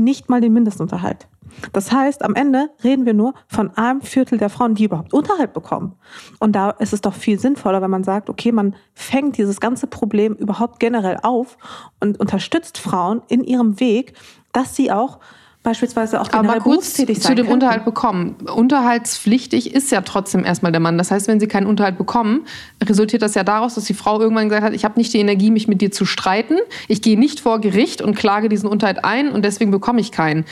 nicht 0.03 0.29
mal 0.29 0.41
den 0.41 0.53
Mindestunterhalt. 0.53 1.29
Das 1.73 1.93
heißt, 1.93 2.25
am 2.25 2.35
Ende 2.35 2.71
reden 2.83 3.07
wir 3.07 3.15
nur 3.15 3.35
von 3.47 3.77
einem 3.77 4.01
Viertel 4.01 4.39
der 4.39 4.49
Frauen, 4.49 4.75
die 4.75 4.85
überhaupt 4.85 5.13
Unterhalt 5.13 5.53
bekommen. 5.53 5.95
Und 6.39 6.53
da 6.53 6.71
ist 6.71 6.93
es 6.93 7.01
doch 7.01 7.15
viel 7.15 7.39
sinnvoller, 7.39 7.83
wenn 7.83 7.91
man 7.91 8.05
sagt, 8.05 8.31
okay, 8.31 8.53
man 8.53 8.75
fängt 8.95 9.37
dieses 9.37 9.61
ganze 9.61 9.87
Problem 9.87 10.35
überhaupt 10.35 10.81
generell 10.81 11.19
auf 11.23 11.59
und 12.01 12.19
unterstützt 12.21 12.79
Frauen 12.79 13.23
in 13.29 13.45
ihrem 13.45 13.81
Weg, 13.81 14.15
dass 14.53 14.77
sie 14.77 14.91
auch 14.91 15.19
beispielsweise 15.63 16.21
auch 16.21 16.29
generell 16.29 16.57
Aber 16.57 16.61
kurz 16.61 16.95
zu 16.95 17.07
dem 17.07 17.17
könnten. 17.17 17.53
Unterhalt 17.53 17.85
bekommen. 17.85 18.37
Unterhaltspflichtig 18.55 19.75
ist 19.75 19.91
ja 19.91 20.01
trotzdem 20.01 20.45
erstmal 20.45 20.73
der 20.73 20.81
Mann. 20.81 20.99
Das 20.99 21.11
heißt, 21.11 21.29
wenn 21.29 21.39
sie 21.39 21.47
keinen 21.47 21.67
Unterhalt 21.67 21.99
bekommen, 21.99 22.47
resultiert 22.83 23.23
das 23.23 23.35
ja 23.35 23.45
daraus, 23.45 23.75
dass 23.75 23.85
die 23.85 23.95
Frau 23.95 24.21
irgendwann 24.21 24.49
gesagt 24.49 24.65
hat, 24.65 24.73
ich 24.73 24.85
habe 24.85 24.99
nicht 24.99 25.13
die 25.13 25.19
Energie, 25.19 25.51
mich 25.51 25.69
mit 25.69 25.81
dir 25.81 25.93
zu 25.93 26.05
streiten. 26.05 26.57
Ich 26.89 27.03
gehe 27.03 27.19
nicht 27.19 27.41
vor 27.41 27.61
Gericht 27.61 28.03
und 28.03 28.17
klage 28.17 28.49
diesen 28.49 28.69
Unterhalt 28.69 29.05
ein 29.05 29.31
und 29.31 29.45
deswegen 29.45 29.71
bekomme 29.71 30.01
ich 30.01 30.11
keinen. 30.11 30.45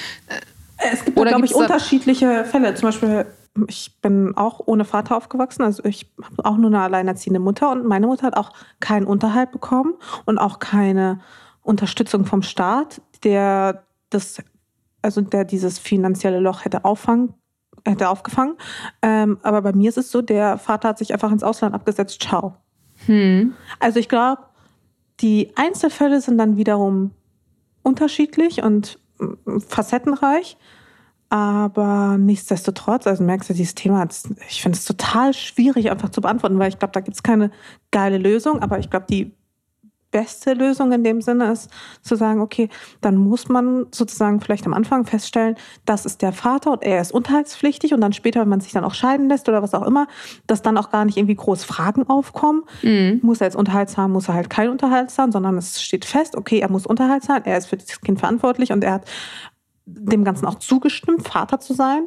Es 0.76 1.04
gibt, 1.04 1.16
glaube 1.16 1.44
ich, 1.44 1.54
unterschiedliche 1.54 2.44
Fälle. 2.44 2.74
Zum 2.74 2.88
Beispiel, 2.88 3.26
ich 3.66 3.92
bin 4.00 4.36
auch 4.36 4.60
ohne 4.64 4.84
Vater 4.84 5.16
aufgewachsen. 5.16 5.62
Also 5.62 5.84
ich 5.84 6.10
habe 6.22 6.44
auch 6.44 6.56
nur 6.56 6.68
eine 6.68 6.80
alleinerziehende 6.80 7.40
Mutter 7.40 7.70
und 7.70 7.84
meine 7.84 8.06
Mutter 8.06 8.26
hat 8.26 8.36
auch 8.36 8.52
keinen 8.78 9.06
Unterhalt 9.06 9.50
bekommen 9.50 9.94
und 10.24 10.38
auch 10.38 10.60
keine 10.60 11.20
Unterstützung 11.62 12.24
vom 12.24 12.42
Staat, 12.42 13.02
der 13.24 13.82
das 14.08 14.38
also 15.02 15.20
der 15.20 15.44
dieses 15.44 15.78
finanzielle 15.78 16.40
Loch 16.40 16.64
hätte 16.64 16.84
auffangen, 16.84 17.34
hätte 17.84 18.08
aufgefangen. 18.08 18.56
Ähm, 19.02 19.38
aber 19.42 19.62
bei 19.62 19.72
mir 19.72 19.88
ist 19.88 19.98
es 19.98 20.10
so, 20.10 20.22
der 20.22 20.58
Vater 20.58 20.90
hat 20.90 20.98
sich 20.98 21.12
einfach 21.12 21.32
ins 21.32 21.42
Ausland 21.42 21.74
abgesetzt. 21.74 22.22
Ciao. 22.22 22.56
Hm. 23.06 23.54
Also 23.78 23.98
ich 23.98 24.08
glaube, 24.08 24.42
die 25.20 25.52
Einzelfälle 25.56 26.20
sind 26.20 26.38
dann 26.38 26.56
wiederum 26.56 27.12
unterschiedlich 27.82 28.62
und 28.62 28.98
mm, 29.18 29.58
facettenreich. 29.60 30.56
Aber 31.28 32.18
nichtsdestotrotz, 32.18 33.06
also 33.06 33.22
merkst 33.22 33.50
du, 33.50 33.54
dieses 33.54 33.76
Thema, 33.76 34.06
ich 34.48 34.62
finde 34.62 34.76
es 34.76 34.84
total 34.84 35.32
schwierig 35.32 35.88
einfach 35.90 36.08
zu 36.08 36.20
beantworten, 36.20 36.58
weil 36.58 36.70
ich 36.70 36.78
glaube, 36.78 36.92
da 36.92 37.00
gibt 37.00 37.14
es 37.16 37.22
keine 37.22 37.52
geile 37.92 38.18
Lösung. 38.18 38.60
Aber 38.60 38.80
ich 38.80 38.90
glaube, 38.90 39.06
die 39.08 39.32
beste 40.10 40.54
Lösung 40.54 40.92
in 40.92 41.04
dem 41.04 41.20
Sinne 41.20 41.52
ist, 41.52 41.70
zu 42.02 42.16
sagen, 42.16 42.40
okay, 42.40 42.68
dann 43.00 43.16
muss 43.16 43.48
man 43.48 43.86
sozusagen 43.92 44.40
vielleicht 44.40 44.66
am 44.66 44.74
Anfang 44.74 45.06
feststellen, 45.06 45.56
das 45.84 46.06
ist 46.06 46.22
der 46.22 46.32
Vater 46.32 46.72
und 46.72 46.82
er 46.82 47.00
ist 47.00 47.12
unterhaltspflichtig 47.12 47.94
und 47.94 48.00
dann 48.00 48.12
später, 48.12 48.40
wenn 48.40 48.48
man 48.48 48.60
sich 48.60 48.72
dann 48.72 48.84
auch 48.84 48.94
scheiden 48.94 49.28
lässt 49.28 49.48
oder 49.48 49.62
was 49.62 49.74
auch 49.74 49.86
immer, 49.86 50.06
dass 50.46 50.62
dann 50.62 50.76
auch 50.76 50.90
gar 50.90 51.04
nicht 51.04 51.16
irgendwie 51.16 51.36
groß 51.36 51.64
Fragen 51.64 52.08
aufkommen. 52.08 52.64
Mhm. 52.82 53.20
Muss 53.22 53.40
er 53.40 53.46
jetzt 53.46 53.56
Unterhalt 53.56 53.90
zahlen, 53.90 54.12
muss 54.12 54.28
er 54.28 54.34
halt 54.34 54.50
kein 54.50 54.70
Unterhalt 54.70 55.10
zahlen, 55.10 55.32
sondern 55.32 55.56
es 55.56 55.82
steht 55.82 56.04
fest, 56.04 56.36
okay, 56.36 56.58
er 56.58 56.70
muss 56.70 56.86
Unterhalt 56.86 57.22
zahlen, 57.22 57.42
er 57.44 57.58
ist 57.58 57.66
für 57.66 57.76
das 57.76 58.00
Kind 58.00 58.18
verantwortlich 58.18 58.72
und 58.72 58.84
er 58.84 58.94
hat 58.94 59.04
dem 59.86 60.24
Ganzen 60.24 60.46
auch 60.46 60.56
zugestimmt, 60.56 61.26
Vater 61.26 61.60
zu 61.60 61.74
sein. 61.74 62.06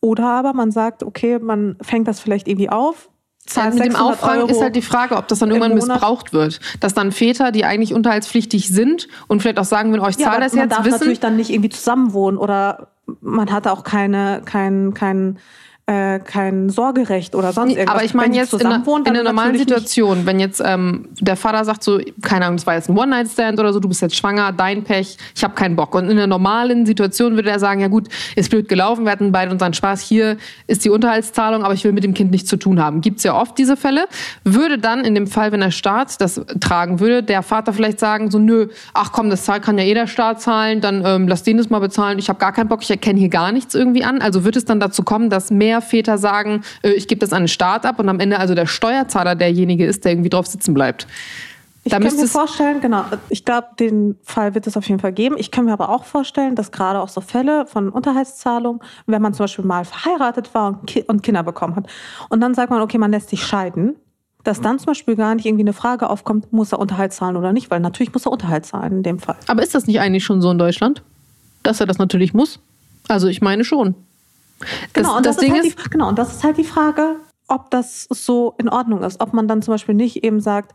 Oder 0.00 0.28
aber 0.28 0.52
man 0.52 0.70
sagt, 0.70 1.02
okay, 1.02 1.38
man 1.38 1.76
fängt 1.80 2.06
das 2.06 2.20
vielleicht 2.20 2.48
irgendwie 2.48 2.70
auf, 2.70 3.10
ja, 3.54 3.70
mit 3.70 3.84
dem 3.84 3.96
Auffang 3.96 4.38
Euro 4.38 4.48
ist 4.48 4.60
halt 4.60 4.74
die 4.74 4.82
Frage, 4.82 5.16
ob 5.16 5.28
das 5.28 5.38
dann 5.38 5.50
irgendwann 5.50 5.74
missbraucht 5.74 6.32
wird. 6.32 6.60
Dass 6.80 6.94
dann 6.94 7.12
Väter, 7.12 7.52
die 7.52 7.64
eigentlich 7.64 7.92
unterhaltspflichtig 7.92 8.68
sind 8.68 9.08
und 9.28 9.42
vielleicht 9.42 9.58
auch 9.58 9.64
sagen, 9.64 9.92
wenn 9.92 10.00
euch 10.00 10.16
zahle 10.16 10.36
ja, 10.36 10.40
das 10.40 10.52
man 10.54 10.64
jetzt, 10.64 10.72
darf 10.72 10.84
wissen, 10.84 10.98
natürlich 10.98 11.20
dann 11.20 11.36
nicht 11.36 11.50
irgendwie 11.50 11.68
zusammenwohnen 11.68 12.38
oder 12.38 12.88
man 13.20 13.52
hat 13.52 13.66
auch 13.66 13.84
keine, 13.84 14.42
kein, 14.44 14.94
kein 14.94 15.38
äh, 15.86 16.18
kein 16.18 16.70
Sorgerecht 16.70 17.34
oder 17.34 17.52
sonst 17.52 17.72
irgendwas. 17.72 17.94
Aber 17.94 18.04
ich 18.04 18.14
meine 18.14 18.34
jetzt 18.34 18.54
in, 18.54 18.64
einer, 18.64 18.82
in 18.86 19.06
einer 19.06 19.22
normalen 19.22 19.58
Situation, 19.58 20.18
nicht. 20.18 20.26
wenn 20.26 20.40
jetzt 20.40 20.62
ähm, 20.64 21.08
der 21.20 21.36
Vater 21.36 21.62
sagt 21.64 21.82
so, 21.82 22.00
keine 22.22 22.46
Ahnung, 22.46 22.56
das 22.56 22.66
war 22.66 22.74
jetzt 22.74 22.88
ein 22.88 22.96
One-Night-Stand 22.96 23.60
oder 23.60 23.70
so, 23.70 23.80
du 23.80 23.88
bist 23.88 24.00
jetzt 24.00 24.16
schwanger, 24.16 24.52
dein 24.52 24.82
Pech, 24.82 25.18
ich 25.36 25.44
habe 25.44 25.54
keinen 25.54 25.76
Bock. 25.76 25.94
Und 25.94 26.04
in 26.04 26.12
einer 26.12 26.26
normalen 26.26 26.86
Situation 26.86 27.36
würde 27.36 27.50
er 27.50 27.58
sagen, 27.58 27.80
ja 27.80 27.88
gut, 27.88 28.08
ist 28.34 28.50
blöd 28.50 28.66
gelaufen, 28.66 29.04
wir 29.04 29.12
hatten 29.12 29.30
beide 29.30 29.50
unseren 29.50 29.74
Spaß, 29.74 30.00
hier 30.00 30.38
ist 30.66 30.86
die 30.86 30.90
Unterhaltszahlung, 30.90 31.64
aber 31.64 31.74
ich 31.74 31.84
will 31.84 31.92
mit 31.92 32.02
dem 32.02 32.14
Kind 32.14 32.30
nichts 32.30 32.48
zu 32.48 32.56
tun 32.56 32.80
haben. 32.80 33.02
Gibt's 33.02 33.22
ja 33.22 33.38
oft 33.38 33.58
diese 33.58 33.76
Fälle. 33.76 34.06
Würde 34.42 34.78
dann 34.78 35.04
in 35.04 35.14
dem 35.14 35.26
Fall, 35.26 35.52
wenn 35.52 35.60
der 35.60 35.70
Staat 35.70 36.18
das 36.20 36.40
tragen 36.60 37.00
würde, 37.00 37.22
der 37.22 37.42
Vater 37.42 37.74
vielleicht 37.74 38.00
sagen 38.00 38.30
so, 38.30 38.38
nö, 38.38 38.68
ach 38.94 39.12
komm, 39.12 39.28
das 39.28 39.44
kann 39.46 39.76
ja 39.76 39.84
eh 39.84 39.92
der 39.92 40.06
Staat 40.06 40.40
zahlen, 40.40 40.80
dann 40.80 41.02
ähm, 41.04 41.28
lass 41.28 41.42
den 41.42 41.58
das 41.58 41.68
mal 41.68 41.80
bezahlen, 41.80 42.18
ich 42.18 42.30
habe 42.30 42.38
gar 42.38 42.52
keinen 42.52 42.68
Bock, 42.68 42.82
ich 42.82 42.90
erkenne 42.90 43.18
hier 43.18 43.28
gar 43.28 43.52
nichts 43.52 43.74
irgendwie 43.74 44.02
an. 44.02 44.22
Also 44.22 44.44
wird 44.44 44.56
es 44.56 44.64
dann 44.64 44.80
dazu 44.80 45.02
kommen, 45.02 45.28
dass 45.28 45.50
mehr 45.50 45.73
mehr 45.74 45.82
Väter 45.82 46.18
sagen, 46.18 46.62
äh, 46.82 46.92
ich 46.92 47.08
gebe 47.08 47.18
das 47.18 47.32
an 47.32 47.42
den 47.42 47.48
Staat 47.48 47.84
ab 47.84 47.98
und 47.98 48.08
am 48.08 48.20
Ende 48.20 48.38
also 48.38 48.54
der 48.54 48.66
Steuerzahler 48.66 49.34
derjenige 49.34 49.84
ist, 49.84 50.04
der 50.04 50.12
irgendwie 50.12 50.30
drauf 50.30 50.46
sitzen 50.46 50.74
bleibt. 50.74 51.06
Ich 51.86 51.90
Da 51.90 51.98
kann 51.98 52.16
mir 52.16 52.26
vorstellen, 52.26 52.80
genau, 52.80 53.04
ich 53.28 53.44
glaube, 53.44 53.68
den 53.78 54.16
Fall 54.22 54.54
wird 54.54 54.66
es 54.66 54.76
auf 54.76 54.88
jeden 54.88 55.00
Fall 55.00 55.12
geben. 55.12 55.36
Ich 55.38 55.50
kann 55.50 55.66
mir 55.66 55.72
aber 55.72 55.90
auch 55.90 56.04
vorstellen, 56.04 56.54
dass 56.54 56.72
gerade 56.72 56.98
auch 56.98 57.10
so 57.10 57.20
Fälle 57.20 57.66
von 57.66 57.90
Unterhaltszahlung, 57.90 58.82
wenn 59.06 59.20
man 59.20 59.34
zum 59.34 59.44
Beispiel 59.44 59.66
mal 59.66 59.84
verheiratet 59.84 60.54
war 60.54 60.68
und, 60.68 60.86
Ki 60.86 61.04
und 61.06 61.22
Kinder 61.22 61.42
bekommen 61.42 61.76
hat 61.76 61.86
und 62.30 62.40
dann 62.40 62.54
sagt 62.54 62.70
man, 62.70 62.80
okay, 62.80 62.96
man 62.96 63.10
lässt 63.10 63.28
sich 63.28 63.44
scheiden, 63.44 63.96
dass 64.44 64.62
dann 64.62 64.78
zum 64.78 64.86
Beispiel 64.86 65.14
gar 65.14 65.34
nicht 65.34 65.44
irgendwie 65.44 65.64
eine 65.64 65.74
Frage 65.74 66.08
aufkommt, 66.08 66.52
muss 66.54 66.72
er 66.72 66.78
Unterhalt 66.78 67.12
zahlen 67.12 67.36
oder 67.36 67.52
nicht, 67.52 67.70
weil 67.70 67.80
natürlich 67.80 68.14
muss 68.14 68.26
er 68.26 68.32
Unterhalt 68.32 68.64
zahlen 68.64 68.92
in 68.98 69.02
dem 69.02 69.18
Fall. 69.18 69.36
Aber 69.46 69.62
ist 69.62 69.74
das 69.74 69.86
nicht 69.86 70.00
eigentlich 70.00 70.24
schon 70.24 70.40
so 70.40 70.50
in 70.50 70.58
Deutschland? 70.58 71.02
Dass 71.62 71.80
er 71.80 71.86
das 71.86 71.98
natürlich 71.98 72.32
muss? 72.32 72.60
Also 73.08 73.28
ich 73.28 73.42
meine 73.42 73.64
schon. 73.64 73.94
Das, 74.60 74.68
Genau, 74.92 75.16
und 75.16 75.26
das, 75.26 75.36
das, 75.36 75.44
Ding 75.44 75.54
ist 75.54 75.62
halt 75.62 75.66
ist, 75.76 75.84
die, 75.86 75.90
genau, 75.90 76.08
und 76.08 76.18
das 76.18 76.32
ist 76.34 76.44
halt 76.44 76.56
die 76.56 76.64
Frage, 76.64 77.16
ob 77.48 77.70
das 77.70 78.06
so 78.10 78.54
in 78.58 78.68
Ordnung 78.68 79.02
ist. 79.02 79.20
Ob 79.20 79.32
man 79.34 79.48
dann 79.48 79.62
zum 79.62 79.74
Beispiel 79.74 79.94
nicht 79.94 80.24
eben 80.24 80.40
sagt, 80.40 80.72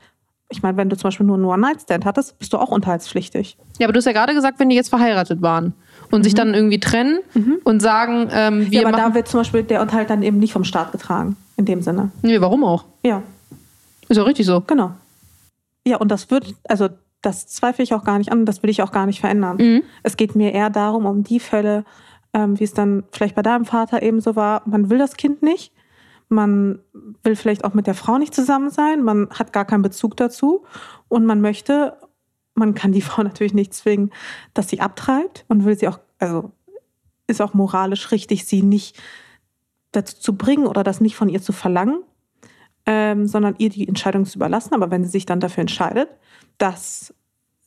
ich 0.52 0.62
meine, 0.64 0.78
wenn 0.78 0.90
du 0.90 0.98
zum 0.98 1.08
Beispiel 1.10 1.26
nur 1.26 1.36
einen 1.36 1.46
One-Night-Stand 1.46 2.06
hattest, 2.06 2.38
bist 2.40 2.54
du 2.54 2.58
auch 2.58 2.70
unterhaltspflichtig. 2.70 3.58
ja, 3.80 3.86
aber 3.86 3.94
du 3.94 3.98
hast 3.98 4.06
ja 4.06 4.12
gerade 4.14 4.34
gesagt, 4.34 4.60
wenn 4.60 4.70
die 4.70 4.76
jetzt 4.76 4.90
verheiratet 4.90 5.42
waren 5.44 5.74
und 6.12 6.24
sich 6.24 6.34
dann 6.34 6.54
irgendwie 6.56 6.80
trennen 6.80 7.20
und 7.64 7.80
sagen, 7.82 8.30
ähm, 8.32 8.60
wir 8.62 8.66
Mhm. 8.66 8.72
ja, 8.72 8.88
aber 8.88 8.98
da 8.98 9.14
wird 9.14 9.28
zum 9.28 9.42
Beispiel 9.42 9.62
der 9.64 9.82
Unterhalt 9.82 10.10
dann 10.10 10.24
eben 10.24 10.40
nicht 10.40 10.54
vom 10.54 10.64
Staat 10.64 10.92
getragen, 10.92 11.38
in 11.56 11.66
dem 11.66 11.82
Sinne. 11.84 12.12
nee, 12.24 12.42
warum 12.42 12.64
auch? 12.64 12.86
Ja, 13.04 13.22
Ist 14.08 14.18
ja 14.18 14.24
richtig 14.24 14.46
so. 14.48 14.62
genau. 14.62 14.92
Ja, 15.86 15.98
und 15.98 16.10
das 16.10 16.30
wird, 16.32 16.56
also 16.68 16.90
das 17.22 17.48
zweifle 17.48 17.84
ich 17.84 17.94
auch 17.94 18.04
gar 18.04 18.18
nicht 18.18 18.32
an, 18.32 18.46
das 18.46 18.64
will 18.64 18.70
ich 18.72 18.82
auch 18.82 18.92
gar 18.92 19.06
nicht 19.06 19.20
verändern. 19.20 19.58
Mhm. 19.58 19.84
Es 20.04 20.18
geht 20.18 20.36
mir 20.36 20.52
eher 20.54 20.70
darum, 20.72 21.06
um 21.06 21.24
die 21.24 21.40
Fälle, 21.40 21.84
ähm, 22.34 22.60
wie 22.60 22.64
es 22.64 22.74
dann 22.74 23.04
vielleicht 23.12 23.36
bei 23.36 23.42
deinem 23.42 23.66
Vater 23.66 24.02
eben 24.02 24.22
so 24.22 24.36
war, 24.36 24.62
man 24.66 24.90
will 24.90 24.98
das 24.98 25.18
Kind 25.18 25.42
nicht, 25.42 25.74
man 26.30 26.80
will 27.24 27.36
vielleicht 27.36 27.64
auch 27.66 27.74
mit 27.74 27.88
der 27.88 27.96
Frau 27.96 28.18
nicht 28.18 28.36
zusammen 28.36 28.70
sein, 28.70 29.04
man 29.04 29.30
hat 29.32 29.52
gar 29.52 29.66
keinen 29.66 29.82
Bezug 29.82 30.16
dazu. 30.16 30.64
Und 31.08 31.26
man 31.26 31.42
möchte, 31.42 31.98
man 32.54 32.76
kann 32.76 32.92
die 32.92 33.02
Frau 33.02 33.24
natürlich 33.24 33.54
nicht 33.54 33.74
zwingen, 33.74 34.12
dass 34.54 34.70
sie 34.70 34.80
abtreibt 34.80 35.46
und 35.48 35.66
will 35.66 35.78
sie 35.78 35.88
auch, 35.88 36.00
also 36.20 36.52
ist 37.28 37.42
auch 37.42 37.54
moralisch 37.54 38.12
richtig, 38.12 38.46
sie 38.46 38.62
nicht 38.62 39.00
dazu 39.92 40.18
zu 40.20 40.38
bringen 40.38 40.68
oder 40.68 40.84
das 40.84 41.02
nicht 41.02 41.16
von 41.16 41.30
ihr 41.30 41.42
zu 41.42 41.52
verlangen, 41.52 42.04
ähm, 42.86 43.28
sondern 43.28 43.56
ihr 43.58 43.70
die 43.70 43.88
Entscheidung 43.88 44.26
zu 44.26 44.38
überlassen. 44.38 44.74
Aber 44.76 44.92
wenn 44.92 45.04
sie 45.04 45.10
sich 45.10 45.26
dann 45.26 45.40
dafür 45.40 45.62
entscheidet, 45.62 46.10
dass 46.60 47.14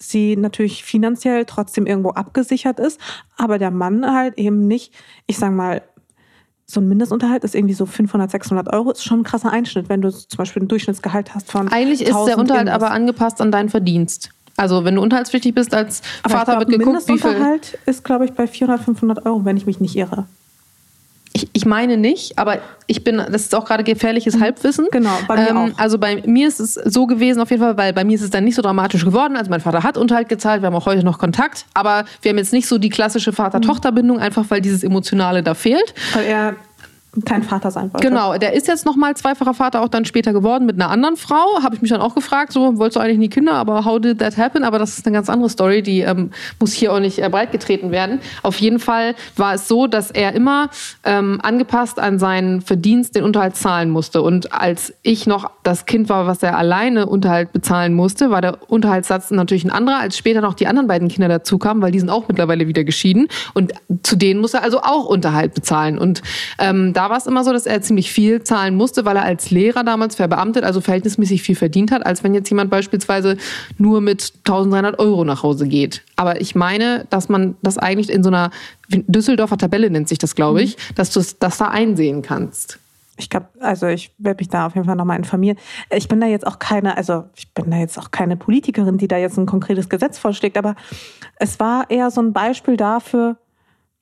sie 0.03 0.37
natürlich 0.37 0.85
finanziell 0.85 1.45
trotzdem 1.45 1.87
irgendwo 1.87 2.11
abgesichert 2.11 2.79
ist, 2.81 3.01
aber 3.37 3.59
der 3.59 3.70
Mann 3.70 4.12
halt 4.12 4.39
eben 4.39 4.66
nicht, 4.66 4.93
ich 5.27 5.39
sag 5.39 5.53
mal, 5.53 5.83
so 6.66 6.81
ein 6.81 6.89
Mindestunterhalt 6.89 7.45
ist 7.45 7.55
irgendwie 7.55 7.74
so 7.74 7.87
500, 7.87 8.31
600 8.31 8.73
Euro, 8.73 8.93
ist 8.93 9.05
schon 9.05 9.20
ein 9.20 9.24
krasser 9.24 9.53
Einschnitt, 9.53 9.89
wenn 9.89 10.01
du 10.01 10.11
zum 10.11 10.39
Beispiel 10.39 10.62
ein 10.62 10.69
Durchschnittsgehalt 10.69 11.35
hast 11.35 11.51
von 11.51 11.69
Eigentlich 11.69 12.01
ist 12.01 12.09
der 12.09 12.16
1000 12.16 12.39
Unterhalt 12.39 12.66
irgendwas. 12.69 12.83
aber 12.83 12.95
angepasst 12.95 13.41
an 13.41 13.53
deinen 13.53 13.69
Verdienst. 13.69 14.31
Also 14.57 14.85
wenn 14.85 14.97
du 14.97 15.03
unterhaltspflichtig 15.03 15.55
bist 15.55 15.74
als 15.74 16.03
Aber 16.23 16.35
Vater, 16.35 16.59
wird 16.59 16.69
glaub, 16.69 16.81
geguckt, 16.81 17.09
wie 17.09 17.19
viel. 17.19 17.31
Mindestunterhalt 17.31 17.79
ist, 17.87 18.05
glaube 18.05 18.24
ich, 18.24 18.33
bei 18.33 18.47
400, 18.47 18.85
500 18.85 19.27
Euro, 19.27 19.45
wenn 19.45 19.57
ich 19.57 19.66
mich 19.66 19.81
nicht 19.81 19.97
irre. 19.97 20.27
Ich, 21.34 21.48
ich 21.52 21.64
meine 21.64 21.96
nicht, 21.96 22.38
aber 22.38 22.59
ich 22.86 23.04
bin, 23.04 23.16
das 23.16 23.42
ist 23.42 23.54
auch 23.54 23.64
gerade 23.64 23.84
gefährliches 23.84 24.38
Halbwissen. 24.38 24.86
Genau, 24.92 25.16
bei 25.26 25.36
mir 25.36 25.48
ähm, 25.48 25.56
auch. 25.56 25.78
Also 25.78 25.98
bei 25.98 26.22
mir 26.26 26.46
ist 26.46 26.60
es 26.60 26.74
so 26.74 27.06
gewesen 27.06 27.40
auf 27.40 27.50
jeden 27.50 27.62
Fall, 27.62 27.76
weil 27.76 27.92
bei 27.92 28.04
mir 28.04 28.14
ist 28.14 28.22
es 28.22 28.30
dann 28.30 28.44
nicht 28.44 28.54
so 28.54 28.62
dramatisch 28.62 29.04
geworden. 29.04 29.36
Also 29.36 29.50
mein 29.50 29.60
Vater 29.60 29.82
hat 29.82 29.96
Unterhalt 29.96 30.28
gezahlt, 30.28 30.62
wir 30.62 30.66
haben 30.66 30.74
auch 30.74 30.86
heute 30.86 31.04
noch 31.04 31.18
Kontakt, 31.18 31.64
aber 31.72 32.04
wir 32.20 32.30
haben 32.30 32.38
jetzt 32.38 32.52
nicht 32.52 32.66
so 32.66 32.76
die 32.78 32.90
klassische 32.90 33.32
Vater-Tochter-Bindung, 33.32 34.18
einfach 34.18 34.44
weil 34.48 34.60
dieses 34.60 34.84
Emotionale 34.84 35.42
da 35.42 35.54
fehlt. 35.54 35.94
Weil 36.12 36.24
er 36.24 36.54
kein 37.26 37.43
Vater 37.43 37.70
sein 37.70 37.93
wollte. 37.93 38.09
Genau, 38.09 38.39
der 38.39 38.55
ist 38.55 38.66
jetzt 38.68 38.86
nochmal 38.86 39.14
zweifacher 39.14 39.52
Vater 39.52 39.82
auch 39.82 39.89
dann 39.89 40.06
später 40.06 40.32
geworden 40.32 40.64
mit 40.64 40.76
einer 40.76 40.90
anderen 40.90 41.16
Frau. 41.16 41.62
Habe 41.62 41.74
ich 41.74 41.82
mich 41.82 41.90
dann 41.90 42.01
auch 42.01 42.14
gefragt, 42.14 42.52
so 42.52 42.78
wolltest 42.78 42.97
du 42.97 43.01
eigentlich 43.01 43.18
nie 43.18 43.28
Kinder, 43.28 43.52
aber 43.52 43.84
how 43.84 44.01
did 44.01 44.18
that 44.20 44.39
happen? 44.39 44.64
Aber 44.64 44.78
das 44.78 44.97
ist 44.97 45.06
eine 45.06 45.12
ganz 45.14 45.28
andere 45.28 45.51
Story, 45.51 45.82
die 45.82 46.01
ähm, 46.01 46.30
muss 46.59 46.72
hier 46.72 46.90
auch 46.90 47.01
nicht 47.01 47.22
äh, 47.22 47.28
breitgetreten 47.28 47.90
werden. 47.90 48.20
Auf 48.43 48.59
jeden 48.60 48.78
Fall 48.78 49.14
war 49.36 49.55
es 49.55 49.68
so, 49.68 49.86
dass 49.86 50.10
er 50.10 50.32
immer 50.32 50.70
ähm, 51.05 51.39
angepasst 51.43 51.98
an 51.98 52.18
seinen 52.18 52.62
Verdienst 52.62 53.14
den 53.14 53.24
Unterhalt 53.24 53.56
zahlen 53.56 53.90
musste. 53.90 54.22
Und 54.22 54.55
als 54.55 54.94
ich 55.02 55.26
noch 55.26 55.51
das 55.64 55.84
Kind 55.84 56.09
war, 56.09 56.26
was 56.26 56.43
er 56.43 56.56
alleine 56.56 57.05
Unterhalt 57.06 57.52
bezahlen 57.52 57.93
musste, 57.93 58.30
war 58.30 58.40
der 58.40 58.70
Unterhaltssatz 58.70 59.30
natürlich 59.30 59.64
ein 59.64 59.70
anderer, 59.70 59.98
als 59.98 60.16
später 60.16 60.40
noch 60.40 60.55
die 60.55 60.66
anderen 60.66 60.89
beiden 60.89 61.09
Kinder 61.09 61.28
dazu 61.28 61.59
kamen, 61.59 61.82
weil 61.82 61.93
die 61.93 62.01
sind 62.01 62.09
auch 62.09 62.26
mittlerweile 62.26 62.68
wieder 62.68 62.84
geschieden. 62.84 63.28
Und 63.52 63.74
zu 64.02 64.16
denen 64.16 64.40
muss 64.40 64.55
er 64.55 64.62
also 64.62 64.80
auch 64.80 65.05
Unterhalt 65.05 65.52
bezahlen. 65.52 65.98
Und 65.98 66.22
ähm, 66.59 66.94
da 66.94 67.02
war 67.11 67.19
es 67.19 67.27
immer 67.27 67.45
so, 67.45 67.53
dass 67.53 67.66
er 67.66 67.81
ziemlich 67.83 68.12
viel 68.12 68.43
zahlen 68.43 68.77
musste, 68.77 69.05
weil 69.05 69.16
er 69.16 69.24
als 69.24 69.51
Lehrer 69.51 69.85
damals 69.85 70.15
verbeamtet, 70.15 70.65
also 70.65 70.81
verhältnismäßig 70.81 71.43
viel 71.43 71.57
verdient 71.57 71.91
hat, 71.91 72.05
als 72.05 72.24
wenn 72.24 72.35
jetzt 72.35 72.49
jemand 72.49 72.70
beispielsweise 72.70 73.37
nur 73.79 74.01
mit 74.01 74.33
1300 74.39 74.99
Euro 74.99 75.24
nach 75.24 75.43
Hause 75.43 75.69
geht. 75.69 76.03
Aber 76.16 76.41
ich 76.41 76.55
meine, 76.55 77.07
dass 77.11 77.29
man 77.29 77.57
das 77.62 77.79
eigentlich 77.79 78.11
in 78.11 78.23
so 78.23 78.31
einer 78.31 78.51
Düsseldorfer 78.89 79.59
Tabelle 79.59 79.91
nennt 79.91 80.09
sich 80.09 80.19
das, 80.19 80.35
glaube 80.35 80.62
ich, 80.62 80.77
dass 80.95 81.11
du 81.11 81.20
das 81.39 81.59
da 81.59 81.69
einsehen 81.69 82.23
kannst. 82.23 82.79
Ich 83.19 83.29
glaube, 83.29 83.49
also 83.61 83.87
ich 83.87 84.12
werde 84.19 84.41
mich 84.41 84.49
da 84.49 84.66
auf 84.66 84.74
jeden 84.74 84.87
Fall 84.87 84.97
nochmal 84.97 85.19
informieren. 85.19 85.59
Ich 85.91 86.09
bin 86.09 86.20
da 86.20 86.27
jetzt 86.27 86.47
auch 86.47 86.59
keine, 86.59 86.97
also 86.97 87.24
ich 87.37 87.53
bin 87.53 87.70
da 87.70 87.77
jetzt 87.77 87.99
auch 87.99 88.11
keine 88.11 88.37
Politikerin, 88.37 88.99
die 88.99 89.07
da 89.07 89.16
jetzt 89.19 89.39
ein 89.39 89.47
konkretes 89.47 89.89
Gesetz 89.89 90.19
vorschlägt, 90.19 90.57
aber 90.57 90.74
es 91.39 91.61
war 91.61 91.91
eher 91.91 92.11
so 92.11 92.23
ein 92.23 92.33
Beispiel 92.33 92.77
dafür, 92.77 93.37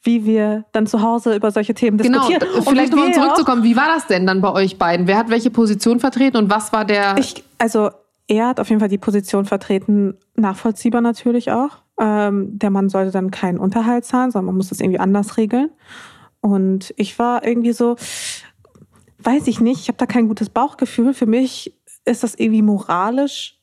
wie 0.02 0.24
wir 0.24 0.64
dann 0.72 0.86
zu 0.86 1.02
Hause 1.02 1.36
über 1.36 1.50
solche 1.50 1.74
Themen 1.74 1.98
Genau, 1.98 2.26
diskutieren. 2.26 2.54
Und 2.54 2.68
vielleicht 2.68 2.92
nochmal 2.92 3.12
zurückzukommen. 3.12 3.62
Wie 3.62 3.76
war 3.76 3.88
das 3.88 4.06
denn 4.06 4.26
dann 4.26 4.40
bei 4.40 4.52
euch 4.52 4.78
beiden? 4.78 5.06
Wer 5.06 5.18
hat 5.18 5.28
welche 5.28 5.50
Position 5.50 6.00
vertreten 6.00 6.36
und 6.38 6.50
was 6.50 6.72
war 6.72 6.84
der. 6.84 7.16
Ich, 7.18 7.44
also 7.58 7.90
er 8.26 8.48
hat 8.48 8.60
auf 8.60 8.68
jeden 8.68 8.80
Fall 8.80 8.88
die 8.88 8.98
Position 8.98 9.44
vertreten, 9.44 10.16
nachvollziehbar 10.36 11.00
natürlich 11.00 11.50
auch. 11.50 11.82
Ähm, 12.00 12.58
der 12.58 12.70
Mann 12.70 12.88
sollte 12.88 13.10
dann 13.10 13.30
keinen 13.30 13.58
Unterhalt 13.58 14.04
zahlen, 14.04 14.30
sondern 14.30 14.46
man 14.46 14.56
muss 14.56 14.68
das 14.68 14.80
irgendwie 14.80 15.00
anders 15.00 15.36
regeln. 15.36 15.70
Und 16.40 16.94
ich 16.96 17.18
war 17.18 17.44
irgendwie 17.46 17.72
so, 17.72 17.96
weiß 19.18 19.46
ich 19.48 19.60
nicht, 19.60 19.80
ich 19.80 19.88
habe 19.88 19.98
da 19.98 20.06
kein 20.06 20.28
gutes 20.28 20.48
Bauchgefühl. 20.48 21.12
Für 21.12 21.26
mich 21.26 21.76
ist 22.06 22.22
das 22.22 22.34
irgendwie 22.36 22.62
moralisch, 22.62 23.58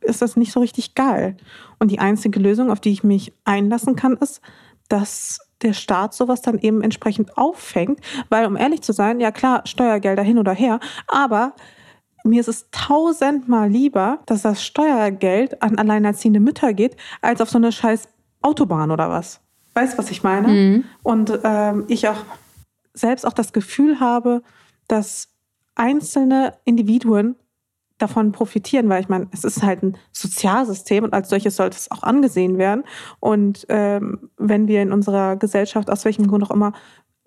ist 0.00 0.22
das 0.22 0.36
nicht 0.36 0.52
so 0.52 0.60
richtig 0.60 0.94
geil. 0.94 1.36
Und 1.78 1.90
die 1.90 1.98
einzige 1.98 2.40
Lösung, 2.40 2.70
auf 2.70 2.80
die 2.80 2.92
ich 2.92 3.04
mich 3.04 3.32
einlassen 3.44 3.96
kann, 3.96 4.14
ist, 4.14 4.40
dass 4.88 5.40
der 5.62 5.72
Staat 5.72 6.14
sowas 6.14 6.42
dann 6.42 6.58
eben 6.58 6.82
entsprechend 6.82 7.36
auffängt. 7.36 8.00
Weil, 8.28 8.46
um 8.46 8.56
ehrlich 8.56 8.82
zu 8.82 8.92
sein, 8.92 9.20
ja 9.20 9.30
klar, 9.30 9.62
Steuergelder 9.66 10.22
hin 10.22 10.38
oder 10.38 10.52
her, 10.52 10.80
aber 11.06 11.54
mir 12.24 12.40
ist 12.40 12.48
es 12.48 12.68
tausendmal 12.70 13.70
lieber, 13.70 14.20
dass 14.26 14.42
das 14.42 14.64
Steuergeld 14.64 15.62
an 15.62 15.78
alleinerziehende 15.78 16.40
Mütter 16.40 16.74
geht, 16.74 16.96
als 17.22 17.40
auf 17.40 17.50
so 17.50 17.58
eine 17.58 17.72
scheiß 17.72 18.08
Autobahn 18.42 18.90
oder 18.90 19.08
was. 19.08 19.40
Weißt 19.74 19.94
du, 19.94 19.98
was 19.98 20.10
ich 20.10 20.22
meine? 20.22 20.84
Und 21.02 21.38
ähm, 21.44 21.84
ich 21.88 22.08
auch 22.08 22.18
selbst 22.92 23.24
auch 23.24 23.32
das 23.32 23.52
Gefühl 23.52 24.00
habe, 24.00 24.42
dass 24.88 25.28
einzelne 25.74 26.54
Individuen 26.64 27.36
davon 27.98 28.32
profitieren, 28.32 28.88
weil 28.88 29.02
ich 29.02 29.08
meine, 29.08 29.28
es 29.32 29.44
ist 29.44 29.62
halt 29.62 29.82
ein 29.82 29.96
Sozialsystem 30.12 31.04
und 31.04 31.12
als 31.12 31.28
solches 31.28 31.56
sollte 31.56 31.76
es 31.76 31.90
auch 31.90 32.02
angesehen 32.02 32.58
werden. 32.58 32.84
Und 33.20 33.66
ähm, 33.68 34.30
wenn 34.36 34.68
wir 34.68 34.82
in 34.82 34.92
unserer 34.92 35.36
Gesellschaft 35.36 35.90
aus 35.90 36.04
welchem 36.04 36.26
Grund 36.26 36.44
auch 36.44 36.50
immer 36.50 36.72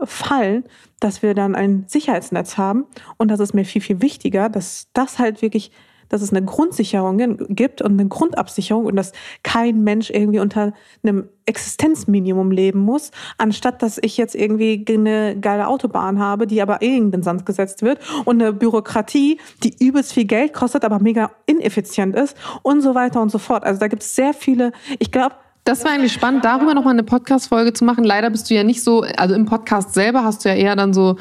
fallen, 0.04 0.64
dass 1.00 1.22
wir 1.22 1.34
dann 1.34 1.56
ein 1.56 1.86
Sicherheitsnetz 1.88 2.58
haben. 2.58 2.86
Und 3.18 3.30
das 3.30 3.40
ist 3.40 3.54
mir 3.54 3.66
viel, 3.66 3.82
viel 3.82 4.02
wichtiger, 4.02 4.50
dass 4.50 4.88
das 4.94 5.20
halt 5.20 5.42
wirklich, 5.42 5.72
dass 6.12 6.22
es 6.22 6.32
eine 6.32 6.46
Grundsicherung 6.46 7.38
gibt 7.50 7.82
und 7.82 8.00
eine 8.00 8.08
Grundabsicherung 8.08 8.86
und 8.86 8.96
dass 8.96 9.14
kein 9.44 9.84
Mensch 9.84 10.10
irgendwie 10.10 10.40
unter 10.40 10.74
einem 11.04 11.30
Existenzminimum 11.46 12.52
leben 12.52 12.80
muss, 12.80 13.12
anstatt 13.38 13.82
dass 13.82 13.98
ich 14.02 14.18
jetzt 14.18 14.36
irgendwie 14.36 14.86
eine 14.88 15.38
geile 15.40 15.68
Autobahn 15.68 16.20
habe, 16.20 16.48
die 16.48 16.62
aber 16.62 16.82
eh 16.82 16.96
in 16.96 17.12
den 17.12 17.24
Sand 17.24 17.46
gesetzt 17.46 17.82
wird 17.82 18.00
und 18.26 18.42
eine 18.42 18.54
Bürokratie, 18.54 19.40
die 19.64 19.76
übelst 19.84 20.14
viel 20.14 20.26
Geld 20.26 20.54
kostet, 20.54 20.86
aber 20.86 21.00
mega 21.00 21.32
ineffizient 21.46 22.16
ist 22.16 22.38
und 22.62 22.82
so 22.82 22.96
weiter 22.96 23.22
und 23.22 23.32
so 23.32 23.38
fort. 23.38 23.64
Also 23.64 23.80
da 23.80 23.88
gibt 23.88 24.04
es 24.04 24.16
sehr 24.16 24.34
viele, 24.34 24.72
ich 25.00 25.12
glaube, 25.12 25.36
Das 25.64 25.84
war 25.86 25.92
eigentlich 25.92 26.12
spannend, 26.12 26.44
darüber 26.44 26.74
nochmal 26.74 26.94
eine 26.94 27.04
Podcast-Folge 27.04 27.74
zu 27.74 27.86
machen. 27.86 28.04
Leider 28.04 28.32
bist 28.32 28.50
du 28.50 28.56
ja 28.56 28.64
nicht 28.64 28.84
so, 28.84 29.04
also 29.18 29.36
im 29.36 29.46
Podcast 29.46 29.94
selber 29.94 30.24
hast 30.24 30.44
du 30.44 30.50
ja 30.50 30.56
eher 30.56 30.76
dann 30.76 30.92
so 30.92 31.18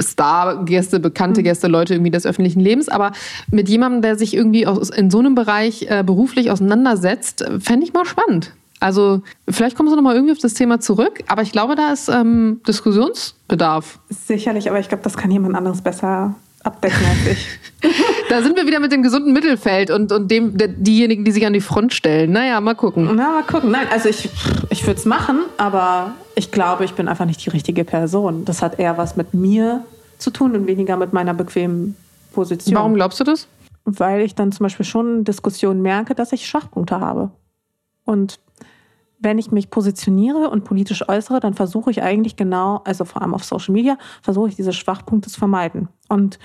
Star-Gäste, 0.00 0.98
bekannte 0.98 1.42
Gäste, 1.42 1.68
Leute 1.68 1.94
irgendwie 1.94 2.10
des 2.10 2.24
öffentlichen 2.24 2.60
Lebens. 2.60 2.88
Aber 2.88 3.12
mit 3.50 3.68
jemandem, 3.68 4.00
der 4.00 4.16
sich 4.16 4.34
irgendwie 4.34 4.66
aus, 4.66 4.88
in 4.88 5.10
so 5.10 5.18
einem 5.18 5.34
Bereich 5.34 5.86
äh, 5.90 6.02
beruflich 6.02 6.50
auseinandersetzt, 6.50 7.44
fände 7.60 7.84
ich 7.84 7.92
mal 7.92 8.06
spannend. 8.06 8.52
Also 8.80 9.22
vielleicht 9.48 9.76
kommst 9.76 9.92
du 9.92 9.96
nochmal 9.96 10.16
irgendwie 10.16 10.32
auf 10.32 10.40
das 10.40 10.54
Thema 10.54 10.80
zurück, 10.80 11.22
aber 11.28 11.42
ich 11.42 11.52
glaube, 11.52 11.76
da 11.76 11.92
ist 11.92 12.08
ähm, 12.08 12.60
Diskussionsbedarf. 12.66 14.00
sicherlich, 14.08 14.68
aber 14.68 14.80
ich 14.80 14.88
glaube, 14.88 15.04
das 15.04 15.16
kann 15.16 15.30
jemand 15.30 15.54
anderes 15.54 15.82
besser 15.82 16.34
abdecken 16.64 16.98
als 17.08 17.32
ich. 17.32 17.48
Da 18.32 18.42
sind 18.42 18.56
wir 18.56 18.66
wieder 18.66 18.80
mit 18.80 18.92
dem 18.92 19.02
gesunden 19.02 19.32
Mittelfeld 19.32 19.90
und, 19.90 20.10
und 20.10 20.30
dem, 20.30 20.56
der, 20.56 20.68
diejenigen, 20.68 21.24
die 21.24 21.32
sich 21.32 21.44
an 21.44 21.52
die 21.52 21.60
Front 21.60 21.92
stellen. 21.92 22.32
Naja, 22.32 22.60
mal 22.60 22.74
gucken. 22.74 23.10
Na, 23.14 23.30
mal 23.30 23.42
gucken. 23.42 23.70
Nein, 23.70 23.86
also 23.90 24.08
ich, 24.08 24.30
ich 24.70 24.86
würde 24.86 24.98
es 24.98 25.04
machen, 25.04 25.40
aber 25.58 26.14
ich 26.34 26.50
glaube, 26.50 26.84
ich 26.84 26.94
bin 26.94 27.08
einfach 27.08 27.26
nicht 27.26 27.44
die 27.44 27.50
richtige 27.50 27.84
Person. 27.84 28.46
Das 28.46 28.62
hat 28.62 28.78
eher 28.78 28.96
was 28.96 29.16
mit 29.16 29.34
mir 29.34 29.84
zu 30.16 30.30
tun 30.30 30.56
und 30.56 30.66
weniger 30.66 30.96
mit 30.96 31.12
meiner 31.12 31.34
bequemen 31.34 31.94
Position. 32.32 32.74
Warum 32.74 32.94
glaubst 32.94 33.20
du 33.20 33.24
das? 33.24 33.48
weil 33.84 34.20
ich 34.20 34.34
dann 34.34 34.52
zum 34.52 34.64
Beispiel 34.64 34.86
schon 34.86 35.18
in 35.18 35.24
Diskussionen 35.24 35.82
merke, 35.82 36.14
dass 36.14 36.32
ich 36.32 36.46
Schwachpunkte 36.46 37.00
habe. 37.00 37.30
Und 38.04 38.38
wenn 39.18 39.38
ich 39.38 39.52
mich 39.52 39.70
positioniere 39.70 40.50
und 40.50 40.64
politisch 40.64 41.08
äußere, 41.08 41.40
dann 41.40 41.54
versuche 41.54 41.90
ich 41.90 42.02
eigentlich 42.02 42.36
genau, 42.36 42.82
also 42.84 43.04
vor 43.04 43.22
allem 43.22 43.34
auf 43.34 43.44
Social 43.44 43.72
Media, 43.72 43.96
versuche 44.20 44.48
ich 44.48 44.56
diese 44.56 44.72
Schwachpunkte 44.72 45.30
zu 45.30 45.38
vermeiden 45.38 45.88
und 46.08 46.38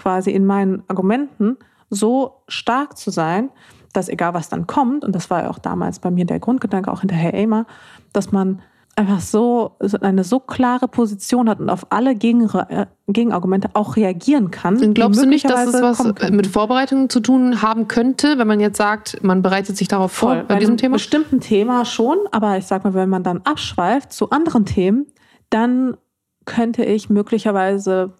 quasi 0.00 0.30
in 0.30 0.46
meinen 0.46 0.82
Argumenten 0.88 1.58
so 1.90 2.42
stark 2.48 2.96
zu 2.96 3.10
sein, 3.10 3.50
dass 3.92 4.08
egal 4.08 4.32
was 4.32 4.48
dann 4.48 4.66
kommt, 4.66 5.04
und 5.04 5.14
das 5.14 5.28
war 5.28 5.42
ja 5.42 5.50
auch 5.50 5.58
damals 5.58 5.98
bei 5.98 6.10
mir 6.10 6.24
der 6.24 6.40
Grundgedanke, 6.40 6.90
auch 6.90 7.00
hinter 7.00 7.16
Herr 7.16 7.34
Eimer, 7.34 7.66
dass 8.12 8.32
man 8.32 8.62
einfach 8.96 9.20
so 9.20 9.76
eine 10.00 10.24
so 10.24 10.40
klare 10.40 10.88
Position 10.88 11.48
hat 11.48 11.60
und 11.60 11.70
auf 11.70 11.86
alle 11.90 12.12
äh, 12.12 12.86
Gegenargumente 13.08 13.70
auch 13.74 13.96
reagieren 13.96 14.50
kann. 14.50 14.82
Und 14.82 14.94
glaubst 14.94 15.22
du 15.22 15.26
nicht, 15.26 15.48
dass 15.48 15.66
es 15.66 15.82
was 15.82 16.30
mit 16.30 16.46
Vorbereitungen 16.46 17.08
zu 17.08 17.20
tun 17.20 17.62
haben 17.62 17.88
könnte, 17.88 18.38
wenn 18.38 18.46
man 18.46 18.60
jetzt 18.60 18.78
sagt, 18.78 19.22
man 19.22 19.42
bereitet 19.42 19.76
sich 19.76 19.88
darauf 19.88 20.12
vor 20.12 20.30
Voll, 20.30 20.38
bei, 20.42 20.54
bei 20.54 20.60
diesem 20.60 20.76
Thema? 20.76 20.94
Bestimmten 20.94 21.40
Thema 21.40 21.84
schon, 21.84 22.18
aber 22.30 22.56
ich 22.58 22.66
sag 22.66 22.84
mal, 22.84 22.94
wenn 22.94 23.08
man 23.08 23.22
dann 23.22 23.38
abschweift 23.44 24.12
zu 24.12 24.30
anderen 24.30 24.66
Themen, 24.66 25.06
dann 25.50 25.96
könnte 26.44 26.84
ich 26.84 27.10
möglicherweise 27.10 28.14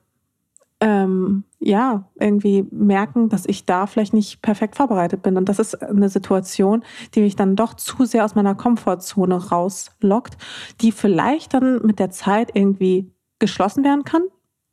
ähm, 0.81 1.45
ja, 1.63 2.09
irgendwie 2.19 2.67
merken, 2.71 3.29
dass 3.29 3.45
ich 3.47 3.67
da 3.67 3.87
vielleicht 3.87 4.15
nicht 4.15 4.41
perfekt 4.41 4.77
vorbereitet 4.77 5.23
bin. 5.23 5.37
Und 5.37 5.49
das 5.49 5.59
ist 5.59 5.75
eine 5.83 6.09
Situation, 6.09 6.83
die 7.15 7.21
mich 7.21 7.37
dann 7.37 7.55
doch 7.55 7.75
zu 7.75 8.07
sehr 8.07 8.25
aus 8.25 8.35
meiner 8.35 8.55
Komfortzone 8.55 9.51
rauslockt, 9.51 10.39
die 10.81 10.91
vielleicht 10.91 11.53
dann 11.53 11.83
mit 11.85 11.99
der 11.99 12.11
Zeit 12.11 12.51
irgendwie 12.55 13.13
geschlossen 13.39 13.85
werden 13.85 14.05
kann. 14.05 14.23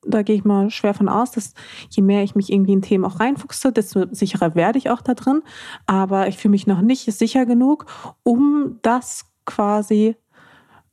Da 0.06 0.22
gehe 0.22 0.38
ich 0.38 0.46
mal 0.46 0.70
schwer 0.70 0.94
von 0.94 1.10
aus, 1.10 1.32
dass 1.32 1.54
je 1.90 2.02
mehr 2.02 2.24
ich 2.24 2.36
mich 2.36 2.52
irgendwie 2.52 2.74
in 2.74 2.82
Themen 2.82 3.04
auch 3.04 3.20
reinfuchse, 3.20 3.74
desto 3.74 4.06
sicherer 4.12 4.56
werde 4.56 4.78
ich 4.78 4.90
auch 4.90 5.02
da 5.02 5.14
drin. 5.14 5.42
Aber 5.88 6.30
ich 6.30 6.38
fühle 6.38 6.52
mich 6.52 6.68
noch 6.68 6.82
nicht 6.82 7.12
sicher 7.12 7.46
genug, 7.46 7.86
um 8.24 8.80
das 8.82 9.26
quasi 9.44 10.16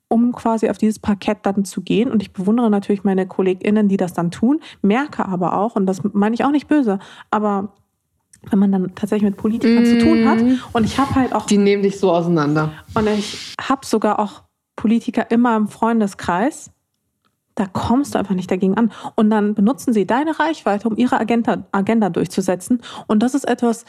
um 0.09 0.33
quasi 0.33 0.69
auf 0.69 0.79
dieses 0.79 0.99
Parkett 0.99 1.39
dann 1.43 1.65
zu 1.65 1.81
gehen. 1.81 2.11
Und 2.11 2.23
ich 2.23 2.33
bewundere 2.33 2.71
natürlich 2.71 3.05
meine 3.05 3.27
KollegInnen, 3.27 3.89
die 3.89 3.97
das 3.97 4.13
dann 4.13 4.31
tun, 4.31 4.61
merke 4.83 5.27
aber 5.27 5.57
auch, 5.59 5.77
und 5.77 5.87
das 5.87 6.03
meine 6.13 6.35
ich 6.35 6.45
auch 6.45 6.51
nicht 6.51 6.69
böse, 6.69 6.99
aber 7.31 7.73
wenn 8.51 8.59
man 8.59 8.73
dann 8.73 8.95
tatsächlich 8.95 9.31
mit 9.31 9.39
Politikern 9.39 9.85
mmh. 9.85 9.87
zu 9.87 9.99
tun 10.01 10.29
hat 10.29 10.43
mhm. 10.43 10.61
und 10.73 10.85
ich 10.85 10.99
habe 10.99 11.15
halt 11.15 11.35
auch... 11.35 11.47
Die 11.47 11.57
nehmen 11.57 11.83
dich 11.83 11.99
so 11.99 12.13
auseinander. 12.13 12.73
Und 12.95 13.09
ich 13.09 13.55
habe 13.59 13.87
sogar 13.87 14.19
auch 14.19 14.43
Politiker 14.77 15.31
immer 15.31 15.57
im 15.57 15.69
Freundeskreis, 15.69 16.71
da 17.55 17.67
kommst 17.67 18.15
du 18.15 18.19
einfach 18.19 18.35
nicht 18.35 18.51
dagegen 18.51 18.77
an. 18.77 18.91
Und 19.15 19.31
dann 19.31 19.55
benutzen 19.55 19.93
sie 19.93 20.07
deine 20.07 20.39
Reichweite, 20.39 20.89
um 20.89 20.97
ihre 20.97 21.19
Agenda, 21.21 21.65
Agenda 21.73 22.11
durchzusetzen. 22.11 22.83
Und 23.07 23.23
das 23.23 23.35
ist 23.35 23.45
etwas, 23.45 23.85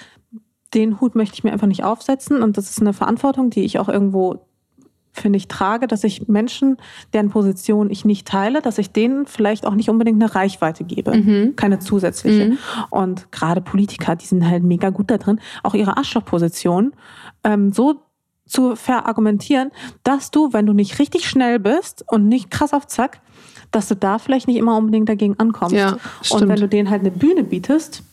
den 0.74 1.02
Hut 1.02 1.16
möchte 1.16 1.36
ich 1.36 1.44
mir 1.44 1.52
einfach 1.52 1.68
nicht 1.68 1.84
aufsetzen. 1.84 2.44
Und 2.44 2.58
das 2.58 2.70
ist 2.70 2.80
eine 2.80 2.94
Verantwortung, 2.94 3.50
die 3.50 3.64
ich 3.64 3.80
auch 3.80 3.90
irgendwo 3.90 4.46
finde 5.16 5.38
ich, 5.38 5.48
trage, 5.48 5.88
dass 5.88 6.04
ich 6.04 6.28
Menschen, 6.28 6.78
deren 7.14 7.30
Position 7.30 7.90
ich 7.90 8.06
nicht 8.06 8.28
teile, 8.28 8.62
dass 8.62 8.78
ich 8.78 8.92
denen 8.92 9.26
vielleicht 9.26 9.66
auch 9.66 9.74
nicht 9.74 9.90
unbedingt 9.90 10.22
eine 10.22 10.36
Reichweite 10.36 10.84
gebe, 10.84 11.16
mhm. 11.16 11.56
keine 11.56 11.80
zusätzliche. 11.80 12.50
Mhm. 12.50 12.58
Und 12.90 13.32
gerade 13.32 13.62
Politiker, 13.62 14.16
die 14.16 14.26
sind 14.26 14.46
halt 14.46 14.64
mega 14.64 14.90
gut 14.90 15.10
da 15.10 15.18
drin, 15.18 15.40
auch 15.64 15.74
ihre 15.74 15.98
Arschlochposition 15.98 16.94
ähm, 17.44 17.72
so 17.72 18.02
zu 18.46 18.76
verargumentieren, 18.76 19.72
dass 20.04 20.32
du, 20.32 20.54
wenn 20.54 20.66
du 20.66 20.74
nicht 20.74 21.00
richtig 21.00 21.28
schnell 21.28 21.60
bist 21.60 22.04
und 22.08 22.28
nicht 22.28 22.52
krass 22.52 22.74
auf 22.74 22.86
Zack, 22.86 23.22
dass 23.72 23.88
du 23.88 23.96
da 23.96 24.20
vielleicht 24.20 24.48
nicht 24.48 24.58
immer 24.58 24.78
unbedingt 24.78 25.10
dagegen 25.10 25.40
ankommst. 25.40 25.76
Ja, 25.76 25.98
und 26.30 26.48
wenn 26.48 26.60
du 26.60 26.68
denen 26.68 26.90
halt 26.90 27.02
eine 27.02 27.12
Bühne 27.12 27.44
bietest. 27.44 28.04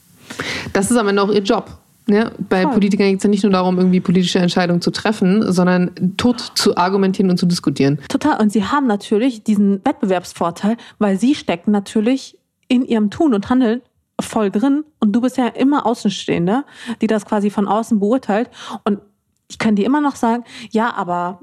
Das 0.73 0.91
ist 0.91 0.97
aber 0.97 1.13
noch 1.13 1.31
ihr 1.31 1.43
Job. 1.43 1.82
Ja, 2.09 2.33
bei 2.49 2.63
Voll. 2.63 2.73
Politikern 2.73 3.09
geht 3.09 3.19
es 3.19 3.25
ja 3.25 3.31
nicht 3.31 3.43
nur 3.43 3.53
darum, 3.53 3.79
irgendwie 3.79 4.01
politische 4.01 4.39
Entscheidungen 4.39 4.81
zu 4.81 4.91
treffen, 4.91 5.53
sondern 5.53 6.17
tot 6.17 6.41
zu 6.55 6.77
argumentieren 6.77 7.31
und 7.31 7.37
zu 7.39 7.47
diskutieren. 7.47 8.01
Total. 8.09 8.41
Und 8.41 8.51
sie 8.51 8.65
haben 8.65 8.87
natürlich 8.87 9.45
diesen 9.45 9.85
Wettbewerbsvorteil, 9.85 10.77
weil 10.99 11.19
sie 11.19 11.35
stecken 11.35 11.71
natürlich 11.71 12.39
in 12.69 12.85
ihrem 12.85 13.11
Tun 13.11 13.35
und 13.35 13.49
Handeln 13.51 13.83
voll 14.21 14.51
drin 14.51 14.85
und 14.99 15.13
du 15.13 15.21
bist 15.21 15.37
ja 15.37 15.47
immer 15.49 15.87
Außenstehende, 15.87 16.65
die 17.01 17.07
das 17.07 17.25
quasi 17.25 17.51
von 17.51 17.69
außen 17.69 18.01
beurteilt. 18.01 18.51
Und 18.85 19.01
ich 19.49 19.59
kann 19.59 19.77
dir 19.77 19.85
immer 19.85 20.01
noch 20.01 20.17
sagen, 20.17 20.45
ja, 20.71 20.93
aber 20.95 21.41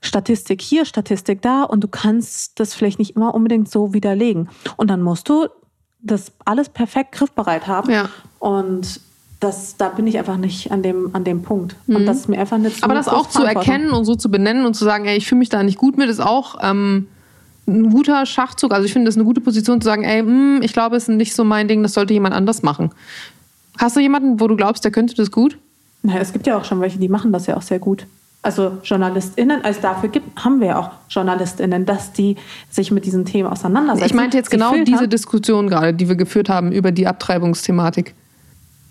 Statistik 0.00 0.62
hier, 0.62 0.84
Statistik 0.84 1.42
da 1.42 1.62
und 1.64 1.84
du 1.84 1.88
kannst 1.88 2.58
das 2.58 2.74
vielleicht 2.74 2.98
nicht 2.98 3.16
immer 3.16 3.34
unbedingt 3.34 3.70
so 3.70 3.92
widerlegen. 3.92 4.48
Und 4.76 4.88
dann 4.88 5.02
musst 5.02 5.28
du 5.28 5.46
das 6.00 6.32
alles 6.44 6.70
perfekt 6.70 7.12
griffbereit 7.12 7.66
haben. 7.66 7.90
Ja. 7.90 8.08
Und 8.38 9.00
das, 9.40 9.76
da 9.78 9.88
bin 9.88 10.06
ich 10.06 10.18
einfach 10.18 10.36
nicht 10.36 10.70
an 10.70 10.82
dem, 10.82 11.10
an 11.14 11.24
dem 11.24 11.42
Punkt. 11.42 11.74
Und 11.86 12.02
mhm. 12.02 12.06
das 12.06 12.18
ist 12.18 12.28
mir 12.28 12.38
einfach 12.38 12.58
nicht 12.58 12.78
so 12.78 12.84
Aber 12.84 12.94
das 12.94 13.08
auch 13.08 13.26
zu 13.26 13.42
erkennen 13.42 13.90
und 13.90 14.04
so 14.04 14.14
zu 14.14 14.30
benennen 14.30 14.66
und 14.66 14.74
zu 14.74 14.84
sagen, 14.84 15.06
ey, 15.06 15.16
ich 15.16 15.26
fühle 15.26 15.38
mich 15.38 15.48
da 15.48 15.62
nicht 15.62 15.78
gut 15.78 15.96
mit, 15.96 16.10
ist 16.10 16.20
auch 16.20 16.56
ähm, 16.60 17.08
ein 17.66 17.90
guter 17.90 18.26
Schachzug. 18.26 18.72
Also 18.72 18.84
ich 18.84 18.92
finde, 18.92 19.06
das 19.06 19.14
ist 19.14 19.18
eine 19.18 19.24
gute 19.24 19.40
Position 19.40 19.80
zu 19.80 19.86
sagen, 19.86 20.04
ey, 20.04 20.22
mh, 20.22 20.28
hm, 20.28 20.62
ich 20.62 20.74
glaube, 20.74 20.96
es 20.96 21.04
ist 21.04 21.16
nicht 21.16 21.34
so 21.34 21.44
mein 21.44 21.68
Ding, 21.68 21.82
das 21.82 21.94
sollte 21.94 22.12
jemand 22.12 22.34
anders 22.34 22.62
machen. 22.62 22.90
Hast 23.78 23.96
du 23.96 24.00
jemanden, 24.00 24.40
wo 24.40 24.46
du 24.46 24.56
glaubst, 24.56 24.84
der 24.84 24.92
könnte 24.92 25.14
das 25.14 25.30
gut? 25.30 25.56
Naja, 26.02 26.20
es 26.20 26.32
gibt 26.34 26.46
ja 26.46 26.58
auch 26.58 26.64
schon 26.64 26.80
welche, 26.80 26.98
die 26.98 27.08
machen 27.08 27.32
das 27.32 27.46
ja 27.46 27.56
auch 27.56 27.62
sehr 27.62 27.78
gut. 27.78 28.06
Also 28.42 28.78
JournalistInnen, 28.84 29.64
also 29.64 29.80
dafür 29.80 30.08
gibt, 30.08 30.42
haben 30.42 30.60
wir 30.60 30.68
ja 30.68 30.78
auch 30.78 30.90
JournalistInnen, 31.10 31.84
dass 31.84 32.12
die 32.12 32.36
sich 32.70 32.90
mit 32.90 33.04
diesen 33.04 33.24
Themen 33.26 33.48
auseinandersetzen. 33.48 34.06
Ich 34.06 34.14
meinte 34.14 34.36
jetzt 34.36 34.50
genau 34.50 34.74
diese 34.82 35.08
Diskussion 35.08 35.68
gerade, 35.68 35.92
die 35.92 36.08
wir 36.08 36.16
geführt 36.16 36.48
haben 36.48 36.72
über 36.72 36.90
die 36.90 37.06
Abtreibungsthematik. 37.06 38.14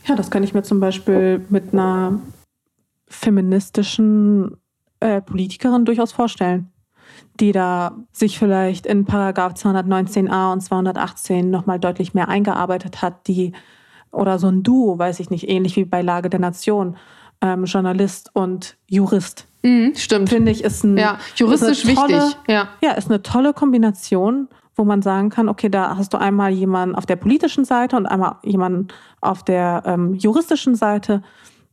Ja, 0.06 0.16
das 0.16 0.32
kann 0.32 0.44
ich 0.44 0.54
mir 0.54 0.64
zum 0.64 0.80
Beispiel 0.80 1.46
mit 1.50 1.74
einer 1.74 2.20
feministischen 3.08 4.58
äh, 5.00 5.22
Politikerin 5.22 5.86
durchaus 5.86 6.12
vorstellen, 6.12 6.72
die 7.40 7.52
da 7.52 7.98
sich 8.12 8.38
vielleicht 8.38 8.86
in 8.86 9.06
Paragraph 9.06 9.54
219a 9.54 10.52
und 10.52 10.62
218 10.62 11.50
nochmal 11.50 11.80
deutlich 11.80 12.14
mehr 12.14 12.30
eingearbeitet 12.30 13.02
hat, 13.02 13.28
die 13.28 13.54
oder 14.12 14.40
so 14.40 14.48
ein 14.48 14.64
Duo, 14.64 14.98
weiß 14.98 15.20
ich 15.20 15.30
nicht, 15.30 15.50
ähnlich 15.50 15.76
wie 15.76 15.86
bei 15.86 16.02
Lage 16.02 16.30
der 16.30 16.40
Nation, 16.40 16.98
ähm, 17.42 17.66
Journalist 17.66 18.32
und 18.34 18.78
Jurist. 18.88 19.46
Mhm, 19.64 19.94
stimmt. 19.96 20.30
Finde 20.30 20.52
ich, 20.52 20.64
ist 20.64 20.84
ein 20.84 20.98
ja, 20.98 21.20
juristisch 21.36 21.84
ist 21.84 21.96
tolle, 21.96 22.18
wichtig. 22.18 22.38
Ja. 22.48 22.70
ja, 22.82 22.92
ist 22.94 23.10
eine 23.10 23.22
tolle 23.22 23.54
Kombination 23.54 24.48
wo 24.80 24.86
man 24.86 25.02
sagen 25.02 25.30
kann, 25.30 25.50
okay, 25.50 25.70
da 25.70 25.98
hast 25.98 26.14
du 26.14 26.18
einmal 26.18 26.52
jemanden 26.52 26.96
auf 26.96 27.06
der 27.06 27.18
politischen 27.18 27.66
Seite 27.66 27.98
und 27.98 28.06
einmal 28.06 28.38
jemanden 28.44 28.88
auf 29.22 29.44
der 29.44 29.84
ähm, 29.86 30.16
juristischen 30.16 30.74
Seite, 30.74 31.22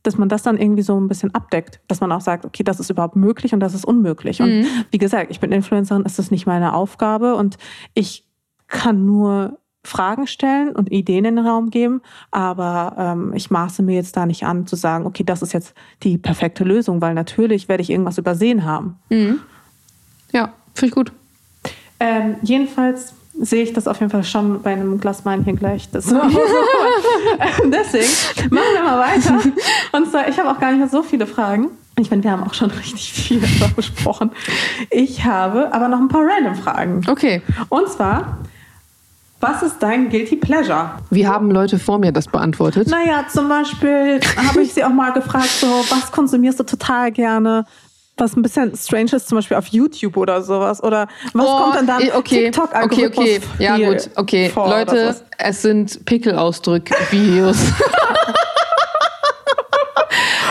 dass 0.03 0.17
man 0.17 0.29
das 0.29 0.43
dann 0.43 0.57
irgendwie 0.57 0.83
so 0.83 0.99
ein 0.99 1.07
bisschen 1.07 1.33
abdeckt, 1.33 1.79
dass 1.87 2.01
man 2.01 2.11
auch 2.11 2.21
sagt, 2.21 2.45
okay, 2.45 2.63
das 2.63 2.79
ist 2.79 2.89
überhaupt 2.89 3.15
möglich 3.15 3.53
und 3.53 3.61
das 3.61 3.73
ist 3.73 3.85
unmöglich. 3.85 4.41
Und 4.41 4.59
mhm. 4.59 4.65
wie 4.91 4.97
gesagt, 4.97 5.31
ich 5.31 5.39
bin 5.39 5.51
Influencerin, 5.51 6.03
ist 6.03 6.19
das 6.19 6.31
nicht 6.31 6.45
meine 6.45 6.73
Aufgabe 6.73 7.35
und 7.35 7.57
ich 7.93 8.27
kann 8.67 9.05
nur 9.05 9.57
Fragen 9.85 10.27
stellen 10.27 10.75
und 10.75 10.91
Ideen 10.91 11.23
in 11.23 11.37
den 11.37 11.45
Raum 11.45 11.69
geben, 11.69 12.01
aber 12.31 12.95
ähm, 12.97 13.31
ich 13.33 13.49
maße 13.49 13.83
mir 13.83 13.95
jetzt 13.95 14.17
da 14.17 14.25
nicht 14.25 14.45
an 14.45 14.67
zu 14.67 14.75
sagen, 14.75 15.05
okay, 15.05 15.23
das 15.23 15.41
ist 15.41 15.53
jetzt 15.53 15.73
die 16.03 16.17
perfekte 16.17 16.65
Lösung, 16.65 16.99
weil 16.99 17.13
natürlich 17.13 17.69
werde 17.69 17.83
ich 17.83 17.89
irgendwas 17.89 18.17
übersehen 18.17 18.65
haben. 18.65 18.99
Mhm. 19.09 19.39
Ja, 20.33 20.53
finde 20.73 20.87
ich 20.87 20.91
gut. 20.93 21.13
Ähm, 21.99 22.35
jedenfalls 22.41 23.13
sehe 23.39 23.63
ich 23.63 23.73
das 23.73 23.87
auf 23.87 23.99
jeden 23.99 24.11
Fall 24.11 24.23
schon 24.23 24.61
bei 24.61 24.71
einem 24.71 24.99
Glas 24.99 25.25
Weinchen 25.25 25.55
gleich. 25.55 25.89
Das 25.91 26.05
Deswegen 26.05 26.23
machen 28.49 28.73
wir 28.73 28.83
mal 28.83 28.99
weiter. 28.99 29.39
Und 29.91 30.09
zwar, 30.09 30.27
ich 30.27 30.37
habe 30.39 30.49
auch 30.49 30.59
gar 30.59 30.71
nicht 30.71 30.79
mehr 30.79 30.89
so 30.89 31.03
viele 31.03 31.27
Fragen. 31.27 31.69
Ich 31.99 32.09
meine, 32.09 32.23
wir 32.23 32.31
haben 32.31 32.43
auch 32.43 32.53
schon 32.53 32.69
richtig 32.71 33.11
viel 33.11 33.41
besprochen. 33.75 34.31
Ich 34.91 35.23
habe 35.23 35.73
aber 35.73 35.87
noch 35.87 35.99
ein 35.99 36.07
paar 36.07 36.23
random 36.25 36.55
Fragen. 36.55 37.01
Okay. 37.07 37.41
Und 37.69 37.89
zwar, 37.89 38.37
was 39.39 39.61
ist 39.63 39.77
dein 39.79 40.09
Guilty 40.09 40.35
Pleasure? 40.35 40.91
Wie 41.09 41.27
haben 41.27 41.51
Leute 41.51 41.77
vor 41.77 41.99
mir 41.99 42.11
das 42.11 42.27
beantwortet? 42.27 42.87
Naja, 42.87 43.25
zum 43.31 43.49
Beispiel 43.49 44.19
habe 44.47 44.61
ich 44.61 44.73
sie 44.73 44.83
auch 44.83 44.89
mal 44.93 45.13
gefragt, 45.13 45.49
so, 45.59 45.67
was 45.89 46.11
konsumierst 46.11 46.59
du 46.59 46.63
total 46.63 47.11
gerne? 47.11 47.65
Was 48.19 48.35
ein 48.35 48.41
bisschen 48.41 48.75
strange 48.75 49.13
ist, 49.13 49.27
zum 49.27 49.37
Beispiel 49.37 49.57
auf 49.57 49.67
YouTube 49.67 50.17
oder 50.17 50.41
sowas. 50.41 50.83
Oder 50.83 51.07
was 51.33 51.45
oh, 51.45 51.57
kommt 51.57 51.75
dann 51.75 51.87
da? 51.87 51.97
Okay, 52.15 52.51
TikTok 52.51 52.69
okay, 52.83 53.07
okay, 53.07 53.41
ja 53.59 53.77
gut, 53.77 54.09
okay. 54.15 54.51
Leute, 54.55 55.15
es 55.37 55.61
sind 55.61 56.05
Pickelausdrück-Videos. 56.05 57.57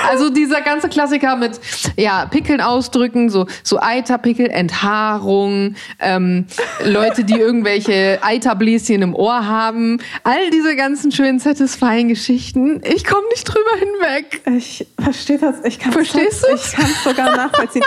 Also 0.08 0.30
dieser 0.30 0.60
ganze 0.60 0.88
Klassiker 0.88 1.36
mit 1.36 1.60
ja, 1.96 2.26
Pickeln 2.26 2.60
ausdrücken, 2.60 3.30
so, 3.30 3.46
so 3.62 3.78
Eiterpickel, 3.80 4.46
Enthaarung, 4.46 5.74
ähm, 6.00 6.46
Leute, 6.84 7.24
die 7.24 7.34
irgendwelche 7.34 8.18
Eiterbläschen 8.22 9.02
im 9.02 9.14
Ohr 9.14 9.46
haben. 9.46 9.98
All 10.24 10.50
diese 10.50 10.76
ganzen 10.76 11.12
schönen 11.12 11.38
satisfying 11.38 12.08
Geschichten. 12.08 12.80
Ich 12.84 13.04
komme 13.04 13.26
nicht 13.30 13.44
drüber 13.44 13.70
hinweg. 13.78 14.42
Ich 14.56 14.86
verstehe 14.98 15.38
das. 15.38 15.56
Ich 15.64 15.78
Verstehst 15.78 16.44
du? 16.44 16.54
Ich 16.54 16.72
kann 16.72 16.86
es 16.90 17.04
sogar 17.04 17.36
nachvollziehen. 17.36 17.84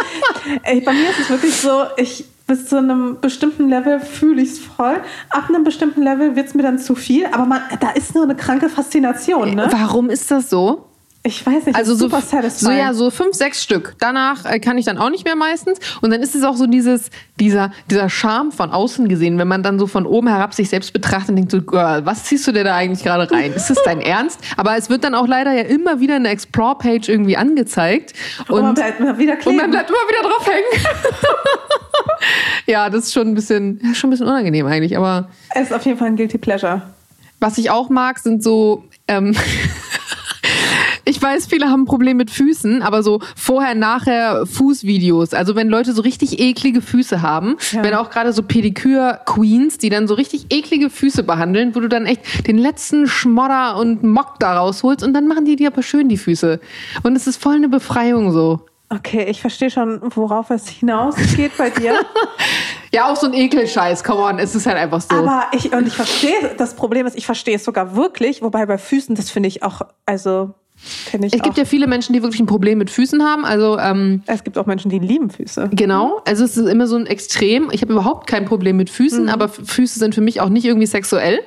Ey, 0.63 0.81
bei 0.81 0.93
mir 0.93 1.09
ist 1.09 1.19
es 1.19 1.29
wirklich 1.29 1.55
so, 1.55 1.83
ich 1.97 2.25
bis 2.49 2.65
zu 2.65 2.77
einem 2.77 3.21
bestimmten 3.21 3.69
Level 3.69 3.99
fühle 3.99 4.41
ich 4.41 4.49
es 4.53 4.59
voll. 4.59 4.99
Ab 5.29 5.45
einem 5.47 5.63
bestimmten 5.63 6.01
Level 6.01 6.35
wird 6.35 6.47
es 6.47 6.55
mir 6.55 6.63
dann 6.63 6.79
zu 6.79 6.95
viel. 6.95 7.27
Aber 7.27 7.45
man, 7.45 7.61
da 7.79 7.91
ist 7.91 8.15
nur 8.15 8.23
eine 8.23 8.35
kranke 8.35 8.69
Faszination. 8.69 9.53
Ne? 9.53 9.67
Warum 9.69 10.09
ist 10.09 10.31
das 10.31 10.49
so? 10.49 10.88
Ich 11.21 11.45
weiß 11.45 11.65
nicht, 11.65 11.75
Also 11.75 11.95
so, 11.95 12.07
super 12.07 12.21
so 12.21 12.71
ja, 12.71 12.93
so 12.93 13.09
fünf, 13.09 13.35
sechs 13.35 13.61
Stück. 13.61 13.95
Danach 13.99 14.45
äh, 14.45 14.59
kann 14.59 14.77
ich 14.77 14.85
dann 14.85 14.97
auch 14.97 15.09
nicht 15.09 15.25
mehr 15.25 15.35
meistens. 15.35 15.77
Und 16.01 16.11
dann 16.11 16.21
ist 16.21 16.33
es 16.33 16.43
auch 16.45 16.55
so 16.55 16.65
dieses, 16.65 17.09
dieser, 17.41 17.71
dieser 17.91 18.09
Charme 18.09 18.53
von 18.53 18.71
außen 18.71 19.09
gesehen, 19.09 19.37
wenn 19.37 19.49
man 19.49 19.61
dann 19.61 19.79
so 19.79 19.85
von 19.85 20.05
oben 20.05 20.29
herab 20.29 20.53
sich 20.53 20.69
selbst 20.69 20.93
betrachtet 20.93 21.31
und 21.31 21.35
denkt 21.35 21.51
so, 21.51 21.61
Girl, 21.61 22.05
was 22.05 22.23
ziehst 22.23 22.47
du 22.47 22.53
dir 22.53 22.63
da 22.63 22.73
eigentlich 22.75 23.03
gerade 23.03 23.29
rein? 23.29 23.51
Ist 23.51 23.69
das 23.69 23.83
dein 23.83 23.99
Ernst? 24.01 24.39
Aber 24.55 24.77
es 24.77 24.89
wird 24.89 25.03
dann 25.03 25.13
auch 25.13 25.27
leider 25.27 25.51
ja 25.51 25.63
immer 25.63 25.99
wieder 25.99 26.15
eine 26.15 26.29
Explore-Page 26.29 27.09
irgendwie 27.09 27.35
angezeigt. 27.35 28.13
Und 28.47 28.61
man 28.61 28.69
Und, 28.69 28.75
bleibt 28.75 28.99
immer 29.01 29.17
wieder 29.17 29.33
und 29.45 29.55
man 29.57 29.71
bleibt 29.71 29.89
immer 29.89 29.99
wieder 30.07 30.29
drauf 30.29 30.47
hängen. 30.47 30.85
ja, 32.65 32.89
das 32.89 33.05
ist 33.05 33.13
schon 33.13 33.27
ein 33.27 33.35
bisschen, 33.35 33.81
ja, 33.83 33.93
schon 33.93 34.07
ein 34.07 34.11
bisschen 34.11 34.27
unangenehm 34.27 34.65
eigentlich. 34.67 34.97
Aber 34.97 35.27
es 35.53 35.63
ist 35.63 35.73
auf 35.73 35.85
jeden 35.85 35.97
Fall 35.97 36.07
ein 36.07 36.15
Guilty 36.15 36.37
Pleasure. 36.37 36.81
was 37.41 37.57
ich 37.57 37.69
auch 37.71 37.89
mag, 37.89 38.19
sind 38.19 38.41
so. 38.41 38.85
Ähm, 39.09 39.35
ich 41.09 41.21
weiß, 41.21 41.47
viele 41.47 41.69
haben 41.69 41.81
ein 41.81 41.85
Problem 41.85 42.17
mit 42.17 42.29
Füßen, 42.31 42.81
aber 42.81 43.03
so 43.03 43.19
vorher, 43.35 43.75
nachher 43.75 44.45
Fußvideos. 44.45 45.33
Also 45.33 45.55
wenn 45.55 45.67
Leute 45.69 45.93
so 45.93 46.01
richtig 46.01 46.39
eklige 46.39 46.81
Füße 46.81 47.21
haben, 47.21 47.57
Ja. 47.71 47.83
wenn 47.83 47.93
auch 47.95 48.09
gerade 48.09 48.31
so 48.33 48.43
Pedikür-Queens, 48.43 49.77
die 49.77 49.89
dann 49.89 50.07
so 50.07 50.13
richtig 50.13 50.47
eklige 50.51 50.89
Füße 50.89 51.23
behandeln, 51.23 51.75
wo 51.75 51.79
du 51.79 51.87
dann 51.89 52.05
echt 52.05 52.47
den 52.47 52.57
letzten 52.57 53.07
Schmodder 53.07 53.77
und 53.77 54.03
Mock 54.03 54.39
da 54.39 54.57
rausholst 54.59 55.03
und 55.03 55.13
dann 55.13 55.27
machen 55.27 55.45
die 55.45 55.55
dir 55.55 55.69
aber 55.71 55.83
schön 55.83 56.09
die 56.09 56.17
Füße. 56.17 56.59
Und 57.03 57.15
es 57.15 57.27
ist 57.27 57.41
voll 57.41 57.55
eine 57.55 57.69
Befreiung 57.69 58.31
so. 58.31 58.61
Okay, 58.91 59.25
ich 59.29 59.39
verstehe 59.41 59.69
schon, 59.69 60.01
worauf 60.15 60.49
es 60.49 60.67
hinausgeht 60.67 61.51
bei 61.57 61.69
dir. 61.69 61.93
Ja, 62.91 63.11
auch 63.11 63.15
so 63.15 63.27
ein 63.27 63.35
Ekelscheiß, 63.35 64.03
come 64.03 64.21
on, 64.21 64.39
es 64.39 64.55
ist 64.55 64.65
halt 64.65 64.77
einfach 64.77 64.99
so. 64.99 65.15
Aber 65.15 65.43
ich, 65.51 65.71
und 65.71 65.85
ich 65.85 65.93
verstehe, 65.93 66.55
das 66.57 66.73
Problem 66.73 67.05
ist, 67.05 67.15
ich 67.15 67.27
verstehe 67.27 67.55
es 67.57 67.63
sogar 67.63 67.95
wirklich, 67.95 68.41
wobei 68.41 68.65
bei 68.65 68.79
Füßen, 68.79 69.13
das 69.13 69.29
finde 69.29 69.47
ich 69.47 69.61
auch, 69.61 69.81
also, 70.07 70.55
finde 70.81 71.27
ich 71.27 71.33
es 71.33 71.41
gibt 71.41 71.53
auch, 71.53 71.57
ja 71.57 71.65
viele 71.65 71.87
Menschen, 71.87 72.13
die 72.13 72.21
wirklich 72.23 72.39
ein 72.41 72.45
Problem 72.45 72.77
mit 72.77 72.89
Füßen 72.89 73.23
haben. 73.23 73.45
Also 73.45 73.77
ähm, 73.77 74.23
es 74.25 74.43
gibt 74.43 74.57
auch 74.57 74.65
Menschen, 74.65 74.89
die 74.89 74.99
lieben 74.99 75.29
Füße. 75.29 75.69
Genau, 75.73 76.21
also 76.25 76.43
es 76.45 76.57
ist 76.57 76.67
immer 76.67 76.87
so 76.87 76.95
ein 76.95 77.05
Extrem. 77.05 77.69
Ich 77.71 77.81
habe 77.81 77.93
überhaupt 77.93 78.27
kein 78.27 78.45
Problem 78.45 78.77
mit 78.77 78.89
Füßen, 78.89 79.23
Mhm. 79.23 79.29
aber 79.29 79.49
Füße 79.49 79.99
sind 79.99 80.15
für 80.15 80.21
mich 80.21 80.41
auch 80.41 80.49
nicht 80.49 80.65
irgendwie 80.65 80.87
sexuell. 80.87 81.39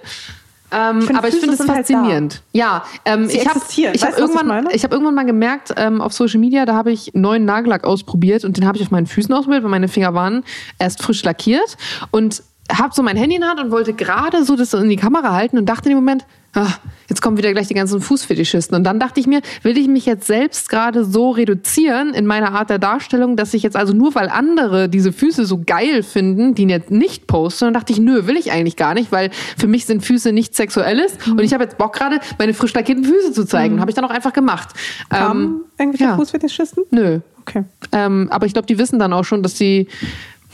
Ähm, 0.74 1.02
finde, 1.02 1.18
aber 1.18 1.28
ich 1.28 1.34
Füße 1.34 1.46
finde 1.48 1.62
es 1.62 1.68
halt 1.68 1.86
faszinierend. 1.86 2.42
ja, 2.52 2.82
ähm, 3.04 3.26
Sie 3.26 3.36
ich 3.36 3.46
habe 3.46 3.60
ich 3.68 4.02
hab 4.02 4.12
ich 4.12 4.18
irgendwann, 4.18 4.68
ich 4.72 4.84
habe 4.84 4.94
irgendwann 4.94 5.14
mal 5.14 5.26
gemerkt 5.26 5.74
ähm, 5.76 6.00
auf 6.00 6.14
Social 6.14 6.40
Media, 6.40 6.64
da 6.64 6.74
habe 6.74 6.90
ich 6.90 7.10
neuen 7.12 7.44
Nagellack 7.44 7.84
ausprobiert 7.84 8.44
und 8.46 8.56
den 8.56 8.66
habe 8.66 8.78
ich 8.78 8.82
auf 8.84 8.90
meinen 8.90 9.06
Füßen 9.06 9.34
ausprobiert, 9.34 9.64
weil 9.64 9.70
meine 9.70 9.88
Finger 9.88 10.14
waren 10.14 10.44
erst 10.78 11.02
frisch 11.02 11.22
lackiert 11.24 11.76
und 12.10 12.42
habe 12.72 12.94
so 12.94 13.02
mein 13.02 13.18
Handy 13.18 13.34
in 13.34 13.42
der 13.42 13.50
Hand 13.50 13.60
und 13.60 13.70
wollte 13.70 13.92
gerade 13.92 14.44
so 14.44 14.56
das 14.56 14.72
in 14.72 14.88
die 14.88 14.96
Kamera 14.96 15.32
halten 15.34 15.58
und 15.58 15.66
dachte 15.66 15.90
in 15.90 15.96
dem 15.96 16.02
Moment, 16.04 16.24
ah, 16.54 16.74
jetzt 17.08 17.22
kommen 17.22 17.36
wieder 17.36 17.52
gleich 17.52 17.68
die 17.68 17.74
ganzen 17.74 18.00
Fußfetischisten. 18.00 18.76
Und 18.76 18.84
dann 18.84 19.00
dachte 19.00 19.20
ich 19.20 19.26
mir, 19.26 19.40
will 19.62 19.78
ich 19.78 19.88
mich 19.88 20.06
jetzt 20.06 20.26
selbst 20.26 20.68
gerade 20.68 21.04
so 21.04 21.30
reduzieren 21.30 22.14
in 22.14 22.26
meiner 22.26 22.52
Art 22.52 22.70
der 22.70 22.78
Darstellung, 22.78 23.36
dass 23.36 23.54
ich 23.54 23.62
jetzt 23.62 23.76
also 23.76 23.92
nur, 23.92 24.14
weil 24.14 24.28
andere 24.28 24.88
diese 24.88 25.12
Füße 25.12 25.46
so 25.46 25.62
geil 25.64 26.02
finden, 26.02 26.54
die 26.54 26.64
jetzt 26.64 26.90
nicht 26.90 27.26
posten, 27.26 27.66
dann 27.66 27.74
dachte 27.74 27.92
ich, 27.92 27.98
nö, 27.98 28.26
will 28.26 28.36
ich 28.36 28.52
eigentlich 28.52 28.76
gar 28.76 28.94
nicht, 28.94 29.12
weil 29.12 29.30
für 29.56 29.66
mich 29.66 29.86
sind 29.86 30.04
Füße 30.04 30.32
nichts 30.32 30.56
Sexuelles 30.56 31.18
und 31.26 31.40
ich 31.40 31.52
habe 31.52 31.64
jetzt 31.64 31.78
Bock 31.78 31.94
gerade, 31.94 32.20
meine 32.38 32.54
frisch 32.54 32.72
lackierten 32.74 33.04
Füße 33.04 33.32
zu 33.32 33.44
zeigen. 33.44 33.80
Habe 33.80 33.90
ich 33.90 33.94
dann 33.94 34.04
auch 34.04 34.10
einfach 34.10 34.32
gemacht. 34.32 34.70
Ähm, 35.10 35.18
Haben 35.18 35.60
irgendwelche 35.78 36.04
ja. 36.04 36.16
Fußfetischisten? 36.16 36.84
nö. 36.90 37.20
Okay. 37.42 37.64
Ähm, 37.90 38.28
aber 38.30 38.46
ich 38.46 38.52
glaube, 38.52 38.66
die 38.66 38.78
wissen 38.78 39.00
dann 39.00 39.12
auch 39.12 39.24
schon, 39.24 39.42
dass 39.42 39.58
sie 39.58 39.88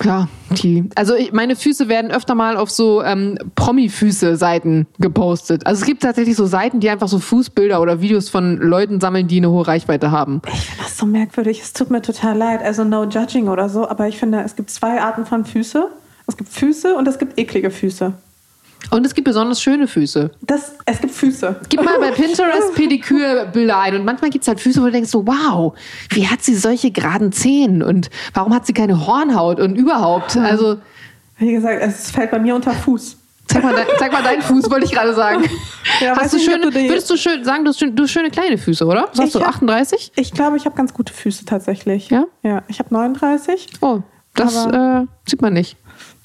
ja, 0.05 0.29
die. 0.51 0.89
Also 0.95 1.15
ich, 1.15 1.33
meine 1.33 1.57
Füße 1.57 1.89
werden 1.89 2.11
öfter 2.11 2.35
mal 2.35 2.57
auf 2.57 2.70
so 2.70 3.03
ähm, 3.03 3.39
Promi-Füße-Seiten 3.57 4.87
gepostet. 4.99 5.66
Also 5.66 5.81
es 5.81 5.87
gibt 5.87 6.03
tatsächlich 6.03 6.37
so 6.37 6.47
Seiten, 6.47 6.81
die 6.81 6.89
einfach 6.89 7.09
so 7.09 7.19
Fußbilder 7.19 7.81
oder 7.81 8.01
Videos 8.01 8.29
von 8.29 8.59
Leuten 8.59 9.01
sammeln, 9.01 9.29
die 9.29 9.39
eine 9.39 9.51
hohe 9.51 9.66
Reichweite 9.66 10.11
haben. 10.11 10.41
Ich 10.53 10.61
finde 10.61 10.83
das 10.85 10.97
so 10.97 11.07
merkwürdig. 11.07 11.61
Es 11.61 11.73
tut 11.73 11.91
mir 11.91 12.03
total 12.03 12.37
leid. 12.37 12.62
Also 12.62 12.85
no 12.85 13.05
judging 13.05 13.49
oder 13.49 13.69
so, 13.69 13.89
aber 13.89 14.09
ich 14.09 14.19
finde, 14.19 14.43
es 14.43 14.57
gibt 14.57 14.70
zwei 14.70 15.01
Arten 15.01 15.27
von 15.27 15.45
Füße. 15.45 15.89
Es 16.27 16.37
gibt 16.37 16.51
Füße 16.51 16.95
und 16.95 17.09
es 17.09 17.19
gibt 17.19 17.39
eklige 17.39 17.70
Füße. 17.70 18.12
Und 18.91 19.05
es 19.05 19.15
gibt 19.15 19.27
besonders 19.27 19.61
schöne 19.61 19.87
Füße. 19.87 20.31
Das, 20.41 20.75
es 20.87 21.01
gibt 21.01 21.13
Füße. 21.13 21.57
Gib 21.69 21.85
mal 21.85 21.99
bei 21.99 22.11
Pinterest 22.11 22.75
Pedikürbilder 22.75 23.79
ein 23.79 23.97
und 23.97 24.05
manchmal 24.05 24.31
gibt 24.31 24.43
es 24.43 24.49
halt 24.49 24.61
Füße, 24.61 24.81
wo 24.81 24.87
du 24.87 24.93
denkst 24.93 25.11
so, 25.11 25.27
wow, 25.27 25.75
wie 26.11 26.27
hat 26.27 26.43
sie 26.43 26.55
solche 26.55 26.91
geraden 26.91 27.33
Zehen 27.33 27.83
und 27.83 28.09
warum 28.35 28.55
hat 28.55 28.67
sie 28.67 28.73
keine 28.73 29.07
Hornhaut 29.07 29.61
und 29.61 29.77
überhaupt? 29.77 30.37
Also 30.37 30.79
Wie 31.39 31.53
gesagt, 31.53 31.83
es 31.83 32.11
fällt 32.11 32.31
bei 32.31 32.39
mir 32.39 32.55
unter 32.55 32.73
Fuß. 32.73 33.17
zeig 33.47 33.63
mal, 33.63 33.75
dein, 33.75 33.87
zeig 33.99 34.11
mal 34.13 34.23
deinen 34.23 34.43
Fuß, 34.43 34.71
wollte 34.71 34.87
ich 34.87 34.93
gerade 34.93 35.15
sagen. 35.15 35.45
Ja, 36.01 36.15
hast 36.17 36.33
du 36.35 36.39
schöne, 36.39 36.71
du 36.71 36.75
würdest 36.75 37.11
du 37.11 37.17
schön 37.17 37.43
sagen, 37.45 37.65
du 37.65 37.71
hast, 37.71 37.79
schön, 37.81 37.97
du 37.97 38.05
hast 38.05 38.11
schöne 38.13 38.31
kleine 38.31 38.57
Füße, 38.59 38.85
oder? 38.87 39.09
Was 39.11 39.19
hast 39.19 39.27
Ich 39.29 39.33
du, 39.33 39.41
hab- 39.41 39.49
38? 39.55 40.13
Ich 40.17 40.33
glaube, 40.33 40.57
ich 40.59 40.65
habe 40.67 40.77
ganz 40.77 40.93
gute 40.95 41.13
Füße 41.13 41.45
tatsächlich. 41.47 42.09
Ja? 42.11 42.25
Ja, 42.45 42.63
ich 42.69 42.79
habe 42.79 42.93
39, 42.95 43.67
Oh, 43.81 44.01
das 44.35 44.55
Aber- 44.57 45.03
äh, 45.03 45.29
sieht 45.29 45.43
man 45.43 45.55
nicht. 45.55 45.77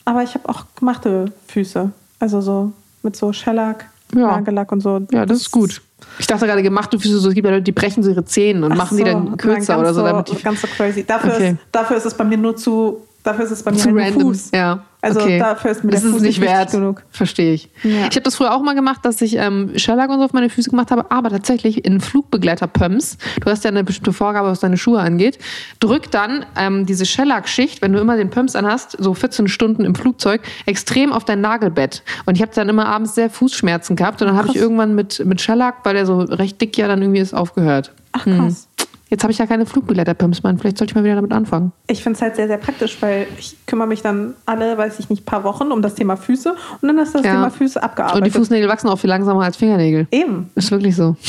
aber 0.06 0.22
ich 0.22 0.36
habe 0.36 0.48
auch 0.50 0.66
gemachte 0.76 1.32
Füße. 1.48 1.92
Also 2.24 2.40
so 2.40 2.72
mit 3.02 3.18
so 3.18 3.34
Shellac, 3.34 3.84
Ja. 4.16 4.38
Nagellack 4.38 4.72
und 4.72 4.80
so. 4.80 5.02
Ja, 5.12 5.26
das 5.26 5.40
ist 5.40 5.52
gut. 5.52 5.82
Ich 6.20 6.26
dachte 6.26 6.46
gerade, 6.46 6.64
gemachte 6.64 6.98
Füße, 6.98 7.20
so, 7.20 7.28
es 7.28 7.36
gibt 7.36 7.44
ja 7.46 7.52
Leute, 7.52 7.64
die 7.64 7.74
brechen 7.74 8.02
so 8.02 8.10
ihre 8.12 8.24
Zähne 8.24 8.66
und 8.66 8.72
Ach 8.72 8.78
machen 8.78 8.96
die 8.96 9.04
so, 9.04 9.10
dann 9.10 9.26
nein, 9.26 9.38
kürzer 9.38 9.78
oder 9.78 9.94
so, 9.94 10.04
damit 10.04 10.30
die 10.32 10.42
ganz 10.42 10.62
so 10.62 10.68
crazy. 10.68 11.04
Dafür, 11.06 11.34
Okay. 11.34 11.50
ist, 11.52 11.58
dafür 11.74 11.98
ist 11.98 12.06
es 12.06 12.14
bei 12.14 12.24
mir 12.24 12.38
nur 12.38 12.56
zu, 12.56 13.02
dafür 13.24 13.46
ist 13.46 13.52
es 13.52 13.64
bei 13.64 13.72
mir 13.72 13.78
zu 13.78 13.90
halt 13.90 13.98
random. 13.98 14.22
Fuß. 14.22 14.52
Ja. 14.54 14.84
Also 15.02 15.20
okay. 15.20 15.38
dafür 15.38 15.72
ist 15.72 15.84
mir 15.84 15.92
das 15.92 16.02
der 16.02 16.10
ist 16.10 16.14
Fuß 16.16 16.22
nicht 16.22 16.40
nicht 16.40 16.50
wert. 16.50 16.72
genug. 16.72 17.04
Verstehe 17.10 17.54
ich. 17.54 17.70
Ja. 17.84 18.08
Ich 18.10 18.16
habe 18.16 18.22
das 18.22 18.36
früher 18.36 18.54
auch 18.56 18.62
mal 18.62 18.74
gemacht, 18.74 19.02
dass 19.04 19.22
ich 19.22 19.36
ähm, 19.36 19.78
Shellac 19.78 20.10
und 20.10 20.20
so 20.20 20.26
auf 20.26 20.32
meine 20.34 20.50
Füße 20.50 20.70
gemacht 20.70 20.92
habe, 20.92 21.12
aber 21.12 21.30
tatsächlich 21.30 21.84
in 21.84 22.00
Flugbegleiter-Pumps, 22.00 23.18
du 23.42 23.50
hast 23.50 23.66
ja 23.66 23.70
eine 23.72 23.84
bestimmte 23.84 24.14
Vorgabe, 24.14 24.48
was 24.48 24.62
deine 24.62 24.78
Schuhe 24.78 25.00
angeht, 25.00 25.40
drück 25.82 26.10
dann 26.12 26.46
ähm, 26.58 26.86
diese 26.86 27.06
Shellac-Schicht, 27.06 27.82
wenn 27.82 27.92
du 27.92 28.00
immer 28.00 28.16
den 28.16 28.30
Pumps 28.30 28.56
anhast, 28.56 28.96
so 28.98 29.14
14 29.14 29.50
Stunden 29.50 29.84
im 29.84 29.94
Flugzeug, 29.94 30.42
extrem 30.66 31.12
auf 31.12 31.26
dein 31.26 31.42
Nagelbett. 31.42 32.04
Und 32.26 32.36
ich 32.36 32.42
habe 32.42 32.54
dann 32.56 32.70
immer 32.70 32.86
abends 32.86 33.16
sehr 33.16 33.30
Fußschmerzen 33.30 33.98
gehabt 33.98 34.22
und 34.22 34.30
dann 34.30 34.38
habe 34.38 34.48
ich 34.50 34.56
irgendwann 34.56 34.96
mit, 34.96 35.26
mit 35.26 35.42
Shellac, 35.42 35.78
weil 35.84 35.96
der 35.96 36.06
so 36.06 36.20
recht 36.20 36.62
dick 36.62 36.78
ja 36.78 36.88
dann 36.88 37.02
irgendwie 37.02 37.20
ist, 37.20 37.34
aufgehört. 37.34 37.92
Ach 38.14 38.24
krass. 38.24 38.68
Jetzt 39.10 39.22
habe 39.24 39.32
ich 39.32 39.38
ja 39.38 39.46
keine 39.46 39.66
Flugbegleiter-Pumps 39.68 40.42
mehr. 40.42 40.56
Vielleicht 40.58 40.78
sollte 40.80 40.92
ich 40.92 40.96
mal 40.96 41.04
wieder 41.04 41.16
damit 41.16 41.34
anfangen. 41.34 41.72
Ich 41.88 42.02
finde 42.02 42.18
es 42.18 42.22
halt 42.22 42.36
sehr, 42.36 42.48
sehr 42.48 42.58
praktisch, 42.58 42.98
weil 43.02 43.28
ich 43.38 43.56
kümmere 43.68 43.88
mich 43.88 44.02
dann 44.02 44.34
alle, 44.46 44.76
weiß 44.78 44.98
ich 45.00 45.10
nicht, 45.10 45.26
paar 45.26 45.44
Wochen 45.44 45.72
um 45.72 45.82
das 45.84 45.94
Thema 45.96 46.16
Füße 46.18 46.56
und 46.82 46.88
dann 46.88 46.98
ist 46.98 47.14
das 47.14 47.24
Ja. 47.24 47.34
Thema 47.34 47.52
Füße 47.52 47.78
Und 47.80 47.84
die 47.84 47.86
abgearbeitet. 47.86 48.34
Fußnägel 48.34 48.68
wachsen 48.70 48.88
auch 48.90 48.98
viel 48.98 49.10
langsamer 49.10 49.44
als 49.44 49.58
Fingernägel. 49.58 50.08
Eben. 50.12 50.50
Ist 50.56 50.72
wirklich 50.72 50.96
so. 50.96 51.16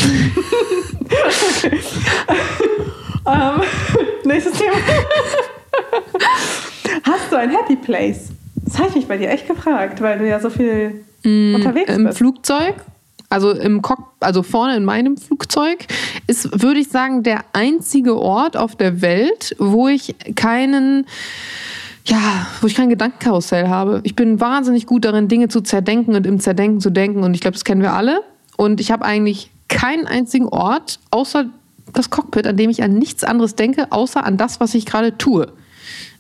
Ähm, 3.27 3.63
nächstes 4.25 4.53
Thema. 4.59 4.75
Hast 7.05 7.33
du 7.33 7.37
ein 7.37 7.49
Happy 7.51 7.77
Place? 7.77 8.29
Das 8.67 8.79
habe 8.79 8.89
ich 8.91 8.97
mich 8.97 9.09
bei 9.09 9.17
dir 9.17 9.31
echt 9.31 9.49
gefragt, 9.49 10.01
weil 10.03 10.19
du 10.19 10.29
ja 10.29 10.41
so 10.41 10.51
viel 10.51 11.05
unterwegs 11.25 11.95
Im 11.95 12.05
bist. 12.05 12.19
Flugzeug, 12.19 12.75
also 13.35 13.51
im 13.51 13.83
Cock, 13.83 14.13
also 14.21 14.45
vorne 14.45 14.77
in 14.77 14.85
meinem 14.85 15.17
Flugzeug, 15.17 15.87
ist, 16.29 16.63
würde 16.63 16.79
ich 16.79 16.89
sagen, 16.89 17.25
der 17.25 17.45
einzige 17.53 18.17
Ort 18.17 18.57
auf 18.57 18.77
der 18.77 19.03
Welt, 19.03 19.57
wo 19.59 19.89
ich 19.89 20.15
keinen 20.37 21.07
ja, 22.07 22.47
wo 22.61 22.67
ich 22.67 22.75
kein 22.75 22.91
Gedankenkarussell 22.91 23.69
habe. 23.69 24.01
Ich 24.05 24.15
bin 24.15 24.39
wahnsinnig 24.39 24.87
gut 24.87 25.07
darin, 25.07 25.27
Dinge 25.27 25.49
zu 25.49 25.63
zerdenken 25.63 26.15
und 26.15 26.27
im 26.27 26.39
Zerdenken 26.39 26.81
zu 26.81 26.91
denken. 26.91 27.25
Und 27.25 27.35
ich 27.35 27.41
glaube, 27.41 27.55
das 27.55 27.65
kennen 27.65 27.81
wir 27.81 27.95
alle. 27.95 28.21
Und 28.57 28.79
ich 28.79 28.91
habe 28.91 29.07
eigentlich 29.07 29.51
keinen 29.69 30.07
einzigen 30.07 30.47
Ort, 30.47 31.01
außer 31.11 31.47
das 31.95 32.11
Cockpit, 32.11 32.47
an 32.47 32.59
dem 32.59 32.69
ich 32.69 32.83
an 32.83 32.93
nichts 32.93 33.25
anderes 33.25 33.55
denke, 33.57 33.91
außer 33.91 34.25
an 34.25 34.37
das, 34.37 34.61
was 34.61 34.75
ich 34.75 34.85
gerade 34.85 35.17
tue. 35.17 35.51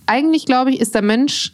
Eigentlich, 0.06 0.46
glaube 0.46 0.70
ich, 0.70 0.80
ist 0.80 0.94
der 0.94 1.02
Mensch, 1.02 1.52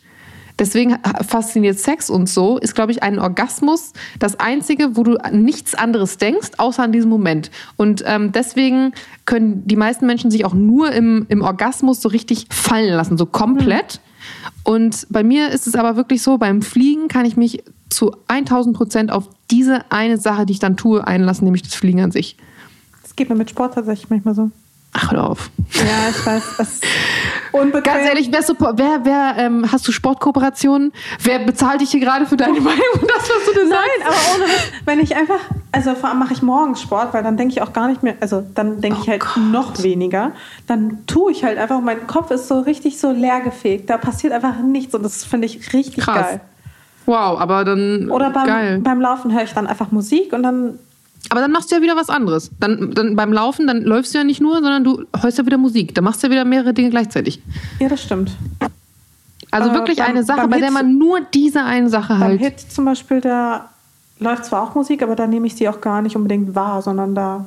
deswegen 0.60 0.98
fasziniert 1.26 1.78
Sex 1.78 2.10
uns 2.10 2.32
so, 2.32 2.58
ist, 2.58 2.74
glaube 2.74 2.92
ich, 2.92 3.02
ein 3.02 3.18
Orgasmus 3.18 3.92
das 4.18 4.38
Einzige, 4.38 4.96
wo 4.96 5.02
du 5.02 5.16
nichts 5.32 5.74
anderes 5.74 6.18
denkst, 6.18 6.50
außer 6.58 6.84
an 6.84 6.92
diesem 6.92 7.10
Moment. 7.10 7.50
Und 7.76 8.04
ähm, 8.06 8.30
deswegen 8.30 8.92
können 9.24 9.66
die 9.66 9.76
meisten 9.76 10.06
Menschen 10.06 10.30
sich 10.30 10.44
auch 10.44 10.54
nur 10.54 10.92
im, 10.92 11.26
im 11.28 11.42
Orgasmus 11.42 12.00
so 12.00 12.08
richtig 12.08 12.46
fallen 12.50 12.94
lassen, 12.94 13.18
so 13.18 13.26
komplett. 13.26 14.00
Und 14.62 15.06
bei 15.10 15.24
mir 15.24 15.48
ist 15.48 15.66
es 15.66 15.74
aber 15.74 15.96
wirklich 15.96 16.22
so, 16.22 16.38
beim 16.38 16.62
Fliegen 16.62 17.08
kann 17.08 17.24
ich 17.24 17.36
mich 17.36 17.64
zu 17.88 18.14
1000 18.28 18.76
Prozent 18.76 19.10
auf 19.10 19.28
diese 19.50 19.90
eine 19.90 20.18
Sache, 20.18 20.46
die 20.46 20.52
ich 20.52 20.58
dann 20.58 20.76
tue, 20.76 21.04
einlassen, 21.04 21.44
nämlich 21.44 21.62
das 21.62 21.74
Fliegen 21.74 22.00
an 22.00 22.12
sich. 22.12 22.36
Das 23.02 23.16
geht 23.16 23.30
mir 23.30 23.34
mit 23.34 23.50
Sport 23.50 23.74
tatsächlich 23.74 24.10
manchmal 24.10 24.34
so. 24.34 24.50
Ach, 24.92 25.12
hör 25.12 25.30
auf. 25.30 25.50
Ja, 25.74 26.08
ich 26.10 26.26
weiß. 26.26 26.42
Unbequem. 27.52 27.82
Ganz 27.82 28.08
ehrlich, 28.08 28.30
wer, 28.32 28.42
wer, 28.76 29.00
wer 29.04 29.34
ähm, 29.38 29.70
hast 29.70 29.86
du 29.86 29.92
Sportkooperationen? 29.92 30.92
Wer 31.22 31.38
bezahlt 31.40 31.80
dich 31.80 31.90
hier 31.92 32.00
gerade 32.00 32.26
für 32.26 32.36
deine 32.36 32.60
Meinung 32.60 32.80
und 32.94 33.02
das, 33.08 33.22
was 33.30 33.54
du 33.54 33.68
sagst? 33.68 33.70
Nein, 33.70 34.06
aber 34.06 34.16
ohne 34.34 34.44
Witz, 34.46 34.72
wenn 34.86 35.00
ich 35.00 35.14
einfach, 35.16 35.38
also 35.70 35.94
vor 35.94 36.08
allem 36.10 36.18
mache 36.18 36.32
ich 36.32 36.42
morgens 36.42 36.80
Sport, 36.82 37.14
weil 37.14 37.22
dann 37.22 37.36
denke 37.36 37.52
ich 37.52 37.62
auch 37.62 37.72
gar 37.72 37.86
nicht 37.88 38.02
mehr, 38.02 38.14
also 38.20 38.44
dann 38.54 38.80
denke 38.80 38.98
Oh 38.98 39.02
ich 39.04 39.08
halt 39.10 39.20
Gott. 39.20 39.36
noch 39.50 39.80
weniger. 39.82 40.32
Dann 40.66 41.06
tue 41.06 41.30
ich 41.32 41.44
halt 41.44 41.58
einfach, 41.58 41.80
mein 41.80 42.06
Kopf 42.08 42.30
ist 42.32 42.48
so 42.48 42.58
richtig 42.60 42.98
so 42.98 43.12
leergefegt. 43.12 43.88
Da 43.90 43.96
passiert 43.96 44.32
einfach 44.32 44.58
nichts 44.58 44.92
und 44.94 45.04
das 45.04 45.24
finde 45.24 45.46
ich 45.46 45.72
richtig 45.72 46.02
Krass. 46.04 46.26
geil. 46.26 46.40
Wow, 47.06 47.40
aber 47.40 47.64
dann 47.64 48.10
Oder 48.10 48.30
beim, 48.30 48.46
geil. 48.46 48.80
beim 48.82 49.00
Laufen 49.00 49.32
höre 49.32 49.42
ich 49.44 49.52
dann 49.52 49.66
einfach 49.66 49.90
Musik 49.92 50.32
und 50.32 50.42
dann, 50.42 50.78
Aber 51.28 51.40
dann 51.40 51.52
machst 51.52 51.70
du 51.70 51.76
ja 51.76 51.82
wieder 51.82 51.97
was 51.97 52.09
anderes. 52.09 52.51
Dann, 52.59 52.92
dann 52.92 53.14
beim 53.14 53.32
Laufen, 53.32 53.66
dann 53.66 53.82
läufst 53.82 54.14
du 54.14 54.18
ja 54.18 54.24
nicht 54.24 54.40
nur, 54.40 54.55
sondern 54.55 54.82
du 54.84 55.05
hörst 55.20 55.38
ja 55.38 55.47
wieder 55.47 55.59
Musik. 55.59 55.94
Dann 55.94 56.05
machst 56.05 56.22
du 56.22 56.26
ja 56.26 56.30
wieder 56.32 56.44
mehrere 56.44 56.72
Dinge 56.74 56.90
gleichzeitig. 56.90 57.42
ja, 57.78 57.88
das 57.88 58.02
stimmt. 58.02 58.32
Also 59.51 59.70
Äh, 59.70 59.74
wirklich 59.74 59.98
beim- 59.98 60.06
eine 60.10 60.22
Sache, 60.24 60.40
beim 60.42 60.51
bei 60.51 60.59
der 60.59 60.66
Hit- 60.68 60.74
man 60.74 60.98
nur 60.98 61.20
diese 61.20 61.62
eine 61.64 61.88
Sache 61.88 62.14
Beim 62.14 62.20
halt. 62.20 62.40
Hit 62.40 62.60
zum 62.60 62.84
Beispiel, 62.84 63.20
da 63.20 63.68
läuft 64.18 64.44
zwar 64.47 64.62
auch 64.62 64.74
Musik, 64.74 65.02
aber 65.02 65.16
da 65.16 65.26
nehme 65.26 65.47
ich 65.47 65.55
sie 65.56 65.68
auch 65.68 65.80
gar 65.80 66.02
nicht 66.02 66.16
unbedingt 66.16 66.55
wahr, 66.55 66.82
sondern 66.82 67.14
da 67.14 67.47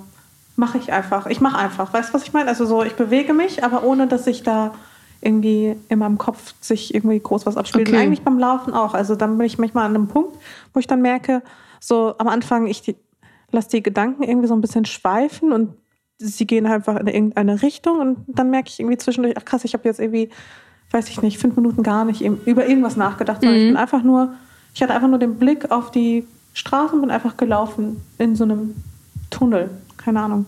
mache 0.56 0.78
ich 0.78 0.92
einfach. 0.94 1.26
Ich 1.28 1.42
mache 1.42 1.58
einfach. 1.58 1.94
Weißt 1.94 2.10
du, 2.10 2.14
was 2.14 2.24
ich 2.24 2.34
meine? 2.34 2.50
Also 2.50 2.66
so, 2.66 2.84
ich 2.84 2.94
bewege 2.94 3.34
mich, 3.34 3.64
aber 3.64 3.84
ohne, 3.84 4.08
dass 4.08 4.28
ich 4.28 4.44
da 4.44 4.74
irgendwie 5.22 5.76
in 5.90 6.00
meinem 6.00 6.18
Kopf 6.18 6.54
sich 6.60 6.94
irgendwie 6.94 7.20
groß 7.20 7.46
was 7.46 7.56
abspielt. 7.58 7.88
Okay. 7.88 7.98
Und 7.98 8.04
eigentlich 8.04 8.22
beim 8.22 8.38
Laufen 8.38 8.74
auch. 8.74 8.94
Also 8.94 9.16
dann 9.16 9.38
bin 9.38 9.48
ich 9.48 9.58
manchmal 9.58 9.86
an 9.86 9.96
einem 9.96 10.08
Punkt, 10.08 10.38
wo 10.74 10.80
ich 10.80 10.88
dann 10.88 11.02
merke, 11.02 11.42
so 11.80 12.16
am 12.18 12.28
Anfang, 12.28 12.68
ich 12.68 12.82
die, 12.82 12.96
lasse 13.54 13.70
die 13.70 13.84
Gedanken 13.84 14.24
irgendwie 14.24 14.48
so 14.48 14.54
ein 14.54 14.62
bisschen 14.62 14.86
schweifen 14.86 15.52
und 15.52 15.74
sie 16.18 16.46
gehen 16.46 16.68
halt 16.68 16.88
einfach 16.88 17.00
in 17.00 17.08
irgendeine 17.08 17.62
Richtung 17.62 18.00
und 18.00 18.18
dann 18.28 18.50
merke 18.50 18.70
ich 18.70 18.80
irgendwie 18.80 18.98
zwischendurch, 18.98 19.36
ach 19.38 19.46
krass, 19.46 19.64
ich 19.64 19.74
habe 19.74 19.88
jetzt 19.88 20.00
irgendwie, 20.00 20.30
weiß 20.92 21.10
ich 21.10 21.22
nicht, 21.22 21.38
fünf 21.38 21.56
Minuten 21.56 21.84
gar 21.84 22.06
nicht 22.06 22.22
über 22.22 22.68
irgendwas 22.68 22.96
nachgedacht, 22.96 23.42
sondern 23.42 23.60
ich 23.60 23.68
bin 23.68 23.78
einfach 23.78 24.04
nur, 24.04 24.34
ich 24.74 24.82
hatte 24.82 24.94
einfach 24.94 25.08
nur 25.08 25.20
den 25.20 25.36
Blick 25.36 25.72
auf 25.72 25.92
die 25.92 26.26
Straße 26.54 26.96
und 26.96 27.02
bin 27.02 27.12
einfach 27.12 27.38
gelaufen 27.38 28.02
in 28.18 28.36
so 28.36 28.44
einem 28.44 28.76
Tunnel, 29.30 29.70
keine 29.98 30.22
Ahnung. 30.22 30.46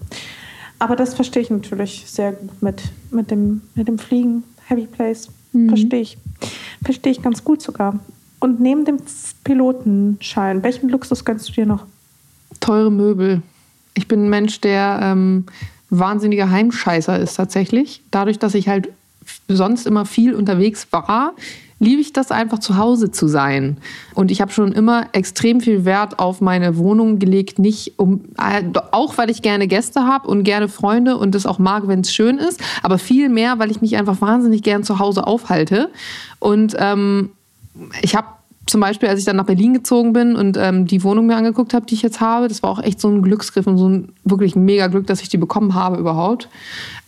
Aber 0.80 0.96
das 0.96 1.14
verstehe 1.14 1.42
ich 1.42 1.50
natürlich 1.50 2.04
sehr 2.08 2.34
gut 2.34 2.62
mit, 2.62 2.84
mit, 3.12 3.32
dem, 3.32 3.62
mit 3.76 3.88
dem 3.88 3.98
Fliegen, 3.98 4.44
Heavy 4.68 4.88
Place, 4.88 5.30
verstehe 5.68 6.02
ich. 6.02 6.18
Verstehe 6.84 7.12
ich 7.12 7.22
ganz 7.22 7.44
gut 7.44 7.62
sogar. 7.62 8.00
Und 8.40 8.60
neben 8.60 8.86
dem 8.86 8.98
Pilotenschein, 9.44 10.62
welchen 10.64 10.90
Luxus 10.90 11.26
gönnst 11.26 11.50
du 11.50 11.54
dir 11.54 11.66
noch? 11.66 11.86
Teure 12.60 12.92
Möbel. 12.92 13.42
Ich 13.94 14.08
bin 14.08 14.26
ein 14.26 14.30
Mensch, 14.30 14.62
der 14.62 15.00
ähm, 15.02 15.46
wahnsinniger 15.90 16.50
Heimscheißer 16.50 17.20
ist 17.20 17.36
tatsächlich. 17.36 18.02
Dadurch, 18.12 18.40
dass 18.40 18.56
ich 18.56 18.68
halt 18.68 18.90
sonst 19.48 19.88
immer 19.88 20.06
viel 20.06 20.34
unterwegs 20.34 20.88
war, 20.92 21.34
liebe 21.80 22.02
ich 22.02 22.14
das 22.14 22.32
einfach 22.32 22.60
zu 22.60 22.78
Hause 22.78 23.12
zu 23.12 23.28
sein. 23.28 23.78
Und 24.14 24.32
ich 24.32 24.42
habe 24.42 24.52
schon 24.52 24.72
immer 24.72 25.08
extrem 25.12 25.60
viel 25.60 25.84
Wert 25.84 26.20
auf 26.20 26.40
meine 26.42 26.78
Wohnung 26.78 27.20
gelegt, 27.20 27.60
nicht 27.60 27.94
um 27.98 28.22
äh, 28.38 28.64
auch 28.92 29.18
weil 29.18 29.30
ich 29.30 29.42
gerne 29.42 29.68
Gäste 29.68 30.02
habe 30.06 30.28
und 30.28 30.44
gerne 30.44 30.70
Freunde 30.70 31.18
und 31.18 31.36
das 31.36 31.46
auch 31.46 31.60
mag, 31.60 31.88
wenn 31.88 32.02
es 32.02 32.14
schön 32.14 32.38
ist, 32.38 32.62
aber 32.82 32.98
viel 32.98 33.30
mehr, 33.30 33.60
weil 33.60 33.72
ich 33.72 33.82
mich 33.82 33.98
einfach 33.98 34.22
wahnsinnig 34.22 34.64
gern 34.64 34.84
zu 34.84 35.00
Hause 35.00 35.28
aufhalte. 35.28 35.90
Und 36.40 36.76
ähm, 36.80 37.32
ich 38.02 38.16
habe 38.16 38.28
zum 38.68 38.82
Beispiel, 38.82 39.10
als 39.10 39.20
ich 39.20 39.26
dann 39.26 39.36
nach 39.36 39.46
Berlin 39.46 39.74
gezogen 39.74 40.14
bin 40.14 40.36
und 40.36 40.58
ähm, 40.58 40.86
die 40.86 41.04
Wohnung 41.04 41.28
mir 41.28 41.36
angeguckt 41.36 41.74
habe, 41.74 41.86
die 41.86 41.94
ich 41.94 42.02
jetzt 42.02 42.20
habe, 42.20 42.48
das 42.48 42.64
war 42.64 42.72
auch 42.72 42.82
echt 42.82 43.00
so 43.00 43.10
ein 43.10 43.22
Glücksgriff 43.22 43.68
und 43.68 43.78
so 43.78 43.88
ein 43.88 44.14
wirklich 44.24 44.56
mega 44.56 44.88
Glück, 44.88 45.06
dass 45.08 45.22
ich 45.22 45.30
die 45.30 45.38
bekommen 45.38 45.76
habe 45.76 45.98
überhaupt. 45.98 46.50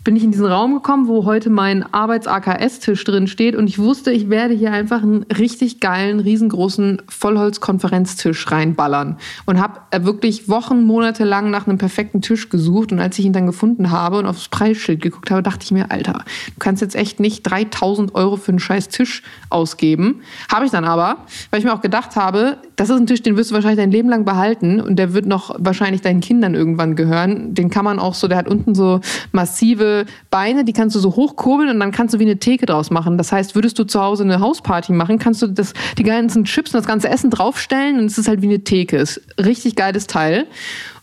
Bin 0.07 0.15
ich 0.15 0.23
in 0.23 0.31
diesen 0.31 0.45
Raum 0.45 0.73
gekommen, 0.73 1.09
wo 1.09 1.25
heute 1.25 1.49
mein 1.49 1.84
Arbeits-AKS-Tisch 1.84 3.03
drin 3.03 3.27
steht 3.27 3.57
und 3.57 3.67
ich 3.67 3.77
wusste, 3.77 4.09
ich 4.09 4.29
werde 4.29 4.53
hier 4.53 4.71
einfach 4.71 5.03
einen 5.03 5.23
richtig 5.23 5.81
geilen, 5.81 6.21
riesengroßen 6.21 7.01
Vollholz-Konferenztisch 7.09 8.49
reinballern 8.49 9.17
und 9.45 9.59
habe 9.59 9.81
äh, 9.91 10.05
wirklich 10.05 10.47
Wochen, 10.47 10.85
Monate 10.85 11.25
lang 11.25 11.51
nach 11.51 11.67
einem 11.67 11.77
perfekten 11.77 12.21
Tisch 12.21 12.47
gesucht 12.47 12.93
und 12.93 13.01
als 13.01 13.19
ich 13.19 13.25
ihn 13.25 13.34
dann 13.34 13.47
gefunden 13.47 13.91
habe 13.91 14.19
und 14.19 14.27
aufs 14.27 14.47
Preisschild 14.47 15.01
geguckt 15.01 15.29
habe, 15.29 15.43
dachte 15.43 15.65
ich 15.65 15.71
mir, 15.71 15.91
Alter, 15.91 16.23
du 16.53 16.59
kannst 16.59 16.81
jetzt 16.81 16.95
echt 16.95 17.19
nicht 17.19 17.43
3000 17.43 18.15
Euro 18.15 18.38
für 18.38 18.53
einen 18.53 18.59
scheiß 18.59 18.88
Tisch 18.88 19.23
ausgeben. 19.49 20.21
Habe 20.49 20.63
ich 20.63 20.71
dann 20.71 20.85
aber, 20.85 21.17
weil 21.51 21.59
ich 21.59 21.65
mir 21.65 21.73
auch 21.73 21.81
gedacht 21.81 22.15
habe, 22.15 22.59
das 22.78 22.91
ist 22.91 22.95
ein 22.95 23.08
Tisch, 23.08 23.24
den 23.24 23.36
wirst 23.36 23.49
du 23.49 23.56
wahrscheinlich 23.56 23.80
dein 23.80 23.91
Leben 23.91 24.08
lang 24.08 24.24
behalten 24.24 24.80
und 24.80 24.98
der 24.98 25.14
wird 25.14 25.26
noch 25.26 25.56
wahrscheinlich 25.58 26.02
deinen 26.02 26.22
Kindern 26.22 26.54
irgendwann 26.54 26.95
gehören. 26.95 27.56
Den 27.56 27.72
kann 27.72 27.84
man 27.84 27.98
auch 27.98 28.14
so, 28.14 28.28
der 28.28 28.38
hat 28.38 28.48
unten 28.48 28.76
so 28.76 29.02
massive 29.32 30.06
Beine, 30.30 30.64
die 30.64 30.74
kannst 30.74 30.95
du 30.95 30.99
so 30.99 31.16
hochkurbeln 31.16 31.70
und 31.72 31.80
dann 31.80 31.91
kannst 31.91 32.14
du 32.14 32.20
wie 32.20 32.26
eine 32.26 32.38
Theke 32.38 32.68
draus 32.68 32.91
machen. 32.91 33.18
Das 33.18 33.32
heißt, 33.32 33.56
würdest 33.56 33.80
du 33.80 33.84
zu 33.84 33.99
Hause 33.99 34.24
eine 34.24 34.40
Hausparty 34.40 34.94
machen, 34.94 35.18
kannst 35.18 35.41
du 35.41 35.48
das, 35.48 35.74
die 35.98 36.04
ganzen 36.04 36.45
Chips 36.45 36.72
und 36.72 36.78
das 36.78 36.88
ganze 36.88 37.10
Essen 37.10 37.32
draufstellen 37.32 37.98
und 37.98 38.06
es 38.06 38.20
ist 38.20 38.28
halt 38.28 38.44
wie 38.44 38.48
eine 38.48 38.60
Theke. 38.60 38.98
Ist 38.98 39.22
richtig 39.40 39.76
geiles 39.76 40.06
Teil. 40.06 40.45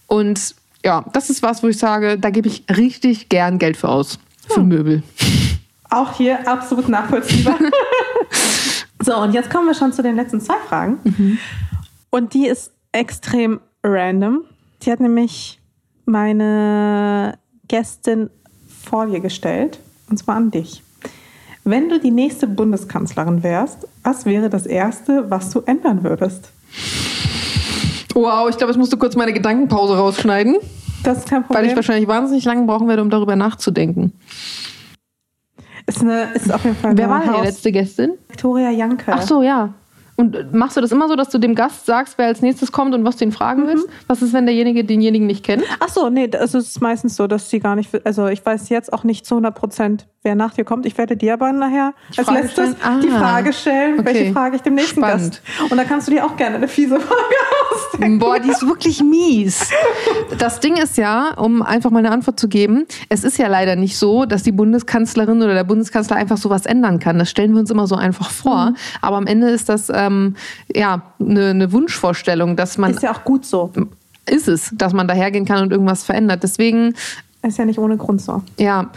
Und 0.06 0.54
ja, 0.84 1.04
das 1.12 1.28
ist 1.28 1.42
was, 1.42 1.64
wo 1.64 1.66
ich 1.66 1.78
sage, 1.78 2.18
da 2.20 2.30
gebe 2.30 2.46
ich 2.46 2.62
richtig 2.70 3.28
gern 3.28 3.58
Geld 3.58 3.76
für 3.76 3.88
aus. 3.88 4.20
Für 4.46 4.62
Möbel. 4.62 5.02
Auch 5.90 6.16
hier 6.16 6.46
absolut 6.46 6.88
nachvollziehbar. 6.88 7.58
so, 9.04 9.16
und 9.16 9.32
jetzt 9.32 9.50
kommen 9.50 9.66
wir 9.66 9.74
schon 9.74 9.92
zu 9.92 10.02
den 10.02 10.16
letzten 10.16 10.40
zwei 10.40 10.56
Fragen. 10.68 11.38
Und 12.10 12.34
die 12.34 12.46
ist 12.46 12.72
extrem 12.92 13.60
random. 13.82 14.42
Die 14.82 14.90
hat 14.90 15.00
nämlich 15.00 15.60
meine 16.06 17.38
Gästin 17.68 18.30
vor 18.82 19.06
dir 19.06 19.20
gestellt, 19.20 19.78
und 20.08 20.18
zwar 20.18 20.36
an 20.36 20.50
dich. 20.50 20.82
Wenn 21.64 21.88
du 21.88 21.98
die 21.98 22.10
nächste 22.10 22.46
Bundeskanzlerin 22.46 23.42
wärst, 23.42 23.88
was 24.02 24.26
wäre 24.26 24.50
das 24.50 24.66
Erste, 24.66 25.30
was 25.30 25.48
du 25.50 25.60
ändern 25.60 26.04
würdest? 26.04 26.50
Wow, 28.14 28.48
ich 28.50 28.56
glaube, 28.58 28.72
jetzt 28.72 28.78
musst 28.78 28.92
du 28.92 28.96
kurz 28.98 29.16
meine 29.16 29.32
Gedankenpause 29.32 29.96
rausschneiden, 29.96 30.56
Das 31.02 31.18
ist 31.18 31.28
kein 31.28 31.38
weil 31.40 31.46
Problem. 31.46 31.70
ich 31.70 31.76
wahrscheinlich 31.76 32.06
wahnsinnig 32.08 32.44
lange 32.44 32.66
brauchen 32.66 32.86
werde, 32.86 33.02
um 33.02 33.10
darüber 33.10 33.34
nachzudenken. 33.34 34.12
Ist, 35.86 36.00
eine, 36.00 36.32
ist 36.34 36.52
auf 36.52 36.64
jeden 36.64 36.76
Fall 36.76 36.96
Wer 36.96 37.04
eine 37.04 37.14
war 37.14 37.22
denn 37.22 37.42
die 37.42 37.46
letzte 37.46 37.72
Gästin? 37.72 38.12
Victoria 38.28 38.70
Janke. 38.70 39.12
Ach 39.12 39.22
so, 39.22 39.42
ja. 39.42 39.74
Und 40.16 40.54
machst 40.54 40.76
du 40.76 40.80
das 40.80 40.92
immer 40.92 41.08
so, 41.08 41.16
dass 41.16 41.28
du 41.28 41.38
dem 41.38 41.54
Gast 41.54 41.86
sagst, 41.86 42.18
wer 42.18 42.26
als 42.26 42.40
nächstes 42.40 42.70
kommt 42.70 42.94
und 42.94 43.04
was 43.04 43.16
du 43.16 43.24
ihn 43.24 43.32
fragen 43.32 43.66
willst? 43.66 43.88
Was 44.06 44.22
ist, 44.22 44.32
wenn 44.32 44.46
derjenige 44.46 44.84
denjenigen 44.84 45.26
nicht 45.26 45.44
kennt? 45.44 45.64
Ach 45.80 45.88
so, 45.88 46.08
nee, 46.08 46.30
es 46.30 46.54
ist 46.54 46.80
meistens 46.80 47.16
so, 47.16 47.26
dass 47.26 47.50
sie 47.50 47.58
gar 47.58 47.74
nicht, 47.74 47.90
also 48.06 48.28
ich 48.28 48.44
weiß 48.44 48.68
jetzt 48.68 48.92
auch 48.92 49.02
nicht 49.02 49.26
zu 49.26 49.34
100 49.34 49.54
Prozent, 49.54 50.06
wer 50.24 50.34
nach 50.34 50.54
dir 50.54 50.64
kommt. 50.64 50.86
Ich 50.86 50.96
werde 50.96 51.16
dir 51.16 51.34
aber 51.34 51.52
nachher 51.52 51.92
Die 52.14 52.18
als 52.18 52.26
Frage 52.28 52.40
letztes? 52.42 52.76
Ah, 52.82 52.98
die 52.98 53.08
Frage 53.10 53.52
stellen, 53.52 54.00
okay. 54.00 54.04
welche 54.06 54.32
Frage 54.32 54.56
ich 54.56 54.62
dem 54.62 54.74
nächsten 54.74 55.00
Spannend. 55.00 55.42
Gast. 55.58 55.70
Und 55.70 55.76
da 55.76 55.84
kannst 55.84 56.08
du 56.08 56.12
dir 56.12 56.24
auch 56.24 56.36
gerne 56.36 56.56
eine 56.56 56.66
fiese 56.66 56.98
Frage 56.98 57.34
ausdenken. 57.74 58.18
Boah, 58.18 58.38
die 58.40 58.48
ist 58.48 58.66
wirklich 58.66 59.02
mies. 59.02 59.68
Das 60.38 60.60
Ding 60.60 60.76
ist 60.78 60.96
ja, 60.96 61.34
um 61.36 61.60
einfach 61.62 61.90
mal 61.90 61.98
eine 61.98 62.10
Antwort 62.10 62.40
zu 62.40 62.48
geben, 62.48 62.86
es 63.10 63.22
ist 63.22 63.36
ja 63.36 63.48
leider 63.48 63.76
nicht 63.76 63.98
so, 63.98 64.24
dass 64.24 64.42
die 64.42 64.52
Bundeskanzlerin 64.52 65.42
oder 65.42 65.52
der 65.52 65.64
Bundeskanzler 65.64 66.16
einfach 66.16 66.38
sowas 66.38 66.64
ändern 66.64 66.98
kann. 66.98 67.18
Das 67.18 67.28
stellen 67.30 67.52
wir 67.52 67.60
uns 67.60 67.70
immer 67.70 67.86
so 67.86 67.94
einfach 67.94 68.30
vor. 68.30 68.70
Mhm. 68.70 68.76
Aber 69.02 69.16
am 69.18 69.26
Ende 69.26 69.48
ist 69.50 69.68
das 69.68 69.90
ähm, 69.94 70.36
ja 70.74 71.02
eine, 71.20 71.50
eine 71.50 71.70
Wunschvorstellung, 71.72 72.56
dass 72.56 72.78
man 72.78 72.92
Ist 72.92 73.02
ja 73.02 73.12
auch 73.12 73.24
gut 73.24 73.44
so. 73.44 73.70
ist 74.28 74.48
es, 74.48 74.70
dass 74.74 74.94
man 74.94 75.06
dahergehen 75.06 75.44
kann 75.44 75.62
und 75.62 75.70
irgendwas 75.70 76.02
verändert. 76.02 76.42
Deswegen, 76.42 76.94
Ist 77.42 77.58
ja 77.58 77.66
nicht 77.66 77.78
ohne 77.78 77.98
Grund 77.98 78.22
so. 78.22 78.42
ja, 78.58 78.90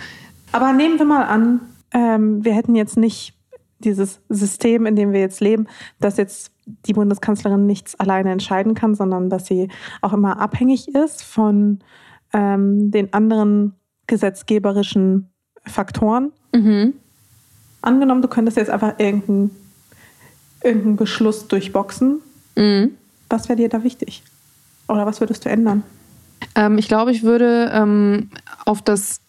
Aber 0.51 0.73
nehmen 0.73 0.97
wir 0.97 1.05
mal 1.05 1.23
an, 1.23 1.61
ähm, 1.93 2.43
wir 2.43 2.53
hätten 2.53 2.75
jetzt 2.75 2.97
nicht 2.97 3.33
dieses 3.79 4.21
System, 4.29 4.85
in 4.85 4.95
dem 4.95 5.13
wir 5.13 5.19
jetzt 5.19 5.39
leben, 5.39 5.67
dass 5.99 6.17
jetzt 6.17 6.51
die 6.65 6.93
Bundeskanzlerin 6.93 7.65
nichts 7.65 7.99
alleine 7.99 8.31
entscheiden 8.31 8.73
kann, 8.73 8.95
sondern 8.95 9.29
dass 9.29 9.45
sie 9.45 9.69
auch 10.01 10.13
immer 10.13 10.39
abhängig 10.39 10.87
ist 10.89 11.23
von 11.23 11.79
ähm, 12.33 12.91
den 12.91 13.13
anderen 13.13 13.75
gesetzgeberischen 14.07 15.29
Faktoren. 15.65 16.31
mhm. 16.53 16.93
Angenommen, 17.81 18.23
du 18.23 18.27
könntest 18.27 18.57
jetzt 18.57 18.71
einfach 18.71 18.95
irgendeinen 18.97 19.51
irgendeinen 20.63 20.95
Beschluss 20.95 21.47
durchboxen. 21.47 22.21
Mhm. 22.55 22.91
Was 23.29 23.49
wäre 23.49 23.57
dir 23.57 23.69
da 23.69 23.83
wichtig? 23.83 24.23
Oder 24.87 25.05
was 25.05 25.19
würdest 25.19 25.45
du 25.45 25.49
ändern? 25.49 25.83
Ähm, 26.55 26.77
ich 26.77 26.87
glaube, 26.87 27.11
ich 27.11 27.23
würde 27.23 27.71
ähm, 27.73 28.29
auf 28.65 28.81
das 28.81 29.21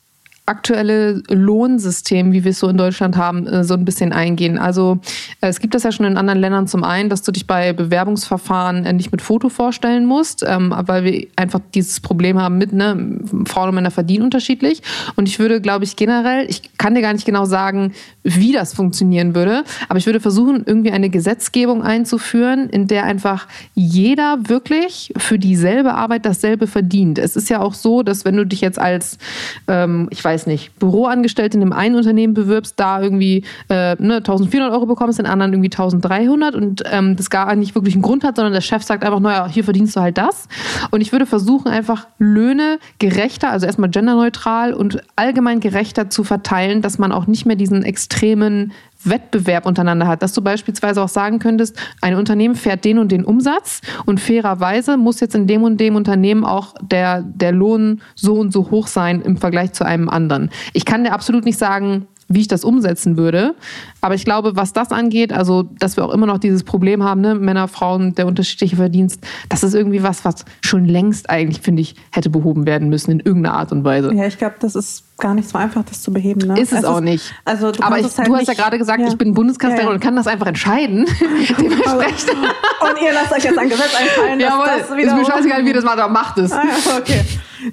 aktuelle 0.49 1.23
Lohnsystem, 1.29 2.33
wie 2.33 2.45
wir 2.45 2.51
es 2.51 2.59
so 2.59 2.69
in 2.69 2.77
Deutschland 2.77 3.17
haben, 3.17 3.47
äh, 3.47 3.65
so 3.65 3.75
ein 3.75 3.85
bisschen 3.85 4.13
eingehen. 4.13 4.59
Also 4.59 4.99
äh, 5.41 5.49
es 5.49 5.61
gibt 5.61 5.75
das 5.75 5.83
ja 5.83 5.93
schon 5.93 6.07
in 6.07 6.17
anderen 6.17 6.41
Ländern 6.41 6.67
zum 6.67 6.85
einen, 6.85 7.11
dass 7.11 7.23
du 7.23 7.33
dich 7.33 7.47
bei 7.47 7.73
Bewerbungsverfahren 7.73 8.85
äh, 8.85 8.93
nicht 8.93 9.13
mit 9.13 9.23
Foto 9.23 9.49
vorstellen 9.49 10.07
musst, 10.07 10.45
ähm, 10.47 10.75
weil 10.77 11.05
wir 11.05 11.27
einfach 11.37 11.61
dieses 11.75 12.01
Problem 12.01 12.41
haben 12.41 12.59
mit, 12.59 12.73
ne, 12.73 13.21
Frauen 13.47 13.69
und 13.69 13.75
Männer 13.75 13.91
verdienen 13.91 14.25
unterschiedlich. 14.25 14.83
Und 15.17 15.29
ich 15.29 15.39
würde, 15.39 15.61
glaube 15.61 15.85
ich, 15.85 15.97
generell, 15.97 16.47
ich 16.49 16.77
kann 16.79 16.95
dir 16.95 17.03
gar 17.03 17.13
nicht 17.13 17.27
genau 17.27 17.45
sagen, 17.45 17.93
wie 18.23 18.53
das 18.53 18.75
funktionieren 18.75 19.35
würde, 19.35 19.65
aber 19.89 19.99
ich 19.99 20.07
würde 20.07 20.21
versuchen, 20.21 20.63
irgendwie 20.67 20.91
eine 20.91 21.11
Gesetzgebung 21.11 21.83
einzuführen, 21.83 22.69
in 22.69 22.87
der 22.87 23.05
einfach 23.05 23.47
jeder 23.75 24.49
wirklich 24.49 25.13
für 25.17 25.39
dieselbe 25.39 25.95
Arbeit 25.95 26.27
dasselbe 26.27 26.67
verdient. 26.67 27.19
Es 27.19 27.37
ist 27.37 27.49
ja 27.49 27.61
auch 27.61 27.75
so, 27.75 28.03
dass 28.03 28.25
wenn 28.25 28.37
du 28.37 28.47
dich 28.47 28.61
jetzt 28.61 28.79
als, 28.79 29.19
ähm, 29.67 30.09
ich 30.11 30.23
weiß 30.23 30.38
weiß 30.39 30.47
nicht, 30.47 30.79
Büroangestellte 30.79 31.57
in 31.57 31.61
dem 31.61 31.73
einen 31.73 31.97
Unternehmen 31.97 32.33
bewirbst, 32.33 32.75
da 32.79 33.03
irgendwie 33.03 33.45
äh, 33.69 33.97
ne, 33.99 34.17
1400 34.17 34.73
Euro 34.73 34.87
bekommst, 34.87 35.19
in 35.19 35.27
anderen 35.27 35.53
irgendwie 35.53 35.71
1300 35.71 36.55
und 36.55 36.83
ähm, 36.91 37.17
das 37.17 37.29
gar 37.29 37.55
nicht 37.57 37.75
wirklich 37.75 37.95
einen 37.95 38.03
Grund 38.03 38.23
hat, 38.23 38.37
sondern 38.37 38.53
der 38.53 38.61
Chef 38.61 38.83
sagt 38.85 39.05
einfach, 39.05 39.19
naja, 39.19 39.49
hier 39.49 39.65
verdienst 39.65 39.97
du 39.97 40.01
halt 40.01 40.17
das. 40.17 40.47
Und 40.91 41.01
ich 41.01 41.11
würde 41.11 41.27
versuchen, 41.27 41.69
einfach 41.69 42.07
Löhne 42.19 42.79
gerechter, 43.01 43.51
also 43.51 43.67
erstmal 43.67 43.91
genderneutral 43.91 44.73
und 44.73 45.03
allgemein 45.17 45.59
gerechter 45.59 46.09
zu 46.09 46.23
verteilen, 46.23 46.83
dass 46.83 46.99
man 46.99 47.11
auch 47.11 47.27
nicht 47.27 47.45
mehr 47.45 47.57
diesen 47.57 47.83
extremen 47.83 48.73
Wettbewerb 49.11 49.67
untereinander 49.67 50.07
hat, 50.07 50.23
dass 50.23 50.33
du 50.33 50.43
beispielsweise 50.43 51.03
auch 51.03 51.09
sagen 51.09 51.39
könntest, 51.39 51.77
ein 52.01 52.15
Unternehmen 52.15 52.55
fährt 52.55 52.85
den 52.85 52.99
und 52.99 53.13
den 53.13 53.25
Umsatz 53.25 53.81
und 54.07 54.21
fairerweise 54.21 54.97
muss 54.97 55.21
jetzt 55.21 55.35
in 55.35 55.47
dem 55.47 55.63
und 55.63 55.79
dem 55.79 55.97
Unternehmen 55.97 56.45
auch 56.45 56.75
der, 56.81 57.23
der 57.23 57.53
Lohn 57.53 58.01
so 58.15 58.35
und 58.35 58.53
so 58.53 58.71
hoch 58.71 58.87
sein 58.87 59.21
im 59.23 59.37
Vergleich 59.37 59.73
zu 59.73 59.85
einem 59.85 60.09
anderen. 60.09 60.51
Ich 60.73 60.85
kann 60.85 61.05
dir 61.05 61.13
absolut 61.13 61.45
nicht 61.45 61.59
sagen, 61.59 62.07
wie 62.29 62.41
ich 62.41 62.49
das 62.49 62.65
umsetzen 62.65 63.17
würde. 63.17 63.55
Aber 64.01 64.15
ich 64.15 64.25
glaube, 64.25 64.55
was 64.55 64.73
das 64.73 64.91
angeht, 64.91 65.33
also 65.33 65.65
dass 65.79 65.97
wir 65.97 66.05
auch 66.05 66.13
immer 66.13 66.27
noch 66.27 66.39
dieses 66.39 66.63
Problem 66.63 67.03
haben, 67.03 67.21
ne? 67.21 67.35
Männer, 67.35 67.69
Frauen, 67.69 68.15
der 68.15 68.27
unterschiedliche 68.27 68.77
Verdienst, 68.77 69.27
das 69.49 69.63
ist 69.63 69.75
irgendwie 69.75 70.03
was, 70.03 70.25
was 70.25 70.45
schon 70.61 70.85
längst 70.85 71.31
eigentlich, 71.31 71.61
finde 71.61 71.83
ich, 71.83 71.95
hätte 72.13 72.31
behoben 72.31 72.67
werden 72.67 72.89
müssen 72.89 73.11
in 73.11 73.21
irgendeiner 73.21 73.57
Art 73.57 73.73
und 73.73 73.85
Weise. 73.85 74.13
Ja, 74.15 74.27
ich 74.27 74.39
glaube, 74.39 74.57
das 74.61 74.75
ist 74.75 75.05
gar 75.19 75.35
nicht 75.35 75.49
so 75.49 75.59
einfach, 75.59 75.83
das 75.85 76.03
zu 76.03 76.13
beheben. 76.13 76.47
Ne? 76.47 76.61
Ist 76.61 76.73
es, 76.73 76.81
es 76.81 76.85
auch 76.85 76.99
ist, 76.99 77.05
nicht. 77.05 77.35
Also 77.45 77.73
du 77.73 77.83
Aber 77.83 77.99
ich, 77.99 78.07
halt 78.17 78.29
du 78.29 78.37
hast 78.37 78.47
ja 78.47 78.55
gerade 78.55 78.79
gesagt, 78.79 79.01
ja. 79.01 79.09
ich 79.09 79.19
bin 79.19 79.35
Bundeskanzlerin 79.35 79.87
ja, 79.87 79.91
ja. 79.91 79.95
und 79.95 80.01
kann 80.01 80.15
das 80.15 80.27
einfach 80.27 80.47
entscheiden. 80.47 81.07
Dementsprechend. 81.59 82.31
und 82.31 83.03
ihr 83.03 83.13
lasst 83.13 83.33
euch 83.33 83.45
jetzt 83.45 83.59
ein 83.59 83.69
Gesetz 83.69 83.95
einfallen, 83.99 84.39
dass 84.39 84.49
Jawohl, 84.49 84.67
das 84.67 84.97
wieder... 84.97 85.09
Ist 85.09 85.15
mir 85.15 85.25
scheißegal, 85.25 85.65
wie 85.65 85.73
das 85.73 85.85
macht, 85.85 85.99
aber 85.99 86.13
macht 86.13 86.39
es. 86.39 86.53
Ah, 86.53 86.63
okay. 86.99 87.25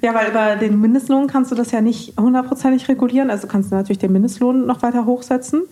Ja, 0.02 0.14
weil 0.14 0.30
über 0.30 0.56
den 0.56 0.80
Mindestlohn 0.80 1.26
kannst 1.26 1.50
du 1.50 1.54
das 1.54 1.70
ja 1.70 1.80
nicht 1.80 2.18
hundertprozentig 2.18 2.88
regulieren. 2.88 3.30
Also 3.30 3.46
kannst 3.46 3.70
du 3.70 3.76
natürlich 3.76 3.98
den 3.98 4.12
Mindestlohn 4.12 4.66
noch 4.66 4.82
weiter 4.82 5.06
hochsetzen. 5.06 5.62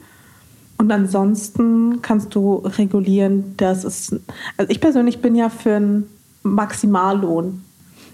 Und 0.76 0.90
ansonsten 0.90 2.02
kannst 2.02 2.34
du 2.34 2.56
regulieren, 2.56 3.56
dass 3.56 3.84
es... 3.84 4.14
Also 4.56 4.70
ich 4.70 4.80
persönlich 4.80 5.20
bin 5.22 5.34
ja 5.34 5.48
für 5.48 5.76
einen 5.76 6.08
Maximallohn. 6.42 7.62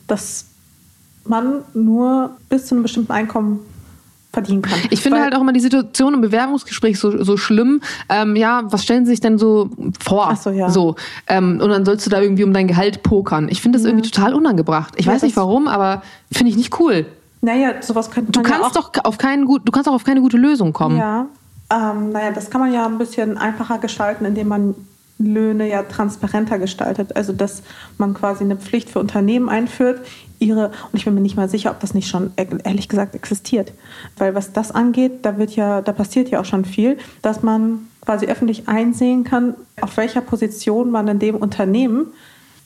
Das 0.06 0.46
man 1.24 1.62
nur 1.74 2.36
bis 2.48 2.66
zu 2.66 2.74
einem 2.74 2.82
bestimmten 2.82 3.12
Einkommen 3.12 3.60
verdienen 4.32 4.62
kann. 4.62 4.78
Ich 4.90 5.02
finde 5.02 5.18
Weil, 5.18 5.24
halt 5.24 5.34
auch 5.34 5.40
immer 5.40 5.52
die 5.52 5.60
Situation 5.60 6.14
im 6.14 6.20
Bewerbungsgespräch 6.20 6.98
so, 6.98 7.22
so 7.22 7.36
schlimm. 7.36 7.80
Ähm, 8.08 8.36
ja, 8.36 8.62
was 8.64 8.84
stellen 8.84 9.04
Sie 9.04 9.10
sich 9.10 9.20
denn 9.20 9.38
so 9.38 9.70
vor? 9.98 10.28
Ach 10.30 10.36
so, 10.36 10.50
ja. 10.50 10.70
So, 10.70 10.96
ähm, 11.26 11.60
und 11.60 11.68
dann 11.68 11.84
sollst 11.84 12.06
du 12.06 12.10
da 12.10 12.20
irgendwie 12.20 12.44
um 12.44 12.52
dein 12.52 12.68
Gehalt 12.68 13.02
pokern. 13.02 13.48
Ich 13.48 13.60
finde 13.60 13.78
das 13.78 13.84
ja. 13.84 13.90
irgendwie 13.90 14.08
total 14.08 14.34
unangebracht. 14.34 14.94
Ich 14.96 15.06
ja, 15.06 15.12
weiß 15.12 15.22
nicht 15.22 15.36
warum, 15.36 15.68
aber 15.68 16.02
finde 16.30 16.50
ich 16.50 16.56
nicht 16.56 16.78
cool. 16.80 17.06
Naja, 17.42 17.82
sowas 17.82 18.10
könnte 18.10 18.32
man 18.36 18.44
Du 18.44 18.50
kannst 18.50 18.76
ja 18.76 18.82
doch 18.82 19.04
auf 19.04 19.18
keinen 19.18 19.46
gut, 19.46 19.62
du 19.64 19.72
kannst 19.72 19.88
auch 19.88 19.94
auf 19.94 20.04
keine 20.04 20.20
gute 20.20 20.36
Lösung 20.36 20.72
kommen. 20.72 20.98
Ja. 20.98 21.26
Ähm, 21.72 22.10
naja, 22.10 22.32
das 22.32 22.50
kann 22.50 22.60
man 22.60 22.72
ja 22.72 22.84
ein 22.86 22.98
bisschen 22.98 23.38
einfacher 23.38 23.78
gestalten, 23.78 24.24
indem 24.24 24.48
man 24.48 24.74
Löhne 25.20 25.68
ja 25.68 25.82
transparenter 25.82 26.58
gestaltet. 26.58 27.16
Also 27.16 27.32
dass 27.32 27.62
man 27.98 28.14
quasi 28.14 28.44
eine 28.44 28.56
Pflicht 28.56 28.90
für 28.90 28.98
Unternehmen 28.98 29.48
einführt, 29.48 30.00
ihre, 30.38 30.68
und 30.68 30.94
ich 30.94 31.04
bin 31.04 31.14
mir 31.14 31.20
nicht 31.20 31.36
mal 31.36 31.48
sicher, 31.48 31.70
ob 31.70 31.80
das 31.80 31.94
nicht 31.94 32.08
schon 32.08 32.32
ehrlich 32.36 32.88
gesagt 32.88 33.14
existiert. 33.14 33.72
Weil 34.16 34.34
was 34.34 34.52
das 34.52 34.72
angeht, 34.72 35.20
da 35.22 35.38
wird 35.38 35.54
ja, 35.54 35.82
da 35.82 35.92
passiert 35.92 36.30
ja 36.30 36.40
auch 36.40 36.44
schon 36.44 36.64
viel, 36.64 36.98
dass 37.22 37.42
man 37.42 37.86
quasi 38.00 38.26
öffentlich 38.26 38.66
einsehen 38.66 39.24
kann, 39.24 39.54
auf 39.80 39.96
welcher 39.96 40.22
Position 40.22 40.90
man 40.90 41.06
in 41.06 41.18
dem 41.18 41.36
Unternehmen 41.36 42.06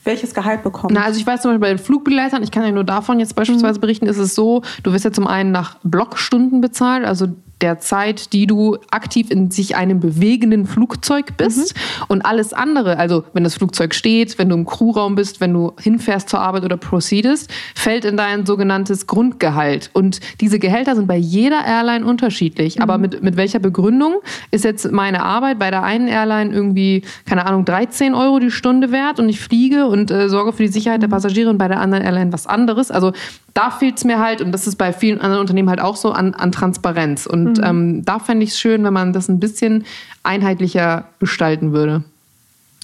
welches 0.05 0.33
Gehalt 0.33 0.63
bekommt. 0.63 0.93
Na, 0.93 1.03
also 1.03 1.19
ich 1.19 1.25
weiß 1.25 1.41
zum 1.41 1.49
Beispiel 1.49 1.61
bei 1.61 1.69
den 1.69 1.79
Flugbegleitern, 1.79 2.43
ich 2.43 2.51
kann 2.51 2.63
ja 2.63 2.71
nur 2.71 2.83
davon 2.83 3.19
jetzt 3.19 3.35
beispielsweise 3.35 3.79
mhm. 3.79 3.81
berichten, 3.81 4.05
ist 4.05 4.17
es 4.17 4.35
so, 4.35 4.61
du 4.83 4.93
wirst 4.93 5.03
ja 5.03 5.11
zum 5.11 5.27
einen 5.27 5.51
nach 5.51 5.77
Blockstunden 5.83 6.61
bezahlt, 6.61 7.05
also 7.05 7.27
der 7.61 7.79
Zeit, 7.79 8.33
die 8.33 8.47
du 8.47 8.77
aktiv 8.91 9.31
in 9.31 9.49
sich 9.49 9.75
einem 9.75 9.99
bewegenden 9.99 10.65
Flugzeug 10.65 11.37
bist. 11.37 11.75
Mhm. 11.75 12.05
Und 12.07 12.25
alles 12.25 12.53
andere, 12.53 12.97
also 12.97 13.23
wenn 13.33 13.43
das 13.43 13.55
Flugzeug 13.55 13.95
steht, 13.95 14.37
wenn 14.37 14.49
du 14.49 14.55
im 14.55 14.65
Crewraum 14.65 15.15
bist, 15.15 15.39
wenn 15.39 15.53
du 15.53 15.73
hinfährst 15.79 16.29
zur 16.29 16.39
Arbeit 16.41 16.63
oder 16.63 16.77
proceedest, 16.77 17.49
fällt 17.73 18.05
in 18.05 18.17
dein 18.17 18.45
sogenanntes 18.45 19.07
Grundgehalt. 19.07 19.89
Und 19.93 20.19
diese 20.41 20.59
Gehälter 20.59 20.95
sind 20.95 21.07
bei 21.07 21.17
jeder 21.17 21.65
Airline 21.65 22.05
unterschiedlich. 22.05 22.77
Mhm. 22.77 22.81
Aber 22.81 22.97
mit, 22.97 23.23
mit 23.23 23.37
welcher 23.37 23.59
Begründung 23.59 24.15
ist 24.51 24.65
jetzt 24.65 24.91
meine 24.91 25.23
Arbeit 25.23 25.57
bei 25.59 25.71
der 25.71 25.83
einen 25.83 26.07
Airline 26.07 26.53
irgendwie, 26.53 27.03
keine 27.25 27.45
Ahnung, 27.45 27.63
13 27.63 28.13
Euro 28.13 28.39
die 28.39 28.51
Stunde 28.51 28.91
wert 28.91 29.19
und 29.19 29.29
ich 29.29 29.39
fliege 29.39 29.87
und 29.87 30.11
äh, 30.11 30.27
sorge 30.29 30.51
für 30.51 30.63
die 30.63 30.69
Sicherheit 30.69 31.01
der 31.01 31.07
mhm. 31.09 31.13
Passagiere 31.13 31.49
und 31.49 31.57
bei 31.57 31.67
der 31.67 31.79
anderen 31.79 32.03
Airline 32.03 32.33
was 32.33 32.47
anderes. 32.47 32.91
Also 32.91 33.13
da 33.55 33.71
fehlt 33.71 33.97
es 33.97 34.03
mir 34.03 34.19
halt, 34.19 34.41
und 34.41 34.51
das 34.51 34.67
ist 34.67 34.75
bei 34.75 34.91
vielen 34.91 35.21
anderen 35.21 35.39
Unternehmen 35.39 35.69
halt 35.69 35.79
auch 35.79 35.95
so, 35.95 36.11
an, 36.11 36.33
an 36.33 36.51
Transparenz. 36.51 37.25
Und 37.25 37.57
mhm. 37.57 37.63
ähm, 37.63 38.05
da 38.05 38.19
fände 38.19 38.43
ich 38.43 38.51
es 38.51 38.59
schön, 38.59 38.83
wenn 38.83 38.93
man 38.93 39.13
das 39.13 39.29
ein 39.29 39.39
bisschen 39.39 39.85
einheitlicher 40.23 41.05
gestalten 41.19 41.71
würde. 41.71 42.03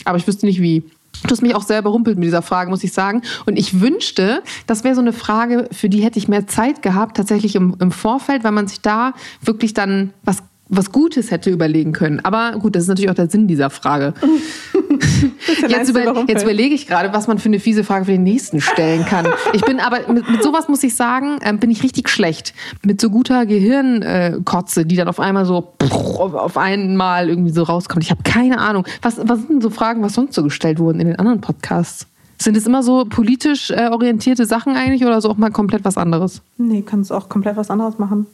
Aber 0.06 0.17
ich 0.17 0.25
wüsste 0.25 0.45
nicht 0.45 0.61
wie. 0.61 0.83
Du 1.24 1.30
hast 1.30 1.41
mich 1.41 1.56
auch 1.56 1.64
sehr 1.64 1.82
berumpelt 1.82 2.17
mit 2.17 2.25
dieser 2.25 2.41
Frage, 2.41 2.69
muss 2.69 2.85
ich 2.85 2.93
sagen. 2.93 3.22
Und 3.45 3.59
ich 3.59 3.82
wünschte, 3.82 4.43
das 4.66 4.85
wäre 4.85 4.95
so 4.95 5.01
eine 5.01 5.11
Frage, 5.11 5.67
für 5.74 5.90
die 5.90 6.01
hätte 6.01 6.17
ich 6.17 6.30
mehr 6.30 6.48
Zeit 6.48 6.82
gehabt, 6.82 7.17
tatsächlich 7.17 7.56
im, 7.56 7.75
im 7.80 7.91
Vorfeld, 7.91 8.45
weil 8.45 8.53
man 8.53 8.67
sich 8.67 8.80
da 8.80 9.14
wirklich 9.41 9.74
dann 9.74 10.14
was 10.24 10.41
was 10.72 10.91
Gutes 10.91 11.32
hätte 11.32 11.50
überlegen 11.50 11.91
können. 11.91 12.22
Aber 12.24 12.53
gut, 12.58 12.75
das 12.75 12.83
ist 12.83 12.90
natürlich 12.90 13.11
auch 13.11 13.16
der 13.16 13.30
Sinn 13.30 13.45
dieser 13.45 13.69
Frage. 13.69 14.14
jetzt, 15.67 15.90
über, 15.90 16.25
jetzt, 16.27 16.43
überlege 16.43 16.74
ich 16.74 16.88
gerade, 16.88 17.14
was 17.14 17.27
man 17.27 17.40
für 17.40 17.50
eine 17.50 17.59
fiese 17.59 17.83
Frage 17.83 18.06
für 18.06 18.11
den 18.14 18.24
nächsten 18.24 18.61
stellen 18.61 19.06
kann. 19.06 19.27
Ich 19.51 19.64
bin 19.64 19.82
aber 19.82 20.11
mit, 20.11 20.30
mit 20.30 20.41
sowas 20.41 20.69
muss 20.69 20.82
ich 20.83 20.95
sagen, 20.95 21.38
äh, 21.41 21.53
bin 21.53 21.69
ich 21.69 21.83
richtig 21.83 22.08
schlecht. 22.09 22.53
Mit 22.83 23.01
so 23.01 23.09
guter 23.09 23.45
Gehirnkotze, 23.45 24.85
die 24.85 24.95
dann 24.95 25.09
auf 25.09 25.19
einmal 25.19 25.45
so 25.45 25.74
auf 26.17 26.58
einmal 26.58 27.30
irgendwie 27.30 27.51
so 27.51 27.64
rauskommt. 27.64 28.03
Ich 28.03 28.11
habe 28.11 28.24
keine 28.24 28.59
Ahnung. 28.59 28.85
Was, 29.01 29.17
was 29.22 29.40
sind 29.40 29.50
denn 29.50 29.61
so 29.61 29.69
Fragen, 29.69 30.01
was 30.01 30.14
sonst 30.14 30.33
so 30.35 30.43
gestellt 30.43 30.80
wurden 30.80 31.01
in 31.01 31.08
den 31.08 31.19
anderen 31.19 31.41
Podcasts? 31.41 32.08
Sind 32.38 32.56
es 32.56 32.66
immer 32.66 32.82
so 32.82 33.06
politisch 33.06 33.72
äh, 33.72 33.90
orientierte 33.91 34.45
Sachen 34.45 34.75
eigentlich 34.75 35.03
oder 35.06 35.19
so 35.22 35.30
auch 35.30 35.38
mal 35.38 35.51
komplett 35.51 35.83
was 35.83 35.98
anderes? 35.98 36.41
Nee, 36.58 36.82
kannst 36.82 37.11
auch 37.11 37.27
komplett 37.27 37.58
was 37.58 37.69
anderes 37.69 38.00
machen. 38.00 38.25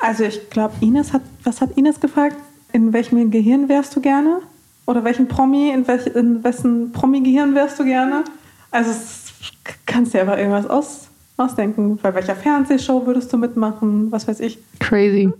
Also 0.00 0.24
ich 0.24 0.48
glaube, 0.50 0.74
Ines 0.80 1.12
hat, 1.12 1.22
was 1.44 1.60
hat 1.60 1.76
Ines 1.76 2.00
gefragt? 2.00 2.36
In 2.72 2.92
welchem 2.92 3.30
Gehirn 3.30 3.68
wärst 3.68 3.94
du 3.94 4.00
gerne? 4.00 4.40
Oder 4.86 5.04
welchen 5.04 5.28
Promi, 5.28 5.70
in, 5.70 5.86
welch, 5.86 6.06
in 6.06 6.42
wessen 6.42 6.92
Promi-Gehirn 6.92 7.54
wärst 7.54 7.78
du 7.78 7.84
gerne? 7.84 8.24
Also 8.70 8.90
kannst 9.86 10.14
dir 10.14 10.22
aber 10.22 10.38
irgendwas 10.38 10.66
aus, 10.66 11.08
ausdenken. 11.36 11.98
Bei 12.02 12.14
welcher 12.14 12.34
Fernsehshow 12.34 13.06
würdest 13.06 13.32
du 13.32 13.36
mitmachen? 13.36 14.10
Was 14.10 14.26
weiß 14.26 14.40
ich. 14.40 14.58
Crazy. 14.78 15.32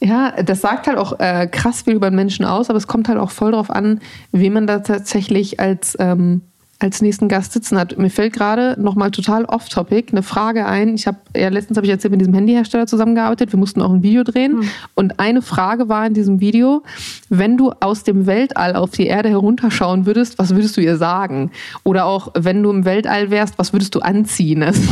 Ja, 0.00 0.42
das 0.42 0.60
sagt 0.60 0.86
halt 0.86 0.96
auch 0.96 1.18
äh, 1.18 1.48
krass 1.48 1.82
viel 1.82 1.94
über 1.94 2.10
Menschen 2.10 2.44
aus, 2.44 2.70
aber 2.70 2.78
es 2.78 2.86
kommt 2.86 3.08
halt 3.08 3.18
auch 3.18 3.30
voll 3.30 3.52
drauf 3.52 3.70
an, 3.70 4.00
wen 4.32 4.52
man 4.52 4.66
da 4.66 4.78
tatsächlich 4.78 5.58
als 5.58 5.96
ähm, 5.98 6.42
als 6.80 7.02
nächsten 7.02 7.28
Gast 7.28 7.52
sitzen 7.52 7.76
hat. 7.76 7.98
Mir 7.98 8.10
fällt 8.10 8.32
gerade 8.32 8.76
nochmal 8.80 9.10
total 9.10 9.44
off-topic 9.44 10.12
eine 10.12 10.22
Frage 10.22 10.66
ein. 10.66 10.94
Ich 10.94 11.08
habe 11.08 11.18
ja 11.36 11.48
letztens 11.48 11.76
habe 11.76 11.86
ich 11.86 11.90
erzählt 11.90 12.12
mit 12.12 12.20
diesem 12.20 12.34
Handyhersteller 12.34 12.86
zusammengearbeitet. 12.86 13.52
Wir 13.52 13.58
mussten 13.58 13.82
auch 13.82 13.92
ein 13.92 14.02
Video 14.04 14.22
drehen 14.22 14.58
mhm. 14.58 14.70
und 14.94 15.18
eine 15.18 15.42
Frage 15.42 15.88
war 15.88 16.06
in 16.06 16.14
diesem 16.14 16.40
Video: 16.40 16.84
Wenn 17.28 17.56
du 17.56 17.72
aus 17.80 18.04
dem 18.04 18.26
Weltall 18.26 18.76
auf 18.76 18.92
die 18.92 19.06
Erde 19.06 19.28
herunterschauen 19.28 20.06
würdest, 20.06 20.38
was 20.38 20.54
würdest 20.54 20.76
du 20.76 20.80
ihr 20.80 20.96
sagen? 20.96 21.50
Oder 21.82 22.04
auch 22.04 22.28
wenn 22.38 22.62
du 22.62 22.70
im 22.70 22.84
Weltall 22.84 23.30
wärst, 23.30 23.58
was 23.58 23.72
würdest 23.72 23.94
du 23.94 24.00
anziehen? 24.00 24.62
Also, 24.68 24.82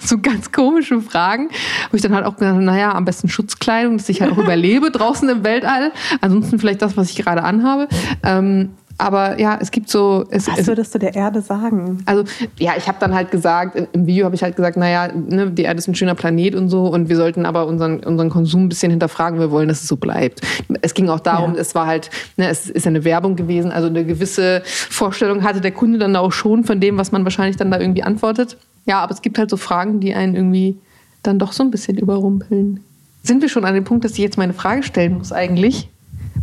so 0.00 0.18
ganz 0.18 0.52
komische 0.52 1.00
Fragen, 1.00 1.48
wo 1.90 1.96
ich 1.96 2.02
dann 2.02 2.14
halt 2.14 2.24
auch 2.24 2.40
habe, 2.40 2.62
naja, 2.62 2.94
am 2.94 3.04
besten 3.04 3.28
Schutzkleidung, 3.28 3.96
dass 3.96 4.08
ich 4.08 4.20
halt 4.20 4.32
auch 4.32 4.38
überlebe 4.44 4.90
draußen 4.90 5.28
im 5.28 5.44
Weltall. 5.44 5.92
Ansonsten 6.20 6.58
vielleicht 6.58 6.82
das, 6.82 6.96
was 6.96 7.10
ich 7.10 7.16
gerade 7.16 7.42
anhabe. 7.42 7.88
Ähm, 8.22 8.70
aber 8.98 9.40
ja, 9.40 9.58
es 9.60 9.70
gibt 9.70 9.88
so. 9.88 10.24
Es, 10.30 10.46
Was 10.48 10.66
würdest 10.66 10.94
du 10.94 10.98
der 10.98 11.14
Erde 11.14 11.40
sagen? 11.40 12.02
Also, 12.06 12.24
ja, 12.58 12.72
ich 12.76 12.86
habe 12.86 12.98
dann 13.00 13.14
halt 13.14 13.30
gesagt, 13.30 13.88
im 13.92 14.06
Video 14.06 14.24
habe 14.24 14.34
ich 14.34 14.42
halt 14.42 14.56
gesagt, 14.56 14.76
naja, 14.76 15.12
ne, 15.12 15.50
die 15.50 15.62
Erde 15.62 15.78
ist 15.78 15.88
ein 15.88 15.94
schöner 15.94 16.14
Planet 16.14 16.54
und 16.54 16.68
so 16.68 16.86
und 16.86 17.08
wir 17.08 17.16
sollten 17.16 17.44
aber 17.46 17.66
unseren, 17.66 18.00
unseren 18.04 18.30
Konsum 18.30 18.64
ein 18.64 18.68
bisschen 18.68 18.90
hinterfragen. 18.90 19.40
Wir 19.40 19.50
wollen, 19.50 19.68
dass 19.68 19.82
es 19.82 19.88
so 19.88 19.96
bleibt. 19.96 20.42
Es 20.82 20.94
ging 20.94 21.08
auch 21.08 21.20
darum, 21.20 21.54
ja. 21.54 21.60
es 21.60 21.74
war 21.74 21.86
halt, 21.86 22.10
ne, 22.36 22.48
es 22.48 22.70
ist 22.70 22.86
eine 22.86 23.04
Werbung 23.04 23.36
gewesen, 23.36 23.72
also 23.72 23.88
eine 23.88 24.04
gewisse 24.04 24.62
Vorstellung 24.64 25.42
hatte 25.42 25.60
der 25.60 25.72
Kunde 25.72 25.98
dann 25.98 26.14
auch 26.16 26.32
schon 26.32 26.64
von 26.64 26.80
dem, 26.80 26.96
was 26.96 27.10
man 27.10 27.24
wahrscheinlich 27.24 27.56
dann 27.56 27.70
da 27.70 27.80
irgendwie 27.80 28.02
antwortet. 28.02 28.56
Ja, 28.86 29.00
aber 29.00 29.12
es 29.12 29.22
gibt 29.22 29.38
halt 29.38 29.50
so 29.50 29.56
Fragen, 29.56 30.00
die 30.00 30.14
einen 30.14 30.36
irgendwie 30.36 30.78
dann 31.22 31.38
doch 31.38 31.52
so 31.52 31.62
ein 31.62 31.70
bisschen 31.70 31.98
überrumpeln. 31.98 32.80
Sind 33.22 33.40
wir 33.40 33.48
schon 33.48 33.64
an 33.64 33.74
dem 33.74 33.84
Punkt, 33.84 34.04
dass 34.04 34.12
ich 34.12 34.18
jetzt 34.18 34.36
meine 34.36 34.52
Frage 34.52 34.82
stellen 34.82 35.16
muss 35.16 35.32
eigentlich? 35.32 35.88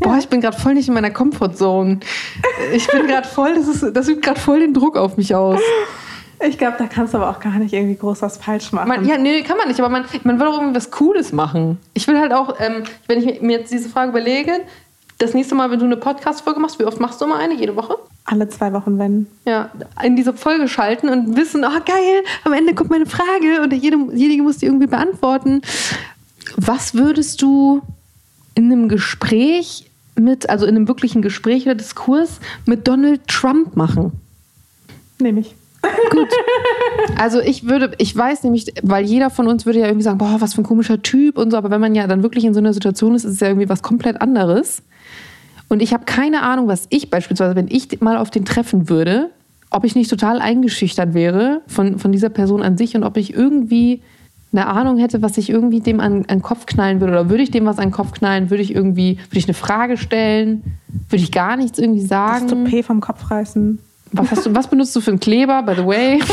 Boah, 0.02 0.18
ich 0.18 0.28
bin 0.28 0.42
gerade 0.42 0.58
voll 0.58 0.74
nicht 0.74 0.88
in 0.88 0.96
meiner 0.96 1.12
Comfortzone. 1.12 2.00
Ich 2.74 2.88
bin 2.88 3.08
gerade 3.08 3.28
voll, 3.28 3.54
das, 3.54 3.68
ist, 3.68 3.96
das 3.96 4.10
übt 4.10 4.22
gerade 4.22 4.40
voll 4.40 4.60
den 4.60 4.74
Druck 4.74 4.98
auf 4.98 5.16
mich 5.16 5.34
aus. 5.36 5.60
Ich 6.48 6.58
glaube, 6.58 6.76
da 6.80 6.88
kannst 6.88 7.14
du 7.14 7.20
aber 7.20 7.30
auch 7.30 7.40
gar 7.40 7.60
nicht 7.60 7.72
irgendwie 7.72 7.96
groß 7.96 8.24
was 8.24 8.38
falsch 8.38 8.72
machen. 8.72 8.88
Man, 8.88 9.06
ja, 9.06 9.18
nee, 9.18 9.44
kann 9.44 9.58
man 9.58 9.68
nicht, 9.68 9.80
aber 9.80 9.90
man, 9.90 10.06
man 10.24 10.40
will 10.40 10.48
auch 10.48 10.58
irgendwie 10.58 10.76
was 10.76 10.90
Cooles 10.90 11.32
machen. 11.32 11.78
Ich 11.94 12.08
will 12.08 12.20
halt 12.20 12.34
auch, 12.34 12.56
ähm, 12.60 12.84
wenn 13.08 13.20
ich 13.20 13.42
mir 13.42 13.60
jetzt 13.60 13.72
diese 13.72 13.90
Frage 13.90 14.10
überlege, 14.10 14.62
das 15.20 15.36
nächste 15.36 15.54
Mal, 15.54 15.70
wenn 15.70 15.78
du 15.78 15.86
eine 15.86 15.98
Podcast-Folge 15.98 16.60
machst, 16.60 16.80
wie 16.80 16.86
oft 16.86 17.00
machst 17.00 17.22
du 17.22 17.26
immer 17.26 17.38
eine? 17.38 17.54
Jede 17.54 17.76
Woche? 17.76 17.96
Alle 18.26 18.50
zwei 18.50 18.74
Wochen, 18.74 18.98
wenn. 18.98 19.28
Ja, 19.46 19.70
in 20.02 20.16
diese 20.16 20.34
Folge 20.34 20.68
schalten 20.68 21.10
und 21.10 21.38
wissen, 21.38 21.64
oh 21.64 21.80
geil, 21.86 22.24
am 22.44 22.54
Ende 22.54 22.74
kommt 22.74 22.90
meine 22.90 23.06
Frage 23.06 23.62
und 23.62 23.70
derjenige 23.70 24.42
muss 24.42 24.58
die 24.58 24.66
irgendwie 24.66 24.88
beantworten. 24.88 25.62
Was 26.58 26.96
würdest 26.96 27.44
du 27.44 27.84
in 28.56 28.72
einem 28.72 28.90
Gespräch 28.90 29.91
mit, 30.16 30.50
also 30.50 30.66
in 30.66 30.76
einem 30.76 30.88
wirklichen 30.88 31.22
Gespräch 31.22 31.66
oder 31.66 31.76
Diskurs 31.76 32.40
mit 32.66 32.88
Donald 32.88 33.28
Trump 33.28 33.76
machen? 33.76 34.12
Nehme 35.20 35.42
ich. 35.42 35.56
Gut. 36.12 36.30
Also 37.18 37.40
ich 37.40 37.68
würde, 37.68 37.92
ich 37.98 38.16
weiß 38.16 38.44
nämlich, 38.44 38.74
weil 38.84 39.06
jeder 39.06 39.30
von 39.30 39.48
uns 39.48 39.66
würde 39.66 39.80
ja 39.80 39.86
irgendwie 39.86 40.04
sagen, 40.04 40.18
boah, 40.18 40.38
was 40.40 40.54
für 40.54 40.62
ein 40.62 40.66
komischer 40.66 41.02
Typ 41.02 41.38
und 41.38 41.52
so, 41.52 41.58
aber 41.58 41.72
wenn 41.72 41.82
man 41.82 41.96
ja 41.96 42.06
dann 42.08 42.24
wirklich 42.24 42.46
in 42.46 42.54
so 42.54 42.60
einer 42.60 42.74
Situation 42.74 43.16
ist, 43.16 43.24
ist 43.24 43.34
es 43.34 43.40
ja 43.40 43.48
irgendwie 43.48 43.70
was 43.70 43.82
komplett 43.82 44.22
anderes. 44.22 44.84
Und 45.70 45.82
ich 45.82 45.94
habe 45.94 46.06
keine 46.06 46.44
Ahnung, 46.44 46.68
was 46.68 46.86
ich 46.90 47.10
beispielsweise, 47.10 47.56
wenn 47.56 47.68
ich 47.70 48.02
mal 48.02 48.18
auf 48.18 48.30
den 48.30 48.46
treffen 48.46 48.90
würde, 48.90 49.30
ob 49.70 49.86
ich 49.86 49.96
nicht 49.96 50.10
total 50.10 50.40
eingeschüchtert 50.40 51.14
wäre 51.14 51.62
von, 51.66 51.98
von 51.98 52.12
dieser 52.12 52.30
Person 52.30 52.62
an 52.62 52.78
sich 52.78 52.96
und 52.96 53.04
ob 53.04 53.18
ich 53.18 53.34
irgendwie 53.34 54.02
eine 54.54 54.68
Ahnung 54.68 54.98
hätte, 54.98 55.22
was 55.22 55.38
ich 55.38 55.50
irgendwie 55.50 55.80
dem 55.80 56.00
an, 56.00 56.26
an 56.28 56.40
den 56.40 56.42
Kopf 56.42 56.66
knallen 56.66 57.00
würde. 57.00 57.14
Oder 57.14 57.30
würde 57.30 57.44
ich 57.44 57.52
dem 57.52 57.66
was 57.66 57.78
an 57.78 57.86
den 57.86 57.92
Kopf 57.92 58.12
knallen? 58.12 58.50
Würde 58.50 58.64
ich 58.64 58.76
irgendwie, 58.76 59.18
würde 59.18 59.38
ich 59.38 59.46
eine 59.46 59.54
Frage 59.54 59.98
stellen? 59.98 60.78
Würde 61.10 61.24
ich 61.24 61.32
gar 61.32 61.56
nichts 61.56 61.80
irgendwie 61.80 62.06
sagen? 62.06 62.48
Das 62.48 62.70
P 62.70 62.84
vom 62.84 63.00
Kopf 63.00 63.32
reißen. 63.32 63.80
Was, 64.12 64.32
hast 64.32 64.46
du, 64.46 64.54
was 64.54 64.68
benutzt 64.68 64.96
du 64.96 65.02
für 65.02 65.12
einen 65.12 65.22
Kleber, 65.22 65.64
by 65.64 65.76
the 65.76 65.86
way? 65.86 66.20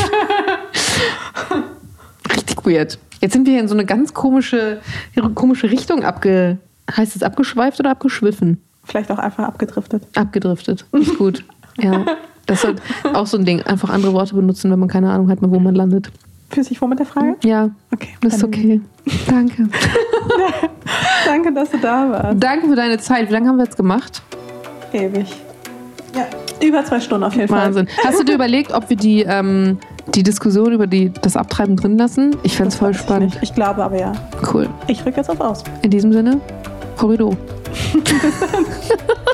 Richtig 2.35 2.67
weird. 2.67 2.99
Jetzt 3.21 3.33
sind 3.33 3.47
wir 3.47 3.53
hier 3.53 3.63
in 3.63 3.69
so 3.69 3.75
eine 3.75 3.85
ganz 3.85 4.15
komische, 4.15 4.81
komische 5.35 5.71
Richtung 5.71 6.05
abge. 6.05 6.59
Heißt 6.97 7.15
es 7.15 7.23
abgeschweift 7.23 7.79
oder 7.79 7.91
abgeschwiffen? 7.91 8.61
Vielleicht 8.85 9.13
auch 9.13 9.19
einfach 9.19 9.45
abgedriftet. 9.45 10.03
Abgedriftet. 10.15 10.87
Ist 10.93 11.19
gut. 11.19 11.45
Ja. 11.77 12.05
Das 12.47 12.65
ist 12.65 12.81
auch 13.15 13.27
so 13.27 13.37
ein 13.37 13.45
Ding. 13.45 13.63
Einfach 13.63 13.91
andere 13.91 14.13
Worte 14.13 14.35
benutzen, 14.35 14.71
wenn 14.71 14.79
man 14.79 14.89
keine 14.89 15.11
Ahnung 15.11 15.31
hat, 15.31 15.39
wo 15.41 15.61
man 15.61 15.75
landet. 15.75 16.11
Fühlst 16.51 16.70
du 16.70 16.75
dich 16.75 16.81
wohl 16.81 16.89
mit 16.89 16.99
der 16.99 17.07
Frage? 17.07 17.36
Ja. 17.44 17.70
Okay. 17.93 18.09
Das 18.23 18.36
ist 18.36 18.44
okay. 18.44 18.81
Danke. 19.28 19.68
Danke, 21.27 21.52
dass 21.52 21.70
du 21.70 21.78
da 21.78 22.10
warst. 22.10 22.43
Danke 22.43 22.68
für 22.68 22.77
deine 22.77 22.99
Zeit. 22.99 23.28
Wie 23.28 23.33
lange 23.33 23.49
haben 23.49 23.57
wir 23.57 23.65
jetzt 23.65 23.77
gemacht? 23.77 24.23
Ewig. 24.93 25.27
Ja, 26.15 26.27
über 26.67 26.85
zwei 26.85 27.01
Stunden 27.01 27.25
auf 27.25 27.35
jeden 27.35 27.51
Wahnsinn. 27.51 27.86
Fall. 27.86 28.05
Hast 28.05 28.18
du 28.20 28.25
dir 28.25 28.35
überlegt, 28.36 28.73
ob 28.73 28.89
wir 28.89 28.97
die, 28.97 29.23
ähm, 29.23 29.78
die 30.15 30.23
Diskussion 30.23 30.73
über 30.73 30.86
die, 30.86 31.10
das 31.20 31.36
Abtreiben 31.36 31.77
drin 31.77 31.99
lassen? 31.99 32.35
Ich 32.43 32.57
fände 32.57 32.70
es 32.70 32.77
voll 32.77 32.93
ich 32.93 32.99
spannend. 32.99 33.35
nicht. 33.35 33.43
Ich 33.43 33.55
glaube 33.55 33.85
aber 33.85 33.99
ja. 33.99 34.12
Cool. 34.52 34.68
Ich 34.86 35.02
drücke 35.02 35.18
jetzt 35.18 35.28
auf 35.28 35.41
Aus. 35.41 35.62
In 35.83 35.91
diesem 35.91 36.12
Sinne, 36.15 36.41
Korridor. 36.97 37.36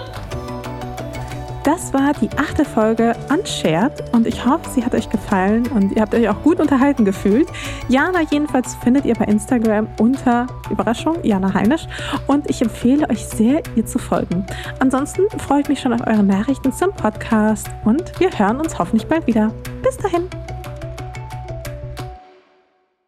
Das 1.65 1.95
war 1.95 2.13
die 2.13 2.29
achte 2.37 2.63
Folge 2.63 3.17
Unshared 3.31 4.15
und 4.15 4.27
ich 4.27 4.45
hoffe, 4.45 4.69
sie 4.69 4.85
hat 4.85 4.95
euch 4.95 5.09
gefallen 5.09 5.67
und 5.69 5.93
ihr 5.93 6.03
habt 6.03 6.15
euch 6.15 6.29
auch 6.29 6.43
gut 6.43 6.61
unterhalten 6.61 7.07
gefühlt. 7.07 7.49
Jana 7.89 8.21
jedenfalls 8.31 8.75
findet 8.77 9.07
ihr 9.07 9.15
bei 9.15 9.25
Instagram 9.25 9.89
unter 9.99 10.47
Überraschung, 10.71 11.17
Jana 11.23 11.55
Heinisch 11.55 11.87
und 12.27 12.51
ich 12.51 12.61
empfehle 12.61 13.09
euch 13.09 13.25
sehr, 13.25 13.63
ihr 13.77 13.87
zu 13.87 13.99
folgen. 13.99 14.45
Ansonsten 14.79 15.23
freue 15.41 15.63
ich 15.63 15.69
mich 15.69 15.81
schon 15.81 15.95
auf 15.95 16.07
eure 16.07 16.23
Nachrichten 16.23 16.71
zum 16.71 16.93
Podcast 16.93 17.71
und 17.87 18.21
wir 18.21 18.31
hören 18.39 18.61
uns 18.61 18.79
hoffentlich 18.79 19.07
bald 19.07 19.27
wieder. 19.27 19.51
Bis 19.83 19.97
dahin. 19.97 20.29